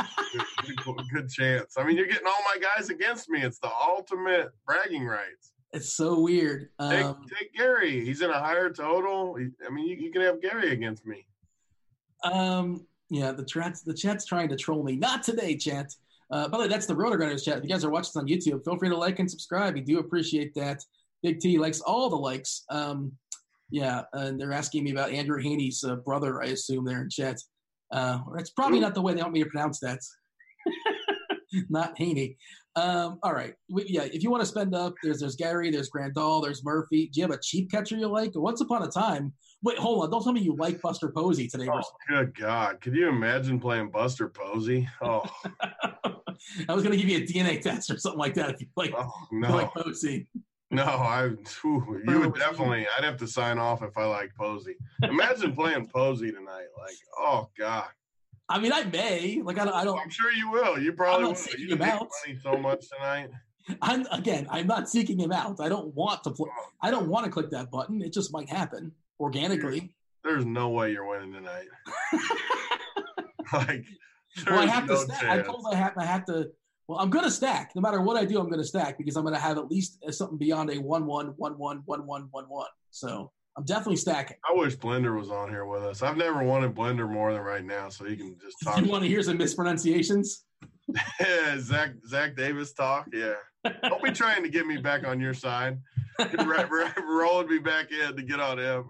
good, 0.85 1.01
good, 1.11 1.29
chance. 1.29 1.75
I 1.75 1.83
mean, 1.83 1.97
you're 1.97 2.05
getting 2.05 2.27
all 2.27 2.43
my 2.53 2.61
guys 2.61 2.89
against 2.89 3.27
me. 3.27 3.41
It's 3.41 3.57
the 3.57 3.69
ultimate 3.69 4.51
bragging 4.67 5.05
rights. 5.05 5.53
it's 5.73 5.93
so 5.95 6.19
weird. 6.19 6.69
Take, 6.79 7.03
Um, 7.03 7.25
take 7.39 7.51
Gary. 7.55 8.05
He's 8.05 8.21
in 8.21 8.29
a 8.29 8.37
higher 8.39 8.69
total. 8.69 9.37
I 9.65 9.71
mean, 9.71 9.87
you, 9.87 9.95
you 9.95 10.11
can 10.11 10.21
have 10.21 10.39
Gary 10.39 10.71
against 10.71 11.05
me. 11.07 11.25
Um, 12.23 12.85
yeah, 13.09 13.31
the 13.31 13.43
chat's 13.43 13.81
the 13.81 13.95
chat's 13.95 14.25
trying 14.25 14.49
to 14.49 14.55
troll 14.55 14.83
me. 14.83 14.95
Not 14.97 15.23
today, 15.23 15.57
chat. 15.57 15.95
Uh, 16.31 16.47
by 16.47 16.57
the 16.57 16.63
way, 16.63 16.67
that's 16.69 16.85
the 16.85 16.95
RotoGrinders 16.95 17.43
chat. 17.43 17.57
If 17.57 17.63
you 17.63 17.69
guys 17.69 17.83
are 17.83 17.89
watching 17.89 18.11
this 18.13 18.15
on 18.15 18.27
YouTube, 18.27 18.63
feel 18.63 18.77
free 18.77 18.89
to 18.89 18.97
like 18.97 19.19
and 19.19 19.29
subscribe. 19.29 19.73
We 19.73 19.81
do 19.81 19.99
appreciate 19.99 20.53
that. 20.55 20.81
Big 21.23 21.39
T 21.39 21.57
likes 21.57 21.81
all 21.81 22.09
the 22.09 22.15
likes. 22.15 22.63
Um, 22.69 23.11
yeah, 23.69 24.03
and 24.13 24.39
they're 24.39 24.53
asking 24.53 24.83
me 24.83 24.91
about 24.91 25.11
Andrew 25.11 25.41
Haney's 25.41 25.83
uh, 25.83 25.95
brother. 25.95 26.41
I 26.41 26.47
assume 26.47 26.85
they're 26.85 27.01
in 27.01 27.09
chat. 27.09 27.37
Uh, 27.91 28.19
it's 28.37 28.49
probably 28.49 28.79
not 28.79 28.93
the 28.93 29.01
way 29.01 29.13
they 29.13 29.21
want 29.21 29.33
me 29.33 29.43
to 29.43 29.49
pronounce 29.49 29.79
that. 29.79 29.99
not 31.69 31.97
Haney. 31.97 32.37
Um, 32.75 33.19
all 33.23 33.33
right, 33.33 33.53
we, 33.69 33.85
yeah. 33.87 34.03
If 34.03 34.23
you 34.23 34.31
want 34.31 34.41
to 34.41 34.47
spend 34.47 34.73
up, 34.73 34.93
there's 35.03 35.19
there's 35.19 35.35
Gary, 35.35 35.71
there's 35.71 35.89
Grandal, 35.89 36.41
there's 36.41 36.63
Murphy. 36.63 37.07
Do 37.07 37.19
you 37.19 37.27
have 37.27 37.35
a 37.35 37.39
cheap 37.41 37.69
catcher 37.69 37.97
you 37.97 38.07
like? 38.07 38.31
Once 38.35 38.61
upon 38.61 38.83
a 38.83 38.87
time, 38.87 39.33
wait, 39.61 39.77
hold 39.77 40.03
on. 40.03 40.09
Don't 40.09 40.23
tell 40.23 40.31
me 40.31 40.41
you 40.41 40.55
like 40.57 40.81
Buster 40.81 41.09
Posey 41.09 41.49
today. 41.49 41.67
Oh, 41.71 41.81
good 42.07 42.33
God! 42.37 42.79
Could 42.79 42.95
you 42.95 43.09
imagine 43.09 43.59
playing 43.59 43.91
Buster 43.91 44.29
Posey? 44.29 44.87
Oh, 45.01 45.23
I 46.69 46.73
was 46.73 46.83
going 46.83 46.97
to 46.97 47.03
give 47.03 47.09
you 47.09 47.17
a 47.17 47.27
DNA 47.27 47.61
test 47.61 47.89
or 47.91 47.97
something 47.97 48.19
like 48.19 48.33
that 48.35 48.51
if 48.51 48.61
you 48.61 48.67
like, 48.75 48.93
oh 48.97 49.11
no, 49.31 49.55
like 49.55 49.73
Posey. 49.73 50.27
No, 50.69 50.83
I. 50.83 51.29
Whew, 51.61 52.01
you 52.07 52.19
would 52.21 52.35
definitely. 52.35 52.87
I'd 52.97 53.03
have 53.03 53.17
to 53.17 53.27
sign 53.27 53.57
off 53.57 53.83
if 53.83 53.97
I 53.97 54.05
like 54.05 54.31
Posey. 54.39 54.75
Imagine 55.03 55.53
playing 55.53 55.87
Posey 55.93 56.31
tonight. 56.31 56.67
Like, 56.79 56.95
oh 57.17 57.49
God. 57.57 57.89
I 58.47 58.59
mean, 58.59 58.71
I 58.73 58.83
may. 58.85 59.41
Like, 59.43 59.59
I 59.59 59.65
don't. 59.65 59.73
I 59.73 59.83
don't 59.83 59.99
I'm 59.99 60.09
sure 60.09 60.31
you 60.31 60.49
will. 60.49 60.79
You 60.79 60.93
probably 60.93 61.25
will. 61.25 61.35
seeking 61.35 61.67
You 61.67 61.75
him 61.75 61.81
out. 61.81 62.07
money 62.25 62.39
so 62.41 62.57
much 62.57 62.85
tonight. 62.89 63.29
I'm 63.81 64.05
again. 64.11 64.47
I'm 64.49 64.67
not 64.67 64.89
seeking 64.89 65.19
him 65.19 65.31
out. 65.33 65.59
I 65.59 65.67
don't 65.67 65.93
want 65.93 66.23
to. 66.23 66.31
Play, 66.31 66.49
oh. 66.57 66.65
I 66.81 66.89
don't 66.89 67.07
want 67.07 67.25
to 67.25 67.31
click 67.31 67.49
that 67.51 67.69
button. 67.69 68.01
It 68.01 68.13
just 68.13 68.31
might 68.31 68.49
happen 68.49 68.93
organically. 69.19 69.93
There's 70.23 70.45
no 70.45 70.69
way 70.69 70.91
you're 70.91 71.07
winning 71.07 71.33
tonight. 71.33 71.67
like, 73.53 73.85
well, 74.47 74.59
I 74.59 74.65
have 74.65 74.87
no 74.87 74.95
to 74.95 75.13
stack. 75.13 75.23
I 75.23 75.41
told 75.41 75.65
I 75.71 75.75
have. 75.75 75.93
I 75.97 76.05
have 76.05 76.25
to. 76.25 76.49
Well, 76.87 76.99
I'm 76.99 77.09
going 77.09 77.25
to 77.25 77.31
stack. 77.31 77.71
No 77.75 77.81
matter 77.81 78.01
what 78.01 78.17
I 78.17 78.25
do, 78.25 78.39
I'm 78.39 78.47
going 78.47 78.59
to 78.61 78.67
stack 78.67 78.97
because 78.97 79.15
I'm 79.15 79.23
going 79.23 79.35
to 79.35 79.39
have 79.39 79.57
at 79.57 79.67
least 79.67 80.03
something 80.09 80.37
beyond 80.37 80.71
a 80.71 80.77
one 80.77 81.05
one 81.05 81.27
one 81.37 81.57
one 81.57 81.81
one 81.85 82.05
one 82.05 82.27
one 82.31 82.45
one. 82.45 82.67
So 82.89 83.31
I'm 83.57 83.65
definitely 83.65 83.97
stacking. 83.97 84.37
I 84.49 84.53
wish 84.53 84.75
Blender 84.77 85.17
was 85.17 85.29
on 85.29 85.49
here 85.49 85.65
with 85.65 85.83
us. 85.83 86.01
I've 86.01 86.17
never 86.17 86.43
wanted 86.43 86.73
Blender 86.73 87.09
more 87.09 87.33
than 87.33 87.41
right 87.41 87.63
now, 87.63 87.89
so 87.89 88.05
he 88.05 88.15
can 88.15 88.37
just 88.41 88.57
talk. 88.63 88.79
You 88.79 88.89
want 88.89 89.03
to 89.03 89.09
hear 89.09 89.21
some 89.23 89.37
mispronunciations? 89.37 90.45
yeah, 91.19 91.57
Zach 91.59 91.91
Zach 92.07 92.35
Davis 92.35 92.73
talk. 92.73 93.07
Yeah, 93.13 93.33
don't 93.83 94.03
be 94.03 94.11
trying 94.11 94.43
to 94.43 94.49
get 94.49 94.65
me 94.65 94.77
back 94.77 95.05
on 95.05 95.19
your 95.19 95.33
side. 95.33 95.79
You're 96.19 96.45
ro- 96.45 96.67
ro- 96.69 96.89
rolling 97.19 97.47
me 97.47 97.59
back 97.59 97.91
in 97.91 98.15
to 98.15 98.23
get 98.23 98.39
on 98.39 98.59
him. 98.59 98.89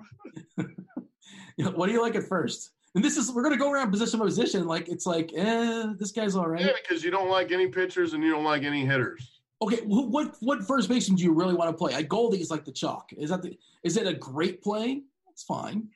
what 1.76 1.88
do 1.88 1.94
you 1.94 2.02
like 2.02 2.16
at 2.16 2.28
first? 2.28 2.72
And 2.94 3.04
this 3.04 3.16
is 3.18 3.32
we're 3.32 3.44
going 3.44 3.54
to 3.54 3.60
go 3.60 3.72
around 3.72 3.92
position 3.92 4.20
by 4.20 4.26
position. 4.26 4.68
Like 4.68 4.90
it's 4.90 5.06
like, 5.06 5.32
eh, 5.36 5.88
this 5.98 6.12
guy's 6.12 6.36
all 6.36 6.48
right. 6.48 6.62
Yeah, 6.62 6.72
because 6.84 7.04
you 7.04 7.12
don't 7.12 7.30
like 7.30 7.52
any 7.52 7.68
pitchers 7.68 8.14
and 8.14 8.24
you 8.24 8.32
don't 8.32 8.44
like 8.44 8.64
any 8.64 8.86
hitters. 8.86 9.40
Okay, 9.62 9.78
wh- 9.78 10.10
what 10.12 10.36
what 10.42 10.64
first 10.64 10.90
baseman 10.90 11.18
do 11.18 11.24
you 11.24 11.32
really 11.34 11.54
want 11.54 11.70
to 11.70 11.78
play? 11.78 11.94
Like 11.94 12.10
Goldie 12.10 12.42
is 12.42 12.52
like 12.52 12.66
the 12.66 12.72
chalk. 12.72 13.12
Is 13.14 13.30
that 13.30 13.42
the 13.44 13.58
is 13.84 13.96
it 13.96 14.08
a 14.08 14.14
great 14.14 14.62
play? 14.62 15.04
It's 15.30 15.44
fine. 15.44 15.88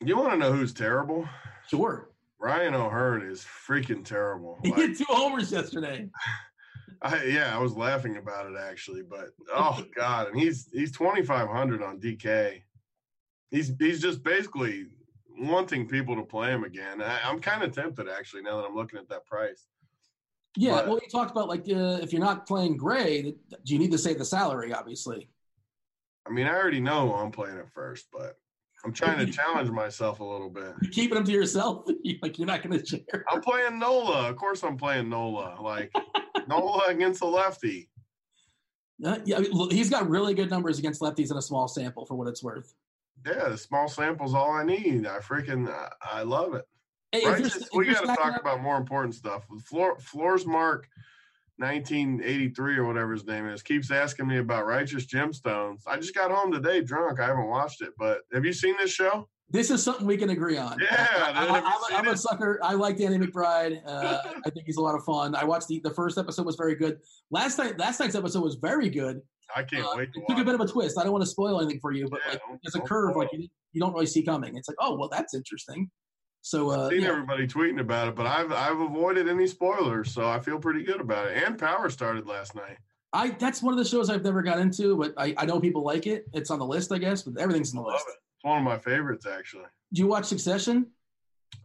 You 0.00 0.16
want 0.16 0.32
to 0.32 0.38
know 0.38 0.52
who's 0.52 0.72
terrible? 0.72 1.28
Sure. 1.68 2.10
Ryan 2.38 2.74
O'Hearn 2.74 3.22
is 3.22 3.44
freaking 3.44 4.04
terrible. 4.04 4.58
He 4.62 4.70
Like, 4.70 4.78
hit 4.78 4.98
two 4.98 5.04
homers 5.08 5.50
yesterday. 5.52 6.08
I, 7.02 7.24
yeah, 7.24 7.54
I 7.54 7.60
was 7.60 7.74
laughing 7.74 8.16
about 8.16 8.46
it 8.50 8.54
actually, 8.58 9.02
but 9.02 9.30
oh 9.54 9.84
god, 9.94 10.28
and 10.28 10.38
he's 10.40 10.68
he's 10.72 10.92
twenty 10.92 11.22
five 11.22 11.48
hundred 11.48 11.82
on 11.82 12.00
DK. 12.00 12.62
He's 13.50 13.72
he's 13.78 14.00
just 14.00 14.22
basically 14.22 14.86
wanting 15.38 15.88
people 15.88 16.16
to 16.16 16.22
play 16.22 16.50
him 16.50 16.64
again. 16.64 17.02
I, 17.02 17.20
I'm 17.24 17.40
kind 17.40 17.62
of 17.62 17.72
tempted 17.72 18.08
actually 18.08 18.42
now 18.42 18.56
that 18.58 18.66
I'm 18.66 18.74
looking 18.74 18.98
at 18.98 19.08
that 19.08 19.26
price. 19.26 19.66
Yeah, 20.56 20.72
But- 20.76 20.88
well, 20.88 20.98
you 21.02 21.08
talked 21.10 21.30
about 21.30 21.48
like 21.48 21.62
uh, 21.68 21.98
if 22.02 22.12
you're 22.12 22.20
not 22.22 22.46
playing 22.46 22.76
Gray, 22.76 23.22
do 23.22 23.72
you 23.72 23.78
need 23.78 23.90
to 23.92 23.98
save 23.98 24.18
the 24.18 24.24
salary? 24.24 24.72
Obviously. 24.72 25.28
I 26.26 26.30
mean, 26.30 26.46
I 26.46 26.54
already 26.54 26.80
know 26.80 27.14
I'm 27.14 27.30
playing 27.30 27.58
it 27.58 27.68
first, 27.74 28.06
but 28.12 28.38
I'm 28.84 28.92
trying 28.92 29.24
to 29.24 29.30
challenge 29.38 29.70
myself 29.70 30.20
a 30.20 30.24
little 30.24 30.48
bit. 30.48 30.72
You're 30.80 30.90
keeping 30.92 31.16
them 31.16 31.24
to 31.24 31.32
yourself. 31.32 31.86
Like 32.22 32.38
you're 32.38 32.46
not 32.46 32.62
going 32.62 32.78
to 32.78 32.86
share. 32.86 33.24
I'm 33.28 33.40
playing 33.40 33.78
Nola. 33.78 34.28
Of 34.30 34.36
course, 34.36 34.62
I'm 34.62 34.76
playing 34.76 35.08
Nola. 35.08 35.58
Like 35.60 35.92
Nola 36.48 36.84
against 36.88 37.22
a 37.22 37.26
lefty. 37.26 37.88
Uh, 39.04 39.18
yeah, 39.24 39.36
I 39.36 39.40
mean, 39.40 39.50
look, 39.52 39.72
he's 39.72 39.90
got 39.90 40.08
really 40.08 40.34
good 40.34 40.48
numbers 40.48 40.78
against 40.78 41.00
lefties 41.00 41.30
in 41.30 41.36
a 41.36 41.42
small 41.42 41.66
sample 41.66 42.06
for 42.06 42.14
what 42.14 42.28
it's 42.28 42.42
worth. 42.42 42.72
Yeah, 43.24 43.48
the 43.48 43.58
small 43.58 43.88
sample's 43.88 44.34
all 44.34 44.50
I 44.50 44.64
need. 44.64 45.06
I 45.06 45.18
freaking 45.18 45.68
I, 45.68 45.88
I 46.02 46.22
love 46.22 46.54
it. 46.54 46.66
Hey, 47.12 47.18
if 47.18 47.24
you're, 47.24 47.32
Righteous, 47.32 47.56
if 47.56 47.68
we 47.74 47.86
got 47.86 48.00
to 48.00 48.06
talk 48.06 48.40
about 48.40 48.60
more 48.60 48.76
important 48.76 49.14
stuff. 49.14 49.44
Floor, 49.64 49.98
Floors 50.00 50.44
Mark, 50.46 50.88
1983 51.58 52.76
or 52.76 52.84
whatever 52.84 53.12
his 53.12 53.24
name 53.24 53.46
is, 53.46 53.62
keeps 53.62 53.90
asking 53.90 54.26
me 54.26 54.38
about 54.38 54.66
Righteous 54.66 55.06
Gemstones. 55.06 55.82
I 55.86 55.96
just 55.96 56.14
got 56.14 56.30
home 56.30 56.52
today 56.52 56.80
drunk. 56.80 57.20
I 57.20 57.26
haven't 57.26 57.46
watched 57.46 57.80
it, 57.80 57.90
but 57.96 58.22
have 58.32 58.44
you 58.44 58.52
seen 58.52 58.74
this 58.78 58.92
show? 58.92 59.28
This 59.50 59.70
is 59.70 59.82
something 59.82 60.06
we 60.06 60.16
can 60.16 60.30
agree 60.30 60.56
on. 60.56 60.78
Yeah, 60.80 61.06
I, 61.34 61.44
dude, 61.44 61.64
have 61.64 62.04
you 62.04 62.08
am 62.08 62.14
a 62.14 62.16
sucker. 62.16 62.58
I 62.62 62.74
like 62.74 62.96
Danny 62.96 63.18
McBride. 63.18 63.82
Uh, 63.86 64.18
I 64.44 64.50
think 64.50 64.66
he's 64.66 64.78
a 64.78 64.80
lot 64.80 64.94
of 64.94 65.04
fun. 65.04 65.34
I 65.34 65.44
watched 65.44 65.68
the, 65.68 65.80
the 65.84 65.90
first 65.90 66.18
episode 66.18 66.46
was 66.46 66.56
very 66.56 66.74
good. 66.74 66.98
Last 67.30 67.58
night, 67.58 67.78
last 67.78 68.00
night's 68.00 68.14
episode 68.14 68.42
was 68.42 68.56
very 68.56 68.88
good. 68.88 69.20
I 69.54 69.62
can't 69.62 69.84
Uh, 69.84 69.94
wait 69.96 70.12
to 70.14 70.20
it 70.20 70.28
took 70.28 70.38
a 70.38 70.44
bit 70.44 70.54
of 70.54 70.60
a 70.60 70.66
twist. 70.66 70.98
I 70.98 71.04
don't 71.04 71.12
want 71.12 71.22
to 71.22 71.30
spoil 71.30 71.60
anything 71.60 71.78
for 71.80 71.92
you, 71.92 72.08
but 72.08 72.20
Yeah, 72.26 72.32
like 72.32 72.60
there's 72.62 72.74
a 72.74 72.80
curve 72.80 73.10
spoil 73.10 73.22
like 73.22 73.32
you, 73.32 73.48
you 73.72 73.80
don't 73.80 73.92
really 73.92 74.06
see 74.06 74.22
coming. 74.22 74.56
It's 74.56 74.68
like, 74.68 74.78
oh 74.80 74.96
well, 74.96 75.08
that's 75.08 75.34
interesting. 75.34 75.90
So 76.40 76.70
uh, 76.70 76.86
I've 76.86 76.90
seen 76.90 77.02
yeah. 77.02 77.08
everybody 77.08 77.46
tweeting 77.46 77.80
about 77.80 78.08
it, 78.08 78.14
but 78.14 78.26
I've 78.26 78.52
I've 78.52 78.80
avoided 78.80 79.28
any 79.28 79.46
spoilers, 79.46 80.12
so 80.12 80.28
I 80.28 80.40
feel 80.40 80.58
pretty 80.58 80.82
good 80.82 81.00
about 81.00 81.28
it. 81.28 81.42
And 81.42 81.58
Power 81.58 81.88
started 81.90 82.26
last 82.26 82.54
night. 82.54 82.78
I 83.12 83.30
that's 83.30 83.62
one 83.62 83.72
of 83.72 83.78
the 83.78 83.84
shows 83.84 84.10
I've 84.10 84.24
never 84.24 84.42
got 84.42 84.58
into, 84.58 84.96
but 84.96 85.14
I, 85.16 85.34
I 85.38 85.46
know 85.46 85.60
people 85.60 85.84
like 85.84 86.06
it. 86.06 86.26
It's 86.32 86.50
on 86.50 86.58
the 86.58 86.66
list, 86.66 86.92
I 86.92 86.98
guess, 86.98 87.22
but 87.22 87.40
everything's 87.40 87.74
on 87.74 87.82
the 87.82 87.88
list. 87.88 88.04
it. 88.08 88.14
One 88.44 88.58
of 88.58 88.62
my 88.64 88.78
favorites, 88.78 89.24
actually. 89.26 89.64
Do 89.94 90.02
you 90.02 90.06
watch 90.06 90.26
Succession? 90.26 90.88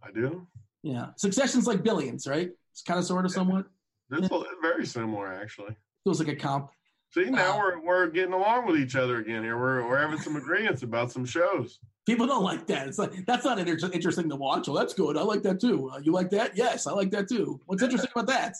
I 0.01 0.11
do. 0.11 0.47
Yeah, 0.81 1.07
Succession's 1.17 1.67
like 1.67 1.83
Billions, 1.83 2.25
right? 2.25 2.51
It's 2.71 2.81
kind 2.83 2.97
of 2.97 3.05
sort 3.05 3.25
of 3.25 3.31
somewhat 3.33 3.65
It's 4.11 4.29
a- 4.31 4.43
very 4.61 4.85
similar, 4.85 5.27
actually. 5.33 5.75
feels 6.05 6.19
like 6.19 6.29
a 6.29 6.35
comp. 6.37 6.69
See, 7.13 7.25
now 7.25 7.55
Uh, 7.55 7.57
we're 7.57 7.79
we're 7.81 8.07
getting 8.07 8.31
along 8.33 8.65
with 8.65 8.77
each 8.79 8.95
other 8.95 9.17
again 9.17 9.43
here. 9.43 9.57
We're 9.59 9.85
we're 9.89 9.97
having 9.99 10.19
some 10.19 10.37
agreements 10.37 10.83
about 10.83 11.11
some 11.11 11.25
shows. 11.25 11.79
People 12.05 12.27
don't 12.27 12.43
like 12.45 12.65
that. 12.67 12.87
It's 12.87 12.97
like 12.97 13.25
that's 13.25 13.43
not 13.43 13.59
inter- 13.59 13.89
interesting 13.91 14.29
to 14.29 14.37
watch. 14.37 14.69
Oh, 14.69 14.77
that's 14.77 14.93
good. 14.93 15.17
I 15.17 15.21
like 15.23 15.41
that 15.43 15.59
too. 15.59 15.89
Uh, 15.89 15.97
you 16.01 16.13
like 16.13 16.29
that? 16.29 16.55
Yes, 16.55 16.87
I 16.87 16.93
like 16.93 17.11
that 17.11 17.27
too. 17.27 17.59
What's 17.65 17.83
interesting 17.83 18.11
about 18.15 18.27
that? 18.27 18.55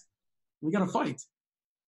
We 0.62 0.74
got 0.74 0.80
to 0.80 0.92
fight. 0.92 1.22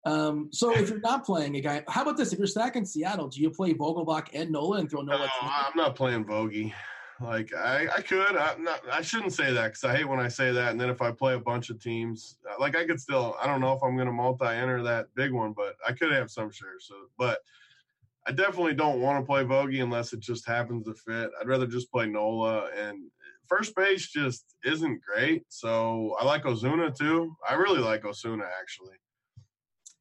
Um, 0.05 0.49
so 0.51 0.71
if 0.77 0.89
you're 0.89 1.01
not 1.01 1.25
playing 1.25 1.57
a 1.57 1.61
guy, 1.61 1.85
how 1.89 2.03
about 2.03 2.17
this? 2.17 2.33
If 2.33 2.39
you're 2.39 2.47
stacking 2.47 2.85
Seattle, 2.85 3.29
do 3.29 3.41
you 3.41 3.51
play 3.51 3.75
Vogelbach 3.75 4.29
and 4.33 4.51
Nola 4.51 4.79
and 4.79 4.91
throw 4.91 5.03
Nola? 5.03 5.27
No? 5.27 5.29
I'm 5.43 5.77
not 5.77 5.95
playing 5.95 6.25
Vogie. 6.25 6.73
Like 7.21 7.55
I, 7.55 7.87
I 7.99 8.01
could. 8.01 8.35
I'm 8.35 8.65
not. 8.65 8.81
I 8.91 9.03
shouldn't 9.03 9.35
say 9.35 9.53
that 9.53 9.67
because 9.69 9.85
I 9.85 9.95
hate 9.95 10.09
when 10.09 10.21
I 10.21 10.29
say 10.29 10.53
that. 10.53 10.71
And 10.71 10.81
then 10.81 10.89
if 10.89 11.03
I 11.03 11.13
play 11.13 11.35
a 11.35 11.39
bunch 11.39 11.69
of 11.69 11.79
teams, 11.79 12.39
uh, 12.51 12.55
like 12.59 12.75
I 12.75 12.87
could 12.87 12.99
still. 12.99 13.37
I 13.43 13.47
don't 13.47 13.61
know 13.61 13.75
if 13.75 13.83
I'm 13.83 13.95
going 13.95 14.07
to 14.07 14.13
multi-enter 14.13 14.83
that 14.85 15.09
big 15.15 15.33
one, 15.33 15.53
but 15.53 15.75
I 15.87 15.93
could 15.93 16.13
have 16.13 16.31
some 16.31 16.51
shares. 16.51 16.87
So, 16.89 16.95
but 17.19 17.41
I 18.27 18.33
definitely 18.33 18.75
don't 18.75 19.03
want 19.03 19.23
to 19.23 19.27
play 19.27 19.45
Vogie 19.45 19.83
unless 19.83 20.15
it 20.15 20.21
just 20.21 20.47
happens 20.47 20.87
to 20.87 20.95
fit. 20.95 21.31
I'd 21.39 21.49
rather 21.49 21.67
just 21.67 21.93
play 21.93 22.07
Nola 22.07 22.71
and 22.79 23.11
first 23.47 23.75
base 23.75 24.09
just 24.09 24.55
isn't 24.65 25.01
great. 25.03 25.45
So 25.49 26.17
I 26.19 26.25
like 26.25 26.47
Osuna 26.47 26.91
too. 26.91 27.37
I 27.49 27.55
really 27.55 27.81
like 27.81 28.05
Osuna 28.07 28.45
actually. 28.61 28.97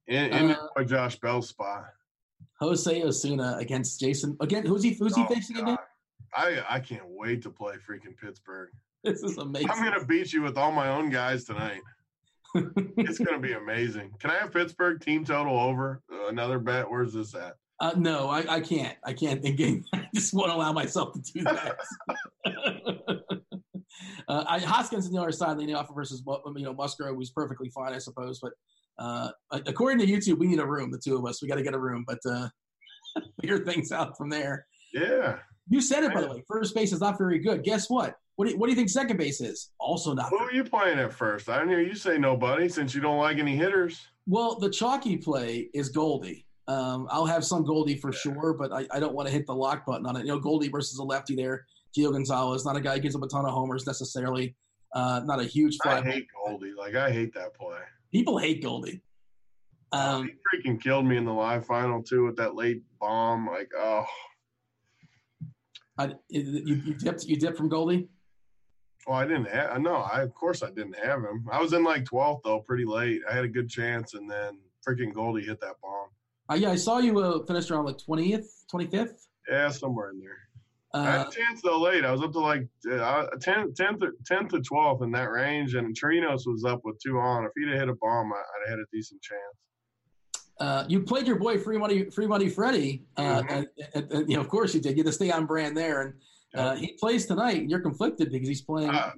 In, 0.10 0.34
in 0.34 0.52
Uh, 0.52 0.84
Josh 0.84 1.18
Bell 1.20 1.42
spot. 1.42 1.86
Jose 2.60 3.04
Osuna 3.04 3.56
against 3.60 4.00
Jason 4.00 4.36
again. 4.42 4.66
Who's 4.66 4.84
he? 4.84 4.94
Who's 4.94 5.16
he 5.16 5.22
Oh, 5.24 5.28
facing 5.28 5.56
God. 5.58 5.64
again? 5.64 5.78
I 6.36 6.64
I 6.70 6.80
can't 6.80 7.06
wait 7.08 7.42
to 7.44 7.50
play 7.50 7.76
freaking 7.78 8.18
Pittsburgh. 8.22 8.70
This 9.04 9.24
is 9.24 9.38
amazing. 9.38 9.70
I'm 9.72 9.84
gonna 9.84 10.04
beat 10.06 10.34
you 10.34 10.42
with 10.42 10.58
all 10.58 10.72
my 10.72 10.90
own 10.90 11.10
guys 11.10 11.46
tonight. 11.46 11.82
It's 12.56 13.20
gonna 13.20 13.40
be 13.40 13.54
amazing. 13.54 14.12
Can 14.20 14.32
I 14.32 14.36
have 14.36 14.52
Pittsburgh 14.52 15.00
team 15.00 15.24
total 15.24 15.58
over 15.58 16.02
uh, 16.12 16.28
another 16.28 16.60
bet? 16.60 16.90
Where's 16.90 17.14
this 17.14 17.34
at? 17.36 17.56
Uh, 17.80 17.94
no, 17.96 18.28
I, 18.30 18.56
I 18.56 18.60
can't. 18.60 18.98
I 19.06 19.14
can't. 19.14 19.46
Again, 19.46 19.86
I 19.94 20.08
just 20.14 20.34
won't 20.34 20.52
allow 20.52 20.74
myself 20.74 21.14
to 21.14 21.22
do 21.32 21.44
that. 21.44 21.78
uh, 24.28 24.44
I, 24.48 24.60
Hoskins 24.60 25.08
on 25.08 25.14
the 25.14 25.22
other 25.22 25.32
side, 25.32 25.58
leading 25.58 25.76
off 25.76 25.88
versus 25.96 26.22
you 26.26 26.64
know 26.64 26.74
Musgrove 26.74 27.16
was 27.16 27.30
perfectly 27.30 27.70
fine, 27.70 27.94
I 27.94 28.00
suppose. 28.00 28.40
But 28.40 28.54
uh, 29.00 29.30
according 29.52 30.06
to 30.06 30.12
YouTube, 30.12 30.38
we 30.38 30.48
need 30.48 30.60
a 30.60 30.66
room. 30.66 30.92
The 30.92 31.00
two 31.00 31.18
of 31.18 31.26
us, 31.26 31.42
we 31.42 31.48
got 31.48 31.56
to 31.56 31.64
get 31.64 31.74
a 31.74 31.80
room. 31.80 32.06
But 32.08 32.20
uh, 32.30 32.50
figure 33.42 33.60
things 33.60 33.92
out 33.92 34.18
from 34.18 34.30
there. 34.30 34.66
Yeah. 34.94 35.38
You 35.70 35.82
said 35.82 36.04
it 36.04 36.14
by 36.14 36.22
the 36.22 36.30
way. 36.30 36.44
First 36.48 36.74
base 36.76 36.92
is 36.92 37.00
not 37.00 37.18
very 37.18 37.40
good. 37.40 37.64
Guess 37.64 37.90
what? 37.90 38.16
What 38.36 38.46
do 38.46 38.52
you, 38.52 38.58
what 38.58 38.68
do 38.68 38.72
you 38.72 38.76
think 38.76 38.90
second 38.90 39.18
base 39.18 39.42
is? 39.42 39.72
Also 39.80 40.14
not. 40.14 40.30
Who 40.30 40.38
are 40.38 40.54
you 40.54 40.64
playing 40.64 40.98
at 40.98 41.14
first? 41.14 41.50
I 41.50 41.66
hear 41.66 41.82
you 41.82 41.94
say 41.94 42.18
nobody 42.18 42.70
since 42.70 42.96
you 42.96 43.02
don't 43.02 43.18
like 43.18 43.38
any 43.38 43.56
hitters. 43.56 44.08
Well, 44.26 44.58
the 44.58 44.70
chalky 44.70 45.18
play 45.18 45.70
is 45.74 45.90
Goldie. 45.90 46.46
Um, 46.68 47.08
I'll 47.12 47.26
have 47.26 47.44
some 47.44 47.66
Goldie 47.66 47.98
for 47.98 48.14
sure, 48.14 48.54
but 48.54 48.72
I, 48.72 48.88
I 48.92 49.00
don't 49.00 49.14
want 49.14 49.28
to 49.28 49.34
hit 49.34 49.46
the 49.46 49.56
lock 49.56 49.86
button 49.86 50.06
on 50.06 50.16
it. 50.16 50.22
You 50.22 50.28
know, 50.28 50.40
Goldie 50.40 50.70
versus 50.70 50.98
a 51.00 51.04
lefty 51.04 51.36
there. 51.36 51.66
Gio 51.98 52.12
Gonzalez, 52.12 52.66
not 52.66 52.76
a 52.76 52.82
guy 52.82 52.96
who 52.96 53.02
gives 53.02 53.16
up 53.16 53.24
a 53.24 53.28
ton 53.28 53.46
of 53.46 53.52
homers 53.52 53.86
necessarily. 53.86 54.56
Uh, 54.94 55.22
not 55.26 55.40
a 55.40 55.44
huge 55.44 55.78
fan. 55.84 55.98
I 55.98 56.02
fly. 56.02 56.12
hate 56.12 56.28
Goldie. 56.46 56.74
Like 56.78 56.96
I 56.96 57.12
hate 57.12 57.34
that 57.34 57.54
play. 57.56 57.80
People 58.12 58.38
hate 58.38 58.62
Goldie. 58.64 59.02
Um, 59.92 60.26
he 60.26 60.70
freaking 60.72 60.82
killed 60.82 61.06
me 61.06 61.18
in 61.18 61.26
the 61.26 61.34
live 61.34 61.66
final 61.66 62.04
too 62.04 62.26
with 62.26 62.38
that 62.38 62.56
late 62.56 62.84
bomb. 63.00 63.48
Like 63.48 63.72
oh, 63.78 64.06
I, 65.98 66.14
you, 66.30 66.76
you 66.76 66.94
dipped 66.94 67.26
you 67.26 67.36
dipped 67.36 67.58
from 67.58 67.70
Goldie. 67.70 68.08
Well, 69.08 69.18
I 69.18 69.26
didn't 69.26 69.48
have. 69.50 69.82
No, 69.82 69.96
I 69.96 70.22
of 70.22 70.34
course 70.34 70.62
I 70.62 70.70
didn't 70.70 70.98
have 70.98 71.20
him. 71.20 71.48
I 71.52 71.62
was 71.62 71.74
in 71.74 71.84
like 71.84 72.04
12th 72.06 72.42
though, 72.44 72.60
pretty 72.60 72.86
late. 72.86 73.22
I 73.30 73.34
had 73.34 73.46
a 73.46 73.50
good 73.50 73.70
chance, 73.70 74.14
and 74.14 74.30
then 74.30 74.60
freaking 74.88 75.14
Goldie 75.14 75.46
hit 75.46 75.60
that 75.62 75.76
bomb. 75.82 76.10
Uh, 76.50 76.56
yeah, 76.56 76.72
I 76.72 76.76
saw 76.76 77.00
you 77.00 77.20
uh, 77.20 77.46
finished 77.46 77.72
around 77.72 77.86
like 77.86 77.98
twentieth, 77.98 78.66
twenty 78.70 78.88
fifth. 78.88 79.28
Yeah, 79.50 79.70
somewhere 79.70 80.12
in 80.12 80.20
there. 80.20 80.49
I 80.94 81.04
had 81.04 81.28
a 81.28 81.32
chance 81.32 81.62
though 81.62 81.80
late. 81.80 82.04
I 82.04 82.12
was 82.12 82.22
up 82.22 82.32
to 82.34 82.40
like 82.40 82.62
uh, 82.92 83.26
10th, 83.38 83.76
10th, 83.76 84.02
10th 84.30 84.50
to 84.50 84.58
12th 84.60 85.04
in 85.04 85.12
that 85.12 85.30
range, 85.30 85.76
and 85.76 85.96
Trinos 85.96 86.48
was 86.48 86.64
up 86.66 86.82
with 86.84 87.00
two 87.00 87.20
on. 87.20 87.46
If 87.46 87.52
he'd 87.56 87.70
have 87.70 87.80
hit 87.80 87.90
a 87.90 87.96
bomb, 87.96 88.34
I- 88.34 88.38
I'd 88.38 88.70
have 88.70 88.70
had 88.72 88.80
a 88.80 88.86
decent 88.92 89.22
chance. 89.22 89.42
uh, 90.60 90.84
you 90.90 91.02
played 91.02 91.26
your 91.26 91.38
boy 91.38 91.58
Free 91.58 91.78
Money, 91.78 92.10
Free 92.10 92.28
Money 92.28 92.50
Freddie, 92.50 93.04
uh, 93.18 93.42
Mhm. 93.44 93.68
and, 93.94 94.12
and, 94.12 94.30
you 94.30 94.36
know, 94.36 94.42
of 94.42 94.50
course 94.50 94.74
you 94.76 94.82
did. 94.82 94.98
You 94.98 95.04
had 95.04 95.06
to 95.06 95.14
stay 95.14 95.32
on 95.32 95.46
brand 95.46 95.78
there, 95.78 96.02
and 96.02 96.14
uh, 96.54 96.76
he 96.76 96.98
plays 97.00 97.26
tonight. 97.28 97.62
and 97.62 97.70
You're 97.70 97.80
conflicted 97.80 98.30
because 98.32 98.48
he's 98.50 98.62
playing 98.64 98.90
Uh, 98.90 99.12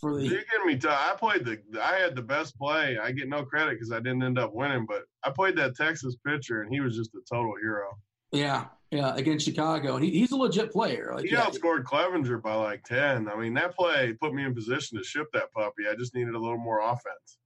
for 0.00 0.14
the. 0.16 0.22
You're 0.26 0.40
getting 0.50 0.66
me 0.66 0.78
tough. 0.78 0.98
I 0.98 1.16
played 1.16 1.44
the. 1.44 1.58
I 1.82 1.96
had 1.98 2.14
the 2.16 2.22
best 2.22 2.56
play. 2.56 2.96
I 2.96 3.12
get 3.12 3.28
no 3.28 3.44
credit 3.44 3.72
because 3.74 3.92
I 3.92 3.98
didn't 3.98 4.22
end 4.22 4.38
up 4.38 4.54
winning, 4.54 4.86
but 4.86 5.02
I 5.22 5.28
played 5.30 5.56
that 5.56 5.74
Texas 5.76 6.16
pitcher, 6.26 6.62
and 6.62 6.72
he 6.72 6.80
was 6.80 6.96
just 6.96 7.14
a 7.14 7.20
total 7.30 7.52
hero. 7.60 7.90
Yeah, 8.32 8.68
yeah, 8.90 9.14
against 9.14 9.44
Chicago, 9.44 9.96
and 9.96 10.04
he, 10.04 10.10
he's 10.10 10.32
a 10.32 10.36
legit 10.36 10.72
player. 10.72 11.12
Like, 11.14 11.24
He 11.24 11.32
yeah, 11.32 11.42
outscored 11.44 11.84
Clevenger 11.84 12.38
by 12.38 12.54
like 12.54 12.82
ten. 12.84 13.28
I 13.28 13.36
mean, 13.36 13.54
that 13.54 13.76
play 13.76 14.12
put 14.14 14.34
me 14.34 14.44
in 14.44 14.54
position 14.54 14.98
to 14.98 15.04
ship 15.04 15.28
that 15.32 15.52
puppy. 15.52 15.84
I 15.90 15.94
just 15.94 16.14
needed 16.14 16.34
a 16.34 16.38
little 16.38 16.58
more 16.58 16.80
offense. 16.80 17.38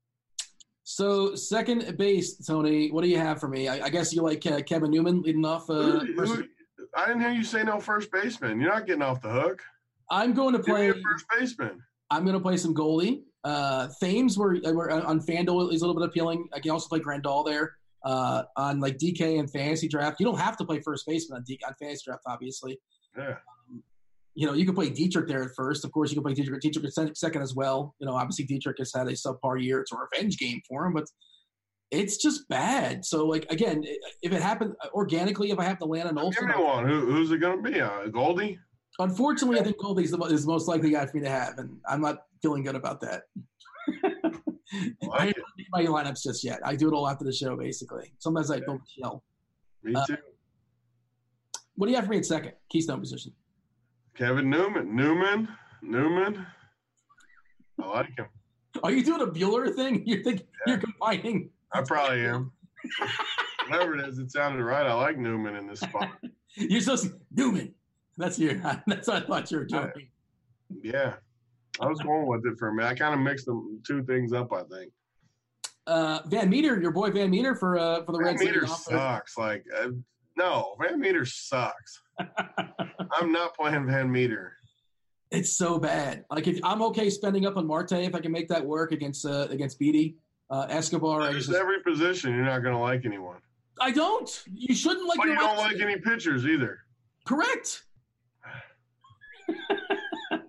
So 0.84 1.34
second 1.34 1.96
base, 1.98 2.36
Tony. 2.36 2.90
What 2.90 3.02
do 3.04 3.08
you 3.08 3.18
have 3.18 3.40
for 3.40 3.48
me? 3.48 3.68
I, 3.68 3.86
I 3.86 3.88
guess 3.90 4.12
you 4.14 4.22
like 4.22 4.44
uh, 4.46 4.62
Kevin 4.62 4.90
Newman 4.90 5.22
leading 5.22 5.44
off. 5.44 5.68
Uh, 5.68 6.00
Who- 6.00 6.24
who- 6.24 6.44
I 6.96 7.06
didn't 7.06 7.22
hear 7.22 7.30
you 7.32 7.42
say 7.44 7.64
no 7.64 7.80
first 7.80 8.10
baseman. 8.12 8.60
You're 8.60 8.70
not 8.70 8.86
getting 8.86 9.02
off 9.02 9.20
the 9.20 9.30
hook. 9.30 9.60
I'm 10.10 10.32
going 10.32 10.52
to 10.52 10.60
play. 10.60 10.92
first 10.92 11.24
baseman. 11.36 11.82
I'm 12.10 12.24
going 12.24 12.34
to 12.36 12.40
play 12.40 12.56
some 12.56 12.72
Goldie. 12.72 13.24
Uh, 13.42 13.88
Thames 14.00 14.38
were, 14.38 14.60
were 14.72 14.90
on 14.90 15.20
FanDuel 15.20 15.72
is 15.72 15.82
a 15.82 15.86
little 15.86 16.00
bit 16.00 16.08
appealing. 16.08 16.46
I 16.52 16.60
can 16.60 16.70
also 16.70 16.88
play 16.88 17.00
Grandal 17.00 17.44
there 17.44 17.72
uh, 18.04 18.44
on 18.56 18.80
like 18.80 18.98
DK 18.98 19.38
and 19.38 19.50
fantasy 19.50 19.88
draft. 19.88 20.20
You 20.20 20.26
don't 20.26 20.38
have 20.38 20.56
to 20.58 20.64
play 20.64 20.80
first 20.80 21.06
baseman 21.06 21.38
on, 21.38 21.44
D, 21.44 21.58
on 21.66 21.74
fantasy 21.80 22.02
draft, 22.06 22.22
obviously. 22.26 22.78
Yeah. 23.16 23.36
You 24.36 24.48
know, 24.48 24.52
you 24.52 24.64
can 24.64 24.74
play 24.74 24.90
Dietrich 24.90 25.28
there 25.28 25.44
at 25.44 25.50
first. 25.56 25.84
Of 25.84 25.92
course, 25.92 26.10
you 26.10 26.16
can 26.16 26.24
play 26.24 26.34
Dietrich, 26.34 26.60
Dietrich 26.60 26.84
at 26.84 27.16
second 27.16 27.42
as 27.42 27.54
well. 27.54 27.94
You 28.00 28.06
know, 28.06 28.14
obviously 28.14 28.44
Dietrich 28.44 28.78
has 28.78 28.92
had 28.92 29.06
a 29.06 29.12
subpar 29.12 29.62
year. 29.62 29.80
It's 29.80 29.92
a 29.92 29.96
revenge 29.96 30.38
game 30.38 30.60
for 30.68 30.84
him, 30.84 30.92
but 30.92 31.04
it's 31.92 32.16
just 32.16 32.48
bad. 32.48 33.04
So, 33.04 33.26
like 33.26 33.46
again, 33.50 33.84
if 34.22 34.32
it 34.32 34.42
happened 34.42 34.74
organically, 34.92 35.50
if 35.50 35.58
I 35.58 35.64
have 35.64 35.78
to 35.78 35.84
land 35.84 36.08
an 36.08 36.16
Give 36.16 36.24
Olsen, 36.24 36.48
me 36.48 36.54
one. 36.54 36.88
Who, 36.88 37.12
who's 37.12 37.30
it 37.30 37.38
going 37.38 37.62
to 37.62 37.70
be? 37.70 37.80
Uh, 37.80 38.08
Goldie? 38.08 38.58
unfortunately, 38.98 39.58
I 39.58 39.64
think 39.64 39.78
Goldie's 39.78 40.10
the, 40.10 40.18
is 40.24 40.44
the 40.44 40.52
most 40.52 40.68
likely 40.68 40.90
guy 40.90 41.06
for 41.06 41.16
me 41.16 41.22
to 41.22 41.30
have, 41.30 41.58
and 41.58 41.78
I'm 41.88 42.00
not 42.00 42.18
feeling 42.42 42.62
good 42.62 42.76
about 42.76 43.00
that. 43.00 43.22
I 45.12 45.28
it. 45.28 45.36
made 45.56 45.66
my 45.72 45.84
lineups 45.84 46.22
just 46.22 46.44
yet. 46.44 46.60
I 46.64 46.74
do 46.76 46.88
it 46.88 46.94
all 46.94 47.08
after 47.08 47.24
the 47.24 47.32
show, 47.32 47.56
basically. 47.56 48.12
Sometimes 48.18 48.50
I 48.50 48.60
don't 48.60 48.82
yell. 48.96 49.22
Me 49.82 49.94
Uh, 49.94 50.04
too. 50.06 50.16
What 51.76 51.86
do 51.86 51.90
you 51.90 51.96
have 51.96 52.04
for 52.06 52.10
me 52.12 52.18
at 52.18 52.26
second? 52.26 52.52
Keystone 52.70 53.00
position. 53.00 53.32
Kevin 54.16 54.48
Newman. 54.48 54.94
Newman. 54.94 55.48
Newman. 55.82 56.46
I 57.82 57.86
like 57.86 58.16
him. 58.16 58.26
Are 58.82 58.90
you 58.92 59.04
doing 59.04 59.22
a 59.22 59.26
Bueller 59.26 59.74
thing? 59.74 60.02
You 60.06 60.22
think 60.22 60.42
you're 60.66 60.78
combining? 60.78 61.50
I 61.72 61.82
probably 61.82 62.24
am. 62.26 62.52
Whatever 63.68 63.96
it 63.98 64.08
is, 64.08 64.18
it 64.18 64.30
sounded 64.30 64.62
right. 64.62 64.86
I 64.86 64.94
like 64.94 65.18
Newman 65.18 65.56
in 65.56 65.66
this 65.66 65.80
spot. 65.80 66.10
You're 66.56 66.80
supposed 66.80 67.04
to 67.04 67.18
Newman. 67.32 67.74
That's 68.16 68.38
your. 68.38 68.54
That's 68.86 69.08
what 69.08 69.22
I 69.22 69.26
thought 69.26 69.50
you 69.50 69.58
were 69.58 69.64
doing. 69.64 69.90
Yeah. 70.82 71.14
I 71.80 71.86
was 71.86 72.00
going 72.00 72.26
with 72.26 72.46
it 72.46 72.58
for 72.58 72.68
a 72.68 72.74
minute. 72.74 72.88
I 72.88 72.94
kind 72.94 73.14
of 73.14 73.20
mixed 73.20 73.46
them 73.46 73.80
two 73.86 74.02
things 74.04 74.32
up, 74.32 74.52
I 74.52 74.62
think. 74.64 74.92
Uh, 75.86 76.22
VanMeter, 76.22 76.80
your 76.80 76.92
boy 76.92 77.10
VanMeter 77.10 77.58
for 77.58 77.78
uh, 77.78 78.04
for 78.04 78.12
the 78.12 78.18
Van 78.18 78.26
Reds. 78.28 78.40
leading 78.40 78.54
Meter 78.54 78.66
sucks. 78.66 79.36
Like, 79.36 79.64
uh, 79.78 79.88
no, 80.36 80.76
VanMeter 80.80 81.26
sucks. 81.26 82.00
I'm 82.18 83.32
not 83.32 83.54
playing 83.54 83.84
VanMeter. 83.84 84.50
It's 85.30 85.56
so 85.56 85.78
bad. 85.78 86.24
Like 86.30 86.46
if 86.46 86.60
I'm 86.62 86.80
okay 86.82 87.10
spending 87.10 87.44
up 87.44 87.56
on 87.56 87.66
Marte 87.66 87.92
if 87.92 88.14
I 88.14 88.20
can 88.20 88.32
make 88.32 88.48
that 88.48 88.64
work 88.64 88.92
against 88.92 89.26
uh, 89.26 89.48
against 89.50 89.78
Beede. 89.78 90.16
Uh, 90.50 90.66
Escobar, 90.68 91.22
There's 91.22 91.46
just, 91.46 91.58
every 91.58 91.82
position 91.82 92.34
you're 92.34 92.44
not 92.44 92.58
going 92.58 92.74
to 92.74 92.80
like 92.80 93.06
anyone. 93.06 93.38
I 93.80 93.90
don't. 93.90 94.44
You 94.54 94.74
shouldn't 94.74 95.08
like. 95.08 95.16
But 95.16 95.28
you 95.28 95.34
don't 95.36 95.56
like 95.56 95.80
any 95.80 95.96
pitchers 95.96 96.46
either. 96.46 96.78
Correct. 97.24 97.82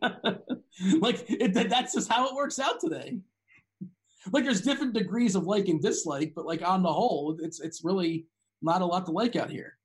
like 1.00 1.26
it, 1.30 1.54
that's 1.70 1.94
just 1.94 2.12
how 2.12 2.28
it 2.28 2.36
works 2.36 2.60
out 2.60 2.80
today. 2.80 3.20
Like 4.32 4.44
there's 4.44 4.62
different 4.62 4.94
degrees 4.94 5.36
of 5.36 5.46
like 5.46 5.68
and 5.68 5.82
dislike, 5.82 6.34
but 6.36 6.46
like 6.46 6.68
on 6.68 6.82
the 6.84 6.92
whole, 6.92 7.38
it's 7.42 7.60
it's 7.60 7.84
really 7.84 8.26
not 8.62 8.82
a 8.82 8.86
lot 8.86 9.06
to 9.06 9.12
like 9.12 9.36
out 9.36 9.50
here. 9.50 9.78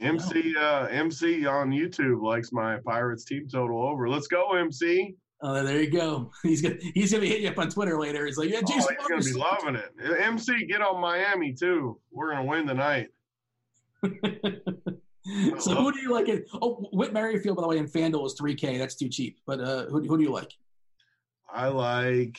MC 0.00 0.54
uh, 0.56 0.86
MC 0.86 1.46
on 1.46 1.70
YouTube 1.70 2.22
likes 2.22 2.52
my 2.52 2.78
Pirates 2.84 3.24
team 3.24 3.48
total 3.48 3.82
over. 3.82 4.08
Let's 4.08 4.26
go, 4.26 4.52
MC. 4.54 5.14
Oh, 5.42 5.62
there 5.62 5.80
you 5.82 5.90
go. 5.90 6.30
He's 6.42 6.60
gonna 6.62 6.76
he's 6.94 7.12
gonna 7.12 7.26
hit 7.26 7.40
you 7.40 7.48
up 7.48 7.58
on 7.58 7.70
Twitter 7.70 7.98
later. 7.98 8.26
He's 8.26 8.36
like, 8.38 8.50
yeah, 8.50 8.60
Oh, 8.62 8.66
Jason. 8.66 8.96
he's 8.98 9.08
gonna 9.08 9.22
be 9.22 9.32
loving 9.32 9.74
it. 9.76 9.92
MC, 10.20 10.66
get 10.66 10.82
on 10.82 11.00
Miami 11.00 11.52
too. 11.52 11.98
We're 12.10 12.30
gonna 12.32 12.44
win 12.44 12.66
tonight. 12.66 13.08
so 15.58 15.74
who 15.74 15.92
do 15.92 16.00
you 16.00 16.12
like? 16.12 16.28
It? 16.28 16.46
Oh, 16.54 16.88
Whit 16.92 17.12
Merrifield, 17.12 17.56
by 17.56 17.62
the 17.62 17.68
way, 17.68 17.78
in 17.78 17.88
FanDuel 17.88 18.26
is 18.26 18.38
3K. 18.40 18.78
That's 18.78 18.94
too 18.94 19.08
cheap. 19.08 19.38
But 19.46 19.60
uh, 19.60 19.86
who, 19.86 20.04
who 20.04 20.16
do 20.16 20.22
you 20.22 20.32
like? 20.32 20.52
I 21.52 21.68
like. 21.68 22.38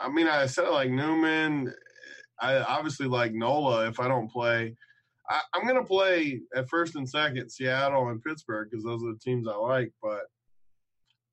I 0.00 0.08
mean, 0.08 0.26
I 0.26 0.46
said 0.46 0.64
I 0.64 0.70
like 0.70 0.90
Newman. 0.90 1.72
I 2.40 2.58
obviously 2.58 3.06
like 3.06 3.32
Nola. 3.32 3.88
If 3.88 4.00
I 4.00 4.08
don't 4.08 4.30
play, 4.30 4.76
I, 5.28 5.40
I'm 5.54 5.66
gonna 5.66 5.84
play 5.84 6.40
at 6.54 6.68
first 6.68 6.96
and 6.96 7.08
second 7.08 7.50
Seattle 7.50 8.08
and 8.08 8.22
Pittsburgh 8.22 8.68
because 8.70 8.84
those 8.84 9.02
are 9.02 9.12
the 9.12 9.18
teams 9.18 9.48
I 9.48 9.56
like. 9.56 9.92
But 10.02 10.22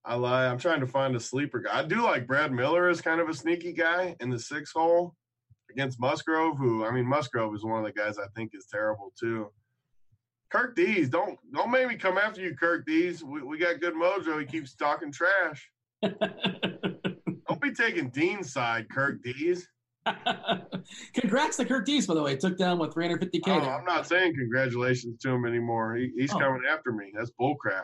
I 0.03 0.16
lie. 0.16 0.48
I'm 0.48 0.57
trying 0.57 0.82
to 0.82 0.88
find 0.88 1.16
a 1.16 1.20
sleeper 1.20 1.60
guy. 1.60 1.80
I 1.80 1.84
do 1.84 2.03
like 2.03 2.28
Brad 2.28 2.52
Miller 2.52 2.90
as 2.90 3.02
kind 3.02 3.22
of 3.22 3.30
a 3.30 3.34
sneaky 3.34 3.74
guy 3.74 4.16
in 4.20 4.30
the 4.30 4.40
six 4.40 4.72
hole 4.72 5.16
against 5.72 5.99
Musgrove. 5.99 6.57
Who 6.57 6.86
I 6.86 6.91
mean, 6.91 7.06
Musgrove 7.06 7.56
is 7.56 7.64
one 7.64 7.80
of 7.80 7.86
the 7.86 7.99
guys 7.99 8.18
I 8.18 8.28
think 8.36 8.52
is 8.53 8.68
terrible 8.72 9.14
too. 9.20 9.52
Kirk 10.56 10.76
Dees, 10.76 11.10
don't 11.10 11.38
don't 11.53 11.69
make 11.69 11.88
me 11.88 11.95
come 11.95 12.18
after 12.18 12.40
you, 12.41 12.56
Kirk 12.56 12.86
Dees. 12.86 13.23
We, 13.23 13.41
we 13.41 13.57
got 13.57 13.82
good 13.82 13.94
mojo. 13.94 14.40
He 14.40 14.45
keeps 14.45 14.73
talking 14.76 15.11
trash. 15.11 15.69
Don't 16.02 17.61
be 17.61 17.72
taking 17.73 18.10
Dean's 18.10 18.52
side, 18.53 18.88
Kirk 18.90 19.22
Dees. 19.23 19.68
Congrats 21.14 21.57
to 21.57 21.65
Kurt 21.65 21.86
Dees, 21.86 22.07
by 22.07 22.14
the 22.14 22.22
way. 22.22 22.36
Took 22.38 22.57
down 22.57 22.80
with 22.80 22.91
350k. 22.94 23.41
Oh, 23.48 23.60
I'm 23.60 23.86
not 23.86 24.07
saying 24.07 24.34
congratulations 24.36 25.19
to 25.22 25.30
him 25.32 25.45
anymore. 25.45 25.95
He, 25.95 26.11
he's 26.18 26.34
Oh. 26.34 26.40
coming 26.40 26.61
after 26.69 26.91
me. 26.91 27.11
That's 27.15 27.32
bullcrap. 27.40 27.84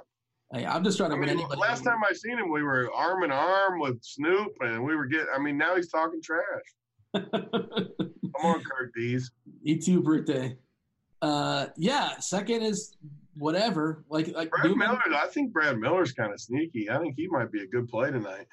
Hey, 0.54 0.66
I'm 0.66 0.84
just 0.84 0.98
trying 0.98 1.12
to 1.12 1.16
I 1.16 1.20
win 1.20 1.30
mean, 1.30 1.40
anybody. 1.40 1.60
last 1.60 1.84
time 1.84 2.00
I 2.10 2.14
seen 2.14 2.38
him, 2.38 2.52
we 2.52 2.64
were 2.64 2.92
arm 2.94 3.24
in 3.24 3.32
arm 3.32 3.80
with 3.80 4.02
Snoop, 4.04 4.54
and 4.62 4.84
we 4.84 4.96
were 4.96 5.06
getting. 5.06 5.28
I 5.36 5.40
mean, 5.40 5.58
now 5.58 5.76
he's 5.76 5.90
talking 5.90 6.22
trash. 6.22 6.44
Come 7.16 8.46
on, 8.46 8.64
Kirk 8.64 8.92
Dees. 8.96 9.32
Me 9.64 9.78
too, 9.78 10.02
birthday. 10.02 10.58
Uh, 11.22 11.68
yeah. 11.78 12.18
Second 12.20 12.64
is 12.64 12.96
whatever. 13.36 14.04
Like 14.10 14.34
like 14.36 14.50
Brad 14.50 14.66
Newman- 14.66 14.90
Miller. 14.90 15.02
I 15.16 15.28
think 15.28 15.54
Brad 15.54 15.78
Miller's 15.78 16.12
kind 16.12 16.34
of 16.34 16.40
sneaky. 16.40 16.90
I 16.90 16.98
think 17.00 17.16
he 17.16 17.28
might 17.28 17.52
be 17.52 17.62
a 17.64 17.68
good 17.68 17.88
play 17.88 18.12
tonight. 18.12 18.48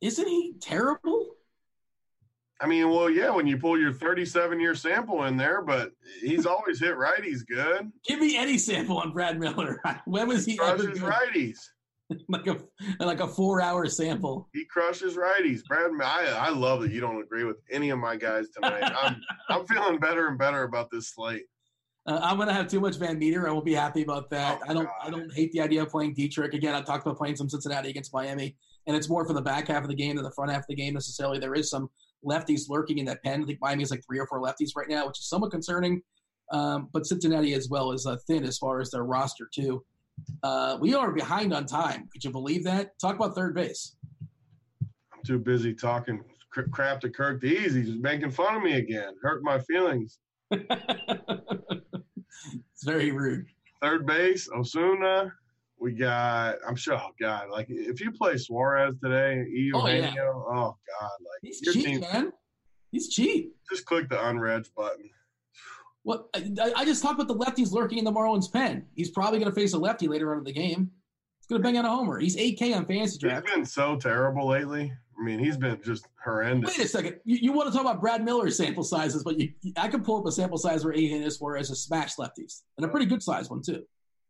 Isn't 0.00 0.28
he 0.28 0.54
terrible? 0.60 1.34
I 2.62 2.66
mean, 2.66 2.90
well, 2.90 3.08
yeah, 3.08 3.30
when 3.30 3.46
you 3.46 3.56
pull 3.56 3.78
your 3.80 3.92
37 3.92 4.60
year 4.60 4.74
sample 4.74 5.24
in 5.24 5.36
there, 5.38 5.62
but 5.62 5.92
he's 6.20 6.44
always 6.44 6.78
hit 6.78 6.94
righties 6.94 7.38
good. 7.46 7.90
Give 8.06 8.20
me 8.20 8.36
any 8.36 8.58
sample 8.58 8.98
on 8.98 9.12
Brad 9.12 9.38
Miller. 9.40 9.80
when 10.04 10.28
was 10.28 10.44
he 10.44 10.60
ever 10.62 10.76
Crushes 10.84 11.00
good? 11.00 11.10
righties. 11.10 11.58
like 12.28 12.46
a 12.48 12.58
like 12.98 13.20
a 13.20 13.28
four 13.28 13.62
hour 13.62 13.86
sample? 13.86 14.48
He 14.52 14.64
crushes 14.66 15.16
righties. 15.16 15.60
Brad, 15.64 15.90
I, 16.02 16.26
I 16.38 16.50
love 16.50 16.82
that 16.82 16.92
you 16.92 17.00
don't 17.00 17.22
agree 17.22 17.44
with 17.44 17.56
any 17.70 17.90
of 17.90 17.98
my 17.98 18.16
guys 18.16 18.48
tonight. 18.50 18.92
I'm 19.00 19.16
I'm 19.48 19.66
feeling 19.66 19.98
better 19.98 20.28
and 20.28 20.36
better 20.38 20.64
about 20.64 20.90
this 20.90 21.08
slate. 21.14 21.44
Uh, 22.06 22.18
I'm 22.22 22.38
gonna 22.38 22.52
have 22.52 22.66
too 22.66 22.80
much 22.80 22.98
VanMeter. 22.98 23.46
I 23.46 23.52
won't 23.52 23.64
be 23.64 23.74
happy 23.74 24.02
about 24.02 24.30
that. 24.30 24.60
Oh, 24.62 24.70
I 24.70 24.74
don't. 24.74 24.84
God. 24.84 24.94
I 25.02 25.10
don't 25.10 25.32
hate 25.32 25.52
the 25.52 25.60
idea 25.60 25.82
of 25.82 25.90
playing 25.90 26.14
Dietrich 26.14 26.54
again. 26.54 26.74
I 26.74 26.80
talked 26.80 27.06
about 27.06 27.18
playing 27.18 27.36
some 27.36 27.48
Cincinnati 27.48 27.90
against 27.90 28.12
Miami, 28.12 28.56
and 28.86 28.96
it's 28.96 29.08
more 29.08 29.26
for 29.26 29.34
the 29.34 29.42
back 29.42 29.68
half 29.68 29.82
of 29.82 29.88
the 29.88 29.94
game 29.94 30.16
than 30.16 30.24
the 30.24 30.30
front 30.32 30.50
half 30.50 30.62
of 30.62 30.66
the 30.68 30.74
game 30.74 30.94
necessarily. 30.94 31.38
There 31.38 31.54
is 31.54 31.68
some 31.68 31.90
lefties 32.24 32.68
lurking 32.68 32.98
in 32.98 33.04
that 33.06 33.22
pen. 33.22 33.42
I 33.42 33.46
think 33.46 33.58
Miami 33.60 33.82
is 33.82 33.90
like 33.90 34.04
three 34.04 34.18
or 34.18 34.26
four 34.26 34.40
lefties 34.40 34.70
right 34.76 34.88
now, 34.88 35.06
which 35.06 35.18
is 35.18 35.28
somewhat 35.28 35.50
concerning. 35.50 36.02
Um, 36.50 36.88
but 36.92 37.06
Cincinnati 37.06 37.54
as 37.54 37.68
well 37.68 37.92
is 37.92 38.06
uh, 38.06 38.16
thin 38.26 38.44
as 38.44 38.58
far 38.58 38.80
as 38.80 38.90
their 38.90 39.04
roster 39.04 39.48
too. 39.52 39.84
Uh, 40.42 40.78
we 40.80 40.94
are 40.94 41.12
behind 41.12 41.54
on 41.54 41.66
time. 41.66 42.08
Could 42.12 42.24
you 42.24 42.30
believe 42.30 42.64
that? 42.64 42.98
Talk 42.98 43.16
about 43.16 43.34
third 43.34 43.54
base. 43.54 43.96
I'm 44.80 45.22
too 45.24 45.38
busy 45.38 45.74
talking 45.74 46.22
cr- 46.50 46.62
crap 46.62 47.00
to 47.02 47.10
Kirk 47.10 47.40
Dees. 47.40 47.74
He's 47.74 47.94
making 47.94 48.30
fun 48.30 48.56
of 48.56 48.62
me 48.62 48.74
again. 48.74 49.14
Hurt 49.22 49.42
my 49.42 49.58
feelings. 49.60 50.18
it's 52.72 52.84
very 52.84 53.12
rude. 53.12 53.46
Third 53.82 54.06
base, 54.06 54.48
Osuna. 54.54 55.32
We 55.78 55.92
got. 55.92 56.56
I'm 56.68 56.76
sure. 56.76 56.94
Oh 56.96 57.10
God! 57.18 57.48
Like 57.50 57.66
if 57.70 58.00
you 58.00 58.12
play 58.12 58.36
Suarez 58.36 58.94
today, 59.02 59.44
Oh, 59.74 59.86
yeah. 59.86 59.94
Eugenio. 59.94 60.44
Oh, 60.46 60.76
God! 61.00 61.10
Like 61.20 61.40
He's 61.42 61.60
cheap, 61.62 61.84
team. 61.86 62.00
man. 62.00 62.32
He's 62.92 63.08
cheap. 63.08 63.54
Just 63.70 63.86
click 63.86 64.08
the 64.10 64.16
unreg 64.16 64.66
button. 64.76 65.08
What 66.02 66.26
I, 66.34 66.72
I 66.76 66.84
just 66.84 67.02
talked 67.02 67.20
about 67.20 67.28
the 67.28 67.34
lefties 67.44 67.72
lurking 67.72 67.98
in 67.98 68.04
the 68.04 68.12
Marlins 68.12 68.50
pen. 68.52 68.86
He's 68.94 69.10
probably 69.10 69.38
going 69.38 69.50
to 69.50 69.54
face 69.58 69.72
a 69.74 69.78
lefty 69.78 70.08
later 70.08 70.32
on 70.32 70.38
in 70.38 70.44
the 70.44 70.52
game. 70.52 70.90
He's 71.38 71.46
going 71.46 71.62
to 71.62 71.66
bang 71.66 71.76
out 71.76 71.84
a 71.84 71.88
homer. 71.88 72.18
He's 72.18 72.36
8K 72.36 72.74
on 72.76 72.84
fantasy 72.86 73.12
He's 73.12 73.18
draft. 73.18 73.46
been 73.46 73.64
so 73.64 73.96
terrible 73.96 74.48
lately. 74.48 74.92
I 75.20 75.22
mean, 75.22 75.38
he's 75.38 75.58
been 75.58 75.78
just 75.84 76.06
horrendous. 76.24 76.78
Wait 76.78 76.86
a 76.86 76.88
second. 76.88 77.16
You, 77.24 77.36
you 77.42 77.52
want 77.52 77.68
to 77.68 77.72
talk 77.72 77.82
about 77.82 78.00
Brad 78.00 78.24
Miller's 78.24 78.56
sample 78.56 78.82
sizes, 78.82 79.22
but 79.22 79.38
you, 79.38 79.52
I 79.76 79.88
could 79.88 80.02
pull 80.02 80.18
up 80.18 80.26
a 80.26 80.32
sample 80.32 80.56
size 80.56 80.82
where 80.82 80.94
Eugenio 80.94 81.28
Suarez 81.28 81.68
has 81.68 81.82
smashed 81.82 82.16
lefties, 82.16 82.62
and 82.78 82.86
a 82.86 82.88
pretty 82.88 83.06
good 83.06 83.22
size 83.22 83.50
one 83.50 83.60
too. 83.60 83.84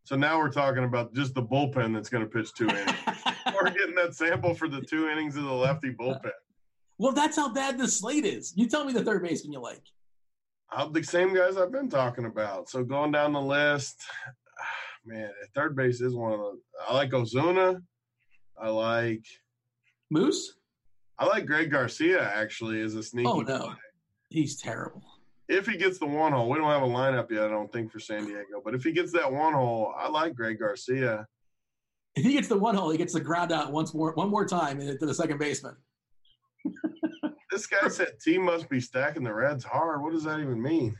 So 0.04 0.16
now 0.16 0.38
we're 0.38 0.50
talking 0.50 0.82
about 0.82 1.14
just 1.14 1.34
the 1.34 1.42
bullpen 1.42 1.94
that's 1.94 2.08
going 2.08 2.24
to 2.24 2.28
pitch 2.28 2.52
two 2.54 2.68
innings. 2.68 2.98
we're 3.54 3.70
getting 3.70 3.94
that 3.94 4.14
sample 4.14 4.54
for 4.54 4.66
the 4.66 4.80
two 4.80 5.08
innings 5.08 5.36
of 5.36 5.44
the 5.44 5.52
lefty 5.52 5.90
bullpen. 5.90 6.32
well, 6.98 7.12
that's 7.12 7.36
how 7.36 7.52
bad 7.52 7.78
this 7.78 7.98
slate 7.98 8.24
is. 8.24 8.52
You 8.56 8.66
tell 8.66 8.84
me 8.84 8.92
the 8.92 9.04
third 9.04 9.22
baseman 9.22 9.52
you 9.52 9.60
like. 9.60 9.82
Uh, 10.72 10.88
the 10.88 11.02
same 11.04 11.34
guys 11.34 11.56
I've 11.56 11.72
been 11.72 11.90
talking 11.90 12.24
about. 12.24 12.68
So 12.68 12.82
going 12.82 13.12
down 13.12 13.32
the 13.32 13.40
list, 13.40 14.02
man, 15.06 15.30
third 15.54 15.76
base 15.76 16.00
is 16.00 16.14
one 16.14 16.32
of 16.32 16.40
the. 16.40 16.58
I 16.88 16.94
like 16.94 17.14
Osuna. 17.14 17.80
I 18.60 18.68
like 18.70 19.24
Moose? 20.10 20.56
I 21.20 21.26
like 21.26 21.46
Greg 21.46 21.70
Garcia 21.70 22.22
actually 22.22 22.80
as 22.80 22.94
a 22.94 23.02
sneaky. 23.02 23.28
Oh 23.28 23.40
no, 23.40 23.58
play. 23.58 23.74
he's 24.30 24.60
terrible. 24.60 25.02
If 25.48 25.66
he 25.66 25.76
gets 25.76 25.98
the 25.98 26.06
one 26.06 26.32
hole, 26.32 26.48
we 26.48 26.58
don't 26.58 26.70
have 26.70 26.82
a 26.82 26.86
lineup 26.86 27.30
yet. 27.30 27.44
I 27.44 27.48
don't 27.48 27.70
think 27.72 27.92
for 27.92 28.00
San 28.00 28.24
Diego, 28.24 28.62
but 28.64 28.74
if 28.74 28.82
he 28.82 28.92
gets 28.92 29.12
that 29.12 29.30
one 29.30 29.52
hole, 29.52 29.92
I 29.98 30.08
like 30.08 30.34
Greg 30.34 30.58
Garcia. 30.58 31.26
If 32.16 32.24
he 32.24 32.32
gets 32.32 32.48
the 32.48 32.58
one 32.58 32.74
hole, 32.74 32.90
he 32.90 32.98
gets 32.98 33.12
the 33.12 33.20
ground 33.20 33.52
out 33.52 33.70
once 33.70 33.92
more, 33.92 34.12
one 34.14 34.30
more 34.30 34.46
time 34.46 34.80
to 34.80 35.06
the 35.06 35.14
second 35.14 35.38
baseman. 35.38 35.76
This 37.50 37.66
guy 37.66 37.88
said 37.88 38.20
team 38.24 38.44
must 38.44 38.68
be 38.68 38.80
stacking 38.80 39.24
the 39.24 39.34
Reds 39.34 39.64
hard. 39.64 40.02
What 40.02 40.12
does 40.12 40.22
that 40.22 40.38
even 40.38 40.62
mean? 40.62 40.96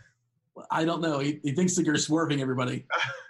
I 0.70 0.84
don't 0.84 1.00
know. 1.00 1.20
He, 1.20 1.38
he 1.44 1.52
thinks 1.52 1.76
that 1.76 1.86
you're 1.86 1.96
swerving 1.96 2.40
everybody. 2.40 2.86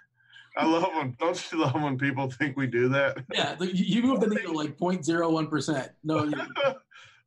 I 0.57 0.67
love 0.67 0.89
when 0.95 1.17
don't 1.19 1.53
you 1.53 1.59
love 1.59 1.75
when 1.75 1.99
people 1.99 2.31
think 2.31 2.57
we 2.57 2.67
do 2.67 2.89
that? 2.91 3.19
Yeah, 3.33 3.57
you 3.61 4.03
move 4.03 4.21
the 4.21 4.27
needle 4.35 4.55
like 4.55 4.77
0.01 4.79 5.49
percent. 5.49 5.93
No, 6.03 6.25
you, 6.25 6.33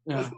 yeah. 0.06 0.30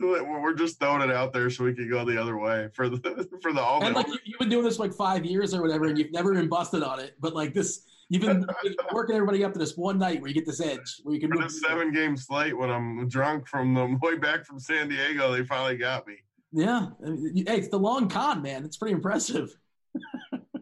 We're 0.00 0.54
just 0.54 0.78
throwing 0.78 1.08
it 1.08 1.14
out 1.14 1.32
there 1.32 1.50
so 1.50 1.64
we 1.64 1.74
can 1.74 1.88
go 1.88 2.04
the 2.04 2.20
other 2.20 2.38
way 2.38 2.68
for 2.74 2.88
the 2.88 3.28
for 3.42 3.52
the 3.52 3.60
all. 3.60 3.84
And 3.84 3.94
like 3.94 4.08
you, 4.08 4.18
you've 4.24 4.38
been 4.38 4.48
doing 4.48 4.64
this 4.64 4.76
for 4.76 4.84
like 4.84 4.94
five 4.94 5.24
years 5.24 5.54
or 5.54 5.62
whatever, 5.62 5.86
and 5.86 5.98
you've 5.98 6.12
never 6.12 6.34
been 6.34 6.48
busted 6.48 6.82
on 6.82 7.00
it. 7.00 7.16
But 7.20 7.34
like 7.34 7.54
this, 7.54 7.86
you've 8.08 8.22
been 8.22 8.46
working 8.92 9.16
everybody 9.16 9.44
up 9.44 9.52
to 9.54 9.58
this 9.58 9.76
one 9.76 9.98
night 9.98 10.20
where 10.20 10.28
you 10.28 10.34
get 10.34 10.46
this 10.46 10.60
edge, 10.60 11.00
where 11.02 11.14
you 11.14 11.20
can 11.20 11.30
move. 11.30 11.50
seven 11.50 11.92
game 11.92 12.16
slate 12.16 12.56
when 12.56 12.70
I'm 12.70 13.08
drunk 13.08 13.48
from 13.48 13.74
the 13.74 13.98
way 14.02 14.16
back 14.16 14.44
from 14.44 14.58
San 14.58 14.88
Diego, 14.88 15.32
they 15.32 15.44
finally 15.44 15.76
got 15.76 16.06
me. 16.06 16.16
Yeah, 16.52 16.88
hey, 17.02 17.56
it's 17.56 17.68
the 17.68 17.78
long 17.78 18.08
con, 18.08 18.40
man. 18.42 18.64
It's 18.64 18.76
pretty 18.76 18.94
impressive. 18.94 19.56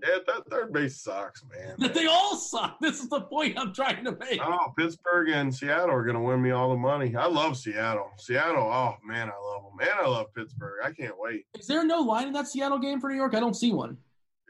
Yeah, 0.03 0.19
that 0.27 0.51
third 0.51 0.73
base 0.73 1.01
sucks, 1.01 1.45
man. 1.45 1.77
That 1.79 1.95
they 1.95 2.07
all 2.07 2.37
suck. 2.37 2.79
This 2.81 3.01
is 3.01 3.09
the 3.09 3.21
point 3.21 3.57
I'm 3.59 3.73
trying 3.73 4.05
to 4.05 4.13
make. 4.13 4.41
Oh, 4.45 4.73
Pittsburgh 4.77 5.29
and 5.29 5.55
Seattle 5.55 5.91
are 5.91 6.03
going 6.03 6.17
to 6.17 6.23
win 6.23 6.43
me 6.43 6.51
all 6.51 6.71
the 6.71 6.77
money. 6.77 7.15
I 7.15 7.27
love 7.27 7.57
Seattle. 7.57 8.11
Seattle, 8.19 8.65
oh 8.65 8.97
man, 9.05 9.29
I 9.29 9.39
love 9.41 9.63
them. 9.63 9.89
And 9.89 10.07
I 10.07 10.09
love 10.09 10.35
Pittsburgh. 10.35 10.81
I 10.85 10.93
can't 10.93 11.15
wait. 11.19 11.47
Is 11.59 11.67
there 11.67 11.85
no 11.85 12.01
line 12.01 12.27
in 12.27 12.33
that 12.33 12.49
Seattle 12.49 12.79
game 12.79 13.01
for 13.01 13.11
New 13.11 13.17
York? 13.17 13.35
I 13.35 13.41
don't 13.41 13.55
see 13.55 13.73
one. 13.73 13.97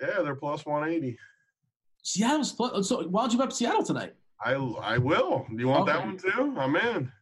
Yeah, 0.01 0.23
they're 0.23 0.35
plus 0.35 0.65
180. 0.65 1.19
Seattle's 2.03 2.53
pl- 2.53 2.83
so. 2.83 3.07
Why 3.09 3.23
don't 3.23 3.33
you 3.33 3.39
bet 3.39 3.53
Seattle 3.53 3.85
tonight? 3.85 4.15
I 4.45 4.55
I 4.55 4.99
will. 4.99 5.47
Do 5.51 5.57
you 5.59 5.69
want 5.69 5.87
that 5.87 6.05
one 6.05 6.17
too? 6.17 6.55
I'm 6.59 6.75
in. 6.77 7.13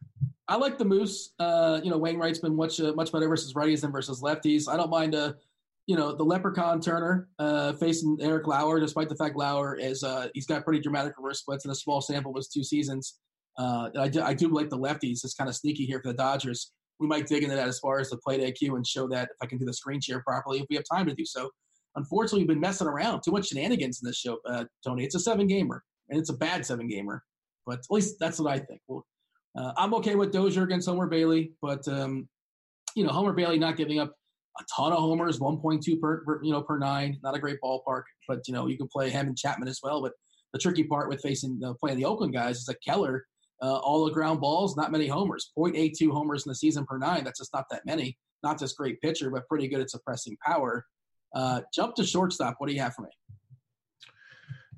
I 0.47 0.55
like 0.55 0.77
the 0.77 0.85
Moose. 0.85 1.33
Uh, 1.39 1.79
you 1.83 1.91
know, 1.91 1.97
Wainwright's 1.97 2.39
been 2.39 2.55
much 2.55 2.79
uh, 2.79 2.93
much 2.93 3.11
better 3.11 3.27
versus 3.27 3.53
righties 3.53 3.81
than 3.81 3.91
versus 3.91 4.21
lefties. 4.21 4.67
I 4.67 4.77
don't 4.77 4.89
mind 4.89 5.15
uh, 5.15 5.33
you 5.87 5.95
know, 5.95 6.15
the 6.15 6.23
Leprechaun 6.23 6.79
Turner 6.79 7.27
uh, 7.39 7.73
facing 7.73 8.17
Eric 8.21 8.47
Lauer, 8.47 8.79
despite 8.79 9.09
the 9.09 9.15
fact 9.15 9.35
Lauer 9.35 9.75
is 9.75 10.03
uh, 10.03 10.27
he's 10.33 10.45
got 10.45 10.63
pretty 10.63 10.79
dramatic 10.79 11.13
reverse 11.17 11.39
splits 11.39 11.65
in 11.65 11.71
a 11.71 11.75
small 11.75 12.01
sample 12.01 12.33
was 12.33 12.47
two 12.47 12.63
seasons. 12.63 13.19
Uh, 13.57 13.89
I, 13.99 14.07
do, 14.07 14.21
I 14.21 14.33
do 14.33 14.47
like 14.47 14.69
the 14.69 14.77
lefties. 14.77 15.23
It's 15.23 15.33
kind 15.33 15.49
of 15.49 15.55
sneaky 15.55 15.85
here 15.85 15.99
for 16.01 16.11
the 16.11 16.17
Dodgers. 16.17 16.71
We 16.99 17.07
might 17.07 17.27
dig 17.27 17.43
into 17.43 17.55
that 17.55 17.67
as 17.67 17.79
far 17.79 17.99
as 17.99 18.09
the 18.09 18.17
plate 18.17 18.41
IQ 18.41 18.75
and 18.75 18.85
show 18.85 19.07
that 19.09 19.29
if 19.31 19.37
I 19.41 19.47
can 19.47 19.57
do 19.57 19.65
the 19.65 19.73
screen 19.73 19.99
share 19.99 20.21
properly, 20.21 20.59
if 20.59 20.67
we 20.69 20.75
have 20.75 20.85
time 20.91 21.07
to 21.07 21.15
do 21.15 21.25
so. 21.25 21.49
Unfortunately, 21.95 22.39
we've 22.39 22.47
been 22.47 22.61
messing 22.61 22.87
around 22.87 23.21
too 23.21 23.31
much 23.31 23.49
shenanigans 23.49 23.99
in 24.01 24.07
this 24.07 24.17
show, 24.17 24.37
uh, 24.47 24.63
Tony. 24.85 25.03
It's 25.03 25.15
a 25.15 25.19
seven 25.19 25.45
gamer, 25.47 25.83
and 26.09 26.17
it's 26.17 26.29
a 26.29 26.37
bad 26.37 26.65
seven 26.65 26.87
gamer, 26.87 27.21
but 27.65 27.79
at 27.79 27.85
least 27.89 28.15
that's 28.17 28.39
what 28.39 28.53
I 28.53 28.59
think. 28.59 28.79
Well, 28.87 29.05
uh, 29.57 29.73
I'm 29.75 29.93
okay 29.95 30.15
with 30.15 30.31
Dozier 30.31 30.63
against 30.63 30.87
Homer 30.87 31.07
Bailey, 31.07 31.51
but 31.61 31.85
um, 31.89 32.29
you 32.95 33.03
know 33.03 33.11
Homer 33.11 33.33
Bailey 33.33 33.59
not 33.59 33.75
giving 33.75 33.99
up 33.99 34.13
a 34.61 34.65
ton 34.75 34.91
of 34.91 34.99
homers, 34.99 35.39
1.2 35.39 35.99
per, 35.99 36.41
you 36.43 36.51
know 36.51 36.61
per 36.61 36.77
nine, 36.77 37.19
not 37.23 37.35
a 37.35 37.39
great 37.39 37.57
ballpark, 37.63 38.03
but 38.27 38.47
you 38.47 38.53
know 38.53 38.67
you 38.67 38.77
can 38.77 38.87
play 38.87 39.09
him 39.09 39.27
and 39.27 39.37
Chapman 39.37 39.67
as 39.67 39.79
well. 39.83 40.01
But 40.01 40.13
the 40.53 40.59
tricky 40.59 40.83
part 40.83 41.09
with 41.09 41.21
facing 41.21 41.59
uh, 41.65 41.73
playing 41.79 41.97
the 41.97 42.05
Oakland 42.05 42.33
guys 42.33 42.57
is 42.57 42.65
that 42.65 42.77
Keller, 42.85 43.25
uh, 43.61 43.77
all 43.77 44.05
the 44.05 44.11
ground 44.11 44.41
balls, 44.41 44.75
not 44.75 44.91
many 44.91 45.07
homers, 45.07 45.51
0.82 45.57 46.11
homers 46.11 46.45
in 46.45 46.49
the 46.49 46.55
season 46.55 46.85
per 46.85 46.97
nine. 46.97 47.23
That's 47.23 47.39
just 47.39 47.53
not 47.53 47.65
that 47.71 47.85
many. 47.85 48.17
Not 48.43 48.59
just 48.59 48.77
great 48.77 48.99
pitcher, 49.01 49.29
but 49.29 49.47
pretty 49.47 49.67
good 49.67 49.81
at 49.81 49.89
suppressing 49.89 50.37
power. 50.45 50.85
Uh, 51.33 51.61
jump 51.73 51.95
to 51.95 52.03
shortstop. 52.03 52.55
What 52.57 52.67
do 52.67 52.73
you 52.73 52.81
have 52.81 52.93
for 52.93 53.03
me? 53.03 53.09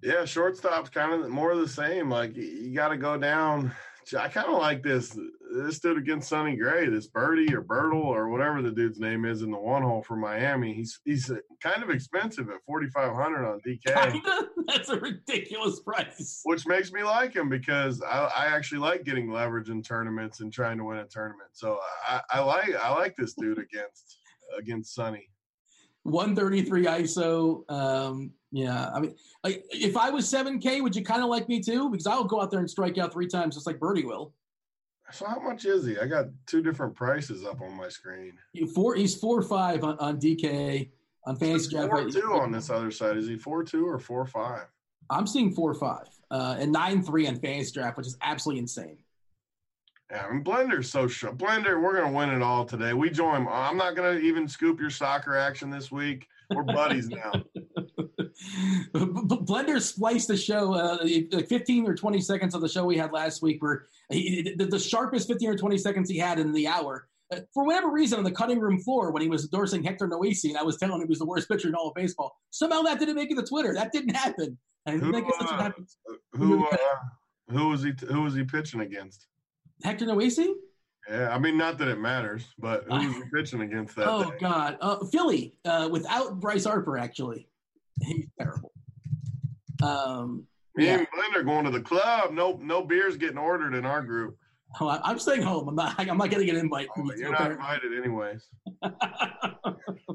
Yeah, 0.01 0.25
shortstop's 0.25 0.89
kind 0.89 1.13
of 1.13 1.29
more 1.29 1.51
of 1.51 1.59
the 1.59 1.67
same. 1.67 2.09
Like 2.09 2.35
you 2.35 2.73
got 2.75 2.89
to 2.89 2.97
go 2.97 3.17
down. 3.17 3.71
I 4.17 4.27
kind 4.27 4.47
of 4.47 4.57
like 4.59 4.83
this 4.83 5.17
this 5.55 5.79
dude 5.79 5.97
against 5.97 6.29
Sonny 6.29 6.55
Gray, 6.55 6.89
this 6.89 7.07
Birdie 7.07 7.53
or 7.53 7.61
Birtle 7.61 8.03
or 8.03 8.29
whatever 8.29 8.61
the 8.61 8.71
dude's 8.71 8.99
name 8.99 9.25
is 9.25 9.41
in 9.41 9.51
the 9.51 9.57
one 9.57 9.83
hole 9.83 10.03
for 10.03 10.15
Miami. 10.15 10.73
He's 10.73 10.99
he's 11.05 11.31
kind 11.61 11.83
of 11.83 11.89
expensive 11.89 12.49
at 12.49 12.63
forty 12.65 12.87
five 12.89 13.15
hundred 13.15 13.45
on 13.45 13.59
DK, 13.65 14.19
That's 14.67 14.89
a 14.89 14.99
ridiculous 14.99 15.79
price. 15.79 16.41
which 16.43 16.65
makes 16.67 16.91
me 16.91 17.03
like 17.03 17.35
him 17.35 17.49
because 17.49 18.01
I, 18.01 18.29
I 18.35 18.45
actually 18.47 18.79
like 18.79 19.03
getting 19.03 19.31
leverage 19.31 19.69
in 19.69 19.81
tournaments 19.81 20.39
and 20.39 20.51
trying 20.51 20.77
to 20.77 20.83
win 20.83 20.97
a 20.97 21.05
tournament. 21.05 21.49
So 21.53 21.79
I, 22.07 22.21
I 22.29 22.39
like 22.41 22.75
I 22.75 22.93
like 22.93 23.15
this 23.15 23.33
dude 23.33 23.59
against 23.59 24.19
against 24.57 24.93
Sonny. 24.93 25.29
133 26.03 26.85
ISO. 26.85 27.71
Um, 27.71 28.31
yeah, 28.53 28.91
I 28.93 28.99
mean, 28.99 29.15
like 29.43 29.65
if 29.71 29.97
I 29.97 30.11
was 30.11 30.31
7K, 30.31 30.83
would 30.83 30.95
you 30.95 31.03
kind 31.03 31.23
of 31.23 31.29
like 31.29 31.49
me 31.49 31.59
too? 31.59 31.89
Because 31.89 32.05
I'll 32.05 32.23
go 32.23 32.39
out 32.39 32.51
there 32.51 32.59
and 32.59 32.69
strike 32.69 32.99
out 32.99 33.11
three 33.11 33.25
times, 33.25 33.55
just 33.55 33.65
like 33.65 33.79
Birdie 33.79 34.05
will. 34.05 34.31
So 35.11 35.25
how 35.25 35.39
much 35.39 35.65
is 35.65 35.87
he? 35.87 35.97
I 35.97 36.05
got 36.05 36.27
two 36.45 36.61
different 36.61 36.93
prices 36.93 37.43
up 37.43 37.61
on 37.61 37.75
my 37.75 37.89
screen. 37.89 38.33
You 38.53 38.67
four, 38.67 38.93
he's 38.93 39.15
four 39.15 39.41
five 39.41 39.83
on, 39.83 39.97
on 39.97 40.19
DK 40.19 40.91
on 41.25 41.35
fantasy 41.35 41.71
draft. 41.71 41.89
Four 41.89 42.09
two 42.09 42.33
on 42.33 42.51
this 42.51 42.69
other 42.69 42.91
side. 42.91 43.17
Is 43.17 43.27
he 43.27 43.37
four 43.37 43.63
two 43.63 43.87
or 43.87 43.97
four 43.97 44.23
five? 44.27 44.67
I'm 45.09 45.25
seeing 45.25 45.51
four 45.51 45.73
five 45.73 46.07
uh, 46.29 46.57
and 46.59 46.71
nine 46.71 47.01
three 47.01 47.27
on 47.27 47.37
fantasy 47.37 47.71
draft, 47.71 47.97
which 47.97 48.05
is 48.05 48.17
absolutely 48.21 48.59
insane. 48.59 48.97
Yeah, 50.11 50.27
I 50.27 50.31
mean, 50.31 50.43
Blender's 50.43 50.91
so 50.91 51.07
sharp. 51.07 51.39
Blender, 51.39 51.81
we're 51.81 51.99
gonna 51.99 52.15
win 52.15 52.29
it 52.29 52.43
all 52.43 52.65
today. 52.65 52.93
We 52.93 53.09
join. 53.09 53.47
I'm 53.49 53.77
not 53.77 53.95
gonna 53.95 54.19
even 54.19 54.47
scoop 54.47 54.79
your 54.79 54.91
soccer 54.91 55.35
action 55.35 55.71
this 55.71 55.91
week. 55.91 56.27
We're 56.51 56.61
buddies 56.61 57.09
now. 57.09 57.31
Blender 58.93 59.81
spliced 59.81 60.27
the 60.27 60.37
show, 60.37 60.73
uh, 60.73 60.97
like 61.31 61.47
15 61.47 61.87
or 61.87 61.95
20 61.95 62.21
seconds 62.21 62.55
of 62.55 62.61
the 62.61 62.69
show 62.69 62.85
we 62.85 62.97
had 62.97 63.11
last 63.11 63.41
week, 63.41 63.61
where 63.61 63.85
he, 64.09 64.53
the, 64.57 64.65
the 64.65 64.79
sharpest 64.79 65.27
15 65.27 65.49
or 65.49 65.57
20 65.57 65.77
seconds 65.77 66.09
he 66.09 66.17
had 66.17 66.39
in 66.39 66.51
the 66.51 66.67
hour. 66.67 67.07
Uh, 67.31 67.39
For 67.53 67.65
whatever 67.65 67.89
reason, 67.89 68.17
on 68.19 68.23
the 68.23 68.31
cutting 68.31 68.59
room 68.59 68.79
floor, 68.79 69.11
when 69.11 69.21
he 69.21 69.29
was 69.29 69.45
endorsing 69.45 69.83
Hector 69.83 70.07
Noesi, 70.07 70.49
and 70.49 70.57
I 70.57 70.63
was 70.63 70.77
telling 70.77 70.95
him 70.95 71.07
he 71.07 71.09
was 71.09 71.19
the 71.19 71.25
worst 71.25 71.47
pitcher 71.49 71.69
in 71.69 71.75
all 71.75 71.87
of 71.89 71.95
baseball, 71.95 72.35
somehow 72.51 72.81
that 72.83 72.99
didn't 72.99 73.15
make 73.15 73.31
it 73.31 73.35
to 73.35 73.43
Twitter. 73.43 73.73
That 73.73 73.91
didn't 73.91 74.15
happen. 74.15 74.57
And 74.85 75.01
Who, 75.01 75.15
I 75.15 75.21
guess 75.21 75.31
that's 75.39 75.51
what 75.51 75.59
uh, 75.59 75.63
happens. 75.63 75.97
Who 76.33 76.65
uh, 76.67 76.77
who 77.49 77.69
was 77.69 77.83
he? 77.83 77.93
Who 78.07 78.23
was 78.23 78.33
he 78.35 78.43
pitching 78.43 78.81
against? 78.81 79.27
Hector 79.83 80.05
Noesi? 80.05 80.53
Yeah, 81.09 81.33
I 81.33 81.39
mean, 81.39 81.57
not 81.57 81.77
that 81.79 81.89
it 81.89 81.99
matters, 81.99 82.45
but 82.57 82.85
who 82.85 82.95
was 82.95 83.15
he 83.15 83.23
pitching 83.33 83.61
against 83.61 83.95
that 83.95 84.07
Oh 84.07 84.29
day? 84.31 84.37
God, 84.39 84.77
uh, 84.81 85.03
Philly 85.05 85.55
uh, 85.65 85.89
without 85.91 86.39
Bryce 86.39 86.65
Harper. 86.65 86.97
Actually, 86.97 87.47
he's 88.01 88.27
terrible. 88.39 88.71
Um, 89.81 90.45
Me 90.75 90.85
yeah. 90.85 90.99
and 90.99 91.07
Blender 91.07 91.45
going 91.45 91.65
to 91.65 91.71
the 91.71 91.81
club. 91.81 92.31
No, 92.33 92.59
no 92.61 92.83
beers 92.83 93.17
getting 93.17 93.37
ordered 93.37 93.73
in 93.73 93.85
our 93.85 94.01
group. 94.01 94.37
Oh, 94.79 94.87
I- 94.87 95.01
I'm 95.03 95.19
staying 95.19 95.41
home. 95.43 95.67
I'm 95.67 95.75
not. 95.75 95.95
I'm 95.99 96.17
not 96.17 96.29
getting 96.29 96.49
an 96.49 96.55
invite. 96.55 96.87
Oh, 96.97 97.03
you 97.03 97.13
you're 97.17 97.31
not 97.31 97.51
apparently. 97.51 97.89
invited 97.91 97.99
anyways. 97.99 98.47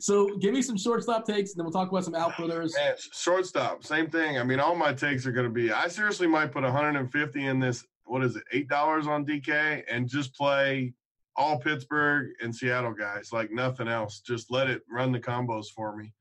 so 0.00 0.36
give 0.38 0.52
me 0.54 0.62
some 0.62 0.76
shortstop 0.76 1.26
takes, 1.26 1.52
and 1.52 1.58
then 1.58 1.64
we'll 1.64 1.72
talk 1.72 1.90
about 1.90 2.04
some 2.04 2.14
outfielders. 2.14 2.74
Man, 2.76 2.94
shortstop, 3.12 3.84
same 3.84 4.08
thing. 4.10 4.38
I 4.38 4.44
mean, 4.44 4.60
all 4.60 4.74
my 4.74 4.92
takes 4.92 5.26
are 5.26 5.32
going 5.32 5.46
to 5.46 5.52
be. 5.52 5.72
I 5.72 5.88
seriously 5.88 6.26
might 6.26 6.52
put 6.52 6.62
150 6.62 7.46
in 7.46 7.58
this. 7.60 7.84
What 8.04 8.24
is 8.24 8.36
it? 8.36 8.42
Eight 8.52 8.68
dollars 8.68 9.06
on 9.06 9.24
DK 9.24 9.82
and 9.90 10.08
just 10.08 10.34
play 10.34 10.92
all 11.36 11.58
Pittsburgh 11.58 12.30
and 12.42 12.54
Seattle 12.54 12.92
guys, 12.92 13.32
like 13.32 13.50
nothing 13.52 13.88
else. 13.88 14.20
Just 14.20 14.50
let 14.50 14.68
it 14.68 14.82
run 14.90 15.12
the 15.12 15.20
combos 15.20 15.66
for 15.74 15.96
me. 15.96 16.12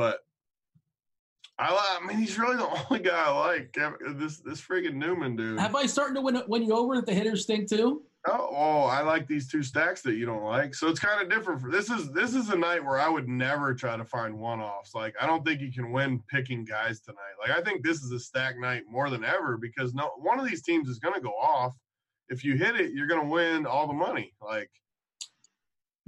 But 0.00 0.20
I, 1.58 1.98
I 2.00 2.06
mean, 2.06 2.16
he's 2.16 2.38
really 2.38 2.56
the 2.56 2.66
only 2.90 3.02
guy 3.02 3.26
I 3.26 3.36
like. 3.36 3.76
This 4.16 4.38
this 4.38 4.58
freaking 4.58 4.94
Newman 4.94 5.36
dude. 5.36 5.58
Have 5.58 5.76
I 5.76 5.84
starting 5.84 6.14
to 6.14 6.22
win, 6.22 6.42
win 6.48 6.62
you 6.62 6.72
over 6.72 6.96
that 6.96 7.04
the 7.04 7.12
hitters 7.12 7.42
stink 7.42 7.68
too? 7.68 8.02
Oh, 8.26 8.48
oh, 8.50 8.82
I 8.84 9.02
like 9.02 9.26
these 9.26 9.46
two 9.46 9.62
stacks 9.62 10.00
that 10.02 10.14
you 10.14 10.24
don't 10.24 10.42
like. 10.42 10.74
So 10.74 10.88
it's 10.88 11.00
kind 11.00 11.20
of 11.20 11.28
different. 11.28 11.60
For 11.60 11.70
this 11.70 11.90
is 11.90 12.10
this 12.12 12.34
is 12.34 12.48
a 12.48 12.56
night 12.56 12.82
where 12.82 12.98
I 12.98 13.10
would 13.10 13.28
never 13.28 13.74
try 13.74 13.94
to 13.98 14.04
find 14.06 14.38
one 14.38 14.60
offs. 14.60 14.94
Like 14.94 15.14
I 15.20 15.26
don't 15.26 15.44
think 15.44 15.60
you 15.60 15.70
can 15.70 15.92
win 15.92 16.22
picking 16.30 16.64
guys 16.64 17.00
tonight. 17.00 17.36
Like 17.38 17.50
I 17.50 17.60
think 17.60 17.84
this 17.84 17.98
is 17.98 18.10
a 18.10 18.18
stack 18.18 18.58
night 18.58 18.84
more 18.88 19.10
than 19.10 19.22
ever 19.22 19.58
because 19.58 19.92
no 19.92 20.12
one 20.16 20.40
of 20.40 20.48
these 20.48 20.62
teams 20.62 20.88
is 20.88 20.98
going 20.98 21.14
to 21.14 21.20
go 21.20 21.34
off. 21.34 21.76
If 22.30 22.42
you 22.42 22.56
hit 22.56 22.80
it, 22.80 22.92
you're 22.94 23.06
going 23.06 23.20
to 23.20 23.28
win 23.28 23.66
all 23.66 23.86
the 23.86 23.92
money. 23.92 24.32
Like 24.40 24.70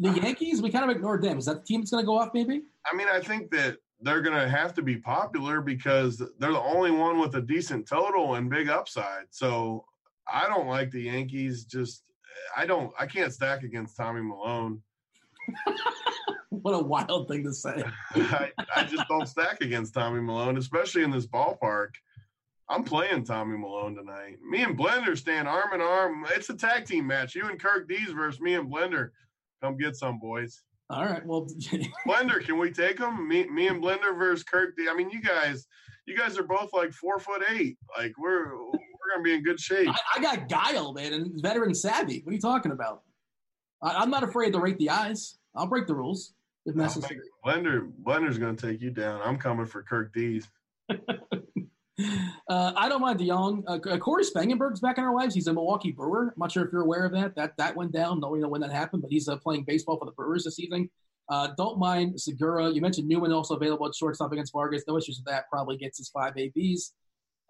the 0.03 0.21
Yankees, 0.21 0.61
we 0.61 0.71
kind 0.71 0.91
of 0.91 0.97
ignored 0.97 1.23
them. 1.23 1.39
Is 1.39 1.47
that 1.47 1.61
the 1.61 1.65
team 1.65 1.81
that's 1.81 1.91
going 1.91 2.03
to 2.03 2.07
go 2.07 2.19
off? 2.19 2.31
Maybe. 2.35 2.63
I 2.91 2.97
mean, 2.97 3.09
I 3.09 3.21
think 3.21 3.51
that 3.53 3.77
they're 4.01 4.21
going 4.21 4.37
to 4.37 4.49
have 4.49 4.75
to 4.75 4.83
be 4.83 4.97
popular 4.97 5.61
because 5.61 6.19
they're 6.39 6.53
the 6.53 6.61
only 6.61 6.91
one 6.91 7.21
with 7.21 7.37
a 7.37 7.41
decent 7.41 7.87
total 7.87 8.35
and 8.35 8.51
big 8.51 8.69
upside. 8.69 9.27
So 9.31 9.85
I 10.31 10.49
don't 10.49 10.67
like 10.67 10.91
the 10.91 11.03
Yankees. 11.03 11.65
Just 11.65 12.03
I 12.57 12.67
don't. 12.67 12.93
I 12.99 13.07
can't 13.07 13.33
stack 13.33 13.63
against 13.63 13.97
Tommy 13.97 14.23
Milone. 14.23 14.83
what 16.51 16.73
a 16.73 16.79
wild 16.79 17.29
thing 17.29 17.45
to 17.45 17.53
say. 17.53 17.83
I, 18.15 18.51
I, 18.75 18.85
just 18.85 19.09
don't 19.09 19.27
stack 19.27 19.61
against 19.61 19.95
Tommy 19.95 20.21
Milone, 20.21 20.57
especially 20.57 21.03
in 21.03 21.11
this 21.11 21.27
ballpark. 21.27 21.91
I'm 22.69 22.85
playing 22.85 23.25
Tommy 23.25 23.59
Milone 23.59 23.97
tonight. 23.97 24.39
Me 24.49 24.63
and 24.63 24.79
Blender 24.79 25.17
stand 25.17 25.49
arm 25.49 25.75
in 25.75 25.81
arm. 25.81 26.25
It's 26.31 26.49
a 26.49 26.55
tag 26.57 26.87
team 26.87 27.07
match. 27.07 27.35
You 27.35 27.49
and 27.49 27.61
Kirk 27.61 27.89
Dees 27.89 28.11
versus 28.11 28.41
me 28.41 28.55
and 28.55 28.71
Blender. 28.73 29.11
Come 29.63 29.77
get 29.77 29.97
some, 29.97 30.19
boys. 30.19 30.63
All 30.91 31.05
right. 31.05 31.25
Well, 31.25 31.47
Blender, 32.07 32.45
can 32.45 32.59
we 32.59 32.71
take 32.71 32.99
them? 32.99 33.29
Me, 33.29 33.49
me 33.49 33.69
and 33.69 33.83
Blender 33.83 34.17
versus 34.17 34.43
Kirk. 34.43 34.77
D. 34.77 34.89
I 34.91 34.95
mean, 34.95 35.09
you 35.11 35.23
guys, 35.23 35.67
you 36.07 36.17
guys 36.17 36.37
are 36.37 36.43
both 36.43 36.73
like 36.73 36.93
four 36.93 37.19
foot 37.19 37.43
eight. 37.51 37.79
Like 37.97 38.13
we're 38.19 38.55
we're 38.57 39.13
gonna 39.15 39.23
be 39.23 39.35
in 39.35 39.43
good 39.43 39.61
shape. 39.61 39.89
I, 39.89 40.19
I 40.19 40.21
got 40.21 40.49
guile, 40.49 40.93
man, 40.93 41.13
and 41.13 41.41
veteran 41.41 41.75
savvy. 41.75 42.21
What 42.25 42.33
are 42.33 42.35
you 42.35 42.41
talking 42.41 42.73
about? 42.73 43.03
I, 43.83 44.03
am 44.03 44.11
not 44.11 44.25
afraid 44.25 44.53
to 44.53 44.61
rake 44.61 44.79
the 44.79 44.91
eyes. 44.91 45.39
I'll 45.55 45.67
break 45.67 45.87
the 45.87 45.95
rules 45.95 46.35
if 46.67 46.75
necessary. 46.75 47.21
Blender, 47.45 47.91
Blender's 48.05 48.39
gonna 48.39 48.57
take 48.57 48.81
you 48.81 48.91
down. 48.91 49.21
I'm 49.25 49.39
coming 49.39 49.67
for 49.67 49.83
Kirk 49.83 50.13
Dees. 50.13 50.49
Uh, 52.49 52.73
I 52.77 52.89
don't 52.89 53.01
mind 53.01 53.19
DeJong. 53.19 53.63
Uh, 53.67 53.99
Cory 53.99 54.25
Spangenberg's 54.25 54.81
back 54.81 54.99
in 54.99 55.05
our 55.05 55.15
lives. 55.15 55.35
He's 55.35 55.47
a 55.47 55.53
Milwaukee 55.53 55.93
Brewer. 55.93 56.33
I'm 56.35 56.41
not 56.41 56.53
sure 56.53 56.65
if 56.65 56.73
you're 56.73 56.83
aware 56.83 57.05
of 57.05 57.13
that. 57.13 57.35
That 57.37 57.57
that 57.57 57.75
went 57.75 57.93
down. 57.93 58.21
Don't 58.21 58.23
Nobody 58.23 58.43
know 58.43 58.49
when 58.49 58.61
that 58.61 58.73
happened, 58.73 59.03
but 59.03 59.11
he's 59.11 59.29
uh, 59.29 59.37
playing 59.37 59.65
baseball 59.65 59.99
for 59.99 60.05
the 60.05 60.13
Brewers 60.13 60.45
this 60.45 60.59
evening. 60.59 60.91
Uh, 61.29 61.49
don't 61.57 61.79
mind 61.79 62.21
Segura. 62.21 62.71
You 62.71 62.81
mentioned 62.81 63.09
Newman 63.09 63.33
also 63.33 63.55
available 63.55 63.87
at 63.87 63.95
shortstop 63.95 64.33
against 64.33 64.53
Vargas. 64.53 64.85
No 64.87 64.99
issues 64.99 65.19
with 65.19 65.33
that. 65.33 65.49
Probably 65.51 65.77
gets 65.77 65.99
his 65.99 66.09
five 66.11 66.35
ABs. 66.37 66.93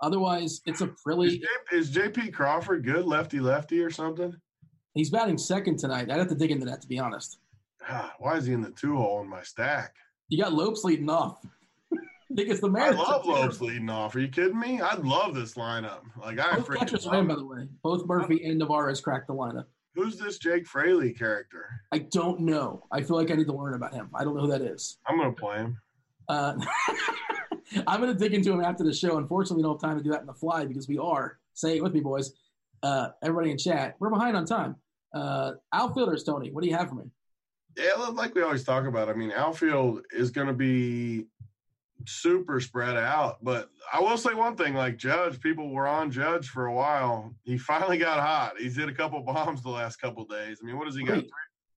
Otherwise, 0.00 0.60
it's 0.66 0.80
a 0.80 0.90
really. 1.06 1.28
Is, 1.28 1.38
J- 1.38 1.76
is 1.76 1.90
JP 1.90 2.32
Crawford 2.32 2.84
good 2.84 3.06
lefty 3.06 3.40
lefty 3.40 3.80
or 3.80 3.90
something? 3.90 4.34
He's 4.94 5.10
batting 5.10 5.38
second 5.38 5.78
tonight. 5.78 6.10
I'd 6.10 6.18
have 6.18 6.28
to 6.28 6.34
dig 6.34 6.50
into 6.50 6.66
that 6.66 6.82
to 6.82 6.88
be 6.88 6.98
honest. 6.98 7.38
Ah, 7.88 8.12
why 8.18 8.36
is 8.36 8.46
he 8.46 8.52
in 8.52 8.60
the 8.60 8.70
two 8.70 8.96
hole 8.96 9.20
in 9.22 9.28
my 9.28 9.42
stack? 9.42 9.94
You 10.28 10.42
got 10.42 10.52
Lopes 10.52 10.84
leading 10.84 11.10
off. 11.10 11.44
I 12.32 12.34
think 12.34 12.48
it's 12.48 12.60
the 12.60 12.70
man. 12.70 12.94
I 12.94 12.96
love 12.96 13.26
Lopes 13.26 13.60
leading 13.60 13.90
off. 13.90 14.14
Are 14.14 14.20
you 14.20 14.28
kidding 14.28 14.58
me? 14.58 14.80
I 14.80 14.94
love 14.94 15.34
this 15.34 15.54
lineup. 15.54 16.00
Like 16.20 16.38
I 16.38 16.56
both 16.56 16.74
catchers 16.78 17.06
are 17.06 17.18
in, 17.18 17.26
by 17.26 17.34
the 17.34 17.44
way. 17.44 17.68
Both 17.82 18.06
Murphy 18.06 18.42
and 18.44 18.58
Narvaez 18.58 19.00
cracked 19.00 19.26
the 19.26 19.34
lineup. 19.34 19.66
Who's 19.94 20.18
this 20.18 20.38
Jake 20.38 20.66
Fraley 20.66 21.12
character? 21.12 21.66
I 21.92 21.98
don't 21.98 22.40
know. 22.40 22.86
I 22.90 23.02
feel 23.02 23.16
like 23.16 23.30
I 23.30 23.34
need 23.34 23.46
to 23.48 23.52
learn 23.52 23.74
about 23.74 23.92
him. 23.92 24.08
I 24.14 24.24
don't 24.24 24.34
know 24.34 24.42
who 24.42 24.50
that 24.50 24.62
is. 24.62 24.98
I'm 25.06 25.18
gonna 25.18 25.32
play 25.32 25.58
him. 25.58 25.78
Uh, 26.28 26.54
I'm 27.86 28.00
going 28.00 28.12
to 28.12 28.18
dig 28.18 28.34
into 28.34 28.52
him 28.52 28.62
after 28.62 28.84
the 28.84 28.92
show. 28.92 29.18
Unfortunately, 29.18 29.58
we 29.58 29.62
don't 29.62 29.80
have 29.80 29.90
time 29.90 29.98
to 29.98 30.04
do 30.04 30.10
that 30.10 30.20
in 30.20 30.26
the 30.26 30.34
fly 30.34 30.64
because 30.64 30.88
we 30.88 30.98
are. 30.98 31.38
Say 31.54 31.76
it 31.76 31.82
with 31.82 31.94
me, 31.94 32.00
boys. 32.00 32.32
Uh, 32.82 33.08
everybody 33.22 33.50
in 33.50 33.58
chat, 33.58 33.96
we're 33.98 34.10
behind 34.10 34.36
on 34.36 34.44
time. 34.44 34.76
Uh, 35.14 35.52
outfielders, 35.72 36.24
Tony, 36.24 36.50
what 36.50 36.62
do 36.62 36.68
you 36.68 36.76
have 36.76 36.88
for 36.88 36.96
me? 36.96 37.04
Yeah, 37.76 37.94
like 37.94 38.34
we 38.34 38.42
always 38.42 38.64
talk 38.64 38.86
about. 38.86 39.08
I 39.08 39.14
mean, 39.14 39.32
outfield 39.32 40.02
is 40.10 40.30
going 40.30 40.48
to 40.48 40.52
be 40.52 41.26
super 42.08 42.60
spread 42.60 42.96
out. 42.96 43.42
But 43.42 43.70
I 43.92 44.00
will 44.00 44.16
say 44.16 44.34
one 44.34 44.56
thing: 44.56 44.74
like 44.74 44.96
Judge, 44.96 45.40
people 45.40 45.70
were 45.70 45.86
on 45.86 46.10
Judge 46.10 46.48
for 46.48 46.66
a 46.66 46.74
while. 46.74 47.34
He 47.44 47.58
finally 47.58 47.98
got 47.98 48.20
hot. 48.20 48.54
He's 48.58 48.76
hit 48.76 48.88
a 48.88 48.94
couple 48.94 49.20
bombs 49.22 49.62
the 49.62 49.70
last 49.70 49.96
couple 49.96 50.24
days. 50.24 50.58
I 50.62 50.66
mean, 50.66 50.78
what 50.78 50.86
has 50.86 50.96
he 50.96 51.04
got? 51.04 51.18
Three, 51.20 51.30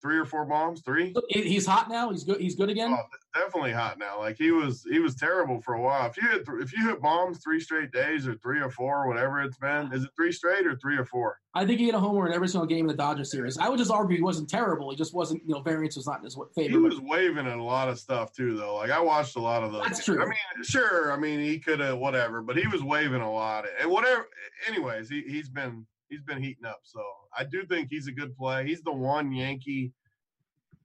three 0.05 0.19
or 0.19 0.25
four 0.25 0.45
bombs? 0.45 0.81
Three? 0.81 1.15
He's 1.29 1.65
hot 1.65 1.89
now. 1.89 2.11
He's 2.11 2.23
good. 2.23 2.39
He's 2.39 2.53
good 2.53 2.69
again. 2.69 2.95
Oh, 2.95 3.03
definitely 3.33 3.71
hot 3.71 3.97
now. 3.97 4.19
Like 4.19 4.37
he 4.37 4.51
was, 4.51 4.85
he 4.87 4.99
was 4.99 5.15
terrible 5.15 5.59
for 5.61 5.73
a 5.73 5.81
while. 5.81 6.07
If 6.07 6.15
you 6.15 6.29
hit, 6.29 6.43
if 6.61 6.71
you 6.77 6.87
hit 6.87 7.01
bombs 7.01 7.39
three 7.43 7.59
straight 7.59 7.91
days 7.91 8.27
or 8.27 8.35
three 8.35 8.59
or 8.59 8.69
four, 8.69 9.07
whatever 9.07 9.41
it's 9.41 9.57
been, 9.57 9.91
is 9.91 10.03
it 10.03 10.11
three 10.15 10.31
straight 10.31 10.67
or 10.67 10.75
three 10.75 10.95
or 10.95 11.05
four? 11.05 11.39
I 11.55 11.65
think 11.65 11.79
he 11.79 11.87
hit 11.87 11.95
a 11.95 11.99
homer 11.99 12.27
in 12.27 12.33
every 12.33 12.47
single 12.47 12.67
game 12.67 12.81
in 12.81 12.87
the 12.87 12.93
Dodgers 12.93 13.31
series. 13.31 13.57
I 13.57 13.67
would 13.67 13.79
just 13.79 13.89
argue 13.89 14.17
he 14.17 14.21
wasn't 14.21 14.47
terrible. 14.47 14.91
He 14.91 14.95
just 14.95 15.15
wasn't, 15.15 15.41
you 15.43 15.55
know, 15.55 15.61
variance 15.61 15.95
was 15.95 16.05
not 16.05 16.19
in 16.19 16.25
his 16.25 16.37
favor. 16.55 16.69
He 16.69 16.77
was 16.77 16.99
waving 16.99 17.47
at 17.47 17.57
a 17.57 17.63
lot 17.63 17.89
of 17.89 17.97
stuff 17.97 18.31
too, 18.31 18.55
though. 18.55 18.75
Like 18.75 18.91
I 18.91 18.99
watched 18.99 19.37
a 19.37 19.41
lot 19.41 19.63
of 19.63 19.71
those. 19.71 19.85
That's 19.85 20.05
true. 20.05 20.21
I 20.21 20.25
mean, 20.25 20.63
sure. 20.63 21.11
I 21.11 21.17
mean, 21.17 21.39
he 21.39 21.57
could 21.57 21.79
have 21.79 21.97
whatever, 21.97 22.43
but 22.43 22.57
he 22.57 22.67
was 22.67 22.83
waving 22.83 23.21
a 23.21 23.31
lot 23.31 23.65
and 23.81 23.89
whatever. 23.89 24.27
Anyways, 24.67 25.09
he 25.09 25.21
he's 25.21 25.49
been 25.49 25.87
he's 26.09 26.23
been 26.23 26.41
heating 26.41 26.65
up. 26.65 26.79
So 26.83 27.01
I 27.37 27.43
do 27.43 27.65
think 27.65 27.89
he's 27.89 28.07
a 28.07 28.11
good 28.11 28.35
play. 28.35 28.65
He's 28.65 28.81
the 28.81 28.93
one 28.93 29.31
Yankee 29.31 29.93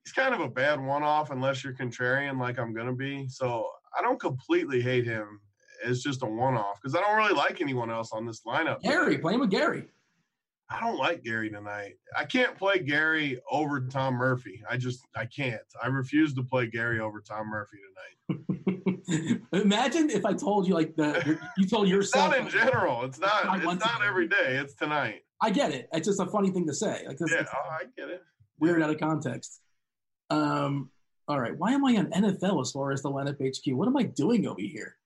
he's 0.05 0.13
kind 0.13 0.35
of 0.35 0.41
a 0.41 0.49
bad 0.49 0.81
one 0.81 1.03
off 1.03 1.31
unless 1.31 1.63
you're 1.63 1.75
contrarian 1.75 2.39
like 2.39 2.59
I'm 2.59 2.75
to 2.87 2.93
be. 2.93 3.29
So 3.29 3.69
I 3.99 4.03
don't 4.03 4.21
completely 4.21 4.81
hate 4.81 5.05
him. 5.05 5.41
It's 5.85 6.03
just 6.03 6.23
a 6.23 6.27
one 6.27 6.57
off 6.57 6.81
because 6.81 6.95
I 6.95 7.01
don't 7.01 7.17
really 7.17 7.35
like 7.35 7.61
anyone 7.61 7.91
else 7.91 8.13
on 8.13 8.27
this 8.27 8.43
lineup. 8.47 8.83
Gary, 8.83 9.19
playing 9.19 9.41
with 9.41 9.51
Gary. 9.51 9.89
I 10.71 10.79
don't 10.79 10.97
like 10.97 11.25
Gary 11.25 11.51
tonight. 11.51 11.95
I 12.17 12.25
can't 12.25 12.57
play 12.57 12.79
Gary 12.79 13.41
over 13.51 13.81
Tom 13.81 14.15
Murphy. 14.15 14.63
I 14.71 14.77
just 14.77 15.05
I 15.17 15.27
can't. 15.27 15.61
I 15.83 15.89
refuse 15.89 16.33
to 16.35 16.45
play 16.45 16.69
Gary 16.69 17.01
over 17.01 17.21
Tom 17.21 17.49
Murphy 17.49 17.79
tonight. 18.29 19.41
Imagine 19.53 20.11
if 20.11 20.25
I 20.25 20.33
told 20.33 20.69
you 20.69 20.75
like 20.75 20.95
the 20.95 21.39
you 21.59 21.67
told 21.67 21.89
yourself. 21.95 22.31
not 22.31 22.39
in 22.39 22.49
general. 22.49 23.05
It's 23.05 23.19
not. 23.19 23.59
It's 23.59 23.85
not 23.85 24.03
every 24.07 24.29
day. 24.29 24.59
It's 24.59 24.75
tonight. 24.75 25.23
I 25.43 25.51
get 25.51 25.73
it. 25.73 25.89
It's 25.93 26.07
just 26.07 26.21
a 26.21 26.27
funny 26.27 26.51
thing 26.51 26.67
to 26.67 26.75
say. 26.75 27.05
Like 27.07 27.19
this, 27.19 27.33
yeah, 27.33 27.45
oh, 27.53 27.69
I 27.71 27.85
get 27.97 28.09
it. 28.09 28.23
Weird 28.61 28.83
out 28.83 28.91
of 28.91 29.01
context. 29.01 29.61
Um, 30.29 30.91
all 31.27 31.41
right, 31.41 31.57
why 31.57 31.73
am 31.73 31.85
I 31.85 31.97
on 31.97 32.11
NFL 32.11 32.61
as 32.61 32.71
far 32.71 32.93
as 32.93 33.03
the 33.03 33.11
lineup 33.11 33.39
HQ? 33.41 33.75
What 33.75 33.89
am 33.89 33.97
I 33.97 34.05
doing 34.05 34.47
over 34.47 34.61
here? 34.61 34.97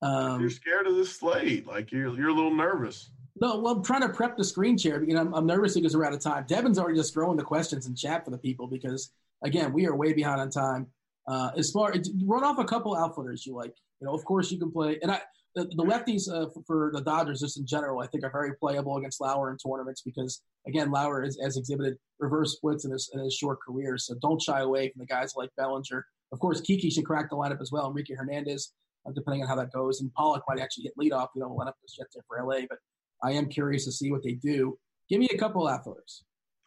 Um, 0.00 0.40
you're 0.40 0.48
scared 0.48 0.86
of 0.86 0.94
this 0.94 1.14
slate. 1.14 1.66
Like 1.66 1.92
you're 1.92 2.16
you're 2.16 2.28
a 2.28 2.34
little 2.34 2.54
nervous. 2.54 3.10
No, 3.40 3.58
well, 3.58 3.74
I'm 3.74 3.82
trying 3.82 4.02
to 4.02 4.10
prep 4.10 4.36
the 4.36 4.44
screen 4.44 4.76
share 4.76 5.00
because 5.00 5.16
I'm, 5.16 5.32
I'm 5.34 5.46
nervous 5.46 5.74
because 5.74 5.96
we're 5.96 6.04
out 6.04 6.12
of 6.12 6.20
time. 6.20 6.44
Devin's 6.46 6.78
already 6.78 6.98
just 6.98 7.14
throwing 7.14 7.36
the 7.36 7.42
questions 7.42 7.86
in 7.86 7.94
chat 7.94 8.24
for 8.24 8.30
the 8.30 8.38
people 8.38 8.66
because 8.66 9.12
again 9.42 9.72
we 9.72 9.86
are 9.86 9.96
way 9.96 10.12
behind 10.12 10.40
on 10.40 10.50
time. 10.50 10.86
Uh, 11.26 11.50
as 11.56 11.70
far 11.70 11.94
run 12.24 12.44
off 12.44 12.58
a 12.58 12.64
couple 12.64 12.94
outfitters 12.96 13.46
you 13.46 13.54
like. 13.54 13.74
You 14.00 14.06
know, 14.06 14.14
of 14.14 14.24
course 14.24 14.50
you 14.50 14.58
can 14.58 14.70
play, 14.70 14.98
and 15.02 15.10
I 15.10 15.20
the, 15.54 15.64
the 15.64 15.84
lefties 15.84 16.30
uh, 16.30 16.48
for, 16.50 16.62
for, 16.66 16.90
the 16.94 17.00
Dodgers, 17.00 17.40
just 17.40 17.58
in 17.58 17.66
general, 17.66 18.00
I 18.00 18.06
think 18.06 18.24
are 18.24 18.30
very 18.30 18.54
playable 18.54 18.96
against 18.96 19.20
Lauer 19.20 19.50
in 19.50 19.56
tournaments 19.56 20.02
because, 20.02 20.42
again, 20.66 20.90
Lauer 20.90 21.24
is, 21.24 21.38
has 21.42 21.56
exhibited 21.56 21.96
reverse 22.18 22.52
splits 22.56 22.84
in 22.84 22.92
his, 22.92 23.10
in 23.12 23.20
his 23.20 23.34
short 23.34 23.58
career. 23.60 23.98
So 23.98 24.14
don't 24.22 24.40
shy 24.40 24.60
away 24.60 24.90
from 24.90 25.00
the 25.00 25.06
guys 25.06 25.34
like 25.36 25.50
Bellinger. 25.56 26.06
Of 26.32 26.38
course, 26.38 26.60
Kiki 26.60 26.90
should 26.90 27.04
crack 27.04 27.30
the 27.30 27.36
lineup 27.36 27.60
as 27.60 27.72
well. 27.72 27.88
Enrique 27.88 28.14
Hernandez, 28.14 28.72
uh, 29.06 29.10
depending 29.12 29.42
on 29.42 29.48
how 29.48 29.56
that 29.56 29.72
goes. 29.72 30.00
And 30.00 30.12
Pollock 30.14 30.44
might 30.48 30.60
actually 30.60 30.84
hit 30.84 30.92
leadoff. 30.96 31.28
We 31.34 31.40
don't 31.40 31.56
line 31.56 31.68
up 31.68 31.76
just 31.82 31.98
yet 31.98 32.06
for 32.28 32.40
LA, 32.40 32.60
but 32.68 32.78
I 33.22 33.32
am 33.32 33.48
curious 33.48 33.84
to 33.84 33.92
see 33.92 34.10
what 34.10 34.22
they 34.22 34.32
do. 34.32 34.78
Give 35.08 35.20
me 35.20 35.28
a 35.32 35.38
couple 35.38 35.66
outfielders. 35.66 36.24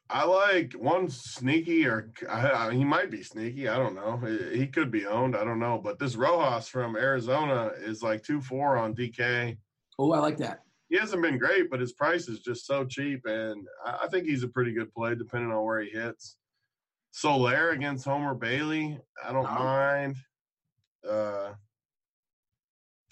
I 0.09 0.25
like 0.25 0.73
one 0.73 1.09
sneaky, 1.09 1.87
or 1.87 2.11
I, 2.29 2.71
he 2.73 2.83
might 2.83 3.09
be 3.09 3.23
sneaky. 3.23 3.67
I 3.67 3.77
don't 3.77 3.95
know. 3.95 4.17
He 4.51 4.67
could 4.67 4.91
be 4.91 5.05
owned. 5.05 5.35
I 5.35 5.43
don't 5.43 5.59
know. 5.59 5.79
But 5.83 5.97
this 5.97 6.15
Rojas 6.15 6.67
from 6.67 6.95
Arizona 6.95 7.71
is 7.77 8.03
like 8.03 8.21
two 8.21 8.41
four 8.41 8.77
on 8.77 8.93
DK. 8.93 9.57
Oh, 9.97 10.11
I 10.11 10.19
like 10.19 10.37
that. 10.37 10.59
He 10.89 10.97
hasn't 10.97 11.23
been 11.23 11.39
great, 11.39 11.71
but 11.71 11.79
his 11.79 11.93
price 11.93 12.27
is 12.27 12.41
just 12.41 12.67
so 12.67 12.85
cheap, 12.85 13.21
and 13.25 13.65
I 13.85 14.07
think 14.11 14.25
he's 14.25 14.43
a 14.43 14.47
pretty 14.47 14.73
good 14.73 14.93
play 14.93 15.15
depending 15.15 15.51
on 15.51 15.65
where 15.65 15.81
he 15.81 15.89
hits. 15.89 16.35
Soler 17.11 17.69
against 17.69 18.05
Homer 18.05 18.35
Bailey, 18.35 18.99
I 19.23 19.31
don't 19.31 19.45
oh. 19.45 19.55
mind. 19.55 20.15
Uh, 21.09 21.53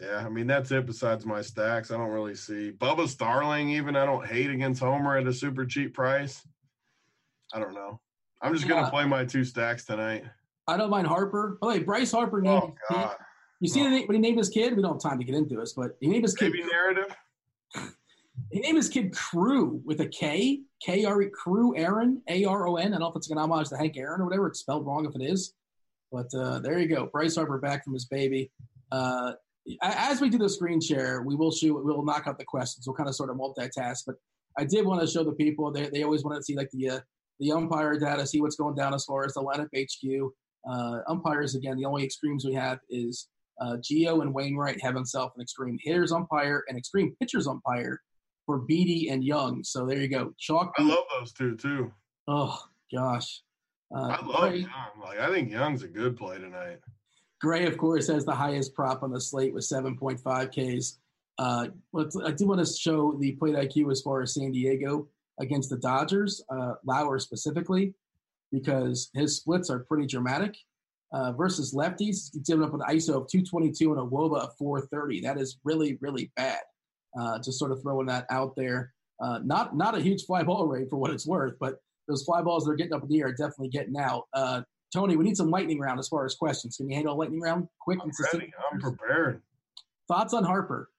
yeah, 0.01 0.23
I 0.25 0.29
mean 0.29 0.47
that's 0.47 0.71
it. 0.71 0.85
Besides 0.85 1.25
my 1.25 1.41
stacks, 1.41 1.91
I 1.91 1.97
don't 1.97 2.09
really 2.09 2.35
see 2.35 2.71
Bubba 2.71 3.07
Starling. 3.07 3.69
Even 3.69 3.95
I 3.95 4.05
don't 4.05 4.25
hate 4.25 4.49
against 4.49 4.81
Homer 4.81 5.17
at 5.17 5.27
a 5.27 5.33
super 5.33 5.65
cheap 5.65 5.93
price. 5.93 6.41
I 7.53 7.59
don't 7.59 7.73
know. 7.73 7.99
I'm 8.41 8.53
just 8.53 8.67
gonna 8.67 8.89
play 8.89 9.05
my 9.05 9.25
two 9.25 9.43
stacks 9.43 9.85
tonight. 9.85 10.23
I 10.67 10.77
don't 10.77 10.89
mind 10.89 11.07
Harper. 11.07 11.57
Oh, 11.61 11.67
wait, 11.67 11.85
Bryce 11.85 12.11
Harper 12.11 12.41
named. 12.41 12.63
Oh, 12.63 12.75
God. 12.89 13.15
You 13.59 13.69
see 13.69 13.81
oh. 13.81 13.89
when 13.89 14.15
he 14.15 14.19
named 14.19 14.37
his 14.37 14.49
kid? 14.49 14.75
We 14.75 14.81
don't 14.81 14.93
have 14.93 15.11
time 15.11 15.19
to 15.19 15.25
get 15.25 15.35
into 15.35 15.55
this, 15.55 15.73
but 15.73 15.91
he 15.99 16.07
named 16.07 16.23
his 16.23 16.33
kid. 16.33 16.51
Maybe 16.51 16.63
narrative. 16.63 17.15
he 18.51 18.59
named 18.59 18.77
his 18.77 18.89
kid 18.89 19.13
Crew 19.13 19.81
with 19.85 20.01
a 20.01 20.07
K, 20.07 20.61
K 20.83 21.05
R 21.05 21.21
E 21.21 21.29
Crew 21.29 21.77
Aaron, 21.77 22.21
A 22.27 22.45
R 22.45 22.67
O 22.67 22.77
N. 22.77 22.87
I 22.87 22.89
don't 22.91 23.01
know 23.01 23.07
if 23.07 23.15
it's 23.15 23.29
an 23.29 23.37
homage 23.37 23.69
to 23.69 23.77
Hank 23.77 23.97
Aaron 23.97 24.21
or 24.21 24.25
whatever. 24.25 24.47
It's 24.47 24.59
spelled 24.59 24.85
wrong 24.87 25.05
if 25.05 25.13
it 25.13 25.23
is, 25.23 25.53
but 26.11 26.33
uh, 26.33 26.59
there 26.59 26.79
you 26.79 26.87
go. 26.87 27.07
Bryce 27.07 27.35
Harper 27.35 27.59
back 27.59 27.83
from 27.83 27.93
his 27.93 28.05
baby. 28.05 28.51
Uh, 28.91 29.33
as 29.81 30.21
we 30.21 30.29
do 30.29 30.37
the 30.37 30.49
screen 30.49 30.81
share, 30.81 31.21
we 31.21 31.35
will 31.35 31.51
shoot. 31.51 31.75
We 31.75 31.93
will 31.93 32.05
knock 32.05 32.27
out 32.27 32.37
the 32.37 32.45
questions. 32.45 32.85
We'll 32.87 32.95
kind 32.95 33.09
of 33.09 33.15
sort 33.15 33.29
of 33.29 33.37
multitask. 33.37 34.03
But 34.05 34.15
I 34.57 34.65
did 34.65 34.85
want 34.85 35.01
to 35.01 35.07
show 35.07 35.23
the 35.23 35.33
people. 35.33 35.71
They 35.71 35.89
they 35.89 36.03
always 36.03 36.23
want 36.23 36.37
to 36.37 36.43
see 36.43 36.55
like 36.55 36.69
the 36.71 36.89
uh, 36.89 36.99
the 37.39 37.51
umpire 37.51 37.97
data, 37.97 38.25
see 38.25 38.41
what's 38.41 38.55
going 38.55 38.75
down 38.75 38.93
as 38.93 39.05
far 39.05 39.25
as 39.25 39.33
the 39.33 39.41
lineup 39.41 39.69
HQ. 39.75 40.31
Uh, 40.69 40.99
umpires 41.07 41.55
again. 41.55 41.77
The 41.77 41.85
only 41.85 42.03
extremes 42.03 42.45
we 42.45 42.53
have 42.53 42.79
is 42.89 43.27
uh, 43.59 43.77
Gio 43.77 44.21
and 44.21 44.33
Wainwright 44.33 44.81
have 44.81 44.95
himself 44.95 45.31
an 45.35 45.41
extreme 45.41 45.77
hitters 45.81 46.11
umpire 46.11 46.63
and 46.67 46.77
extreme 46.77 47.15
pitchers 47.19 47.47
umpire 47.47 47.99
for 48.45 48.59
Beede 48.59 49.09
and 49.11 49.23
Young. 49.23 49.63
So 49.63 49.85
there 49.85 49.97
you 49.97 50.07
go. 50.07 50.33
Chalk. 50.37 50.71
I 50.77 50.83
love 50.83 51.05
those 51.17 51.33
two 51.33 51.55
too. 51.55 51.91
Oh 52.27 52.57
gosh. 52.93 53.41
Uh, 53.95 54.17
I 54.19 54.25
love 54.25 54.55
Young. 54.55 54.69
Like 55.01 55.19
I 55.19 55.31
think 55.31 55.51
Young's 55.51 55.83
a 55.83 55.87
good 55.87 56.17
play 56.17 56.37
tonight. 56.37 56.79
Gray, 57.41 57.65
of 57.65 57.77
course, 57.77 58.07
has 58.07 58.23
the 58.23 58.35
highest 58.35 58.75
prop 58.75 59.01
on 59.01 59.11
the 59.11 59.19
slate 59.19 59.53
with 59.53 59.63
7.5 59.63 60.19
Ks. 60.51 60.99
Uh, 61.39 61.67
I 62.25 62.31
do 62.31 62.47
want 62.47 62.65
to 62.65 62.71
show 62.71 63.13
the 63.13 63.31
plate 63.33 63.55
IQ 63.55 63.91
as 63.91 64.01
far 64.01 64.21
as 64.21 64.35
San 64.35 64.51
Diego 64.51 65.07
against 65.39 65.71
the 65.71 65.77
Dodgers, 65.77 66.43
uh, 66.51 66.73
Lauer 66.85 67.17
specifically, 67.17 67.95
because 68.51 69.09
his 69.15 69.37
splits 69.37 69.69
are 69.69 69.79
pretty 69.79 70.05
dramatic. 70.05 70.55
Uh, 71.13 71.33
versus 71.33 71.73
lefties, 71.73 72.31
he's 72.31 72.41
given 72.45 72.63
up 72.63 72.73
an 72.73 72.79
ISO 72.81 73.15
of 73.15 73.27
222 73.27 73.91
and 73.91 73.99
a 73.99 74.05
WOBA 74.05 74.37
of 74.37 74.55
430. 74.57 75.19
That 75.21 75.37
is 75.37 75.57
really, 75.65 75.97
really 75.99 76.31
bad. 76.37 76.59
Uh, 77.19 77.37
just 77.39 77.59
sort 77.59 77.71
of 77.71 77.81
throwing 77.81 78.07
that 78.07 78.25
out 78.29 78.55
there. 78.55 78.93
Uh, 79.19 79.39
not 79.43 79.75
not 79.75 79.97
a 79.97 80.01
huge 80.01 80.23
fly 80.23 80.41
ball 80.41 80.67
rate 80.67 80.89
for 80.89 80.95
what 80.95 81.11
it's 81.11 81.27
worth, 81.27 81.55
but 81.59 81.75
those 82.07 82.23
fly 82.23 82.41
balls 82.41 82.63
that 82.63 82.71
are 82.71 82.75
getting 82.75 82.93
up 82.93 83.03
in 83.03 83.09
the 83.09 83.19
air 83.19 83.27
are 83.27 83.33
definitely 83.33 83.67
getting 83.67 83.97
out. 83.97 84.23
Uh, 84.33 84.61
Tony, 84.93 85.15
we 85.15 85.23
need 85.23 85.37
some 85.37 85.49
lightning 85.49 85.79
round 85.79 85.99
as 85.99 86.07
far 86.07 86.25
as 86.25 86.35
questions. 86.35 86.77
Can 86.77 86.89
you 86.89 86.95
handle 86.95 87.15
a 87.15 87.17
lightning 87.17 87.41
round 87.41 87.67
quick 87.79 87.99
I'm 88.01 88.07
and 88.07 88.15
succinct? 88.15 88.53
I'm 88.71 88.79
prepared. 88.79 89.41
Thoughts 90.07 90.33
on 90.33 90.43
Harper? 90.43 90.89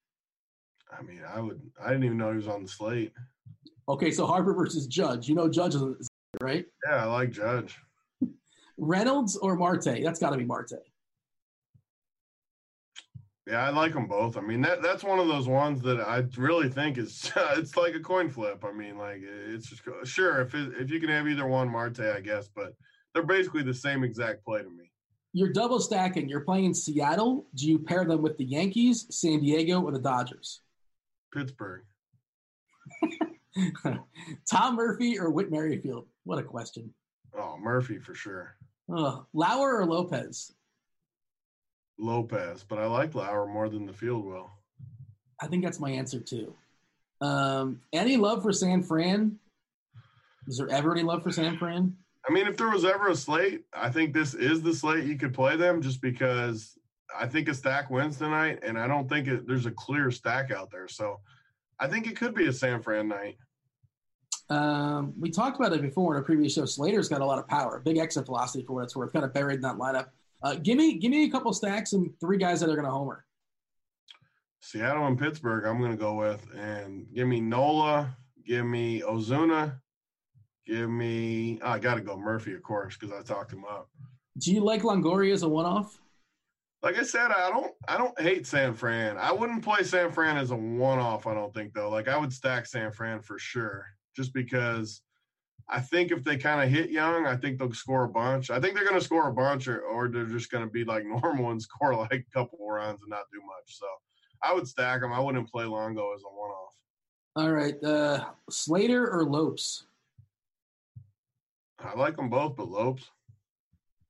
I 0.90 1.02
mean, 1.02 1.20
I 1.26 1.40
would. 1.40 1.60
I 1.82 1.90
didn't 1.90 2.04
even 2.04 2.18
know 2.18 2.30
he 2.30 2.36
was 2.36 2.48
on 2.48 2.62
the 2.62 2.68
slate. 2.68 3.12
Okay, 3.88 4.10
so 4.10 4.26
Harper 4.26 4.54
versus 4.54 4.86
Judge. 4.86 5.28
You 5.28 5.34
know 5.34 5.48
Judge 5.48 5.74
is 5.74 6.08
right. 6.40 6.64
Yeah, 6.86 6.96
I 6.96 7.04
like 7.04 7.30
Judge. 7.30 7.78
Reynolds 8.78 9.36
or 9.36 9.56
Marte? 9.56 10.02
That's 10.02 10.18
got 10.18 10.30
to 10.30 10.38
be 10.38 10.44
Marte. 10.44 10.72
Yeah, 13.46 13.66
I 13.66 13.70
like 13.70 13.92
them 13.92 14.06
both. 14.06 14.36
I 14.36 14.40
mean, 14.40 14.60
that 14.62 14.82
that's 14.82 15.02
one 15.02 15.18
of 15.18 15.26
those 15.26 15.48
ones 15.48 15.82
that 15.82 16.00
I 16.00 16.24
really 16.36 16.68
think 16.68 16.96
is 16.96 17.32
it's 17.56 17.76
like 17.76 17.94
a 17.94 18.00
coin 18.00 18.30
flip. 18.30 18.64
I 18.64 18.72
mean, 18.72 18.96
like 18.96 19.20
it's 19.22 19.68
just 19.68 19.82
sure 20.04 20.40
if 20.40 20.54
it, 20.54 20.72
if 20.78 20.90
you 20.90 21.00
can 21.00 21.08
have 21.08 21.26
either 21.26 21.46
one, 21.46 21.68
Marte, 21.68 22.00
I 22.00 22.20
guess, 22.20 22.48
but 22.48 22.74
they're 23.14 23.22
basically 23.22 23.62
the 23.62 23.74
same 23.74 24.04
exact 24.04 24.44
play 24.44 24.62
to 24.62 24.70
me. 24.70 24.90
You're 25.32 25.52
double 25.52 25.80
stacking. 25.80 26.28
You're 26.28 26.40
playing 26.40 26.74
Seattle. 26.74 27.46
Do 27.54 27.66
you 27.66 27.78
pair 27.78 28.04
them 28.04 28.20
with 28.22 28.36
the 28.36 28.44
Yankees, 28.44 29.06
San 29.10 29.40
Diego, 29.40 29.80
or 29.80 29.90
the 29.92 29.98
Dodgers? 29.98 30.60
Pittsburgh. 31.32 31.82
Tom 34.50 34.76
Murphy 34.76 35.18
or 35.18 35.30
Whit 35.30 35.50
Merrifield? 35.50 36.06
What 36.24 36.38
a 36.38 36.42
question. 36.42 36.92
Oh, 37.38 37.56
Murphy 37.58 37.98
for 37.98 38.14
sure. 38.14 38.56
Oh, 38.90 39.26
Lauer 39.32 39.78
or 39.78 39.86
Lopez? 39.86 40.52
Lopez, 41.98 42.64
but 42.68 42.78
I 42.78 42.86
like 42.86 43.14
Lauer 43.14 43.46
more 43.46 43.68
than 43.68 43.86
the 43.86 43.92
field 43.92 44.24
will. 44.24 44.50
I 45.40 45.46
think 45.46 45.64
that's 45.64 45.80
my 45.80 45.90
answer 45.90 46.20
too. 46.20 46.54
Um, 47.20 47.80
any 47.92 48.16
love 48.16 48.42
for 48.42 48.52
San 48.52 48.82
Fran? 48.82 49.38
Is 50.46 50.58
there 50.58 50.68
ever 50.68 50.92
any 50.92 51.04
love 51.04 51.22
for 51.22 51.30
San 51.30 51.56
Fran? 51.56 51.96
I 52.28 52.32
mean, 52.32 52.46
if 52.46 52.56
there 52.56 52.70
was 52.70 52.84
ever 52.84 53.08
a 53.08 53.16
slate, 53.16 53.64
I 53.72 53.90
think 53.90 54.14
this 54.14 54.34
is 54.34 54.62
the 54.62 54.74
slate 54.74 55.04
you 55.04 55.16
could 55.16 55.34
play 55.34 55.56
them 55.56 55.82
just 55.82 56.00
because 56.00 56.78
I 57.18 57.26
think 57.26 57.48
a 57.48 57.54
stack 57.54 57.90
wins 57.90 58.18
tonight, 58.18 58.60
and 58.62 58.78
I 58.78 58.86
don't 58.86 59.08
think 59.08 59.26
it, 59.26 59.46
there's 59.46 59.66
a 59.66 59.72
clear 59.72 60.10
stack 60.10 60.50
out 60.50 60.70
there. 60.70 60.88
So 60.88 61.20
I 61.80 61.88
think 61.88 62.06
it 62.06 62.16
could 62.16 62.34
be 62.34 62.46
a 62.46 62.52
San 62.52 62.80
Fran 62.80 63.08
night. 63.08 63.36
Um, 64.48 65.14
we 65.18 65.30
talked 65.30 65.58
about 65.58 65.72
it 65.72 65.82
before 65.82 66.16
in 66.16 66.22
a 66.22 66.24
previous 66.24 66.54
show. 66.54 66.64
Slater's 66.64 67.08
got 67.08 67.22
a 67.22 67.26
lot 67.26 67.38
of 67.38 67.48
power, 67.48 67.80
big 67.84 67.98
exit 67.98 68.26
velocity 68.26 68.64
for 68.64 68.74
what 68.74 68.84
it's 68.84 68.94
worth, 68.94 69.12
kind 69.12 69.24
of 69.24 69.32
buried 69.32 69.56
in 69.56 69.62
that 69.62 69.76
lineup. 69.76 70.08
Uh, 70.42 70.56
give 70.56 70.76
me 70.76 70.98
give 70.98 71.10
me 71.10 71.24
a 71.24 71.30
couple 71.30 71.52
stacks 71.52 71.92
and 71.92 72.10
three 72.20 72.36
guys 72.36 72.60
that 72.60 72.68
are 72.68 72.74
going 72.74 72.84
to 72.84 72.90
homer. 72.90 73.24
Seattle 74.60 75.06
and 75.06 75.18
Pittsburgh, 75.18 75.64
I'm 75.64 75.78
going 75.78 75.90
to 75.90 75.96
go 75.96 76.14
with, 76.14 76.44
and 76.56 77.06
give 77.14 77.26
me 77.26 77.40
Nola, 77.40 78.16
give 78.46 78.64
me 78.64 79.02
Osuna, 79.02 79.80
give 80.66 80.90
me. 80.90 81.58
Oh, 81.62 81.70
I 81.70 81.78
got 81.78 81.94
to 81.94 82.00
go 82.00 82.16
Murphy, 82.16 82.54
of 82.54 82.62
course, 82.62 82.96
because 82.96 83.14
I 83.14 83.22
talked 83.22 83.52
him 83.52 83.64
up. 83.64 83.88
Do 84.38 84.52
you 84.52 84.60
like 84.60 84.82
Longoria 84.82 85.32
as 85.32 85.42
a 85.42 85.48
one-off? 85.48 85.98
Like 86.82 86.98
I 86.98 87.04
said, 87.04 87.30
I 87.30 87.50
don't. 87.50 87.72
I 87.86 87.96
don't 87.96 88.18
hate 88.20 88.46
San 88.46 88.74
Fran. 88.74 89.16
I 89.16 89.32
wouldn't 89.32 89.62
play 89.62 89.84
San 89.84 90.10
Fran 90.10 90.36
as 90.36 90.50
a 90.50 90.56
one-off. 90.56 91.26
I 91.26 91.34
don't 91.34 91.54
think 91.54 91.74
though. 91.74 91.90
Like 91.90 92.08
I 92.08 92.16
would 92.16 92.32
stack 92.32 92.66
San 92.66 92.90
Fran 92.90 93.20
for 93.20 93.38
sure, 93.38 93.86
just 94.16 94.34
because 94.34 95.02
I 95.68 95.80
think 95.80 96.10
if 96.10 96.24
they 96.24 96.36
kind 96.36 96.60
of 96.60 96.68
hit 96.68 96.90
young, 96.90 97.26
I 97.26 97.36
think 97.36 97.58
they'll 97.58 97.72
score 97.72 98.04
a 98.04 98.08
bunch. 98.08 98.50
I 98.50 98.58
think 98.58 98.74
they're 98.74 98.84
going 98.84 98.98
to 98.98 99.04
score 99.04 99.28
a 99.28 99.32
bunch, 99.32 99.68
or, 99.68 99.80
or 99.80 100.08
they're 100.08 100.26
just 100.26 100.50
going 100.50 100.64
to 100.64 100.70
be 100.70 100.84
like 100.84 101.04
normal 101.22 101.50
and 101.50 101.62
score 101.62 101.94
like 101.94 102.12
a 102.12 102.32
couple 102.32 102.58
runs 102.68 103.00
and 103.02 103.10
not 103.10 103.24
do 103.32 103.40
much. 103.40 103.78
So 103.78 103.86
I 104.42 104.52
would 104.52 104.66
stack 104.66 105.00
them. 105.00 105.12
I 105.12 105.20
wouldn't 105.20 105.50
play 105.50 105.64
Longo 105.64 106.14
as 106.14 106.22
a 106.22 106.28
one 106.28 106.50
off. 106.50 106.74
All 107.36 107.52
right. 107.52 107.82
Uh, 107.82 108.24
Slater 108.50 109.10
or 109.10 109.24
Lopes? 109.24 109.84
I 111.84 111.96
like 111.96 112.16
them 112.16 112.28
both, 112.28 112.56
but 112.56 112.68
Lopes. 112.68 113.10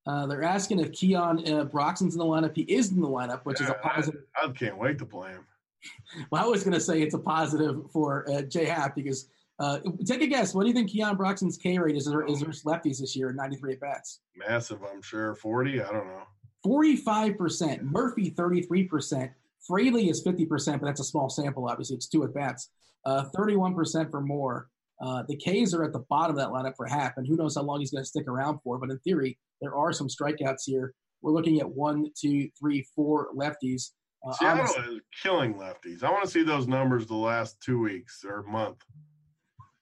Uh, 0.06 0.26
they're 0.26 0.42
asking 0.42 0.80
if 0.80 0.92
Keon 0.92 1.38
uh, 1.40 1.64
Broxton's 1.64 2.14
in 2.14 2.18
the 2.18 2.24
lineup. 2.24 2.56
He 2.56 2.62
is 2.62 2.90
in 2.90 3.00
the 3.00 3.08
lineup, 3.08 3.44
which 3.44 3.60
yeah, 3.60 3.66
is 3.66 3.70
a 3.70 3.74
positive. 3.74 4.22
I, 4.36 4.46
I, 4.46 4.50
can't 4.50 4.76
wait 4.76 4.98
to 4.98 5.06
play 5.06 5.30
him. 5.30 5.46
well, 6.30 6.44
I 6.44 6.46
was 6.46 6.64
going 6.64 6.74
to 6.74 6.80
say 6.80 7.02
it's 7.02 7.14
a 7.14 7.18
positive 7.18 7.90
for 7.92 8.28
uh, 8.28 8.42
J 8.42 8.64
Happ 8.64 8.96
because 8.96 9.28
uh, 9.60 9.78
take 10.04 10.22
a 10.22 10.26
guess. 10.26 10.54
What 10.54 10.62
do 10.62 10.68
you 10.68 10.74
think 10.74 10.90
Keon 10.90 11.16
Broxton's 11.16 11.56
K 11.56 11.78
rate 11.78 11.96
is? 11.96 12.08
Is 12.08 12.42
versus 12.42 12.64
lefties 12.64 12.98
this 12.98 13.14
year 13.14 13.30
in 13.30 13.36
93 13.36 13.74
at 13.74 13.80
bats? 13.80 14.20
Massive, 14.34 14.80
I'm 14.82 15.02
sure. 15.02 15.36
40, 15.36 15.82
I 15.82 15.92
don't 15.92 16.08
know. 16.08 16.22
45%. 16.66 17.82
Murphy, 17.82 18.30
33%. 18.30 19.30
Fraley 19.66 20.08
is 20.08 20.24
50%, 20.24 20.80
but 20.80 20.86
that's 20.86 21.00
a 21.00 21.04
small 21.04 21.28
sample, 21.28 21.68
obviously. 21.68 21.96
It's 21.96 22.08
two 22.08 22.24
at 22.24 22.34
bats. 22.34 22.70
Uh, 23.04 23.24
31% 23.36 24.10
for 24.10 24.20
Moore. 24.20 24.68
Uh, 25.02 25.24
the 25.28 25.36
K's 25.36 25.74
are 25.74 25.84
at 25.84 25.92
the 25.92 26.04
bottom 26.08 26.36
of 26.36 26.40
that 26.40 26.50
lineup 26.50 26.76
for 26.76 26.86
Happ, 26.86 27.14
and 27.16 27.26
who 27.26 27.36
knows 27.36 27.56
how 27.56 27.62
long 27.62 27.80
he's 27.80 27.90
going 27.90 28.04
to 28.04 28.08
stick 28.08 28.28
around 28.28 28.60
for. 28.62 28.78
But 28.78 28.90
in 28.90 28.98
theory, 29.00 29.38
there 29.60 29.74
are 29.74 29.92
some 29.92 30.08
strikeouts 30.08 30.62
here. 30.64 30.94
We're 31.22 31.32
looking 31.32 31.60
at 31.60 31.68
one, 31.68 32.06
two, 32.18 32.48
three, 32.58 32.86
four 32.94 33.28
lefties. 33.34 33.90
Uh, 34.24 34.32
Seattle 34.32 34.64
is 34.64 35.00
killing 35.22 35.54
lefties. 35.54 36.04
I 36.04 36.10
want 36.10 36.24
to 36.24 36.30
see 36.30 36.44
those 36.44 36.68
numbers 36.68 37.06
the 37.06 37.16
last 37.16 37.60
two 37.60 37.80
weeks 37.80 38.24
or 38.24 38.44
month 38.44 38.78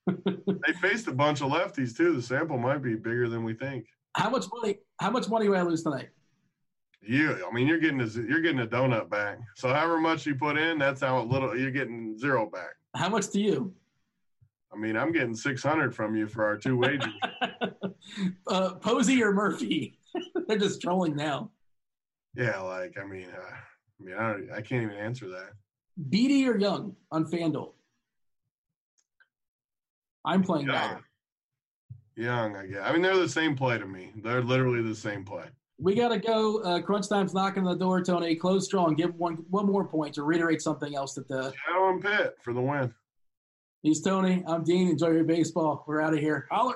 they 0.24 0.72
faced 0.80 1.08
a 1.08 1.12
bunch 1.12 1.40
of 1.40 1.50
lefties 1.50 1.96
too. 1.96 2.14
The 2.14 2.22
sample 2.22 2.58
might 2.58 2.82
be 2.82 2.94
bigger 2.94 3.28
than 3.28 3.44
we 3.44 3.54
think. 3.54 3.86
How 4.16 4.30
much 4.30 4.46
money? 4.52 4.78
How 4.98 5.10
much 5.10 5.28
money 5.28 5.48
will 5.48 5.56
I 5.56 5.62
lose 5.62 5.82
tonight? 5.82 6.08
You, 7.02 7.44
I 7.46 7.52
mean, 7.52 7.66
you're 7.66 7.78
getting 7.78 8.00
a 8.00 8.06
you're 8.06 8.40
getting 8.40 8.60
a 8.60 8.66
donut 8.66 9.08
back. 9.08 9.38
So 9.56 9.68
however 9.68 9.98
much 9.98 10.26
you 10.26 10.34
put 10.34 10.58
in, 10.58 10.78
that's 10.78 11.00
how 11.00 11.22
little 11.22 11.56
you're 11.56 11.70
getting 11.70 12.18
zero 12.18 12.48
back. 12.50 12.70
How 12.94 13.08
much 13.08 13.30
do 13.30 13.40
you? 13.40 13.72
I 14.72 14.76
mean, 14.76 14.96
I'm 14.96 15.12
getting 15.12 15.34
six 15.34 15.62
hundred 15.62 15.94
from 15.94 16.14
you 16.16 16.26
for 16.28 16.44
our 16.44 16.56
two 16.56 16.76
wagers. 16.76 17.12
uh, 18.46 18.74
Posey 18.74 19.22
or 19.22 19.32
Murphy? 19.32 19.98
They're 20.48 20.58
just 20.58 20.80
trolling 20.80 21.16
now. 21.16 21.50
Yeah, 22.34 22.60
like 22.60 22.96
I 22.98 23.04
mean, 23.04 23.28
uh, 23.36 23.54
I 24.00 24.04
mean, 24.04 24.14
I, 24.16 24.58
I 24.58 24.60
can't 24.62 24.84
even 24.84 24.96
answer 24.96 25.28
that. 25.28 25.50
Beede 26.08 26.48
or 26.48 26.56
Young 26.56 26.94
on 27.10 27.24
Fanduel? 27.26 27.72
I'm 30.24 30.42
playing 30.42 30.66
Young. 30.66 30.74
that. 30.74 31.00
Young, 32.16 32.56
I 32.56 32.66
guess. 32.66 32.82
I 32.84 32.92
mean, 32.92 33.02
they're 33.02 33.16
the 33.16 33.28
same 33.28 33.56
play 33.56 33.78
to 33.78 33.86
me. 33.86 34.12
They're 34.22 34.42
literally 34.42 34.82
the 34.82 34.94
same 34.94 35.24
play. 35.24 35.46
We 35.78 35.94
got 35.94 36.08
to 36.08 36.18
go. 36.18 36.62
Uh, 36.62 36.80
crunch 36.82 37.08
time's 37.08 37.32
knocking 37.32 37.66
on 37.66 37.72
the 37.72 37.78
door, 37.78 38.02
Tony. 38.02 38.36
Close 38.36 38.66
strong. 38.66 38.94
Give 38.94 39.14
one 39.14 39.44
one 39.48 39.66
more 39.66 39.86
point 39.86 40.14
to 40.14 40.22
reiterate 40.22 40.60
something 40.60 40.94
else 40.94 41.14
that 41.14 41.26
the 41.28 41.52
Shadow 41.66 41.88
and 41.88 42.02
Pitt 42.02 42.36
for 42.42 42.52
the 42.52 42.60
win. 42.60 42.92
He's 43.82 44.02
Tony. 44.02 44.44
I'm 44.46 44.62
Dean. 44.62 44.88
Enjoy 44.90 45.08
your 45.08 45.24
baseball. 45.24 45.84
We're 45.86 46.02
out 46.02 46.12
of 46.12 46.18
here. 46.18 46.46
Holler. 46.50 46.74